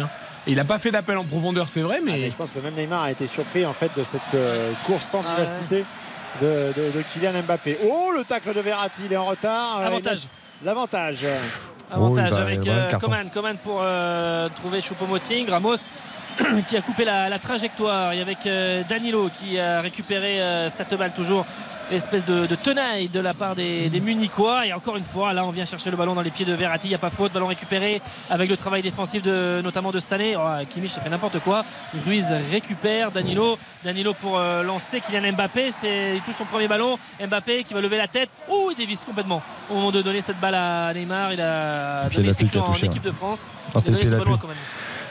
Il 0.49 0.55
n'a 0.55 0.65
pas 0.65 0.79
fait 0.79 0.91
d'appel 0.91 1.17
en 1.17 1.23
profondeur, 1.23 1.69
c'est 1.69 1.81
vrai, 1.81 1.97
Ah, 1.99 2.03
mais. 2.05 2.29
je 2.29 2.35
pense 2.35 2.51
que 2.51 2.59
même 2.59 2.73
Neymar 2.75 3.03
a 3.03 3.11
été 3.11 3.25
surpris 3.27 3.65
en 3.65 3.73
fait 3.73 3.91
de 3.97 4.03
cette 4.03 4.21
euh, 4.35 4.71
course 4.85 5.05
sans 5.05 5.21
Ah, 5.27 5.31
vivacité 5.35 5.85
de, 6.41 6.71
de- 6.75 6.97
de 6.97 7.01
Kylian 7.01 7.41
Mbappé. 7.43 7.77
Oh, 7.85 8.11
le 8.15 8.23
tacle 8.23 8.53
de 8.53 8.59
Verratti, 8.59 9.03
il 9.05 9.13
est 9.13 9.17
en 9.17 9.25
retard. 9.25 9.79
Euh, 9.79 9.87
Avantage. 9.87 10.19
L'avantage. 10.63 11.19
Avantage 11.91 12.29
Oh, 12.33 12.35
va- 12.35 12.41
avec 12.41 12.67
euh. 12.67 12.89
Coman. 12.99 13.29
Coman 13.33 13.57
pour 13.63 13.79
euh, 13.81 14.47
trouver 14.55 14.79
Choupo-Moting. 14.81 15.49
Ramos 15.49 15.77
qui 16.67 16.77
a 16.77 16.81
coupé 16.81 17.03
la, 17.05 17.29
la 17.29 17.39
trajectoire. 17.39 18.13
Et 18.13 18.21
avec 18.21 18.45
euh, 18.45 18.83
Danilo 18.87 19.29
qui 19.33 19.57
a 19.59 19.81
récupéré 19.81 20.39
euh, 20.41 20.69
cette 20.69 20.93
balle 20.93 21.13
toujours. 21.15 21.45
Espèce 21.91 22.23
de, 22.25 22.45
de 22.45 22.55
tenaille 22.55 23.09
de 23.09 23.19
la 23.19 23.33
part 23.33 23.55
des, 23.55 23.89
des 23.89 23.99
Munichois. 23.99 24.67
Et 24.67 24.73
encore 24.73 24.95
une 24.95 25.03
fois, 25.03 25.33
là, 25.33 25.43
on 25.43 25.49
vient 25.49 25.65
chercher 25.65 25.89
le 25.89 25.97
ballon 25.97 26.13
dans 26.13 26.21
les 26.21 26.29
pieds 26.29 26.45
de 26.45 26.53
Verratti. 26.53 26.87
Il 26.87 26.89
n'y 26.89 26.95
a 26.95 26.99
pas 26.99 27.09
faute. 27.09 27.33
Ballon 27.33 27.47
récupéré 27.47 28.01
avec 28.29 28.49
le 28.49 28.55
travail 28.57 28.81
défensif 28.81 29.21
de, 29.23 29.59
notamment 29.63 29.91
de 29.91 29.99
Sané. 29.99 30.35
Oh, 30.35 30.41
Kimmich 30.69 30.95
a 30.97 31.01
fait 31.01 31.09
n'importe 31.09 31.39
quoi. 31.39 31.65
Ruiz 32.05 32.27
récupère. 32.51 33.11
Danilo. 33.11 33.57
Danilo 33.83 34.13
pour 34.13 34.37
euh, 34.37 34.61
lancer 34.63 35.01
Kylian 35.01 35.33
Mbappé. 35.33 35.71
C'est, 35.71 36.15
il 36.15 36.21
touche 36.21 36.35
son 36.35 36.45
premier 36.45 36.67
ballon. 36.67 36.99
Mbappé 37.25 37.63
qui 37.63 37.73
va 37.73 37.81
lever 37.81 37.97
la 37.97 38.07
tête. 38.07 38.29
Ouh, 38.49 38.69
il 38.71 38.77
dévisse 38.77 39.03
complètement. 39.03 39.41
Au 39.69 39.73
moment 39.73 39.91
de 39.91 40.01
donner 40.01 40.21
cette 40.21 40.39
balle 40.39 40.55
à 40.55 40.93
Neymar, 40.93 41.33
il 41.33 41.41
a 41.41 42.07
donné 42.09 42.33
ses 42.33 42.45
en 42.57 42.63
touché, 42.71 42.85
équipe 42.85 43.03
de 43.03 43.11
France. 43.11 43.47
Non, 43.73 43.79
c'est 43.79 43.91
Il 43.91 43.95
a 43.95 43.97
donné 43.97 44.11
ce 44.11 44.15
ballon 44.15 44.35
à. 44.35 44.39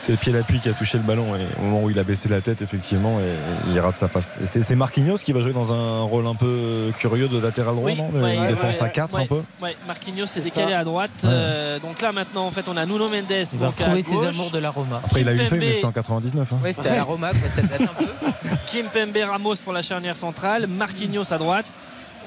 C'est 0.01 0.13
le 0.13 0.17
pied 0.17 0.31
d'appui 0.31 0.59
qui 0.59 0.69
a 0.69 0.73
touché 0.73 0.97
le 0.97 1.03
ballon 1.03 1.35
et 1.35 1.39
au 1.59 1.63
moment 1.63 1.83
où 1.83 1.89
il 1.89 1.99
a 1.99 2.03
baissé 2.03 2.29
la 2.29 2.41
tête, 2.41 2.61
effectivement, 2.61 3.19
et, 3.19 3.69
il 3.71 3.79
rate 3.79 3.97
sa 3.97 4.07
passe. 4.07 4.39
C'est, 4.45 4.75
Marquinhos 4.75 5.17
qui 5.17 5.33
va 5.33 5.41
jouer 5.41 5.51
dans 5.53 5.73
un 5.73 6.01
rôle 6.03 6.25
un 6.25 6.35
peu 6.35 6.91
curieux 6.97 7.27
de 7.27 7.37
latéral 7.37 7.75
droit, 7.75 7.89
Oui, 7.91 7.97
non? 7.97 8.09
ouais, 8.21 8.35
Une 8.35 8.41
ouais, 8.41 8.47
défense 8.47 8.77
ouais, 8.79 8.83
à 8.85 8.89
4 8.89 9.13
ouais, 9.15 9.23
un 9.23 9.25
peu 9.27 9.41
Ouais, 9.61 9.75
Marquinhos 9.87 10.25
s'est 10.25 10.41
C'est 10.41 10.49
décalé 10.49 10.71
ça. 10.73 10.79
à 10.79 10.83
droite. 10.83 11.11
Ouais. 11.23 11.29
Euh, 11.31 11.79
donc 11.79 12.01
là 12.01 12.11
maintenant 12.11 12.45
en 12.45 12.51
fait 12.51 12.67
on 12.67 12.77
a 12.77 12.85
Nuno 12.85 13.09
Mendes 13.09 13.25
Il 13.53 13.59
va 13.59 13.67
retrouver 13.67 14.01
ses 14.01 14.25
amours 14.25 14.51
de 14.51 14.59
la 14.59 14.69
Roma. 14.69 15.01
Après, 15.03 15.21
il 15.21 15.27
a 15.29 15.33
eu 15.33 15.37
fait, 15.39 15.45
Kimpembe- 15.57 15.59
mais 15.59 15.73
c'était 15.73 15.85
en 15.85 15.91
99. 15.91 16.53
hein. 16.53 16.57
Ouais, 16.63 16.73
c'était 16.73 16.89
à 16.89 16.95
la 16.95 17.03
Roma, 17.03 17.31
quoi, 17.31 17.49
ça 17.49 17.61
date 17.61 17.81
un 17.81 17.85
peu. 17.87 18.05
Kim 18.67 18.85
Pembe 18.87 19.17
Ramos 19.29 19.55
pour 19.63 19.73
la 19.73 19.81
charnière 19.81 20.15
centrale, 20.15 20.67
Marquinhos 20.67 21.31
à 21.33 21.37
droite. 21.37 21.67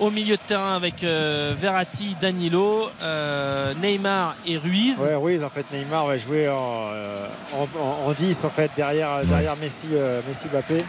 Au 0.01 0.11
milieu 0.11 0.37
de 0.37 0.41
terrain 0.45 0.75
avec 0.75 1.05
euh, 1.05 1.55
Verratti, 1.57 2.17
Danilo, 2.21 2.89
euh, 3.03 3.73
Neymar 3.81 4.35
et 4.47 4.57
Ruiz. 4.59 4.99
Ouais, 4.99 5.15
Ruiz, 5.15 5.45
en 5.45 5.49
fait, 5.49 5.65
Neymar 5.73 6.07
va 6.07 6.19
jouer 6.19 6.49
en, 6.49 6.89
euh, 6.93 7.27
en, 7.55 7.69
en- 7.79 8.09
en 8.09 8.13
10 8.13 8.45
en 8.45 8.51
fait 8.51 8.71
derrière, 8.77 9.25
derrière 9.25 9.57
Messi, 9.57 9.89
euh, 9.93 10.21
Messi 10.27 10.49
Mbappé. 10.49 10.85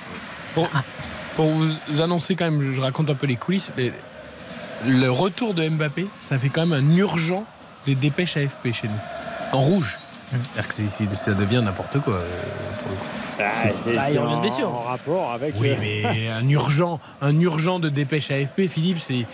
Pour, 0.55 0.67
pour 1.35 1.45
vous 1.47 2.01
annoncer 2.01 2.35
quand 2.35 2.45
même, 2.45 2.71
je 2.71 2.81
raconte 2.81 3.09
un 3.09 3.15
peu 3.15 3.27
les 3.27 3.35
coulisses, 3.35 3.71
mais 3.77 3.91
le 4.88 5.11
retour 5.11 5.53
de 5.53 5.67
Mbappé, 5.67 6.07
ça 6.19 6.39
fait 6.39 6.49
quand 6.49 6.65
même 6.65 6.73
un 6.84 6.95
urgent 6.97 7.45
des 7.85 7.95
dépêches 7.95 8.38
AFP 8.38 8.71
chez 8.73 8.88
nous. 8.88 8.99
En 9.57 9.61
rouge. 9.61 9.99
C'est-à-dire 10.31 10.67
que 10.67 10.73
c'est- 10.73 10.88
c'est- 10.88 11.15
ça 11.15 11.31
devient 11.34 11.61
n'importe 11.63 11.99
quoi. 11.99 12.19
pour 12.81 12.91
le 12.91 12.97
coup. 12.97 13.05
Ah, 13.39 13.69
c'est 13.76 13.93
Bah, 13.95 14.10
il 14.11 14.19
en, 14.19 14.41
blessure. 14.41 14.69
en 14.69 14.81
rapport 14.81 15.31
avec. 15.31 15.55
Oui, 15.60 15.69
euh, 15.72 15.76
mais 15.80 16.30
un 16.30 16.47
urgent, 16.49 16.99
un 17.22 17.39
urgent 17.39 17.80
de 17.80 17.89
dépêche 17.89 18.31
AFP, 18.31 18.68
Philippe, 18.68 18.99
c'est. 18.99 19.26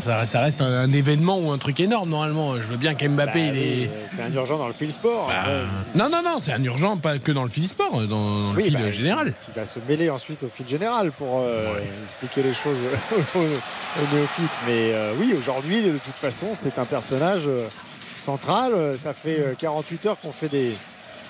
Ça, 0.00 0.16
reste 0.40 0.62
un, 0.62 0.72
un 0.72 0.90
événement 0.90 1.38
ou 1.38 1.50
un 1.50 1.58
truc 1.58 1.78
énorme 1.78 2.08
normalement. 2.08 2.56
Je 2.56 2.62
veux 2.62 2.78
bien 2.78 2.94
qu'Mbappé 2.94 3.32
bah 3.32 3.38
il 3.48 3.52
oui, 3.52 3.82
est. 3.82 3.90
C'est 4.08 4.22
un 4.22 4.32
urgent 4.32 4.56
dans 4.56 4.66
le 4.66 4.72
fil 4.72 4.90
sport. 4.90 5.26
Bah, 5.28 5.50
non, 5.94 6.08
non, 6.08 6.22
non, 6.24 6.38
c'est 6.40 6.52
un 6.54 6.64
urgent, 6.64 6.96
pas 6.96 7.18
que 7.18 7.30
dans 7.30 7.42
le 7.42 7.50
fil 7.50 7.68
sport, 7.68 8.00
dans, 8.00 8.06
dans 8.06 8.52
le 8.54 8.60
fil 8.62 8.72
bah, 8.72 8.90
général. 8.90 9.34
Qui, 9.44 9.50
qui 9.52 9.58
va 9.58 9.66
se 9.66 9.78
mêler 9.86 10.08
ensuite 10.08 10.44
au 10.44 10.48
fil 10.48 10.66
général 10.66 11.12
pour 11.12 11.42
euh, 11.42 11.74
expliquer 12.02 12.42
les 12.42 12.54
choses 12.54 12.78
aux, 13.34 13.38
aux 13.40 14.14
néophytes. 14.16 14.48
Mais 14.66 14.94
euh, 14.94 15.12
oui, 15.20 15.34
aujourd'hui, 15.38 15.82
de 15.82 15.98
toute 15.98 16.14
façon, 16.14 16.46
c'est 16.54 16.78
un 16.78 16.86
personnage 16.86 17.42
euh, 17.46 17.66
central. 18.16 18.72
Euh, 18.72 18.96
Ça 18.96 19.12
fait 19.12 19.40
euh, 19.40 19.54
48 19.58 20.06
heures 20.06 20.20
qu'on 20.20 20.32
fait 20.32 20.48
des, 20.48 20.72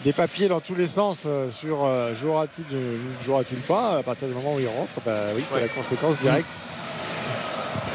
des 0.05 0.13
papiers 0.13 0.49
dans 0.49 0.61
tous 0.61 0.75
les 0.75 0.87
sens 0.87 1.25
euh, 1.27 1.49
sur 1.51 1.85
euh, 1.85 2.15
jouera-t-il 2.15 2.65
euh, 2.77 2.97
jouera-t-il 3.25 3.61
pas. 3.61 3.99
À 3.99 4.03
partir 4.03 4.27
du 4.29 4.35
moment 4.35 4.55
où 4.55 4.61
il 4.61 4.67
rentre, 4.69 5.01
bah, 5.05 5.13
oui, 5.37 5.43
c'est 5.45 5.55
Ouais. 5.57 5.61
la 5.63 5.69
conséquence 5.69 6.19
directe. 6.19 6.51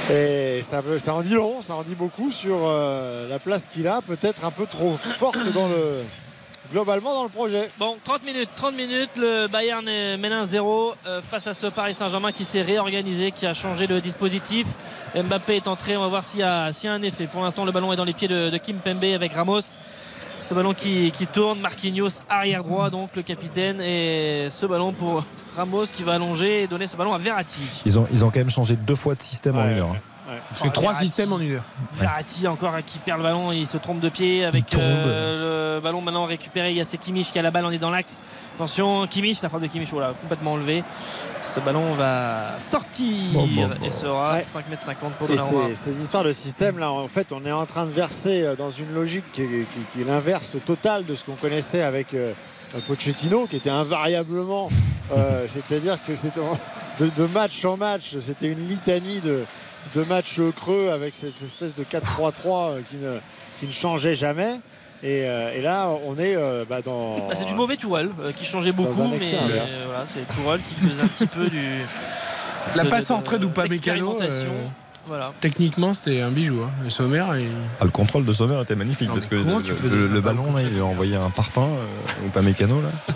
Et 0.10 0.62
ça, 0.62 0.80
veut, 0.80 1.00
ça 1.00 1.14
en 1.14 1.22
dit 1.22 1.34
long, 1.34 1.60
ça 1.60 1.76
en 1.76 1.84
dit 1.84 1.96
beaucoup 1.96 2.32
sur 2.32 2.60
euh, 2.64 3.28
la 3.28 3.40
place 3.40 3.66
qu'il 3.66 3.88
a, 3.90 4.02
peut-être 4.02 4.46
un 4.46 4.52
peu 4.52 4.66
trop 4.66 4.96
forte 4.96 5.52
dans 5.54 5.68
le, 5.68 6.02
globalement 6.72 7.14
dans 7.14 7.24
le 7.24 7.30
projet. 7.30 7.70
Bon, 7.78 7.98
30 8.06 8.24
minutes, 8.24 8.50
30 8.56 8.74
minutes, 8.78 9.10
le 9.18 9.48
Bayern 9.48 9.86
est- 9.86 10.16
mène 10.16 10.32
1-0 10.32 10.94
euh, 11.08 11.22
face 11.22 11.48
à 11.48 11.54
ce 11.54 11.68
Paris 11.68 11.94
Saint-Germain 11.94 12.32
qui 12.32 12.46
s'est 12.46 12.62
réorganisé, 12.62 13.32
qui 13.34 13.46
a 13.46 13.54
changé 13.54 13.86
le 13.86 14.00
dispositif. 14.00 14.68
Mbappé 15.14 15.58
est 15.58 15.68
entré, 15.68 15.98
on 15.98 16.02
va 16.02 16.08
voir 16.08 16.24
s'il 16.24 16.40
y, 16.40 16.44
a 16.44 16.72
s'il 16.72 16.90
y 16.90 16.90
a 16.90 16.96
un 16.96 17.02
effet. 17.02 17.26
Pour 17.28 17.42
l'instant, 17.44 17.66
le 17.66 17.74
ballon 17.74 17.92
est 17.92 17.98
dans 17.98 18.06
les 18.06 18.14
pieds 18.14 18.30
de, 18.30 18.50
de 18.50 18.58
Kim 18.58 18.78
Pembe 18.78 19.04
avec 19.04 19.34
Ramos. 19.34 19.60
Ce 20.40 20.54
ballon 20.54 20.74
qui, 20.74 21.12
qui 21.12 21.28
tourne, 21.28 21.60
Marquinhos 21.60 22.24
arrière 22.30 22.64
droit, 22.64 22.90
donc 22.90 23.10
le 23.16 23.22
capitaine, 23.22 23.82
et 23.82 24.48
ce 24.50 24.66
ballon 24.66 24.94
pour 24.94 25.24
Ramos 25.56 25.86
qui 25.88 26.04
va 26.04 26.14
allonger 26.14 26.64
et 26.64 26.68
donner 26.68 26.88
ce 26.88 26.96
ballon 26.96 27.14
à 27.14 27.18
Verratti. 27.18 27.62
Ils 27.86 27.98
ont, 27.98 28.08
ils 28.14 28.24
ont 28.24 28.30
quand 28.30 28.40
même 28.40 28.50
changé 28.50 28.76
deux 28.76 28.96
fois 28.96 29.16
de 29.16 29.22
système 29.22 29.58
en 29.58 29.68
une 29.68 29.80
heure. 29.80 29.90
ouais. 29.92 30.02
C'est 30.56 30.68
Oh, 30.68 30.72
trois 30.72 30.92
Verratti. 30.92 31.06
systèmes 31.08 31.32
en 31.34 31.40
une 31.40 31.54
heure. 31.54 31.64
Verratti 31.94 32.48
encore 32.48 32.74
qui 32.86 32.98
perd 33.00 33.18
le 33.20 33.24
ballon, 33.24 33.52
il 33.54 33.66
se 33.66 33.78
trompe 33.78 34.00
de 34.02 34.10
pied 34.10 34.44
avec 34.46 34.66
tombe. 34.66 34.82
euh, 34.82 35.76
le 35.78 35.82
ballon 35.82 36.02
maintenant 36.02 36.26
récupéré. 36.26 36.72
Il 36.72 36.78
y 36.78 36.82
a 36.82 36.86
c'est 36.86 36.98
Kimmich 36.98 37.32
qui 37.32 37.40
a 37.40 37.42
la 37.42 37.52
balle, 37.52 37.66
on 37.66 37.72
est 37.72 37.78
dans 37.78 37.90
l'axe. 37.92 38.22
Attention, 38.56 39.08
Kimmich, 39.08 39.42
la 39.42 39.50
frappe 39.50 39.62
de 39.62 39.68
Kimmich, 39.68 39.90
voilà, 39.92 40.14
complètement 40.20 40.54
enlevé. 40.54 40.84
Ce 41.44 41.60
ballon 41.62 41.94
va 41.94 42.60
sortir 42.60 43.32
Bon, 43.34 43.48
bon, 43.48 43.68
bon. 43.68 43.86
et 43.86 43.90
sera 43.90 44.34
Ouais. 44.34 44.44
5 44.44 44.66
m 44.72 44.78
50 44.80 45.14
pour 45.14 45.28
Donnarumma. 45.28 45.70
ces, 45.70 45.76
ces 45.94 46.02
histoires 46.02 46.24
de 46.24 46.34
système, 46.34 46.78
là, 46.78 46.92
en 46.92 47.08
fait, 47.08 47.32
on 47.32 47.46
est 47.46 47.52
en 47.52 47.66
train 47.66 47.86
de 47.86 47.92
verser 47.92 48.42
euh, 48.44 48.56
dans 48.56 48.70
une 48.72 48.94
logique 48.94 49.32
qui 49.32 49.44
est, 49.44 49.48
qui- 49.48 49.86
qui 49.94 50.02
est 50.02 50.06
l'inverse 50.06 50.58
total 50.66 51.06
de 51.06 51.16
ce 51.16 51.24
qu'on 51.24 51.36
connaissait 51.36 51.84
avec 51.84 52.14
euh, 52.14 52.34
Pochettino, 52.88 53.48
qui 53.48 53.56
était 53.56 53.70
invariablement, 53.70 54.68
euh, 55.16 55.46
c'est-à-dire 55.48 55.98
que 56.06 56.16
c'était 56.16 56.42
en- 56.42 56.58
de, 57.00 57.10
de 57.16 57.26
match 57.28 57.64
en 57.66 57.78
match, 57.78 58.18
c'était 58.20 58.48
une 58.48 58.68
litanie 58.68 59.22
de, 59.22 59.46
de 59.96 60.04
matchs 60.04 60.40
creux 60.56 60.90
avec 60.90 61.14
cette 61.16 61.42
espèce 61.44 61.76
de 61.76 61.84
4-3-3 61.84 62.32
euh, 62.48 62.82
qui 62.90 62.98
ne, 62.98 63.18
qui 63.60 63.68
ne 63.68 63.72
changeait 63.72 64.16
jamais. 64.16 64.60
Et, 65.04 65.24
euh, 65.28 65.54
et 65.54 65.62
là, 65.62 65.90
on 66.06 66.18
est 66.18 66.36
euh, 66.36 66.66
bah, 66.68 66.82
dans. 66.82 67.28
Bah, 67.28 67.36
c'est 67.36 67.46
du 67.46 67.54
mauvais 67.54 67.78
Tourelle 67.78 68.10
euh, 68.20 68.32
qui 68.32 68.46
changeait 68.46 68.72
beaucoup, 68.72 69.04
mais 69.04 69.20
euh, 69.36 69.66
voilà, 69.86 70.06
c'est 70.12 70.28
Tourelle 70.36 70.60
qui 70.68 70.74
faisait 70.88 71.04
un 71.04 71.08
petit 71.08 71.28
peu 71.28 71.48
du. 71.50 71.62
La 72.76 72.84
de- 72.84 72.90
passe 72.90 73.08
de- 73.10 73.14
en 73.14 73.18
retrait 73.18 73.38
d'Upamecano, 73.40 73.72
l'expérimentation. 73.74 74.50
euh, 74.50 74.68
Voilà. 75.08 75.32
Techniquement, 75.42 75.94
c'était 75.94 76.22
un 76.22 76.30
bijou. 76.30 76.62
hein. 76.64 76.70
Le 76.84 76.90
sommaire, 76.90 77.28
Ah, 77.80 77.84
le 77.86 77.90
contrôle 77.92 78.26
de 78.26 78.34
Sommer 78.34 78.62
était 78.62 78.76
magnifique 78.76 79.08
Non, 79.08 79.16
parce 79.16 79.26
que 79.26 79.36
le, 79.36 80.22
ballon, 80.22 80.54
là, 80.56 80.62
il 80.64 80.80
a 80.80 80.84
envoyé 80.86 81.16
un 81.16 81.30
parpaing 81.30 81.64
euh, 81.68 82.26
ou 82.26 82.30
pas 82.30 82.42
mécano. 82.42 82.82
Là, 82.82 82.90
c'est- 82.98 83.14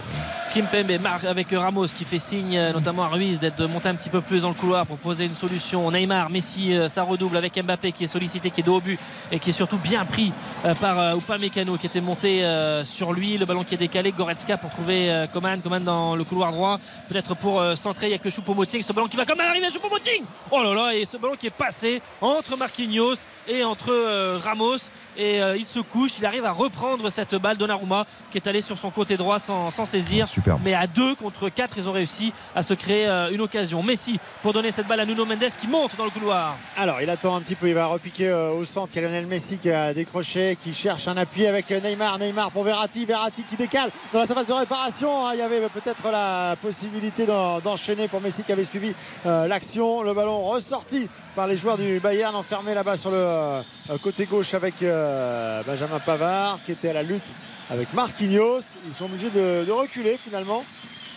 Kim 0.53 0.65
Pembe 0.65 0.99
marque 1.01 1.23
avec 1.23 1.47
Ramos 1.51 1.87
qui 1.87 2.03
fait 2.03 2.19
signe 2.19 2.57
euh, 2.57 2.73
notamment 2.73 3.03
à 3.05 3.07
Ruiz 3.07 3.39
d'être 3.39 3.55
de 3.55 3.65
monter 3.67 3.87
un 3.87 3.95
petit 3.95 4.09
peu 4.09 4.19
plus 4.19 4.41
dans 4.41 4.49
le 4.49 4.53
couloir 4.53 4.85
pour 4.85 4.97
poser 4.97 5.23
une 5.23 5.33
solution. 5.35 5.89
Neymar, 5.91 6.29
Messi, 6.29 6.73
euh, 6.73 6.89
ça 6.89 7.03
redouble 7.03 7.37
avec 7.37 7.57
Mbappé 7.63 7.93
qui 7.93 8.03
est 8.03 8.07
sollicité, 8.07 8.49
qui 8.49 8.59
est 8.59 8.63
dos 8.63 8.75
au 8.75 8.81
but 8.81 8.99
et 9.31 9.39
qui 9.39 9.51
est 9.51 9.53
surtout 9.53 9.77
bien 9.77 10.03
pris 10.03 10.33
euh, 10.65 10.73
par 10.75 11.15
Upamecano 11.17 11.77
qui 11.77 11.85
était 11.87 12.01
monté 12.01 12.43
sur 12.83 13.13
lui. 13.13 13.37
Le 13.37 13.45
ballon 13.45 13.63
qui 13.63 13.75
est 13.75 13.77
décalé, 13.77 14.11
Goretzka 14.11 14.57
pour 14.57 14.69
trouver 14.71 15.25
Coman, 15.31 15.61
Coman 15.61 15.81
dans 15.83 16.15
le 16.15 16.23
couloir 16.25 16.51
droit, 16.51 16.79
peut-être 17.09 17.33
pour 17.35 17.61
centrer. 17.75 18.07
Il 18.07 18.09
n'y 18.09 18.15
a 18.15 18.17
que 18.19 18.29
Choupo-Moting, 18.29 18.81
ce 18.83 18.91
ballon 18.93 19.07
qui 19.07 19.15
va 19.17 19.25
quand 19.25 19.35
même 19.37 19.47
arriver 19.47 19.67
à 19.67 19.69
Choupo-Moting. 19.69 20.23
Oh 20.51 20.61
là 20.63 20.73
là, 20.73 20.93
et 20.95 21.05
ce 21.05 21.17
ballon 21.17 21.35
qui 21.39 21.47
est 21.47 21.49
passé 21.49 21.80
entre 22.21 22.57
Marquinhos 22.57 23.15
et 23.47 23.63
entre 23.63 23.91
euh, 23.91 24.39
Ramos 24.43 24.77
et 25.17 25.41
euh, 25.41 25.57
il 25.57 25.65
se 25.65 25.79
couche, 25.79 26.13
il 26.19 26.25
arrive 26.25 26.45
à 26.45 26.51
reprendre 26.51 27.09
cette 27.09 27.35
balle 27.35 27.57
Donnarumma 27.57 28.05
qui 28.31 28.37
est 28.37 28.47
allé 28.47 28.61
sur 28.61 28.77
son 28.77 28.91
côté 28.91 29.17
droit 29.17 29.39
sans, 29.39 29.69
sans 29.71 29.85
saisir. 29.85 30.25
Mais 30.63 30.73
à 30.73 30.87
2 30.87 31.15
contre 31.15 31.49
4, 31.49 31.75
ils 31.77 31.89
ont 31.89 31.91
réussi 31.91 32.31
à 32.55 32.61
se 32.63 32.73
créer 32.73 33.07
euh, 33.07 33.29
une 33.31 33.41
occasion. 33.41 33.83
Messi 33.83 34.19
pour 34.41 34.53
donner 34.53 34.71
cette 34.71 34.87
balle 34.87 34.99
à 35.01 35.05
Nuno 35.05 35.25
Mendes 35.25 35.49
qui 35.59 35.67
monte 35.67 35.95
dans 35.97 36.05
le 36.05 36.11
couloir. 36.11 36.55
Alors, 36.77 37.01
il 37.01 37.09
attend 37.09 37.35
un 37.35 37.41
petit 37.41 37.55
peu, 37.55 37.67
il 37.67 37.73
va 37.73 37.87
repiquer 37.87 38.29
euh, 38.29 38.51
au 38.51 38.63
centre. 38.63 38.93
Il 38.95 39.01
y 39.01 39.05
a 39.05 39.07
Lionel 39.07 39.27
Messi 39.27 39.57
qui 39.57 39.69
a 39.69 39.93
décroché, 39.93 40.55
qui 40.61 40.73
cherche 40.73 41.07
un 41.07 41.17
appui 41.17 41.45
avec 41.45 41.69
Neymar. 41.69 42.17
Neymar 42.19 42.51
pour 42.51 42.63
Verratti. 42.63 43.05
Verratti 43.05 43.43
qui 43.43 43.55
décale 43.57 43.89
dans 44.13 44.19
la 44.19 44.25
surface 44.25 44.45
de 44.47 44.53
réparation. 44.53 45.25
Ah, 45.27 45.31
Il 45.33 45.39
y 45.39 45.41
avait 45.41 45.59
peut-être 45.69 46.09
la 46.11 46.55
possibilité 46.61 47.25
d'en- 47.25 47.59
d'enchaîner 47.59 48.07
pour 48.07 48.21
Messi 48.21 48.43
qui 48.43 48.51
avait 48.53 48.63
suivi 48.63 48.93
euh, 49.25 49.47
l'action. 49.47 50.03
Le 50.03 50.13
ballon 50.13 50.43
ressorti 50.45 51.09
par 51.35 51.47
les 51.47 51.57
joueurs 51.57 51.70
du 51.77 51.99
Bayern, 51.99 52.35
enfermé 52.35 52.73
là-bas 52.73 52.97
sur 52.97 53.11
le 53.11 53.17
euh, 53.17 53.61
côté 54.01 54.25
gauche 54.25 54.53
avec 54.53 54.81
euh, 54.81 55.61
Benjamin 55.63 55.99
Pavard 55.99 56.59
qui 56.65 56.71
était 56.71 56.89
à 56.89 56.93
la 56.93 57.03
lutte 57.03 57.31
avec 57.69 57.93
Marquinhos. 57.93 58.77
Ils 58.85 58.93
sont 58.93 59.05
obligés 59.05 59.29
de 59.29 59.69
reculer 59.71 60.17
finalement. 60.17 60.65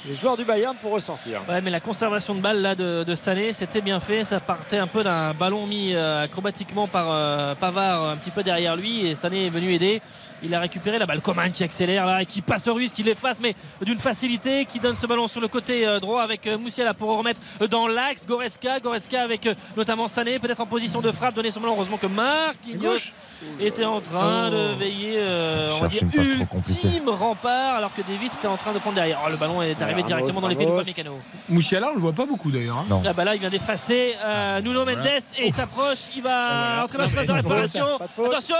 Les 0.07 0.15
joueurs 0.15 0.37
du 0.37 0.45
Bayern 0.45 0.77
pour 0.77 0.93
ressortir. 0.93 1.41
Ouais, 1.49 1.63
mais 1.63 1.71
la 1.71 1.81
conservation 1.81 2.35
de 2.35 2.41
balle 2.41 2.61
là 2.61 2.75
de, 2.75 3.05
de 3.05 3.15
Sané, 3.15 3.55
c'était 3.55 3.81
bien 3.81 4.01
fait. 4.01 4.23
Ça 4.25 4.39
partait 4.39 4.77
un 4.77 4.87
peu 4.87 5.03
d'un 5.03 5.33
ballon 5.33 5.67
mis 5.67 5.95
euh, 5.95 6.25
acrobatiquement 6.25 6.87
par 6.87 7.07
euh, 7.09 7.55
Pavard 7.55 8.11
un 8.11 8.17
petit 8.17 8.31
peu 8.31 8.43
derrière 8.43 8.77
lui 8.77 9.07
et 9.07 9.15
Sané 9.15 9.47
est 9.47 9.51
venu 9.51 9.73
aider. 9.73 10.03
Il 10.43 10.55
a 10.55 10.61
récupéré 10.61 10.99
la 10.99 11.07
balle. 11.07 11.23
Coman 11.23 11.51
qui 11.51 11.65
accélère 11.65 12.05
là 12.05 12.21
et 12.21 12.27
qui 12.27 12.43
passe 12.43 12.69
au 12.69 12.75
risque, 12.75 12.97
qui 12.97 13.03
l'efface, 13.03 13.41
mais 13.41 13.55
d'une 13.81 13.99
facilité, 13.99 14.67
qui 14.67 14.79
donne 14.79 14.95
ce 14.95 15.07
ballon 15.07 15.27
sur 15.27 15.41
le 15.41 15.49
côté 15.49 15.87
euh, 15.87 16.01
droit 16.01 16.23
avec 16.23 16.47
euh, 16.47 16.59
Moussiala 16.59 16.93
pour 16.93 17.17
remettre 17.17 17.41
dans 17.71 17.87
l'axe. 17.89 18.27
Goretzka, 18.27 18.81
Goretzka 18.81 19.23
avec 19.23 19.47
euh, 19.47 19.55
notamment 19.75 20.07
Sané, 20.07 20.39
peut-être 20.39 20.61
en 20.61 20.67
position 20.67 21.01
de 21.01 21.13
frappe, 21.13 21.35
donner 21.35 21.51
ce 21.51 21.59
ballon. 21.59 21.73
Heureusement 21.77 21.97
que 21.97 22.09
Marquinhos 22.09 23.11
était 23.59 23.87
en 23.87 24.03
train 24.03 24.51
de 24.51 24.75
veiller, 24.79 25.15
euh, 25.17 25.71
on 25.77 25.81
va 25.81 25.89
dire, 25.89 26.03
ultime 26.13 27.09
rempart, 27.09 27.77
alors 27.77 27.95
que 27.95 28.03
Davis 28.03 28.35
était 28.35 28.49
en 28.49 28.59
train 28.59 28.75
de 28.75 28.79
prendre 28.79 28.97
derrière. 28.97 29.21
Oh, 29.25 29.31
le 29.31 29.37
ballon 29.37 29.63
est 29.63 29.81
arrivé 29.81 29.94
Ramos, 30.03 30.07
directement 30.07 30.41
dans 30.41 30.49
les 30.49 30.55
pieds 30.57 30.67
de 30.67 30.71
Ramos. 30.71 30.83
Upamecano. 30.83 31.19
Mouchiala, 31.49 31.91
on 31.91 31.95
le 31.95 32.01
voit 32.01 32.13
pas 32.13 32.27
beaucoup 32.27 32.51
d'ailleurs. 32.51 32.79
hein. 32.79 32.87
Non. 32.89 33.03
Ah 33.07 33.13
bah 33.13 33.25
là 33.25 33.35
il 33.35 33.41
vient 33.41 33.51
d'effacer 33.51 34.15
euh, 34.25 34.61
Nuno 34.61 34.85
Mendes 34.85 35.07
et 35.39 35.47
il 35.47 35.53
s'approche, 35.53 35.99
il 36.17 36.23
va 36.23 36.85
entrer 36.85 36.99
dans 36.99 37.03
la 37.05 37.09
surface 37.09 37.27
de 37.27 37.33
réparation. 37.33 37.87
Attention 37.97 38.57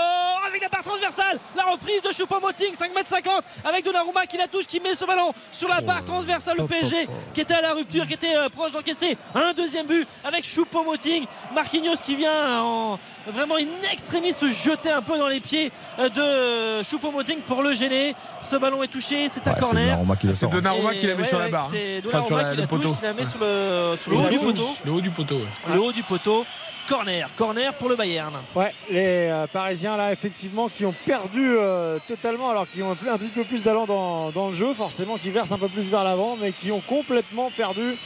avec 0.47 0.61
la 0.61 0.69
part 0.69 0.83
transversale, 0.83 1.39
la 1.55 1.63
reprise 1.71 2.01
de 2.01 2.09
Choupo-Moting, 2.11 2.73
5m50 2.73 3.29
avec 3.67 3.83
Donnarumma 3.85 4.25
qui 4.25 4.37
la 4.37 4.47
touche, 4.47 4.65
qui 4.65 4.79
met 4.79 4.93
ce 4.95 5.05
ballon 5.05 5.33
sur 5.51 5.67
la 5.67 5.81
barre 5.81 6.03
transversale, 6.05 6.57
le 6.57 6.65
PSG 6.65 7.07
qui 7.33 7.41
était 7.41 7.53
à 7.55 7.61
la 7.61 7.73
rupture, 7.73 8.07
qui 8.07 8.13
était 8.13 8.35
euh, 8.35 8.49
proche 8.49 8.71
d'encaisser 8.71 9.17
un 9.33 9.53
deuxième 9.53 9.87
but 9.87 10.07
avec 10.23 10.45
Choupo-Moting, 10.45 11.25
Marquinhos 11.53 11.97
qui 12.03 12.15
vient 12.15 12.61
en, 12.61 12.99
vraiment 13.27 13.55
in 13.55 13.67
extremis 13.91 14.33
se 14.33 14.49
jeter 14.49 14.91
un 14.91 15.01
peu 15.01 15.17
dans 15.17 15.27
les 15.27 15.39
pieds 15.39 15.71
de 15.99 16.81
Choupo-Moting 16.83 17.39
pour 17.47 17.61
le 17.63 17.73
gêner. 17.73 18.15
Ce 18.41 18.55
ballon 18.55 18.83
est 18.83 18.87
touché, 18.87 19.27
c'est 19.31 19.47
un 19.47 19.51
Ouais, 19.51 19.57
c'est 19.57 19.61
corner. 19.61 19.99
C'est 20.21 20.33
sort. 20.33 20.49
Donnarumma 20.51 20.93
qui 20.95 21.07
la 21.07 21.15
met 21.15 21.23
Et 21.23 21.25
sur 21.27 21.37
ouais, 21.37 21.45
la 21.45 21.49
barre. 21.49 21.67
C'est 21.69 21.97
hein. 21.97 22.01
Enfin, 22.07 22.21
sur 22.21 22.29
Donnarumma 22.35 22.43
la- 22.43 22.49
qui 22.49 22.55
le 22.55 22.61
la 22.61 22.67
touche, 22.67 22.97
qui 22.97 23.03
la 23.03 23.13
met 23.13 23.25
sur 23.25 23.39
le, 23.39 23.95
sur 24.01 24.11
le 24.11 24.17
Le 24.17 24.23
haut 24.23 24.29
du 24.29 24.39
poteau. 24.39 24.69
Le 24.85 24.91
haut 24.91 25.01
du 25.01 25.09
poteau. 25.09 25.35
ouais. 25.35 25.73
Le 25.73 25.79
haut 25.81 25.91
du 25.91 26.03
poteau. 26.03 26.45
Corner, 26.87 27.27
corner 27.35 27.73
pour 27.73 27.89
le 27.89 27.95
Bayern. 27.95 28.31
Ouais, 28.53 28.71
les 28.91 29.27
euh, 29.31 29.47
Parisiens 29.51 29.97
là 29.97 30.11
effectivement 30.11 30.69
qui 30.69 30.85
ont 30.85 30.93
perdu 31.03 31.41
euh, 31.43 31.97
totalement 32.07 32.51
alors 32.51 32.67
qu'ils 32.67 32.83
ont 32.83 32.91
un, 32.91 33.11
un 33.11 33.17
petit 33.17 33.29
peu 33.31 33.43
plus 33.43 33.63
d'allant 33.63 33.87
dans, 33.87 34.29
dans 34.29 34.49
le 34.49 34.53
jeu, 34.53 34.71
forcément 34.75 35.17
qui 35.17 35.31
versent 35.31 35.51
un 35.51 35.57
peu 35.57 35.67
plus 35.67 35.89
vers 35.89 36.03
l'avant, 36.03 36.37
mais 36.39 36.51
qui 36.51 36.71
ont 36.71 36.81
complètement 36.81 37.49
perdu 37.57 37.97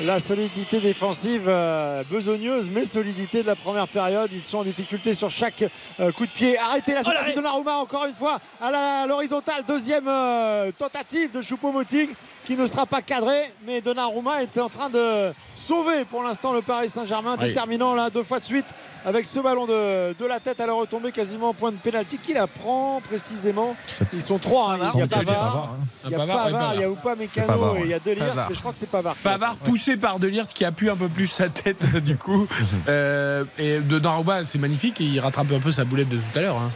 la 0.00 0.20
solidité 0.20 0.80
défensive 0.80 1.44
euh, 1.48 2.04
besogneuse, 2.10 2.70
mais 2.70 2.84
solidité 2.84 3.42
de 3.42 3.48
la 3.48 3.56
première 3.56 3.88
période. 3.88 4.30
Ils 4.32 4.42
sont 4.42 4.58
en 4.58 4.64
difficulté 4.64 5.14
sur 5.14 5.30
chaque 5.30 5.64
euh, 5.98 6.12
coup 6.12 6.26
de 6.26 6.30
pied. 6.30 6.56
Arrêtez 6.58 6.94
la 6.94 7.00
Oh 7.04 7.08
là 7.08 7.16
surface 7.16 7.24
de 7.24 7.28
là. 7.28 7.34
Donnarumma 7.34 7.76
encore 7.78 8.06
une 8.06 8.14
fois 8.14 8.38
à 8.60 9.06
l'horizontale. 9.06 9.64
Deuxième 9.66 10.06
euh, 10.06 10.70
tentative 10.72 11.32
de 11.32 11.42
Choupo-Moting 11.42 12.10
qui 12.48 12.56
ne 12.56 12.64
sera 12.64 12.86
pas 12.86 13.02
cadré, 13.02 13.36
mais 13.66 13.82
Donnarumma 13.82 14.42
est 14.42 14.56
en 14.58 14.70
train 14.70 14.88
de 14.88 15.34
sauver 15.54 16.06
pour 16.06 16.22
l'instant 16.22 16.54
le 16.54 16.62
Paris 16.62 16.88
Saint-Germain, 16.88 17.36
Oui. 17.38 17.48
déterminant 17.48 17.94
là 17.94 18.08
deux 18.08 18.22
fois 18.22 18.38
de 18.40 18.44
suite 18.44 18.64
avec 19.04 19.26
ce 19.26 19.38
ballon 19.38 19.66
de, 19.66 20.14
de 20.14 20.24
la 20.24 20.40
tête 20.40 20.58
à 20.58 20.66
la 20.66 20.72
retombée 20.72 21.12
quasiment 21.12 21.50
au 21.50 21.52
point 21.52 21.72
de 21.72 21.76
pénalty. 21.76 22.16
Qui 22.16 22.32
la 22.32 22.46
prend 22.46 23.02
précisément 23.06 23.76
Ils 24.14 24.22
sont 24.22 24.38
trois. 24.38 24.72
hein. 24.72 24.90
Il 24.94 25.00
y 25.00 25.02
a 25.02 25.06
Pavard. 25.06 25.76
Il 26.06 26.10
y 26.10 26.14
a 26.14 26.18
Pavard, 26.18 26.74
il 26.74 26.80
y 26.80 26.84
a. 26.84 26.90
Oupa 26.90 27.14
Mécano 27.16 27.76
et 27.76 27.80
il 27.84 27.88
y 27.90 27.94
a. 27.94 27.98
Delirte, 27.98 28.34
mais 28.48 28.54
je 28.54 28.60
crois 28.60 28.72
que 28.72 28.78
c'est 28.78 28.88
Pavard. 28.88 29.14
Pavard 29.22 29.56
poussé 29.56 29.98
par 29.98 30.18
Delirte 30.18 30.54
qui 30.54 30.64
appuie 30.64 30.88
un 30.88 30.96
peu 30.96 31.08
plus 31.08 31.26
sa 31.26 31.50
tête 31.50 31.84
du 32.02 32.16
coup. 32.16 32.46
Euh, 32.88 33.44
et 33.58 33.80
Donnarumma 33.80 34.44
c'est 34.44 34.58
magnifique 34.58 35.00
et 35.00 35.04
il 35.04 35.20
rattrape 35.20 35.52
un 35.52 35.58
peu 35.60 35.70
sa 35.72 35.84
boulette 35.84 36.08
de 36.08 36.16
tout 36.16 36.38
à 36.38 36.40
l'heure. 36.40 36.56
hein. 36.56 36.70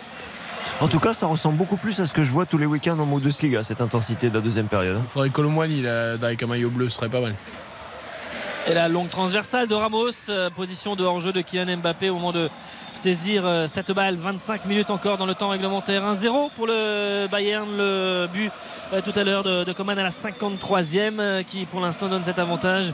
En 0.81 0.89
tout 0.89 0.99
cas, 0.99 1.13
ça 1.13 1.27
ressemble 1.27 1.57
beaucoup 1.57 1.77
plus 1.77 2.01
à 2.01 2.07
ce 2.07 2.15
que 2.15 2.25
je 2.25 2.33
vois 2.33 2.47
tous 2.47 2.59
les 2.59 2.67
week-ends 2.67 2.99
en 2.99 3.07
Bundesliga, 3.07 3.63
cette 3.63 3.81
intensité 3.81 4.31
de 4.31 4.35
la 4.35 4.41
deuxième 4.41 4.67
période. 4.67 4.99
Il 5.03 5.09
faudrait 5.09 5.29
que 5.29 5.35
Colomboigny 5.35 5.83
là, 5.83 6.13
avec 6.13 6.43
un 6.43 6.47
maillot 6.47 6.71
bleu 6.71 6.89
ce 6.89 6.97
serait 6.97 7.09
pas 7.09 7.21
mal. 7.21 7.35
Et 8.69 8.75
la 8.75 8.89
longue 8.89 9.09
transversale 9.09 9.67
de 9.67 9.75
Ramos, 9.75 10.11
euh, 10.29 10.49
position 10.51 10.95
de 10.95 11.03
hors-jeu 11.05 11.33
de 11.33 11.41
Kylian 11.41 11.79
Mbappé 11.79 12.11
au 12.11 12.15
moment 12.15 12.33
de 12.33 12.49
saisir 12.95 13.45
euh, 13.45 13.67
cette 13.67 13.93
balle. 13.93 14.15
25 14.15 14.67
minutes 14.67 14.91
encore 14.91 15.19
dans 15.19 15.27
le 15.27 15.35
temps 15.35 15.49
réglementaire. 15.49 16.03
1-0 16.03 16.51
pour 16.55 16.67
le 16.67 17.27
Bayern. 17.29 17.69
Le 17.77 18.29
but 18.33 18.53
euh, 18.93 19.01
tout 19.01 19.13
à 19.19 19.25
l'heure 19.25 19.43
de, 19.43 19.65
de 19.65 19.73
Coman 19.73 19.99
à 19.99 20.03
la 20.03 20.11
53e 20.11 21.19
euh, 21.19 21.43
qui 21.43 21.65
pour 21.65 21.81
l'instant 21.81 22.09
donne 22.09 22.25
cet 22.25 22.39
avantage 22.39 22.93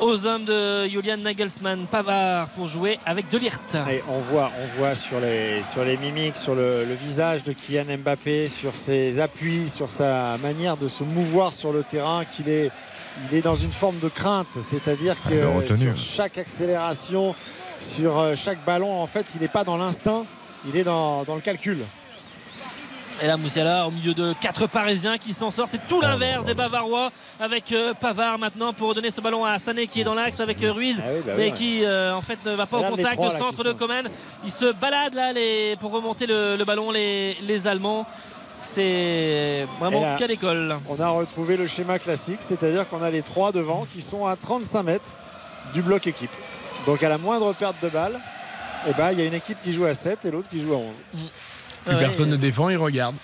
aux 0.00 0.26
hommes 0.26 0.44
de 0.44 0.86
Julian 0.88 1.18
Nagelsmann. 1.18 1.86
Pavard 1.86 2.48
pour 2.50 2.66
jouer 2.66 2.98
avec 3.06 3.28
Delirte. 3.28 3.76
Et 3.90 4.02
on 4.08 4.18
voit, 4.20 4.50
on 4.62 4.78
voit 4.78 4.94
sur 4.94 5.20
les, 5.20 5.62
sur 5.62 5.84
les 5.84 5.96
mimiques, 5.96 6.36
sur 6.36 6.54
le, 6.54 6.84
le 6.84 6.94
visage 6.94 7.44
de 7.44 7.52
Kylian 7.52 7.98
Mbappé, 7.98 8.48
sur 8.48 8.74
ses 8.74 9.18
appuis, 9.18 9.68
sur 9.68 9.90
sa 9.90 10.38
manière 10.38 10.76
de 10.76 10.88
se 10.88 11.04
mouvoir 11.04 11.54
sur 11.54 11.72
le 11.72 11.82
terrain, 11.82 12.24
qu'il 12.24 12.48
est, 12.48 12.70
il 13.30 13.36
est 13.36 13.42
dans 13.42 13.54
une 13.54 13.72
forme 13.72 13.98
de 13.98 14.08
crainte. 14.08 14.48
C'est-à-dire 14.60 15.16
Ah, 15.24 15.28
que 15.28 15.76
sur 15.76 15.96
chaque 15.96 16.38
accélération, 16.38 17.34
sur 17.78 18.18
euh, 18.18 18.34
chaque 18.36 18.64
ballon, 18.64 19.00
en 19.00 19.06
fait, 19.06 19.34
il 19.34 19.40
n'est 19.40 19.48
pas 19.48 19.64
dans 19.64 19.76
l'instinct, 19.76 20.24
il 20.68 20.76
est 20.76 20.84
dans, 20.84 21.24
dans 21.24 21.34
le 21.34 21.40
calcul. 21.40 21.78
Et 23.22 23.26
là, 23.26 23.36
Moussiala 23.36 23.86
au 23.86 23.90
milieu 23.90 24.14
de 24.14 24.32
quatre 24.40 24.66
Parisiens 24.66 25.18
qui 25.18 25.34
s'en 25.34 25.50
sort. 25.50 25.68
C'est 25.68 25.86
tout 25.86 26.00
l'inverse 26.00 26.44
des 26.46 26.54
Bavarois 26.54 27.12
avec 27.38 27.70
euh, 27.72 27.92
Pavard 27.92 28.38
maintenant 28.38 28.72
pour 28.72 28.94
donner 28.94 29.10
ce 29.10 29.20
ballon 29.20 29.44
à 29.44 29.58
Sané 29.58 29.86
qui 29.86 30.00
est 30.00 30.04
dans 30.04 30.14
l'axe 30.14 30.40
avec 30.40 30.62
euh, 30.62 30.72
Ruiz, 30.72 31.02
Ah 31.04 31.08
oui, 31.12 31.20
bah 31.26 31.32
oui, 31.32 31.34
mais 31.36 31.50
ouais. 31.50 31.52
qui 31.52 31.84
euh, 31.84 32.14
en 32.16 32.22
fait 32.22 32.38
ne 32.46 32.52
va 32.54 32.64
pas 32.64 32.78
au 32.78 32.80
Regarde 32.80 32.96
contact. 32.96 33.14
trois, 33.16 33.30
Le 33.32 33.38
centre 33.38 33.62
de 33.64 33.72
Coman, 33.72 34.06
il 34.42 34.50
se 34.50 34.72
balade 34.72 35.12
là 35.14 35.34
les, 35.34 35.76
pour 35.80 35.90
remonter 35.92 36.26
le, 36.26 36.56
le 36.56 36.64
ballon 36.64 36.90
les, 36.90 37.34
les 37.42 37.66
Allemands. 37.68 38.06
C'est 38.62 39.66
vraiment 39.78 40.00
là- 40.02 40.16
quelle 40.18 40.30
école. 40.30 40.76
On 40.88 40.98
a 41.00 41.08
retrouvé 41.08 41.56
le 41.58 41.66
schéma 41.66 41.98
classique, 41.98 42.40
c'est-à-dire 42.40 42.88
qu'on 42.88 43.02
a 43.02 43.10
les 43.10 43.22
trois 43.22 43.52
devant 43.52 43.84
qui 43.90 44.00
sont 44.00 44.26
à 44.26 44.36
35 44.36 44.82
mètres 44.82 45.10
du 45.74 45.82
bloc 45.82 46.06
équipe. 46.06 46.30
Donc 46.86 47.02
à 47.02 47.08
la 47.10 47.18
moindre 47.18 47.52
perte 47.52 47.76
de 47.82 47.88
balle, 47.90 48.18
eh 48.88 48.92
ben, 48.94 49.12
il 49.12 49.18
y 49.18 49.22
a 49.22 49.24
une 49.26 49.34
équipe 49.34 49.58
qui 49.62 49.72
joue 49.74 49.84
à 49.84 49.92
7 49.92 50.24
et 50.24 50.30
l'autre 50.30 50.48
qui 50.48 50.62
joue 50.62 50.72
à 50.72 50.78
11. 50.78 50.84
Plus 51.84 51.94
Ouais, 51.94 52.00
personne 52.00 52.30
ne 52.30 52.36
défend, 52.36 52.68
il 52.68 52.76
regarde. 52.76 53.14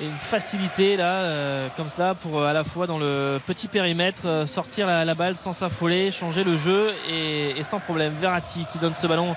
et 0.00 0.06
une 0.06 0.12
facilité 0.16 0.96
là 0.96 1.04
euh, 1.04 1.68
comme 1.76 1.88
ça 1.90 2.14
pour 2.14 2.38
euh, 2.38 2.46
à 2.48 2.52
la 2.52 2.64
fois 2.64 2.86
dans 2.86 2.98
le 2.98 3.38
petit 3.46 3.68
périmètre 3.68 4.22
euh, 4.26 4.46
sortir 4.46 4.86
la, 4.86 5.04
la 5.04 5.14
balle 5.14 5.36
sans 5.36 5.52
s'affoler 5.52 6.10
changer 6.12 6.42
le 6.44 6.56
jeu 6.56 6.92
et, 7.10 7.50
et 7.58 7.64
sans 7.64 7.80
problème. 7.80 8.12
Verratti 8.20 8.66
qui 8.72 8.78
donne 8.78 8.94
ce 8.94 9.06
ballon 9.06 9.34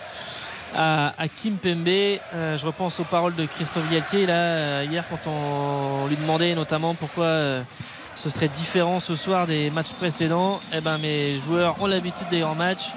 à, 0.76 1.14
à 1.18 1.28
Kim 1.28 1.58
Pembe. 1.58 1.88
Je 2.34 2.66
repense 2.66 3.00
aux 3.00 3.04
paroles 3.04 3.36
de 3.36 3.46
Christophe 3.46 3.90
Galtier 3.92 4.26
là 4.26 4.84
hier 4.84 5.04
quand 5.10 5.30
on, 5.30 6.08
lui 6.08 6.16
demandait 6.16 6.56
notamment 6.56 6.94
pourquoi 6.96 7.62
ce 8.16 8.30
serait 8.30 8.48
différent 8.48 9.00
ce 9.00 9.16
soir 9.16 9.46
des 9.48 9.70
matchs 9.72 9.94
précédents. 9.94 10.60
Et 10.72 10.82
ben 10.82 10.98
mes 10.98 11.38
joueurs 11.40 11.80
ont 11.82 11.88
l'habitude 11.88 12.28
des 12.30 12.40
grands 12.42 12.56
matchs. 12.56 12.90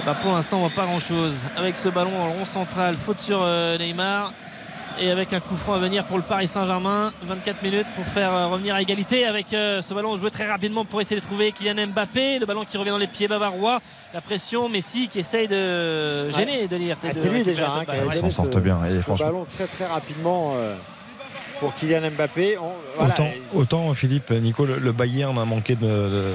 Eh 0.00 0.06
ben, 0.06 0.14
pour 0.14 0.32
l'instant 0.32 0.56
on 0.58 0.60
voit 0.68 0.70
pas 0.70 0.86
grand 0.86 1.00
chose 1.00 1.36
avec 1.56 1.76
ce 1.76 1.88
ballon 1.90 2.18
en 2.18 2.32
rond 2.32 2.44
central 2.46 2.94
faute 2.94 3.20
sur 3.20 3.44
Neymar 3.78 4.32
et 5.00 5.10
avec 5.10 5.32
un 5.32 5.40
coup 5.40 5.56
franc 5.56 5.74
à 5.74 5.78
venir 5.78 6.04
pour 6.04 6.16
le 6.16 6.22
Paris 6.22 6.48
Saint-Germain 6.48 7.12
24 7.22 7.62
minutes 7.62 7.86
pour 7.96 8.04
faire 8.04 8.32
euh, 8.34 8.46
revenir 8.48 8.74
à 8.74 8.82
égalité. 8.82 9.24
Avec 9.26 9.52
euh, 9.52 9.80
ce 9.80 9.94
ballon 9.94 10.16
joué 10.16 10.30
très 10.30 10.48
rapidement 10.48 10.84
pour 10.84 11.00
essayer 11.00 11.20
de 11.20 11.24
trouver 11.24 11.52
Kylian 11.52 11.86
Mbappé 11.88 12.38
le 12.38 12.46
ballon 12.46 12.64
qui 12.64 12.76
revient 12.76 12.90
dans 12.90 12.98
les 12.98 13.06
pieds 13.06 13.28
bavarois. 13.28 13.80
La 14.14 14.20
pression 14.20 14.68
Messi 14.68 15.08
qui 15.08 15.20
essaye 15.20 15.48
de 15.48 16.28
gêner 16.30 16.68
de 16.68 16.76
lire 16.76 16.96
Ah, 17.02 17.12
c'est 17.12 17.28
lui 17.30 17.44
déjà 17.44 17.72
hein, 17.72 17.84
qui 17.84 17.90
a 17.96 18.04
donné 18.04 18.30
ce, 18.30 18.58
bien, 18.58 18.84
et 18.84 18.94
ce 18.94 19.00
franchement. 19.02 19.26
ballon 19.26 19.46
très 19.50 19.66
très 19.66 19.86
rapidement 19.86 20.52
euh, 20.56 20.74
pour 21.62 21.74
Kylian 21.76 22.10
Mbappé. 22.10 22.58
On- 22.58 22.72
voilà, 22.98 23.14
Autant, 23.14 23.28
autant, 23.54 23.94
Philippe, 23.94 24.30
Nico, 24.32 24.66
le, 24.66 24.78
le 24.78 24.90
Bayern 24.92 25.38
a 25.38 25.44
manqué 25.44 25.76
de, 25.76 25.86
de- 25.86 26.34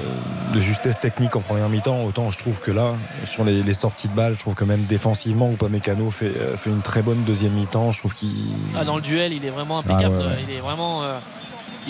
de 0.54 0.60
justesse 0.60 0.98
technique 0.98 1.36
en 1.36 1.40
première 1.40 1.68
mi-temps. 1.68 2.02
Autant 2.04 2.30
je 2.30 2.38
trouve 2.38 2.60
que 2.60 2.70
là, 2.70 2.94
sur 3.26 3.44
les, 3.44 3.62
les 3.62 3.74
sorties 3.74 4.08
de 4.08 4.14
balles, 4.14 4.34
je 4.34 4.40
trouve 4.40 4.54
que 4.54 4.64
même 4.64 4.84
défensivement, 4.84 5.52
Upamecano 5.52 6.10
fait, 6.10 6.32
euh, 6.36 6.56
fait 6.56 6.70
une 6.70 6.80
très 6.80 7.02
bonne 7.02 7.22
deuxième 7.24 7.52
mi-temps. 7.52 7.92
Je 7.92 7.98
trouve 7.98 8.14
qu'il. 8.14 8.30
Ah, 8.74 8.84
dans 8.84 8.96
le 8.96 9.02
duel 9.02 9.34
il 9.34 9.44
est 9.44 9.50
vraiment 9.50 9.80
impeccable 9.80 10.16
Ah, 10.18 10.22
ouais, 10.22 10.32
ouais. 10.32 10.44
il 10.48 10.54
est 10.56 10.60
vraiment 10.60 11.04
euh, 11.04 11.18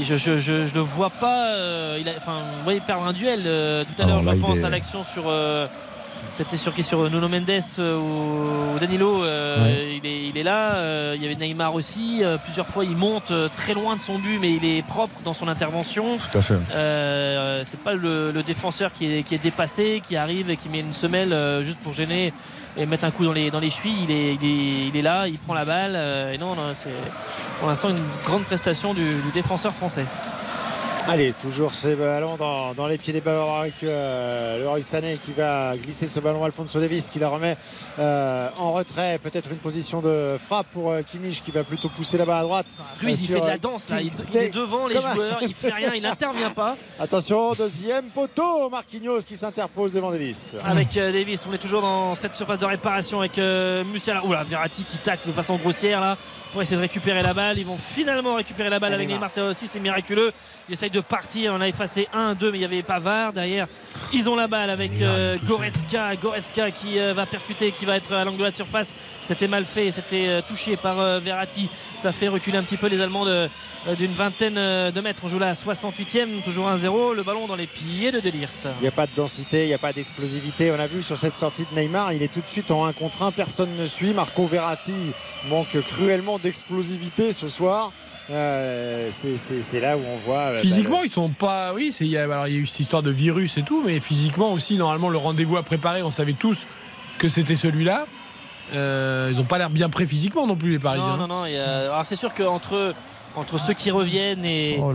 je, 0.00 0.16
je, 0.16 0.40
je, 0.40 0.66
je 0.66 0.74
le 0.74 0.80
vois 0.80 1.10
pas 1.10 1.46
euh, 1.54 1.96
il 2.00 2.08
a, 2.08 2.12
enfin 2.16 2.38
vous 2.58 2.64
voyez 2.64 2.80
perdre 2.80 3.04
un 3.06 3.12
duel 3.12 3.40
euh, 3.46 3.84
tout 3.84 4.00
à 4.02 4.04
Ah 4.04 4.08
l'heure 4.08 4.22
je 4.22 4.40
pense 4.40 4.58
est- 4.58 4.64
à 4.64 4.68
l'action 4.68 5.04
sur 5.04 5.24
euh, 5.26 5.66
c'était 6.38 6.56
sur 6.56 6.72
qui 6.72 6.84
sur 6.84 7.10
Nuno 7.10 7.26
Mendes 7.28 7.50
euh, 7.80 7.98
ou, 7.98 8.78
Danilo 8.78 9.24
euh, 9.24 9.58
Ouais. 9.64 10.00
il, 10.02 10.06
est, 10.08 10.28
il 10.28 10.38
est 10.38 10.42
là 10.44 10.74
euh, 10.74 11.14
il 11.16 11.22
y 11.22 11.26
avait 11.26 11.34
Neymar 11.34 11.74
aussi 11.74 12.20
euh, 12.22 12.36
plusieurs 12.38 12.66
fois 12.68 12.84
il 12.84 12.96
monte 12.96 13.32
euh, 13.32 13.48
très 13.56 13.74
loin 13.74 13.96
de 13.96 14.00
son 14.00 14.18
but 14.20 14.38
mais 14.40 14.52
il 14.52 14.64
est 14.64 14.82
propre 14.86 15.16
dans 15.24 15.34
son 15.34 15.48
intervention 15.48 16.16
Tout 16.18 16.38
à 16.38 16.42
fait. 16.42 16.54
euh, 16.74 17.62
c'est 17.66 17.80
pas 17.80 17.94
le, 17.94 18.30
le 18.30 18.42
défenseur 18.44 18.92
qui 18.92 19.12
est, 19.12 19.22
qui 19.24 19.34
est 19.34 19.42
dépassé, 19.42 20.00
qui 20.06 20.16
arrive 20.16 20.48
et 20.50 20.56
qui 20.56 20.68
met 20.68 20.78
une 20.80 20.92
semelle 20.92 21.32
euh, 21.32 21.62
juste 21.64 21.78
pour 21.80 21.92
gêner 21.92 22.32
et 22.76 22.86
mettre 22.86 23.04
un 23.04 23.10
coup 23.10 23.24
dans 23.24 23.32
les, 23.32 23.50
dans 23.50 23.58
les 23.58 23.70
chevilles. 23.70 24.04
Il 24.04 24.10
est, 24.12 24.34
il, 24.34 24.44
est, 24.44 24.88
il 24.88 24.96
est 24.96 25.02
là, 25.02 25.26
il 25.26 25.38
prend 25.38 25.54
la 25.54 25.64
balle. 25.64 25.94
euh, 25.96 26.32
et 26.32 26.38
non, 26.38 26.54
non, 26.54 26.70
c'est 26.76 26.90
pour 27.58 27.68
l'instant 27.68 27.88
une 27.88 27.98
grande 28.24 28.44
prestation 28.44 28.94
du, 28.94 29.00
du 29.02 29.30
défenseur 29.34 29.74
français. 29.74 30.04
Allez, 31.10 31.32
toujours 31.32 31.74
ces 31.74 31.94
ballons 31.94 32.36
dans, 32.36 32.74
dans 32.74 32.86
les 32.86 32.98
pieds 32.98 33.14
des 33.14 33.22
Bavarois 33.22 33.60
avec 33.60 33.82
euh, 33.82 34.58
le 34.58 34.68
Roy 34.68 34.82
Sané 34.82 35.16
qui 35.16 35.32
va 35.32 35.74
glisser 35.74 36.06
ce 36.06 36.20
ballon 36.20 36.42
à 36.42 36.46
Alfonso 36.48 36.78
Davis 36.78 37.08
qui 37.08 37.18
la 37.18 37.30
remet 37.30 37.56
euh, 37.98 38.50
en 38.58 38.72
retrait. 38.72 39.18
Peut-être 39.22 39.50
une 39.50 39.56
position 39.56 40.02
de 40.02 40.36
frappe 40.38 40.66
pour 40.66 40.90
euh, 40.90 41.00
Kimmich 41.00 41.40
qui 41.42 41.50
va 41.50 41.64
plutôt 41.64 41.88
pousser 41.88 42.18
là-bas 42.18 42.40
à 42.40 42.42
droite. 42.42 42.66
Ruiz, 43.00 43.20
Euh, 43.20 43.22
il 43.22 43.26
sur, 43.26 43.34
fait 43.36 43.40
de 43.40 43.44
euh, 43.46 43.48
la 43.48 43.58
danse 43.58 43.88
là. 43.88 44.02
Il, 44.02 44.36
est 44.36 44.50
devant 44.50 44.86
les 44.86 45.00
joueurs, 45.00 45.38
il 45.40 45.54
fait 45.54 45.72
rien, 45.72 45.94
il 45.94 46.02
n'intervient 46.08 46.50
pas. 46.50 46.76
Attention, 47.00 47.54
deuxième 47.54 48.04
poteau, 48.10 48.68
Marquinhos 48.68 49.20
qui 49.20 49.36
s'interpose 49.36 49.94
devant 49.94 50.10
Davis. 50.10 50.56
Avec 50.62 50.94
euh, 50.98 51.10
Davis, 51.10 51.40
on 51.48 51.54
est 51.54 51.58
toujours 51.58 51.80
dans 51.80 52.14
cette 52.16 52.34
surface 52.34 52.58
de 52.58 52.66
réparation 52.66 53.20
avec 53.20 53.38
euh, 53.38 53.82
Musiala. 53.84 54.22
Oula, 54.26 54.44
Verratti 54.44 54.84
qui 54.84 54.98
tacle 54.98 55.26
de 55.26 55.32
façon 55.32 55.56
grossière 55.56 56.02
là 56.02 56.18
pour 56.52 56.60
essayer 56.60 56.76
de 56.76 56.82
récupérer 56.82 57.22
la 57.22 57.32
balle. 57.32 57.58
Ils 57.58 57.64
vont 57.66 57.78
finalement 57.78 58.34
récupérer 58.34 58.68
la 58.68 58.78
balle 58.78 58.92
Et 58.92 58.96
avec 58.96 59.08
Neymar. 59.08 59.30
Aussi, 59.48 59.68
c'est 59.68 59.80
miraculeux. 59.80 60.32
Il 60.68 60.74
essaye 60.74 60.90
de 60.90 60.97
partir. 61.00 61.52
On 61.54 61.60
a 61.60 61.68
effacé 61.68 62.08
1-2, 62.14 62.50
mais 62.50 62.58
il 62.58 62.60
y 62.62 62.64
avait 62.64 62.82
Pavard. 62.82 63.32
Derrière, 63.32 63.66
ils 64.12 64.28
ont 64.28 64.36
la 64.36 64.46
balle 64.46 64.70
avec 64.70 65.00
euh, 65.00 65.36
Goretzka. 65.44 66.16
Goretzka 66.16 66.70
qui 66.70 66.98
euh, 66.98 67.12
va 67.12 67.26
percuter, 67.26 67.72
qui 67.72 67.84
va 67.84 67.96
être 67.96 68.12
à 68.12 68.24
l'angle 68.24 68.38
de 68.38 68.44
la 68.44 68.52
surface. 68.52 68.94
C'était 69.20 69.48
mal 69.48 69.64
fait. 69.64 69.90
C'était 69.90 70.28
euh, 70.28 70.40
touché 70.46 70.76
par 70.76 71.00
euh, 71.00 71.18
Verratti. 71.18 71.68
Ça 71.96 72.12
fait 72.12 72.28
reculer 72.28 72.58
un 72.58 72.62
petit 72.62 72.76
peu 72.76 72.88
les 72.88 73.00
Allemands 73.00 73.26
euh, 73.26 73.48
d'une 73.96 74.12
vingtaine 74.12 74.54
de 74.54 75.00
mètres. 75.00 75.22
On 75.24 75.28
joue 75.28 75.38
là 75.38 75.48
à 75.48 75.52
68e, 75.52 76.42
toujours 76.44 76.68
1-0. 76.68 77.14
Le 77.14 77.22
ballon 77.22 77.46
dans 77.46 77.56
les 77.56 77.66
pieds 77.66 78.10
de 78.10 78.20
Delirte. 78.20 78.68
Il 78.80 78.82
n'y 78.82 78.88
a 78.88 78.92
pas 78.92 79.06
de 79.06 79.14
densité, 79.14 79.64
il 79.64 79.68
n'y 79.68 79.74
a 79.74 79.78
pas 79.78 79.92
d'explosivité. 79.92 80.70
On 80.72 80.80
a 80.80 80.86
vu 80.86 81.02
sur 81.02 81.16
cette 81.18 81.34
sortie 81.34 81.66
de 81.70 81.78
Neymar, 81.78 82.12
il 82.12 82.22
est 82.22 82.32
tout 82.32 82.40
de 82.40 82.48
suite 82.48 82.70
en 82.70 82.84
1 82.84 82.92
contre 82.92 83.22
1, 83.22 83.32
personne 83.32 83.70
ne 83.76 83.86
suit. 83.86 84.12
Marco 84.12 84.46
Verratti 84.46 85.12
manque 85.48 85.80
cruellement 85.86 86.38
d'explosivité 86.38 87.32
ce 87.32 87.48
soir. 87.48 87.92
Euh, 88.30 89.08
c'est- 89.10 89.80
là 89.80 89.96
où 89.96 90.00
on 90.00 90.16
voit. 90.18 90.54
Physiquement, 90.56 90.98
bah, 90.98 91.04
ils 91.06 91.10
sont 91.10 91.30
pas. 91.30 91.72
Oui, 91.74 91.92
c'est- 91.92 92.04
il 92.04 92.10
y, 92.10 92.18
a, 92.18 92.24
alors, 92.24 92.46
il 92.46 92.54
y 92.54 92.56
a 92.56 92.60
eu 92.60 92.66
cette 92.66 92.80
histoire 92.80 93.02
de 93.02 93.10
virus 93.10 93.56
et 93.56 93.62
tout, 93.62 93.82
mais 93.84 94.00
physiquement 94.00 94.52
aussi, 94.52 94.76
normalement, 94.76 95.08
le 95.08 95.18
rendez-vous 95.18 95.56
à 95.56 95.62
préparer, 95.62 96.02
on 96.02 96.10
savait 96.10 96.34
tous 96.34 96.66
que 97.18 97.28
c'était 97.28 97.56
celui-là. 97.56 98.06
Euh, 98.74 99.30
ils 99.32 99.40
ont 99.40 99.44
pas 99.44 99.56
l'air 99.58 99.70
bien 99.70 99.88
prêts 99.88 100.04
physiquement 100.06 100.46
non 100.46 100.54
plus 100.56 100.72
les 100.72 100.78
Parisiens. 100.78 101.16
Non, 101.16 101.26
non, 101.26 101.28
non. 101.28 101.42
a- 101.44 101.86
Alors 101.90 102.04
c'est 102.04 102.16
sûr 102.16 102.34
qu'entre 102.34 102.94
entre 103.36 103.58
ceux 103.58 103.72
qui 103.74 103.90
reviennent 103.90 104.44
et, 104.44 104.78
Oh 104.82 104.92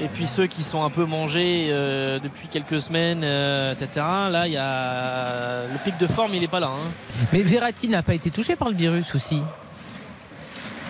et 0.00 0.06
puis 0.08 0.26
ceux 0.26 0.46
qui 0.46 0.62
sont 0.62 0.82
un 0.84 0.90
peu 0.90 1.04
mangés 1.04 1.66
euh, 1.70 2.18
depuis 2.18 2.48
quelques 2.48 2.80
semaines, 2.80 3.20
euh, 3.22 3.72
etc. 3.72 3.88
Là, 4.30 4.46
il 4.46 4.54
y 4.54 4.56
a 4.56 5.62
le 5.70 5.78
pic 5.84 5.98
de 5.98 6.06
forme, 6.06 6.34
il 6.34 6.42
est 6.42 6.48
pas 6.48 6.60
là. 6.60 6.68
hein. 6.68 6.90
Mais 7.32 7.42
Verratti 7.42 7.88
n'a 7.88 8.02
pas 8.02 8.14
été 8.14 8.30
touché 8.30 8.56
par 8.56 8.68
le 8.70 8.74
virus 8.76 9.14
aussi. 9.14 9.42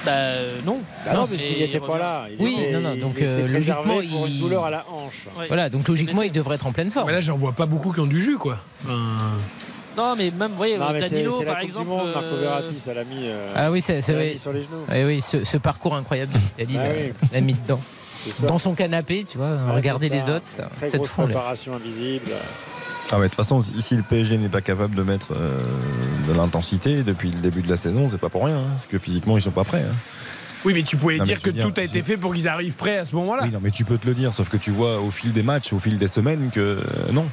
Bah 0.05 0.11
euh, 0.13 0.59
non. 0.67 0.81
Bah 1.07 1.15
non, 1.15 1.23
Mais 1.23 1.29
parce 1.29 1.41
qu'il 1.41 1.57
il 1.57 1.61
n'était 1.63 1.81
pas 1.81 1.99
là. 1.99 2.27
Il 2.31 2.45
Oui, 2.45 2.57
était- 2.59 2.73
non, 2.73 2.81
non, 2.81 2.93
il 2.95 3.01
donc, 3.01 3.17
était 3.17 3.25
euh, 3.27 3.49
logiquement, 3.49 3.83
pour 3.83 4.01
une 4.03 4.31
il- 4.31 4.39
douleur 4.41 4.65
à 4.65 4.71
la 4.71 4.85
hanche. 4.91 5.27
Voilà, 5.49 5.71
donc 5.71 5.89
logiquement, 5.89 6.23
il 6.23 6.33
devrait 6.33 6.57
être 6.57 6.67
en 6.67 6.73
pleine 6.73 6.91
forme. 6.91 7.07
Mais 7.07 7.13
là, 7.15 7.21
j'en 7.21 7.37
vois 7.37 7.53
pas 7.53 7.67
beaucoup 7.67 7.93
qui 7.93 8.01
ont 8.01 8.07
du 8.07 8.21
jus, 8.21 8.37
quoi. 8.39 8.59
Enfin, 8.85 8.99
Non, 9.97 10.15
mais 10.17 10.31
même, 10.33 10.51
vous 10.51 10.57
voyez, 10.57 10.77
Non, 10.77 10.87
Danilo, 10.91 11.41
par 11.43 11.55
Coupe 11.55 11.65
exemple. 11.65 11.85
du 11.85 11.91
Monde, 11.97 12.13
Marco 12.13 12.27
euh, 12.35 12.41
Verratti, 12.41 12.79
ça 12.79 12.93
l'a 12.95 13.05
mis, 13.05 13.27
euh, 13.29 13.49
Ah 13.55 13.71
oui, 13.71 13.81
c'est 13.81 14.01
ça 14.01 14.13
oui. 14.15 14.31
mis 14.33 14.39
sur 14.39 14.53
les 14.53 14.63
genoux. 14.63 14.85
Oui, 14.91 15.05
oui, 15.05 15.21
ce, 15.21 15.45
ce 15.45 15.57
parcours 15.57 15.95
incroyable 15.95 16.33
de 16.33 16.39
l'Italie, 16.39 16.77
Bah 16.77 16.95
oui. 16.95 17.13
l'a 17.33 17.41
mis 17.41 17.55
dedans. 17.55 17.81
Dans 18.49 18.59
son 18.59 18.75
canapé, 18.75 19.25
tu 19.31 19.39
vois, 19.39 19.51
Ouais, 19.51 19.75
regarder 19.77 20.09
les 20.09 20.23
autres, 20.31 20.47
ça, 20.47 20.69
Très 20.75 20.91
cette 20.91 20.97
grosse 21.01 21.11
préparation 21.13 21.75
invisible. 21.75 22.31
Ah 23.15 23.19
ouais, 23.21 23.27
de 23.27 23.29
toute 23.29 23.37
façon, 23.37 23.61
si 23.61 23.97
le 23.97 24.03
PSG 24.03 24.39
n'est 24.39 24.49
pas 24.49 24.61
capable 24.61 24.97
de 24.97 25.03
mettre 25.05 25.35
euh, 25.37 25.61
de 26.27 26.33
l'intensité 26.33 27.05
depuis 27.05 27.31
le 27.31 27.39
début 27.39 27.63
de 27.63 27.71
la 27.71 27.77
saison, 27.77 28.09
c'est 28.09 28.19
pas 28.19 28.29
pour 28.29 28.45
rien, 28.45 28.59
hein, 28.59 28.67
parce 28.73 28.87
que 28.89 28.99
physiquement 28.99 29.39
ils 29.39 29.43
sont 29.43 29.53
pas 29.53 29.63
prêts. 29.63 29.85
hein. 29.89 29.95
Oui, 30.65 30.73
mais 30.75 30.83
tu 30.83 30.97
pouvais 30.97 31.19
Non, 31.19 31.25
mais 31.25 31.27
dire 31.27 31.41
que 31.43 31.51
dire, 31.51 31.65
tout 31.65 31.79
a 31.79 31.85
été 31.85 32.03
fait 32.03 32.17
pour 32.17 32.35
qu'ils 32.35 32.49
arrivent 32.49 32.75
prêts 32.75 32.97
à 32.97 33.05
ce 33.05 33.15
moment-là. 33.17 33.43
Oui, 33.45 33.51
non, 33.53 33.61
mais 33.63 33.71
tu 33.71 33.85
peux 33.85 33.99
te 33.99 34.09
le 34.09 34.15
dire, 34.15 34.33
sauf 34.35 34.49
que 34.49 34.57
tu 34.57 34.73
vois 34.73 34.99
au 35.01 35.11
fil 35.13 35.33
des 35.33 35.43
matchs, 35.45 35.73
au 35.73 35.79
fil 35.79 35.97
des 35.99 36.09
semaines 36.09 36.51
que 36.51 36.61
euh, 36.61 37.13
non. 37.13 37.27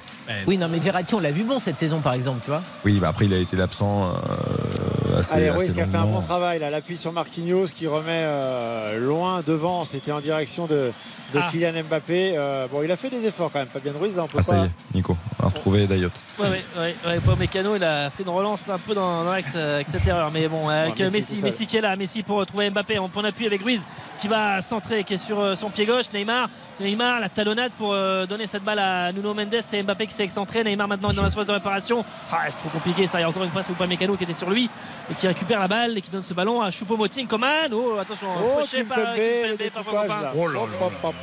Oui, 0.48 0.58
non, 0.58 0.68
mais 0.70 0.80
Verratti, 0.80 1.14
on 1.16 1.20
l'a 1.20 1.32
vu 1.32 1.44
bon 1.44 1.60
cette 1.60 1.78
saison, 1.78 2.00
par 2.02 2.14
exemple, 2.14 2.40
tu 2.44 2.50
vois. 2.50 2.62
Oui, 2.86 3.00
bah 3.00 3.10
après 3.10 3.26
il 3.26 3.34
a 3.34 3.38
été 3.38 3.56
l'absent 3.58 4.14
euh, 4.14 5.20
assez, 5.20 5.34
Allez, 5.36 5.50
assez 5.50 5.58
Ruiz 5.58 5.74
qui 5.74 5.82
a 5.82 5.86
fait 5.86 5.98
un 5.98 6.06
bon 6.06 6.22
travail 6.22 6.60
là, 6.60 6.70
l'appui 6.70 6.96
sur 6.98 7.12
Marquinhos 7.14 7.66
qui 7.76 7.88
remet 7.88 8.24
euh, 8.24 9.00
loin 9.00 9.42
devant, 9.46 9.84
c'était 9.84 10.12
en 10.12 10.20
direction 10.22 10.68
de, 10.68 10.92
de 11.34 11.40
Ah. 11.40 11.48
Kylian 11.52 11.84
Mbappé. 11.84 12.34
Euh, 12.38 12.68
bon, 12.72 12.82
il 12.84 12.92
a 12.92 12.96
fait 12.96 13.10
des 13.10 13.26
efforts 13.26 13.52
quand 13.52 13.60
même, 13.60 13.68
Fabien 13.68 13.94
Ruiz, 14.00 14.16
là 14.16 14.24
on 14.24 14.28
peut 14.28 14.38
Ah 14.40 14.44
ça 14.44 14.54
pas. 14.54 14.60
y 14.60 14.66
est, 14.66 14.70
Nico, 14.96 15.18
on 15.40 15.44
a 15.46 15.50
retrouvé 15.50 15.88
Dayot. 15.88 16.10
Ouais, 16.40 16.48
ouais, 16.78 16.96
ouais. 17.06 17.20
Paul 17.26 17.38
Mécano, 17.38 17.76
il 17.76 17.84
a 17.84 18.10
fait 18.10 18.24
une 18.24 18.30
relance 18.30 18.70
un 18.70 18.78
peu 18.80 18.94
dans, 18.94 19.24
dans 19.24 19.32
l'axe 19.32 19.54
euh, 19.56 19.76
avec 19.76 19.90
cette 19.90 20.06
erreur. 20.08 20.32
Mais 20.32 20.48
bon, 20.48 20.70
avec 20.70 20.98
Ouais, 20.98 21.10
Messi 21.12 21.42
Messi, 21.44 21.66
qui 21.66 21.78
est 21.78 21.82
là, 21.82 21.96
Messi 21.96 22.24
pour 22.24 22.38
retrouver 22.38 22.70
Mbappé 22.70 22.98
en 23.00 23.10
point 23.10 23.24
d'appui 23.24 23.46
avec 23.46 23.62
Ruiz 23.64 23.82
qui 24.20 24.28
va 24.28 24.62
centrer, 24.62 25.04
qui 25.04 25.16
est 25.16 25.18
sur 25.18 25.56
son 25.58 25.70
pied 25.70 25.86
gauche. 25.86 26.06
Neymar, 26.14 26.50
Neymar, 26.80 27.20
la 27.20 27.30
talonnade 27.30 27.72
pour 27.78 27.94
donner 28.28 28.46
cette 28.48 28.64
balle 28.64 28.80
à 28.80 29.12
Nuno 29.12 29.34
Mendes. 29.34 29.58
C'est 29.62 29.82
Mbappé 29.84 30.08
qui 30.08 30.14
s'est 30.22 30.26
excentré. 30.26 30.64
Neymar 30.64 30.88
maintenant 30.88 31.12
est 31.12 31.16
dans 31.16 31.24
la 31.24 31.30
surface 31.30 31.48
de 31.48 31.52
réparation. 31.54 32.06
Ah, 32.32 32.40
c'est 32.50 32.58
trop 32.58 32.70
compliqué 32.70 33.08
ça. 33.08 33.20
Et 33.22 33.26
encore 33.26 33.44
une 33.44 33.50
fois, 33.50 33.64
c'est 33.64 33.76
pas 33.76 33.88
Mécano 33.88 34.16
qui 34.16 34.24
était 34.24 34.34
sur 34.34 34.50
lui 34.50 34.70
et 35.10 35.14
qui 35.16 35.28
récupère 35.28 35.60
la 35.60 35.68
balle 35.68 35.98
et 35.98 36.02
qui 36.02 36.12
donne 36.12 36.24
ce 36.24 36.34
ballon 36.34 36.62
à 36.62 36.70
Choupo-Moting. 36.70 37.28
Coman, 37.28 37.72
oh 37.74 37.98
attention, 38.00 38.28
Oh, 38.44 38.60
fauché 38.60 38.84
par 38.84 38.98
Kimpembe, 38.98 39.70
par 39.74 39.84
son 39.84 39.92
copain. 39.92 40.32
Oh 40.36 40.48
là 40.48 40.60
là. 40.60 40.60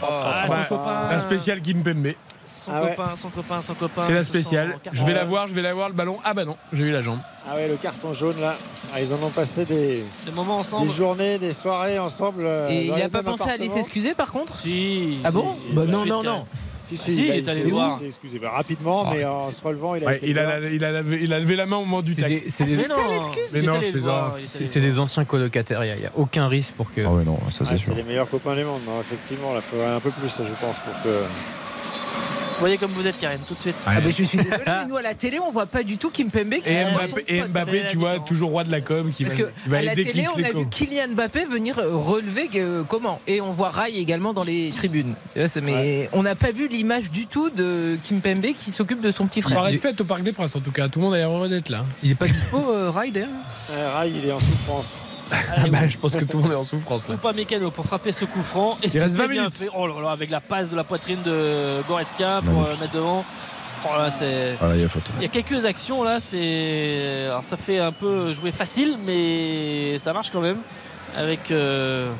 Ah, 0.03 0.45
son 0.49 0.55
Bah, 0.55 0.65
copain. 0.69 1.09
La 1.11 1.21
spéciale 1.21 1.61
Kimpembe. 1.61 2.09
Son 2.47 2.71
Ah 2.75 2.83
ouais. 2.83 2.95
copain, 2.95 3.15
son 3.17 3.29
copain, 3.29 3.61
son 3.61 3.75
copain. 3.75 4.03
C'est 4.07 4.15
la 4.15 4.25
spéciale. 4.25 4.79
Je 4.93 5.05
vais 5.05 5.13
la 5.13 5.25
voir, 5.25 5.47
je 5.47 5.55
vais 5.55 5.61
la 5.63 5.75
voir 5.75 5.89
le 5.89 5.95
ballon. 5.95 6.17
Ah 6.25 6.33
bah 6.33 6.47
non, 6.47 6.57
j'ai 6.73 6.85
eu 6.85 6.91
la 6.93 7.03
jambe. 7.03 7.19
Ah 7.47 7.55
ouais, 7.55 7.69
le 7.69 7.77
carton 7.77 8.15
jaune 8.15 8.41
là. 8.41 8.57
Ah, 8.95 9.01
ils 9.03 9.13
en 9.13 9.23
ont 9.23 9.29
passé 9.29 9.67
des, 9.67 10.03
Des 10.25 10.33
moments 10.33 10.59
ensemble. 10.59 10.89
des 10.89 10.95
journées, 10.95 11.39
des 11.39 11.53
soirées 11.53 11.99
ensemble. 11.99 12.45
euh, 12.47 12.69
Et 12.71 12.87
il 12.87 12.95
n'a 12.95 13.09
pas 13.11 13.23
pensé 13.23 13.49
à 13.51 13.53
aller 13.53 13.69
s'excuser, 13.69 14.15
par 14.15 14.33
contre 14.33 14.57
Si. 14.57 15.19
Ah 15.25 15.31
bon 15.31 15.47
si, 15.51 15.69
Bah 15.73 15.83
de 15.85 15.91
non, 15.91 16.07
non, 16.07 16.23
non. 16.23 16.45
Si, 16.89 16.95
Ah 16.99 17.05
si, 17.05 17.13
si, 17.13 17.25
il, 17.27 17.31
a- 17.31 17.37
il 17.37 17.45
est 17.47 17.49
allé 17.51 17.63
voir. 17.71 17.95
il 17.97 17.99
s'est 18.01 18.07
excusé 18.07 18.39
bah, 18.39 18.51
rapidement, 18.51 19.05
Ah, 19.07 19.11
mais 19.15 19.21
c'est- 19.23 19.29
euh, 19.29 19.43
se 19.43 19.63
relevant, 19.63 19.95
il 19.95 20.03
a 20.05 20.07
Ouais, 20.07 20.21
il, 20.23 20.39
a, 20.39 20.59
il, 20.71 20.85
a 20.85 20.93
levé, 21.03 21.19
il 21.23 21.33
a 21.35 21.39
levé 21.39 21.57
la 21.57 21.67
main 21.67 21.77
au 21.77 21.81
moment 21.85 22.01
du 22.01 22.15
C'est 22.15 22.21
tac. 22.23 22.31
des, 22.31 22.45
c'est 22.49 22.65
Ah, 22.65 22.67
des- 22.67 22.75
c'est. 22.77 23.61
Mais 23.61 23.67
non, 23.67 23.81
je 23.83 23.91
plaisante. 23.91 24.33
c'est- 24.47 24.65
c'est 24.67 24.81
le 24.81 24.87
des 24.89 24.99
anciens 24.99 25.25
colocataires. 25.27 25.85
Il 25.85 26.01
n'y 26.01 26.07
a, 26.07 26.13
aucun 26.17 26.49
risque 26.49 26.73
pour 26.75 26.93
que. 26.95 27.03
Ah 27.05 27.11
ouais, 27.11 27.25
non, 27.25 27.39
ça 27.51 27.61
Ah, 27.61 27.65
c'est 27.71 27.77
c'est 27.77 27.85
sûr. 27.85 27.95
les 27.95 28.03
meilleurs 28.03 28.31
copains 28.31 28.55
du 28.57 28.65
monde, 28.65 28.81
non, 28.87 29.01
effectivement. 29.01 29.53
Il 29.55 29.61
faudrait 29.63 29.87
un 29.87 30.01
peu 30.01 30.11
plus, 30.11 30.29
je 30.39 30.65
pense, 30.65 30.79
pour 30.79 31.03
que. 31.03 31.09
Vous 32.59 32.63
voyez 32.65 32.77
comme 32.77 32.91
vous 32.91 33.07
êtes, 33.07 33.19
Karen, 33.19 33.39
tout 33.47 33.55
de 33.55 33.61
suite. 33.61 33.77
Ah, 33.87 34.01
bah, 34.01 34.11
je 34.11 34.23
suis 34.25 34.37
désolé, 34.37 34.49
mais 34.67 34.87
nous 34.89 34.97
à 34.97 35.03
la 35.03 35.15
télé, 35.15 35.39
on 35.39 35.53
voit 35.53 35.67
pas 35.67 35.85
du 35.85 35.97
tout 35.97 36.11
Kimpembe 36.11 36.55
qui 36.65 36.73
Et 36.73 36.85
Mbappé, 36.85 37.25
et. 37.29 37.43
Mbappé, 37.43 37.83
tu 37.89 37.97
vois, 37.99 38.19
toujours 38.19 38.51
roi 38.51 38.65
de 38.65 38.73
la 38.73 38.81
com, 38.81 39.13
qui 39.13 39.23
Parce 39.25 39.37
va, 39.37 39.45
que 39.45 39.51
va 39.67 39.77
à 39.77 39.79
aller 39.79 39.87
la 39.89 39.95
télé, 39.95 40.27
on 40.37 40.43
a 40.43 40.51
vu. 40.51 40.67
Kylian 40.69 41.09
Mbappé 41.15 41.45
venir 41.45 41.79
euh, 41.79 41.95
relever 41.97 42.51
euh, 42.57 42.83
comment? 42.83 43.21
Et 43.29 43.41
on 43.41 43.53
voit 43.53 43.71
Rai 43.71 43.93
également 43.97 44.33
dans 44.33 44.43
les 44.43 44.71
tribunes. 44.71 45.15
Tu 45.33 45.39
vois, 45.39 45.47
c'est- 45.49 45.61
mais 45.61 46.09
on 46.13 46.25
n'a 46.25 46.35
pas 46.35 46.51
vu 46.51 46.67
l'image 46.67 47.13
du 47.13 47.27
tout 47.29 47.49
de 47.51 47.97
Kimpembe 48.03 48.53
qui 48.57 48.73
s'occupe 48.73 49.01
de 49.01 49.13
son 49.13 49.27
petit 49.29 49.41
frère. 49.41 49.59
Soirée 49.59 49.73
de 49.75 49.79
fête 49.79 50.01
au 50.01 50.05
Parc 50.05 50.23
des 50.25 50.33
Princes, 50.33 50.57
en 50.57 50.61
tout 50.61 50.73
cas. 50.73 50.89
Tout 50.89 50.99
le 50.99 51.05
monde 51.05 51.15
a 51.15 51.19
l'air 51.19 51.31
heureux 51.31 51.49
d'être 51.49 51.69
là. 51.69 51.85
Il 52.03 52.11
est 52.11 52.17
pas 52.17 52.27
dispo, 52.27 52.57
euh, 52.59 52.91
Rai, 52.91 53.13
d'ailleurs? 53.13 53.29
Euh, 53.71 53.93
Rai, 53.97 54.11
il 54.11 54.29
est 54.29 54.33
en 54.33 54.41
souffrance. 54.41 54.99
Ah 55.57 55.67
bah, 55.69 55.89
je 55.89 55.97
pense 55.99 56.17
que 56.17 56.25
tout 56.25 56.37
le 56.39 56.43
monde 56.45 56.53
est 56.53 56.57
en 56.57 56.63
souffrance 56.65 57.09
là. 57.09 57.17
Pas 57.17 57.33
Mécano 57.33 57.71
pour 57.71 57.85
frapper 57.85 58.13
ce 58.13 58.25
coup 58.25 58.43
franc. 58.43 58.79
Et 58.83 58.87
Il 58.89 58.99
reste 59.01 59.15
c'était 59.15 59.27
20 59.27 59.29
bien 59.29 59.43
minutes. 59.43 59.57
fait. 59.59 59.69
Oh 59.77 59.87
là 59.87 59.95
là, 60.03 60.11
avec 60.11 60.31
la 60.31 60.41
passe 60.41 60.71
de 60.71 60.77
la 60.77 60.85
poitrine 60.85 61.23
de 61.23 61.83
Goretzka 61.89 62.41
pour 62.45 62.53
euh, 62.55 62.57
Magnifique. 62.63 62.81
mettre 62.81 62.93
devant. 62.95 63.25
Oh 63.85 63.97
là, 63.99 64.11
c'est. 64.11 64.55
Voilà, 64.59 64.75
il 64.77 64.83
y 64.83 64.85
a 64.85 64.89
faute. 64.89 65.03
Il 65.19 65.23
y 65.23 65.27
a 65.27 65.29
quelques 65.29 65.65
actions 65.65 66.03
là, 66.03 66.19
c'est. 66.21 67.27
Alors 67.27 67.45
ça 67.45 67.57
fait 67.57 67.79
un 67.79 67.93
peu 67.93 68.33
jouer 68.33 68.51
facile, 68.53 68.97
mais 69.05 69.99
ça 69.99 70.13
marche 70.13 70.31
quand 70.31 70.41
même. 70.41 70.59
Avec 71.17 71.51
euh, 71.51 72.11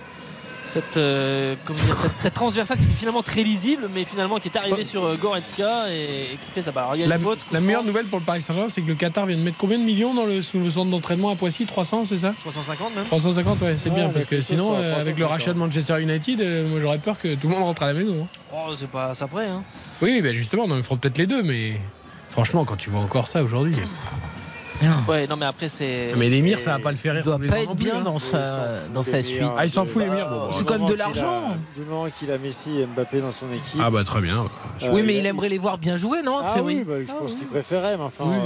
cette, 0.69 0.97
euh, 0.99 1.55
dire, 1.67 1.97
cette, 2.01 2.11
cette 2.21 2.35
transversale 2.35 2.77
qui 2.79 2.85
était 2.85 2.93
finalement 2.95 3.23
très 3.23 3.43
lisible, 3.43 3.89
mais 3.95 4.05
finalement 4.05 4.37
qui 4.39 4.49
est 4.49 4.57
arrivée 4.57 4.85
sur 4.85 5.05
euh, 5.05 5.17
Goretzka 5.17 5.91
et, 5.93 6.03
et 6.35 6.37
qui 6.45 6.51
fait 6.55 6.63
ça. 6.63 6.71
Bah, 6.71 6.83
alors, 6.83 6.97
il 6.97 6.99
y 6.99 7.03
a 7.03 7.05
une 7.07 7.11
La, 7.11 7.19
faute. 7.19 7.39
la 7.53 7.61
meilleure 7.61 7.83
nouvelle 7.85 8.05
pour 8.07 8.19
le 8.19 8.25
Paris 8.25 8.41
Saint-Germain, 8.41 8.69
c'est 8.69 8.83
que 8.83 8.87
le 8.89 8.95
Qatar 8.95 9.27
vient 9.27 9.37
de 9.37 9.43
mettre 9.43 9.57
combien 9.57 9.79
de 9.79 9.83
millions 9.85 10.15
dans 10.15 10.27
le, 10.27 10.43
sous 10.43 10.59
le 10.59 10.71
centre 10.71 10.91
d'entraînement 10.91 11.31
à 11.31 11.37
Poissy? 11.37 11.67
300, 11.67 12.05
c'est 12.05 12.19
ça? 12.19 12.35
350 12.41 12.95
même. 12.95 13.05
350, 13.07 13.61
ouais, 13.63 13.77
c'est 13.79 13.89
Ouais, 13.89 13.95
bien, 13.97 14.07
on 14.07 14.11
parce 14.11 14.27
que 14.27 14.41
sinon, 14.41 14.75
euh, 14.75 14.95
avec 15.01 15.17
le 15.19 15.25
350. 15.25 15.31
rachat 15.31 15.53
de 15.55 15.59
Manchester 15.59 16.03
United, 16.03 16.41
euh, 16.41 16.69
moi 16.69 16.81
j'aurais 16.81 16.99
peur 16.99 17.19
que 17.19 17.35
tout 17.35 17.49
le 17.49 17.55
monde 17.55 17.65
rentre 17.65 17.83
à 17.83 17.87
la 17.87 17.95
maison. 17.95 18.23
hein. 18.25 18.39
Oh, 18.53 18.73
c'est 18.77 18.91
pas 18.91 19.15
ça 19.15 19.27
près. 19.27 19.47
Hein. 19.47 19.63
Oui, 20.03 20.11
oui, 20.15 20.23
bah 20.23 20.33
justement, 20.33 20.69
non, 20.69 20.77
ils 20.77 20.83
feront 20.85 20.97
peut-être 20.99 21.19
les 21.19 21.27
deux, 21.27 21.43
mais 21.43 21.81
franchement, 22.31 22.65
quand 22.65 22.77
tu 22.77 22.91
vois 22.91 23.01
encore 23.01 23.27
ça 23.29 23.43
aujourd'hui. 23.43 23.77
Ouais, 25.09 25.27
non, 25.27 25.37
mais 25.37 25.47
après 25.47 25.69
c'est. 25.69 26.13
Mais 26.17 26.29
l'émir, 26.29 26.61
ça 26.61 26.73
va 26.73 26.79
pas 26.79 26.91
le 26.91 26.97
faire 26.97 27.15
rire. 27.15 27.23
Il 27.25 27.27
doit 27.27 27.39
pas 27.39 27.61
être 27.63 27.75
bien 27.75 27.97
hein. 27.97 28.03
dans 28.03 28.19
sa, 28.19 28.87
dans 28.95 29.03
sa 29.03 29.23
suite. 29.23 29.43
Ah, 29.57 29.65
il 29.65 29.71
s'en 29.71 29.85
fout, 29.85 30.03
bah, 30.07 30.49
C'est 30.57 30.65
comme 30.67 30.87
de 30.87 30.95
l'argent. 30.95 31.57
Du 31.77 31.83
moment 31.85 32.07
qu'il 32.17 32.31
a 32.31 32.39
Messi 32.39 32.81
et 32.81 32.87
Mbappé 32.87 33.21
dans 33.21 33.33
son 33.33 33.51
équipe. 33.53 33.81
Ah 33.83 33.91
bah 33.91 34.05
très 34.05 34.21
bien. 34.21 34.45
euh, 34.83 34.89
Oui, 34.93 35.03
mais 35.05 35.17
il 35.17 35.27
aimerait 35.27 35.49
les 35.49 35.59
voir 35.59 35.79
bien 35.79 35.97
jouer, 35.97 36.23
non 36.23 36.39
Ah 36.43 36.57
oui, 36.63 36.85
bah, 36.87 36.95
je 37.07 37.11
Ah 37.11 37.15
pense 37.19 37.33
oui. 37.33 37.39
qu'il 37.39 37.47
préférait, 37.49 37.97
mais 37.97 38.05
enfin. 38.05 38.25
Oui. 38.27 38.37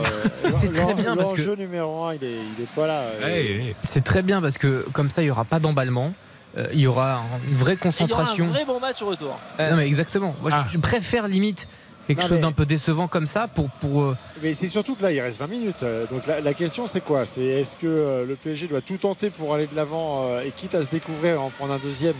euh, 0.45 0.51
C'est 0.61 0.73
très 0.73 0.95
bien 0.95 1.17
parce 1.17 1.33
que- 1.33 1.39
L'enjeu 1.41 1.57
numéro 1.57 2.05
un, 2.05 2.15
il 2.15 2.25
est, 2.25 2.37
il 2.59 2.63
est 2.65 2.69
pas 2.75 2.87
là. 2.87 3.03
Ouais. 3.23 3.75
C'est 3.85 4.05
très 4.05 4.23
bien 4.23 4.41
parce 4.41 4.59
que 4.59 4.87
comme 4.93 5.11
ça, 5.11 5.23
il 5.23 5.27
n'y 5.27 5.31
aura 5.31 5.45
pas 5.45 5.59
d'emballement. 5.59 6.13
Euh, 6.59 6.67
il 6.75 6.81
y 6.81 6.87
aura 6.87 7.23
une 7.49 7.57
vraie 7.57 7.73
Et 7.73 7.77
Il 7.77 7.87
y 7.87 7.89
aura 7.89 7.93
concentration. 7.93 8.45
un 8.45 8.49
vrai 8.49 8.65
bon 8.67 8.79
match 8.79 9.01
au 9.01 9.07
retour. 9.07 9.39
Euh, 9.59 9.71
non, 9.71 9.77
mais 9.79 9.87
exactement. 9.87 10.35
Moi, 10.43 10.51
je- 10.51 10.57
Ah. 10.57 10.67
je, 10.71 10.77
préfère 10.79 11.27
limite 11.27 11.67
quelque 12.07 12.21
Non, 12.21 12.29
chose 12.29 12.37
mais- 12.39 12.43
d'un 12.43 12.53
peu 12.53 12.67
décevant 12.67 13.09
comme 13.09 13.27
ça 13.27 13.49
pour. 13.49 13.69
pour 13.71 14.03
euh, 14.03 14.17
Mais 14.43 14.55
c'est 14.55 14.69
surtout 14.69 14.95
que 14.95 15.03
là, 15.03 15.13
il 15.13 15.21
reste 15.21 15.39
20 15.39 15.47
minutes. 15.47 15.85
Donc 16.11 16.27
la, 16.27 16.41
la 16.41 16.55
question, 16.55 16.87
c'est 16.87 17.01
quoi? 17.01 17.25
C'est 17.27 17.43
est-ce 17.45 17.77
que 17.77 17.87
euh, 17.87 18.25
le 18.27 18.37
PSG 18.37 18.67
doit 18.69 18.81
tout 18.81 18.97
tenter 18.97 19.31
pour 19.31 19.55
aller 19.55 19.67
de 19.67 19.77
l'avant 19.77 20.23
euh, 20.25 20.43
et 20.43 20.51
quitte 20.51 20.75
à 20.75 20.83
se 20.83 20.89
découvrir, 20.89 21.41
en 21.43 21.51
prendre 21.51 21.73
un 21.75 21.79
deuxième 21.79 22.17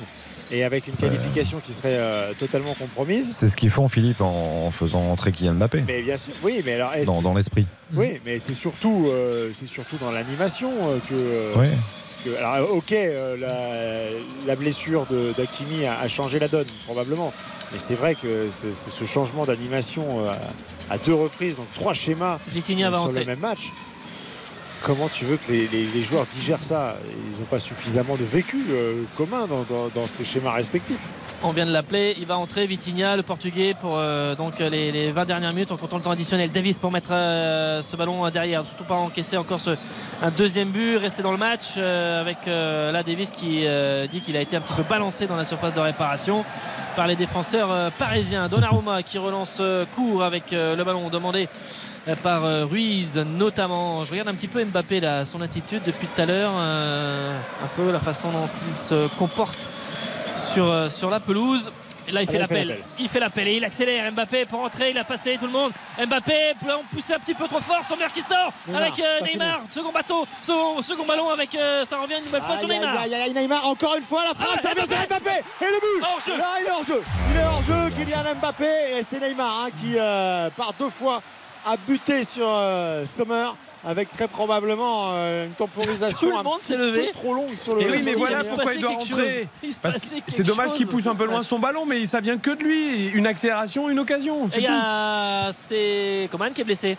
et 0.51 0.65
avec 0.65 0.87
une 0.87 0.95
qualification 0.95 1.61
qui 1.65 1.73
serait 1.73 1.97
euh, 1.97 2.33
totalement 2.39 2.75
compromise? 2.75 3.31
C'est 3.35 3.49
ce 3.49 3.57
qu'ils 3.57 3.71
font, 3.71 3.89
Philippe, 3.89 4.21
en, 4.21 4.67
en 4.67 4.71
faisant 4.71 5.01
entrer 5.11 5.33
Kylian 5.33 5.55
Mbappé. 5.55 5.83
Mais 5.87 6.03
bien 6.03 6.17
sûr, 6.19 6.35
oui, 6.43 6.61
mais 6.65 6.75
alors 6.75 6.93
Dans, 7.07 7.19
que- 7.19 7.23
dans 7.23 7.35
l'esprit. 7.35 7.67
Oui, 7.95 8.21
mais 8.27 8.39
c'est 8.39 8.53
surtout, 8.55 9.07
euh, 9.09 9.51
c'est 9.53 9.67
surtout 9.69 9.97
dans 9.97 10.11
l'animation 10.13 10.71
euh, 10.91 10.99
que, 11.09 11.15
euh, 11.15 11.55
Ouais. 11.59 11.71
Que- 12.25 12.37
Alors, 12.37 12.71
ok, 12.75 12.93
euh, 12.93 13.37
la, 13.37 14.47
la 14.47 14.57
blessure 14.57 15.07
d'Akimi 15.37 15.85
a, 15.87 15.99
a 15.99 16.09
changé 16.09 16.39
la 16.39 16.49
donne, 16.49 16.67
probablement. 16.85 17.33
Mais 17.73 17.79
c'est 17.79 17.95
vrai 17.95 18.15
que 18.15 18.49
ce 18.51 19.05
changement 19.07 19.45
d'animation 19.47 20.27
euh, 20.27 20.33
à, 20.91 20.99
deux 20.99 21.15
reprises, 21.15 21.57
donc 21.57 21.67
trois 21.75 21.95
schémas 21.95 22.39
Vitinha 22.49 22.89
euh, 22.89 22.91
va 22.91 22.97
sur 22.99 23.07
entrer. 23.07 23.21
le 23.21 23.27
même 23.27 23.39
match. 23.41 23.71
Comment 24.83 25.09
tu 25.09 25.25
veux 25.25 25.37
que 25.37 25.53
les, 25.53 25.69
les- 25.69 25.87
les 25.87 26.03
joueurs 26.03 26.27
digèrent 26.27 26.63
ça? 26.63 26.97
Ils 27.31 27.39
n'ont 27.39 27.47
pas 27.47 27.61
suffisamment 27.61 28.17
de 28.17 28.25
vécu 28.25 28.65
euh, 28.71 29.03
commun 29.17 29.47
dans, 29.47 29.63
dans- 29.63 29.89
dans 29.95 30.07
ces 30.09 30.25
schémas 30.25 30.53
respectifs. 30.53 30.99
On 31.45 31.51
vient 31.51 31.67
de 31.67 31.73
l'appeler, 31.73 32.15
il 32.19 32.27
va 32.27 32.39
entrer 32.39 32.67
Vitinha, 32.67 33.17
le 33.17 33.25
portugais, 33.25 33.75
pour 33.75 33.95
euh, 33.97 34.37
donc 34.37 34.61
les, 34.61 34.93
les 34.93 35.11
20 35.11 35.25
dernières 35.25 35.53
minutes 35.53 35.73
en 35.73 35.77
comptant 35.77 35.97
le 35.97 36.03
temps 36.05 36.13
additionnel. 36.13 36.53
Davis 36.53 36.79
pour 36.79 36.93
mettre 36.93 37.11
euh, 37.13 37.83
ce 37.83 37.97
ballon 37.97 38.25
euh, 38.25 38.31
derrière, 38.31 38.65
surtout 38.65 38.85
pas 38.85 38.95
encaisser 38.95 39.37
encore 39.37 39.59
un 40.23 40.31
deuxième 40.31 40.69
but, 40.69 40.99
rester 40.99 41.21
dans 41.21 41.33
le 41.33 41.39
match 41.39 41.75
euh, 41.77 42.21
avec 42.21 42.47
euh, 42.47 42.93
là 42.93 43.03
Davis 43.03 43.33
qui 43.33 43.67
euh, 43.67 44.07
dit 44.07 44.21
qu'il 44.21 44.37
a 44.37 44.41
été 44.41 44.55
un 44.57 44.61
petit 44.61 44.73
peu 44.73 44.85
balancé 44.85 45.27
dans 45.27 45.35
la 45.35 45.45
surface 45.45 45.75
de 45.75 45.81
réparation 45.81 46.45
par 46.95 47.09
les 47.09 47.17
défenseurs 47.17 47.73
euh, 47.73 47.91
parisiens. 47.99 48.47
Donnarumma 48.49 49.03
qui 49.03 49.19
relance 49.19 49.59
euh, 49.61 49.85
court 49.97 50.23
avec 50.23 50.53
euh, 50.53 50.77
le 50.77 50.85
ballon 50.85 51.09
demandé 51.09 51.49
euh, 52.07 52.15
par 52.23 52.45
euh, 52.45 52.67
Ruiz 52.67 53.17
notamment. 53.17 54.05
Je 54.05 54.13
regarde 54.13 54.29
un 54.29 54.35
petit 54.35 54.47
peu 54.49 54.65
Mbappé 54.65 55.01
là, 55.01 55.25
son 55.25 55.41
attitude 55.41 55.83
depuis 55.85 56.07
tout 56.07 56.23
à 56.23 56.27
l'heure, 56.27 56.53
euh, 56.57 57.37
un 57.65 57.69
peu 57.77 57.91
la 57.91 57.99
façon 57.99 58.31
dont 58.31 58.49
il 58.71 58.77
se 58.79 59.09
comporte 59.17 59.69
sur, 60.37 60.67
euh, 60.71 60.91
sur 60.91 61.11
la 61.11 61.21
pelouse. 61.21 61.73
là 62.11 62.23
il 62.23 62.29
fait 62.29 62.37
Ah, 62.37 62.41
là, 62.41 62.45
il 62.45 62.49
fait 62.49 62.65
l'appel. 62.65 62.85
Il 62.99 63.09
fait 63.09 63.21
l'appel 63.21 63.49
et 63.49 63.57
il 63.57 63.65
accélère. 63.65 64.11
Mbappé 64.13 64.47
pour 64.47 64.61
rentrer, 64.61 64.91
il 64.91 64.99
a 64.99 65.05
passé 65.05 65.37
tout 65.39 65.47
le 65.47 65.53
monde. 65.53 65.73
Mbappé 65.99 66.55
poussé 66.91 67.15
un 67.15 67.19
petit 67.19 67.35
peu 67.35 67.47
trop 67.47 67.61
fort. 67.61 67.85
Sommer 67.89 68.07
qui 68.15 68.21
sort 68.23 68.53
Neymar, 68.67 68.83
avec 68.83 69.01
euh, 69.01 69.21
Neymar. 69.21 69.61
Second 69.71 69.93
bateau, 69.93 70.27
second, 70.43 70.83
second 70.83 71.07
ballon 71.07 71.31
avec. 71.31 71.55
euh, 71.55 71.85
ça 71.85 71.99
revient 71.99 72.17
une 72.19 72.25
nouvelle 72.25 72.43
fois 72.43 72.59
sur 72.59 72.69
Neymar. 72.69 72.99
aïe, 73.01 73.15
aïe, 73.15 73.33
Neymar, 73.33 73.67
encore 73.67 73.95
une 73.97 74.03
fois 74.05 74.25
la 74.25 74.35
frappe, 74.35 74.59
Ah, 74.59 74.63
ça 74.63 74.75
vient 74.75 74.85
sur 74.87 75.07
Mbappé 75.09 75.31
et 75.61 75.65
le 75.65 75.81
but 75.81 76.07
Hors-jeu. 76.07 76.37
Là, 76.39 76.47
il 76.61 76.67
est 76.67 76.71
hors 76.71 76.85
jeu 76.85 77.03
Il 77.33 77.41
est 77.41 77.45
hors 77.45 77.63
jeu, 77.63 77.91
Kylian 77.97 78.35
Mbappé 78.41 78.69
et 78.99 79.03
c'est 79.03 79.21
Neymar 79.21 79.65
hein, 79.65 79.69
qui 79.81 79.95
euh, 79.99 80.51
par 80.57 80.73
deux 80.79 80.91
fois 80.91 81.23
a 81.65 81.77
buté 81.77 82.25
sur 82.25 82.49
Sommer 83.05 83.47
avec 83.85 84.13
très 84.13 84.29
probablement 84.29 85.11
euh, 85.13 85.47
une 85.47 85.53
temporisation 85.53 86.19
Tout 86.31 86.37
le 86.37 86.43
monde 86.43 86.61
s'est 86.61 86.77
levé. 86.77 87.11
trop 87.13 87.35
longue 87.35 87.55
sur 87.57 87.75
le 87.75 87.83
Et 87.83 87.91
oui, 87.91 88.03
mais 88.05 88.13
Il 88.13 88.17
voilà 88.17 88.45
se 88.45 88.51
pourquoi 88.51 88.75
il 88.75 88.81
doit 88.81 88.91
rentrer. 88.91 89.49
c'est 90.29 90.43
dommage 90.43 90.75
qu'il 90.75 90.87
pousse 90.87 91.07
un 91.07 91.15
peu 91.15 91.25
loin 91.27 91.43
son 91.43 91.59
ballon, 91.59 91.85
mais 91.87 92.05
ça 92.07 92.21
vient 92.21 92.39
que 92.39 92.51
de 92.51 92.63
lui. 92.63 93.09
Une 93.09 93.27
accélération, 93.27 93.89
une 93.91 93.99
occasion. 93.99 94.47
Et 94.47 94.51
c'est 94.51 94.67
a 94.69 95.51
c'est 95.53 96.29
Coman 96.31 96.53
qui 96.53 96.61
est 96.61 96.65
blessé. 96.65 96.97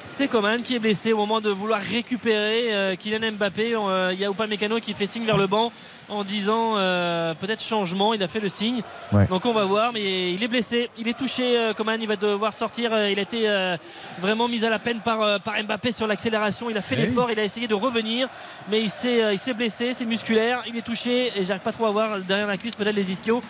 C'est 0.00 0.28
Coman 0.28 0.62
qui 0.62 0.76
est 0.76 0.78
blessé 0.78 1.12
au 1.12 1.16
moment 1.18 1.40
de 1.40 1.50
vouloir 1.50 1.80
récupérer 1.80 2.74
euh, 2.74 2.96
Kylian 2.96 3.32
Mbappé. 3.32 3.74
Euh, 3.74 4.10
Il 4.12 4.20
y 4.20 4.24
a 4.24 4.30
Upamecano 4.30 4.78
qui 4.80 4.94
fait 4.94 5.06
signe 5.06 5.24
vers 5.24 5.36
le 5.36 5.46
banc 5.46 5.72
en 6.08 6.24
disant 6.24 6.74
euh, 6.76 7.34
peut-être 7.34 7.62
changement. 7.62 8.14
Il 8.14 8.22
a 8.22 8.28
fait 8.28 8.40
le 8.40 8.48
signe. 8.48 8.82
Ouais. 9.12 9.26
Donc 9.26 9.44
on 9.46 9.52
va 9.52 9.64
voir. 9.64 9.92
Mais 9.92 10.32
il 10.32 10.42
est 10.42 10.48
blessé. 10.48 10.90
Il 10.98 11.08
est 11.08 11.16
touché. 11.18 11.56
euh, 11.58 11.72
Coman. 11.74 12.00
Il 12.00 12.08
va 12.08 12.16
devoir 12.16 12.52
sortir. 12.54 12.92
Euh, 12.92 13.10
Il 13.10 13.18
a 13.18 13.22
été 13.22 13.48
euh, 13.48 13.76
vraiment 14.20 14.48
mis 14.48 14.64
à 14.64 14.70
la 14.70 14.78
peine 14.78 15.00
par, 15.00 15.40
par 15.40 15.54
Mbappé 15.62 15.92
sur 15.92 16.06
l'accélération. 16.06 16.70
Il 16.70 16.76
a 16.76 16.80
fait 16.82 16.96
oui. 16.96 17.02
l'effort. 17.02 17.30
Il 17.30 17.38
a 17.38 17.44
essayé 17.44 17.68
de 17.68 17.74
revenir. 17.74 18.28
Mais 18.70 18.80
il 18.82 18.90
s'est 18.90 19.22
euh, 19.22 19.32
il 19.32 19.38
s'est 19.38 19.54
blessé. 19.54 19.92
C'est 19.92 20.04
musculaire. 20.06 20.62
Il 20.66 20.76
est 20.76 20.82
touché. 20.82 21.32
Et 21.36 21.44
j'arrive 21.44 21.62
pas 21.62 21.72
trop 21.72 21.86
à 21.86 21.90
voir 21.90 22.18
derrière 22.26 22.46
la 22.46 22.56
cuisse 22.56 22.74
peut-être 22.76 22.94
les 22.96 23.10
ischios. 23.12 23.42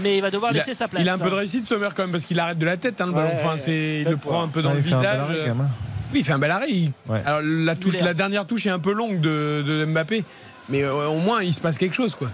Mais 0.00 0.16
il 0.16 0.20
va 0.22 0.30
devoir 0.30 0.52
Il 0.52 0.56
a, 0.56 0.60
laisser 0.60 0.74
sa 0.74 0.88
place. 0.88 1.02
il 1.02 1.08
a 1.08 1.14
un 1.14 1.18
peu 1.18 1.28
de 1.28 1.34
réussite, 1.34 1.68
Sommer, 1.68 1.88
quand 1.94 2.02
même, 2.04 2.12
parce 2.12 2.24
qu'il 2.24 2.40
arrête 2.40 2.58
de 2.58 2.64
la 2.64 2.78
tête, 2.78 2.98
hein, 3.02 3.06
le 3.06 3.12
ballon. 3.12 3.28
Ouais, 3.28 3.34
Enfin, 3.44 3.56
c'est, 3.58 4.00
il 4.00 4.08
le 4.08 4.16
prend 4.16 4.42
un 4.42 4.48
peu 4.48 4.62
dans 4.62 4.70
Ouais, 4.70 4.76
le 4.76 4.80
il 4.80 4.86
fait 4.88 4.94
un 4.94 5.00
bel 5.02 5.10
visage. 5.20 5.30
arrêt, 5.30 5.48
quand 5.48 5.54
même. 5.54 5.68
Oui, 6.14 6.18
il 6.20 6.24
fait 6.24 6.32
un 6.32 6.38
bel 6.38 6.50
arrêt. 6.50 6.66
Ouais. 7.08 7.22
Alors, 7.26 7.40
la, 7.44 7.76
touche, 7.76 7.98
la 8.00 8.14
dernière 8.14 8.46
touche 8.46 8.64
est 8.66 8.70
un 8.70 8.78
peu 8.78 8.92
longue 8.94 9.20
de, 9.20 9.62
de 9.66 9.84
Mbappé. 9.84 10.24
Mais 10.68 10.82
euh, 10.82 11.08
au 11.08 11.18
moins, 11.18 11.42
il 11.42 11.52
se 11.52 11.60
passe 11.60 11.78
quelque 11.78 11.94
chose, 11.94 12.14
quoi. 12.14 12.28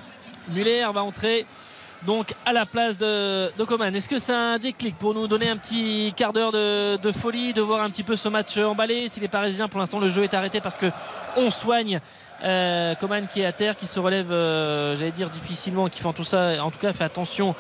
Muller 0.51 0.87
va 0.93 1.03
entrer 1.03 1.47
donc 2.07 2.35
à 2.47 2.53
la 2.53 2.65
place 2.65 2.97
de, 2.97 3.51
de 3.57 3.65
Coman. 3.65 3.95
Est-ce 3.95 4.09
que 4.09 4.19
c'est 4.19 4.33
un 4.35 4.59
déclic 4.59 4.97
pour 4.97 5.15
nous 5.15 5.27
donner 5.27 5.49
un 5.49 5.57
petit 5.57 6.15
quart 6.17 6.33
d'heure 6.33 6.53
de, 6.53 7.13
folie, 7.13 7.53
de 7.53 7.61
voir 7.61 7.83
un 7.83 7.91
petit 7.91 8.05
peu 8.05 8.17
ce 8.17 8.29
match 8.29 8.57
emballé? 8.57 9.09
Si 9.09 9.19
les 9.21 9.29
Parisiens, 9.29 9.69
pour 9.69 9.81
l'instant, 9.81 9.99
le 9.99 10.09
jeu 10.09 10.23
est 10.23 10.35
arrêté 10.35 10.61
parce 10.61 10.77
que 10.77 10.87
on 11.37 11.51
soigne. 11.51 12.01
euh, 12.45 12.95
Coman 12.95 13.27
qui 13.27 13.41
est 13.41 13.47
à 13.47 13.53
terre, 13.53 13.75
qui 13.75 13.87
se 13.87 13.99
relève, 13.99 14.31
euh, 14.31 14.97
j'allais 14.97 15.11
dire 15.11 15.29
difficilement, 15.29 15.89
qui 15.89 16.01
fait 16.01 16.13
tout 16.13 16.23
ça, 16.23 16.65
en 16.65 16.71
tout 16.71 16.79
cas 16.79 16.93
fait 16.93 17.03
attention, 17.05 17.57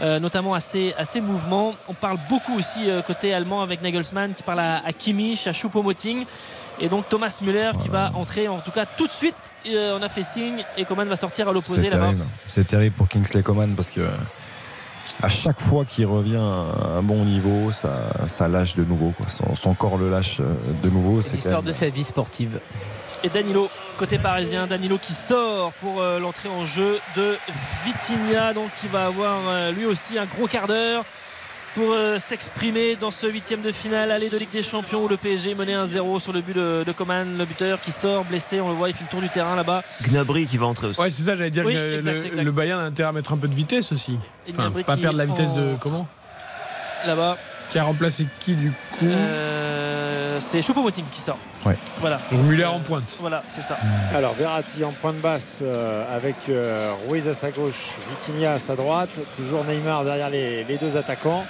notamment 0.00 0.52
à 0.52 0.60
ses, 0.60 0.94
mouvements. 1.22 1.74
On 1.88 1.94
parle 1.94 2.18
beaucoup 2.28 2.58
aussi 2.58 2.90
côté 3.06 3.32
allemand 3.32 3.62
avec 3.62 3.80
Nagelsmann 3.80 4.34
qui 4.34 4.42
parle 4.42 4.60
à, 4.60 4.82
à 4.84 4.92
Kimmich, 4.92 5.46
à 5.46 5.52
Choupo-Moting. 5.52 6.26
Et 6.80 6.88
donc 6.88 7.08
Thomas 7.08 7.36
Müller 7.42 7.72
qui 7.80 7.88
va 7.88 8.12
entrer 8.14 8.48
en 8.48 8.58
tout 8.60 8.70
cas 8.70 8.86
tout 8.86 9.06
de 9.06 9.12
suite. 9.12 9.34
euh, 9.68 9.96
on 9.98 10.02
a 10.02 10.08
fait 10.08 10.22
signe 10.22 10.64
et 10.76 10.84
Coman 10.84 11.08
va 11.08 11.16
sortir 11.16 11.48
à 11.48 11.52
l'opposé 11.52 11.80
C'est 11.82 11.90
là-bas. 11.90 12.04
terrible. 12.06 12.24
C'est 12.48 12.66
terrible 12.66 12.94
pour 12.96 13.08
Kingsley 13.08 13.42
Coman 13.42 13.74
parce 13.74 13.90
que 13.90 14.02
à 15.22 15.28
chaque 15.28 15.60
fois 15.60 15.84
qu'il 15.84 16.06
revient 16.06 16.36
à 16.36 16.98
un 16.98 17.02
bon 17.02 17.24
niveau, 17.24 17.72
ça, 17.72 17.90
ça 18.28 18.46
lâche 18.46 18.76
de 18.76 18.84
nouveau. 18.84 19.12
Quoi. 19.16 19.26
Son, 19.28 19.56
son 19.56 19.74
corps 19.74 19.96
le 19.98 20.08
lâche 20.10 20.38
euh, 20.40 20.44
de 20.84 20.90
nouveau. 20.90 21.20
C'est 21.22 21.34
L'histoire 21.36 21.56
même- 21.62 21.66
de 21.66 21.72
sa 21.72 21.88
vie 21.88 22.04
sportive. 22.04 22.60
Et 23.24 23.28
Danilo, 23.28 23.68
côté 23.96 24.16
parisien, 24.18 24.68
Danilo 24.68 24.96
qui 24.98 25.14
sort 25.14 25.72
pour 25.80 26.00
euh, 26.00 26.20
l'entrée 26.20 26.48
en 26.48 26.64
jeu 26.66 27.00
de 27.16 27.36
Vitinha, 27.84 28.52
donc 28.54 28.68
qui 28.80 28.86
va 28.86 29.06
avoir 29.06 29.38
euh, 29.48 29.72
lui 29.72 29.86
aussi 29.86 30.18
un 30.18 30.26
gros 30.26 30.46
quart 30.46 30.68
d'heure 30.68 31.04
pour 31.78 31.92
euh, 31.92 32.18
s'exprimer 32.18 32.96
dans 32.96 33.12
ce 33.12 33.28
huitième 33.28 33.62
de 33.62 33.70
finale 33.70 34.10
aller 34.10 34.28
de 34.28 34.36
Ligue 34.36 34.50
des 34.52 34.64
Champions 34.64 35.04
où 35.04 35.08
le 35.08 35.16
PSG 35.16 35.54
menait 35.54 35.74
1-0 35.74 36.18
sur 36.20 36.32
le 36.32 36.40
but 36.40 36.56
de, 36.56 36.82
de 36.84 36.90
Coman, 36.92 37.38
le 37.38 37.44
buteur 37.44 37.80
qui 37.80 37.92
sort 37.92 38.24
blessé, 38.24 38.60
on 38.60 38.68
le 38.70 38.74
voit, 38.74 38.88
il 38.88 38.94
fait 38.96 39.04
le 39.04 39.10
tour 39.10 39.20
du 39.20 39.28
terrain 39.28 39.54
là-bas. 39.54 39.84
Gnabry 40.08 40.46
qui 40.46 40.56
va 40.56 40.66
entrer 40.66 40.88
aussi. 40.88 41.00
Ouais, 41.00 41.10
c'est 41.10 41.22
ça, 41.22 41.36
j'allais 41.36 41.50
dire 41.50 41.64
Oui, 41.64 41.74
que 41.74 41.94
exact, 41.96 42.12
le, 42.14 42.26
exact. 42.26 42.42
le 42.42 42.50
Bayern 42.50 42.80
a 42.80 42.84
intérêt 42.84 43.10
à 43.10 43.12
mettre 43.12 43.32
un 43.32 43.36
peu 43.36 43.46
de 43.46 43.54
vitesse 43.54 43.92
aussi. 43.92 44.18
Et 44.48 44.50
Enfin, 44.50 44.72
pas 44.84 44.96
qui 44.96 45.02
perdre 45.02 45.18
la 45.18 45.26
vitesse 45.26 45.52
de. 45.52 45.74
en- 45.74 45.76
Comment? 45.78 46.08
Là-bas, 47.06 47.38
Qui 47.70 47.78
a 47.78 47.84
remplacé 47.84 48.26
qui 48.40 48.54
du 48.54 48.70
coup? 48.98 49.04
Euh, 49.04 49.87
c'est 50.40 50.60
Choupo-Moting 50.62 51.04
qui 51.10 51.20
sort. 51.20 51.38
Ouais. 51.66 51.76
Voilà. 52.00 52.18
Donc 52.30 52.42
Muller 52.44 52.64
en 52.64 52.80
pointe. 52.80 53.16
Voilà, 53.20 53.42
c'est 53.48 53.62
ça. 53.62 53.76
Alors 54.14 54.34
Verratti 54.34 54.84
en 54.84 54.92
point 54.92 55.12
de 55.12 55.18
basse 55.18 55.60
euh, 55.62 56.04
avec 56.16 56.36
euh, 56.48 56.92
Ruiz 57.08 57.26
à 57.28 57.32
sa 57.34 57.50
gauche, 57.50 57.90
Vitinha 58.10 58.52
à 58.52 58.58
sa 58.58 58.76
droite, 58.76 59.10
toujours 59.36 59.64
Neymar 59.64 60.04
derrière 60.04 60.30
les, 60.30 60.64
les 60.64 60.78
deux 60.78 60.96
attaquants. 60.96 61.44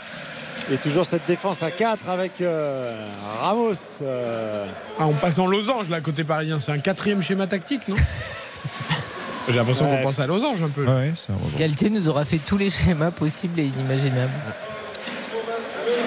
Et 0.70 0.76
toujours 0.76 1.06
cette 1.06 1.26
défense 1.26 1.62
à 1.62 1.70
4 1.70 2.08
avec 2.10 2.40
euh, 2.42 3.06
Ramos. 3.40 3.72
euh, 4.02 4.66
Ah, 4.98 5.06
on 5.06 5.14
passe 5.14 5.38
en 5.38 5.46
losange 5.46 5.88
là, 5.88 6.00
côté 6.02 6.24
parisien. 6.24 6.60
C'est 6.60 6.72
un 6.72 6.78
quatrième 6.78 7.22
schéma 7.22 7.46
tactique, 7.46 7.88
non? 7.88 7.96
J'ai 9.48 9.54
l'impression 9.54 9.86
Ouais. 9.86 9.96
qu'on 9.98 10.02
pense 10.02 10.18
à 10.20 10.26
losange 10.26 10.62
un 10.62 10.68
peu. 10.68 10.84
Ouais. 10.84 11.14
Galtier 11.58 11.88
nous 11.88 12.06
aura 12.10 12.26
fait 12.26 12.36
tous 12.38 12.58
les 12.58 12.68
schémas 12.68 13.10
possibles 13.10 13.60
et 13.60 13.64
inimaginables. 13.64 14.30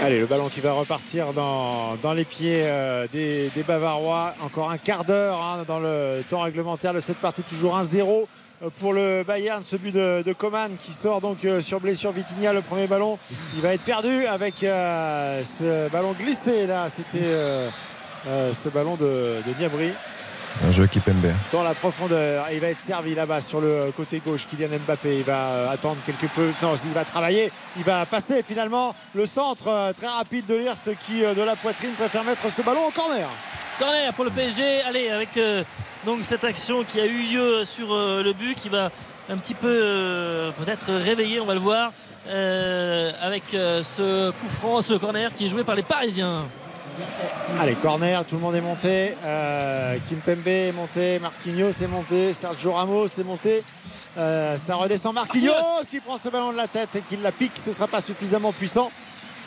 Allez, 0.03 0.19
le 0.19 0.25
ballon 0.25 0.49
qui 0.49 0.61
va 0.61 0.73
repartir 0.73 1.33
dans, 1.33 2.13
les 2.13 2.25
pieds 2.25 2.63
euh, 2.63 3.07
des, 3.11 3.51
Bavarois. 3.67 4.33
Encore 4.43 4.71
un 4.71 4.77
quart 4.77 5.03
d'heure 5.03 5.41
hein, 5.41 5.63
dans 5.67 5.79
le 5.79 6.23
temps 6.27 6.41
réglementaire 6.41 6.93
de 6.93 6.99
cette 6.99 7.17
partie. 7.17 7.43
Toujours 7.43 7.79
1-0 7.79 8.25
euh, 8.63 8.69
pour 8.79 8.93
le 8.93 9.23
Bayern. 9.25 9.63
Ce 9.63 9.75
but 9.75 9.93
de, 9.93 10.33
Coman 10.33 10.71
qui 10.77 10.91
sort 10.91 11.21
donc 11.21 11.45
euh, 11.45 11.61
sur 11.61 11.79
blessure 11.79 12.11
Vitinha. 12.11 12.53
Le 12.53 12.61
premier 12.61 12.87
ballon, 12.87 13.19
il 13.55 13.61
va 13.61 13.73
être 13.73 13.83
perdu 13.83 14.25
avec 14.25 14.55
ce 14.59 15.89
ballon 15.89 16.13
glissé 16.13 16.65
là. 16.65 16.89
C'était 16.89 17.69
ce 18.25 18.69
ballon 18.69 18.95
de, 18.95 19.37
de 19.47 19.53
Gnabry 19.57 19.93
Un 20.63 20.71
jeu 20.71 20.85
qui 20.87 20.99
Pembe. 20.99 21.31
dans 21.51 21.63
la 21.63 21.73
profondeur. 21.73 22.47
Et 22.49 22.55
il 22.55 22.59
va 22.61 22.67
être 22.67 22.79
servi 22.79 23.15
là-bas 23.15 23.41
sur 23.41 23.61
le 23.61 23.91
côté 23.95 24.21
gauche. 24.25 24.45
Kylian 24.47 24.77
Mbappé, 24.85 25.17
il 25.17 25.23
va 25.23 25.37
euh, 25.37 25.71
attendre 25.71 25.97
quelque 26.05 26.27
peu. 26.27 26.51
Non, 26.61 26.75
il 26.75 26.91
va 26.91 27.05
travailler. 27.05 27.51
Il 27.77 27.83
va 27.83 28.05
passer 28.05 28.43
finalement 28.43 28.93
le 29.15 29.25
centre 29.25 29.67
euh, 29.67 29.93
très 29.93 30.07
rapide 30.07 30.45
de 30.45 30.55
Lirt 30.55 30.89
qui, 31.05 31.23
euh, 31.23 31.33
de 31.33 31.41
la 31.41 31.55
poitrine, 31.55 31.91
préfère 31.91 32.23
mettre 32.23 32.51
ce 32.51 32.61
ballon 32.61 32.87
au 32.87 32.91
corner. 32.91 33.27
Corner 33.79 34.13
pour 34.13 34.25
le 34.25 34.31
PSG. 34.31 34.81
Allez, 34.83 35.09
avec 35.09 35.35
euh, 35.37 35.63
donc 36.05 36.19
cette 36.23 36.43
action 36.43 36.83
qui 36.83 36.99
a 36.99 37.05
eu 37.05 37.23
lieu 37.31 37.65
sur 37.65 37.93
euh, 37.93 38.21
le 38.21 38.33
but, 38.33 38.55
qui 38.55 38.69
va 38.69 38.91
un 39.29 39.37
petit 39.37 39.53
peu 39.53 39.67
euh, 39.69 40.51
peut-être 40.51 40.91
réveiller, 40.93 41.39
on 41.39 41.45
va 41.45 41.53
le 41.53 41.59
voir, 41.59 41.91
euh, 42.27 43.11
avec 43.21 43.53
euh, 43.53 43.83
ce 43.83 44.31
coup 44.31 44.47
franc, 44.49 44.81
ce 44.81 44.93
corner 44.93 45.33
qui 45.33 45.45
est 45.45 45.47
joué 45.47 45.63
par 45.63 45.75
les 45.75 45.83
Parisiens. 45.83 46.43
Allez, 47.59 47.75
corner, 47.75 48.25
tout 48.25 48.35
le 48.35 48.41
monde 48.41 48.55
est 48.55 48.61
monté. 48.61 49.15
Euh, 49.23 49.97
Kimpembe 50.09 50.47
est 50.47 50.71
monté, 50.71 51.19
Marquinhos 51.19 51.71
est 51.71 51.87
monté, 51.87 52.33
Sergio 52.33 52.71
Ramos 52.71 53.07
est 53.07 53.23
monté. 53.23 53.63
Euh, 54.17 54.57
ça 54.57 54.75
redescend 54.75 55.13
Marquinhos 55.13 55.83
qui 55.89 55.99
prend 55.99 56.17
ce 56.17 56.29
ballon 56.29 56.51
de 56.51 56.57
la 56.57 56.67
tête 56.67 56.95
et 56.95 57.01
qui 57.01 57.17
la 57.17 57.31
pique. 57.31 57.53
Ce 57.55 57.69
ne 57.69 57.75
sera 57.75 57.87
pas 57.87 58.01
suffisamment 58.01 58.51
puissant. 58.51 58.91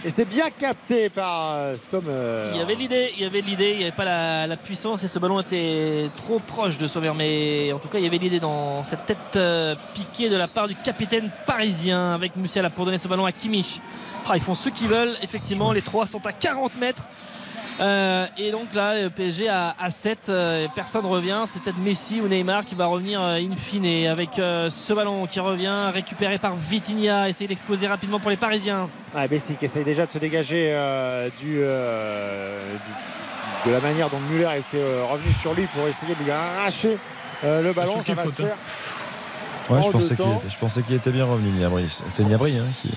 Et 0.06 0.10
c'est 0.10 0.26
bien 0.26 0.50
capté 0.50 1.08
par 1.08 1.52
euh, 1.54 1.76
Sommer. 1.76 2.50
Il 2.52 2.58
y 2.58 2.60
avait 2.60 2.74
l'idée, 2.74 3.12
il 3.16 3.22
y 3.22 3.26
avait 3.26 3.40
l'idée, 3.40 3.70
il 3.70 3.78
n'y 3.78 3.82
avait 3.84 3.92
pas 3.92 4.04
la, 4.04 4.46
la 4.46 4.56
puissance 4.58 5.02
et 5.02 5.08
ce 5.08 5.18
ballon 5.18 5.40
était 5.40 6.10
trop 6.18 6.40
proche 6.40 6.76
de 6.76 6.86
Sommer. 6.86 7.12
Mais 7.16 7.72
en 7.72 7.78
tout 7.78 7.88
cas, 7.88 7.96
il 7.96 8.04
y 8.04 8.06
avait 8.06 8.18
l'idée 8.18 8.38
dans 8.38 8.84
cette 8.84 9.06
tête 9.06 9.36
euh, 9.36 9.74
piquée 9.94 10.28
de 10.28 10.36
la 10.36 10.46
part 10.46 10.68
du 10.68 10.74
capitaine 10.74 11.30
parisien 11.46 12.12
avec 12.12 12.36
Musiala 12.36 12.68
pour 12.68 12.84
donner 12.84 12.98
ce 12.98 13.08
ballon 13.08 13.24
à 13.24 13.32
Kimmich. 13.32 13.80
Ah, 14.28 14.36
ils 14.36 14.42
font 14.42 14.54
ce 14.54 14.68
qu'ils 14.68 14.88
veulent, 14.88 15.16
effectivement. 15.22 15.72
Les 15.72 15.82
trois 15.82 16.06
sont 16.06 16.24
à 16.26 16.32
40 16.32 16.76
mètres. 16.76 17.06
Euh, 17.80 18.26
et 18.38 18.52
donc 18.52 18.72
là, 18.74 19.02
le 19.02 19.10
PSG 19.10 19.48
à, 19.48 19.74
à 19.80 19.90
7, 19.90 20.28
euh, 20.28 20.66
personne 20.76 21.02
ne 21.04 21.08
revient. 21.08 21.42
C'est 21.46 21.60
peut-être 21.62 21.78
Messi 21.78 22.20
ou 22.20 22.28
Neymar 22.28 22.64
qui 22.64 22.74
va 22.76 22.86
revenir 22.86 23.20
euh, 23.20 23.36
in 23.36 23.56
fine 23.56 24.06
avec 24.06 24.38
euh, 24.38 24.70
ce 24.70 24.92
ballon 24.92 25.26
qui 25.26 25.40
revient, 25.40 25.90
récupéré 25.92 26.38
par 26.38 26.54
Vitinha, 26.54 27.28
essayer 27.28 27.48
d'exploser 27.48 27.88
rapidement 27.88 28.20
pour 28.20 28.30
les 28.30 28.36
Parisiens. 28.36 28.88
Ah, 29.14 29.26
Messi 29.28 29.56
qui 29.56 29.64
essaye 29.64 29.82
déjà 29.84 30.06
de 30.06 30.10
se 30.10 30.18
dégager 30.18 30.70
euh, 30.72 31.28
du, 31.40 31.58
euh, 31.62 32.60
du- 33.64 33.68
de 33.70 33.74
la 33.74 33.80
manière 33.80 34.08
dont 34.10 34.20
Muller 34.30 34.50
était 34.58 34.84
revenu 35.10 35.32
sur 35.32 35.52
lui 35.54 35.66
pour 35.74 35.88
essayer 35.88 36.14
de 36.14 36.22
lui 36.22 36.30
arracher 36.30 36.96
le 37.42 37.72
ballon. 37.72 37.94
Attention 37.98 38.02
Ça 38.02 38.04
qu'il 38.04 38.14
va 38.14 38.22
se 38.22 38.28
faute, 38.28 38.46
faire. 38.46 38.56
Ouais, 39.70 39.78
En 39.78 39.80
je 39.82 39.86
deux 39.86 39.92
pensais, 39.92 40.08
qu'il 40.08 40.16
temps. 40.16 40.36
était, 40.38 40.50
je 40.50 40.58
pensais 40.58 40.82
qu'il 40.82 40.94
était 40.94 41.10
bien 41.10 41.24
revenu, 41.24 41.48
Niabri. 41.50 41.86
C'est 42.08 42.22
Niabri 42.24 42.58
hein, 42.58 42.66
qui. 42.80 42.90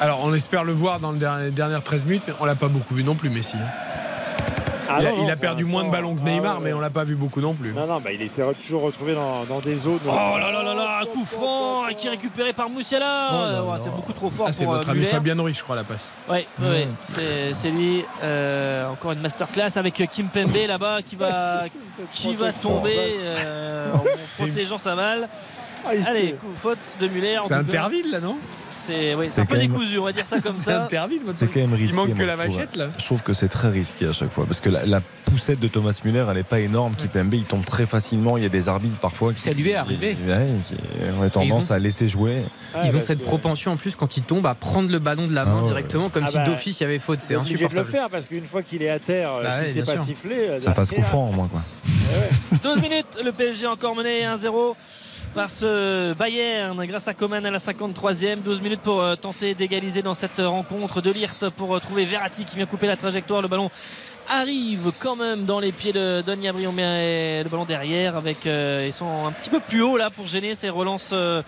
Alors, 0.00 0.20
on 0.24 0.34
espère 0.34 0.64
le 0.64 0.72
voir 0.72 0.98
dans 1.00 1.12
les 1.12 1.18
dernières, 1.18 1.50
dernières 1.52 1.82
13 1.82 2.04
minutes, 2.06 2.22
mais 2.26 2.34
on 2.40 2.44
l'a 2.44 2.54
pas 2.54 2.68
beaucoup 2.68 2.94
vu 2.94 3.04
non 3.04 3.14
plus, 3.14 3.30
Messi. 3.30 3.56
hein. 3.56 3.60
Ah 4.94 4.98
il 5.00 5.06
a, 5.06 5.10
non, 5.10 5.16
il 5.18 5.22
non, 5.22 5.28
a 5.28 5.32
pour 5.32 5.40
perdu 5.40 5.64
moins 5.64 5.84
de 5.84 5.90
ballons 5.90 6.14
que 6.14 6.20
ah 6.22 6.28
Neymar, 6.28 6.58
ouais, 6.58 6.64
mais 6.64 6.72
on 6.74 6.80
l'a 6.80 6.90
pas 6.90 7.04
vu 7.04 7.14
beaucoup 7.14 7.40
non 7.40 7.54
plus. 7.54 7.72
Non, 7.72 7.86
non, 7.86 8.00
bah, 8.00 8.12
il 8.12 8.20
essaie 8.20 8.42
de 8.46 8.52
toujours 8.52 8.82
retrouver 8.82 9.14
dans, 9.14 9.44
dans 9.44 9.60
des 9.60 9.74
zones. 9.76 10.00
Oh 10.06 10.10
là 10.10 10.50
là 10.52 10.62
là 10.62 10.74
là, 10.74 10.98
un 11.02 11.06
coup 11.06 11.24
franc 11.24 11.84
qui 11.96 12.08
est 12.08 12.10
récupéré 12.10 12.52
par 12.52 12.68
Moussiala. 12.68 13.62
Oh. 13.62 13.70
Ouais, 13.70 13.78
c'est 13.78 13.94
beaucoup 13.94 14.12
trop 14.12 14.28
fort 14.28 14.46
Ah, 14.48 14.52
c'est 14.52 14.64
pour 14.64 14.74
notre 14.74 14.88
euh, 14.90 14.92
ami. 14.92 15.04
Fabien 15.06 15.40
Ruiz, 15.40 15.56
je 15.56 15.62
crois, 15.62 15.76
la 15.76 15.84
passe. 15.84 16.12
Ouais, 16.28 16.46
ouais, 16.60 16.68
ouais. 16.68 16.88
C'est, 17.08 17.54
c'est 17.54 17.70
lui. 17.70 18.04
Euh, 18.22 18.90
encore 18.90 19.12
une 19.12 19.20
masterclass 19.20 19.76
avec 19.76 19.94
Kim 20.10 20.26
Pembe 20.26 20.50
là-bas 20.68 20.98
qui 21.06 21.16
va, 21.16 21.60
qui 22.12 22.34
va 22.34 22.52
tomber 22.52 22.98
euh, 23.20 23.94
en 23.94 24.04
protégeant 24.36 24.78
sa 24.78 24.94
balle. 24.94 25.28
Ah, 25.84 25.90
Allez, 26.08 26.32
coup, 26.32 26.46
faute 26.54 26.78
de 27.00 27.08
Muller. 27.08 27.38
en 27.38 27.42
C'est 27.42 27.48
tout 27.48 27.54
un 27.54 27.64
cas. 27.64 27.70
Terville 27.70 28.10
là, 28.10 28.20
non 28.20 28.36
C'est 28.70 29.14
oui, 29.14 29.26
un 29.36 29.44
peu 29.44 29.56
même- 29.56 29.66
décousu, 29.68 29.98
on 29.98 30.04
va 30.04 30.12
dire 30.12 30.26
ça 30.26 30.40
comme 30.40 30.52
C'est 30.52 30.64
ça. 30.70 30.86
C'est 31.34 31.46
quand 31.48 31.56
même 31.60 31.74
risqué. 31.74 31.92
Il 31.92 31.94
manque 31.94 32.14
que 32.14 32.22
la 32.22 32.36
vachette 32.36 32.76
là. 32.76 32.88
Je 32.98 33.04
trouve 33.04 33.22
que 33.22 33.32
c'est 33.32 33.48
très 33.48 33.68
risqué 33.68 34.06
à 34.06 34.12
chaque 34.12 34.30
fois 34.30 34.46
parce 34.46 34.60
que 34.60 34.70
la, 34.70 34.86
la 34.86 35.00
poussette 35.24 35.58
de 35.60 35.68
Thomas 35.68 35.98
Müller, 36.04 36.24
elle 36.28 36.36
n'est 36.36 36.42
pas 36.42 36.60
énorme. 36.60 36.94
Kipembe, 36.94 37.34
il 37.34 37.44
tombe 37.44 37.64
très 37.64 37.86
facilement. 37.86 38.36
Il 38.36 38.42
y 38.42 38.46
a 38.46 38.48
des 38.50 38.68
arbitres 38.68 38.98
parfois 38.98 39.32
qui, 39.32 39.40
Ça 39.40 39.52
lui 39.52 39.70
est 39.70 39.74
arrivé. 39.74 40.16
Ouais, 40.26 40.46
qui 40.66 40.74
ont 41.20 41.28
tendance 41.30 41.70
ont- 41.70 41.74
à 41.74 41.78
laisser 41.78 42.08
jouer. 42.08 42.42
Ah, 42.74 42.82
Ils 42.84 42.96
ont 42.96 43.00
cette 43.00 43.22
propension 43.22 43.72
en 43.72 43.76
plus 43.76 43.96
quand 43.96 44.16
il 44.16 44.22
tombe 44.22 44.46
à 44.46 44.54
prendre 44.54 44.90
le 44.90 44.98
ballon 44.98 45.26
de 45.26 45.34
la 45.34 45.44
main 45.44 45.56
Ah 45.58 45.60
ouais. 45.62 45.66
directement 45.68 46.08
comme 46.10 46.24
Ah 46.26 46.30
si 46.30 46.36
bah, 46.36 46.44
d'office 46.44 46.80
il 46.80 46.82
y 46.84 46.86
avait 46.86 46.98
faute. 46.98 47.20
C'est 47.20 47.34
obligé 47.36 47.54
de 47.54 47.60
le 47.60 47.66
insupportable. 47.66 47.90
faire 47.90 48.10
parce 48.10 48.26
qu'une 48.28 48.44
fois 48.44 48.62
qu'il 48.62 48.82
est 48.82 48.90
à 48.90 48.98
terre, 48.98 49.32
Bah 49.42 49.50
si 49.52 49.62
ouais, 49.62 49.70
c'est 49.72 49.82
pas 49.94 49.96
sifflé, 49.96 50.36
euh, 50.48 50.60
Ça 50.60 50.72
fasse 50.74 50.90
coup 50.90 51.02
franc, 51.02 51.28
au 51.30 51.32
moins. 51.32 51.48
Quoi. 51.48 51.60
12 52.62 52.80
minutes, 52.82 53.18
le 53.24 53.32
PSG 53.32 53.66
encore 53.66 53.94
mené 53.96 54.22
1-0 54.24 54.76
par 55.34 55.48
ce 55.50 56.12
Bayern 56.14 56.84
grâce 56.86 57.08
à 57.08 57.14
Coman 57.14 57.44
à 57.46 57.50
la 57.50 57.58
53e. 57.58 58.40
12 58.42 58.60
minutes 58.60 58.80
pour 58.80 59.00
euh, 59.02 59.16
tenter 59.16 59.54
d'égaliser 59.54 60.02
dans 60.02 60.14
cette 60.14 60.38
rencontre 60.38 61.00
de 61.00 61.10
Lirt 61.10 61.48
pour 61.56 61.74
euh, 61.74 61.78
trouver 61.80 62.04
Verratti 62.04 62.44
qui 62.44 62.56
vient 62.56 62.66
couper 62.66 62.86
la 62.86 62.96
trajectoire. 62.96 63.40
Le 63.40 63.48
ballon 63.48 63.70
arrive 64.28 64.92
quand 64.98 65.16
même 65.16 65.44
dans 65.44 65.58
les 65.58 65.72
pieds 65.72 65.92
de 65.92 66.22
Don 66.24 66.36
Yabri. 66.40 66.66
On 66.66 66.72
met 66.72 66.82
euh, 66.84 67.42
le 67.44 67.48
ballon 67.48 67.64
derrière 67.64 68.16
avec 68.16 68.46
euh, 68.46 68.84
ils 68.86 68.92
sont 68.92 69.26
un 69.26 69.32
petit 69.32 69.50
peu 69.50 69.60
plus 69.60 69.82
haut 69.82 69.96
là 69.96 70.10
pour 70.10 70.26
gêner 70.26 70.54
ces 70.54 70.68
relances 70.68 71.10
euh, 71.12 71.42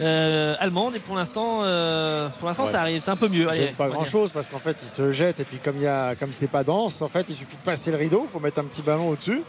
euh, 0.00 0.54
allemandes 0.58 0.94
et 0.96 0.98
pour 1.00 1.16
l'instant 1.16 1.60
euh, 1.64 2.28
pour 2.38 2.48
l'instant 2.48 2.64
Ouais. 2.64 2.70
ça 2.70 2.80
arrive 2.82 3.02
c'est 3.02 3.10
un 3.10 3.16
peu 3.16 3.28
mieux 3.28 3.42
Il 3.44 3.48
Allez, 3.48 3.66
pas 3.76 3.88
grand 3.88 4.04
chose 4.04 4.30
parce 4.32 4.46
qu'en 4.46 4.58
fait 4.58 4.78
il 4.82 4.88
se 4.88 5.10
jette 5.12 5.40
et 5.40 5.44
puis 5.44 5.58
comme 5.58 5.76
il 5.76 5.82
y 5.82 5.86
a 5.86 6.14
comme 6.16 6.32
c'est 6.32 6.48
pas 6.48 6.64
dense 6.64 7.02
en 7.02 7.08
fait 7.08 7.26
il 7.28 7.34
suffit 7.34 7.56
de 7.56 7.62
passer 7.62 7.90
le 7.90 7.96
rideau 7.98 8.24
il 8.28 8.30
faut 8.32 8.40
mettre 8.40 8.60
un 8.60 8.64
petit 8.64 8.82
ballon 8.82 9.08
au 9.10 9.16
dessus 9.16 9.42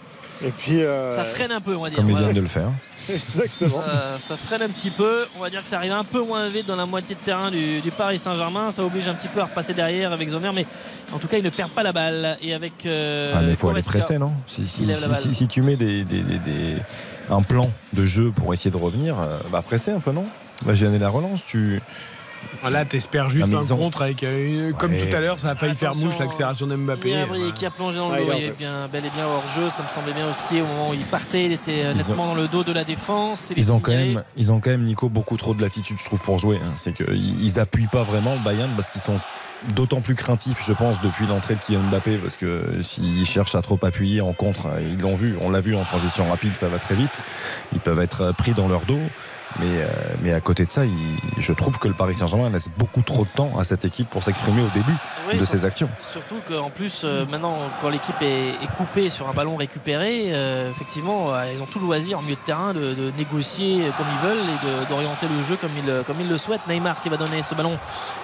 et 0.43 0.49
puis 0.51 0.81
euh, 0.81 1.11
ça 1.13 1.23
freine 1.23 1.51
un 1.51 1.61
peu 1.61 1.75
on 1.75 1.83
va 1.83 1.89
dire 1.89 1.97
Comme 1.97 2.09
il 2.09 2.17
vient 2.17 2.33
de 2.33 2.41
le 2.41 2.47
faire. 2.47 2.69
Exactement 3.09 3.81
ça 4.19 4.37
freine 4.37 4.61
un 4.63 4.69
petit 4.69 4.89
peu. 4.91 5.25
On 5.37 5.41
va 5.41 5.49
dire 5.49 5.61
que 5.61 5.67
ça 5.67 5.77
arrive 5.77 5.91
un 5.91 6.03
peu 6.03 6.21
moins 6.23 6.47
vite 6.49 6.67
dans 6.67 6.75
la 6.75 6.85
moitié 6.85 7.15
de 7.15 7.19
terrain 7.19 7.51
du, 7.51 7.81
du 7.81 7.91
Paris 7.91 8.19
Saint-Germain. 8.19 8.71
Ça 8.71 8.83
oblige 8.83 9.07
un 9.07 9.13
petit 9.15 9.27
peu 9.27 9.41
à 9.41 9.45
repasser 9.45 9.73
derrière 9.73 10.11
avec 10.13 10.29
Zomer, 10.29 10.51
mais 10.53 10.65
en 11.13 11.19
tout 11.19 11.27
cas, 11.27 11.37
il 11.37 11.43
ne 11.43 11.49
perd 11.49 11.69
pas 11.71 11.83
la 11.83 11.91
balle. 11.91 12.37
Et 12.41 12.53
avec. 12.53 12.85
euh, 12.85 13.33
Ah, 13.35 13.41
mais 13.41 13.51
il 13.51 13.55
faut 13.55 13.69
aller 13.69 13.81
presser, 13.81 14.17
non 14.19 14.33
si, 14.47 14.67
si, 14.67 14.85
si- 14.95 15.01
si- 15.15 15.33
si 15.35 15.47
tu 15.47 15.61
mets 15.61 15.75
des, 15.75 16.03
des- 16.03 16.21
des- 16.23 16.39
des- 16.39 16.77
un 17.29 17.41
plan 17.41 17.69
de 17.93 18.05
jeu 18.05 18.31
pour 18.31 18.53
essayer 18.53 18.71
de 18.71 18.77
revenir, 18.77 19.19
euh, 19.19 19.39
bah 19.51 19.61
presser 19.65 19.91
un 19.91 19.99
peu, 19.99 20.11
non 20.11 20.25
Va 20.65 20.75
gêner 20.75 20.99
la 20.99 21.09
relance. 21.09 21.45
Tu... 21.45 21.81
Ah, 22.63 22.69
Là, 22.69 22.85
t'espères 22.85 23.29
juste 23.29 23.53
un 23.53 23.75
contre 23.75 24.01
avec. 24.03 24.23
euh, 24.23 24.69
une- 24.69 24.73
Comme 24.73 24.91
Ouais. 24.93 25.05
tout 25.09 25.15
à 25.15 25.19
l'heure, 25.19 25.37
ça 25.39 25.49
a 25.51 25.55
failli 25.55 25.75
faire 25.75 25.95
mouche 25.95 26.17
l'accélération 26.19 26.65
d'Mbappé. 26.67 27.11
Gnabry 27.11 27.43
Ouais. 27.45 27.51
qui 27.53 27.65
a 27.65 27.71
plongé 27.71 27.97
dans 27.97 28.09
le 28.09 28.17
dos, 28.25 28.31
il 28.37 28.43
est 28.43 28.45
il 28.47 28.51
bien, 28.53 28.87
bel 28.91 29.05
et 29.05 29.09
bien 29.09 29.25
hors 29.25 29.43
jeu. 29.55 29.69
Ça 29.69 29.83
me 29.83 29.89
semblait 29.89 30.13
bien 30.13 30.29
aussi 30.29 30.61
au 30.61 30.65
moment 30.65 30.89
où 30.91 30.93
il 30.93 31.01
partait. 31.05 31.45
Il 31.45 31.51
était 31.51 31.83
euh, 31.85 31.91
Ils 31.91 31.97
nettement 31.97 32.23
ont- 32.23 32.27
dans 32.27 32.35
le 32.35 32.47
dos 32.47 32.63
de 32.63 32.71
la 32.71 32.83
défense. 32.83 33.51
Ils 33.55 33.71
ont, 33.71 33.79
quand 33.79 33.91
même, 33.91 34.23
ils 34.37 34.51
ont 34.51 34.59
quand 34.59 34.69
même, 34.69 34.83
Nico, 34.83 35.09
beaucoup 35.09 35.35
trop 35.37 35.53
de 35.53 35.61
latitude, 35.61 35.97
je 35.99 36.05
trouve, 36.05 36.19
pour 36.21 36.39
jouer. 36.39 36.57
hein. 36.63 36.71
C'est 36.75 36.93
qu'ils 36.93 37.43
ils 37.43 37.59
appuient 37.59 37.87
pas 37.87 38.03
vraiment 38.03 38.33
le 38.33 38.39
Bayern 38.43 38.71
parce 38.75 38.89
qu'ils 38.89 39.01
sont 39.01 39.19
d'autant 39.75 40.01
plus 40.01 40.15
craintifs, 40.15 40.61
je 40.67 40.73
pense, 40.73 41.01
depuis 41.01 41.25
l'entrée 41.25 41.55
de 41.55 41.59
Kylian 41.59 41.81
Mbappé. 41.89 42.17
Parce 42.17 42.37
que 42.37 42.81
s'ils 42.81 43.25
cherchent 43.25 43.55
à 43.55 43.61
trop 43.61 43.79
appuyer 43.81 44.21
en 44.21 44.33
contre, 44.33 44.67
euh, 44.67 44.81
ils 44.81 44.99
l'ont 44.99 45.15
vu, 45.15 45.35
on 45.41 45.49
l'a 45.49 45.59
vu 45.61 45.75
en 45.75 45.83
transition 45.83 46.29
rapide, 46.29 46.55
ça 46.55 46.67
va 46.69 46.79
très 46.79 46.95
vite. 46.95 47.23
Ils 47.73 47.79
peuvent 47.79 48.01
être 48.01 48.21
euh, 48.21 48.31
pris 48.33 48.51
dans 48.53 48.67
leur 48.67 48.81
dos. 48.81 48.99
Mais, 49.59 49.65
euh, 49.67 49.87
mais 50.21 50.33
à 50.33 50.41
côté 50.41 50.65
de 50.65 50.71
ça, 50.71 50.83
il- 50.85 51.17
je 51.37 51.53
trouve 51.53 51.77
que 51.77 51.87
le 51.87 51.93
Paris 51.93 52.15
Saint-Germain 52.15 52.49
laisse 52.49 52.69
beaucoup 52.77 53.01
trop 53.01 53.23
de 53.23 53.29
temps 53.29 53.51
à 53.59 53.63
cette 53.63 53.85
équipe 53.85 54.09
pour 54.09 54.23
s'exprimer 54.23 54.61
au 54.61 54.69
début 54.73 54.91
Oui, 55.27 55.35
de 55.37 55.39
surtout- 55.45 55.57
ses 55.57 55.65
actions. 55.65 55.89
Surtout 56.11 56.37
qu'en 56.47 56.69
plus, 56.69 57.01
euh, 57.03 57.25
maintenant, 57.27 57.57
quand 57.81 57.89
l'équipe 57.89 58.19
est, 58.21 58.49
est 58.49 58.75
coupée 58.77 59.09
sur 59.09 59.29
un 59.29 59.33
ballon 59.33 59.55
récupéré, 59.55 60.29
euh, 60.33 60.71
effectivement, 60.71 61.33
euh, 61.33 61.43
ils 61.55 61.61
ont 61.61 61.65
tout 61.67 61.79
le 61.79 61.85
loisir 61.85 62.17
en 62.19 62.21
milieu 62.23 62.35
de 62.35 62.39
terrain 62.45 62.73
de, 62.73 62.93
de 62.93 63.11
négocier 63.17 63.83
comme 63.97 64.05
ils 64.21 64.27
veulent 64.27 64.37
et 64.37 64.65
de- 64.85 64.89
d'orienter 64.89 65.27
le 65.27 65.43
jeu 65.43 65.55
comme 65.55 65.71
ils, 65.77 66.03
comme 66.05 66.17
ils 66.19 66.29
le 66.29 66.37
souhaitent. 66.37 66.65
Neymar 66.67 67.01
qui 67.01 67.09
va 67.09 67.17
donner 67.17 67.41
ce 67.41 67.53
ballon 67.53 67.77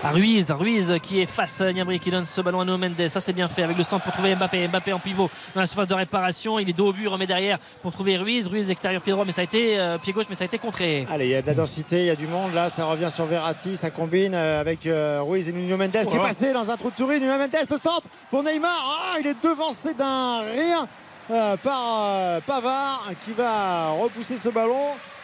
à 0.03 0.09
Ruiz. 0.11 0.49
Ruiz 0.51 0.95
qui 1.03 1.21
est 1.21 1.25
face 1.25 1.61
à 1.61 1.71
Niabri 1.71 1.99
qui 1.99 2.09
donne 2.11 2.25
ce 2.25 2.41
ballon 2.41 2.61
à 2.61 2.65
Nuno 2.65 2.77
Mendes. 2.77 3.07
Ça, 3.07 3.19
c'est 3.19 3.33
bien 3.33 3.47
fait 3.47 3.63
avec 3.63 3.77
le 3.77 3.83
centre 3.83 4.03
pour 4.03 4.13
trouver 4.13 4.35
Mbappé. 4.35 4.67
Mbappé 4.67 4.93
en 4.93 4.99
pivot 4.99 5.29
dans 5.53 5.61
la 5.61 5.67
surface 5.67 5.87
de 5.87 5.93
réparation. 5.93 6.57
Il 6.59 6.69
est 6.69 6.73
dos 6.73 6.87
au 6.87 6.93
but, 6.93 7.07
remet 7.07 7.27
derrière 7.27 7.59
pour 7.81 7.91
trouver 7.91 8.17
Ruiz. 8.17 8.47
Ruiz 8.47 8.71
extérieur 8.71 9.01
pied 9.01 9.11
droit, 9.13 9.25
mais 9.25 9.31
ça 9.31 9.41
a 9.41 9.43
été 9.43 9.79
euh, 9.79 9.97
pied 9.97 10.13
gauche, 10.13 10.25
mais 10.29 10.35
ça 10.35 10.43
a 10.43 10.45
été 10.45 10.57
contré. 10.57 11.05
Allez, 11.19 11.27
il 11.27 11.31
y 11.31 11.35
a 11.35 11.41
de 11.41 11.47
la 11.47 11.53
densité, 11.53 11.99
il 11.99 12.05
y 12.05 12.09
a 12.09 12.15
du 12.15 12.27
monde 12.27 12.53
là, 12.53 12.69
ça 12.69 12.85
revient 12.85 13.11
sur 13.11 13.25
Verratti, 13.25 13.75
ça 13.75 13.89
combine 13.89 14.33
euh, 14.33 14.61
avec 14.61 14.85
euh, 14.87 15.19
Ruiz 15.21 15.49
et 15.49 15.51
Nuno 15.51 15.75
Mendes 15.75 15.91
qui 15.91 16.15
est 16.15 16.17
passé 16.17 16.53
dans 16.53 16.71
un 16.71 16.77
trou 16.77 16.89
de 16.91 16.95
souris. 16.95 17.19
Nuno 17.19 17.37
Mendes, 17.37 17.57
le 17.69 17.77
centre 17.77 18.07
pour 18.31 18.41
Neymar. 18.41 18.71
Ah, 19.13 19.17
il 19.19 19.27
est 19.27 19.43
devancé 19.43 19.93
d'un 19.95 20.39
rien 20.43 20.87
euh, 21.29 21.57
par 21.57 21.81
euh, 22.05 22.39
Pavard 22.47 23.05
qui 23.25 23.33
va 23.33 23.89
repousser 24.01 24.37
ce 24.37 24.47
ballon. 24.47 24.79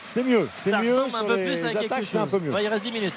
C'est 0.05 0.25
mieux, 0.25 0.49
c'est 0.53 0.71
ça 0.71 0.79
mieux. 0.81 0.99
ressemble 1.01 1.31
un 1.31 1.35
peu 1.35 1.39
les 1.39 1.45
plus 1.45 1.63
à 1.63 1.69
quelque 1.69 1.85
attaques, 1.85 1.99
chose. 1.99 2.07
c'est 2.09 2.17
un 2.17 2.27
peu 2.27 2.39
mieux. 2.39 2.51
Ouais, 2.51 2.63
il 2.65 2.67
reste 2.67 2.83
10 2.83 2.91
minutes. 2.91 3.13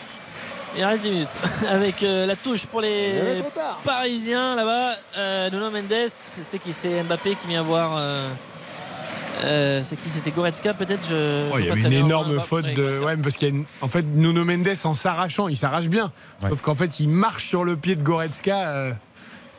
Il 0.76 0.84
reste 0.84 1.02
10 1.02 1.10
minutes. 1.10 1.28
Avec 1.68 2.00
euh, 2.05 2.26
la 2.26 2.36
touche 2.36 2.66
pour 2.66 2.80
les. 2.80 3.42
Parisiens 3.82 4.55
là-bas. 4.55 4.94
Euh, 5.16 5.50
Nuno 5.50 5.68
Mendes, 5.72 6.09
c'est 6.09 6.60
qui? 6.60 6.72
C'est 6.72 7.02
Mbappé 7.02 7.34
qui 7.34 7.48
vient 7.48 7.62
voir. 7.64 7.96
euh, 7.96 8.28
euh, 9.44 9.81
c'est 9.82 9.97
qui 9.97 10.09
C'était 10.09 10.31
Goretzka 10.31 10.74
peut-être 10.74 11.02
je, 11.09 11.48
Oh, 11.52 11.56
je 11.56 11.62
il 11.62 11.66
y 11.66 11.70
a 11.70 11.74
une 11.89 11.93
énorme 11.93 12.40
faute 12.40 12.65
ouais, 12.65 12.74
de. 12.74 12.98
Ouais, 13.01 13.16
parce 13.16 13.36
qu'il 13.36 13.48
y 13.48 13.51
a 13.51 13.55
une- 13.55 13.65
En 13.81 13.89
fait, 13.89 14.02
Nuno 14.02 14.44
Mendes, 14.44 14.69
en 14.85 14.94
s'arrachant, 14.94 15.48
il 15.48 15.56
s'arrache 15.56 15.89
bien. 15.89 16.10
Sauf 16.48 16.62
qu'en 16.62 16.74
fait, 16.74 17.01
il 17.01 17.09
marche 17.09 17.44
sur 17.47 17.65
le 17.65 17.77
pied 17.77 17.94
de 17.97 18.02
Goretzka. 18.02 18.69
euh, 18.69 18.93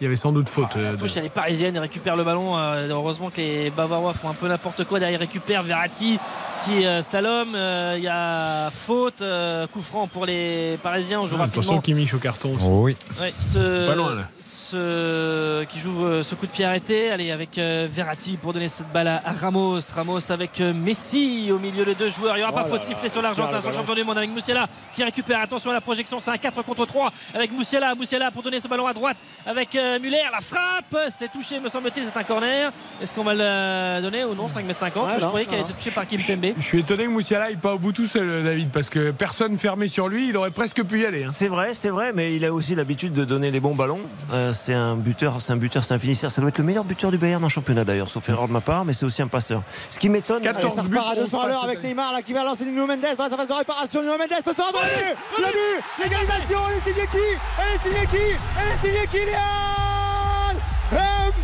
Il 0.02 0.06
y 0.06 0.08
avait 0.08 0.16
sans 0.16 0.32
doute 0.32 0.48
faute. 0.48 0.78
euh, 0.78 0.82
La 0.82 0.92
de- 0.94 0.98
touche, 0.98 1.18
elle 1.18 1.26
est 1.26 1.30
parisienne, 1.30 1.76
il 1.76 1.80
récupère 1.80 2.16
le 2.16 2.24
ballon. 2.24 2.58
euh, 2.58 2.88
heureusement 2.90 3.30
que 3.30 3.36
les 3.42 3.70
Bavarois 3.70 4.14
font 4.14 4.30
un 4.30 4.34
peu 4.34 4.48
n'importe 4.48 4.86
quoi. 4.86 4.98
Derrière, 4.98 5.20
il 5.20 5.22
récupère 5.26 5.62
Verratti 5.62 6.18
qui 6.64 6.86
euh, 6.86 7.02
slalom. 7.02 7.54
euh, 7.54 7.96
Il 7.98 8.04
y 8.06 8.08
a 8.08 8.70
faute, 8.72 9.22
euh, 9.22 9.68
coup 9.68 9.82
franc 9.82 10.08
pour 10.08 10.26
les 10.26 10.80
Parisiens. 10.82 11.20
On 11.20 11.28
joue 11.28 11.36
Ah, 11.38 11.44
Attention 11.44 11.74
rapidement. 11.76 11.82
Kimmich 11.82 12.14
au 12.14 12.18
carton 12.20 12.56
aussi. 12.56 12.66
Oh 12.70 12.84
oui. 12.84 12.96
Ouais, 13.20 13.34
ce, 13.42 13.88
Pas 13.88 13.96
loin, 13.96 14.16
là. 14.16 14.30
Ce- 14.72 15.64
qui 15.66 15.80
joue 15.80 16.06
euh, 16.06 16.24
ce 16.24 16.36
coup 16.36 16.46
de 16.46 16.52
pied 16.52 16.66
arrêté. 16.66 17.12
Allez, 17.12 17.32
avec 17.32 17.58
euh, 17.58 17.88
Verratti 17.90 18.38
pour 18.38 18.54
donner 18.54 18.68
cette 18.68 18.92
balle 18.92 19.08
à, 19.08 19.22
Ramos. 19.26 19.80
Ramos 19.96 20.32
avec 20.32 20.62
euh, 20.62 20.74
Messi 20.74 21.50
au 21.52 21.60
milieu 21.60 21.86
de 21.86 21.94
deux 21.94 22.10
joueurs. 22.10 22.36
Il 22.38 22.40
n'y 22.40 22.44
aura 22.44 22.54
pas 22.54 22.64
Oh 22.68 22.70
faute 22.72 22.84
sifflée 22.84 23.10
sur 23.10 23.22
l'Argentin, 23.22 23.62
son 23.62 23.72
champion 23.72 23.96
du 23.96 24.04
monde 24.04 24.18
avec 24.18 24.30
Moussiala 24.30 24.68
qui 24.94 25.04
récupère. 25.04 25.40
Attention 25.42 25.72
à 25.72 25.74
la 25.74 25.82
projection, 25.82 26.20
c'est 26.20 26.32
un 26.32 26.38
4 26.38 26.62
contre 26.64 26.86
3 26.86 27.12
avec 27.34 27.52
Moussiala. 27.52 27.96
Moussiala 27.96 28.32
pour 28.32 28.44
donner 28.44 28.60
ce 28.60 28.68
ballon 28.68 28.88
à 28.88 28.94
droite 28.94 29.18
avec 29.46 29.76
euh, 29.76 30.00
Muller. 30.00 30.22
La 30.32 30.42
frappe, 30.42 31.10
c'est 31.10 31.32
touché, 31.32 31.60
me 31.60 31.70
semble-t-il, 31.70 32.06
c'est 32.06 32.18
un 32.18 32.24
corner. 32.24 32.72
Est-ce 33.02 33.14
qu'on 33.14 33.24
va 33.24 33.34
le 33.34 34.02
donner 34.02 34.24
ou 34.26 34.36
non? 34.36 34.48
5 34.48 34.66
m 34.66 34.74
50 34.74 35.04
Ouais, 35.06 35.14
Je 35.16 35.22
non, 35.22 35.28
croyais 35.28 35.46
qu'elle 35.46 35.62
était 35.62 35.74
touchée 35.74 35.92
par 35.92 36.08
Kim 36.08 36.20
Pembe. 36.22 36.54
Je 36.58 36.64
suis 36.64 36.80
étonné 36.80 37.06
que 37.06 37.10
Moussiala 37.10 37.50
n'ait 37.50 37.56
pas 37.56 37.74
au 37.74 37.80
bout 37.80 37.92
tout 37.94 38.06
seul, 38.06 38.44
David, 38.44 38.70
parce 38.70 38.90
que 38.90 39.12
personne 39.12 39.58
fermé 39.58 39.88
sur 39.88 40.08
lui, 40.08 40.30
il 40.30 40.38
aurait 40.38 40.52
presque 40.52 40.84
pu 40.84 41.02
y 41.02 41.06
aller. 41.06 41.24
hein. 41.24 41.30
C'est 41.32 41.48
vrai, 41.48 41.74
c'est 41.74 41.90
vrai, 41.90 42.12
mais 42.14 42.36
il 42.36 42.44
a 42.46 42.52
aussi 42.54 42.76
l'habitude 42.76 43.14
de 43.14 43.26
donner 43.26 43.50
les 43.52 43.60
bons 43.60 43.76
ballons. 43.76 44.00
Euh, 44.34 44.54
c'est 44.60 44.74
un 44.74 44.96
buteur, 44.96 45.42
c'est 45.42 45.54
un 45.54 45.58
buteur, 45.58 45.84
c'est 45.84 45.94
un 45.94 46.00
finisseur. 46.00 46.30
Ça 46.30 46.42
doit 46.42 46.50
être 46.50 46.58
le 46.58 46.64
meilleur 46.64 46.84
buteur 46.84 47.12
du 47.12 47.18
Bayern 47.18 47.44
en 47.44 47.50
championnat 47.50 47.86
d'ailleurs, 47.86 48.10
sauf 48.10 48.28
erreur 48.28 48.48
de 48.48 48.54
ma 48.54 48.62
part, 48.62 48.84
mais 48.84 48.94
c'est 48.94 49.06
aussi 49.06 49.22
un 49.22 49.28
passeur. 49.28 49.64
Ce 49.90 49.98
qui 49.98 50.10
m'étonne. 50.10 50.46
Allez, 50.46 50.54
14 50.54 50.76
ça 50.76 50.84
buts, 50.84 50.98
repart 50.98 51.12
à 51.12 51.16
200 51.16 51.40
à 51.40 51.44
11 51.46 51.50
l'heure 51.50 51.64
avec 51.64 51.84
Neymar 51.84 52.14
là, 52.14 52.22
qui 52.22 52.34
va 52.34 52.44
lancer 52.44 52.66
Nuno 52.66 52.86
Mendes 52.86 53.00
dans 53.18 53.24
la 53.24 53.30
surface 53.30 53.48
de 53.48 53.54
réparation. 53.54 54.02
Nuno 54.02 54.18
Mendes, 54.18 54.30
le 54.30 54.54
centre, 54.54 54.74
le 54.74 54.90
but, 55.00 55.16
le 55.38 55.46
but, 55.46 56.04
l'égalisation, 56.04 56.60
elle 56.70 56.78
est 56.78 56.82
signée 56.82 57.08
qui? 57.10 57.18
Elle 57.58 57.76
est 57.76 57.82
signée 57.82 58.08
qui? 58.08 58.36
Elle 58.60 58.68
est 58.68 58.82
signée 58.86 59.08
Kylian 59.08 60.60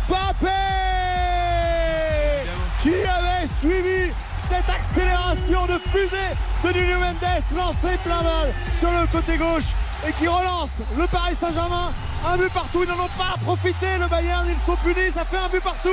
Mbappé 0.08 0.50
qui 2.80 2.90
avait 2.90 3.46
suivi 3.46 4.12
cette 4.36 4.68
accélération 4.68 5.66
de 5.66 5.78
fusée 5.90 6.16
de 6.64 6.78
Nuno 6.78 7.00
Mendes 7.00 7.56
lancé 7.56 7.96
plein 8.04 8.22
balle 8.22 8.52
sur 8.78 8.90
le 8.90 9.06
côté 9.06 9.36
gauche 9.38 9.72
et 10.06 10.12
qui 10.12 10.28
relance 10.28 10.78
le 10.98 11.06
Paris 11.06 11.34
Saint-Germain. 11.34 11.90
Un 12.24 12.36
but 12.36 12.52
partout, 12.52 12.82
ils 12.82 12.88
n'en 12.88 13.04
ont 13.04 13.08
pas 13.16 13.34
profité. 13.42 13.86
Le 14.00 14.08
Bayern, 14.08 14.46
ils 14.48 14.58
sont 14.58 14.76
punis, 14.76 15.10
ça 15.12 15.24
fait 15.24 15.36
un 15.36 15.48
but 15.48 15.62
partout. 15.62 15.88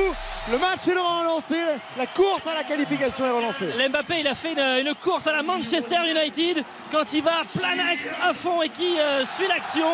Le 0.52 0.58
match 0.58 0.88
est 0.88 0.92
relancé, 0.92 1.56
la 1.98 2.06
course 2.08 2.48
à 2.48 2.54
la 2.56 2.64
qualification 2.64 3.26
est 3.26 3.32
relancée. 3.32 3.70
Mbappé, 3.90 4.20
il 4.20 4.28
a 4.28 4.36
fait 4.36 4.52
une, 4.54 4.88
une 4.88 4.94
course 4.96 5.28
à 5.28 5.32
la 5.32 5.44
Manchester 5.44 5.98
United 6.10 6.64
quand 6.92 7.14
il 7.14 7.24
va 7.24 7.44
plein 7.58 7.78
axe 7.92 8.10
à 8.28 8.34
fond 8.34 8.62
et 8.62 8.70
qui 8.70 9.00
euh, 9.00 9.24
suit 9.38 9.48
l'action. 9.48 9.88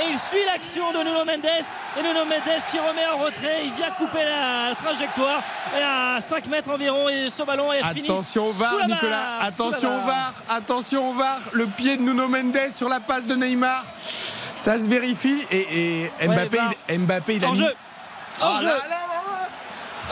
Et 0.00 0.10
il 0.10 0.18
suit 0.18 0.44
l'action 0.46 0.92
de 0.92 0.98
Nuno 0.98 1.24
Mendes. 1.24 1.64
Et 1.98 2.02
Nuno 2.02 2.24
Mendes 2.24 2.60
qui 2.70 2.78
remet 2.78 3.06
en 3.06 3.16
retrait. 3.16 3.64
Il 3.64 3.70
vient 3.72 3.90
couper 3.98 4.24
la, 4.24 4.74
trajectoire. 4.74 5.42
Et 5.76 5.82
à 5.82 6.20
5 6.20 6.46
mètres 6.48 6.70
environ. 6.70 7.08
Et 7.08 7.30
ce 7.30 7.42
ballon 7.42 7.72
est 7.72 7.82
fini. 7.94 8.06
Attention 8.06 8.44
au 8.44 8.52
sous 8.52 8.58
VAR, 8.58 8.74
la 8.76 8.86
Nicolas. 8.86 9.16
barre, 9.16 9.52
sous 9.56 9.62
la 9.62 9.68
Attention 9.68 10.02
au. 10.02 10.06
VAR. 10.06 10.32
Attention 10.50 11.10
au 11.10 11.14
VAR. 11.14 11.38
Le 11.52 11.66
pied 11.66 11.96
de 11.96 12.02
Nuno 12.02 12.28
Mendes 12.28 12.70
sur 12.70 12.88
la 12.88 13.00
passe 13.00 13.26
de 13.26 13.34
Neymar. 13.34 13.84
Ça 14.56 14.78
se 14.78 14.88
vérifie. 14.88 15.42
Et, 15.50 16.10
et 16.20 16.26
Mbappé, 16.28 16.58
il, 16.90 16.98
Mbappé, 17.00 17.36
il 17.36 17.44
a 17.44 17.46
Hors 17.46 17.52
mis- 17.54 17.58
jeu. 17.60 17.74
Hors 18.40 18.54
Oh 18.56 18.60
jeu. 18.60 18.66
là 18.66 18.72
là 18.72 18.88
là 18.88 19.48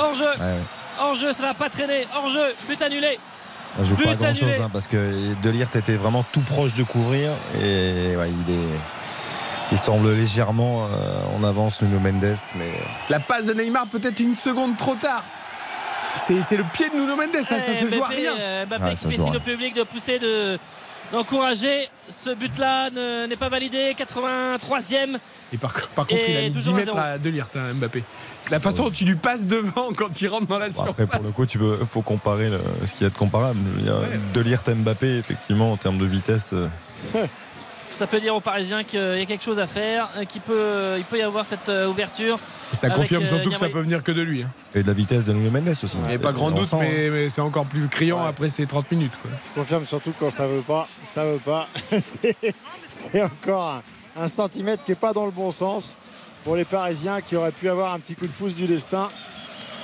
Hors 0.05 0.15
jeu. 0.15 0.25
Ouais, 0.25 0.39
ouais. 0.39 0.61
Hors 1.01 1.15
jeu, 1.17 1.33
ça 1.33 1.43
n'a 1.43 1.55
pas 1.55 1.69
traîné. 1.69 2.07
Hors 2.15 2.29
jeu. 2.29 2.55
But 2.69 2.81
annulé. 2.83 3.19
Ça 3.77 3.83
joue 3.85 3.97
But 3.97 4.05
pas 4.07 4.15
grand 4.15 4.35
chose 4.35 4.43
annulé. 4.45 4.59
parce 4.73 4.87
que 4.87 5.35
Delirte 5.43 5.75
était 5.77 5.97
vraiment 5.97 6.25
tout 6.31 6.41
proche 6.43 6.75
de 6.75 6.85
couvrir 6.85 7.31
et 7.61 8.15
ouais, 8.17 8.31
il 8.31 8.55
est. 8.55 8.79
Il 9.73 9.79
semble 9.79 10.13
légèrement 10.13 10.85
euh, 10.93 11.39
en 11.39 11.43
avance 11.43 11.81
Nuno 11.83 11.99
Mendes, 11.99 12.37
mais 12.55 12.71
La 13.09 13.19
passe 13.19 13.47
de 13.47 13.55
Neymar 13.55 13.87
peut-être 13.87 14.21
une 14.21 14.37
seconde 14.37 14.77
trop 14.77 14.95
tard. 14.95 15.25
C'est 16.17 16.43
c'est 16.43 16.57
le 16.59 16.65
pied 16.65 16.91
de 16.91 16.95
Nuno 16.95 17.17
Mendes, 17.17 17.43
ça, 17.43 17.59
ça 17.59 17.75
se 17.75 17.89
joue 17.89 18.05
à 18.05 18.09
rien. 18.09 18.35
euh, 18.39 18.67
Mbappé 18.67 18.85
Ouais, 18.85 18.95
qui 18.95 19.09
fait 19.09 19.19
signe 19.19 19.37
au 19.37 19.41
public 19.41 19.75
de 19.75 19.83
pousser, 19.83 20.19
de 20.19 20.59
d'encourager. 21.15 21.89
Ce 22.09 22.31
but-là 22.35 22.91
ne- 22.91 23.27
n'est 23.27 23.37
pas 23.37 23.49
validé. 23.49 23.95
83e. 23.97 25.19
Et 25.53 25.57
par, 25.57 25.73
par 25.95 26.07
contre, 26.07 26.21
Et 26.23 26.31
il 26.31 26.37
a 26.37 26.41
mis 26.43 26.51
10 26.51 26.57
toujours 26.59 26.75
à 26.75 26.77
mètres 26.77 26.93
zéro. 26.93 27.05
à 27.07 27.19
Delirte, 27.19 27.57
hein, 27.57 27.73
Mbappé. 27.75 28.03
La 28.51 28.61
façon 28.61 28.85
dont 28.85 28.91
tu 28.91 29.05
lui 29.05 29.15
passes 29.17 29.45
devant 29.45 29.93
quand 29.97 30.21
il 30.21 30.29
rentre 30.29 30.47
dans 30.47 30.59
la 30.59 30.69
Bon, 30.69 30.73
surface. 30.75 30.91
après, 31.01 31.07
pour 31.07 31.23
le 31.27 31.33
coup, 31.33 31.47
tu 31.47 31.59
peux, 31.59 31.79
faut 31.91 32.03
comparer 32.03 32.51
le- 32.51 32.61
ce 32.87 32.93
qu'il 32.93 33.03
y 33.03 33.07
a 33.07 33.11
de 33.11 33.15
comparable. 33.15 33.59
Il 33.79 33.87
y 33.87 33.89
a 33.89 34.01
de 34.35 34.41
lire 34.41 34.61
Mbappé, 34.67 35.17
effectivement, 35.19 35.73
en 35.73 35.77
termes 35.77 35.99
de 35.99 36.07
vitesse. 36.07 36.55
euh, 37.95 37.99
Ça 37.99 38.07
peut 38.07 38.21
dire 38.21 38.35
aux 38.35 38.41
Parisiens 38.41 38.85
qu'il 38.85 39.01
y 39.01 39.23
a 39.23 39.27
quelque 39.27 39.45
chose 39.45 39.59
à 39.59 39.67
faire, 39.67 40.09
euh, 40.17 40.25
qu'il 40.25 40.41
peut, 40.41 40.95
il 40.99 41.05
peut 41.05 41.19
y 41.19 41.23
avoir 41.23 41.47
cette 41.47 41.69
euh, 41.69 41.87
ouverture. 41.89 42.39
Et 42.73 42.77
ça 42.77 42.91
confirme 42.91 43.25
euh, 43.25 43.27
surtout 43.27 43.51
que 43.51 43.57
ça 43.59 43.69
peut 43.69 43.81
venir 43.81 44.03
que 44.03 44.13
de 44.13 44.23
lui. 44.23 44.43
hein. 44.43 44.51
Et 44.75 44.83
de 44.83 44.87
la 44.87 44.93
vitesse 44.93 45.25
de 45.25 45.33
Nuno 45.33 45.51
Mendes 45.51 45.69
aussi. 45.69 45.87
Il 45.95 45.99
n'y 46.01 46.05
avait 46.07 46.17
C'est- 46.17 46.23
pas 46.23 46.33
grand 46.33 46.51
doute, 46.51 46.69
sent, 46.69 46.77
hein. 46.77 46.81
mais, 46.83 47.11
mais 47.11 47.29
c'est 47.31 47.41
encore 47.41 47.67
plus 47.67 47.87
criant 47.89 48.25
après 48.25 48.49
ces 48.51 48.67
30 48.67 48.91
minutes. 48.93 49.15
Quoi. 49.23 49.31
Je 49.55 49.61
confirme 49.61 49.87
surtout 49.87 50.13
quand 50.19 50.31
ça 50.31 50.47
veut 50.47 50.61
pas, 50.63 50.87
ça 51.03 51.25
veut 51.25 51.39
pas. 51.39 51.69
C'est- 52.01 52.37
C'est 52.89 53.23
encore 53.23 53.81
un, 54.17 54.23
un 54.23 54.29
centimètre 54.29 54.85
qui 54.85 54.91
n'est 54.93 54.97
pas 54.97 55.13
dans 55.13 55.25
le 55.27 55.33
bon 55.33 55.51
sens 55.51 55.97
pour 56.45 56.57
les 56.57 56.65
Parisiens 56.65 57.21
qui 57.21 57.37
auraient 57.37 57.53
pu 57.53 57.69
avoir 57.69 57.93
un 57.95 57.99
petit 58.01 58.15
coup 58.15 58.27
de 58.27 58.33
pouce 58.33 58.55
du 58.55 58.67
destin. 58.67 59.09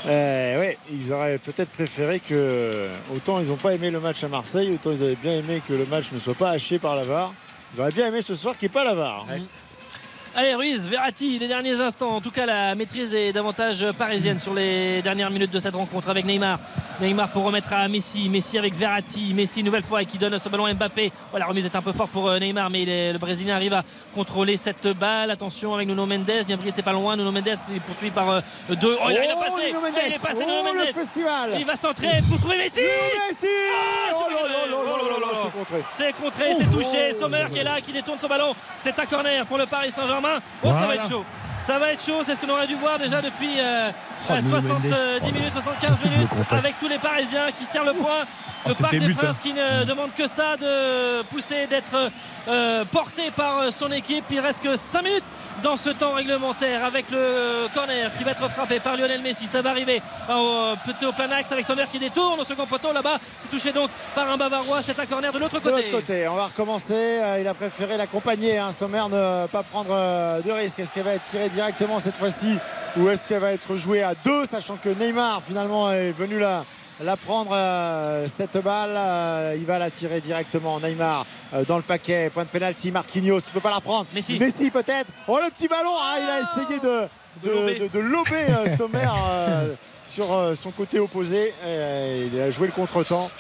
Euh, 0.07 0.59
ouais, 0.61 0.79
ils 0.91 1.13
auraient 1.13 1.37
peut-être 1.39 1.69
préféré 1.71 2.21
que 2.21 2.89
autant 3.15 3.39
ils 3.39 3.49
n'ont 3.49 3.57
pas 3.57 3.75
aimé 3.75 3.91
le 3.91 4.01
match 4.01 4.25
à 4.25 4.29
Marseille, 4.29 4.71
autant 4.73 4.93
ils 4.93 5.03
avaient 5.03 5.15
bien 5.17 5.33
aimé 5.33 5.61
que 5.69 5.75
le 5.75 5.85
match 5.85 6.07
ne 6.13 6.19
soit 6.19 6.35
pas 6.35 6.51
haché 6.51 6.79
par 6.79 6.97
la 6.97 7.05
VAR. 7.05 7.35
Auraient 7.79 7.93
bien 7.93 8.09
aimé 8.09 8.23
ce 8.23 8.35
soir 8.35 8.57
qu'il 8.57 8.67
n'y 8.67 8.73
ait 8.73 8.75
pas 8.75 8.85
la 8.85 8.95
VAR. 8.95 9.27
Allez, 10.37 10.55
Ruiz, 10.55 10.87
Verratti, 10.87 11.39
les 11.41 11.49
derniers 11.49 11.81
instants. 11.81 12.11
En 12.17 12.21
tout 12.21 12.31
cas, 12.31 12.47
la 12.47 12.77
maîtrise 12.77 13.13
est 13.15 13.33
davantage 13.33 13.85
parisienne 13.99 14.39
sur 14.39 14.55
les 14.55 15.03
dernières 15.03 15.29
minutes 15.29 15.51
de 15.51 15.59
cette 15.59 15.75
rencontre 15.75 16.09
avec 16.09 16.25
Neymar. 16.25 16.61
Neymar 17.01 17.31
pour 17.31 17.43
remettre 17.43 17.73
à 17.73 17.89
Messi. 17.89 18.29
Messi 18.29 18.57
avec 18.57 18.75
Verratti. 18.75 19.35
Messi, 19.35 19.59
une 19.61 19.67
nouvelle 19.67 19.83
fois, 19.83 20.05
qui 20.05 20.19
donne 20.19 20.39
ce 20.39 20.49
ballon 20.49 20.67
à 20.67 20.73
Mbappé. 20.73 21.11
Oh, 21.35 21.39
la 21.39 21.47
remise 21.47 21.67
est 21.67 21.75
un 21.75 21.83
peu 21.83 21.91
forte 21.93 22.13
pour 22.13 22.29
euh, 22.29 22.39
Neymar, 22.39 22.71
mais 22.71 22.83
il 22.83 22.89
est- 22.89 23.13
le 23.13 23.19
Brésilien 23.19 23.57
arrive 23.57 23.73
à 23.75 23.83
contrôler 24.15 24.57
cette 24.57 24.87
balle. 24.87 25.33
Attention 25.33 25.75
avec 25.75 25.89
Nuno 25.89 26.07
Mendes. 26.07 26.31
Gnabry 26.47 26.67
n'était 26.67 26.83
pas 26.83 26.93
loin. 26.93 27.17
Nuno 27.17 27.33
Mendes 27.33 27.49
est 27.49 27.81
poursuivi 27.85 28.13
par 28.13 28.31
euh, 28.31 28.41
deux. 28.81 28.97
Oh, 29.05 29.09
il 29.11 29.17
a- 29.19 29.21
Oh, 29.37 29.41
passé. 29.41 29.67
Nuno 29.67 29.81
Mendes. 29.81 29.95
Il 30.07 30.13
est 30.13 30.23
passé, 30.23 30.43
Oh, 30.43 30.49
Nuno 30.49 30.73
le 30.73 30.79
Mendes. 30.79 30.95
festival. 30.95 31.51
Il 31.59 31.67
va 31.67 31.75
centrer 31.75 32.21
pour 32.29 32.39
trouver 32.39 32.57
Messi. 32.59 32.81
Messi 32.81 33.47
Oh 34.15 34.17
Oh. 34.73 35.77
C'est 35.89 36.13
contré, 36.13 36.55
c'est 36.57 36.71
touché. 36.71 37.15
Sommer 37.19 37.45
qui 37.53 37.59
est 37.59 37.65
là, 37.65 37.81
qui 37.81 37.93
détourne 37.93 38.19
son 38.21 38.29
ballon. 38.29 38.55
C'est 38.77 38.97
un 38.99 39.07
corner 39.07 39.45
pour 39.47 39.59
le 39.59 39.67
Paris 39.67 39.91
Saint-Germain. 39.91 40.20
Oh, 40.63 40.71
ça 40.73 40.87
va 40.87 40.95
être 40.95 41.09
chaud. 41.09 41.25
Ça 41.65 41.79
va 41.79 41.93
être 41.93 42.05
chaud, 42.05 42.23
c'est 42.25 42.35
ce 42.35 42.41
qu'on 42.41 42.49
aurait 42.49 42.67
dû 42.67 42.75
voir 42.75 42.99
déjà 42.99 43.21
depuis 43.21 43.61
euh, 43.61 43.91
Oh, 44.29 44.33
euh, 44.33 44.41
Nuno 44.41 44.61
70 44.61 44.69
Mendes. 44.91 45.33
minutes, 45.33 45.53
75 45.53 46.05
minutes, 46.05 46.29
avec 46.51 46.79
tous 46.79 46.89
les 46.89 46.99
Parisiens 46.99 47.51
qui 47.57 47.65
serrent 47.65 47.85
le 47.87 47.93
point. 47.95 48.25
Oh, 48.65 48.69
le 48.69 48.75
Parc 48.75 48.93
c'était 48.93 48.99
des 48.99 49.07
but, 49.07 49.17
Princes 49.17 49.37
hein. 49.37 49.41
qui 49.43 49.53
ne 49.55 49.85
demande 49.85 50.11
que 50.15 50.27
ça 50.27 50.57
de 50.57 51.23
pousser, 51.25 51.67
d'être 51.69 52.11
euh, 52.49 52.85
porté 52.87 53.31
par 53.31 53.59
euh, 53.61 53.71
son 53.71 53.91
équipe. 53.93 54.25
Il 54.31 54.41
reste 54.41 54.63
que 54.63 54.77
5 54.77 55.03
minutes 55.03 55.25
dans 55.63 55.77
ce 55.77 55.91
temps 55.91 56.13
réglementaire 56.13 56.85
avec 56.85 57.11
le 57.11 57.67
corner 57.75 58.11
qui 58.17 58.25
va 58.25 58.31
être 58.33 58.49
frappé 58.51 58.81
par 58.81 58.97
Lionel 58.97 59.21
Messi. 59.21 59.47
Ça 59.47 59.61
va 59.63 59.71
arriver 59.71 60.01
au, 60.31 60.75
au 61.07 61.13
plein 61.13 61.31
axe 61.33 61.53
avec 61.53 61.65
Sommer 61.67 61.85
qui 61.91 61.99
détourne 61.99 62.41
au 62.41 62.45
second 62.45 62.67
poteau 62.67 62.93
là-bas. 62.93 63.19
C'est 63.41 63.49
touché 63.51 63.73
donc 63.73 63.91
par 64.15 64.31
un 64.31 64.37
Bavarois. 64.39 64.81
C'est 64.83 64.99
un 64.99 65.07
corner 65.07 65.33
de 65.33 65.39
l'autre 65.39 65.57
De 65.61 65.61
côté. 65.61 65.77
l'autre 65.83 65.91
côté, 65.91 66.29
on 66.29 66.35
va 66.37 66.47
recommencer. 66.47 66.95
Euh, 66.95 67.39
Il 67.41 67.47
a 67.49 67.53
préféré 67.55 67.97
l'accompagner. 67.99 68.59
Hein. 68.59 68.71
Sommer 68.73 69.03
ne 69.11 69.47
pas 69.49 69.63
prendre 69.63 69.91
euh, 69.93 70.41
de 70.41 70.51
risque. 70.51 70.79
Est-ce 70.79 70.93
qu'elle 70.93 71.05
va 71.05 71.15
être 71.15 71.25
tirée 71.25 71.50
directement 71.51 72.01
cette 72.01 72.17
fois-ci 72.17 72.57
ou 72.97 73.09
est-ce 73.09 73.27
qu'elle 73.29 73.41
va 73.41 73.53
être 73.53 73.77
jouée 73.77 74.03
à 74.03 74.15
deux, 74.25 74.45
sachant 74.47 74.77
que 74.77 74.89
Neymar 74.89 75.43
finalement 75.43 75.93
est 75.93 76.11
venu 76.13 76.39
la, 76.41 76.65
la 77.03 77.17
prendre 77.17 77.53
euh, 77.55 78.27
cette 78.27 78.57
balle. 78.59 78.95
Euh, 78.97 79.55
il 79.57 79.65
va 79.65 79.79
la 79.79 79.91
tirer 79.91 80.21
directement. 80.21 80.81
Neymar 80.81 81.25
euh, 81.55 81.65
dans 81.65 81.77
le 81.77 81.83
paquet. 81.83 82.31
Point 82.35 82.45
de 82.45 82.49
pénalty. 82.49 82.91
Marquinhos 82.91 83.41
qui 83.41 83.53
peut 83.53 83.61
pas 83.61 83.71
la 83.71 83.81
prendre. 83.81 84.07
Messi. 84.13 84.71
peut-être. 84.71 85.13
Oh 85.29 85.39
le 85.43 85.51
petit 85.51 85.69
ballon. 85.69 85.93
Ah, 86.03 86.17
il 86.21 86.29
a 86.29 86.41
essayé 86.41 86.81
de 86.81 87.09
de, 87.45 87.51
lober. 87.51 87.79
de- 87.79 87.87
de 87.89 87.99
lober, 88.01 88.77
Sommer 88.77 89.07
euh, 89.07 89.75
sur 90.03 90.33
euh, 90.33 90.55
son 90.57 90.73
côté 90.73 90.99
opposé. 90.99 91.55
Euh, 91.65 92.29
il 92.33 92.41
a 92.41 92.51
joué 92.51 92.67
le 92.67 92.73
contre-temps. 92.73 93.31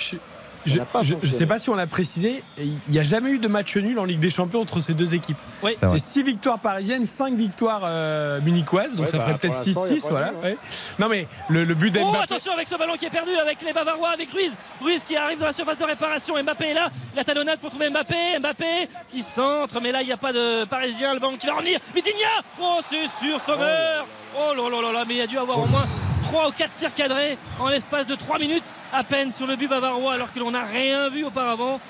Je 0.67 0.79
pas 0.81 1.03
je- 1.03 1.09
je 1.09 1.13
fonctionné. 1.15 1.39
sais 1.39 1.47
pas 1.47 1.59
si 1.59 1.71
on 1.71 1.75
l'a 1.75 1.87
précisé, 1.87 2.43
il 2.59 2.73
n'y 2.89 2.99
a 2.99 3.03
jamais 3.03 3.31
eu 3.31 3.39
de 3.39 3.49
match 3.49 3.77
nul 3.77 3.99
en 3.99 4.05
Ligue 4.05 4.21
des 4.21 4.31
Champions 4.31 4.61
entre 4.61 4.81
ces 4.81 4.95
deux 4.95 5.15
équipes. 5.15 5.37
Oui. 5.63 5.73
C'est 5.81 5.87
vrai. 5.87 5.99
C'est 5.99 6.05
6 6.05 6.23
victoires 6.23 6.59
parisiennes, 6.59 7.07
5 7.07 7.35
victoires 7.35 7.83
euh, 7.85 8.41
munichoises, 8.41 8.95
donc 8.97 9.07
Ouais, 9.07 9.11
ça 9.11 9.19
bah, 9.19 9.25
ferait 9.25 9.39
peut-être 9.39 9.55
pour 9.55 9.65
l'instant, 9.67 9.85
6-6. 9.85 9.89
il 9.91 9.95
y 9.95 9.99
a 9.99 10.03
pas 10.03 10.09
Voilà, 10.11 10.33
ouais. 10.43 10.59
Non 10.99 11.09
mais 11.09 11.27
le, 11.49 11.65
le 11.65 11.75
but 11.75 11.95
Oh 11.97 12.05
d'Mbappé. 12.05 12.25
attention 12.25 12.53
avec 12.53 12.67
ce 12.69 12.77
ballon 12.77 12.97
qui 12.99 13.07
est 13.07 13.11
perdu 13.11 13.31
avec 13.37 13.63
les 13.63 13.73
Bavarois 13.73 14.11
avec 14.11 14.31
Ruiz 14.31 14.55
Ruiz 14.83 15.03
qui 15.05 15.17
arrive 15.17 15.39
dans 15.39 15.47
la 15.47 15.53
surface 15.53 15.79
de 15.79 15.85
réparation 15.85 16.35
Mbappé 16.43 16.67
est 16.67 16.75
là 16.75 16.91
la 17.17 17.25
talonnade 17.25 17.59
pour 17.59 17.71
trouver 17.71 17.89
Mbappé 17.91 18.39
Mbappé 18.41 18.89
qui 19.11 19.23
centre 19.23 19.81
mais 19.81 19.93
là 19.93 20.03
il 20.03 20.07
n'y 20.07 20.13
a 20.13 20.17
pas 20.17 20.33
de 20.33 20.65
parisien 20.67 21.15
le 21.15 21.21
ballon 21.21 21.37
qui 21.39 21.47
va 21.47 21.55
revenir 21.55 21.79
Vitinha 21.95 22.15
oh 22.61 22.81
c'est 22.89 23.07
sûr 23.25 23.41
Sommer 23.47 24.03
oh 24.37 24.55
là 24.55 24.63
là 24.71 24.83
là 24.83 24.93
là 24.93 25.05
mais 25.07 25.15
il 25.15 25.19
y 25.19 25.23
a 25.23 25.27
dû 25.27 25.39
avoir 25.39 25.59
au 25.59 25.67
moins 25.67 25.85
3 26.31 26.47
ou 26.47 26.53
4 26.53 26.75
tirs 26.77 26.95
cadrés 26.95 27.37
en 27.59 27.69
l'espace 27.69 28.07
de 28.07 28.15
3 28.15 28.39
minutes 28.39 28.63
à 28.93 29.03
peine 29.03 29.33
sur 29.33 29.49
le 29.49 29.57
but 29.57 29.69
bavarois 29.69 30.13
alors 30.13 30.33
que 30.33 30.39
l'on 30.39 30.53
n'a 30.53 30.63
rien 30.63 31.09
vu 31.09 31.25
auparavant 31.25 31.81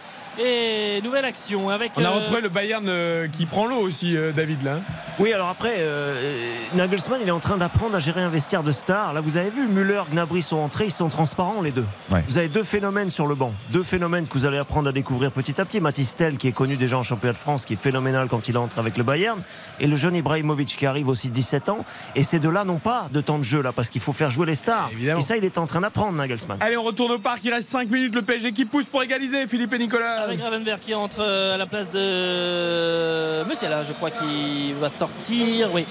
et 0.43 1.01
nouvelle 1.03 1.25
action 1.25 1.71
avec 1.71 1.93
On 1.97 2.05
a 2.05 2.09
euh, 2.09 2.11
retrouvé 2.11 2.41
le 2.41 2.49
Bayern 2.49 2.87
euh, 2.89 3.29
qui 3.29 3.47
prend 3.47 3.67
l'eau 3.67 3.81
aussi, 3.81 4.17
euh, 4.17 4.33
David 4.33 4.62
là. 4.62 4.79
Oui, 5.19 5.35
alors 5.35 5.49
après, 5.49 5.75
euh, 5.79 6.55
Nagelsmann, 6.75 7.21
il 7.23 7.29
est 7.29 7.33
en 7.33 7.41
train 7.41 7.59
d'apprendre 7.59 7.95
à 7.95 7.99
gérer 7.99 8.23
un 8.23 8.31
vestiaire 8.31 8.62
de 8.62 8.73
stars. 8.73 9.12
Là, 9.12 9.21
vous 9.21 9.37
avez 9.37 9.51
vu, 9.51 9.67
Müller, 9.67 10.01
Gnabry 10.11 10.41
sont 10.41 10.57
entrés, 10.57 10.87
ils 10.87 10.91
sont 10.91 11.11
transparents 11.11 11.61
les 11.61 11.73
deux. 11.73 11.85
Ouais. 12.11 12.25
Vous 12.27 12.39
avez 12.39 12.49
deux 12.49 12.65
phénomènes 12.65 13.11
sur 13.11 13.27
le 13.27 13.35
banc. 13.35 13.53
Deux 13.71 13.83
phénomènes 13.83 14.27
que 14.27 14.33
vous 14.33 14.47
allez 14.47 14.57
apprendre 14.57 14.89
à 14.89 14.93
découvrir 14.93 15.31
petit 15.31 15.61
à 15.61 15.67
petit. 15.67 15.79
Mathis 15.79 16.17
Tel, 16.17 16.39
qui 16.39 16.49
est 16.49 16.53
connu 16.53 16.79
déjà 16.79 16.97
en 16.97 17.03
championnat 17.03 17.35
de 17.35 17.39
France, 17.39 17.67
qui 17.67 17.75
est 17.75 17.77
phénoménal 17.77 18.29
quand 18.29 18.49
il 18.49 18.57
entre 18.57 18.79
avec 18.79 18.97
le 18.97 19.05
Bayern. 19.05 19.39
Et 19.79 19.87
le 19.87 19.97
jeune 19.97 20.17
Ibrahimovic, 20.17 20.75
qui 20.79 20.87
arrive 20.87 21.09
aussi 21.09 21.29
17 21.29 21.69
ans. 21.69 21.85
Et 22.15 22.23
ces 22.23 22.39
deux-là 22.39 22.65
n'ont 22.65 22.79
pas 22.79 23.09
de 23.12 23.21
temps 23.21 23.39
de 23.39 23.45
jeu, 23.45 23.61
là, 23.61 23.73
parce 23.73 23.91
qu'il 23.91 24.01
faut 24.01 24.15
faire 24.15 24.31
jouer 24.31 24.47
les 24.47 24.55
stars. 24.55 24.91
Et 24.99 25.21
ça, 25.21 25.37
il 25.37 25.45
est 25.45 25.59
en 25.59 25.67
train 25.67 25.83
d'apprendre, 25.83 26.12
Nagelsmann. 26.17 26.57
Allez, 26.61 26.79
on 26.79 26.83
retourne 26.83 27.12
au 27.12 27.19
parc, 27.19 27.45
il 27.45 27.53
reste 27.53 27.69
5 27.69 27.91
minutes, 27.91 28.15
le 28.15 28.23
PSG 28.23 28.53
qui 28.53 28.65
pousse 28.65 28.87
pour 28.87 29.03
égaliser, 29.03 29.47
Philippe 29.47 29.75
et 29.75 29.79
Nicolas. 29.79 30.29
Gravenberg 30.36 30.81
qui 30.81 30.94
entre 30.94 31.20
euh, 31.20 31.55
à 31.55 31.57
la 31.57 31.66
place 31.66 31.90
de 31.90 33.48
Musiala, 33.48 33.85
je 33.85 33.93
crois 33.93 34.11
qu'il 34.11 34.74
va 34.81 34.89
sortir, 34.89 35.69
oui. 35.73 35.85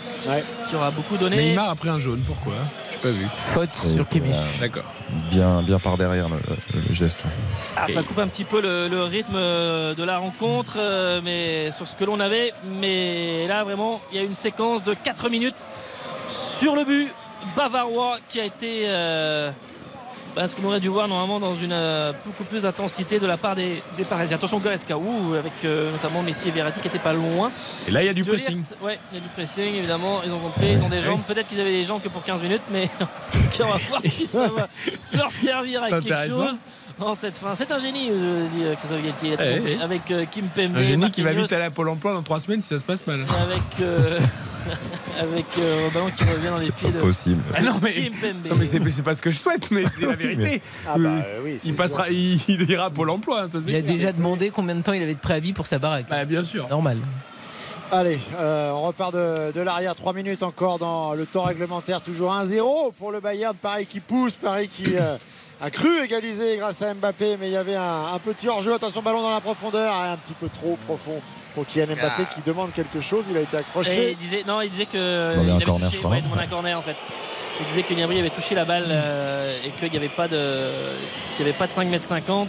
Qui 0.70 0.76
aura 0.76 0.92
beaucoup 0.92 1.18
donné. 1.18 1.36
Neymar 1.38 1.70
a 1.70 1.76
pris 1.76 1.90
un 1.90 2.00
jaune, 2.00 2.22
pourquoi 2.26 2.54
Je 2.92 2.96
n'ai 2.96 3.02
pas 3.14 3.20
vu. 3.20 3.28
Faute 3.36 3.70
Et 3.90 3.94
sur 3.96 4.08
Kimmich. 4.08 4.36
euh, 4.36 4.60
D'accord. 4.62 4.84
Bien, 5.32 5.62
bien 5.62 5.80
par 5.80 5.98
derrière 5.98 6.28
le, 6.30 6.36
le 6.88 6.94
geste. 6.94 7.20
Ah, 7.76 7.88
ça 7.88 8.04
coupe 8.04 8.20
un 8.20 8.28
petit 8.28 8.44
peu 8.44 8.62
le, 8.62 8.88
le 8.88 9.04
rythme 9.04 9.36
euh, 9.36 9.94
de 9.96 10.04
la 10.04 10.18
rencontre, 10.18 10.74
euh, 10.78 11.22
mais 11.24 11.72
sur 11.72 11.88
ce 11.88 11.96
que 11.96 12.06
l'on 12.06 12.20
avait. 12.20 12.54
Mais 12.80 13.48
là, 13.48 13.64
vraiment, 13.64 14.02
il 14.12 14.18
y 14.18 14.22
a 14.22 14.24
une 14.24 14.36
séquence 14.36 14.84
de 14.84 14.94
4 14.94 15.30
minutes 15.30 15.66
sur 16.60 16.76
le 16.76 16.84
but 16.86 17.12
bavarois 17.56 18.18
qui 18.30 18.40
a 18.40 18.46
été. 18.46 18.84
euh, 18.88 19.52
bah, 20.40 20.48
ce 20.48 20.56
qu'on 20.56 20.64
aurait 20.64 20.80
dû 20.80 20.88
voir 20.88 21.10
normalement 21.10 21.38
dans 21.38 21.54
une 21.54 21.74
euh, 21.74 22.14
beaucoup 22.26 22.46
plus 22.46 22.62
d'intensité 22.64 23.20
de 23.20 23.28
la 23.28 23.36
part 23.36 23.56
des, 23.56 23.84
des 23.98 24.06
Parisiens. 24.06 24.38
Attention 24.38 24.60
Goretzka, 24.60 24.98
ouh, 24.98 25.34
avec 25.34 25.52
euh, 25.66 25.92
notamment 25.92 26.24
Messi 26.24 26.48
et 26.48 26.52
Verratti 26.52 26.80
qui 26.80 26.88
n'étaient 26.88 26.98
pas 26.98 27.12
loin. 27.12 27.52
Et 27.90 27.92
là, 27.92 28.02
il 28.02 28.06
y 28.06 28.10
a 28.10 28.14
du 28.14 28.22
De 28.22 28.30
pressing. 28.30 28.64
Ouais, 28.82 28.98
il 29.12 29.16
y 29.16 29.18
a 29.18 29.22
du 29.22 29.28
pressing 29.28 29.76
évidemment. 29.76 30.22
Ils 30.24 30.32
ont 30.32 30.40
compris, 30.40 30.72
ils 30.72 30.82
ont 30.82 30.88
des 30.88 31.02
jambes. 31.02 31.20
Peut-être 31.28 31.48
qu'ils 31.48 31.60
avaient 31.60 31.74
des 31.74 31.84
jambes 31.84 32.02
que 32.02 32.08
pour 32.08 32.24
15 32.24 32.42
minutes, 32.42 32.62
mais 32.72 32.84
en 33.02 33.06
tout 33.06 33.58
cas, 33.58 33.66
on 33.66 33.72
va 33.72 33.78
voir 33.90 34.02
si 34.06 34.26
ça 34.26 34.48
va 34.48 34.70
leur 35.14 35.30
servir 35.30 35.84
à 35.84 35.90
quelque 35.90 36.30
chose. 36.30 36.60
En 37.00 37.14
cette 37.16 37.38
fin, 37.38 37.56
c'est 37.56 37.72
un 37.72 37.80
génie, 37.80 38.10
je 38.10 38.58
dis 38.58 38.64
euh, 38.66 38.76
Christophe 38.76 39.02
Galtier. 39.04 39.36
Eh, 39.40 39.62
eh. 39.78 39.82
Avec 39.82 40.12
euh, 40.12 40.26
Kim 40.30 40.46
Pembe, 40.48 40.76
Un 40.76 40.84
génie 40.84 41.10
qui 41.12 41.22
va 41.22 41.32
vite 41.34 41.52
aller 41.54 41.64
à 41.64 41.72
Pôle 41.72 41.88
emploi 41.90 42.14
dans 42.14 42.24
3 42.24 42.42
semaines 42.42 42.62
si 42.62 42.68
ça 42.68 42.78
se 42.78 42.84
passe 42.84 43.08
mal. 43.08 43.22
avec 43.42 43.62
euh, 43.80 44.20
avec 45.22 45.46
euh, 45.60 45.90
ballon 45.94 46.08
qui 46.16 46.24
revient 46.26 46.50
dans 46.50 46.58
les 46.58 46.72
pieds 46.72 46.92
de 46.92 47.00
Possible. 47.00 47.42
Ah 47.56 47.62
non 47.62 47.76
mais, 47.82 47.94
Kim 47.94 48.14
Pembe. 48.14 48.48
non, 48.50 48.56
mais 48.58 48.66
c'est 48.66 49.02
pas 49.04 49.14
ce 49.14 49.22
que 49.22 49.32
je 49.32 49.38
souhaite, 49.38 49.72
mais 49.72 49.84
c'est 49.94 50.06
la 50.06 50.16
vérité. 50.18 50.62
Ah 50.88 50.98
bah, 50.98 51.10
euh, 51.26 51.40
oui, 51.44 51.58
il 51.64 51.74
passera, 51.76 52.10
il, 52.10 52.40
il 52.50 52.70
ira 52.70 52.86
à 52.86 52.90
Pôle 52.90 53.10
emploi, 53.12 53.48
ça 53.50 53.60
Il 53.66 53.76
a 53.76 53.80
sûr. 53.80 53.88
déjà 53.88 54.12
demandé 54.12 54.50
combien 54.50 54.76
de 54.76 54.82
temps 54.82 54.94
il 54.94 55.02
avait 55.02 55.16
de 55.16 55.20
préavis 55.20 55.54
pour 55.54 55.68
sa 55.68 55.80
baraque. 55.80 56.08
Bah, 56.10 56.26
bien 56.26 56.44
sûr. 56.44 56.68
Normal. 56.68 56.98
Allez, 57.92 58.20
euh, 58.40 58.70
on 58.72 58.82
repart 58.84 59.14
de, 59.14 59.52
de 59.52 59.62
l'arrière. 59.62 59.96
3 59.96 60.14
minutes 60.14 60.44
encore 60.44 60.78
dans 60.78 61.16
le 61.16 61.26
temps 61.26 61.44
réglementaire. 61.44 62.02
Toujours 62.02 62.32
1-0 62.34 62.94
pour 62.94 63.12
le 63.12 63.20
Bayern. 63.20 63.56
Paris 63.56 63.88
qui 63.88 64.00
pousse, 64.00 64.34
Paris 64.34 64.68
qui 64.68 64.96
euh, 64.96 65.18
a 65.62 65.70
cru 65.72 65.88
égaliser 66.04 66.58
grâce 66.58 66.82
à 66.82 66.94
Mbappé. 66.94 67.38
Mais 67.40 67.48
il 67.48 67.54
y 67.54 67.58
avait 67.58 67.76
un, 67.76 68.14
un 68.14 68.20
petit 68.20 68.48
hors-jeu. 68.48 68.74
Attention, 68.74 69.02
ballon 69.02 69.22
dans 69.22 69.32
la 69.32 69.42
profondeur. 69.42 69.94
Ah, 69.94 70.12
Un 70.14 70.18
petit 70.18 70.34
peu 70.34 70.50
trop 70.50 70.78
profond 70.86 71.22
pour 71.56 71.66
Kylian 71.66 71.96
Mbappé 71.96 72.24
qui 72.34 72.42
demande 72.42 72.72
quelque 72.74 73.02
chose. 73.02 73.26
Il 73.30 73.38
a 73.38 73.42
été 73.42 73.58
Et 73.58 73.60
accroché. 73.60 74.12
il 74.12 74.18
disait, 74.18 74.44
non, 74.48 74.62
il 74.62 74.70
disait 74.70 74.86
que 74.86 75.36
Bon, 75.36 75.44
il 75.44 75.52
avait 75.52 75.64
corner, 75.66 75.88
touché, 75.88 75.96
je 75.98 76.00
crois. 76.02 76.12
ouais, 76.12 76.20
il 76.20 76.24
demandait 76.24 76.44
un 76.44 76.48
corner 76.48 76.78
en 76.78 76.82
fait. 76.82 76.96
Il 77.62 77.66
disait 77.66 77.84
que 77.84 77.94
Gnabry 77.94 78.20
avait 78.20 78.30
touché 78.30 78.56
la 78.56 78.64
balle 78.64 78.86
euh, 78.88 79.58
et 79.66 79.70
qu'il 79.72 79.92
n'y 79.92 79.98
avait 79.98 80.08
pas 80.08 80.30
de, 80.30 80.70
qu'il 81.36 81.46
y 81.46 81.50
avait 81.50 81.58
pas 81.58 81.68
de 81.68 81.74
5 81.74 81.90
mètres 81.90 82.06
50 82.06 82.48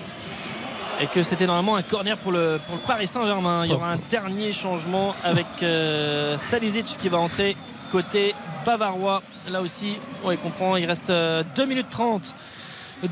et 1.02 1.06
que 1.08 1.22
c'était 1.24 1.46
normalement 1.46 1.74
un 1.76 1.82
corner 1.82 2.16
pour 2.16 2.30
le, 2.30 2.60
pour 2.66 2.76
le 2.76 2.82
Paris 2.82 3.08
Saint-Germain. 3.08 3.64
Il 3.64 3.72
y 3.72 3.74
aura 3.74 3.92
un 3.92 3.98
dernier 4.08 4.52
changement 4.52 5.14
avec 5.24 5.46
euh, 5.62 6.38
Stalisic 6.38 6.84
qui 7.00 7.08
va 7.08 7.18
entrer 7.18 7.56
côté 7.90 8.34
bavarois. 8.64 9.22
Là 9.50 9.62
aussi, 9.62 9.96
on 10.22 10.36
comprend, 10.36 10.76
il 10.76 10.84
reste 10.86 11.08
2 11.10 11.42
minutes 11.66 11.90
30 11.90 12.34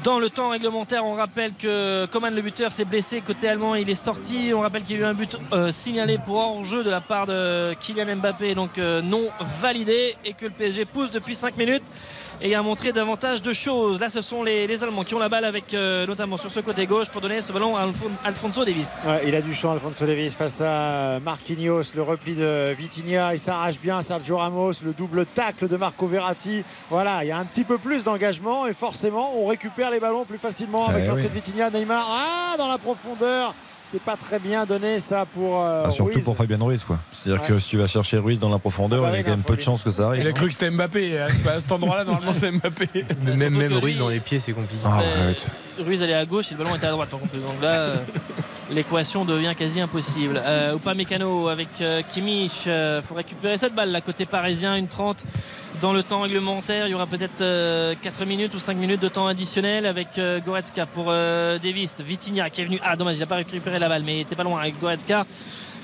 dans 0.04 0.18
le 0.18 0.30
temps 0.30 0.50
réglementaire. 0.50 1.04
On 1.04 1.14
rappelle 1.14 1.52
que 1.54 2.06
Coman 2.06 2.34
le 2.34 2.42
buteur 2.42 2.72
s'est 2.72 2.84
blessé 2.84 3.20
côté 3.20 3.48
allemand, 3.48 3.74
il 3.74 3.88
est 3.88 3.94
sorti. 3.94 4.52
On 4.54 4.60
rappelle 4.60 4.82
qu'il 4.82 4.96
y 4.96 4.98
a 5.00 5.02
eu 5.02 5.08
un 5.08 5.14
but 5.14 5.36
euh, 5.52 5.70
signalé 5.70 6.18
pour 6.24 6.36
hors-jeu 6.36 6.84
de 6.84 6.90
la 6.90 7.00
part 7.00 7.26
de 7.26 7.74
Kylian 7.74 8.16
Mbappé, 8.16 8.54
donc 8.54 8.78
euh, 8.78 9.00
non 9.02 9.26
validé, 9.60 10.16
et 10.24 10.34
que 10.34 10.46
le 10.46 10.50
PSG 10.50 10.84
pousse 10.84 11.10
depuis 11.10 11.34
5 11.34 11.56
minutes 11.56 11.84
et 12.40 12.54
a 12.54 12.62
montré 12.62 12.92
davantage 12.92 13.42
de 13.42 13.52
choses. 13.52 14.00
Là, 14.00 14.08
ce 14.08 14.20
sont 14.20 14.42
les, 14.42 14.82
Allemands 14.82 15.02
qui 15.02 15.14
ont 15.14 15.18
la 15.18 15.28
balle 15.28 15.44
avec 15.44 15.74
euh, 15.74 16.06
notamment 16.06 16.36
sur 16.36 16.50
ce 16.50 16.60
côté 16.60 16.86
gauche 16.86 17.08
pour 17.08 17.20
donner 17.20 17.40
ce 17.40 17.52
ballon 17.52 17.76
à 17.76 17.88
Alfonso 18.24 18.64
Davis. 18.64 19.02
il 19.26 19.34
a 19.34 19.40
du 19.40 19.54
champ, 19.54 19.72
Alfonso 19.72 20.06
Davis, 20.06 20.34
face 20.34 20.60
à 20.60 21.18
Marquinhos, 21.20 21.82
le 21.94 22.02
repli 22.02 22.34
de 22.34 22.72
Vitinha. 22.74 23.34
Il 23.34 23.38
s'arrache 23.38 23.80
bien, 23.80 24.00
Sergio 24.02 24.36
Ramos, 24.36 24.72
le 24.84 24.92
double 24.92 25.26
tacle 25.26 25.66
de 25.68 25.76
Marco 25.76 26.06
Verratti. 26.06 26.62
Voilà, 26.90 27.24
il 27.24 27.28
y 27.28 27.32
a 27.32 27.38
un 27.38 27.44
petit 27.44 27.64
peu 27.64 27.78
plus 27.78 28.04
d'engagement 28.04 28.66
et 28.66 28.72
forcément, 28.72 29.36
on 29.36 29.46
récupère 29.46 29.90
les 29.90 30.00
ballons 30.00 30.24
plus 30.24 30.38
facilement 30.38 30.86
avec 30.86 31.04
Eh 31.04 31.08
l'entrée 31.08 31.28
de 31.28 31.34
Vitinha. 31.34 31.70
Neymar, 31.70 32.06
ah, 32.08 32.56
dans 32.56 32.68
la 32.68 32.78
profondeur. 32.78 33.54
C'est 33.90 34.02
pas 34.02 34.16
très 34.16 34.38
bien 34.38 34.66
donné 34.66 35.00
ça 35.00 35.24
pour. 35.24 35.62
Euh, 35.62 35.84
Ah, 35.86 35.90
surtout 35.90 36.12
Ruiz. 36.12 36.22
pour 36.24 36.36
Fabien 36.36 36.58
Ruiz, 36.60 36.84
quoi. 36.84 36.98
C'est-à-dire 37.10 37.40
Ouais. 37.42 37.48
que 37.48 37.58
si 37.58 37.68
tu 37.70 37.78
vas 37.78 37.86
chercher 37.86 38.18
Ruiz 38.18 38.38
dans 38.38 38.50
la 38.50 38.58
profondeur, 38.58 39.02
Ah 39.02 39.08
bah 39.10 39.14
il 39.14 39.16
y 39.16 39.20
a 39.20 39.24
quand 39.24 39.30
même 39.30 39.42
peu 39.42 39.56
de 39.56 39.62
chances 39.62 39.82
que 39.82 39.90
ça 39.90 40.08
arrive. 40.08 40.20
Il 40.22 40.28
a 40.28 40.32
cru 40.32 40.46
que 40.48 40.52
c'était 40.52 40.70
Mbappé. 40.70 41.18
À 41.18 41.28
ce- 41.32 41.48
à 41.48 41.58
cet 41.60 41.72
endroit-là, 41.72 42.04
normalement, 42.04 42.34
c'est 42.34 42.50
Mbappé. 42.52 43.06
Mais 43.24 43.48
même, 43.48 43.72
Ruiz 43.78 43.96
dans 43.96 44.08
les 44.08 44.20
pieds, 44.20 44.40
c'est 44.40 44.52
compliqué. 44.52 44.82
Ah, 44.84 44.98
arrête. 45.22 45.46
Ruiz 45.78 46.02
allait 46.02 46.14
à 46.14 46.24
gauche 46.24 46.50
et 46.50 46.54
le 46.54 46.62
ballon 46.62 46.76
était 46.76 46.86
à 46.86 46.90
droite. 46.90 47.10
Donc 47.10 47.62
là, 47.62 47.68
euh, 47.68 47.96
l'équation 48.70 49.24
devient 49.24 49.54
quasi 49.56 49.80
impossible. 49.80 50.40
Euh, 50.44 50.74
ou 50.74 50.78
pas 50.78 50.94
Mécano 50.94 51.48
avec 51.48 51.68
euh. 51.80 52.02
Il 52.16 53.02
faut 53.02 53.14
récupérer 53.14 53.56
cette 53.58 53.74
balle 53.74 53.90
là 53.90 54.00
côté 54.00 54.26
parisien, 54.26 54.76
une 54.76 54.88
30 54.88 55.24
dans 55.80 55.92
le 55.92 56.02
temps 56.02 56.20
réglementaire. 56.20 56.86
Il 56.86 56.90
y 56.90 56.94
aura 56.94 57.06
peut-être 57.06 57.40
euh, 57.40 57.94
4 58.02 58.26
minutes 58.26 58.54
ou 58.54 58.58
5 58.58 58.76
minutes 58.76 59.00
de 59.00 59.08
temps 59.08 59.26
additionnel 59.26 59.86
avec 59.86 60.18
euh, 60.18 60.40
Goretzka 60.40 60.86
pour 60.86 61.06
euh, 61.08 61.58
Davis. 61.58 61.96
Vitinha 62.00 62.50
qui 62.50 62.62
est 62.62 62.64
venu. 62.64 62.80
Ah 62.82 62.96
dommage, 62.96 63.16
il 63.16 63.20
n'a 63.20 63.26
pas 63.26 63.36
récupéré 63.36 63.78
la 63.78 63.88
balle, 63.88 64.02
mais 64.04 64.18
il 64.18 64.20
était 64.20 64.36
pas 64.36 64.44
loin 64.44 64.60
avec 64.60 64.78
Goretzka. 64.80 65.24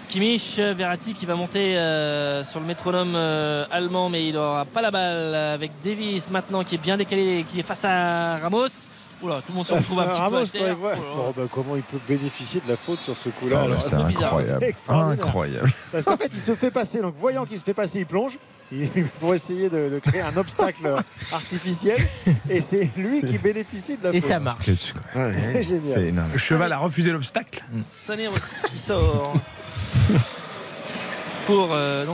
Kimmich, 0.09 0.59
euh, 0.59 0.75
Verratti 0.75 1.15
qui 1.15 1.27
va 1.27 1.35
monter 1.35 1.77
euh, 1.77 2.45
sur 2.45 2.61
le 2.61 2.67
métronome 2.67 3.15
euh, 3.17 3.65
allemand, 3.71 4.11
mais 4.11 4.29
il 4.29 4.35
n'aura 4.35 4.65
pas 4.65 4.83
la 4.83 4.91
balle 4.91 5.35
avec 5.35 5.73
Davis 5.83 6.31
maintenant 6.31 6.63
qui 6.63 6.77
est 6.77 6.79
bien 6.79 6.97
décalé, 6.97 7.45
qui 7.49 7.61
est 7.61 7.65
face 7.65 7.85
à 7.85 8.39
Ramos. 8.39 8.89
Oula, 9.25 9.37
tout 9.43 9.53
le 9.53 9.55
monde 9.55 9.67
se 9.67 9.73
retrouve 9.75 10.01
un 10.01 10.07
petit 10.09 10.21
Ramos, 10.21 10.37
peu 10.37 10.43
à 10.43 10.47
terre. 10.47 10.77
Oh 10.83 11.25
Oh, 11.29 11.33
bah, 11.37 11.43
comment 11.51 11.77
il 11.77 11.83
peut 11.83 11.99
bénéficier 12.07 12.61
de 12.65 12.71
la 12.71 12.77
faute 12.77 13.01
sur 13.01 13.17
ce 13.17 13.29
coup-là 13.31 13.63
Oh 13.65 13.69
là, 13.69 13.75
alors 13.75 13.83
c'est 13.83 13.95
incroyable. 14.25 14.67
Incroyable. 14.89 15.73
Parce 15.93 16.05
qu'en 16.05 16.17
fait, 16.17 16.31
il 16.33 16.39
se 16.41 16.55
fait 16.55 16.71
passer. 16.71 17.01
Donc, 17.01 17.15
voyant 17.17 17.45
qu'il 17.47 17.59
se 17.59 17.65
fait 17.65 17.75
passer, 17.75 18.01
il 18.01 18.07
plonge 18.07 18.39
il- 18.73 18.89
pour 19.21 19.35
essayer 19.35 19.69
de, 19.71 19.89
de 19.89 19.99
créer 19.99 20.21
un 20.21 20.37
obstacle 20.37 20.95
artificiel. 21.33 21.99
Et 22.51 22.61
c'est 22.61 22.91
lui 22.97 23.23
qui 23.23 23.39
bénéficie 23.39 23.97
de 23.97 24.05
la 24.05 24.11
Et 24.15 24.21
faute. 24.21 24.29
ça 24.29 24.39
marche. 24.41 24.67
C'est 25.37 25.63
génial. 25.63 26.25
Le 26.33 26.39
cheval 26.39 26.73
a 26.73 26.79
refusé 26.79 27.11
l'obstacle. 27.11 27.65
Sané 27.83 28.29
qui 28.71 28.79
sort 28.79 29.33
pour 31.47 31.69
euh. 31.73 32.05
Et 32.05 32.07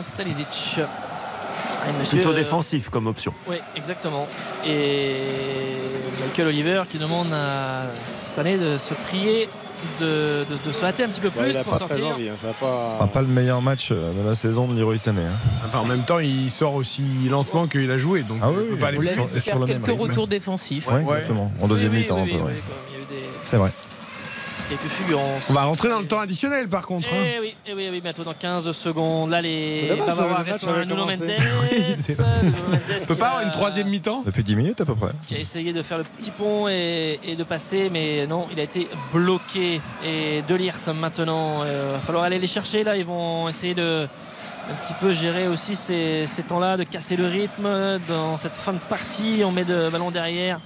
monsieur, 1.98 2.18
Plutôt 2.18 2.30
euh, 2.32 2.34
défensif 2.36 2.88
comme 2.90 3.06
option. 3.06 3.32
Oui, 3.48 3.56
exactement. 3.76 4.26
Et 4.66 5.16
Michael 6.24 6.48
Oliver 6.48 6.82
qui 6.90 6.98
demande 6.98 7.32
à 7.32 7.82
Sané 8.24 8.56
de 8.56 8.78
se 8.78 8.94
prier, 8.94 9.48
de, 10.00 10.44
de- 10.50 10.68
de 10.68 10.72
se 10.72 10.84
hâter 10.84 11.04
un 11.04 11.08
petit 11.08 11.20
peu 11.20 11.28
Ouais, 11.28 11.42
plus 11.44 11.50
il 11.52 11.56
a 11.56 11.64
pour 11.64 11.72
pas 11.72 11.78
sortir. 11.78 12.06
envie. 12.08 12.28
hein, 12.28 12.34
ça 12.40 12.48
va 12.48 12.52
Ce 12.54 12.60
pas... 12.60 12.90
sera 12.96 13.06
pas 13.06 13.20
le 13.22 13.28
meilleur 13.28 13.62
match 13.62 13.88
euh, 13.92 14.12
de 14.12 14.28
la 14.28 14.34
saison 14.34 14.68
de 14.68 14.78
Leroy 14.78 14.98
Sané. 14.98 15.22
hein. 15.22 15.64
Enfin, 15.66 15.78
en 15.80 15.84
même 15.86 16.02
temps, 16.02 16.18
il 16.18 16.50
sort 16.50 16.74
aussi 16.74 17.02
lentement 17.28 17.66
qu'il 17.66 17.90
a 17.90 17.96
joué. 17.98 18.22
Donc, 18.22 18.38
Ah 18.42 18.48
il 18.52 18.58
oui, 18.58 18.64
peut 18.70 18.76
pas 18.76 18.88
aller 18.88 18.98
plus 18.98 19.08
sur 19.40 19.58
même 19.58 19.66
quelques 19.68 19.86
rythme. 19.86 20.02
retours 20.02 20.28
défensifs. 20.28 20.86
Ouais, 20.88 20.94
Ouais. 20.94 21.02
exactement. 21.02 21.50
En 21.62 21.68
deuxième 21.68 21.92
Oui, 21.92 21.98
oui, 21.98 22.02
mi-temps, 22.02 22.22
oui, 22.22 22.34
un 22.34 22.38
peu, 22.38 22.44
oui, 22.50 23.16
C'est 23.46 23.56
vrai. 23.56 23.70
Quelques 24.70 24.90
fulgurances. 24.90 25.46
On 25.50 25.52
va 25.52 25.64
rentrer 25.64 25.88
dans 25.90 25.98
le 25.98 26.06
temps 26.06 26.20
additionnel, 26.20 26.68
par 26.68 26.86
contre. 26.86 27.08
hein. 27.12 27.16
Eh 27.36 27.40
oui, 27.40 27.50
eh 27.66 27.74
oui, 27.74 27.84
eh 27.88 27.90
oui, 27.90 28.00
bientôt 28.00 28.24
dans 28.24 28.32
15 28.34 28.70
secondes. 28.72 29.30
Là, 29.30 29.42
les 29.42 29.92
Bavarois 30.06 30.38
restent 30.38 30.66
un 30.68 30.84
Nuno 30.86 31.04
Mendes. 31.04 31.20
Oui, 31.70 31.84
On 33.02 33.04
peut 33.06 33.14
pas 33.16 33.26
avoir 33.28 33.42
a- 33.42 33.44
une 33.44 33.50
troisième 33.50 33.88
mi-temps 33.88 34.22
Depuis 34.24 34.42
10 34.42 34.56
minutes 34.56 34.80
à 34.80 34.84
peu 34.84 34.94
près. 34.94 35.10
qui 35.26 35.34
a 35.34 35.38
essayé 35.38 35.72
de 35.72 35.82
faire 35.82 35.98
le 35.98 36.04
petit 36.04 36.30
pont 36.30 36.68
et, 36.68 37.18
et 37.24 37.36
de 37.36 37.44
passer, 37.44 37.90
mais 37.92 38.26
non, 38.26 38.46
il 38.52 38.58
a 38.60 38.62
été 38.62 38.88
bloqué. 39.12 39.80
Et 40.04 40.42
De 40.48 40.54
Ligt 40.54 40.88
maintenant, 40.94 41.64
il 41.64 41.92
va 41.92 41.98
falloir 41.98 42.24
aller 42.24 42.38
les 42.38 42.46
chercher 42.46 42.84
là. 42.84 42.96
Ils 42.96 43.04
vont 43.04 43.48
essayer 43.48 43.74
de 43.74 44.06
un 44.70 44.74
petit 44.84 44.94
peu 45.00 45.12
gérer 45.12 45.48
aussi 45.48 45.74
ces, 45.74 46.26
ces 46.26 46.42
temps-là, 46.44 46.76
de 46.76 46.84
casser 46.84 47.16
le 47.16 47.26
rythme 47.26 47.98
dans 48.08 48.36
cette 48.36 48.54
fin 48.54 48.72
de 48.72 48.78
partie. 48.78 49.42
On 49.44 49.50
met 49.50 49.64
de 49.64 49.88
ballon 49.90 50.10
derrière. 50.10 50.60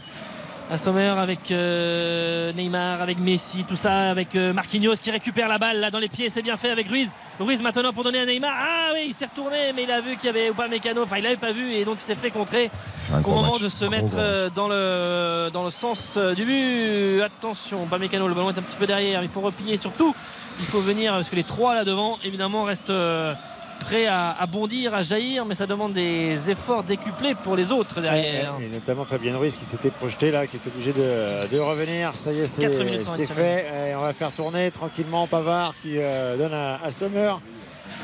À 0.70 0.78
Sommer 0.78 1.12
avec 1.18 1.50
euh, 1.50 2.50
Neymar, 2.54 3.02
avec 3.02 3.18
Messi, 3.18 3.64
tout 3.64 3.76
ça, 3.76 4.10
avec 4.10 4.34
euh, 4.34 4.54
Marquinhos 4.54 4.94
qui 4.94 5.10
récupère 5.10 5.46
la 5.46 5.58
balle 5.58 5.78
là 5.78 5.90
dans 5.90 5.98
les 5.98 6.08
pieds, 6.08 6.30
c'est 6.30 6.40
bien 6.40 6.56
fait 6.56 6.70
avec 6.70 6.88
Ruiz. 6.88 7.10
Ruiz 7.38 7.60
maintenant 7.60 7.92
pour 7.92 8.02
donner 8.02 8.20
à 8.20 8.26
Neymar. 8.26 8.54
Ah 8.56 8.92
oui, 8.94 9.04
il 9.08 9.12
s'est 9.12 9.26
retourné, 9.26 9.72
mais 9.76 9.82
il 9.82 9.90
a 9.90 10.00
vu 10.00 10.16
qu'il 10.16 10.24
y 10.24 10.28
avait 10.30 10.50
pas 10.52 10.66
Mécano, 10.66 11.02
enfin 11.02 11.18
il 11.18 11.24
l'avait 11.24 11.36
pas 11.36 11.52
vu 11.52 11.70
et 11.70 11.84
donc 11.84 11.96
il 11.98 12.02
s'est 12.02 12.14
fait 12.14 12.30
contrer 12.30 12.70
au 13.12 13.28
moment 13.28 13.52
match. 13.52 13.60
de 13.60 13.68
se 13.68 13.84
mettre 13.84 14.14
euh, 14.16 14.48
dans 14.48 14.68
le, 14.68 15.50
dans 15.52 15.64
le 15.64 15.70
sens 15.70 16.16
du 16.16 16.44
but. 16.46 17.20
Attention, 17.20 17.84
pas 17.86 17.98
Mécano, 17.98 18.26
le 18.26 18.34
ballon 18.34 18.50
est 18.50 18.58
un 18.58 18.62
petit 18.62 18.76
peu 18.76 18.86
derrière. 18.86 19.22
Il 19.22 19.28
faut 19.28 19.42
replier 19.42 19.76
surtout. 19.76 20.14
Il 20.60 20.64
faut 20.64 20.80
venir 20.80 21.12
parce 21.12 21.28
que 21.28 21.36
les 21.36 21.44
trois 21.44 21.74
là 21.74 21.84
devant, 21.84 22.18
évidemment, 22.24 22.62
restent 22.62 22.92
prêts 23.80 24.06
à, 24.06 24.30
à 24.30 24.46
bondir, 24.46 24.94
à 24.94 25.02
jaillir, 25.02 25.44
mais 25.44 25.54
ça 25.54 25.66
demande 25.66 25.92
des 25.92 26.50
efforts 26.50 26.82
décuplés 26.82 27.34
pour 27.34 27.56
les 27.56 27.70
autres 27.72 28.00
derrière. 28.00 28.54
Et 28.60 28.68
notamment 28.72 29.04
Fabien 29.04 29.36
Ruiz 29.36 29.56
qui 29.56 29.64
s'était 29.64 29.90
projeté 29.90 30.30
là, 30.30 30.46
qui 30.46 30.56
est 30.56 30.66
obligé 30.66 30.92
de, 30.92 31.48
de 31.54 31.58
revenir. 31.60 32.14
Ça 32.14 32.32
y 32.32 32.40
est, 32.40 32.46
c'est 32.46 33.26
fait. 33.26 33.66
Et 33.90 33.94
on 33.94 34.00
va 34.00 34.12
faire 34.12 34.32
tourner 34.32 34.70
tranquillement 34.70 35.26
Pavard 35.26 35.74
qui 35.82 35.98
euh, 35.98 36.36
donne 36.36 36.54
à, 36.54 36.76
à 36.82 36.90
Sommer 36.90 37.34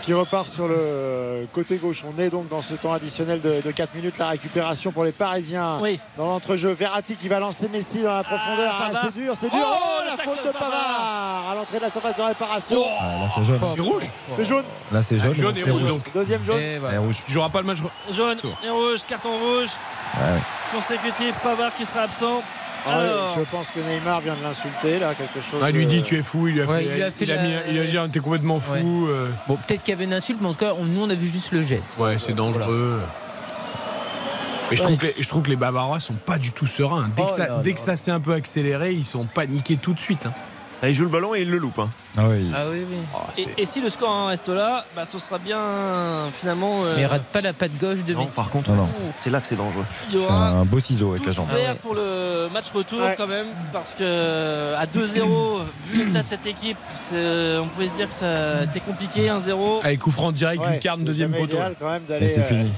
qui 0.03 0.13
repart 0.15 0.47
sur 0.47 0.67
le 0.69 1.47
côté 1.53 1.77
gauche. 1.77 2.05
On 2.05 2.21
est 2.21 2.31
donc 2.31 2.49
dans 2.49 2.63
ce 2.63 2.75
temps 2.75 2.93
additionnel 2.93 3.41
de, 3.41 3.61
de 3.65 3.71
4 3.71 3.95
minutes. 3.95 4.19
La 4.19 4.29
récupération 4.29 4.93
pour 4.93 5.05
les 5.05 5.13
Parisiens 5.13 5.79
Oui. 5.81 5.99
dans 6.17 6.27
l'entrejeu. 6.27 6.71
Verratti 6.73 7.17
qui 7.17 7.29
va 7.29 7.39
lancer 7.39 7.69
Messi 7.69 8.03
dans 8.03 8.15
la 8.17 8.25
profondeur. 8.25 8.75
Ah, 8.79 8.87
Pavard. 8.87 9.03
c'est 9.15 9.21
dur, 9.21 9.33
c'est 9.37 9.51
dur. 9.51 9.61
Oh, 9.65 9.75
Oh, 10.01 10.03
la 10.17 10.23
faute 10.23 10.45
de 10.47 10.51
Pavard 10.53 11.47
à 11.51 11.55
l'entrée 11.55 11.79
de 11.79 11.83
la 11.83 11.91
surface 11.91 12.17
de 12.17 12.23
réparation. 12.23 12.83
Ah, 13.01 13.05
là, 13.21 13.29
c'est 13.35 13.45
jaune. 13.45 13.61
C'est 13.75 13.81
rouge 13.81 14.03
C'est 14.33 14.45
jaune. 14.47 14.65
Là, 14.93 15.03
c'est 15.03 15.19
jaune. 15.19 15.35
jaune 15.35 15.47
donc 15.53 15.59
et 15.59 15.63
c'est 15.65 15.71
rouge, 15.71 15.83
rouge. 15.83 15.91
donc. 15.93 16.13
Deuxième 16.15 16.45
jaune. 16.45 16.61
Et 16.61 16.79
rouge. 16.99 17.23
Il 17.29 17.33
jouera 17.35 17.49
pas 17.49 17.61
le 17.61 17.67
match. 17.67 17.79
Jaune 18.13 18.39
et 18.65 18.71
rouge, 18.71 19.01
carton 19.09 19.31
rouge 19.31 19.71
Ouais. 20.17 20.41
consécutif. 20.75 21.37
Pavard 21.43 21.75
qui 21.77 21.85
sera 21.87 22.03
absent. 22.03 22.43
Ah 22.87 22.99
Alors, 22.99 23.37
je 23.39 23.45
pense 23.51 23.71
que 23.71 23.81
Neymar 23.81 24.21
vient 24.21 24.35
de 24.35 24.43
l'insulter 24.43 24.99
là, 24.99 25.15
quelque 25.15 25.45
chose. 25.45 25.61
Ah, 25.63 25.71
il 25.71 25.77
lui 25.77 25.85
de- 25.85 25.91
dit 25.91 26.03
tu 26.03 26.19
es 26.19 26.23
fou, 26.23 26.49
il 26.49 26.55
lui 26.55 26.63
a 26.63 26.65
Ouais, 26.67 26.79
fait, 26.79 26.85
il 26.87 26.93
lui 26.93 27.03
a 27.03 27.11
fait 27.11 27.25
il 27.25 27.31
a 27.33 27.37
la- 27.37 27.43
mis, 27.43 27.55
il 27.71 27.79
a 27.79 27.85
dit 28.07 28.13
t'es 28.13 28.21
complètement 28.21 28.59
fou. 28.61 28.73
Ouais. 28.75 29.13
euh. 29.13 29.29
Bon, 29.49 29.57
peut-être 29.57 29.83
qu'il 29.83 29.93
y 29.93 29.97
avait 29.97 30.05
une 30.05 30.15
insulte, 30.15 30.39
mais 30.41 30.49
en 30.49 30.53
tout 30.53 30.61
cas, 30.61 30.73
on- 30.79 30.85
nous, 30.85 31.03
on 31.03 31.11
a 31.11 31.15
vu 31.15 31.27
juste 31.27 31.53
le 31.53 31.61
geste. 31.63 31.99
Ouais, 31.99 32.17
c'est 32.19 32.33
dangereux. 32.33 33.01
Mais 34.71 34.77
je 34.77 34.83
trouve, 34.85 34.97
que 34.97 35.07
les, 35.07 35.15
je 35.19 35.29
trouve 35.29 35.43
que 35.43 35.51
les 35.51 35.57
Bavarois 35.57 35.99
sont 36.01 36.15
pas 36.15 36.39
du 36.39 36.53
tout 36.53 36.67
sereins. 36.69 37.11
Dès 37.17 37.23
que 37.25 37.29
Oh 37.31 37.37
ça, 37.37 37.47
là 37.49 37.59
dès 37.63 37.71
là. 37.71 37.75
que 37.75 37.81
ça 37.81 37.97
s'est 37.97 38.13
un 38.13 38.21
peu 38.21 38.33
accéléré, 38.33 38.93
ils 38.93 39.05
sont 39.05 39.25
paniqués 39.25 39.77
tout 39.77 39.93
de 39.95 39.99
suite. 40.01 40.27
hein. 40.27 40.33
Ah, 40.83 40.89
Il 40.89 40.95
joue 40.95 41.05
le 41.05 41.11
ballon 41.11 41.35
et 41.35 41.43
il 41.43 41.51
le 41.51 41.59
loupe. 41.59 41.79
hein. 41.79 41.91
Ah 42.17 42.23
oui. 42.29 42.51
Ah 42.55 42.65
oui, 42.71 42.79
oui. 42.91 43.45
et, 43.57 43.63
et 43.63 43.67
si 43.67 43.81
le 43.81 43.91
score 43.91 44.09
en 44.11 44.27
reste 44.27 44.49
là, 44.49 44.85
bah, 44.97 45.05
ce 45.07 45.19
sera 45.19 45.39
bien 45.39 45.59
finalement. 46.33 46.85
euh, 46.85 46.95
Mais 46.97 47.03
il 47.03 47.07
rate 47.07 47.23
pas 47.25 47.41
la 47.43 47.53
patte 47.53 47.77
gauche 47.79 48.03
de 48.05 48.15
Non, 48.15 48.25
Messi. 48.25 48.35
par 48.35 48.51
contre, 48.51 48.71
Non, 48.71 48.77
non. 48.77 48.89
c'est 49.17 49.29
là 49.31 49.41
que 49.41 49.47
c'est 49.47 49.57
dangereux. 49.57 49.85
il 50.11 50.17
y 50.17 50.19
Fait 50.21 50.25
aura 50.25 50.49
un 50.49 50.65
beau 50.65 50.81
ciseau 50.81 51.11
avec 51.13 51.27
la 51.27 51.33
jambe. 51.33 51.47
Ah 51.51 51.55
ouais. 51.55 51.75
pour 51.83 51.95
le 51.95 52.49
match 52.53 52.71
retour 52.75 53.01
Ouais. 53.01 53.15
quand 53.17 53.27
même 53.27 53.47
parce 53.73 53.95
que 53.95 54.75
à 54.75 54.87
2-0 54.87 55.61
vu 55.93 56.07
l'état 56.07 56.23
de 56.23 56.29
cette 56.29 56.47
équipe 56.47 56.79
c'est- 56.97 57.59
on 57.59 57.67
pouvait 57.69 57.89
se 57.89 57.93
dire 57.95 58.09
que 58.09 58.15
ça 58.15 58.65
était 58.65 58.81
compliqué 58.81 59.29
1-0 59.29 59.81
Avec 59.85 60.01
coup 60.01 60.11
franc 60.11 60.33
direct, 60.33 60.65
Ouais, 60.65 60.73
lucarne, 60.75 61.01
c'est 61.01 61.05
deuxième 61.05 61.31
poteau. 61.33 61.45
idéal 61.45 61.75
quand 61.79 61.91
même 61.91 62.03
Et 62.07 62.09
d'aller 62.09 62.29
c'est 62.29 62.41
euh, 62.41 62.45
fini. 62.49 62.73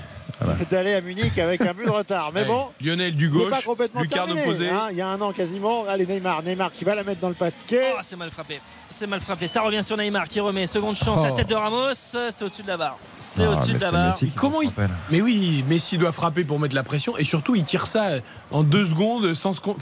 D'aller 0.70 0.94
à 0.94 1.00
Munich 1.00 1.38
avec 1.38 1.60
un 1.62 1.72
but 1.74 1.86
de 1.86 1.90
retard. 1.90 2.30
Mais 2.34 2.44
bon, 2.44 2.66
Lionel 2.84 3.14
du 3.16 3.28
gauche, 3.28 3.50
pas 3.50 3.62
complètement 3.62 4.04
terminé. 4.04 4.42
opposée. 4.42 4.68
hein. 4.70 4.88
Il 4.90 4.96
y 4.96 5.00
a 5.00 5.08
un 5.08 5.20
an 5.20 5.32
quasiment. 5.32 5.84
Allez 5.88 6.06
Neymar, 6.06 6.42
Neymar 6.42 6.72
qui 6.72 6.84
va 6.84 6.94
la 6.94 7.04
mettre 7.04 7.20
dans 7.20 7.28
le 7.28 7.34
paquet. 7.34 7.92
Oh, 7.94 8.00
c'est 8.02 8.16
mal 8.16 8.30
frappé 8.30 8.60
c'est 8.94 9.06
mal 9.06 9.20
frappé 9.22 9.46
ça 9.46 9.62
revient 9.62 9.82
sur 9.82 9.96
Neymar 9.96 10.28
qui 10.28 10.38
remet 10.38 10.66
seconde 10.66 10.96
chance 10.96 11.22
la 11.24 11.32
Oh. 11.32 11.34
tête 11.34 11.48
de 11.48 11.54
Ramos 11.54 11.94
c'est 11.94 12.44
au-dessus 12.44 12.62
de 12.62 12.68
la 12.68 12.76
barre 12.76 12.98
c'est 13.20 13.42
Ah, 13.42 13.52
au-dessus 13.52 13.72
mais 13.72 13.78
de 13.78 13.82
la 13.84 13.90
barre 13.90 14.14
Comment 14.36 14.60
il-. 14.60 14.70
Mais 15.10 15.22
oui, 15.22 15.64
Messi 15.66 15.96
doit 15.96 16.12
frapper 16.12 16.44
pour 16.44 16.60
mettre 16.60 16.74
la 16.74 16.82
pression 16.82 17.16
et 17.16 17.24
surtout 17.24 17.54
il 17.54 17.64
tire 17.64 17.86
ça 17.86 18.10
en 18.50 18.62
deux 18.62 18.84
secondes 18.84 19.32
sans 19.32 19.54
secondes. 19.54 19.78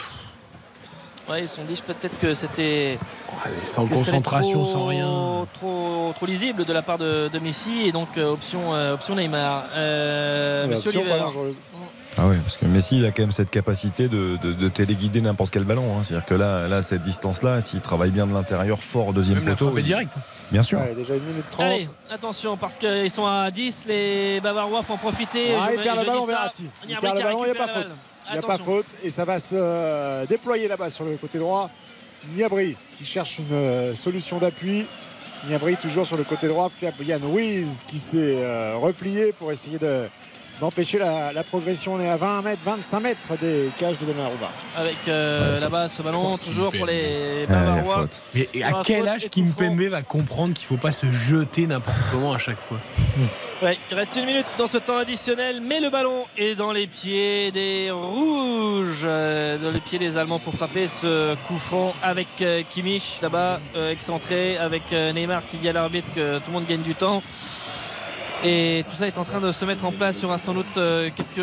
Ouais 1.30 1.42
ils 1.42 1.48
se 1.48 1.56
sont 1.56 1.64
dit 1.64 1.80
peut-être 1.86 2.18
que 2.20 2.34
c'était 2.34 2.98
sans 3.62 3.86
que 3.86 3.94
concentration, 3.94 4.62
trop- 4.62 4.72
sans 4.72 4.86
rien. 4.86 5.46
Trop, 5.54 6.12
trop 6.14 6.26
lisible 6.26 6.64
de 6.64 6.72
la 6.72 6.82
part 6.82 6.98
de, 6.98 7.28
de 7.28 7.38
Messi 7.38 7.82
et 7.86 7.92
donc 7.92 8.08
euh, 8.18 8.32
option, 8.32 8.74
euh, 8.74 8.94
option 8.94 9.14
Neymar. 9.14 9.64
Euh, 9.74 10.64
Ouais, 10.66 10.70
Monsieur 10.74 10.88
option 10.90 11.00
Oliver. 11.02 11.54
Ah 12.18 12.26
oui, 12.26 12.36
parce 12.42 12.56
que 12.56 12.66
Messi, 12.66 12.98
il 12.98 13.06
a 13.06 13.12
quand 13.12 13.22
même 13.22 13.30
cette 13.32 13.50
capacité 13.50 14.08
de, 14.08 14.36
de, 14.42 14.52
de 14.52 14.68
téléguider 14.68 15.20
n'importe 15.20 15.52
quel 15.52 15.62
ballon. 15.64 15.84
hein. 15.96 16.02
C'est-à-dire 16.02 16.26
que 16.26 16.34
là, 16.34 16.66
là, 16.66 16.82
cette 16.82 17.02
distance-là, 17.02 17.60
s'il 17.60 17.80
travaille 17.80 18.10
bien 18.10 18.26
de 18.26 18.34
l'intérieur, 18.34 18.82
fort 18.82 19.08
au 19.08 19.12
deuxième 19.12 19.40
Même 19.40 19.54
poteau. 19.56 19.72
il- 19.78 19.84
directe. 19.84 20.12
Bien 20.50 20.64
sûr. 20.64 20.80
Ouais, 20.80 20.94
déjà 20.94 21.14
une 21.14 21.22
minute 21.22 21.48
trente. 21.50 21.66
Allez, 21.66 21.88
attention 22.12 22.56
parce 22.56 22.78
qu'ils 22.78 23.10
sont 23.10 23.26
à 23.26 23.50
10, 23.52 23.84
les 23.86 24.40
Bavarois 24.40 24.82
font 24.82 24.96
profiter. 24.96 25.54
Ah, 25.58 25.66
Je 25.68 25.74
il 25.74 25.78
me- 25.78 25.84
perd 25.84 25.98
le 26.00 26.04
ballon. 26.04 26.26
Verratti. 26.26 26.66
Il 26.88 26.96
perd 26.96 27.16
le 27.16 27.22
ballon, 27.22 27.44
il 27.44 27.52
n'y 27.52 27.56
a 27.56 27.66
pas 27.66 27.68
faute. 27.72 27.86
Il 28.30 28.38
n'y 28.38 28.44
a 28.44 28.46
pas 28.46 28.58
faute 28.58 28.86
et 29.02 29.10
ça 29.10 29.24
va 29.24 29.40
se 29.40 29.56
euh, 29.56 30.24
déployer 30.26 30.68
là-bas 30.68 30.90
sur 30.90 31.04
le 31.04 31.16
côté 31.16 31.38
droit. 31.38 31.68
Niabri 32.32 32.76
qui 32.96 33.04
cherche 33.04 33.38
une 33.38 33.52
euh, 33.52 33.94
solution 33.96 34.38
d'appui. 34.38 34.86
Niabri 35.48 35.76
toujours 35.76 36.06
sur 36.06 36.16
le 36.16 36.22
côté 36.22 36.46
droit. 36.46 36.68
Fabian 36.68 37.18
Ruiz 37.20 37.82
qui 37.88 37.98
s'est 37.98 38.36
euh, 38.36 38.76
replié 38.76 39.32
pour 39.32 39.50
essayer 39.50 39.78
de 39.78 40.06
d'empêcher 40.60 40.98
la, 40.98 41.32
la 41.32 41.42
progression. 41.42 41.94
On 41.94 42.00
est 42.00 42.08
à 42.08 42.16
20 42.16 42.42
mètres, 42.42 42.62
25 42.64 43.00
mètres 43.00 43.38
des 43.40 43.70
cages 43.76 43.98
de 43.98 44.04
Donnarumma. 44.04 44.50
Avec 44.76 44.96
euh, 45.08 45.58
là-bas 45.60 45.88
ce 45.88 46.02
ballon 46.02 46.38
toujours 46.38 46.70
pour 46.70 46.86
les 46.86 47.46
Bavarois. 47.48 48.06
Mais 48.34 48.48
à 48.62 48.82
quel 48.84 49.08
âge 49.08 49.28
Kimpembe 49.30 49.80
va 49.82 50.02
comprendre 50.02 50.54
qu'il 50.54 50.66
faut 50.66 50.76
pas 50.76 50.92
se 50.92 51.10
jeter 51.10 51.66
n'importe 51.66 51.96
comment 52.12 52.32
à 52.32 52.38
chaque 52.38 52.60
fois? 52.60 52.78
Ouais, 53.62 53.76
il 53.90 53.94
reste 53.96 54.16
une 54.16 54.24
minute 54.26 54.46
dans 54.56 54.66
ce 54.66 54.78
temps 54.78 54.96
additionnel, 54.98 55.60
mais 55.60 55.80
le 55.80 55.90
ballon 55.90 56.24
est 56.38 56.54
dans 56.54 56.72
les 56.72 56.86
pieds 56.86 57.50
des 57.52 57.90
rouges, 57.90 59.02
euh, 59.04 59.58
dans 59.58 59.70
les 59.70 59.80
pieds 59.80 59.98
des 59.98 60.16
Allemands 60.16 60.38
pour 60.38 60.54
frapper 60.54 60.86
ce 60.86 61.34
coup 61.46 61.58
franc 61.58 61.94
avec 62.02 62.28
euh, 62.40 62.62
Kimmich 62.70 63.20
là-bas, 63.20 63.60
excentré, 63.90 64.56
avec 64.56 64.92
Neymar 64.92 65.44
qui 65.46 65.56
dit 65.56 65.68
à 65.68 65.72
l'arbitre 65.72 66.08
que 66.14 66.38
tout 66.38 66.44
le 66.48 66.52
monde 66.52 66.66
gagne 66.66 66.82
du 66.82 66.94
temps. 66.94 67.22
Et 68.42 68.84
tout 68.88 68.96
ça 68.96 69.06
est 69.06 69.18
en 69.18 69.24
train 69.24 69.40
de 69.40 69.52
se 69.52 69.64
mettre 69.66 69.84
en 69.84 69.92
place. 69.92 70.18
Il 70.18 70.22
y 70.22 70.24
aura 70.24 70.38
sans 70.38 70.54
doute 70.54 70.76
euh, 70.78 71.10
quelques, 71.14 71.34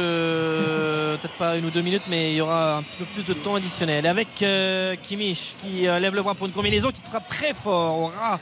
peut-être 1.22 1.38
pas 1.38 1.56
une 1.58 1.66
ou 1.66 1.70
deux 1.70 1.82
minutes, 1.82 2.04
mais 2.10 2.32
il 2.32 2.38
y 2.38 2.42
aura 2.42 2.78
un 2.78 2.82
petit 2.82 2.98
peu 2.98 3.06
plus 3.06 3.24
de 3.24 3.34
temps 3.34 3.54
additionnel. 3.56 4.08
Avec 4.08 4.42
euh, 4.42 4.96
Kimmich 5.04 5.56
qui 5.62 5.88
euh, 5.88 6.00
lève 6.00 6.16
le 6.16 6.24
bras 6.24 6.34
pour 6.34 6.48
une 6.48 6.54
combinaison 6.54 6.90
qui 6.92 7.02
frappe 7.04 7.28
très 7.28 7.54
fort 7.54 8.00
au 8.00 8.06
ras 8.08 8.40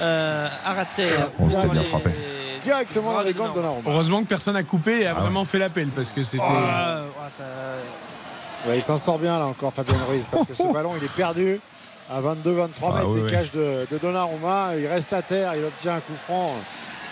euh, 0.00 0.48
à 0.66 0.74
rater. 0.74 1.06
Oh, 1.40 1.44
c'était 1.48 1.60
Sur 1.62 1.70
bien 1.72 1.82
les- 1.82 1.88
frappé. 1.88 2.10
Directement 2.62 3.12
dans 3.14 3.20
les 3.22 3.32
gants 3.34 3.48
de 3.48 3.54
Donnarumma. 3.54 3.90
Heureusement 3.90 4.22
que 4.22 4.28
personne 4.28 4.54
n'a 4.54 4.62
coupé 4.62 5.00
et 5.02 5.06
a 5.06 5.14
Ah 5.16 5.20
vraiment 5.20 5.44
fait 5.44 5.58
l'appel 5.58 5.88
parce 5.88 6.12
que 6.12 6.22
c'était. 6.22 6.42
Ouais, 6.42 6.50
ça- 7.30 7.42
Ouais, 8.66 8.78
il 8.78 8.82
s'en 8.82 8.96
sort 8.96 9.18
bien 9.18 9.38
là 9.38 9.44
encore 9.46 9.74
Fabien 9.74 9.94
Ruiz 10.08 10.26
parce 10.30 10.46
que 10.46 10.54
ce 10.54 10.62
ballon 10.72 10.92
il 10.98 11.04
est 11.04 11.12
perdu 11.14 11.60
à 12.10 12.22
22-23 12.22 12.22
Ah, 12.22 12.92
mètres 12.94 13.08
oui, 13.08 13.18
des 13.18 13.24
oui. 13.26 13.30
cages 13.30 13.50
de, 13.52 13.86
de 13.90 13.98
Donnarumma. 13.98 14.70
Il 14.78 14.86
reste 14.86 15.12
à 15.12 15.20
terre, 15.20 15.52
il 15.56 15.64
obtient 15.64 15.96
un 15.96 16.00
coup 16.00 16.14
franc 16.16 16.54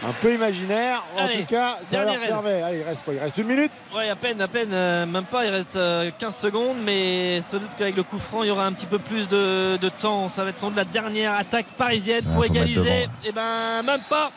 un 0.04 0.12
peu 0.12 0.34
imaginaire. 0.34 1.02
En 1.16 1.24
Allez, 1.24 1.40
tout 1.40 1.46
cas, 1.46 1.76
ça 1.82 2.04
leur 2.04 2.18
permet. 2.18 2.62
Allez, 2.62 2.78
il 2.80 2.82
reste 2.84 3.04
quoi? 3.04 3.14
Il 3.14 3.20
reste 3.20 3.36
une 3.38 3.46
minute? 3.46 3.72
Ouais, 3.94 4.08
à 4.08 4.16
peine, 4.16 4.40
à 4.40 4.48
peine, 4.48 4.70
euh, 4.72 5.06
même 5.06 5.24
pas, 5.24 5.44
il 5.44 5.50
reste 5.50 5.76
euh, 5.76 6.10
15 6.18 6.36
secondes, 6.36 6.76
mais 6.82 7.40
sans 7.42 7.58
doute 7.58 7.70
qu'avec 7.78 7.96
le 7.96 8.02
coup 8.02 8.18
franc, 8.18 8.42
il 8.42 8.48
y 8.48 8.50
aura 8.50 8.64
un 8.66 8.72
petit 8.72 8.86
peu 8.86 8.98
plus 8.98 9.28
de, 9.28 9.76
de 9.76 9.88
temps. 9.88 10.28
Ça 10.28 10.44
va 10.44 10.50
être 10.50 10.60
sans 10.60 10.68
doute 10.68 10.76
la 10.76 10.84
dernière 10.84 11.34
attaque 11.34 11.66
parisienne 11.76 12.24
Ah, 12.28 12.32
pour 12.32 12.44
égaliser. 12.44 13.08
Et 13.24 13.32
ben, 13.32 13.82
même 13.84 14.02
pas. 14.08 14.30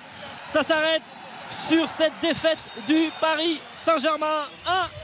Ça 0.43 0.61
s'arrête 0.61 1.01
sur 1.67 1.87
cette 1.89 2.13
défaite 2.21 2.59
du 2.87 3.09
Paris 3.19 3.59
Saint-Germain 3.75 4.45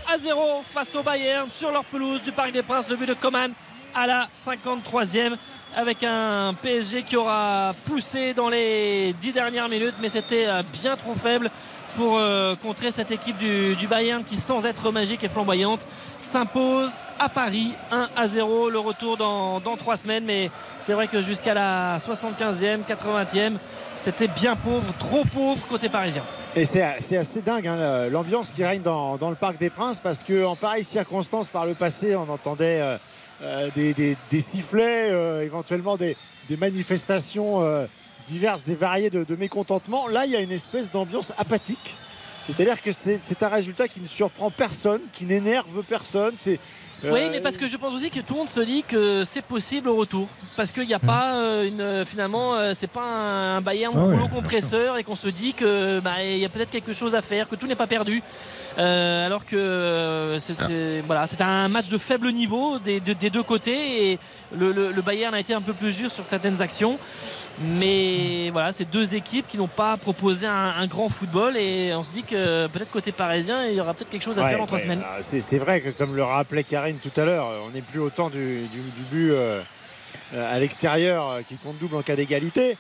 1 0.09 0.13
à 0.13 0.17
0 0.17 0.63
face 0.67 0.95
au 0.95 1.01
Bayern 1.03 1.47
sur 1.53 1.71
leur 1.71 1.83
pelouse 1.85 2.21
du 2.23 2.31
Parc 2.31 2.51
des 2.51 2.61
Princes. 2.61 2.89
Le 2.89 2.95
but 2.95 3.07
de 3.07 3.13
Coman 3.13 3.51
à 3.95 4.05
la 4.07 4.27
53e 4.33 5.33
avec 5.76 6.03
un 6.03 6.53
PSG 6.61 7.03
qui 7.03 7.15
aura 7.15 7.72
poussé 7.85 8.34
dans 8.34 8.49
les 8.49 9.14
10 9.22 9.34
dernières 9.34 9.69
minutes, 9.69 9.95
mais 10.02 10.10
c'était 10.10 10.45
euh, 10.48 10.64
bien 10.73 10.95
trop 10.95 11.14
faible 11.14 11.49
pour 11.95 12.18
euh, 12.18 12.56
contrer 12.56 12.91
cette 12.91 13.11
équipe 13.11 13.38
du, 13.38 13.88
Bayern 13.88 14.23
qui, 14.23 14.38
sans 14.38 14.65
être 14.65 14.91
magique 14.91 15.23
et 15.23 15.30
flamboyante, 15.30 15.81
s'impose 16.19 16.91
à 17.19 17.27
Paris 17.30 17.73
1 17.91 18.07
à 18.15 18.27
0. 18.27 18.69
Le 18.69 18.80
retour 18.80 19.18
dans, 19.18 19.60
trois 19.77 19.98
semaines, 19.98 20.23
mais 20.26 20.49
c'est 20.80 20.93
vrai 20.93 21.07
que 21.07 21.22
jusqu'à 21.22 21.53
la 21.53 21.99
75e, 21.99 22.80
80e, 22.88 23.53
c'était 23.95 24.27
bien 24.27 24.56
pauvre, 24.56 24.93
trop 24.99 25.23
pauvre 25.26 25.68
côté 25.68 25.89
parisien. 25.89 26.23
Et 26.56 26.65
c'est 26.65 26.81
assez 26.84 27.41
dingue 27.41 27.65
hein, 27.65 28.10
l'ambiance 28.10 28.52
qui 28.52 28.65
règne 28.65 28.81
dans, 28.81 29.18
le 29.30 29.35
Parc 29.35 29.57
des 29.57 29.69
Princes 29.69 29.99
parce 29.99 30.22
qu'en 30.22 30.57
pareille 30.57 30.84
circonstance 30.84 31.48
par 31.48 31.65
le 31.65 31.76
passé 31.76 32.14
on 32.18 32.30
entendait 32.30 32.81
euh, 32.81 32.98
des, 33.76 33.93
des- 33.93 34.18
des 34.30 34.39
sifflets, 34.39 35.09
euh, 35.11 35.41
éventuellement 35.43 35.97
des, 35.97 36.15
des 36.49 36.57
manifestations 36.57 37.63
euh, 37.63 37.85
diverses 38.27 38.68
et 38.69 38.76
variées 38.76 39.09
de, 39.09 39.23
de 39.23 39.35
mécontentement. 39.35 40.07
Là 40.07 40.26
il 40.26 40.31
y 40.31 40.35
a 40.35 40.41
une 40.41 40.51
espèce 40.51 40.91
d'ambiance 40.91 41.31
apathique. 41.38 41.95
C'est-à-dire 42.47 42.81
que 42.81 42.91
c'est 42.91 43.43
un 43.43 43.47
résultat 43.49 43.88
qui 43.88 44.01
ne 44.01 44.07
surprend 44.07 44.49
personne, 44.49 44.99
qui 45.13 45.26
n'énerve 45.26 45.84
personne. 45.88 46.34
C'est 46.38 46.59
euh, 47.05 47.11
Oui, 47.13 47.30
mais 47.31 47.39
parce 47.39 47.55
que 47.55 47.68
je 47.68 47.77
pense 47.77 47.93
aussi 47.93 48.09
que 48.09 48.19
tout 48.19 48.34
le 48.34 48.39
monde 48.39 48.49
se 48.49 48.59
dit 48.61 48.84
que 48.85 49.23
c'est 49.23 49.43
possible 49.43 49.88
au 49.89 49.95
retour. 49.95 50.27
Parce 50.57 50.72
qu'il 50.72 50.88
n'y 50.88 50.93
a 50.93 50.99
pas 50.99 51.35
euh, 51.35 51.68
une. 51.68 51.80
euh, 51.81 52.03
Finalement, 52.03 52.55
euh, 52.55 52.73
c'est 52.76 52.89
pas 52.89 53.03
un 53.05 53.61
Bayern 53.61 53.93
Ah 53.95 54.15
bien 54.18 54.27
compresseur 54.27 54.97
et 54.97 55.03
qu'on 55.03 55.15
se 55.15 55.27
dit 55.27 55.53
que 55.53 55.99
bah, 55.99 56.23
il 56.23 56.39
y 56.39 56.45
a 56.45 56.49
peut-être 56.49 56.72
quelque 56.72 56.93
chose 56.93 57.13
à 57.15 57.22
faire, 57.22 57.47
que 57.47 57.55
tout 57.55 57.68
n'est 57.68 57.76
pas 57.76 57.88
perdu. 57.88 58.22
Euh, 58.77 59.26
alors 59.26 59.45
que 59.45 59.56
euh, 59.57 60.39
c'est 60.39 60.53
c'est- 60.56 61.02
voilà, 61.06 61.27
c'est 61.27 61.41
un 61.41 61.68
match 61.68 61.89
de 61.89 61.98
faible 61.98 62.31
niveau 62.31 62.80
des, 62.80 62.99
de- 63.02 63.11
des 63.14 63.30
deux 63.30 63.43
côtés 63.43 64.11
et 64.11 64.19
le, 64.57 64.72
le- 64.72 64.91
le 64.91 65.02
Bayern 65.02 65.34
a 65.34 65.39
été 65.41 65.53
un 65.53 65.60
peu 65.61 65.73
plus 65.73 65.98
dur 65.98 66.10
sur 66.10 66.26
certaines 66.26 66.61
actions. 66.61 66.98
Mais 67.77 68.49
voilà, 68.52 68.72
c'est 68.73 68.85
deux 68.89 69.14
équipes 69.15 69.48
qui 69.48 69.57
n'ont 69.57 69.68
pas 69.68 69.98
proposé 69.98 70.48
un, 70.48 70.73
un 70.80 70.88
grand 70.88 71.10
football 71.10 71.57
et 71.57 71.93
on 71.93 72.03
se 72.03 72.11
dit 72.11 72.23
que 72.23 72.68
peut-être 72.68 72.91
côté 72.91 73.11
parisien, 73.11 73.65
il 73.68 73.76
y 73.76 73.81
aura 73.81 73.93
peut-être 73.93 74.10
quelque 74.10 74.23
chose 74.23 74.39
à 74.39 74.43
Ouais, 74.43 74.52
faire 74.52 74.61
en 74.61 74.68
trois 74.68 74.80
semaines. 74.80 75.02
ah, 75.06 75.22
C'est 75.22 75.57
vrai 75.57 75.81
que 75.81 75.89
comme 75.89 76.15
le 76.15 76.23
rappelait 76.23 76.64
Karine 76.64 76.98
tout 76.98 77.19
à 77.19 77.26
l'heure, 77.26 77.48
on 77.68 77.72
n'est 77.72 77.81
plus 77.81 77.99
autant 77.99 78.30
du, 78.30 78.38
du- 78.68 78.91
du 78.95 79.03
but 79.11 79.31
euh, 79.31 79.61
à 80.34 80.57
l'extérieur 80.60 81.39
qui 81.49 81.57
compte 81.57 81.77
double 81.77 81.98
en 81.98 82.02
cas 82.02 82.15
d'égalité. 82.15 82.77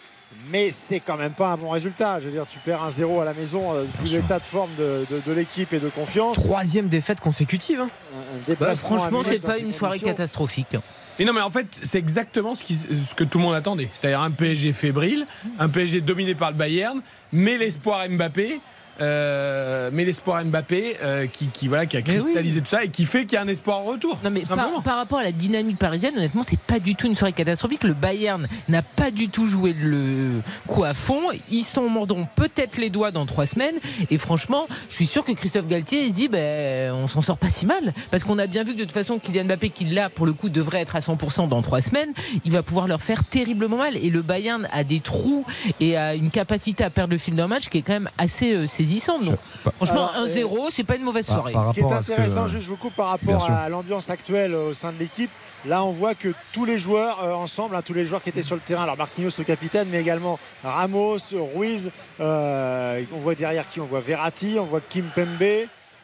Mais 0.49 0.69
c'est 0.71 0.99
quand 0.99 1.17
même 1.17 1.31
pas 1.33 1.49
un 1.51 1.57
bon 1.57 1.69
résultat. 1.69 2.19
Je 2.19 2.25
veux 2.25 2.31
dire, 2.31 2.45
tu 2.51 2.59
perds 2.59 2.83
un 2.83 2.91
0 2.91 3.21
à 3.21 3.25
la 3.25 3.33
maison, 3.33 3.73
euh, 3.73 3.83
vu 4.03 4.15
l'état 4.17 4.39
de 4.39 4.43
forme 4.43 4.69
de, 4.77 5.05
de- 5.09 5.19
de 5.25 5.31
l'équipe 5.33 5.71
et 5.73 5.79
de 5.79 5.89
confiance. 5.89 6.37
Troisième 6.37 6.87
défaite 6.87 7.19
consécutive. 7.19 7.81
hein. 7.81 7.89
Un 8.13 8.17
Bah, 8.17 8.43
déplacement 8.47 8.95
à 8.95 8.99
franchement, 8.99 9.21
c'est 9.27 9.39
pas 9.39 9.57
une 9.59 9.73
soirée 9.73 9.99
catastrophique. 9.99 10.75
Et 11.19 11.25
non, 11.25 11.33
mais 11.33 11.41
en 11.41 11.49
fait, 11.49 11.67
c'est 11.83 11.97
exactement 11.99 12.55
ce, 12.55 12.63
qui- 12.63 12.75
ce 12.75 13.13
que 13.15 13.23
tout 13.23 13.37
le 13.37 13.43
monde 13.43 13.53
attendait. 13.55 13.89
C'est-à-dire 13.93 14.21
un 14.21 14.31
PSG 14.31 14.73
fébrile, 14.73 15.25
un 15.59 15.69
PSG 15.69 16.01
dominé 16.01 16.33
par 16.33 16.51
le 16.51 16.57
Bayern, 16.57 17.01
mais 17.31 17.57
l'espoir 17.57 18.07
Mbappé. 18.09 18.59
Euh, 19.01 19.89
mais 19.91 20.05
l'espoir 20.05 20.43
Mbappé 20.45 20.97
euh, 21.03 21.27
qui, 21.27 21.47
qui, 21.47 21.67
voilà, 21.67 21.85
qui 21.85 21.97
a 21.97 21.99
oui. 21.99 22.05
cristallisé 22.05 22.61
tout 22.61 22.67
ça 22.67 22.83
et 22.83 22.89
qui 22.89 23.05
fait 23.05 23.25
qu'il 23.25 23.33
y 23.33 23.37
a 23.37 23.41
un 23.41 23.47
espoir 23.47 23.79
en 23.79 23.83
retour. 23.83 24.19
Non 24.23 24.29
mais 24.29 24.41
par, 24.41 24.97
rapport 24.97 25.19
à 25.19 25.23
la 25.23 25.31
dynamique 25.31 25.77
parisienne, 25.77 26.13
honnêtement, 26.15 26.43
c'est 26.47 26.59
pas 26.59 26.79
du 26.79 26.95
tout 26.95 27.07
une 27.07 27.15
soirée 27.15 27.33
catastrophique. 27.33 27.83
Le 27.83 27.93
Bayern 27.93 28.47
n'a 28.69 28.81
pas 28.81 29.11
du 29.11 29.29
tout 29.29 29.47
joué 29.47 29.73
le 29.73 30.41
coup 30.67 30.83
à 30.83 30.93
fond. 30.93 31.21
Ils 31.49 31.63
s'en 31.63 31.89
mordront 31.89 32.27
peut-être 32.35 32.77
les 32.77 32.89
doigts 32.89 33.11
dans 33.11 33.25
trois 33.25 33.45
semaines. 33.45 33.75
Et 34.09 34.17
franchement, 34.17 34.67
je 34.89 34.95
suis 34.95 35.07
sûr 35.07 35.25
que 35.25 35.31
Christophe 35.31 35.67
Galtier 35.67 36.03
il 36.03 36.09
se 36.09 36.13
dit, 36.13 36.27
ben, 36.27 36.93
on 36.93 37.07
s'en 37.07 37.21
sort 37.21 37.37
pas 37.37 37.49
si 37.49 37.65
mal, 37.65 37.93
parce 38.11 38.23
qu'on 38.23 38.37
a 38.37 38.47
bien 38.47 38.63
vu 38.63 38.73
que 38.73 38.79
de 38.79 38.83
toute 38.83 38.93
façon, 38.93 39.19
Kylian 39.19 39.45
Mbappé, 39.45 39.69
qui 39.69 39.85
là 39.85 40.09
pour 40.09 40.25
le 40.25 40.33
coup 40.33 40.49
devrait 40.49 40.81
être 40.81 40.95
à 40.95 40.99
100% 40.99 41.47
dans 41.47 41.61
trois 41.61 41.81
semaines, 41.81 42.11
il 42.45 42.51
va 42.51 42.63
pouvoir 42.63 42.87
leur 42.87 43.01
faire 43.01 43.23
terriblement 43.23 43.77
mal. 43.77 43.97
Et 43.97 44.09
le 44.09 44.21
Bayern 44.21 44.67
a 44.71 44.83
des 44.83 44.99
trous 44.99 45.45
et 45.79 45.97
a 45.97 46.15
une 46.15 46.29
capacité 46.29 46.83
à 46.83 46.89
perdre 46.89 47.13
le 47.13 47.17
fil 47.17 47.35
d'un 47.35 47.47
match 47.47 47.69
qui 47.69 47.79
est 47.79 47.81
quand 47.81 47.93
même 47.93 48.09
assez 48.17 48.55
euh. 48.99 49.25
Donc, 49.25 49.73
franchement, 49.75 50.09
Alors, 50.13 50.27
1-0, 50.27 50.69
c'est 50.75 50.83
pas 50.83 50.95
une 50.95 51.03
mauvaise 51.03 51.25
soirée. 51.25 51.53
par 51.53 51.67
Ce 51.67 51.71
qui 51.73 51.79
est 51.79 51.83
que- 51.83 51.93
intéressant, 51.93 52.47
juste 52.47 52.63
je 52.65 52.69
vous 52.69 52.77
coupe 52.77 52.95
par 52.95 53.07
rapport 53.09 53.49
à 53.49 53.69
l'ambiance 53.69 54.09
actuelle 54.09 54.53
au 54.55 54.73
sein 54.73 54.91
de 54.91 54.97
l'équipe. 54.99 55.29
Là, 55.67 55.83
on 55.83 55.91
voit 55.91 56.15
que 56.15 56.29
tous 56.53 56.65
les 56.65 56.79
joueurs 56.79 57.23
euh, 57.23 57.33
ensemble, 57.33 57.75
hein, 57.75 57.81
tous 57.85 57.93
les 57.93 58.05
joueurs 58.07 58.21
qui 58.23 58.29
étaient 58.29 58.41
sur 58.41 58.55
le 58.55 58.61
terrain, 58.61 58.83
alors 58.83 58.97
Marquinhos 58.97 59.29
le 59.37 59.43
capitaine, 59.43 59.87
mais 59.91 60.01
également 60.01 60.39
Ramos, 60.63 61.17
Ruiz, 61.55 61.91
euh, 62.19 63.03
on 63.13 63.19
voit 63.19 63.35
derrière 63.35 63.67
qui 63.67 63.79
On 63.79 63.85
voit 63.85 63.99
Verratti, 64.01 64.57
on 64.59 64.65
voit 64.65 64.81
Kim 64.81 65.05
Pembe. 65.15 65.41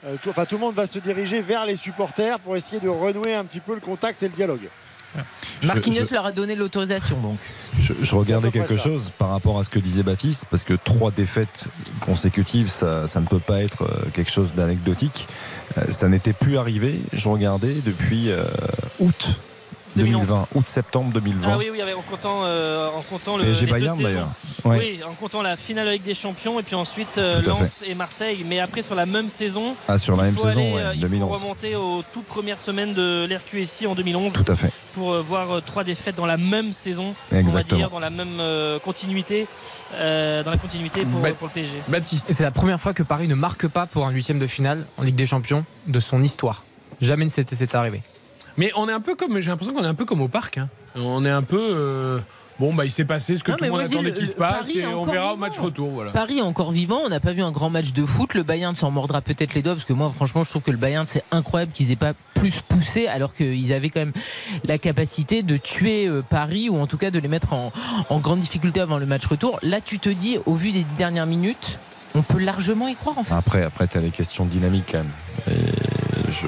Euh, 0.06 0.16
tout, 0.22 0.30
enfin, 0.30 0.46
tout 0.46 0.56
le 0.56 0.62
monde 0.62 0.76
va 0.76 0.86
se 0.86 1.00
diriger 1.00 1.42
vers 1.42 1.66
les 1.66 1.76
supporters 1.76 2.40
pour 2.40 2.56
essayer 2.56 2.80
de 2.80 2.88
renouer 2.88 3.34
un 3.34 3.46
petit 3.46 3.60
peu 3.60 3.74
le 3.74 3.82
contact 3.82 4.22
et 4.22 4.28
le 4.28 4.34
dialogue. 4.34 4.70
Marquinhos 5.64 6.06
je- 6.08 6.14
leur 6.14 6.26
a 6.26 6.32
donné 6.32 6.56
l'autorisation 6.56 7.20
donc. 7.20 7.38
Je, 7.82 7.94
je 8.02 8.16
regardais 8.16 8.52
quelque 8.52 8.78
ça. 8.78 8.84
chose 8.84 9.12
par 9.18 9.30
rapport 9.30 9.60
à 9.60 9.64
ce 9.64 9.70
que 9.70 9.80
disait 9.80 10.04
Baptiste, 10.04 10.46
parce 10.50 10.64
que 10.64 10.74
trois 10.74 11.12
défaites 11.12 11.66
consécutives, 12.02 12.70
ça, 12.70 13.08
ça 13.08 13.20
ne 13.20 13.26
peut 13.26 13.40
pas 13.40 13.62
être 13.62 13.84
euh, 13.84 14.10
quelque 14.14 14.32
chose 14.32 14.50
d'anecdotique. 14.56 15.28
Euh, 15.78 15.82
Ça 15.92 16.08
n'était 16.08 16.34
plus 16.34 16.58
arrivé, 16.58 17.00
je 17.14 17.28
regardais, 17.30 17.76
depuis 17.86 18.30
euh, 18.32 18.44
août 19.00 19.38
2020, 19.98 20.48
août-septembre 20.56 21.12
2020. 21.14 21.50
Ah 21.52 21.58
oui, 21.58 21.68
oui, 21.72 21.82
en 21.82 22.02
comptant, 22.02 22.42
euh, 22.44 22.90
en 22.90 23.02
comptant 23.02 23.38
le 23.38 23.44
PSG 23.44 23.66
les 23.66 23.72
Bayern, 23.72 24.02
d'ailleurs. 24.02 24.30
Ouais. 24.66 24.78
Oui, 24.80 25.00
en 25.08 25.14
comptant 25.14 25.42
la 25.42 25.56
finale 25.58 25.88
de 25.88 25.92
Ligue 25.92 26.04
des 26.04 26.16
Champions 26.16 26.60
et 26.60 26.64
puis 26.64 26.76
ensuite 26.76 27.18
euh, 27.18 27.42
Lens 27.42 27.84
et 27.86 27.96
Marseille. 27.96 28.46
Mais 28.48 28.60
après 28.60 28.82
sur 28.82 28.96
la 28.96 29.06
même 29.06 29.30
saison. 29.30 29.76
Ah, 29.88 29.98
sur 29.98 30.16
la 30.18 30.24
même 30.24 30.36
saison, 30.38 30.48
aller, 30.50 30.74
ouais, 30.74 30.82
euh, 30.82 30.94
il 30.96 31.02
2011. 31.02 31.32
faut 31.32 31.42
remonter 31.44 31.76
aux 31.76 32.04
toutes 32.14 32.26
premières 32.26 32.60
semaines 32.60 32.94
de 32.94 33.28
l'RQSI 33.30 33.88
en 33.88 33.96
2011 33.96 34.34
Tout 34.34 34.52
à 34.52 34.56
fait. 34.56 34.72
pour 34.94 35.14
euh, 35.14 35.22
voir 35.22 35.52
euh, 35.52 35.62
trois 35.66 35.84
défaites 35.84 36.16
dans 36.16 36.26
la 36.26 36.38
même 36.38 36.74
saison, 36.74 37.14
on 37.32 37.36
va 37.36 37.40
Exactement. 37.42 37.78
dire, 37.80 37.90
dans 37.90 38.00
la 38.00 38.10
même 38.10 38.40
euh, 38.40 38.80
continuité, 38.80 39.48
euh, 39.96 40.44
dans 40.44 40.52
la 40.52 40.58
continuité 40.58 41.02
pour, 41.06 41.22
Bah- 41.22 41.32
pour 41.32 41.48
le 41.48 41.54
PSG. 41.54 41.78
Baptiste. 41.88 42.32
C'est 42.34 42.44
la 42.44 42.52
première 42.52 42.80
fois 42.82 42.94
que 42.94 43.04
Paris 43.04 43.28
ne 43.28 43.36
marque 43.36 43.68
pas 43.68 43.86
pour 43.86 44.06
un 44.06 44.12
huitième 44.12 44.40
de 44.40 44.48
finale 44.48 44.86
en 44.98 45.04
Ligue 45.04 45.16
des 45.16 45.28
Champions 45.28 45.66
de 45.88 46.00
son 46.00 46.22
histoire. 46.24 46.64
Jamais 47.02 47.26
ne 47.26 47.30
s'était 47.30 47.56
c'est 47.56 47.76
arrivé. 47.76 48.02
Mais 48.58 48.72
on 48.76 48.90
est 48.90 48.94
un 48.94 49.02
peu 49.02 49.16
comme, 49.16 49.40
j'ai 49.40 49.50
l'impression 49.52 49.74
qu'on 49.74 49.84
est 49.84 49.88
un 49.88 49.94
peu 49.94 50.06
comme 50.06 50.22
au 50.22 50.28
parc. 50.28 50.58
hein. 50.58 50.70
On 50.96 51.24
est 51.26 51.30
un 51.30 51.44
peu. 51.44 51.60
euh, 51.62 52.20
bon, 52.60 52.74
bah, 52.74 52.86
il 52.86 52.90
s'est 52.92 53.06
passé 53.06 53.38
ce 53.38 53.44
que 53.44 53.52
Non, 53.52 53.58
tout 53.58 53.64
le 53.66 53.70
monde 53.70 53.82
attendait 53.82 54.14
qu'il 54.14 54.26
se 54.26 54.34
passe 54.34 54.66
Paris 54.68 54.80
est 54.80 54.82
et 54.82 54.86
on 54.88 55.02
encore 55.02 55.14
verra 55.14 55.26
au 55.28 55.36
vivant. 55.36 55.38
match 55.46 55.60
retour. 55.60 55.90
Voilà. 55.92 56.12
Paris 56.12 56.40
est 56.40 56.42
encore 56.42 56.72
vivant, 56.72 57.02
on 57.06 57.10
n'a 57.10 57.20
pas 57.20 57.34
vu 57.34 57.44
un 57.44 57.52
grand 57.52 57.70
match 57.70 57.94
de 57.94 58.04
foot. 58.06 58.34
Le 58.34 58.42
Bayern 58.42 58.76
s'en 58.76 58.90
mordra 58.90 59.22
peut-être 59.22 59.54
les 59.54 59.62
doigts 59.62 59.74
parce 59.76 59.86
que 59.86 59.94
moi, 59.94 60.12
franchement, 60.16 60.44
je 60.44 60.50
trouve 60.50 60.64
que 60.64 60.72
le 60.72 60.78
Bayern 60.78 61.06
c'est 61.08 61.24
incroyable 61.32 61.72
qu'ils 61.72 61.92
aient 61.92 61.96
pas 61.96 62.14
plus 62.34 62.62
poussé 62.68 63.06
alors 63.06 63.36
qu'ils 63.36 63.72
avaient 63.74 63.90
quand 63.92 64.00
même 64.00 64.14
la 64.66 64.80
capacité 64.80 65.44
de 65.44 65.58
tuer 65.58 66.08
euh, 66.08 66.24
Paris 66.28 66.70
ou 66.70 66.80
en 66.80 66.88
tout 66.88 66.98
cas 66.98 67.12
de 67.12 67.20
les 67.20 67.28
mettre 67.28 67.54
en, 67.54 67.72
en 68.10 68.20
grande 68.20 68.40
difficulté 68.40 68.80
avant 68.80 68.98
le 68.98 69.06
match 69.06 69.26
retour. 69.28 69.60
Là, 69.62 69.82
tu 69.82 70.00
te 70.00 70.10
dis, 70.10 70.40
au 70.48 70.56
vu 70.56 70.72
des 70.72 70.80
dix 70.84 70.96
dernières 70.98 71.28
minutes, 71.28 71.78
on 72.16 72.24
peut 72.24 72.40
largement 72.40 72.88
y 72.88 72.96
croire 72.96 73.20
en 73.20 73.24
fait. 73.24 73.36
Après, 73.36 73.62
après, 73.62 73.86
t'as 73.86 74.00
les 74.00 74.10
questions 74.10 74.46
dynamiques 74.46 74.86
quand 74.94 74.98
même. 74.98 75.12
Et 75.56 75.97
je, 76.32 76.48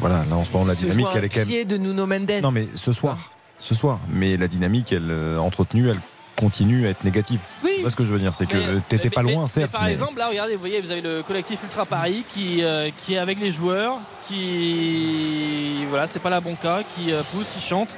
voilà, 0.00 0.24
là 0.28 0.36
en 0.36 0.44
ce 0.44 0.50
moment, 0.52 0.64
la 0.66 0.74
dynamique, 0.74 1.06
elle 1.14 1.24
est 1.24 1.28
quand 1.28 1.46
même. 1.48 1.64
de 1.64 1.76
Nuno 1.76 2.06
Mendes. 2.06 2.40
Non, 2.42 2.50
mais 2.50 2.66
ce 2.74 2.92
soir, 2.92 3.30
ce 3.58 3.74
soir. 3.74 3.98
Mais 4.10 4.36
la 4.36 4.48
dynamique, 4.48 4.92
elle 4.92 5.10
euh, 5.10 5.38
entretenue, 5.38 5.88
elle 5.88 6.00
continue 6.36 6.86
à 6.86 6.90
être 6.90 7.04
négative. 7.04 7.40
Oui. 7.62 7.70
Tu 7.76 7.80
vois 7.82 7.90
ce 7.90 7.96
que 7.96 8.04
je 8.04 8.10
veux 8.12 8.18
dire, 8.18 8.34
c'est 8.34 8.46
que 8.46 8.56
euh, 8.56 8.78
t'étais 8.88 9.10
pas 9.10 9.22
loin, 9.22 9.42
mais 9.42 9.48
certes. 9.48 9.70
par 9.70 9.84
mais- 9.84 9.92
exemple, 9.92 10.18
là, 10.18 10.28
regardez, 10.28 10.54
vous 10.54 10.60
voyez, 10.60 10.80
vous 10.80 10.90
avez 10.90 11.02
le 11.02 11.22
collectif 11.22 11.62
Ultra 11.62 11.84
Paris 11.84 12.24
qui, 12.28 12.62
euh, 12.64 12.90
qui 13.00 13.14
est 13.14 13.18
avec 13.18 13.38
les 13.38 13.52
joueurs, 13.52 13.98
qui. 14.26 15.84
Voilà, 15.90 16.06
c'est 16.06 16.20
pas 16.20 16.30
la 16.30 16.40
bon 16.40 16.54
cas, 16.54 16.80
qui 16.94 17.12
euh, 17.12 17.20
pousse, 17.32 17.48
qui 17.54 17.60
chante. 17.66 17.94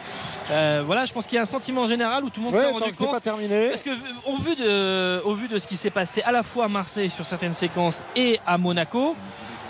Euh, 0.51 0.83
voilà, 0.85 1.05
je 1.07 1.13
pense 1.13 1.27
qu'il 1.27 1.37
y 1.37 1.39
a 1.39 1.43
un 1.43 1.47
sentiment 1.47 1.87
général 1.87 2.25
où 2.25 2.31
tout 2.31 2.41
le 2.41 2.47
monde 2.47 2.55
Ouais, 2.55 2.61
s'est 2.61 2.73
tant 2.73 2.79
rendu 2.81 2.93
compte. 2.93 3.11
pas 3.13 3.21
terminé. 3.21 3.69
Parce 3.71 3.83
que, 3.83 3.91
au 4.27 4.37
vu, 4.37 4.55
de, 4.57 5.23
au 5.25 5.35
vu 5.35 5.49
de 5.49 5.59
ce 5.59 5.67
qui 5.67 5.77
s'est 5.77 5.91
passé 5.91 6.21
à 6.23 6.33
la 6.33 6.43
fois 6.43 6.67
à 6.67 6.69
Marseille 6.69 7.09
sur 7.11 7.25
certaines 7.25 7.55
séquences 7.55 8.05
et 8.17 8.39
à 8.47 8.59
Monaco, 8.59 9.17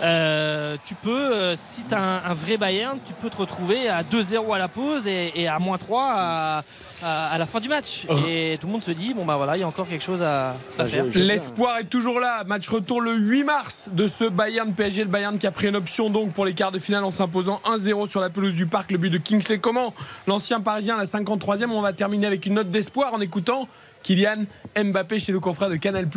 euh, 0.03 0.75
tu 0.85 0.93
peux, 0.95 1.09
euh, 1.33 1.55
si 1.55 1.83
tu 1.85 1.93
as 1.95 2.01
un, 2.01 2.23
un 2.31 2.33
vrai 2.33 2.57
Bayern, 2.57 2.97
tu 3.05 3.13
peux 3.13 3.29
te 3.29 3.37
retrouver 3.37 3.87
à 3.89 4.03
2-0 4.03 4.53
à 4.53 4.57
la 4.57 4.67
pause 4.67 5.07
et, 5.07 5.31
et 5.35 5.47
à 5.47 5.57
moins 5.59 5.77
3 5.77 6.03
à, 6.13 6.57
à- 7.03 7.27
à 7.31 7.37
la 7.37 7.45
fin 7.45 7.59
du 7.59 7.69
match. 7.69 8.05
Et 8.27 8.57
tout 8.59 8.67
le 8.67 8.73
monde 8.73 8.83
se 8.83 8.91
dit, 8.91 9.13
bon 9.13 9.25
bah 9.25 9.35
voilà, 9.37 9.55
il 9.57 9.61
y 9.61 9.63
a 9.63 9.67
encore 9.67 9.87
quelque 9.87 10.03
chose 10.03 10.21
à, 10.21 10.55
à 10.79 10.85
faire. 10.85 11.05
L'espoir 11.19 11.77
est 11.77 11.85
toujours 11.85 12.19
là. 12.19 12.43
Match 12.45 12.67
retour 12.67 12.99
le 13.01 13.13
8 13.15 13.43
mars 13.43 13.89
de 13.91 14.07
ce 14.07 14.25
Bayern 14.25 14.73
PSG. 14.73 15.03
Le 15.03 15.09
Bayern 15.09 15.37
qui 15.39 15.47
a 15.47 15.51
pris 15.51 15.67
une 15.67 15.75
option 15.75 16.09
donc 16.09 16.33
pour 16.33 16.45
les 16.45 16.53
quarts 16.53 16.71
de 16.71 16.79
finale 16.79 17.03
en 17.03 17.11
s'imposant 17.11 17.61
1-0 17.65 18.07
sur 18.07 18.19
la 18.21 18.29
pelouse 18.29 18.53
du 18.55 18.65
parc. 18.65 18.91
Le 18.91 18.97
but 18.97 19.09
de 19.09 19.17
Kingsley 19.17 19.59
Coman, 19.59 19.91
l'ancien 20.27 20.59
parisien, 20.61 20.97
la 20.97 21.05
53e. 21.05 21.69
On 21.69 21.81
va 21.81 21.93
terminer 21.93 22.27
avec 22.27 22.45
une 22.45 22.55
note 22.55 22.69
d'espoir 22.71 23.13
en 23.13 23.21
écoutant 23.21 23.67
Kylian 24.03 24.43
Mbappé 24.77 25.19
chez 25.19 25.31
le 25.31 25.39
confrère 25.39 25.69
de 25.69 25.75
Canal. 25.77 26.07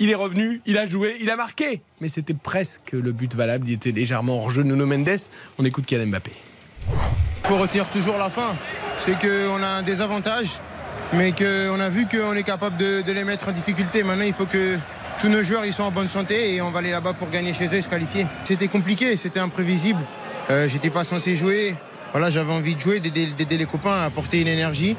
Il 0.00 0.10
est 0.10 0.14
revenu, 0.14 0.60
il 0.64 0.78
a 0.78 0.86
joué, 0.86 1.16
il 1.20 1.28
a 1.28 1.34
marqué. 1.34 1.80
Mais 2.00 2.06
c'était 2.06 2.34
presque 2.34 2.92
le 2.92 3.10
but 3.10 3.34
valable. 3.34 3.68
Il 3.68 3.72
était 3.72 3.90
légèrement 3.90 4.36
hors 4.38 4.50
jeu 4.50 4.62
Nuno 4.62 4.86
Mendes. 4.86 5.18
On 5.58 5.64
écoute 5.64 5.86
Kylian 5.86 6.06
Mbappé. 6.06 6.30
Il 6.88 7.48
faut 7.48 7.56
retenir 7.56 7.88
toujours 7.88 8.16
la 8.16 8.30
fin. 8.30 8.54
C'est 8.98 9.18
qu'on 9.18 9.60
a 9.62 9.66
un 9.66 9.82
désavantage, 9.82 10.60
mais 11.12 11.32
qu'on 11.32 11.80
a 11.80 11.88
vu 11.88 12.06
qu'on 12.06 12.34
est 12.34 12.44
capable 12.44 12.76
de, 12.76 13.02
les 13.06 13.24
mettre 13.24 13.48
en 13.48 13.52
difficulté. 13.52 14.04
Maintenant, 14.04 14.24
il 14.24 14.32
faut 14.32 14.46
que 14.46 14.76
tous 15.20 15.28
nos 15.28 15.42
joueurs 15.42 15.64
ils 15.64 15.72
sont 15.72 15.82
en 15.82 15.90
bonne 15.90 16.08
santé 16.08 16.54
et 16.54 16.62
on 16.62 16.70
va 16.70 16.78
aller 16.78 16.92
là-bas 16.92 17.14
pour 17.14 17.28
gagner 17.30 17.52
chez 17.52 17.66
eux 17.66 17.74
et 17.74 17.82
se 17.82 17.88
qualifier. 17.88 18.26
C'était 18.44 18.68
compliqué, 18.68 19.16
c'était 19.16 19.40
imprévisible. 19.40 20.00
Euh, 20.50 20.68
J'étais 20.68 20.90
pas 20.90 21.02
censé 21.02 21.34
jouer. 21.34 21.74
Voilà, 22.12 22.30
j'avais 22.30 22.52
envie 22.52 22.76
de 22.76 22.80
jouer, 22.80 23.00
d'aider 23.00 23.58
les 23.58 23.66
copains 23.66 24.02
à 24.02 24.04
apporter 24.04 24.40
une 24.40 24.48
énergie. 24.48 24.96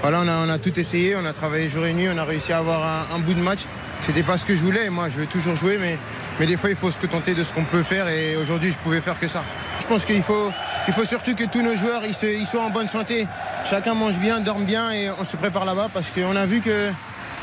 Voilà, 0.00 0.22
on 0.22 0.48
a, 0.48 0.58
tout 0.58 0.78
essayé, 0.78 1.16
on 1.16 1.24
a 1.24 1.32
travaillé 1.32 1.68
jour 1.68 1.84
et 1.84 1.92
nuit, 1.92 2.08
on 2.12 2.16
a 2.18 2.24
réussi 2.24 2.52
à 2.52 2.58
avoir 2.58 3.12
un 3.14 3.18
bout 3.18 3.34
de 3.34 3.40
match. 3.40 3.66
C'était 4.02 4.22
pas 4.22 4.38
ce 4.38 4.44
que 4.44 4.54
je 4.54 4.62
voulais. 4.62 4.90
Moi, 4.90 5.08
je 5.08 5.20
veux 5.20 5.26
toujours 5.26 5.54
jouer, 5.54 5.78
mais, 5.78 5.98
mais 6.40 6.46
des 6.46 6.56
fois, 6.56 6.70
il 6.70 6.76
faut 6.76 6.90
se 6.90 6.98
contenter 6.98 7.34
de 7.34 7.44
ce 7.44 7.52
qu'on 7.52 7.64
peut 7.64 7.82
faire. 7.82 8.08
Et 8.08 8.36
aujourd'hui, 8.36 8.72
je 8.72 8.78
pouvais 8.78 9.00
faire 9.00 9.18
que 9.18 9.28
ça. 9.28 9.42
Je 9.80 9.86
pense 9.86 10.04
qu'il 10.04 10.22
faut, 10.22 10.52
surtout 11.04 11.34
que 11.34 11.44
tous 11.44 11.62
nos 11.62 11.76
joueurs 11.76 12.02
soient 12.46 12.62
en 12.62 12.70
bonne 12.70 12.88
santé. 12.88 13.26
Chacun 13.68 13.94
mange 13.94 14.18
bien, 14.18 14.40
dorme 14.40 14.64
bien 14.64 14.90
et 14.90 15.10
on 15.10 15.24
se 15.24 15.36
prépare 15.36 15.64
là-bas 15.64 15.88
parce 15.92 16.10
qu'on 16.10 16.36
a 16.36 16.46
vu 16.46 16.60
que 16.60 16.90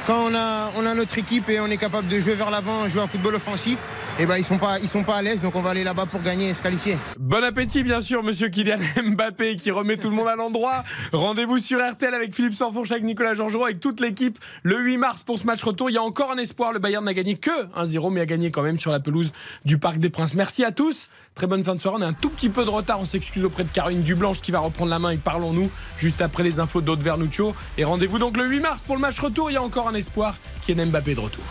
quand 0.05 0.29
on 0.29 0.35
a, 0.35 0.71
on 0.77 0.85
a 0.85 0.93
notre 0.93 1.17
équipe 1.17 1.49
et 1.49 1.59
on 1.59 1.67
est 1.67 1.77
capable 1.77 2.07
de 2.07 2.19
jouer 2.19 2.35
vers 2.35 2.51
l'avant, 2.51 2.87
jouer 2.87 3.01
un 3.01 3.07
football 3.07 3.35
offensif, 3.35 3.79
et 4.17 4.25
ben 4.25 4.37
ils 4.37 4.45
sont 4.45 4.57
pas, 4.57 4.79
ils 4.79 4.87
sont 4.87 5.03
pas 5.03 5.17
à 5.17 5.21
l'aise. 5.21 5.41
Donc 5.41 5.55
on 5.55 5.61
va 5.61 5.71
aller 5.71 5.83
là-bas 5.83 6.05
pour 6.05 6.21
gagner 6.21 6.49
et 6.49 6.53
se 6.53 6.61
qualifier. 6.61 6.97
Bon 7.19 7.43
appétit, 7.43 7.83
bien 7.83 8.01
sûr, 8.01 8.23
monsieur 8.23 8.49
Kylian 8.49 8.79
Mbappé 9.03 9.55
qui 9.57 9.71
remet 9.71 9.97
tout 9.97 10.09
le 10.09 10.15
monde 10.15 10.27
à 10.27 10.35
l'endroit. 10.35 10.83
Rendez-vous 11.11 11.57
sur 11.57 11.79
RTL 11.79 12.13
avec 12.13 12.33
Philippe 12.33 12.53
Sanfourche, 12.53 12.91
avec 12.91 13.03
Nicolas 13.03 13.33
Georgerot, 13.33 13.65
avec 13.65 13.79
toute 13.79 13.99
l'équipe 13.99 14.37
le 14.63 14.79
8 14.79 14.97
mars 14.97 15.23
pour 15.23 15.37
ce 15.37 15.45
match 15.45 15.63
retour. 15.63 15.89
Il 15.89 15.93
y 15.93 15.97
a 15.97 16.03
encore 16.03 16.31
un 16.31 16.37
espoir. 16.37 16.71
Le 16.71 16.79
Bayern 16.79 17.03
n'a 17.03 17.13
gagné 17.13 17.35
que 17.35 17.51
1-0, 17.75 18.11
mais 18.11 18.21
a 18.21 18.25
gagné 18.25 18.51
quand 18.51 18.61
même 18.61 18.79
sur 18.79 18.91
la 18.91 18.99
pelouse 18.99 19.31
du 19.65 19.77
Parc 19.77 19.99
des 19.99 20.09
Princes. 20.09 20.33
Merci 20.33 20.63
à 20.63 20.71
tous. 20.71 21.09
Très 21.33 21.47
bonne 21.47 21.63
fin 21.63 21.75
de 21.75 21.81
soirée. 21.81 21.97
On 21.99 22.01
a 22.01 22.07
un 22.07 22.13
tout 22.13 22.29
petit 22.29 22.49
peu 22.49 22.63
de 22.63 22.69
retard. 22.69 22.99
On 23.01 23.05
s'excuse 23.05 23.43
auprès 23.43 23.63
de 23.63 23.69
Caroline 23.69 24.01
Dublanche 24.01 24.41
qui 24.41 24.51
va 24.51 24.59
reprendre 24.59 24.91
la 24.91 24.99
main 24.99 25.11
et 25.11 25.17
parlons-nous 25.17 25.69
juste 25.97 26.21
après 26.21 26.43
les 26.43 26.59
infos 26.59 26.81
d'Aude 26.81 27.01
Vernuccio. 27.01 27.53
Et 27.77 27.83
rendez-vous 27.83 28.19
donc 28.19 28.37
le 28.37 28.47
8 28.47 28.59
mars 28.61 28.83
pour 28.83 28.95
le 28.95 29.01
match 29.01 29.19
retour. 29.19 29.51
Il 29.51 29.55
y 29.55 29.57
a 29.57 29.63
encore 29.63 29.89
un 29.89 29.95
espoir. 29.95 30.35
Kylian 30.65 30.87
Mbappé 30.87 31.15
de 31.15 31.19
retour. 31.19 31.43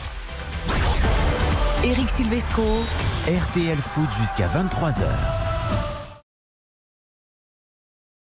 Eric 1.85 2.09
Silvestro. 2.09 2.65
RTL 3.29 3.77
Foot 3.77 4.11
jusqu'à 4.19 4.49
23h. 4.49 5.54